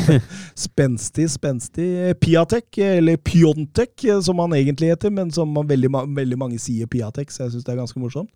Spenstig, 0.66 1.28
spenstig. 1.32 1.88
Piatek, 2.22 2.80
eller 2.84 3.20
Piontek, 3.20 3.94
eh, 4.04 4.20
som 4.24 4.40
han 4.42 4.56
egentlig 4.56 4.92
heter, 4.94 5.12
men 5.14 5.32
som 5.34 5.54
veldig, 5.54 5.92
veldig 6.16 6.38
mange 6.40 6.60
sier 6.62 6.90
Piatek, 6.90 7.32
så 7.32 7.44
jeg 7.44 7.56
syns 7.56 7.66
det 7.66 7.74
er 7.74 7.82
ganske 7.82 8.02
morsomt. 8.02 8.30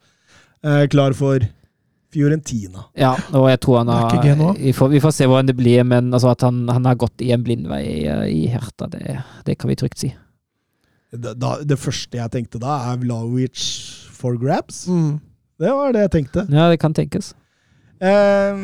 Eh, 0.64 0.84
klar 0.92 1.16
for 1.16 1.44
Fiorentina. 2.14 2.86
Ja, 2.98 3.14
og 3.34 3.48
jeg 3.50 3.60
tror 3.64 3.80
han 3.82 3.90
har 3.90 4.54
vi 4.56 4.72
får, 4.72 4.92
vi 4.92 5.02
får 5.02 5.14
se 5.16 5.26
hvordan 5.28 5.50
det 5.50 5.56
blir, 5.58 5.82
men 5.88 6.12
altså 6.14 6.30
at 6.30 6.44
han, 6.46 6.64
han 6.70 6.86
har 6.86 6.98
gått 7.00 7.24
i 7.24 7.32
en 7.34 7.42
blindvei 7.44 7.82
i, 7.82 8.02
i 8.30 8.44
Herta, 8.52 8.88
det, 8.92 9.18
det 9.48 9.58
kan 9.58 9.72
vi 9.72 9.78
trygt 9.80 10.04
si. 10.04 10.12
Da, 11.14 11.34
da, 11.34 11.56
det 11.62 11.78
første 11.78 12.18
jeg 12.18 12.32
tenkte 12.32 12.60
da, 12.62 12.78
er 12.90 13.00
Vlaovic 13.02 13.62
for 14.14 14.38
grabs. 14.40 14.84
Mm. 14.90 15.18
Det 15.62 15.70
var 15.70 15.94
det 15.94 16.06
jeg 16.06 16.14
tenkte. 16.16 16.46
Ja, 16.50 16.68
det 16.70 16.80
kan 16.82 16.94
tenkes. 16.94 17.32
Eh, 18.04 18.62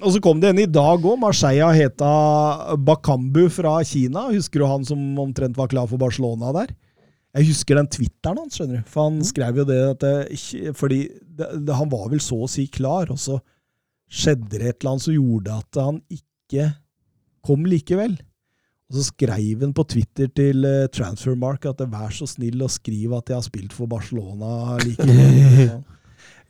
og 0.00 0.14
så 0.14 0.20
kom 0.24 0.40
det 0.42 0.50
en 0.50 0.62
i 0.62 0.68
dag 0.68 1.02
òg. 1.04 1.18
Marseilla 1.20 1.70
heta 1.76 2.12
Bakambu 2.80 3.44
fra 3.52 3.76
Kina. 3.86 4.28
Husker 4.32 4.62
du 4.62 4.68
han 4.70 4.86
som 4.86 5.00
omtrent 5.22 5.58
var 5.58 5.70
klar 5.70 5.90
for 5.90 6.00
Barcelona 6.00 6.52
der? 6.56 6.72
Jeg 7.38 7.46
husker 7.52 7.78
den 7.78 7.90
Twitteren 7.92 8.40
hans, 8.42 8.56
skjønner 8.58 8.80
du. 8.80 8.90
For 8.90 9.06
han 9.06 9.20
skrev 9.26 9.60
jo 9.60 9.66
det 9.68 9.80
at 9.92 10.02
det, 10.02 10.72
Fordi 10.78 11.04
det, 11.22 11.52
det, 11.62 11.76
han 11.78 11.92
var 11.92 12.08
vel 12.10 12.22
så 12.24 12.40
å 12.42 12.50
si 12.50 12.66
klar, 12.72 13.12
og 13.12 13.20
så 13.22 13.38
skjedde 14.10 14.56
det 14.56 14.64
et 14.64 14.80
eller 14.80 14.96
annet 14.96 15.06
som 15.06 15.14
gjorde 15.14 15.60
at 15.60 15.78
han 15.78 16.00
ikke 16.10 16.72
kom 17.46 17.62
likevel. 17.70 18.18
Og 18.90 18.98
så 18.98 19.06
skrev 19.06 19.62
han 19.62 19.76
på 19.76 19.86
Twitter 19.86 20.32
til 20.34 20.66
eh, 20.66 20.88
Transfermark 20.90 21.68
at 21.70 21.84
vær 21.86 22.10
så 22.10 22.26
snill 22.26 22.66
å 22.66 22.72
skrive 22.72 23.20
at 23.20 23.30
jeg 23.30 23.38
har 23.38 23.46
spilt 23.46 23.76
for 23.76 23.86
Barcelona 23.90 24.80
likevel. 24.82 25.78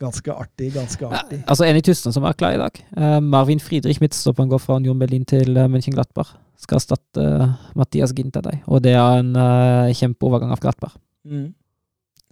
Ganske 0.01 0.33
artig, 0.33 0.71
ganske 0.73 1.05
artig. 1.07 1.41
Altså, 1.45 1.67
en 1.67 1.77
i 1.77 1.83
Tyskland 1.85 2.15
som 2.15 2.25
er 2.25 2.37
klar 2.37 2.55
i 2.55 2.61
dag. 2.61 2.79
Uh, 2.97 3.19
Marvin 3.21 3.61
Friedrich, 3.61 4.01
midtstopperen, 4.01 4.49
går 4.49 4.61
fra 4.63 4.79
Union 4.81 4.97
Berlin 4.99 5.25
til 5.29 5.53
uh, 5.57 5.67
Mönchenglattberg. 5.69 6.33
Skal 6.61 6.79
erstatte 6.79 7.21
uh, 7.25 7.53
Mathias 7.77 8.13
Ginterdeig, 8.17 8.63
og 8.69 8.81
det 8.85 8.95
er 8.97 9.21
en 9.21 9.31
uh, 9.37 9.91
kjempeovergang 9.97 10.53
av 10.53 10.61
Glattberg. 10.63 10.97
Mm. 11.25 11.51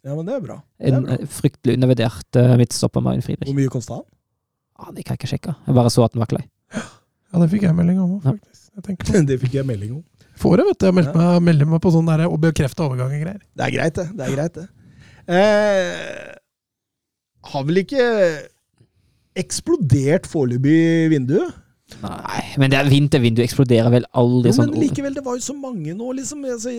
Ja, 0.06 0.16
men 0.16 0.26
det 0.26 0.36
er 0.38 0.44
bra. 0.46 0.60
Det 0.80 0.90
er 0.90 0.98
En 0.98 1.06
bra. 1.06 1.18
eh, 1.20 1.32
fryktelig 1.40 1.76
undervurdert 1.78 2.40
uh, 2.42 2.54
midtstopper, 2.62 3.04
Marvin 3.06 3.26
Friedrich. 3.26 3.50
Hvor 3.52 3.58
mye 3.60 3.74
kosta 3.74 4.00
han? 4.00 4.08
Ah, 4.80 4.94
det 4.96 5.04
kan 5.04 5.14
jeg 5.18 5.22
ikke 5.22 5.34
sjekke. 5.34 5.56
Jeg 5.68 5.76
bare 5.76 5.92
så 5.92 6.06
at 6.06 6.16
den 6.16 6.24
var 6.24 6.32
klar. 6.32 6.46
Ja, 6.74 7.42
det 7.44 7.50
fikk 7.52 7.68
jeg 7.68 7.76
melding 7.78 8.00
om 8.02 8.16
òg, 8.18 8.24
faktisk. 8.26 8.70
Jeg 8.80 8.86
på. 8.88 9.24
det 9.30 9.40
fikk 9.44 9.60
jeg 9.60 9.68
melding 9.70 9.98
om. 10.00 10.04
Får 10.40 10.62
det, 10.62 10.66
vet 10.70 10.80
du. 10.80 10.86
Jeg 10.88 10.96
meldte 10.96 11.30
meg, 11.44 11.64
meg 11.76 11.82
på 11.84 11.92
sånn 11.94 12.08
der 12.08 12.26
og 12.30 12.38
bekrefta 12.42 12.86
overgang 12.88 13.12
og 13.12 13.24
greier. 13.26 13.42
Det 13.60 13.66
er 13.66 13.74
greit, 13.76 13.98
det. 14.00 14.06
Det 14.16 14.26
er 14.26 14.38
greit, 14.38 14.56
det. 14.56 14.68
Eh, 15.30 16.39
har 17.52 17.66
vel 17.68 17.82
ikke 17.84 18.06
eksplodert 19.40 20.28
foreløpig 20.30 20.76
i 20.76 21.10
vinduet? 21.14 21.58
Nei, 22.04 22.44
men 22.62 22.70
det 22.70 22.78
er 22.78 22.90
vintervinduet 22.92 23.48
eksploderer 23.48 23.90
vel 23.90 24.06
aldri 24.18 24.52
Jo, 24.52 24.60
sånn 24.60 24.70
men 24.76 24.84
likevel, 24.84 25.16
det 25.18 25.24
var 25.26 25.40
jo 25.40 25.46
så 25.48 25.56
mange 25.58 25.96
nå, 25.98 26.12
liksom. 26.20 26.44
Altså, 26.46 26.74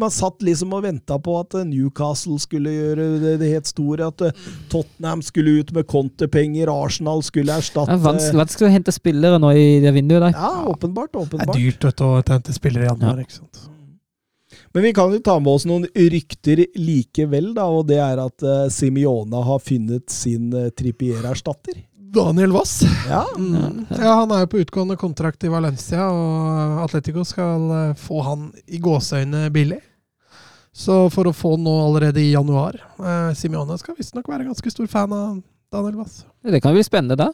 man 0.00 0.12
satt 0.12 0.42
liksom 0.44 0.74
og 0.76 0.82
venta 0.84 1.16
på 1.22 1.36
at 1.38 1.54
eh, 1.60 1.66
Newcastle 1.68 2.36
skulle 2.42 2.72
gjøre 2.74 3.06
det, 3.22 3.34
det 3.40 3.50
helt 3.54 3.70
store. 3.70 4.10
At 4.10 4.24
eh, 4.26 4.48
Tottenham 4.72 5.22
skulle 5.24 5.54
ut 5.60 5.72
med 5.76 5.86
kontepenger, 5.90 6.72
Arsenal 6.72 7.22
skulle 7.26 7.52
Det 7.52 7.62
erstatte 7.62 7.94
er 7.94 8.02
vanskelig, 8.02 8.40
vanskelig 8.42 8.68
å 8.68 8.72
hente 8.74 8.94
spillere 8.94 9.40
nå 9.42 9.52
i 9.56 9.66
det 9.84 9.94
vinduet 9.96 10.26
der. 10.26 10.34
Ja, 10.34 10.66
åpenbart. 10.72 11.14
åpenbart. 11.14 11.54
Det 11.54 11.62
er 11.62 11.70
dyrt 11.70 11.88
vet 11.92 12.04
å 12.04 12.10
hente 12.34 12.56
spillere 12.58 12.88
i 12.88 12.90
januar. 12.90 13.22
ikke 13.22 13.38
sant? 13.38 13.68
Men 14.74 14.82
vi 14.86 14.92
kan 14.96 15.12
jo 15.12 15.18
ta 15.20 15.34
med 15.40 15.52
oss 15.52 15.66
noen 15.68 15.84
rykter 15.94 16.62
likevel, 16.78 17.50
da, 17.56 17.66
og 17.68 17.86
det 17.90 17.98
er 18.00 18.20
at 18.22 18.44
uh, 18.46 18.68
Simione 18.72 19.42
har 19.44 19.58
funnet 19.60 20.08
sin 20.12 20.46
uh, 20.56 20.70
Trippier-erstatter. 20.72 21.82
Daniel 22.12 22.52
Wass. 22.52 22.82
Ja. 23.08 23.22
Mm. 23.38 23.86
Ja, 23.88 24.14
Han 24.20 24.32
er 24.36 24.42
jo 24.44 24.50
på 24.52 24.60
utgående 24.60 24.96
kontrakt 25.00 25.44
i 25.44 25.48
Valencia, 25.52 26.10
og 26.12 26.82
Atletico 26.84 27.22
skal 27.24 27.62
eh, 27.72 27.94
få 27.96 28.18
han 28.26 28.50
i 28.68 28.76
gåseøyne 28.84 29.46
billig. 29.54 29.78
Så 30.76 31.06
for 31.12 31.28
å 31.28 31.32
få 31.36 31.54
han 31.54 31.64
nå 31.64 31.72
allerede 31.86 32.20
i 32.20 32.30
januar 32.34 32.76
eh, 33.00 33.32
Simione 33.36 33.78
skal 33.80 33.96
visstnok 33.96 34.28
være 34.28 34.44
ganske 34.50 34.72
stor 34.74 34.86
fan 34.92 35.12
av 35.16 35.40
Daniel 35.72 35.96
Wass. 36.02 36.26
Det 36.44 36.60
kan 36.60 36.76
bli 36.76 36.84
spennende, 36.84 37.16
da. 37.16 37.30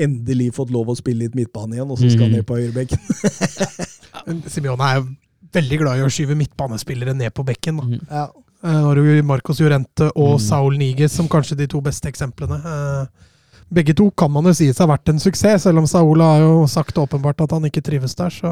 Endelig 0.00 0.54
fått 0.56 0.72
lov 0.72 0.88
å 0.88 0.96
spille 0.96 1.26
litt 1.26 1.36
midtbane 1.36 1.76
igjen, 1.76 1.92
og 1.92 2.00
så 2.00 2.08
skal 2.08 2.24
han 2.30 2.32
Mhm. 2.32 2.40
ned 2.40 2.48
på 2.48 2.56
høyrebenken. 2.56 3.00
Simione 4.56 4.88
er 4.94 5.02
jo 5.02 5.08
veldig 5.52 5.78
glad 5.80 5.98
i 5.98 6.04
å 6.06 6.10
skyve 6.12 6.36
midtbanespillere 6.38 7.14
ned 7.16 7.32
på 7.34 7.44
bekken. 7.46 7.76
da. 7.80 7.84
Mm. 7.84 8.06
Ja. 8.10 8.26
Uh, 8.64 8.82
har 8.88 8.94
du 8.98 9.22
Marcos 9.22 9.60
Llorente 9.60 10.08
og 10.16 10.38
Mm. 10.38 10.42
Saul 10.42 10.76
Niges 10.78 11.12
som 11.14 11.28
kanskje 11.28 11.56
de 11.56 11.66
to 11.70 11.80
beste 11.80 12.08
eksemplene. 12.10 12.58
Uh, 12.64 13.06
Begge 13.70 13.92
to 13.94 14.10
kan 14.16 14.30
man 14.32 14.44
jo 14.48 14.52
si 14.56 14.66
seg 14.72 14.86
har 14.88 14.96
vært 14.96 15.10
en 15.12 15.18
suksess, 15.20 15.62
selv 15.66 15.78
om 15.78 15.86
Saul 15.86 16.20
har 16.24 16.40
jo 16.40 16.66
sagt 16.66 16.96
åpenbart 16.96 17.42
at 17.44 17.50
han 17.52 17.62
ikke 17.68 17.82
trives 17.84 18.14
der. 18.16 18.30
Så 18.30 18.48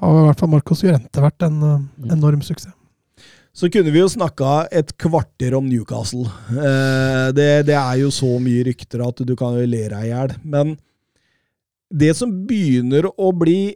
har 0.00 0.18
i 0.18 0.26
hvert 0.26 0.38
fall 0.40 0.50
Marcos 0.50 0.82
Llorente 0.82 1.22
vært 1.22 1.42
en 1.46 1.60
Mm. 1.60 2.10
enorm 2.10 2.42
suksess. 2.42 2.72
Så 3.54 3.70
kunne 3.70 3.90
vi 3.92 3.98
jo 4.00 4.08
snakka 4.08 4.66
et 4.72 4.96
kvarter 4.98 5.54
om 5.56 5.64
Newcastle. 5.68 6.26
Eh, 6.50 7.30
det, 7.32 7.66
det 7.66 7.74
er 7.76 7.96
jo 8.02 8.08
så 8.10 8.38
mye 8.40 8.64
rykter 8.64 9.06
at 9.06 9.16
du 9.26 9.34
kan 9.36 9.54
jo 9.58 9.64
le 9.66 9.88
deg 9.88 10.04
i 10.04 10.08
hjel. 10.10 10.34
Men 10.44 10.76
det 11.90 12.14
som 12.16 12.30
begynner 12.46 13.08
å 13.18 13.30
bli 13.36 13.74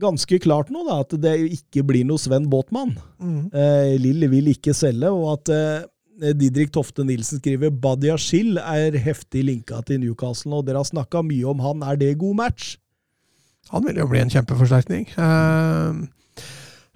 ganske 0.00 0.38
klart 0.42 0.72
nå, 0.72 0.84
da, 0.88 1.00
at 1.04 1.14
det 1.20 1.36
ikke 1.58 1.84
blir 1.86 2.06
noe 2.08 2.20
Sven 2.20 2.48
Båtmann. 2.50 2.96
Mm. 3.18 3.48
Eh, 3.52 3.94
Lill 4.00 4.26
vil 4.32 4.52
ikke 4.54 4.74
selge, 4.76 5.10
og 5.12 5.32
at 5.36 5.54
eh, 5.54 6.32
Didrik 6.38 6.72
Tofte 6.74 7.04
Nilsen 7.06 7.42
skriver 7.42 7.70
Badia 7.70 8.16
Schill 8.18 8.58
er 8.58 8.96
heftig 8.98 9.44
linka 9.46 9.80
til 9.86 10.02
Newcastle, 10.02 10.58
og 10.58 10.66
dere 10.66 10.82
har 10.82 10.88
snakka 10.88 11.22
mye 11.26 11.46
om 11.50 11.62
han. 11.62 11.84
Er 11.86 11.98
det 12.00 12.16
god 12.22 12.38
match? 12.40 12.76
Han 13.72 13.84
vil 13.84 14.00
jo 14.00 14.08
bli 14.10 14.22
en 14.22 14.32
kjempeforsterkning. 14.32 15.10
Eh, 15.12 16.46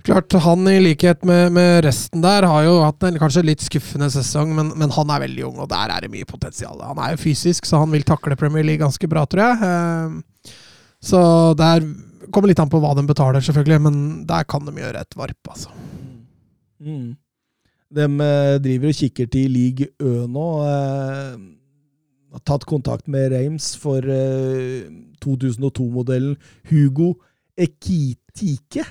klart, 0.07 0.35
han 0.47 0.67
i 0.71 0.79
likhet 0.83 1.27
med, 1.29 1.53
med 1.55 1.83
resten 1.87 2.25
der 2.25 2.47
har 2.49 2.67
jo 2.67 2.79
hatt 2.83 3.05
en 3.07 3.21
kanskje 3.21 3.45
litt 3.47 3.63
skuffende 3.63 4.09
sesong, 4.11 4.55
men, 4.57 4.73
men 4.81 4.95
han 4.95 5.13
er 5.15 5.27
veldig 5.27 5.47
ung, 5.51 5.61
og 5.63 5.71
der 5.71 5.93
er 5.95 6.05
det 6.07 6.13
mye 6.15 6.29
potensial. 6.29 6.81
Han 6.89 7.03
er 7.03 7.15
jo 7.15 7.23
fysisk, 7.23 7.69
så 7.69 7.85
han 7.85 7.93
vil 7.95 8.07
takle 8.09 8.39
Premier 8.41 8.67
League 8.67 8.83
ganske 8.83 9.11
bra, 9.11 9.27
tror 9.29 9.45
jeg. 9.45 9.69
Eh, 9.69 10.57
så 11.03 11.21
der 11.59 11.85
kommer 12.35 12.51
litt 12.51 12.61
an 12.63 12.71
på 12.73 12.81
hva 12.83 12.95
de 12.99 13.05
betaler, 13.09 13.45
selvfølgelig, 13.45 13.81
men 13.87 13.99
der 14.29 14.47
kan 14.49 14.65
de 14.67 14.75
gjøre 14.77 15.03
et 15.05 15.19
varp, 15.19 15.53
altså. 15.53 15.73
Mm. 16.83 17.13
De 17.93 18.07
eh, 18.27 18.55
driver 18.65 18.93
og 18.93 18.99
kikker 18.99 19.29
til 19.33 19.53
League 19.53 19.91
Ø 20.01 20.25
nå. 20.33 20.47
Eh, 20.67 21.37
har 22.33 22.45
tatt 22.49 22.65
kontakt 22.65 23.09
med 23.13 23.35
Reims 23.35 23.75
for 23.77 24.01
eh, 24.09 24.89
2002-modellen 25.25 26.35
Hugo 26.71 27.13
Ekitike. 27.61 28.87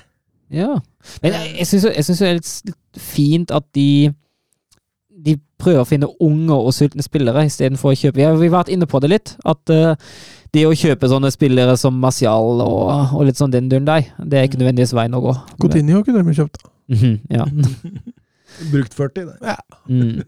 Ja. 0.52 0.76
Men 1.24 1.34
jeg, 1.34 1.54
jeg 1.58 1.66
syns 1.72 2.18
det 2.22 2.28
er 2.28 2.38
litt 2.38 2.74
fint 3.00 3.50
at 3.54 3.66
de 3.74 4.12
de 5.22 5.36
prøver 5.60 5.82
å 5.82 5.88
finne 5.88 6.10
unge 6.24 6.56
og 6.56 6.72
sultne 6.74 7.04
spillere 7.04 7.44
istedenfor 7.46 7.92
å 7.92 7.98
kjøpe 7.98 8.18
Vi 8.18 8.26
har, 8.26 8.38
vært 8.54 8.72
inne 8.72 8.88
på 8.90 9.00
det 9.02 9.12
litt. 9.12 9.34
At 9.46 9.70
eh, 9.72 9.94
det 10.52 10.64
å 10.68 10.72
kjøpe 10.76 11.08
sånne 11.08 11.30
spillere 11.32 11.76
som 11.80 11.96
Martial 12.00 12.60
og, 12.60 13.14
og 13.16 13.22
litt 13.28 13.38
sånn 13.40 13.52
den 13.52 13.70
duren 13.72 13.86
der, 13.88 14.10
det 14.20 14.38
er 14.38 14.48
ikke 14.48 14.60
nødvendigvis 14.60 14.92
veien 14.96 15.16
å 15.16 15.22
gå. 15.24 15.36
Coutinho 15.62 16.02
kunne 16.04 16.24
de 16.26 16.34
kjøpt. 16.36 16.60
da. 16.60 16.72
Mhm, 16.92 17.14
ja. 17.32 17.46
Brukt 18.68 18.92
40, 18.94 19.30
det. 19.40 19.56
Mm. 19.88 20.22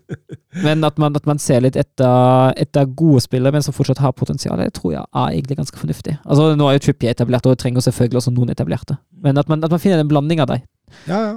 Men 0.64 0.84
at 0.88 0.96
man, 0.98 1.16
at 1.16 1.26
man 1.28 1.40
ser 1.42 1.60
litt 1.60 1.76
etter, 1.76 2.54
etter 2.56 2.86
gode 2.96 3.20
spillere, 3.24 3.52
men 3.52 3.64
som 3.64 3.76
fortsatt 3.76 4.00
har 4.00 4.14
potensial, 4.16 4.56
det 4.60 4.72
tror 4.78 4.94
jeg 4.94 5.04
er 5.04 5.34
egentlig 5.34 5.58
ganske 5.60 5.80
fornuftig. 5.80 6.16
Altså 6.24 6.54
Nå 6.56 6.68
er 6.70 6.78
jo 6.78 6.86
Trippier 6.86 7.12
etablert, 7.12 7.46
og 7.46 7.58
trenger 7.60 7.84
selvfølgelig 7.84 8.22
også 8.22 8.32
noen 8.34 8.54
etablerte. 8.54 8.96
Men 9.24 9.40
at 9.40 9.50
man, 9.52 9.60
at 9.64 9.74
man 9.74 9.82
finner 9.82 10.00
en 10.00 10.08
blanding 10.10 10.40
av 10.40 10.54
dem. 10.54 10.64
Ja, 11.04 11.20
ja. 11.20 11.34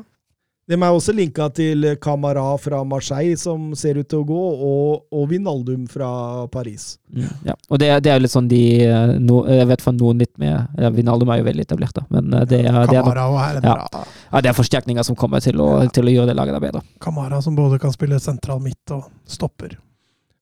De 0.68 0.76
er 0.76 0.92
også 0.92 1.14
linka 1.16 1.46
til 1.56 1.86
Camara 2.04 2.44
fra 2.60 2.82
Marseille, 2.84 3.38
som 3.40 3.70
ser 3.80 4.02
ut 4.02 4.08
til 4.12 4.20
å 4.20 4.26
gå, 4.28 4.40
og, 4.68 5.06
og 5.16 5.30
Vinaldum 5.32 5.86
fra 5.88 6.10
Paris. 6.52 6.98
Mm, 7.08 7.30
ja. 7.48 7.56
Og 7.72 7.80
det, 7.80 7.88
det 8.04 8.12
er 8.12 8.20
jo 8.20 8.26
litt 8.26 8.34
sånn 8.34 8.50
de 8.52 8.60
eh, 8.84 9.14
no, 9.24 9.38
Jeg 9.48 9.70
vet 9.70 9.86
fra 9.86 9.94
noen 9.96 10.20
litt 10.20 10.34
med 10.44 10.52
ja, 10.84 10.92
Vinaldum 10.92 11.32
er 11.32 11.40
jo 11.40 11.48
veldig 11.48 11.64
etablert, 11.70 11.96
da. 11.96 12.04
Men 12.12 12.34
eh, 12.36 12.44
det, 12.52 12.60
er- 12.68 12.84
det, 12.92 13.00
er, 13.00 13.24
og 13.24 13.40
er 13.40 13.62
Ja. 13.64 13.78
ja, 13.96 14.42
det 14.44 14.52
er 14.52 14.60
forsterkninger 14.60 15.08
som 15.08 15.16
kommer 15.16 15.40
til 15.44 15.56
å, 15.64 15.70
til 15.96 16.12
å 16.12 16.16
gjøre 16.18 16.34
det 16.34 16.38
laget 16.42 16.58
der 16.60 16.66
bedre. 16.68 16.84
Kamara 17.00 17.40
som 17.42 17.56
både 17.56 17.80
kan 17.80 17.96
spille 17.96 18.20
sentral 18.20 18.60
midt 18.60 18.92
og 18.98 19.08
stopper. 19.24 19.78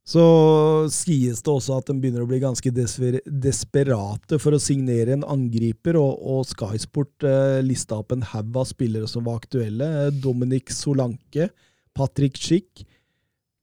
Så 0.06 0.24
sies 0.94 1.40
det 1.42 1.50
også 1.50 1.80
at 1.80 1.88
de 1.90 1.96
begynner 1.98 2.22
å 2.22 2.30
bli 2.30 2.38
ganske 2.44 2.70
desper 2.70 3.18
desperate 3.26 4.38
for 4.42 4.54
å 4.54 4.62
signere 4.62 5.16
en 5.16 5.26
angriper, 5.26 5.98
og, 5.98 6.20
og 6.22 6.44
Skysport 6.46 7.26
eh, 7.26 7.62
lista 7.66 7.98
opp 7.98 8.14
en 8.14 8.26
haug 8.30 8.60
av 8.62 8.68
spillere 8.70 9.10
som 9.10 9.26
var 9.26 9.40
aktuelle. 9.42 10.12
Dominic 10.22 10.70
Solanke, 10.76 11.50
Patrick 11.98 12.38
Schick, 12.38 12.86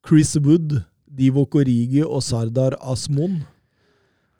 Chris 0.02 0.34
Wood, 0.42 0.80
Divo 1.06 1.44
Korigi 1.46 2.02
og 2.02 2.24
Sardar 2.26 2.74
Asmon. 2.90 3.38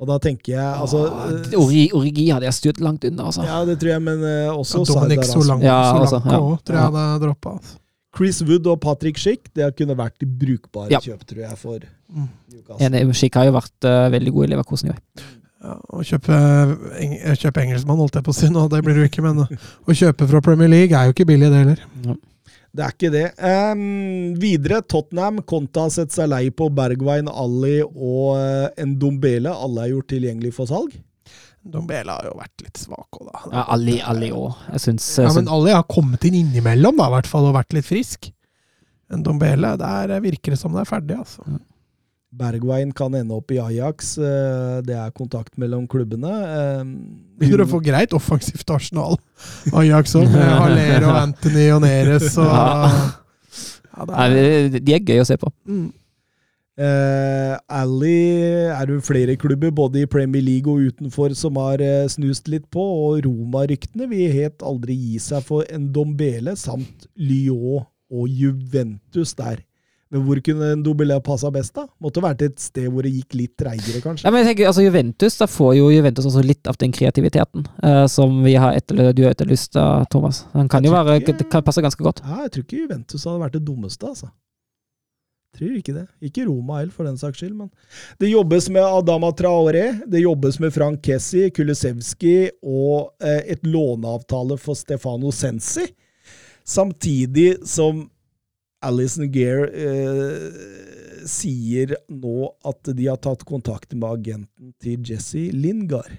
Og 0.03 0.09
da 0.11 0.17
tenker 0.19 0.57
jeg 0.57 0.67
altså 0.83 1.05
ja, 1.07 1.59
Ori, 1.61 1.85
Origi 1.95 2.25
hadde 2.35 2.49
jeg 2.49 2.57
styrt 2.57 2.81
langt 2.83 3.07
unna, 3.07 3.29
altså. 3.31 3.45
Ja, 3.47 3.61
det 3.69 3.77
tror 3.79 3.93
jeg, 3.93 4.03
men 4.03 4.27
eh, 4.27 4.51
også 4.51 4.83
Dominic 4.91 5.23
Sardar 5.23 5.29
Asmon. 5.29 5.47
Solanke 5.47 5.71
Ja, 5.71 5.79
Solanke 5.87 6.09
altså, 6.09 6.23
ja. 6.27 6.43
også, 6.49 6.67
tror 6.67 6.81
jeg 6.81 6.89
hadde 6.89 7.07
droppa. 7.29 7.55
Altså. 7.61 7.79
Chris 8.17 8.43
Wood 8.45 8.67
og 8.69 8.81
Patrick 8.83 9.17
Schick, 9.21 9.49
det 9.57 9.71
kunne 9.79 9.97
vært 9.97 10.21
brukbare 10.21 10.91
Ja. 10.93 11.01
kjøp, 11.01 11.23
tror 11.29 11.45
jeg, 11.47 11.59
for 11.59 11.79
Newcastle. 12.13 12.81
Enig. 12.87 13.15
Schick 13.17 13.39
har 13.39 13.47
jo 13.49 13.55
vært 13.57 13.89
uh, 13.89 14.11
veldig 14.13 14.33
god 14.35 14.45
i 14.45 14.51
Leverkosen 14.53 14.91
i 14.91 14.93
år. 14.93 15.01
Ja, 15.63 15.77
å 15.95 16.03
kjøpe, 16.03 16.37
eng 16.99 17.15
kjøpe 17.39 17.63
engelskmann, 17.63 18.01
holdt 18.03 18.19
jeg 18.19 18.27
på 18.27 18.35
å 18.35 18.37
si 18.37 18.51
nå, 18.51 18.67
det 18.69 18.83
blir 18.83 18.99
det 18.99 19.05
jo 19.05 19.11
ikke, 19.13 19.23
men 19.23 19.45
å 19.47 19.95
kjøpe 19.95 20.27
fra 20.29 20.41
Premier 20.43 20.69
League 20.69 20.97
er 20.99 21.07
jo 21.09 21.15
ikke 21.15 21.29
billig, 21.29 21.49
det 21.55 21.61
heller. 21.63 22.19
Det 22.73 22.85
er 22.87 22.95
ikke 22.97 23.11
det. 23.13 23.27
Um, 23.39 24.33
videre, 24.41 24.81
Tottenham. 24.89 25.43
Konta 25.45 25.85
har 25.87 25.93
sett 25.93 26.15
seg 26.15 26.31
lei 26.33 26.47
på 26.57 26.71
Bergwijn, 26.73 27.29
Ali 27.29 27.83
og 27.85 28.39
uh, 28.41 28.85
Ndombele. 28.89 29.53
Alle 29.53 29.85
er 29.85 29.93
gjort 29.93 30.09
tilgjengelig 30.15 30.55
for 30.57 30.71
salg. 30.71 30.95
Dombele 31.65 32.11
har 32.11 32.25
jo 32.27 32.33
vært 32.39 32.63
litt 32.65 32.77
svak 32.81 33.19
òg, 33.21 33.29
da. 33.31 33.41
Ja, 33.53 33.65
Ali, 33.71 34.01
Ali 34.03 34.31
òg. 34.35 34.57
Jeg 34.73 34.81
syns 34.83 35.19
Ja, 35.19 35.29
eh, 35.29 35.35
men 35.37 35.49
Ali 35.49 35.71
har 35.71 35.85
kommet 35.85 36.25
inn 36.27 36.35
innimellom, 36.41 36.97
da, 36.99 37.07
i 37.07 37.15
hvert 37.15 37.27
fall, 37.31 37.47
og 37.47 37.55
vært 37.55 37.73
litt 37.77 37.87
frisk. 37.87 38.33
Men 39.11 39.23
Dombele, 39.23 39.77
der 39.79 40.19
virker 40.25 40.53
det 40.55 40.59
som 40.59 40.73
det 40.73 40.81
er 40.83 40.91
ferdig, 40.91 41.19
altså. 41.19 41.45
Bergwijn 42.33 42.95
kan 42.97 43.13
ende 43.15 43.35
opp 43.37 43.51
i 43.53 43.59
Ajax. 43.61 44.17
eh, 44.19 44.81
det 44.83 44.95
er 44.97 45.11
kontakt 45.13 45.59
mellom 45.61 45.87
klubbene. 45.87 46.31
Ehm, 46.33 46.93
Begynner 47.39 47.67
å 47.67 47.69
få 47.69 47.83
greit 47.85 48.11
offensivt 48.17 48.71
Arsenal. 48.73 49.19
Ajax 49.73 50.15
òg, 50.17 50.31
med 50.33 50.49
Haller 50.63 51.05
og 51.11 51.17
Anthony 51.29 51.71
og 51.75 51.83
Neres 51.83 52.39
og 52.39 52.47
Ja. 52.49 52.89
ja, 53.99 54.05
det 54.07 54.15
er, 54.17 54.69
de- 54.71 54.81
De 54.81 54.95
er 54.95 55.01
gøy 55.01 55.21
å 55.21 55.27
se 55.27 55.37
på. 55.37 55.53
mm. 55.69 55.93
Eh, 56.81 57.57
Ally 57.69 58.21
er 58.73 58.87
det 58.89 59.03
flere 59.05 59.37
klubber, 59.37 59.71
både 59.77 60.03
i 60.03 60.07
Premier 60.09 60.41
League 60.45 60.73
og 60.73 60.87
utenfor, 60.89 61.35
som 61.37 61.59
har 61.61 61.83
uh, 61.85 62.07
snust 62.09 62.49
litt 62.49 62.65
på, 62.73 62.81
og 62.81 63.19
Roma-ryktene 63.27 64.09
vil 64.09 64.33
helt 64.33 64.65
aldri 64.65 64.97
gi 64.97 65.19
seg 65.21 65.45
for 65.45 65.69
en 65.69 65.91
Dombele 65.93 66.55
samt 66.57 67.05
Lyon 67.21 67.85
og 68.13 68.25
Juventus 68.29 69.35
der. 69.37 69.61
Men 70.13 70.25
hvor 70.27 70.41
kunne 70.45 70.67
en 70.75 70.83
Dombele 70.85 71.17
passa 71.25 71.49
best, 71.53 71.73
da? 71.77 71.87
Måtte 72.05 72.21
vært 72.25 72.43
et 72.45 72.59
sted 72.61 72.89
hvor 72.93 73.05
det 73.05 73.13
gikk 73.15 73.37
litt 73.37 73.55
treigere, 73.61 74.01
kanskje. 74.05 74.27
Nei, 74.27 74.33
men 74.35 74.43
jeg 74.43 74.51
tenker, 74.51 74.69
altså 74.69 74.85
Juventus, 74.85 75.39
Da 75.41 75.49
får 75.49 75.71
jo 75.79 75.87
Juventus 75.93 76.29
også 76.29 76.43
litt 76.45 76.69
av 76.69 76.77
den 76.81 76.93
kreativiteten 76.93 77.65
uh, 77.85 78.05
som 78.13 78.43
vi 78.45 78.57
har 78.61 78.77
etterly 78.77 79.11
du 79.17 79.23
har 79.25 79.33
etterlyst, 79.37 79.77
Thomas. 80.13 80.47
Han 80.57 80.69
kan 80.73 80.85
Jeg 80.85 80.93
jo 80.93 80.97
være, 80.97 81.21
ikke- 81.21 81.49
kan 81.53 81.65
passe 81.65 81.85
ganske 81.85 82.05
godt. 82.05 82.21
Ja, 82.25 82.43
jeg 82.47 82.53
tror 82.57 82.65
ikke 82.67 82.81
Juventus 82.87 83.25
hadde 83.29 83.45
vært 83.45 83.57
det 83.61 83.65
dummeste, 83.69 84.09
altså. 84.09 84.29
Tror 85.53 85.75
ikke 85.77 85.93
det. 85.93 86.07
Ikke 86.25 86.47
Roma 86.49 86.79
heller, 86.81 86.95
for 86.95 87.05
den 87.05 87.19
saks 87.21 87.43
skyld. 87.43 87.53
Men 87.59 87.69
det 88.21 88.31
jobbes 88.31 88.71
med 88.73 88.87
Adama 88.87 89.33
Traore, 89.37 89.85
det 90.09 90.23
jobbes 90.23 90.57
med 90.63 90.73
Frank 90.73 91.03
Kessi, 91.05 91.51
Kulisevski 91.53 92.37
og 92.63 93.13
eh, 93.21 93.43
et 93.53 93.67
låneavtale 93.69 94.57
for 94.61 94.79
Stefano 94.79 95.33
Sensi. 95.35 95.85
Samtidig 96.65 97.67
som 97.69 98.07
Alison 98.83 99.29
Gear 99.33 99.69
eh, 99.69 100.49
sier 101.29 101.97
nå 102.09 102.49
at 102.67 102.95
de 102.97 103.07
har 103.11 103.21
tatt 103.23 103.45
kontakt 103.47 103.93
med 103.93 104.09
agenten 104.09 104.73
til 104.83 105.05
Jesse 105.07 105.51
Lingard. 105.53 106.11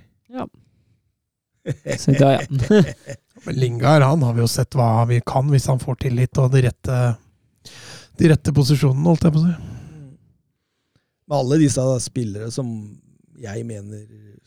Så 1.98 2.14
da, 2.20 2.38
ja. 2.38 2.84
Men 3.46 3.56
Lingard 3.56 4.04
han 4.04 4.24
har 4.24 4.34
vi 4.36 4.44
jo 4.44 4.50
sett 4.52 4.76
hva 4.78 5.06
vi 5.10 5.20
kan 5.26 5.50
hvis 5.52 5.68
han 5.72 5.82
får 5.82 6.02
tillit 6.06 6.40
og 6.40 6.52
de 6.54 6.64
rette, 6.68 6.98
de 8.20 8.30
rette 8.30 8.54
posisjonene, 8.56 9.08
holdt 9.10 9.28
jeg 9.28 9.36
på 9.36 9.42
å 9.42 9.46
si. 9.46 9.54
Med 11.24 11.38
alle 11.40 11.62
disse 11.62 11.86
spillere 12.04 12.52
som 12.54 12.70
jeg 13.42 13.64
mener 13.68 14.04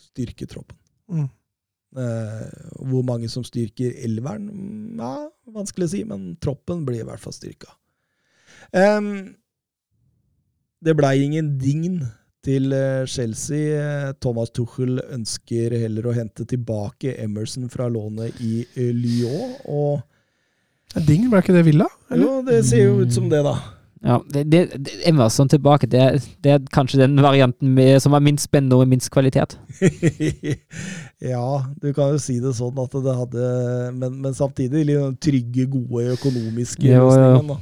styrker 0.08 0.48
troppen. 0.50 0.78
Mm. 1.10 1.26
Eh, 1.96 2.44
hvor 2.90 3.06
mange 3.06 3.28
som 3.32 3.44
styrker 3.46 3.94
elveren, 4.04 4.50
mm, 4.50 5.00
ja, 5.00 5.14
vanskelig 5.54 5.88
å 5.88 5.92
si, 5.94 6.04
men 6.04 6.28
troppen 6.42 6.84
blir 6.86 7.02
i 7.02 7.08
hvert 7.08 7.22
fall 7.22 7.34
styrka. 7.34 7.72
Um, 8.72 9.36
det 10.84 10.96
blei 10.98 11.22
ingen 11.24 11.54
dign 11.60 12.02
til 12.46 12.74
eh, 12.76 13.06
Chelsea. 13.10 14.12
Thomas 14.22 14.52
Tuchel 14.54 15.00
ønsker 15.02 15.74
heller 15.80 16.10
å 16.10 16.14
hente 16.16 16.46
tilbake 16.48 17.16
Emerson 17.22 17.70
fra 17.72 17.88
lånet 17.90 18.38
i 18.44 18.60
eh, 18.66 18.92
Lyon. 18.94 19.56
Og 19.72 20.04
Ding, 20.94 21.26
ble 21.30 21.40
ikke 21.42 21.56
det 21.56 21.64
Villa? 21.66 21.88
Eller? 22.10 22.24
jo, 22.24 22.36
det 22.46 22.60
ser 22.68 22.86
jo 22.86 23.00
ut 23.04 23.12
som 23.12 23.26
det, 23.28 23.42
da. 23.44 23.54
ja 24.06 24.16
det, 24.32 24.44
det, 24.52 24.60
det, 24.86 24.92
Emerson 25.08 25.48
tilbake, 25.50 25.88
det, 25.90 26.04
det 26.44 26.50
er 26.54 26.68
kanskje 26.72 27.00
den 27.02 27.18
varianten 27.20 27.74
med, 27.76 27.98
som 28.00 28.14
er 28.16 28.24
minst 28.24 28.46
spennende 28.48 28.78
og 28.78 28.88
minst 28.88 29.10
kvalitet. 29.12 29.58
ja, 31.34 31.46
du 31.82 31.92
kan 31.92 32.14
jo 32.14 32.18
si 32.22 32.38
det 32.40 32.54
sånn 32.56 32.78
at 32.80 32.94
det 32.94 33.14
hadde 33.18 33.48
Men, 33.98 34.20
men 34.22 34.36
samtidig 34.36 34.86
litt 34.88 35.02
sånn 35.02 35.18
trygge, 35.20 35.66
gode 35.74 36.16
økonomiske 36.16 36.86
løsninger. 36.86 37.50
Da. 37.50 37.58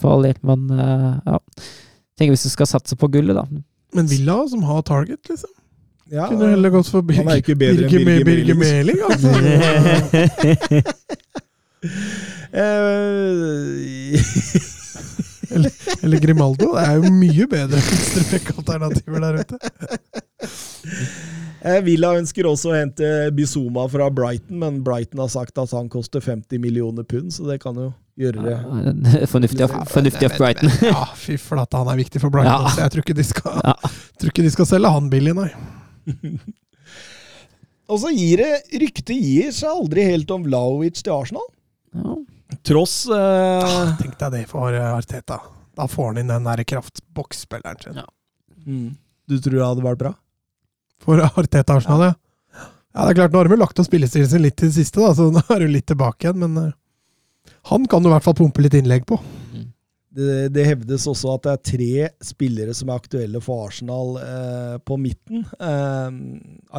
For 0.00 0.16
all 0.16 0.28
del. 0.28 0.38
Men 0.46 0.60
eh, 0.74 1.14
ja. 1.28 1.36
Tenker 2.18 2.32
hvis 2.34 2.44
du 2.44 2.50
skal 2.52 2.68
satse 2.68 2.94
på 3.00 3.06
gullet, 3.12 3.36
da. 3.36 3.44
Men 3.96 4.04
Villa 4.10 4.36
som 4.48 4.62
har 4.68 4.80
target, 4.84 5.22
liksom. 5.28 5.50
Ja, 6.10 6.26
Kunne 6.26 6.50
heller 6.50 6.70
gått 6.74 6.88
for 6.90 7.06
er 7.06 8.24
Birger 8.26 8.56
Meling. 8.58 8.98
Altså. 9.06 9.30
eh, 12.52 14.20
eller, 15.50 15.72
eller 16.02 16.18
Grimaldo. 16.22 16.72
Det 16.76 16.84
er 16.86 16.98
jo 17.00 17.12
mye 17.14 17.46
bedre 17.50 17.80
venstrebekk-alternativer 17.86 19.24
der 19.24 19.40
ute. 19.40 19.58
eh, 21.64 21.80
Villa 21.86 22.12
ønsker 22.20 22.46
også 22.50 22.70
å 22.72 22.76
hente 22.78 23.10
Bizuma 23.36 23.86
fra 23.90 24.10
Brighton, 24.14 24.60
men 24.62 24.78
Brighton 24.86 25.22
har 25.24 25.32
sagt 25.32 25.58
at 25.58 25.74
han 25.76 25.90
koster 25.92 26.22
50 26.24 26.62
millioner 26.62 27.02
pund, 27.08 27.32
så 27.34 27.48
det 27.50 27.58
kan 27.64 27.74
jo 27.80 27.90
gjøre 28.20 28.44
det. 28.44 28.56
Fornuftig 29.32 29.64
av, 29.66 29.74
fornuftig 29.90 30.28
av 30.30 30.38
Brighton. 30.38 30.70
Ja, 30.92 31.06
fy 31.16 31.38
flate, 31.40 31.80
han 31.80 31.88
er 31.94 32.00
viktig 32.02 32.20
for 32.22 32.30
Brighton. 32.34 32.68
Ja. 32.68 32.84
Jeg 32.84 32.94
tror 32.94 33.06
ikke, 33.06 33.18
de 33.18 33.26
skal, 33.26 33.60
Ja. 33.64 33.76
tror 34.20 34.34
ikke 34.34 34.44
de 34.46 34.52
skal 34.56 34.68
selge 34.74 34.94
han 34.96 35.10
billig, 35.12 35.34
nei. 35.38 35.50
Og 37.90 37.98
så 37.98 38.12
gir 38.14 38.38
det 38.38 38.78
Ryktet 38.78 39.16
gir 39.18 39.48
seg 39.50 39.66
aldri 39.72 40.04
helt 40.06 40.30
om 40.30 40.44
Vlaovic 40.46 41.00
til 41.02 41.10
Arsenal. 41.10 41.48
Ja. 41.96 42.16
Tross 42.66 42.94
uh, 43.08 43.14
Ah, 43.64 43.92
Tenk 44.00 44.16
deg 44.20 44.32
det 44.34 44.42
for 44.50 44.74
eh, 44.74 44.90
Arteta. 44.94 45.38
Da 45.78 45.86
får 45.88 46.10
han 46.10 46.18
inn 46.22 46.32
den 46.32 46.44
der 46.48 46.62
kraftboksspilleren 46.66 47.78
sin. 47.82 48.00
Ja. 48.02 48.06
mm, 48.66 48.90
Du 49.30 49.36
tror 49.40 49.56
det 49.56 49.64
hadde 49.68 49.86
vært 49.86 50.02
bra? 50.02 50.12
For 51.00 51.22
Arteta 51.24 51.78
Arsenal, 51.78 52.10
ja. 52.10 52.14
Ja, 52.90 53.04
det 53.06 53.12
er 53.12 53.18
klart, 53.20 53.32
Nå 53.32 53.38
har 53.38 53.48
de 53.48 53.56
lagt 53.60 53.78
om 53.78 53.86
spillestilen 53.86 54.26
sin 54.28 54.42
litt 54.42 54.56
til 54.58 54.66
det 54.68 54.74
siste, 54.80 54.98
da, 54.98 55.12
så 55.14 55.28
nå 55.30 55.40
er 55.54 55.62
du 55.62 55.68
litt 55.70 55.86
tilbake 55.88 56.26
igjen. 56.26 56.40
Men 56.42 56.58
eh, 56.66 57.52
han 57.70 57.86
kan 57.88 58.02
du 58.02 58.10
i 58.10 58.12
hvert 58.16 58.26
fall 58.26 58.36
pumpe 58.40 58.64
litt 58.66 58.74
innlegg 58.76 59.06
på. 59.08 59.18
Det, 60.10 60.48
det 60.50 60.64
hevdes 60.66 61.04
også 61.06 61.36
at 61.36 61.44
det 61.46 61.52
er 61.52 61.60
tre 61.70 62.06
spillere 62.26 62.72
som 62.74 62.90
er 62.90 62.98
aktuelle 62.98 63.38
for 63.44 63.68
Arsenal 63.68 64.16
eh, 64.18 64.74
på 64.82 64.96
midten. 64.98 65.44
Eh, 65.54 66.08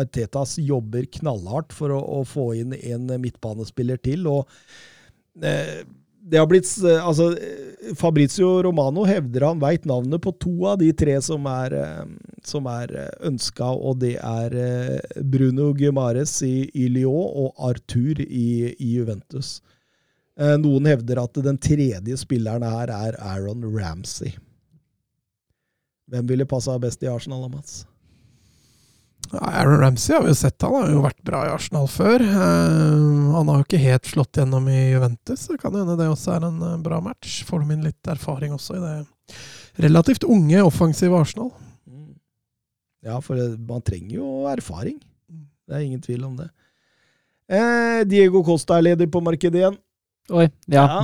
Artetas 0.03 0.57
jobber 0.59 1.07
knallhardt 1.15 1.71
for 1.73 1.95
å, 1.95 2.01
å 2.19 2.25
få 2.27 2.49
inn 2.59 2.75
en 2.75 3.07
midtbanespiller 3.23 4.03
til. 4.03 4.27
og 4.27 4.51
det 5.35 6.37
har 6.37 6.47
blitt, 6.47 6.67
altså, 7.01 7.31
eh, 7.37 7.93
Fabrizio 7.97 8.61
Romano 8.63 9.03
hevder 9.07 9.47
han 9.47 9.61
veit 9.61 9.85
navnet 9.89 10.21
på 10.21 10.33
to 10.39 10.53
av 10.69 10.77
de 10.79 10.91
tre 10.93 11.15
som 11.21 11.45
er, 11.49 11.73
eh, 11.73 12.05
som 12.43 12.67
er 12.69 12.93
ønska, 13.25 13.71
og 13.73 13.99
det 14.03 14.17
er 14.17 14.55
eh, 14.55 15.21
Bruno 15.23 15.71
Guimares 15.73 16.41
i, 16.45 16.69
i 16.73 16.87
Lyon 16.93 17.31
og 17.45 17.53
Arthur 17.71 18.21
i, 18.21 18.75
i 18.77 18.93
Juventus. 18.95 19.59
Eh, 20.39 20.57
Noen 20.61 20.87
hevder 20.89 21.23
at 21.23 21.41
den 21.43 21.59
tredje 21.61 22.17
spilleren 22.17 22.65
her 22.65 22.93
er 22.93 23.17
Aaron 23.19 23.65
Ramsey. 23.75 24.35
Hvem 26.11 26.27
ville 26.27 26.47
passa 26.49 26.77
best 26.79 27.03
i 27.03 27.09
Arsenal, 27.11 27.49
Mats? 27.49 27.85
Aaron 29.39 29.79
Ramsey 29.79 30.15
har 30.15 30.25
vi 30.25 30.31
jo 30.33 30.37
sett, 30.37 30.61
han 30.61 30.75
har 30.75 30.89
jo 30.91 31.03
vært 31.05 31.21
bra 31.27 31.45
i 31.47 31.51
Arsenal 31.53 31.87
før. 31.91 32.23
Eh, 32.25 33.31
han 33.35 33.51
har 33.51 33.61
jo 33.61 33.65
ikke 33.67 33.81
helt 33.81 34.09
slått 34.09 34.39
gjennom 34.41 34.67
i 34.71 34.79
Juventus, 34.91 35.47
så 35.47 35.57
kan 35.61 35.77
hende 35.79 35.95
det 35.99 36.09
også 36.11 36.35
er 36.35 36.47
en 36.49 36.61
eh, 36.67 36.79
bra 36.83 36.99
match. 37.03 37.41
Får 37.47 37.63
de 37.63 37.77
inn 37.77 37.85
litt 37.87 38.11
erfaring 38.11 38.55
også 38.57 38.77
i 38.77 38.83
det 38.83 38.95
relativt 39.81 40.25
unge, 40.27 40.59
offensive 40.63 41.15
Arsenal. 41.15 41.51
Ja, 43.01 43.17
for 43.23 43.39
man 43.67 43.81
trenger 43.85 44.19
jo 44.19 44.27
erfaring. 44.51 44.99
Det 45.65 45.77
er 45.77 45.85
ingen 45.85 46.03
tvil 46.03 46.25
om 46.27 46.35
det. 46.37 46.49
Eh, 47.51 48.03
Diego 48.07 48.43
Costa 48.45 48.77
er 48.77 48.91
leder 48.91 49.09
på 49.11 49.23
markedet 49.23 49.63
igjen. 49.63 49.79
Oi, 50.31 50.45
ja. 50.67 50.83
Ja. 50.85 51.01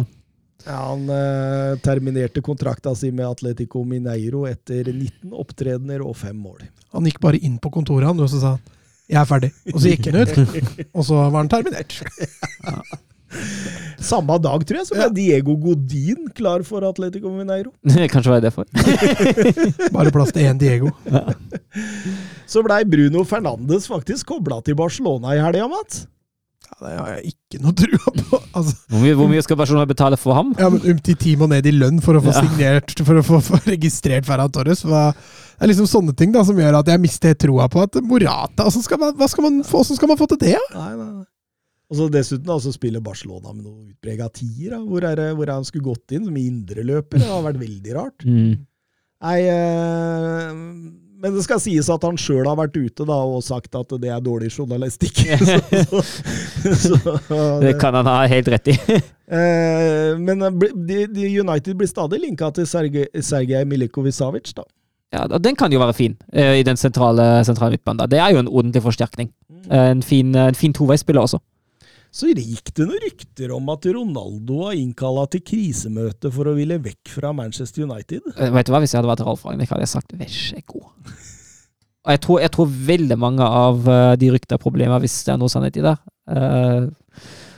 Ja, 0.65 0.77
han 0.89 1.09
eh, 1.13 1.77
terminerte 1.83 2.41
kontrakta 2.41 2.95
si 2.95 3.11
med 3.11 3.27
Atletico 3.27 3.83
Mineiro 3.87 4.45
etter 4.49 4.89
19 4.89 5.35
opptredener 5.37 6.03
og 6.03 6.17
fem 6.17 6.35
mål. 6.35 6.65
Han 6.95 7.07
gikk 7.07 7.21
bare 7.23 7.39
inn 7.39 7.59
på 7.61 7.71
kontoret 7.73 8.09
han, 8.09 8.19
og 8.19 8.31
så 8.31 8.41
sa 8.41 8.55
han 8.57 8.73
'jeg 9.07 9.21
er 9.21 9.27
ferdig'. 9.27 9.53
Og 9.73 9.79
så 9.81 9.93
gikk 9.93 10.09
han 10.11 10.21
ut, 10.21 10.33
og 10.97 11.05
så 11.05 11.19
var 11.31 11.39
han 11.39 11.49
terminert. 11.49 12.01
Samme 13.97 14.37
dag, 14.39 14.63
tror 14.67 14.79
jeg, 14.79 14.87
så 14.87 14.95
ble 14.95 15.07
Diego 15.15 15.55
Godin 15.59 16.27
klar 16.35 16.63
for 16.63 16.83
Atletico 16.87 17.31
Mineiro. 17.33 17.71
Kanskje 18.13 18.31
var 18.31 18.41
det 18.41 18.51
derfor. 18.51 18.65
Bare 19.95 20.11
plass 20.11 20.31
til 20.35 20.47
én 20.47 20.59
Diego. 20.59 20.91
Så 22.47 22.63
blei 22.63 22.83
Bruno 22.87 23.23
Fernandes 23.27 23.87
faktisk 23.87 24.27
kobla 24.27 24.61
til 24.63 24.75
Barcelona 24.79 25.35
i 25.35 25.41
helga, 25.43 25.67
Mats. 25.71 26.05
Det 26.77 26.91
har 26.93 27.07
jeg 27.17 27.31
ikke 27.33 27.59
noe 27.63 27.73
trua 27.73 28.11
på. 28.17 28.39
Altså, 28.57 28.73
Hvor 28.89 29.01
mye, 29.03 29.13
hvor 29.17 29.27
mye 29.29 29.41
skal 29.45 29.57
Barcelona 29.59 29.85
betale 29.89 30.17
for 30.17 30.33
ham? 30.33 30.51
ja, 30.57 30.67
men 30.73 30.81
Umtiti 30.93 31.35
må 31.37 31.45
ned 31.49 31.65
i 31.69 31.73
lønn 31.75 31.99
for 32.01 32.17
å 32.17 32.21
få 32.25 32.31
Ja. 32.33 32.41
signert 32.41 32.93
For 33.05 33.19
å 33.19 33.23
få, 33.25 33.37
for 33.45 33.61
registrert 33.69 34.25
Ferran 34.25 34.49
Torres. 34.53 34.81
Hva, 34.85 35.11
det 35.13 35.65
er 35.67 35.71
liksom 35.71 35.89
sånne 35.89 36.15
ting 36.17 36.31
da 36.33 36.41
som 36.47 36.57
gjør 36.57 36.79
at 36.79 36.89
jeg 36.89 37.01
mister 37.03 37.33
troa 37.37 37.67
på 37.69 37.81
at 37.85 37.97
Morata 38.05 38.65
altså 38.65 38.81
skal 38.85 38.97
man, 39.01 39.13
hva 39.17 39.27
skal 39.29 39.45
man, 39.45 39.59
få- 39.63 39.81
Hvordan 39.83 39.99
skal 39.99 40.09
man 40.13 40.17
få 40.21 40.27
til 40.33 40.41
det? 40.45 40.53
Ja? 40.55 40.63
Nei, 40.73 40.91
nei, 40.97 41.09
nei. 41.19 41.25
Og 41.87 41.95
så 42.01 42.09
Dessuten 42.11 42.45
da, 42.49 42.57
så 42.59 42.73
spiller 42.75 42.99
Barcelona 42.99 43.53
med 43.53 43.63
noe 43.63 43.85
utprega 43.93 44.25
tier. 44.33 44.73
da. 44.73 44.79
Hvor 44.83 45.05
er 45.07 45.15
det 45.21 45.27
hvor 45.37 45.47
er 45.47 45.53
han 45.55 45.63
skulle 45.69 45.85
gått 45.87 46.11
inn 46.17 46.25
som 46.27 46.35
indreløper? 46.41 47.21
Det 47.21 47.29
har 47.29 47.45
vært 47.45 47.61
veldig 47.61 47.93
rart. 47.95 48.25
Mm. 48.27 48.65
Nei, 49.23 49.37
eh, 49.49 50.49
men 51.17 51.33
det 51.33 51.43
skal 51.45 51.59
sies 51.61 51.87
at 51.89 52.03
han 52.05 52.17
sjøl 52.19 52.45
har 52.45 52.57
vært 52.59 52.77
ute 52.77 53.05
da, 53.09 53.17
og 53.25 53.41
sagt 53.45 53.73
at 53.77 53.93
det 54.01 54.11
er 54.13 54.21
dårlig 54.23 54.51
journalistikk. 54.53 55.23
så, 55.41 56.01
så, 56.75 56.99
så, 57.01 57.39
Det 57.65 57.75
kan 57.81 57.97
han 57.97 58.09
ha 58.09 58.19
helt 58.29 58.51
rett 58.53 58.69
i. 58.73 58.77
Eh, 59.27 60.13
men 60.21 60.45
de, 60.87 61.03
de 61.11 61.29
United 61.41 61.73
blir 61.79 61.89
stadig 61.89 62.21
linka 62.23 62.51
til 62.55 62.67
Sergej, 62.69 63.09
Sergej 63.19 63.65
Milikovic-Savic, 63.67 64.53
da. 64.57 64.67
Ja, 65.15 65.23
og 65.23 65.39
Den 65.43 65.55
kan 65.55 65.71
jo 65.71 65.79
være 65.79 65.95
fin 65.95 66.17
eh, 66.33 66.59
i 66.59 66.63
den 66.67 66.77
sentrale, 66.77 67.43
sentrale 67.47 67.77
midtbanen. 67.77 68.09
Det 68.11 68.19
er 68.19 68.33
jo 68.35 68.41
en 68.43 68.49
ordentlig 68.51 68.83
forsterkning. 68.83 69.31
Eh, 69.71 69.89
En 69.91 70.03
fin, 70.03 70.35
en 70.35 70.55
fin 70.55 70.73
toveispiller 70.73 71.21
også. 71.21 71.39
Så 72.17 72.31
gikk 72.31 72.71
det 72.73 72.85
noen 72.87 73.01
rykter 73.03 73.51
om 73.53 73.67
at 73.69 73.85
Ronaldo 73.93 74.61
var 74.63 74.77
innkalla 74.77 75.27
til 75.29 75.43
krisemøte 75.45 76.31
for 76.33 76.49
å 76.49 76.55
ville 76.57 76.79
vekk 76.81 77.11
fra 77.13 77.29
Manchester 77.35 77.85
United. 77.85 78.31
Eh, 78.33 78.53
Vet 78.55 78.69
du 78.69 78.71
hva, 78.73 78.79
Hvis 78.81 78.95
jeg 78.95 79.03
hadde 79.03 79.11
vært 79.11 79.25
Ralf 79.27 79.43
Ragnhild, 79.45 79.69
hadde 79.69 79.85
jeg 79.85 79.91
sagt 79.91 80.15
vær 80.17 80.31
så 80.33 80.61
god. 80.65 80.87
Og 82.07 82.13
jeg 82.15 82.21
tror, 82.23 82.39
jeg 82.41 82.53
tror 82.55 82.71
veldig 82.87 83.17
mange 83.21 83.45
av 83.45 83.89
eh, 83.91 84.13
de 84.17 84.31
rykta 84.33 84.57
problemer, 84.61 85.03
hvis 85.03 85.19
det 85.27 85.35
er 85.35 85.41
noe 85.41 85.51
sannhet 85.51 85.77
i 85.77 85.83
det 85.85 85.93
eh, 86.31 86.87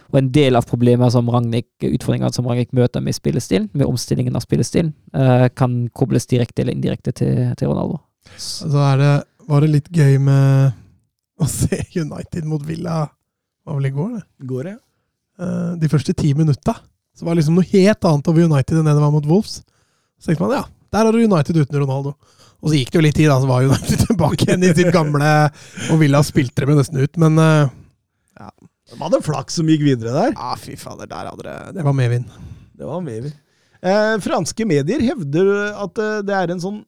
Og 0.09 0.17
en 0.19 0.31
del 0.35 0.59
av 0.59 0.67
problemer 0.67 1.13
som 1.13 1.29
Ragnhild, 1.31 1.69
utfordringene 1.85 2.35
som 2.35 2.49
Ragnhild 2.49 2.75
møter 2.75 3.05
med 3.05 3.15
spillestilen, 3.15 3.69
med 3.71 3.87
omstillingen 3.87 4.35
av 4.35 4.43
spillestilen, 4.43 4.91
eh, 5.13 5.45
kan 5.55 5.85
kobles 5.95 6.27
direkte 6.27 6.65
eller 6.65 6.75
indirekte 6.75 7.13
til, 7.15 7.53
til 7.55 7.71
Ronaldo. 7.71 8.01
Så 8.35 8.67
er 8.89 8.99
det, 8.99 9.13
var 9.47 9.63
det 9.63 9.71
litt 9.77 9.87
gøy 9.93 10.17
med 10.19 10.75
å 11.39 11.47
se 11.47 11.79
United 11.95 12.49
mot 12.49 12.65
Villa 12.67 13.05
var 13.69 13.79
vel 13.79 13.89
i 13.89 13.95
går, 13.95 14.11
det? 14.17 14.23
Går 14.49 14.67
det? 14.67 14.75
ja. 14.75 14.85
De 15.79 15.87
første 15.87 16.11
ti 16.19 16.33
minutta. 16.35 16.73
Så 17.15 17.23
var 17.23 17.31
det 17.31 17.41
liksom 17.41 17.55
noe 17.55 17.67
helt 17.71 18.05
annet 18.09 18.27
over 18.27 18.43
United 18.49 18.79
enn 18.79 18.87
det 18.89 18.95
det 18.97 19.03
var 19.05 19.13
mot 19.13 19.27
Wolves. 19.29 19.61
Så 20.19 20.29
tenkte 20.29 20.43
man 20.43 20.57
ja, 20.57 20.65
der 20.91 21.07
har 21.07 21.15
du 21.15 21.21
United 21.23 21.61
uten 21.61 21.79
Ronaldo. 21.79 22.11
Og 22.59 22.71
så 22.71 22.75
gikk 22.75 22.91
det 22.91 22.99
jo 22.99 23.03
litt 23.05 23.15
tid, 23.15 23.29
da, 23.31 23.37
så 23.39 23.47
var 23.47 23.63
United 23.63 24.03
tilbake 24.09 24.47
igjen 24.49 24.65
i 24.67 24.73
sitt 24.75 24.91
gamle 24.91 25.29
Og 25.93 26.01
Villa 26.01 26.19
spilte 26.27 26.65
dem 26.65 26.75
nesten 26.75 26.99
ut, 26.99 27.19
men 27.21 27.39
ja. 27.39 28.49
De 28.89 28.97
hadde 28.99 29.21
flaks 29.23 29.59
som 29.59 29.69
gikk 29.69 29.85
videre 29.85 30.15
der. 30.15 30.33
Ja, 30.33 30.55
fy 30.59 30.75
fader, 30.79 31.07
der 31.09 31.29
hadde 31.29 31.45
det 31.45 31.57
Det 31.77 31.85
var 31.85 31.95
medvind. 31.95 32.27
Det 32.75 32.87
var 32.87 33.03
medvind. 33.05 33.37
Eh, 33.79 34.15
franske 34.23 34.65
medier 34.67 35.03
hevder 35.07 35.51
at 35.85 35.99
eh, 36.03 36.19
det 36.27 36.35
er 36.35 36.51
en 36.51 36.63
sånn 36.63 36.79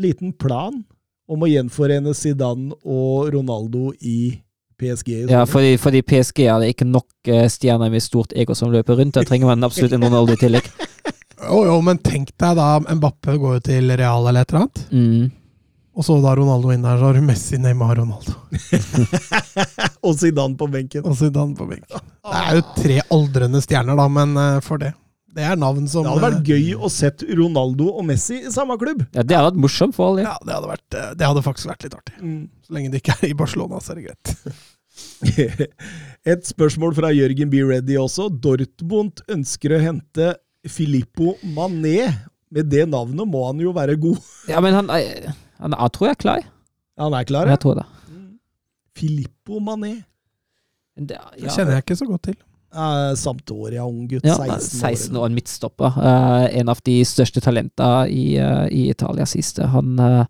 liten 0.00 0.34
plan 0.36 0.82
om 1.30 1.44
å 1.44 1.48
gjenforene 1.48 2.12
Zidane 2.16 2.74
og 2.84 3.30
Ronaldo 3.32 3.90
i 4.00 4.34
PSG. 4.80 5.10
Ja, 5.30 5.44
fordi, 5.48 5.74
fordi 5.80 6.00
PSG 6.08 6.46
hadde 6.50 6.70
ikke 6.72 6.86
nok 6.88 7.28
eh, 7.30 7.46
stjerner 7.52 7.92
med 7.92 8.02
stort 8.04 8.32
ego 8.36 8.56
som 8.58 8.72
løper 8.72 8.96
rundt. 9.00 9.14
Da 9.18 9.24
trenger 9.28 9.50
man 9.52 9.66
absolutt 9.68 9.92
en 9.98 10.06
Ronaldo 10.08 10.36
i 10.38 10.40
tillegg. 10.46 10.70
Jo, 11.40 11.62
jo, 11.64 11.78
men 11.80 11.96
tenk 12.04 12.34
deg 12.38 12.58
da 12.58 12.66
Mbappe 12.84 13.32
går 13.40 13.62
til 13.64 13.88
Real 13.96 14.26
eller 14.28 14.44
et 14.44 14.50
eller 14.52 14.66
annet, 14.66 14.80
Mm. 14.92 15.30
og 15.96 16.04
så 16.04 16.18
da 16.20 16.34
Ronaldo 16.36 16.68
inn 16.74 16.84
der, 16.84 16.98
så 17.00 17.08
har 17.08 17.16
du 17.16 17.22
Messi, 17.24 17.56
Neymar, 17.58 17.94
Ronaldo. 17.96 18.34
og 20.04 20.18
Zidane 20.20 20.56
på 20.60 20.68
benken. 20.70 21.06
Og 21.08 21.16
Zidane 21.16 21.56
på 21.56 21.66
benken. 21.70 22.02
Det 22.28 22.42
er 22.44 22.58
jo 22.58 22.64
tre 22.76 22.98
aldrende 23.16 23.62
stjerner, 23.64 23.96
da, 23.98 24.06
men 24.12 24.36
eh, 24.36 24.58
for 24.64 24.84
det. 24.84 24.92
Det 25.30 25.44
er 25.46 25.56
navn 25.56 25.84
som 25.88 26.02
Det 26.04 26.10
hadde 26.10 26.26
vært 26.26 26.40
eh, 26.42 26.56
gøy 26.56 26.72
å 26.76 26.88
sett 26.90 27.22
Ronaldo 27.38 27.88
og 28.00 28.04
Messi 28.08 28.40
i 28.44 28.50
samme 28.52 28.74
klubb. 28.80 29.04
Ja, 29.14 29.22
Det 29.22 29.36
hadde 29.38 29.52
vært 29.52 29.60
morsomt 29.64 29.94
for 29.96 30.10
alle. 30.12 30.24
Ja, 30.26 30.36
det 30.44 30.56
hadde, 30.56 30.70
vært, 30.72 30.96
det 31.20 31.28
hadde 31.28 31.44
faktisk 31.46 31.70
vært 31.70 31.86
litt 31.86 31.94
artig. 31.96 32.16
Så 32.66 32.74
lenge 32.76 32.90
det 32.92 33.00
ikke 33.04 33.16
er 33.20 33.30
i 33.30 33.36
Barcelona, 33.38 33.78
så 33.80 33.94
er 33.94 34.00
det 34.02 34.10
greit. 34.10 34.34
Et 36.30 36.44
spørsmål 36.44 36.94
fra 36.96 37.10
Jørgen 37.14 37.50
B. 37.52 37.62
Reddy 37.64 37.96
også. 38.00 38.28
Dortmund 38.28 39.22
ønsker 39.30 39.76
å 39.76 39.80
hente 39.82 40.34
Filippo 40.68 41.34
Mané. 41.56 42.10
Med 42.50 42.68
det 42.72 42.84
navnet 42.90 43.28
må 43.30 43.44
han 43.46 43.62
jo 43.62 43.72
være 43.76 43.96
god. 44.00 44.20
Ja, 44.52 44.60
men 44.64 44.76
han, 44.76 44.90
han 44.90 45.76
er, 45.76 45.88
tror 45.94 46.10
jeg 46.10 46.18
er 46.18 46.22
klar. 46.26 46.46
Han 47.00 47.16
er 47.16 47.26
klar, 47.28 47.48
ja. 47.48 47.56
Jeg 47.56 47.64
tror 47.64 47.80
det. 47.80 47.88
Filippo 49.00 49.60
Mané. 49.64 50.00
det 50.98 51.16
Det 51.38 51.52
kjenner 51.54 51.78
jeg 51.78 51.86
ikke 51.86 52.00
så 52.00 52.08
godt 52.08 52.26
til. 52.28 52.40
Eh, 52.70 53.12
Sampdoria, 53.18 53.84
ung 53.86 54.04
gutt. 54.10 54.26
Ja, 54.26 54.36
16 54.36 54.50
år. 54.50 54.90
16 54.92 55.16
år, 55.16 55.26
en 55.26 55.38
midtstopper. 55.38 55.96
Eh, 56.10 56.58
en 56.60 56.70
av 56.70 56.82
de 56.86 57.00
største 57.08 57.42
talentene 57.42 58.10
i, 58.12 58.36
eh, 58.38 58.66
i 58.70 58.82
Italia 58.92 59.26
siste. 59.26 59.66
Han, 59.72 59.98
eh, 59.98 60.24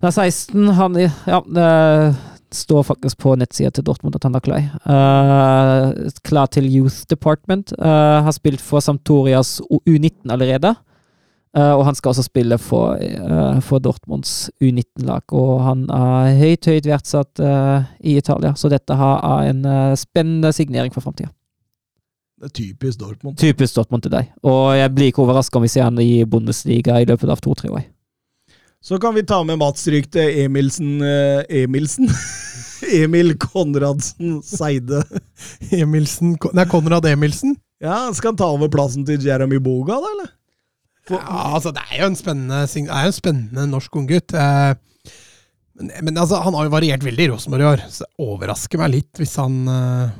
han 0.00 0.08
er 0.08 0.14
16, 0.14 0.68
han 0.78 0.96
Ja, 1.26 1.40
det 1.42 1.68
står 2.54 2.82
faktisk 2.88 3.18
på 3.18 3.34
nettsida 3.36 3.70
til 3.70 3.84
Dortmund 3.84 4.16
at 4.16 4.24
han 4.24 4.34
er 4.34 4.40
klar. 4.44 4.66
Uh, 4.88 6.10
klar 6.24 6.46
til 6.52 6.68
Youth 6.68 7.04
Department. 7.10 7.72
Uh, 7.78 8.22
har 8.24 8.32
spilt 8.36 8.60
for 8.64 8.80
Samtorias 8.84 9.58
U19 9.70 10.30
allerede. 10.32 10.74
Uh, 11.56 11.72
og 11.78 11.84
han 11.88 11.96
skal 11.96 12.12
også 12.12 12.22
spille 12.26 12.58
for, 12.60 12.98
eh, 13.00 13.60
for 13.64 13.80
Dortmunds 13.82 14.50
U19-lag. 14.62 15.24
Og 15.32 15.62
han 15.64 15.86
er 15.90 16.36
høyt, 16.38 16.68
høyt 16.68 16.86
verdsatt 16.86 17.40
eh, 17.40 17.88
i 18.04 18.18
Italia, 18.20 18.52
så 18.54 18.68
dette 18.70 18.94
har- 18.94 19.24
er 19.24 19.48
en 19.50 19.64
eh, 19.64 19.94
spennende 19.96 20.52
signering 20.52 20.92
for 20.94 21.00
framtida. 21.00 21.30
Det 22.38 22.44
er 22.52 22.54
typisk 22.54 23.00
Dortmund. 23.00 23.38
Typisk 23.40 23.74
Dortmund 23.74 24.02
til 24.04 24.12
deg. 24.12 24.28
Og 24.44 24.76
jeg 24.76 24.92
blir 24.94 25.08
ikke 25.10 25.24
overraska 25.24 25.56
om 25.58 25.62
vi 25.64 25.68
ser 25.72 25.88
han 25.88 25.98
i 25.98 26.24
Bundesliga 26.24 27.00
i 27.00 27.04
løpet 27.08 27.32
av 27.32 27.40
to-tre 27.42 27.70
år. 27.72 27.82
Så 28.84 28.98
kan 29.02 29.14
vi 29.14 29.24
ta 29.26 29.42
med 29.44 29.58
Mats-ryktet 29.58 30.38
Emilsen 30.44 31.00
eh, 31.02 31.62
Emilsen? 31.62 32.08
Emil 32.94 33.34
Konradsen 33.38 34.42
Seide. 34.42 35.02
Emilsen 35.70 36.36
Nei, 36.54 36.66
Konrad 36.70 37.06
Emilsen? 37.06 37.56
Ja, 37.82 38.14
Skal 38.14 38.32
han 38.32 38.38
ta 38.38 38.50
over 38.54 38.70
plassen 38.70 39.06
til 39.06 39.22
Jeremy 39.22 39.58
Boga, 39.62 39.98
da, 40.02 40.12
eller? 40.14 40.34
Ja, 41.08 41.54
altså, 41.56 41.72
det 41.72 41.82
er 41.88 42.02
jo 42.02 42.10
en 42.10 42.18
spennende, 42.18 42.64
jo 42.84 42.92
en 42.92 43.16
spennende 43.16 43.66
norsk 43.70 43.96
unggutt. 43.96 44.34
Eh, 44.36 44.72
men, 45.78 45.92
men 46.02 46.18
altså, 46.18 46.42
han 46.44 46.54
har 46.58 46.66
jo 46.68 46.74
variert 46.74 47.06
veldig 47.06 47.26
i 47.26 47.30
Rosenborg 47.32 47.64
i 47.64 47.68
år, 47.72 47.84
så 47.90 48.04
det 48.04 48.26
overrasker 48.26 48.82
meg 48.82 48.92
litt 48.96 49.22
hvis 49.22 49.36
han 49.40 49.60
eh, 49.72 50.16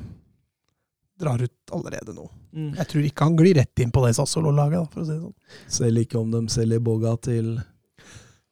drar 1.21 1.43
ut 1.43 1.75
allerede 1.77 2.15
nå. 2.15 2.29
Mm. 2.57 2.71
Jeg 2.79 2.91
tror 2.93 3.09
ikke 3.11 3.27
han 3.29 3.39
glir 3.39 3.59
rett 3.59 3.83
inn 3.85 3.93
på 3.95 4.05
det 4.07 4.15
Sassolo-laget, 4.17 4.89
for 4.95 5.03
å 5.03 5.09
si 5.09 5.15
det 5.15 5.21
sånn. 5.21 5.59
Selv 5.81 6.05
ikke 6.05 6.23
om 6.23 6.31
de 6.33 6.45
selger 6.53 6.83
Boga 6.83 7.19
til 7.21 7.59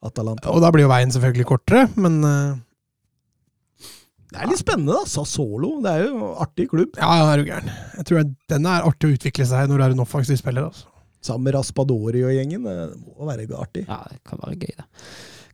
Atalanta. 0.05 0.51
Og 0.53 0.61
da 0.61 0.71
blir 0.73 0.85
jo 0.85 0.91
veien 0.91 1.13
selvfølgelig 1.13 1.47
kortere, 1.49 1.87
men 1.97 2.19
uh, 2.21 2.57
Det 4.27 4.41
er 4.43 4.51
litt 4.51 4.61
spennende, 4.61 4.93
da. 4.93 5.07
Sassolo. 5.09 5.77
Det 5.83 5.93
er 5.93 6.05
jo 6.05 6.11
en 6.17 6.35
artig 6.43 6.67
klubb. 6.73 6.99
ja, 6.99 7.09
ja, 7.21 7.31
er 7.31 7.41
du 7.41 7.49
gæren. 7.49 7.71
Jeg 7.97 8.09
tror 8.09 8.21
jeg, 8.21 8.29
den 8.53 8.69
er 8.69 8.85
artig 8.89 9.09
å 9.09 9.15
utvikle 9.17 9.47
seg 9.49 9.71
når 9.71 9.79
du 9.79 9.87
er 9.87 9.95
en 9.95 10.05
offensiv 10.05 10.37
spiller. 10.39 10.67
Altså. 10.69 10.91
Sammen 11.25 11.47
med 11.47 11.57
Raspadori 11.57 12.21
og 12.27 12.35
gjengen. 12.35 12.67
Det 12.67 12.91
må 13.01 13.27
være 13.27 13.49
artig. 13.57 13.87
Ja, 13.87 14.03
det 14.11 14.21
kan 14.27 14.43
være 14.43 14.59
gøy, 14.61 14.75
det. 14.77 14.87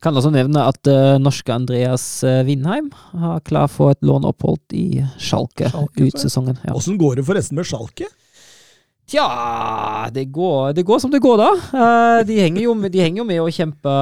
Kan 0.04 0.20
også 0.20 0.34
nevne 0.34 0.66
at 0.68 0.90
uh, 0.92 1.16
norske 1.22 1.54
Andreas 1.54 2.04
eh, 2.28 2.42
Vindheim 2.44 2.90
har 3.22 3.38
klar 3.48 3.70
for 3.72 3.94
et 3.94 4.02
låneopphold 4.04 4.76
i 4.76 5.00
Schalke, 5.16 5.70
Schalke, 5.72 6.10
ut 6.10 6.18
sesongen. 6.20 6.58
Ja. 6.68 6.74
Åssen 6.76 6.98
går 7.00 7.22
det 7.22 7.24
forresten 7.30 7.56
med 7.56 7.70
Schalke? 7.70 8.10
Tja, 9.10 10.08
det 10.16 10.26
går, 10.32 10.72
det 10.74 10.86
går 10.88 11.00
som 11.04 11.12
det 11.12 11.20
går, 11.22 11.42
da. 11.42 11.50
Eh, 11.76 12.20
de, 12.28 12.38
henger 12.40 12.64
jo 12.64 12.74
de 12.88 13.02
henger 13.04 13.20
jo 13.20 13.26
med 13.28 13.42
å 13.44 13.50
kjempe 13.52 13.96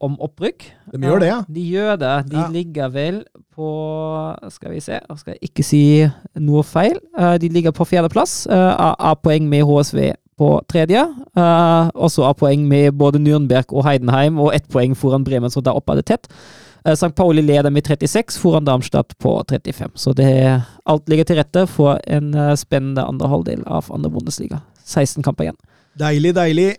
om 0.00 0.16
opprykk. 0.24 0.64
De 0.94 1.02
gjør 1.04 1.20
det, 1.20 1.28
ja. 1.28 1.40
De 1.48 1.64
gjør 1.74 1.98
det. 2.00 2.14
De 2.30 2.36
Ja. 2.40 2.46
ligger 2.48 2.88
vel 2.88 3.24
på 3.54 3.68
Skal 4.50 4.70
vi 4.70 4.80
se, 4.80 5.00
nå 5.08 5.16
skal 5.18 5.34
jeg 5.34 5.50
ikke 5.50 5.64
si 5.66 5.82
noe 6.38 6.62
feil. 6.62 6.96
Eh, 7.18 7.36
de 7.38 7.48
ligger 7.48 7.72
på 7.72 7.84
fjerdeplass. 7.84 8.46
Uh, 8.46 8.94
av 8.98 9.20
poeng 9.22 9.48
med 9.48 9.64
HSV 9.66 10.14
på 10.38 10.48
tredje. 10.70 11.02
Uh, 11.36 11.90
også 11.94 12.24
av 12.24 12.36
poeng 12.38 12.64
med 12.68 12.94
både 12.94 13.18
Nürnberg 13.18 13.66
og 13.74 13.84
Heidenheim, 13.84 14.38
og 14.38 14.54
ett 14.54 14.68
poeng 14.70 14.94
foran 14.96 15.24
Bremen, 15.26 15.50
så 15.50 15.60
da 15.60 15.74
oppe 15.74 15.92
er 15.92 16.00
det 16.00 16.06
tett. 16.06 16.28
Uh, 16.86 16.92
St. 16.92 17.14
Pauli 17.16 17.42
leder 17.42 17.70
med 17.74 17.86
36, 17.86 18.38
foran 18.38 18.66
Darmstadt 18.68 19.16
på 19.18 19.34
35. 19.48 19.90
Så 19.94 20.12
det, 20.16 20.30
alt 20.84 21.08
ligger 21.08 21.28
til 21.28 21.40
rette 21.40 21.66
for 21.70 21.98
en 22.06 22.32
eh, 22.34 22.54
spennende 22.56 23.04
andre 23.04 23.28
halvdel 23.28 23.64
av 23.66 23.90
andre 23.92 24.10
Bundesliga. 24.10 24.62
16 24.84 25.22
kamper 25.26 25.48
igjen. 25.48 25.60
Deilig, 25.98 26.34
deilig. 26.38 26.70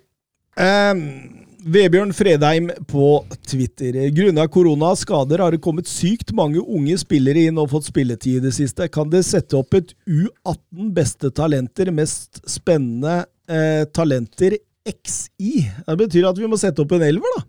Um 0.59 1.45
Vebjørn 1.59 2.13
Fredheim 2.15 2.69
på 2.87 3.25
Twitter. 3.47 3.97
Grunna 4.15 4.45
korona 4.47 4.93
og 4.93 4.99
skader 5.01 5.41
har 5.43 5.51
det 5.51 5.61
kommet 5.63 5.89
sykt 5.91 6.31
mange 6.35 6.61
unge 6.61 6.95
spillere 7.01 7.49
inn 7.49 7.59
og 7.59 7.73
fått 7.73 7.89
spilletid 7.89 8.39
i 8.39 8.45
det 8.47 8.53
siste. 8.55 8.87
Kan 8.87 9.11
det 9.11 9.25
sette 9.27 9.57
opp 9.59 9.75
et 9.75 9.91
U18 10.07 10.93
beste 10.95 11.33
talenter, 11.35 11.91
mest 11.91 12.39
spennende 12.47 13.25
eh, 13.51 13.83
talenter 13.91 14.55
XI? 14.87 15.67
Det 15.83 15.97
betyr 15.99 16.29
at 16.31 16.39
vi 16.39 16.47
må 16.47 16.59
sette 16.59 16.85
opp 16.85 16.95
en 16.95 17.03
elver, 17.09 17.35
da. 17.35 17.43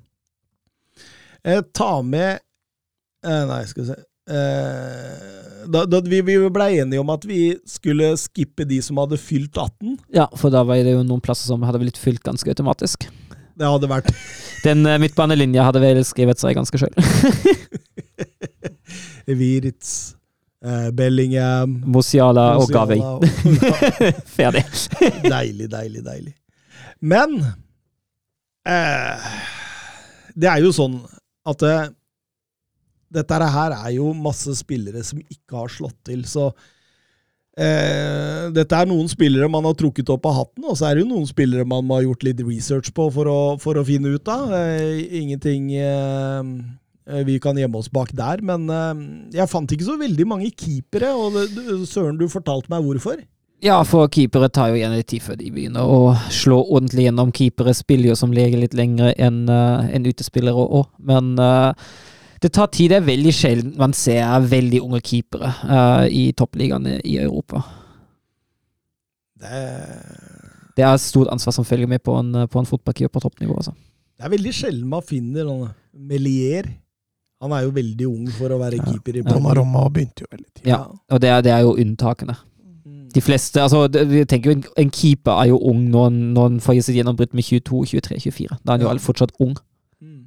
Eh, 1.45 1.63
ta 1.73 2.03
med 2.05 2.39
eh, 3.27 3.45
Nei, 3.49 3.63
skal 3.69 3.83
vi 3.85 3.89
se. 3.89 3.97
eh, 4.31 5.41
da, 5.71 5.85
da 5.87 6.01
vi, 6.05 6.21
vi 6.25 6.37
blei 6.53 6.81
enige 6.81 7.01
om 7.01 7.11
at 7.13 7.25
vi 7.29 7.55
skulle 7.69 8.13
skippe 8.21 8.65
de 8.69 8.81
som 8.85 9.01
hadde 9.01 9.19
fylt 9.21 9.57
18. 9.57 9.97
Ja, 10.17 10.29
for 10.37 10.53
da 10.53 10.65
var 10.67 10.81
det 10.85 10.95
jo 10.95 11.03
noen 11.07 11.23
plasser 11.25 11.51
som 11.51 11.65
hadde 11.67 11.81
blitt 11.83 12.01
fylt 12.01 12.23
ganske 12.27 12.53
automatisk. 12.53 13.09
Det 13.61 13.69
hadde 13.69 13.91
vært 13.91 14.09
Den 14.67 14.85
uh, 14.89 14.97
midtbanelinja 15.01 15.67
hadde 15.69 15.83
vel 15.83 16.01
skrevet 16.05 16.41
seg 16.41 16.57
ganske 16.59 16.81
sjøl. 16.81 16.93
Wirtz, 19.31 20.17
eh, 20.65 20.89
Bellingham 20.97 21.77
Mosiala 21.87 22.57
og 22.59 22.73
Gavi. 22.75 22.99
Ferdig. 24.37 24.65
Deilig, 25.23 25.69
deilig, 25.71 26.03
deilig. 26.05 26.35
Men 27.01 27.37
eh, 28.69 29.31
det 30.35 30.51
er 30.51 30.65
jo 30.65 30.73
sånn 30.75 30.99
at 31.51 31.65
eh, 31.67 31.89
dette 33.11 33.39
her 33.55 33.75
er 33.75 33.95
jo 33.97 34.13
masse 34.15 34.53
spillere 34.61 35.03
som 35.07 35.21
ikke 35.23 35.59
har 35.59 35.73
slått 35.73 35.99
til, 36.07 36.23
så 36.31 36.51
eh, 37.59 38.51
Dette 38.55 38.77
er 38.77 38.89
noen 38.89 39.11
spillere 39.11 39.51
man 39.51 39.67
har 39.67 39.75
trukket 39.79 40.13
opp 40.15 40.29
av 40.31 40.37
hatten, 40.39 40.67
og 40.67 40.79
så 40.79 40.89
er 40.89 40.97
det 40.97 41.05
jo 41.05 41.11
noen 41.11 41.27
spillere 41.29 41.67
man 41.69 41.87
må 41.87 41.99
ha 41.99 42.07
gjort 42.07 42.27
litt 42.27 42.45
research 42.47 42.93
på 42.95 43.09
for 43.15 43.31
å, 43.31 43.41
for 43.63 43.81
å 43.81 43.87
finne 43.87 44.15
ut 44.15 44.31
av. 44.31 44.55
Eh, 44.57 45.03
ingenting 45.23 45.73
eh, 45.75 46.55
vi 47.27 47.41
kan 47.43 47.59
gjemme 47.59 47.83
oss 47.83 47.91
bak 47.93 48.15
der, 48.17 48.45
men 48.47 48.71
eh, 48.71 49.05
jeg 49.41 49.51
fant 49.51 49.75
ikke 49.75 49.89
så 49.89 49.99
veldig 50.01 50.29
mange 50.31 50.53
keepere, 50.55 51.11
og 51.11 51.35
det, 51.35 51.67
Søren, 51.91 52.19
du 52.21 52.29
fortalte 52.31 52.71
meg 52.73 52.87
hvorfor. 52.87 53.23
Ja, 53.61 53.83
for 53.85 54.09
keepere 54.09 54.49
tar 54.49 54.71
jo 54.73 54.79
gjerne 54.81 54.97
litt 54.97 55.11
tid 55.13 55.21
før 55.21 55.37
de 55.37 55.51
begynner 55.53 55.85
å 55.85 56.15
slå 56.33 56.63
ordentlig 56.63 57.05
gjennom. 57.07 57.33
Keepere 57.37 57.75
spiller 57.77 58.13
jo 58.13 58.17
som 58.17 58.33
leger 58.33 58.63
litt 58.63 58.77
lengre 58.77 59.13
enn 59.21 59.43
uh, 59.53 59.85
en 59.85 60.09
utespillere 60.09 60.65
òg, 60.65 60.89
men 61.11 61.35
uh, 61.37 61.77
det 62.41 62.55
tar 62.57 62.71
tid. 62.73 62.95
Det 62.95 63.03
er 63.03 63.11
veldig 63.11 63.35
sjelden 63.37 63.77
man 63.81 63.93
ser 63.97 64.25
veldig 64.49 64.81
unge 64.87 65.03
keepere 65.05 65.53
uh, 65.69 66.07
i 66.09 66.31
toppligaene 66.33 67.03
i 67.05 67.19
Europa. 67.21 67.63
Det 69.41 69.63
Det 70.77 70.85
er 70.87 70.95
et 70.95 71.03
stort 71.03 71.29
ansvar 71.29 71.53
som 71.53 71.65
følger 71.67 71.89
med 71.91 72.01
på 72.01 72.15
en, 72.17 72.47
på 72.49 72.59
en 72.59 72.69
fotballkeeper 72.69 73.13
på 73.13 73.21
toppnivå. 73.21 73.59
Også. 73.61 73.75
Det 74.17 74.25
er 74.25 74.33
veldig 74.33 74.53
sjelden 74.55 74.89
man 74.89 75.05
finner 75.05 75.45
noen 75.45 75.75
Melier. 75.93 76.71
Han 77.45 77.53
er 77.53 77.67
jo 77.67 77.75
veldig 77.77 78.07
ung 78.09 78.31
for 78.33 78.53
å 78.55 78.59
være 78.61 78.79
keeper 78.87 79.19
i 79.21 79.25
Donnarumma 79.27 79.83
begynte 79.93 80.25
jo 80.25 80.31
veldig 80.31 80.49
tidlig. 80.55 80.71
Ja, 80.71 80.87
og 80.89 81.21
det 81.21 81.29
er, 81.29 81.43
det 81.45 81.53
er 81.53 81.67
jo 81.67 81.75
unntakene. 81.81 82.37
De 83.15 83.21
fleste, 83.21 83.61
altså, 83.63 83.89
vi 84.07 84.25
tenker 84.25 84.53
jo 84.55 84.63
en, 84.79 84.91
keeper 84.91 85.33
er 85.43 85.49
jo 85.51 85.59
ung 85.59 85.89
når 85.91 86.05
han- 86.11 86.33
når 86.35 86.43
han 86.49 86.61
får 86.61 86.83
sitt 86.85 86.97
gjennombrudd 86.97 87.35
med 87.35 87.45
22, 87.45 87.85
23, 87.87 88.21
24. 88.21 88.59
Da 88.65 88.73
er 88.73 88.79
han 88.79 88.81
jo 88.81 88.89
Ja. 88.93 88.95
fortsatt 88.99 89.33
ung. 89.41 89.57
Mm. 90.03 90.27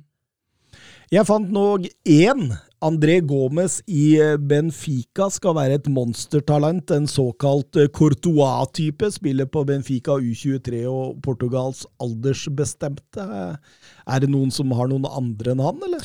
Jeg 1.11 1.25
fant 1.25 1.49
nå 1.51 1.85
én. 2.05 2.57
André 2.83 3.21
Gomez 3.25 3.77
i 3.87 4.17
eh, 4.19 4.35
Benfica 4.35 5.29
skal 5.31 5.53
være 5.55 5.75
et 5.75 5.85
monstertalent. 5.87 6.91
En 6.91 7.05
såkalt 7.07 7.77
eh, 7.77 7.87
Courtois-type. 7.87 9.09
Spiller 9.13 9.45
på 9.45 9.63
Benfica 9.65 10.17
U23 10.19 10.85
og 10.91 11.21
Portugals 11.23 11.85
aldersbestemte. 12.01 13.57
Er 14.05 14.19
det 14.19 14.29
noen 14.29 14.51
som 14.51 14.69
har 14.71 14.87
noen 14.91 15.05
andre 15.05 15.51
enn 15.53 15.61
han, 15.63 15.79
eller? 15.87 16.03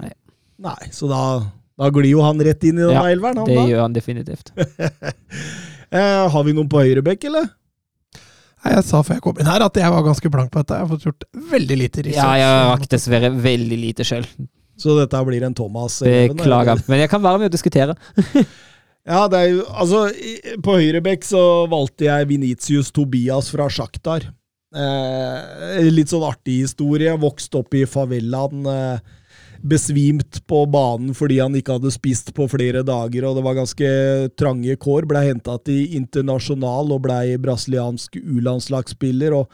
Nei. 0.00 0.12
Nei, 0.58 0.88
så 0.90 1.08
da, 1.10 1.20
da 1.78 1.90
glir 1.90 2.08
jo 2.14 2.22
han 2.22 2.40
rett 2.40 2.64
inn 2.64 2.78
i 2.78 2.86
den 2.86 2.96
Ja, 2.96 3.04
elveren, 3.04 3.36
han 3.36 3.46
Det 3.46 3.54
da. 3.54 3.66
gjør 3.68 3.82
han 3.82 3.92
definitivt. 3.92 4.52
Eh, 5.92 6.28
har 6.32 6.44
vi 6.44 6.54
noen 6.56 6.68
på 6.70 6.82
høyrebekk, 6.84 7.24
eller? 7.30 7.48
Nei, 8.64 8.74
Jeg 8.74 8.84
sa 8.88 9.02
før 9.06 9.16
jeg 9.18 9.24
kom 9.24 9.38
inn 9.38 9.48
her 9.48 9.62
at 9.64 9.76
jeg 9.78 9.90
var 9.94 10.06
ganske 10.06 10.30
blank 10.34 10.50
på 10.52 10.62
dette. 10.62 10.76
Jeg 10.78 10.86
har 10.86 10.92
fått 10.92 11.06
gjort 11.06 11.26
veldig 11.52 11.76
lite 11.78 12.04
research. 12.08 12.24
Ja, 12.24 12.38
jeg 12.42 12.70
rakk 12.72 12.88
dessverre 12.90 13.30
veldig 13.30 13.78
lite 13.78 14.06
sjøl. 14.06 14.26
Så 14.78 14.94
dette 14.98 15.20
blir 15.26 15.46
en 15.46 15.54
Thomas. 15.58 16.00
Beklager. 16.02 16.82
Men 16.90 17.04
jeg 17.04 17.10
kan 17.10 17.22
være 17.22 17.42
med 17.42 17.52
og 17.52 17.54
diskutere. 17.58 17.98
Ja, 19.08 19.22
det 19.30 19.38
er 19.38 19.46
jo 19.54 19.62
Altså, 19.72 20.00
på 20.60 20.74
høyrebekk 20.76 21.22
så 21.24 21.40
valgte 21.72 22.04
jeg 22.04 22.28
Vinicius 22.28 22.90
Tobias 22.92 23.48
fra 23.54 23.64
Sjaktar. 23.72 24.26
Eh, 24.76 25.78
litt 25.88 26.12
sånn 26.12 26.26
artig 26.28 26.58
historie. 26.66 27.14
Vokste 27.20 27.62
opp 27.62 27.72
i 27.78 27.86
favelaen. 27.88 28.66
Eh, 28.68 29.14
besvimt 29.62 30.40
på 30.46 30.62
banen 30.70 31.14
fordi 31.16 31.40
han 31.42 31.56
ikke 31.58 31.78
hadde 31.78 31.92
spist 31.94 32.32
på 32.36 32.46
flere 32.50 32.84
dager, 32.86 33.26
og 33.26 33.38
det 33.38 33.44
var 33.46 33.58
ganske 33.58 33.90
trange 34.38 34.78
kår. 34.80 35.08
Blei 35.10 35.26
henta 35.30 35.58
til 35.64 35.98
internasjonal 35.98 36.94
og 36.94 37.04
blei 37.08 37.36
brasiliansk 37.42 38.20
U-landslagsspiller. 38.22 39.36
og 39.42 39.52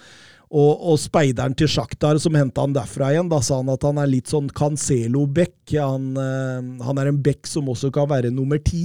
og, 0.55 0.85
og 0.87 0.99
speideren 1.03 1.55
til 1.59 1.67
Sjaktar 1.67 2.19
som 2.23 2.37
henta 2.39 2.63
han 2.63 2.75
derfra 2.77 3.09
igjen, 3.11 3.31
da 3.33 3.41
sa 3.43 3.57
han 3.59 3.73
at 3.73 3.83
han 3.83 3.99
er 3.99 4.07
litt 4.07 4.31
sånn 4.31 4.47
Cancelo-bekk. 4.55 5.73
Han, 5.81 6.13
eh, 6.21 6.85
han 6.87 7.01
er 7.01 7.11
en 7.11 7.19
bekk 7.25 7.49
som 7.51 7.73
også 7.73 7.91
kan 7.95 8.07
være 8.13 8.31
nummer 8.31 8.61
ti. 8.63 8.85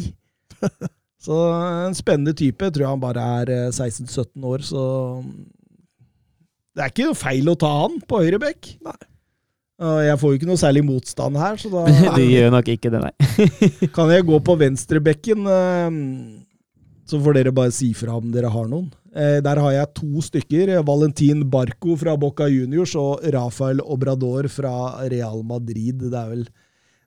Så 1.19 1.35
en 1.35 1.95
spennende 1.97 2.33
type. 2.33 2.63
Jeg 2.63 2.73
tror 2.77 2.93
han 2.93 3.03
bare 3.03 3.23
er 3.41 3.51
eh, 3.51 3.69
16-17 3.69 4.45
år, 4.47 4.63
så 4.63 4.83
Det 6.73 6.85
er 6.85 6.93
ikke 6.93 7.07
noe 7.09 7.19
feil 7.19 7.51
å 7.51 7.57
ta 7.59 7.71
han 7.81 7.97
på 8.07 8.21
høyre 8.23 8.39
bekk. 8.39 8.69
Og 8.87 9.08
Jeg 9.79 10.19
får 10.19 10.31
jo 10.33 10.37
ikke 10.39 10.47
noe 10.49 10.59
særlig 10.59 10.81
motstand 10.83 11.37
her, 11.39 11.55
så 11.61 11.69
da 11.71 11.85
Det 12.19 12.25
gjør 12.27 12.51
nok 12.51 12.67
ikke 12.73 12.91
det, 12.91 12.99
nei. 13.05 13.13
kan 13.95 14.09
jeg 14.11 14.25
gå 14.27 14.39
på 14.43 14.55
venstrebekken. 14.59 15.45
eh, 15.47 15.99
Så 17.09 17.19
får 17.23 17.37
dere 17.39 17.53
bare 17.55 17.71
si 17.71 17.93
fra 17.95 18.17
om 18.19 18.31
dere 18.33 18.51
har 18.51 18.67
noen. 18.67 18.89
Eh, 19.15 19.39
Der 19.41 19.57
har 19.63 19.71
jeg 19.73 19.93
to 19.97 20.21
stykker. 20.21 20.73
Valentin 20.85 21.45
Barco 21.49 21.95
fra 21.97 22.17
Boca 22.19 22.45
Juniors 22.51 22.95
og 22.99 23.23
Rafael 23.33 23.79
Obrador 23.81 24.49
fra 24.51 24.73
Real 25.09 25.41
Madrid. 25.47 26.03
Det 26.11 26.13
er 26.13 26.27
vel 26.35 26.43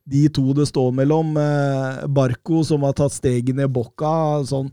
de 0.09 0.24
to 0.35 0.53
det 0.57 0.65
står 0.73 0.90
mellom. 0.97 1.36
Eh, 1.39 2.07
Barco, 2.11 2.65
som 2.66 2.82
har 2.89 2.97
tatt 2.99 3.12
steget 3.15 3.55
ned 3.55 3.70
Boca. 3.70 4.40
Sånn 4.49 4.73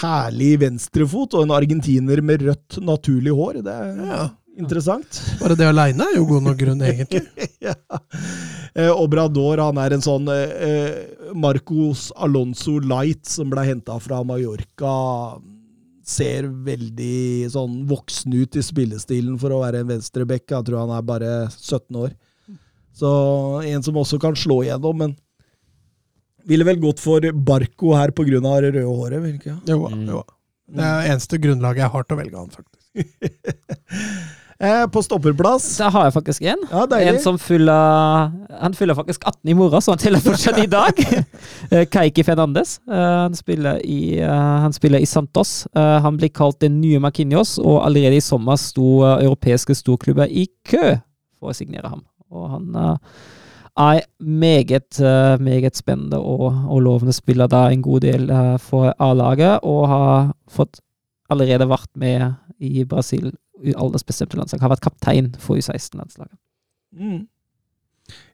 herlig 0.00 0.56
venstrefot, 0.64 1.36
og 1.38 1.44
en 1.46 1.54
argentiner 1.54 2.20
med 2.26 2.42
rødt, 2.42 2.80
naturlig 2.84 3.32
hår. 3.36 3.60
Det 3.62 3.76
er 3.76 4.02
Ja. 4.06 4.24
Interessant. 4.58 5.20
Bare 5.40 5.56
det 5.58 5.66
aleine 5.68 6.06
er 6.10 6.16
jo 6.18 6.26
god 6.30 6.42
nok 6.48 6.58
grunn, 6.60 6.82
egentlig. 6.86 7.22
ja. 7.66 7.74
Eh, 8.76 8.90
Obrador 8.92 9.60
han 9.62 9.78
er 9.80 9.94
en 9.96 10.04
sånn 10.04 10.26
eh, 10.32 11.30
Marcos 11.34 12.08
Alonso 12.16 12.78
Light 12.84 13.24
som 13.30 13.48
ble 13.52 13.64
henta 13.68 13.96
fra 14.02 14.22
Mallorca. 14.26 14.94
Ser 16.06 16.46
veldig 16.66 17.48
sånn 17.50 17.80
voksen 17.90 18.34
ut 18.38 18.56
i 18.56 18.62
spillestilen 18.62 19.38
for 19.42 19.50
å 19.56 19.62
være 19.64 19.80
en 19.82 19.88
venstreback. 19.90 20.44
Jeg 20.52 20.68
tror 20.68 20.84
han 20.84 20.92
er 20.98 21.06
bare 21.08 21.30
17 21.50 21.98
år. 22.04 22.12
Så 22.96 23.08
en 23.66 23.82
som 23.84 23.96
også 24.00 24.20
kan 24.22 24.36
slå 24.38 24.62
igjennom, 24.64 24.96
men 25.02 25.16
ville 26.46 26.64
vel 26.68 26.78
gått 26.80 27.00
for 27.02 27.20
Barco 27.34 27.90
her 27.98 28.12
pga. 28.14 28.38
det 28.38 28.70
røde 28.76 28.84
håret. 28.86 29.22
vil 29.24 29.34
ikke? 29.40 29.56
Jo, 29.66 29.88
Mm. 29.90 30.06
jo. 30.08 30.22
Det 30.68 30.82
er 30.82 31.10
eneste 31.12 31.38
grunnlaget 31.38 31.82
jeg 31.84 31.90
har 31.92 32.02
til 32.04 32.16
å 32.16 32.20
velge 32.20 32.38
han, 32.38 32.50
faktisk. 32.50 32.72
Eh, 34.56 34.86
på 34.88 35.02
stopperplass 35.04 35.64
Der 35.76 35.90
har 35.92 36.06
jeg 36.06 36.12
faktisk 36.14 36.42
en. 36.48 36.62
Ja. 36.70 36.86
En 36.96 37.18
som 37.20 37.36
fyller 37.38 38.30
Han 38.60 38.74
fyller 38.74 38.96
faktisk 38.96 39.26
18 39.26 39.50
i 39.50 39.56
morgen, 39.58 39.82
så 39.84 39.92
han 39.92 40.00
teller 40.00 40.22
fortsatt 40.24 40.58
i 40.62 40.66
dag. 40.66 40.96
Keiki 41.92 42.24
Fernandes. 42.24 42.78
Uh, 42.88 43.26
Han 43.26 43.36
spiller 43.36 43.80
i, 43.84 44.22
uh, 44.24 44.62
han 44.64 44.72
spiller 44.72 44.98
i 44.98 45.06
Santos. 45.06 45.66
Uh, 45.76 46.00
Han 46.00 46.16
blir 46.16 46.32
kalt 46.32 46.60
den 46.60 46.80
nye 46.80 47.00
Marquinhos, 47.00 47.58
og 47.58 47.84
allerede 47.84 48.16
i 48.16 48.24
sommer 48.24 48.56
sto 48.56 49.02
eh, 49.04 49.24
europeiske 49.26 49.74
storklubber 49.74 50.30
i 50.30 50.46
kø 50.64 50.96
for 51.38 51.52
å 51.52 51.56
signere 51.56 51.90
ham. 51.92 52.02
Og 52.32 52.48
han 52.50 52.78
eh, 52.80 52.96
er 53.76 54.00
meget, 54.20 55.00
eh, 55.00 55.36
meget 55.42 55.76
spennende 55.76 56.18
og, 56.18 56.48
og 56.68 56.82
lovende 56.82 57.14
spiller 57.16 57.50
da 57.50 57.66
en 57.70 57.84
god 57.84 58.06
del 58.06 58.30
eh, 58.30 58.56
for 58.62 58.94
A-laget, 58.98 59.60
og 59.62 59.88
har 59.92 60.30
fått 60.50 60.80
allerede 61.30 61.68
vært 61.68 61.90
med 61.98 62.34
i 62.62 62.84
Brasil 62.88 63.32
aldersbestemte 63.76 64.38
landslag. 64.38 64.62
Har 64.64 64.74
vært 64.74 64.84
kaptein 64.86 65.32
for 65.42 65.58
U16-landslaget. 65.60 66.36
Mm. 66.96 67.24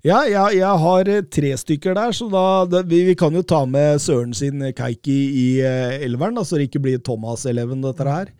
Ja, 0.04 0.18
ja, 0.28 0.46
jeg 0.52 0.80
har 0.82 1.08
eh, 1.08 1.24
tre 1.32 1.52
stykker 1.56 1.94
der, 1.96 2.12
så 2.16 2.26
da, 2.28 2.44
det, 2.68 2.82
vi, 2.90 3.04
vi 3.06 3.14
kan 3.18 3.32
jo 3.32 3.44
ta 3.46 3.62
med 3.64 4.02
Søren 4.02 4.34
sin 4.36 4.60
Keiki 4.76 5.18
i 5.38 5.46
uh, 5.64 5.94
elveren, 6.02 6.36
da, 6.36 6.44
så 6.44 6.58
det 6.58 6.68
ikke 6.68 6.82
blir 6.84 7.00
Thomas-eleven, 7.06 7.80
dette 7.84 8.08
her. 8.08 8.32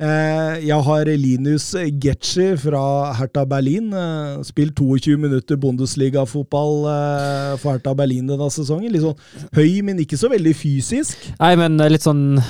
Eh, 0.00 0.54
jeg 0.64 0.84
har 0.86 1.08
Linus 1.20 1.66
Getschi 2.00 2.46
fra 2.58 3.12
Hertha 3.18 3.44
Berlin. 3.46 3.90
Eh, 3.92 4.40
spilt 4.48 4.74
22 4.78 5.18
minutter 5.20 5.58
Bundesliga-fotball 5.60 6.86
eh, 6.88 7.52
for 7.60 7.76
Hertha 7.76 7.92
Berlin 7.94 8.30
denne 8.30 8.48
sesongen. 8.50 8.90
Litt 8.92 9.04
sånn 9.04 9.50
høy, 9.54 9.82
men 9.84 10.00
ikke 10.02 10.16
så 10.18 10.30
veldig 10.32 10.54
fysisk. 10.56 11.28
Nei, 11.36 11.52
men 11.60 11.76
litt 11.92 12.06
sånn 12.06 12.40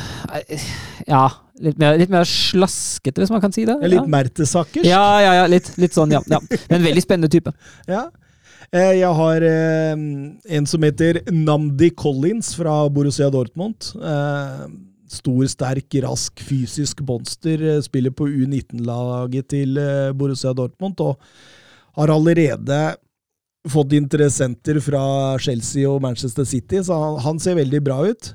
Ja, 1.10 1.26
litt 1.60 1.82
mer, 1.82 1.98
litt 1.98 2.12
mer 2.14 2.28
slaskete, 2.28 3.20
hvis 3.20 3.34
man 3.34 3.42
kan 3.42 3.54
si 3.54 3.66
det. 3.68 3.76
Litt 3.84 4.00
ja. 4.00 4.06
Mertesackers. 4.16 4.86
Ja, 4.86 5.04
ja, 5.24 5.34
ja, 5.42 5.50
litt, 5.50 5.74
litt 5.82 5.98
sånn, 5.98 6.14
ja, 6.14 6.22
ja. 6.30 6.40
Men 6.70 6.86
veldig 6.86 7.04
spennende 7.04 7.32
type. 7.32 7.54
Ja. 7.90 8.06
Jeg 8.72 9.04
har 9.04 9.44
en 9.44 10.66
som 10.70 10.84
heter 10.86 11.18
Namdi 11.28 11.90
Collins 11.92 12.54
fra 12.56 12.78
Borussia 12.88 13.26
Dortmund. 13.28 13.90
Stor, 15.12 15.44
sterk, 15.50 15.98
rask, 16.04 16.40
fysisk 16.40 17.02
monster. 17.08 17.62
eh, 17.76 17.80
Spiller 17.84 18.14
på 18.16 18.28
U19-laget 18.30 19.50
til 19.52 19.80
eh, 19.80 20.12
Borussia 20.16 20.54
Dortmund 20.56 21.00
og 21.04 21.18
har 21.98 22.08
allerede 22.08 22.82
fått 23.68 23.92
interessenter 23.94 24.80
fra 24.82 25.38
Chelsea 25.38 25.86
og 25.86 26.00
Manchester 26.02 26.44
City, 26.48 26.80
så 26.82 26.96
han, 26.98 27.18
han 27.22 27.42
ser 27.42 27.60
veldig 27.60 27.82
bra 27.84 28.00
ut. 28.08 28.32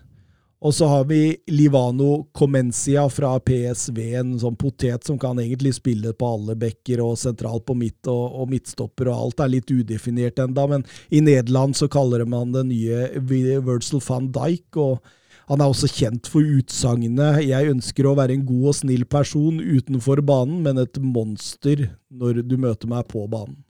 Og 0.57 0.73
så 0.73 0.87
har 0.89 1.03
vi 1.05 1.35
Livano 1.53 2.23
Comencia 2.33 3.03
fra 3.13 3.35
PSV, 3.45 3.97
en 4.17 4.31
sånn 4.41 4.55
potet 4.57 5.05
som 5.05 5.19
kan 5.21 5.37
egentlig 5.37 5.75
spille 5.77 6.15
på 6.17 6.29
alle 6.33 6.55
bekker 6.57 7.03
og 7.05 7.19
sentralt 7.21 7.67
på 7.67 7.75
midt 7.77 8.09
og, 8.09 8.39
og 8.41 8.49
midtstopper, 8.55 9.11
og 9.11 9.27
alt 9.27 9.43
er 9.45 9.51
litt 9.53 9.69
udefinert 9.69 10.41
enda, 10.41 10.65
men 10.71 10.85
i 11.13 11.21
Nederland 11.21 11.77
så 11.77 11.89
kaller 11.93 12.25
man 12.25 12.55
det 12.55 12.65
nye 12.71 13.21
Virgil 13.21 14.01
van 14.07 14.31
Dijk, 14.33 14.81
og 14.81 15.13
han 15.47 15.61
er 15.63 15.69
også 15.71 15.87
kjent 15.87 16.27
for 16.27 16.43
utsagnet 16.43 17.43
'Jeg 17.45 17.71
ønsker 17.71 18.07
å 18.07 18.15
være 18.17 18.35
en 18.35 18.45
god 18.45 18.67
og 18.73 18.75
snill 18.75 19.05
person 19.05 19.61
utenfor 19.61 20.21
banen, 20.21 20.61
men 20.63 20.77
et 20.77 20.99
monster 20.99 21.87
når 22.11 22.43
du 22.47 22.57
møter 22.57 22.87
meg 22.87 23.07
på 23.07 23.23
banen'. 23.31 23.63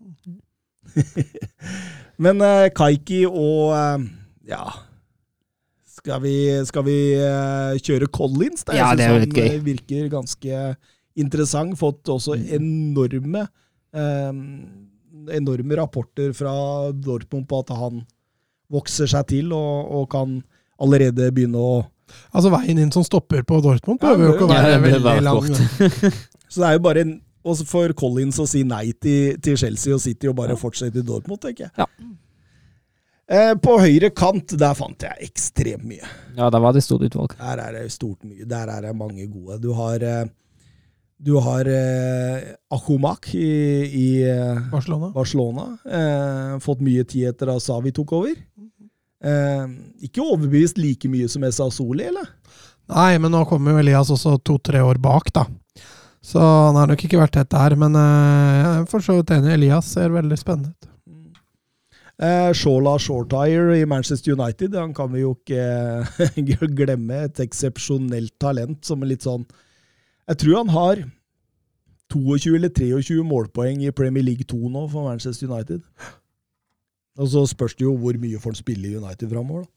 men 2.24 2.42
eh, 2.42 2.70
Kaiki 2.74 3.26
og 3.28 3.76
eh, 3.76 4.08
ja 4.48 4.64
skal 5.98 6.22
vi, 6.24 6.36
skal 6.64 6.86
vi 6.88 6.98
eh, 7.20 7.78
kjøre 7.84 8.08
Collins? 8.08 8.64
Der? 8.64 8.78
Ja, 8.80 8.92
det 8.96 9.06
er 9.06 9.16
jo 9.16 9.24
litt 9.26 9.36
gøy. 9.36 9.48
eh, 9.50 9.64
virker 9.66 10.12
ganske 10.14 10.60
interessant. 11.20 11.76
Fått 11.80 12.08
også 12.14 12.38
enorme 12.56 13.48
eh, 13.92 14.32
enorme 15.36 15.80
rapporter 15.80 16.32
fra 16.38 16.54
Dortmund 16.94 17.48
på 17.50 17.60
at 17.60 17.74
han 17.76 18.06
vokser 18.72 19.10
seg 19.12 19.28
til 19.32 19.52
og, 19.56 19.92
og 20.00 20.08
kan 20.12 20.38
allerede 20.82 21.32
begynne 21.34 21.62
å 21.62 21.78
Altså 22.32 22.48
Veien 22.54 22.78
inn 22.80 22.92
som 22.94 23.04
stopper 23.04 23.42
på 23.44 23.58
Dortmund 23.60 24.00
Ja, 24.00 24.14
behøver 24.16 24.30
jo 24.30 24.36
ikke 24.38 24.46
å 24.46 24.52
være 24.52 24.70
det 24.72 24.92
veldig 24.94 25.24
lang. 25.26 25.50
Så 26.52 26.62
det 26.62 26.70
er 26.70 26.78
jo 26.78 26.84
bare 26.86 27.04
en, 27.04 27.12
for 27.68 27.92
Collins 28.00 28.40
å 28.40 28.46
si 28.48 28.62
nei 28.68 28.94
til, 28.96 29.36
til 29.44 29.58
Chelsea 29.60 29.96
og 29.96 30.00
City 30.00 30.30
og 30.32 30.38
bare 30.38 30.56
fortsette 30.60 31.04
i 31.04 31.06
Dortmund, 31.06 31.42
tenker 31.44 31.68
jeg. 31.68 31.74
Ja. 31.84 31.88
Eh, 33.28 33.54
på 33.60 33.76
høyre 33.84 34.14
kant, 34.16 34.56
der 34.56 34.76
fant 34.80 35.04
jeg 35.04 35.28
ekstremt 35.28 35.84
mye. 35.84 36.08
Ja, 36.38 36.48
der 36.48 36.64
var 36.64 36.76
det 36.78 36.86
stort 36.86 37.04
utvalg. 37.04 37.36
Der 37.42 37.60
er 37.66 37.76
det 37.76 37.90
stort 37.92 38.24
mye. 38.24 38.48
Der 38.48 38.72
er 38.72 38.88
det 38.88 38.96
mange 38.96 39.28
gode. 39.28 39.60
Du 39.60 39.74
har 39.76 40.00
eh, 40.00 40.30
du 41.18 41.34
har 41.42 41.66
eh, 41.66 42.54
Ahumak 42.70 43.32
i, 43.34 43.50
i 43.90 44.08
eh, 44.22 44.60
Barcelona. 44.72 45.10
Barcelona. 45.16 45.66
Eh, 45.84 46.60
fått 46.62 46.84
mye 46.86 47.04
tid 47.10 47.32
etter 47.32 47.50
at 47.56 47.64
Savi 47.66 47.92
tok 47.96 48.14
over. 48.20 48.36
Eh, 49.24 49.64
ikke 50.08 50.24
overbevist 50.24 50.78
like 50.82 51.10
mye 51.10 51.30
som 51.32 51.46
Esa 51.48 51.70
Soli, 51.74 52.06
eller? 52.12 52.28
Nei, 52.92 53.18
men 53.20 53.34
nå 53.34 53.44
kommer 53.50 53.74
jo 53.74 53.82
Elias 53.82 54.12
også 54.14 54.38
to-tre 54.46 54.84
år 54.84 55.00
bak, 55.04 55.32
da. 55.36 55.48
Så 56.24 56.42
han 56.42 56.76
har 56.76 56.90
nok 56.90 57.04
ikke 57.06 57.20
vært 57.20 57.36
tett 57.38 57.50
der, 57.54 57.76
men 57.80 57.96
eh, 57.96 58.60
jeg 58.60 58.70
er 58.74 58.86
for 58.92 59.04
så 59.04 59.18
vidt 59.20 59.34
enig. 59.36 59.54
Elias 59.56 59.90
ser 59.96 60.14
veldig 60.14 60.38
spennende 60.40 60.74
ut. 60.74 60.94
Eh, 62.18 62.50
Shola 62.58 62.96
Shortire 62.98 63.78
i 63.78 63.86
Manchester 63.86 64.34
United, 64.34 64.74
han 64.76 64.94
kan 64.98 65.12
vi 65.14 65.22
jo 65.22 65.36
ikke 65.38 66.68
glemme. 66.80 67.24
Et 67.28 67.44
eksepsjonelt 67.46 68.34
talent 68.42 68.80
som 68.86 69.04
er 69.04 69.14
litt 69.14 69.28
sånn 69.28 69.46
Jeg 70.28 70.42
tror 70.42 70.58
han 70.64 70.74
har 70.74 71.04
22 72.14 72.56
eller 72.58 72.72
23 72.74 73.22
målpoeng 73.28 73.84
i 73.86 73.94
Premier 73.96 74.26
League 74.26 74.48
2 74.50 74.72
nå 74.74 74.88
for 74.90 75.10
Manchester 75.10 75.52
United. 75.52 75.84
Og 77.18 77.30
så 77.32 77.44
spørs 77.50 77.76
det 77.78 77.86
jo 77.88 77.96
hvor 77.98 78.18
mye 78.22 78.40
får 78.42 78.54
han 78.54 78.60
spille 78.62 78.90
i 78.92 78.96
United 79.00 79.30
framover, 79.32 79.66
da. 79.66 79.74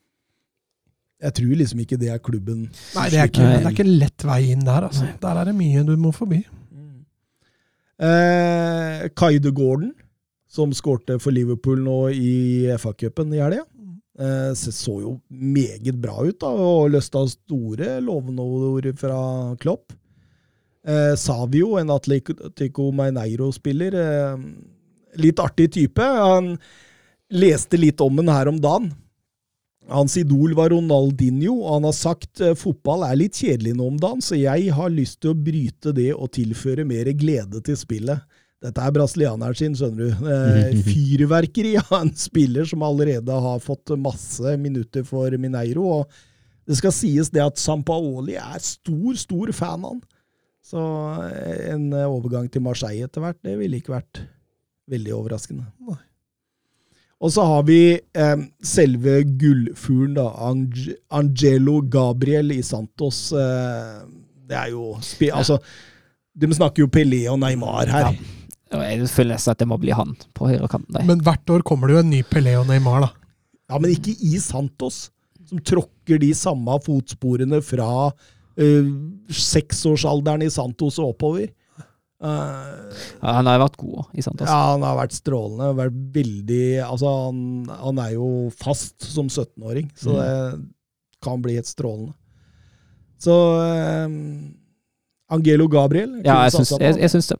Jeg 1.20 1.34
tror 1.36 1.56
liksom 1.60 1.80
ikke 1.82 1.98
det 2.00 2.08
er 2.08 2.20
klubben 2.24 2.60
Nei, 2.64 3.02
det 3.12 3.18
er 3.20 3.26
ikke, 3.28 3.44
det 3.44 3.66
er 3.68 3.74
ikke 3.74 3.84
lett 3.90 4.24
vei 4.24 4.38
inn 4.54 4.62
der, 4.64 4.86
altså. 4.88 5.04
Der 5.20 5.40
er 5.40 5.50
det 5.50 5.56
mye 5.58 5.82
du 5.84 5.92
må 6.00 6.14
forbi. 6.16 6.38
Eh, 8.00 9.02
Kaide 9.12 9.52
Gordon, 9.52 9.90
som 10.48 10.72
skårte 10.72 11.18
for 11.20 11.36
Liverpool 11.36 11.82
nå 11.84 11.98
i 12.16 12.32
FA-cupen 12.80 13.34
i 13.36 13.42
helga. 13.42 13.66
Eh, 14.20 14.52
så, 14.56 14.72
så 14.72 14.96
jo 15.02 15.14
meget 15.28 16.00
bra 16.00 16.16
ut, 16.24 16.38
da, 16.40 16.48
og 16.48 16.90
løsta 16.94 17.26
store 17.28 17.98
lovende 18.04 18.94
fra 18.96 19.20
Klopp. 19.60 19.92
Eh, 20.88 21.12
Savio, 21.20 21.74
en 21.76 21.92
Atletico 21.92 22.90
Meineiro-spiller, 22.96 24.00
Eh, 24.00 24.46
litt 25.20 25.40
artig 25.42 25.72
type. 25.74 26.00
Han 26.00 26.54
leste 27.30 27.78
litt 27.78 28.00
om 28.02 28.16
den 28.20 28.30
her 28.30 28.50
om 28.50 28.58
dagen. 28.60 28.90
Hans 29.90 30.14
idol 30.20 30.52
var 30.54 30.70
Ronaldinho, 30.70 31.56
og 31.64 31.78
han 31.78 31.88
har 31.88 31.96
sagt 31.96 32.42
eh, 32.44 32.54
fotball 32.58 33.02
er 33.08 33.16
litt 33.18 33.38
kjedelig 33.40 33.72
nå 33.74 33.88
om 33.90 33.96
dagen, 33.98 34.20
så 34.22 34.38
jeg 34.38 34.70
har 34.76 34.92
lyst 34.92 35.18
til 35.22 35.32
å 35.32 35.38
bryte 35.48 35.94
det 35.96 36.12
og 36.14 36.30
tilføre 36.36 36.86
mer 36.86 37.10
glede 37.18 37.62
til 37.66 37.78
spillet. 37.78 38.22
Dette 38.60 38.84
er 38.84 38.92
brasilianeren 38.92 39.56
sin, 39.56 39.74
skjønner 39.74 40.10
du. 40.12 40.26
Eh, 40.30 40.82
fyrverkeri 40.90 41.74
av 41.80 41.94
en 42.02 42.12
spiller 42.18 42.68
som 42.68 42.84
allerede 42.86 43.40
har 43.46 43.62
fått 43.64 43.94
masse 43.98 44.54
minutter 44.60 45.06
for 45.08 45.34
Mineiro. 45.40 45.86
og 45.96 46.68
Det 46.68 46.78
skal 46.78 46.94
sies 46.94 47.32
det 47.34 47.42
at 47.42 47.58
Sampaoli 47.58 48.36
er 48.38 48.60
stor, 48.62 49.16
stor 49.18 49.54
fan 49.56 49.80
av 49.80 49.96
han. 49.96 50.04
Så 50.70 50.84
eh, 51.24 51.72
en 51.72 51.88
overgang 52.04 52.46
til 52.52 52.62
Marseille 52.62 53.08
etter 53.08 53.24
hvert, 53.24 53.40
det 53.42 53.56
ville 53.58 53.80
ikke 53.80 53.96
vært 53.96 54.22
veldig 54.92 55.16
overraskende. 55.16 55.66
Og 57.20 57.32
så 57.34 57.44
har 57.44 57.64
vi 57.68 57.80
eh, 58.00 58.42
selve 58.64 59.20
gullfuglen, 59.40 60.16
da. 60.16 60.30
Ange 60.48 60.96
Angelo 61.12 61.80
Gabriel 61.92 62.54
i 62.54 62.62
Santos. 62.64 63.26
Eh, 63.36 63.98
det 64.48 64.56
er 64.56 64.72
jo 64.72 64.94
spi 65.04 65.28
Altså, 65.30 65.60
de 66.40 66.48
snakker 66.56 66.86
jo 66.86 66.90
Pelé 66.92 67.26
og 67.30 67.38
Neymar 67.42 67.90
her. 67.92 68.14
Ja. 68.72 68.82
jeg 68.88 69.10
føler 69.12 69.34
nesten 69.34 69.52
at 69.52 69.60
det 69.60 69.68
må 69.68 69.76
bli 69.82 69.92
han 69.94 70.16
på 70.36 70.48
høyrekanten 70.48 70.96
der. 70.96 71.06
Men 71.06 71.20
hvert 71.26 71.52
år 71.52 71.64
kommer 71.66 71.90
det 71.90 71.98
jo 71.98 72.04
en 72.06 72.12
ny 72.14 72.22
Pelé 72.26 72.56
og 72.58 72.68
Neymar, 72.70 73.04
da. 73.04 73.12
Ja, 73.70 73.78
men 73.78 73.92
ikke 73.92 74.16
i 74.16 74.40
Santos, 74.42 75.10
som 75.46 75.60
tråkker 75.62 76.18
de 76.22 76.32
samme 76.34 76.74
fotsporene 76.82 77.60
fra 77.62 77.90
eh, 78.56 78.88
seksårsalderen 79.28 80.46
i 80.46 80.50
Santos 80.50 80.98
og 81.02 81.12
oppover. 81.12 81.50
Eh, 82.20 83.00
Ja, 83.22 83.32
han 83.38 83.48
har 83.48 83.60
vært 83.62 83.76
god 83.80 84.12
i 84.12 84.22
Santos. 84.24 84.48
ja, 84.48 84.60
han 84.72 84.82
har 84.84 84.96
vært 84.98 85.16
strålende. 85.16 85.70
Vært 85.78 85.98
veldig 86.14 86.64
Altså, 86.84 87.12
han, 87.26 87.44
han 87.68 88.00
er 88.04 88.14
jo 88.14 88.30
fast 88.56 89.06
som 89.08 89.28
17-åring, 89.28 89.90
så 89.96 90.16
det 90.18 90.32
kan 91.24 91.40
bli 91.42 91.56
helt 91.56 91.68
strålende. 91.68 92.14
Så 93.20 93.36
eh, 93.60 94.08
Angelo 95.30 95.68
Gabriel 95.68 96.20
Ja, 96.24 96.42
jeg 96.48 96.56
syns, 96.56 96.72
jeg, 96.80 96.96
jeg 97.00 97.22
det. 97.28 97.38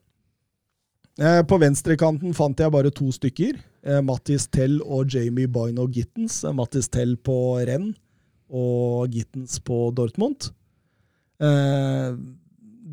Uh, 1.21 1.43
På 1.45 1.59
venstrekanten 1.61 2.33
fant 2.37 2.61
jeg 2.61 2.73
bare 2.73 2.93
to 2.95 3.11
stykker. 3.13 3.59
Uh, 3.85 4.01
Mattis 4.05 4.47
Tell 4.49 4.79
og 4.81 5.11
Jamie 5.13 5.49
Boyno 5.49 5.85
Gittens. 5.93 6.39
Mattis 6.57 6.89
Tell 6.89 7.17
på 7.21 7.59
Renn 7.69 7.91
og 8.51 9.13
Gittens 9.13 9.59
på 9.61 9.91
Dortmund. 9.95 10.49
Eh, 11.41 12.17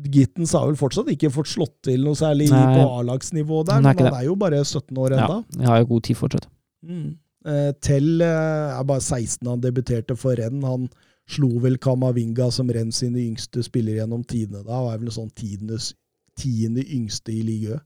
Gittens 0.06 0.52
har 0.54 0.66
vel 0.68 0.76
fortsatt 0.78 1.08
ikke 1.10 1.30
fått 1.34 1.50
slått 1.50 1.74
til 1.88 2.04
noe 2.04 2.14
særlig 2.18 2.50
Nei. 2.52 2.60
på 2.76 2.84
A-lagsnivå 3.00 3.64
der, 3.66 3.80
er 3.80 3.82
men 3.82 3.98
han 4.04 4.14
er 4.20 4.24
jo 4.28 4.36
bare 4.38 4.60
17 4.64 4.96
år 4.96 5.14
Ja, 5.16 5.24
ennå. 5.26 5.38
jeg 5.58 5.66
har 5.66 5.78
jo 5.82 5.88
god 5.94 6.02
tid 6.06 6.16
fortsatt. 6.20 6.48
Mm. 6.86 7.16
Eh, 7.48 7.72
Tell 7.80 8.20
eh, 8.22 8.78
er 8.78 8.84
bare 8.84 9.00
16 9.00 9.42
da 9.44 9.50
han 9.56 9.60
debuterte 9.64 10.16
for 10.16 10.34
Renn. 10.38 10.62
Han 10.62 10.88
slo 11.28 11.50
vel 11.60 11.78
Kamavinga 11.78 12.50
som 12.54 12.70
Renn 12.70 12.92
sine 12.92 13.18
yngste 13.24 13.62
spillere 13.66 14.02
gjennom 14.02 14.22
tidene 14.24 14.62
da, 14.64 14.78
og 14.84 14.92
er 14.92 14.98
vel 15.02 15.10
sånn 15.12 15.30
tidenes, 15.36 15.92
tiende 16.38 16.84
yngste 16.86 17.32
i 17.34 17.42
ligaen. 17.42 17.82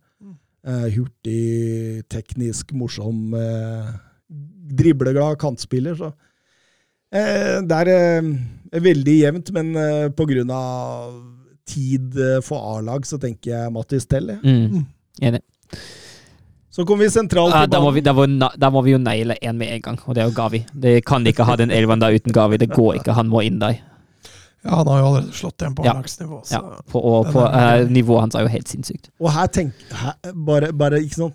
Eh, 0.63 0.89
hurtig, 0.95 2.05
teknisk, 2.13 2.71
morsom, 2.79 3.33
eh, 3.35 3.89
dribleglad 4.79 5.39
kantspiller. 5.43 5.97
Så. 5.99 6.13
Eh, 7.13 7.61
det 7.67 7.79
er 7.83 7.91
eh, 7.91 8.29
veldig 8.81 9.17
jevnt, 9.19 9.51
men 9.57 9.75
eh, 9.77 10.09
på 10.15 10.27
grunn 10.31 10.51
av 10.55 11.17
tid 11.69 12.17
eh, 12.19 12.41
for 12.45 12.77
A-lag, 12.77 13.05
så 13.07 13.19
tenker 13.23 13.51
jeg 13.55 13.73
Mattis 13.73 14.07
Tell. 14.07 14.29
jeg. 14.29 14.41
Mm. 14.43 14.87
Enig. 15.23 15.43
Så 16.73 16.87
kommer 16.89 17.05
vi 17.05 17.11
sentralt 17.13 17.53
Ja, 17.53 17.67
da, 17.67 17.81
må 17.81 17.91
banen. 17.91 17.95
vi, 17.95 18.01
da, 18.01 18.13
må, 18.17 18.51
da 18.59 18.71
må 18.73 18.81
vi 18.85 18.95
jo 18.95 18.99
naile 18.99 19.37
én 19.45 19.57
med 19.61 19.69
en 19.75 19.81
gang, 19.85 19.99
og 20.07 20.15
det 20.17 20.23
er 20.23 20.31
jo 20.31 20.37
Gavi. 20.37 20.63
Det 20.73 21.05
kan 21.05 21.27
ikke 21.29 21.45
ha 21.45 21.57
den 21.61 21.71
elven 21.71 22.01
der 22.01 22.15
uten 22.17 22.33
Gavi. 22.33 22.57
Det 22.63 22.71
går 22.73 22.97
ikke, 23.03 23.13
han 23.19 23.29
må 23.29 23.43
inn 23.45 23.59
der. 23.61 23.77
Ja, 24.65 24.77
han 24.79 24.87
har 24.89 25.01
jo 25.03 25.07
allerede 25.11 25.35
slått 25.37 25.61
igjen 25.61 25.75
på 25.77 25.85
Ja. 25.85 25.93
A-lagsnivå. 25.93 26.41
så- 26.47 26.53
Ja, 26.55 26.81
på, 26.89 27.03
og 27.05 27.27
på, 27.35 27.41
er- 27.45 27.83
eh, 27.83 27.89
nivået 27.91 28.21
hans 28.21 28.35
er 28.35 28.43
jo 28.47 28.49
helt 28.49 28.69
sinnssykt. 28.69 29.11
Og 29.21 29.31
her 29.33 29.47
tenk, 29.49 29.73
her, 29.93 30.15
bare, 30.33 30.73
bare, 30.73 31.01
ikke 31.03 31.15
sant? 31.19 31.35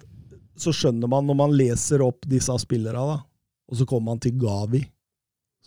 Så 0.57 0.71
skjønner 0.73 1.07
man, 1.07 1.27
når 1.27 1.35
man 1.35 1.51
leser 1.51 2.01
opp 2.01 2.25
disse 2.25 2.49
spillerne, 2.57 2.93
da, 3.17 3.19
og 3.69 3.77
så 3.77 3.85
kommer 3.85 4.05
man 4.15 4.19
til 4.19 4.31
Gavi, 4.31 4.87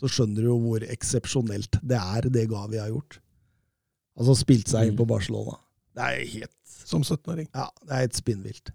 så 0.01 0.09
skjønner 0.09 0.37
du 0.43 0.49
jo 0.49 0.59
hvor 0.59 0.81
eksepsjonelt 0.81 1.79
det 1.87 1.97
er, 2.01 2.23
det 2.29 2.49
Gavi 2.51 2.79
har 2.79 2.89
gjort. 2.89 3.21
Altså 4.21 4.35
spilt 4.37 4.69
seg 4.69 4.91
inn 4.91 4.99
på 4.99 5.07
Barcelona. 5.09 5.57
Det 5.97 6.05
er 6.05 6.27
helt 6.37 6.53
Som 6.91 7.03
17-åring. 7.07 7.49
ja, 7.55 7.67
det 7.87 7.91
er 7.97 8.01
helt 8.05 8.19
spinnvilt. 8.19 8.71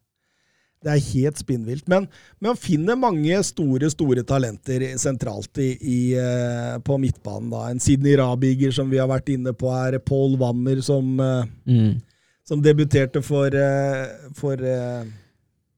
Det 0.85 0.91
er 0.93 1.01
helt 1.01 1.38
spinnvilt. 1.41 1.88
Men, 1.90 2.03
men 2.40 2.49
man 2.51 2.57
finner 2.59 2.95
mange 2.99 3.38
store, 3.43 3.88
store 3.90 4.22
talenter 4.27 4.83
sentralt 5.01 5.57
i, 5.61 5.72
i, 5.82 5.99
eh, 6.19 6.75
på 6.85 6.98
midtbanen. 7.01 7.49
da. 7.53 7.64
En 7.72 7.80
Sidney 7.82 8.15
Rabiger, 8.19 8.72
som 8.75 8.90
vi 8.91 8.98
har 9.01 9.07
vært 9.09 9.30
inne 9.33 9.53
på 9.57 9.72
her. 9.74 9.98
Paul 9.99 10.38
Wammer, 10.41 10.82
som, 10.85 11.19
eh, 11.19 11.45
Mm. 11.65 12.01
som 12.45 12.61
debuterte 12.61 13.24
for, 13.25 13.48
eh, 13.48 14.30
for 14.38 14.57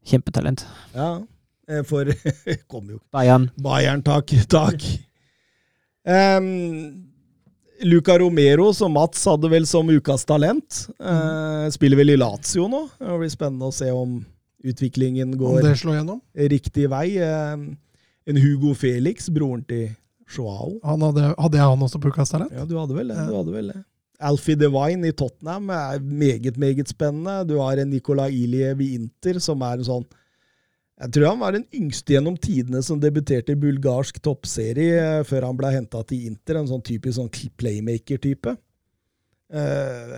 Kjempetalent. 0.08 0.66
ja, 0.96 1.22
for 1.84 2.06
Kom 2.72 2.90
jo. 2.90 3.00
Bayern. 3.12 3.50
Bayern, 3.60 4.04
takk. 4.04 4.28
Takk. 4.48 4.82
Um, 6.08 7.07
Luca 7.84 8.18
Romero, 8.20 8.72
som 8.74 8.94
Mats 8.94 9.26
hadde 9.26 9.50
vel 9.52 9.68
som 9.70 9.90
ukas 9.90 10.26
talent, 10.26 10.88
eh, 11.00 11.68
spiller 11.74 12.00
vel 12.00 12.16
i 12.16 12.18
Lazio 12.18 12.68
nå. 12.72 12.88
Det 12.98 13.20
blir 13.22 13.34
spennende 13.34 13.70
å 13.70 13.76
se 13.76 13.92
om 13.94 14.20
utviklingen 14.64 15.36
Om 15.36 15.40
går 15.40 15.76
slår 15.78 16.22
riktig 16.50 16.88
vei. 16.90 17.18
Eh, 17.22 17.58
en 18.28 18.42
Hugo 18.42 18.74
Felix, 18.76 19.30
broren 19.30 19.64
til 19.68 19.92
Joao. 20.28 20.80
Han 20.84 21.06
hadde, 21.06 21.30
hadde 21.38 21.60
jeg 21.60 21.70
han 21.70 21.86
også 21.86 22.02
på 22.02 22.12
Ukas 22.12 22.34
talent? 22.34 22.52
Ja, 22.52 22.66
du 22.66 22.76
hadde 22.80 22.98
vel 22.98 23.14
det. 23.14 23.28
Du 23.30 23.38
hadde 23.38 23.54
vel 23.54 23.72
det. 23.72 23.84
Alfie 24.20 24.58
Devine 24.58 25.08
i 25.08 25.14
Tottenham 25.14 25.70
er 25.70 26.00
meget, 26.02 26.58
meget 26.58 26.90
spennende. 26.90 27.44
Du 27.48 27.60
har 27.62 27.78
en 27.78 27.92
Nicolai 27.94 28.32
Iliev 28.34 28.82
i 28.82 28.96
Inter, 28.98 29.38
som 29.40 29.62
er 29.62 29.78
en 29.78 29.88
sånn 29.88 30.08
Jeg 30.98 31.14
tror 31.14 31.28
han 31.30 31.42
var 31.44 31.54
den 31.54 31.68
yngste 31.78 32.16
gjennom 32.16 32.38
tidene 32.42 32.82
som 32.86 33.02
debuterte 33.02 33.54
i 33.54 33.60
bulgarsk 33.60 34.18
toppserie 34.26 34.96
eh, 34.98 35.26
før 35.28 35.46
han 35.46 35.60
ble 35.60 35.70
henta 35.76 36.02
til 36.08 36.26
Inter. 36.32 36.58
En 36.58 36.72
sånn 36.72 36.82
typisk 36.86 37.20
sånn 37.20 37.30
playmaker-type. 37.30 38.56
Eh, 39.54 40.16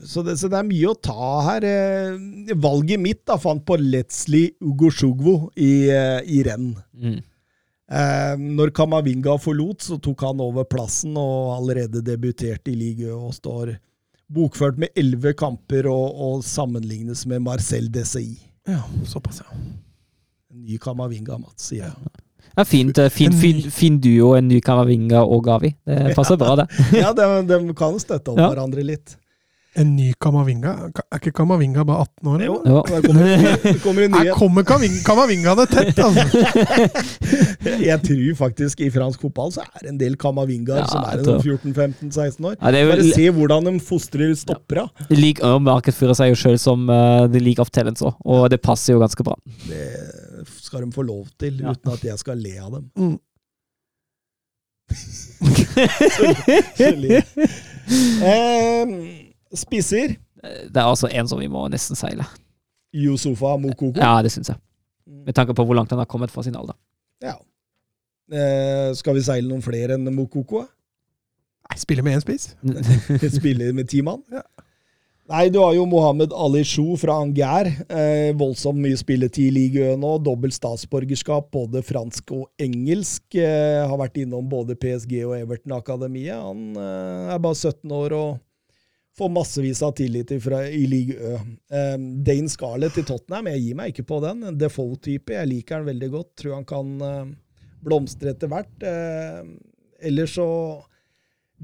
så, 0.00 0.24
det, 0.24 0.38
så 0.40 0.48
det 0.48 0.58
er 0.58 0.70
mye 0.70 0.88
å 0.88 0.96
ta 0.96 1.28
her. 1.50 1.68
Eh, 1.68 2.56
valget 2.56 3.02
mitt 3.04 3.22
da 3.28 3.36
fant 3.40 3.66
på 3.68 3.76
Letzli 3.82 4.46
Ugosjugvo 4.64 5.36
i, 5.60 5.74
i 5.92 6.40
renn. 6.48 6.72
Mm. 6.96 7.20
Eh, 7.84 8.34
når 8.40 8.72
Kamavinga 8.74 9.36
forlot, 9.38 9.84
så 9.84 10.00
tok 10.00 10.24
han 10.24 10.40
over 10.40 10.64
plassen 10.64 11.18
og 11.20 11.52
allerede 11.58 12.00
debuterte 12.04 12.72
i 12.72 12.78
ligaen 12.80 13.28
og 13.28 13.36
står 13.36 13.76
bokført 14.34 14.80
med 14.80 14.94
elleve 14.96 15.34
kamper 15.36 15.90
og, 15.92 16.16
og 16.16 16.44
sammenlignes 16.48 17.26
med 17.28 17.44
Marcel 17.44 17.92
Desai. 17.92 18.38
Ja, 18.64 18.80
såpass, 19.04 19.44
ja. 19.44 19.64
En 20.54 20.62
ny 20.62 20.76
Kamavinga, 20.78 21.38
Mats, 21.42 21.70
sier 21.72 21.88
jeg. 21.88 22.22
Ja, 22.54 22.62
fint, 22.68 22.98
eh, 23.02 23.08
fin, 23.10 23.32
fin, 23.34 23.58
fin 23.74 23.96
duo, 23.98 24.34
en 24.38 24.46
ny 24.46 24.60
Kamavinga 24.62 25.24
og 25.26 25.42
Gavi. 25.48 25.72
Det 25.88 26.14
passer 26.14 26.38
bra, 26.38 26.54
det. 26.62 26.68
Ja, 27.02 27.10
de, 27.16 27.26
de 27.50 27.74
kan 27.74 27.98
støtte 27.98 28.30
opp 28.30 28.38
Ja. 28.38 28.52
hverandre 28.52 28.84
litt. 28.86 29.16
En 29.74 29.88
ny 29.96 30.12
Kamavinga? 30.22 30.70
Er 31.10 31.18
ikke 31.18 31.32
Kamavinga 31.34 31.82
bare 31.82 32.04
18 32.06 32.28
år? 32.30 32.42
Jo. 32.46 32.52
Jo. 32.70 32.82
der 32.86 33.02
kommer, 33.02 33.24
det 33.64 33.72
kommer 33.82 34.04
en 34.06 34.14
Her 34.14 34.30
kommer 34.38 34.62
Kamavinga, 35.08 35.54
det 35.58 35.64
tett, 35.72 35.98
altså! 35.98 36.22
Jeg 37.90 37.98
tror 38.06 38.36
faktisk 38.38 38.84
i 38.86 38.90
fransk 38.94 39.24
fotball 39.24 39.50
så 39.56 39.64
er 39.66 39.82
det 39.82 39.90
en 39.90 39.98
del 39.98 40.14
Kamavingaer 40.20 40.84
Ja, 40.84 40.86
som 40.92 41.02
er 41.02 41.16
jeg 41.16 41.24
en 41.24 41.26
tror- 41.26 41.58
14-15-16 41.64 42.46
år. 42.52 42.54
Ja, 42.60 42.70
er 42.70 42.92
Bare 42.92 43.08
se 43.16 43.26
hvordan 43.34 43.66
de 43.66 43.74
fostrer 43.82 44.30
stoppera. 44.38 44.86
De 45.10 45.18
liker 45.18 45.56
å 45.56 45.58
markedsfører 45.66 46.14
seg 46.20 46.30
jo 46.30 46.38
sjøl 46.44 46.60
som 46.62 46.86
uh, 46.86 47.24
The 47.26 47.42
League 47.42 47.58
of 47.66 47.74
Talents 47.74 48.06
òg, 48.06 48.14
og 48.22 48.46
det 48.54 48.62
passer 48.62 48.94
jo 48.94 49.02
ganske 49.02 49.26
bra. 49.26 49.34
Det 49.66 49.82
skal 50.64 50.84
de 50.84 50.92
få 50.94 51.02
lov 51.06 51.26
til, 51.40 51.60
Ja. 51.60 51.70
uten 51.74 51.92
at 51.92 52.04
jeg 52.04 52.18
skal 52.18 52.38
le 52.40 52.54
av 52.60 52.70
dem. 52.78 52.90
Mm. 52.96 53.18
eh, 58.24 58.86
spisser. 59.56 60.08
Det 60.44 60.76
er 60.76 60.84
altså 60.84 61.08
en 61.08 61.28
som 61.28 61.40
vi 61.40 61.48
må 61.48 61.64
nesten 61.72 61.96
seile. 61.96 62.24
Yusufa 62.94 63.56
Mokoko. 63.58 63.98
Ja, 63.98 64.20
det 64.22 64.30
syns 64.34 64.48
jeg. 64.52 64.58
Med 65.26 65.34
tanke 65.34 65.54
på 65.56 65.64
hvor 65.64 65.74
langt 65.76 65.90
han 65.90 65.98
har 65.98 66.08
kommet 66.10 66.30
fra 66.30 66.42
sin 66.46 66.56
alder. 66.56 66.76
Ja. 67.24 67.34
Eh, 68.32 68.92
skal 68.96 69.14
vi 69.16 69.22
seile 69.24 69.48
noen 69.48 69.62
flere 69.64 69.96
enn 69.98 70.08
Mokoko? 70.14 70.64
Nei, 71.64 71.78
spille 71.80 72.02
med 72.04 72.18
én 72.18 72.22
spiss. 72.24 72.50
spille 73.38 73.72
med 73.72 73.88
ti 73.88 74.02
mann? 74.04 74.22
Nei, 75.24 75.46
du 75.48 75.56
har 75.62 75.72
jo 75.72 75.86
Mohammed 75.88 76.34
Ali 76.36 76.60
Shou 76.68 76.98
fra 77.00 77.14
Angers. 77.22 77.78
Eh, 77.88 78.34
voldsomt 78.36 78.76
mye 78.76 78.96
spilletid 79.00 79.46
i 79.48 79.54
ligaen 79.56 80.02
nå. 80.02 80.18
Dobbelt 80.20 80.52
statsborgerskap, 80.52 81.46
både 81.54 81.80
fransk 81.80 82.34
og 82.36 82.50
engelsk. 82.60 83.38
Eh, 83.40 83.80
har 83.88 83.96
vært 84.02 84.20
innom 84.20 84.50
både 84.52 84.76
PSG 84.76 85.22
og 85.22 85.38
Everton-akademiet. 85.38 86.36
Han 86.36 86.76
eh, 86.76 87.32
er 87.32 87.40
bare 87.40 87.56
17 87.56 87.94
år 87.96 88.16
og 88.18 88.42
får 89.16 89.32
massevis 89.32 89.80
av 89.86 89.94
tillit 89.96 90.34
fra, 90.44 90.60
i 90.68 90.84
Ligue 90.92 91.16
Ø. 91.16 91.40
Eh, 91.72 91.96
Dane 92.28 92.52
Scarlett 92.52 93.00
i 93.00 93.08
Tottenham, 93.08 93.48
jeg 93.54 93.64
gir 93.64 93.80
meg 93.80 93.94
ikke 93.94 94.08
på 94.12 94.20
den. 94.26 94.44
En 94.50 94.60
Defoe-type. 94.60 95.38
Jeg 95.38 95.54
liker 95.54 95.80
han 95.80 95.88
veldig 95.88 96.10
godt. 96.18 96.34
Tror 96.42 96.58
han 96.58 96.68
kan 96.68 96.96
eh, 97.00 97.36
blomstre 97.80 98.36
etter 98.36 98.52
hvert. 98.52 98.76
Eh, 98.84 99.40
ellers 100.04 100.36
så 100.36 100.50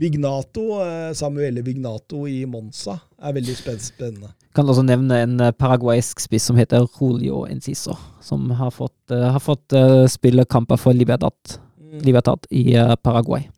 Vignato, 0.01 0.63
eh, 0.81 1.13
Samuele 1.15 1.63
Vignato 1.63 2.23
i 2.29 2.47
Monza 2.49 2.95
er 3.21 3.35
veldig 3.37 3.57
spen- 3.59 3.83
spennende. 3.85 4.31
Kan 4.57 4.67
også 4.73 4.83
nevne 4.87 5.19
en 5.27 5.35
eh, 5.45 5.51
paraguaysk 5.53 6.21
spiss 6.25 6.49
som 6.49 6.57
heter 6.57 6.87
Julio 6.97 7.43
Enciso, 7.51 7.97
som 8.25 8.49
har 8.57 8.71
fått, 8.73 9.11
eh, 9.13 9.27
har 9.35 9.41
fått 9.45 9.77
spille 10.11 10.45
kamper 10.49 10.77
for 10.81 10.97
Libertad, 10.97 11.59
Libertad 12.07 12.47
i 12.51 12.73
Paraguay. 13.03 13.49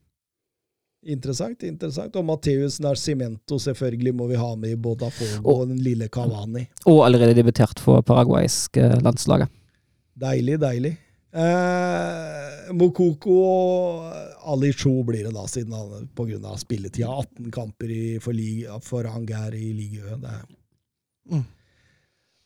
Interessant, 1.05 1.63
interessant. 1.67 2.15
Og 2.17 2.25
Mateus 2.25 2.77
Narcimento 2.81 3.57
selvfølgelig 3.59 4.13
må 4.15 4.29
vi 4.31 4.37
ha 4.39 4.53
med 4.57 4.71
i 4.71 4.77
Botafogo 4.77 5.41
Og- 5.51 5.61
og 5.63 5.69
den 5.69 5.79
lille 5.83 6.09
Cavani. 6.09 6.67
Og 6.87 7.05
allerede 7.07 7.35
debutert 7.35 7.79
for 7.83 8.01
paraguaysk 8.03 8.77
landslaget. 9.03 9.49
Deilig, 10.19 10.61
deilig. 10.61 10.97
Eh, 11.35 12.73
Mokoko 12.73 13.37
og 13.43 14.13
Ali 14.47 14.73
Cho 14.73 14.91
blir 15.07 15.25
det 15.29 15.35
da, 15.35 15.47
siden 15.47 15.73
han 15.73 16.45
av 16.45 16.57
spilletida. 16.61 17.09
18 17.09 17.51
kamper 17.55 17.91
i, 17.91 18.19
for, 18.21 18.33
liga, 18.33 18.79
for 18.83 19.07
Angers 19.07 19.55
i 19.55 19.73
ligaen. 19.73 20.21
Det 20.21 20.41
Mm. 21.31 21.45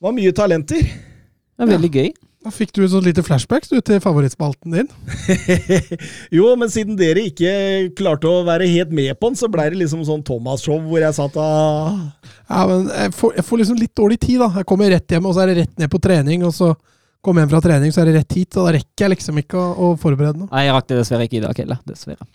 var 0.01 0.13
mye 0.13 0.33
talenter. 0.37 0.83
Det 0.85 1.65
er 1.65 1.71
veldig 1.71 1.91
gøy. 1.95 2.11
Da 2.45 2.51
fikk 2.53 2.71
du 2.77 2.83
et 2.85 2.91
sånt 2.93 3.07
lite 3.09 3.23
flashbacks 3.25 3.71
du, 3.73 3.81
til 3.81 3.99
favorittspalten 4.05 4.71
din. 4.77 4.91
jo, 6.37 6.51
men 6.61 6.69
siden 6.71 6.95
dere 6.99 7.25
ikke 7.31 7.51
klarte 7.99 8.29
å 8.31 8.45
være 8.47 8.69
helt 8.71 8.93
med 8.95 9.17
på 9.19 9.31
den, 9.33 9.39
så 9.41 9.49
ble 9.51 9.65
det 9.73 9.81
liksom 9.81 10.05
sånn 10.07 10.23
Thomas-show 10.23 10.77
hvor 10.85 11.01
jeg 11.03 11.17
satt 11.17 11.39
og 11.41 11.97
Ja, 12.47 12.61
men 12.71 12.87
jeg 12.93 13.15
får, 13.17 13.35
jeg 13.41 13.47
får 13.49 13.63
liksom 13.63 13.81
litt 13.81 13.95
dårlig 13.99 14.21
tid, 14.23 14.39
da. 14.45 14.51
Jeg 14.61 14.69
kommer 14.69 14.93
rett 14.93 15.17
hjem, 15.17 15.27
og 15.27 15.35
så 15.35 15.43
er 15.43 15.51
det 15.55 15.59
rett 15.65 15.79
ned 15.83 15.91
på 15.91 16.03
trening, 16.05 16.45
og 16.47 16.53
så 16.55 16.71
kommer 17.27 17.43
jeg 17.43 17.49
hjem 17.49 17.55
fra 17.57 17.63
trening, 17.67 17.95
så 17.95 18.03
er 18.03 18.11
det 18.11 18.17
rett 18.21 18.37
hit. 18.39 18.57
Og 18.57 18.69
da 18.69 18.75
rekker 18.79 19.07
jeg 19.07 19.13
liksom 19.17 19.41
ikke 19.43 19.61
å, 19.61 19.71
å 19.77 19.93
forberede 20.01 20.41
noe. 20.45 20.51
Nei, 20.53 20.67
Jeg 20.69 20.77
rakk 20.79 20.91
det 20.93 21.01
dessverre 21.03 21.27
ikke 21.29 21.41
i 21.41 21.45
dag 21.45 21.63
heller. 21.65 21.81
Dessverre. 21.91 22.29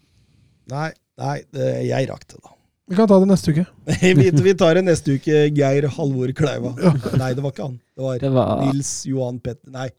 Nei, 0.71 0.89
nei 1.21 1.37
det, 1.55 1.69
jeg 1.89 2.09
rakk 2.11 2.27
det, 2.27 2.41
da. 2.43 2.53
Vi 2.91 2.97
kan 2.99 3.07
ta 3.07 3.17
det 3.23 3.29
neste 3.31 3.53
uke. 3.55 3.65
vi, 4.19 4.27
vi 4.45 4.53
tar 4.59 4.75
det 4.77 4.83
neste 4.89 5.15
uke. 5.15 5.45
Geir 5.55 5.87
Halvor 5.95 6.35
Kleiva. 6.35 6.75
Nei, 7.15 7.31
det 7.37 7.43
var 7.43 7.55
ikke 7.55 7.67
han. 7.69 7.79
Det 7.95 8.05
var, 8.05 8.21
Det 8.21 8.31
var 8.35 8.63
Nils 8.67 8.93
Johan 9.07 9.39
Petter 9.43 9.71
Nei, 9.71 9.89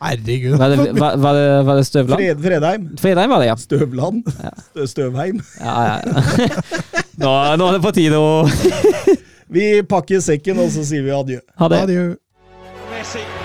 Herregud. 0.00 0.56
Var 0.58 0.68
det, 0.72 0.92
var, 0.96 1.16
var 1.16 1.34
det, 1.34 1.62
var 1.68 1.76
det 1.76 1.84
Støvland? 1.84 2.20
Fred, 2.22 2.38
Fredheim. 2.40 2.86
Fredheim 2.96 3.30
var 3.30 3.42
det, 3.42 3.46
ja. 3.50 3.56
Støvland. 3.56 4.22
Ja. 4.42 4.50
Stø- 4.70 4.86
Støvheim. 4.86 5.42
ja, 5.60 5.74
ja, 5.84 6.00
ja. 6.06 6.48
Nå, 7.20 7.32
nå 7.60 7.66
er 7.68 7.76
det 7.76 7.82
på 7.84 7.92
tide 7.92 8.16
å 8.16 8.30
Vi 9.52 9.66
pakker 9.84 10.24
sekken, 10.24 10.62
og 10.64 10.72
så 10.72 10.86
sier 10.88 11.04
vi 11.04 11.12
adjø. 11.12 11.42
ha 11.60 11.68
det. 11.68 11.84
Adjø. 11.84 13.39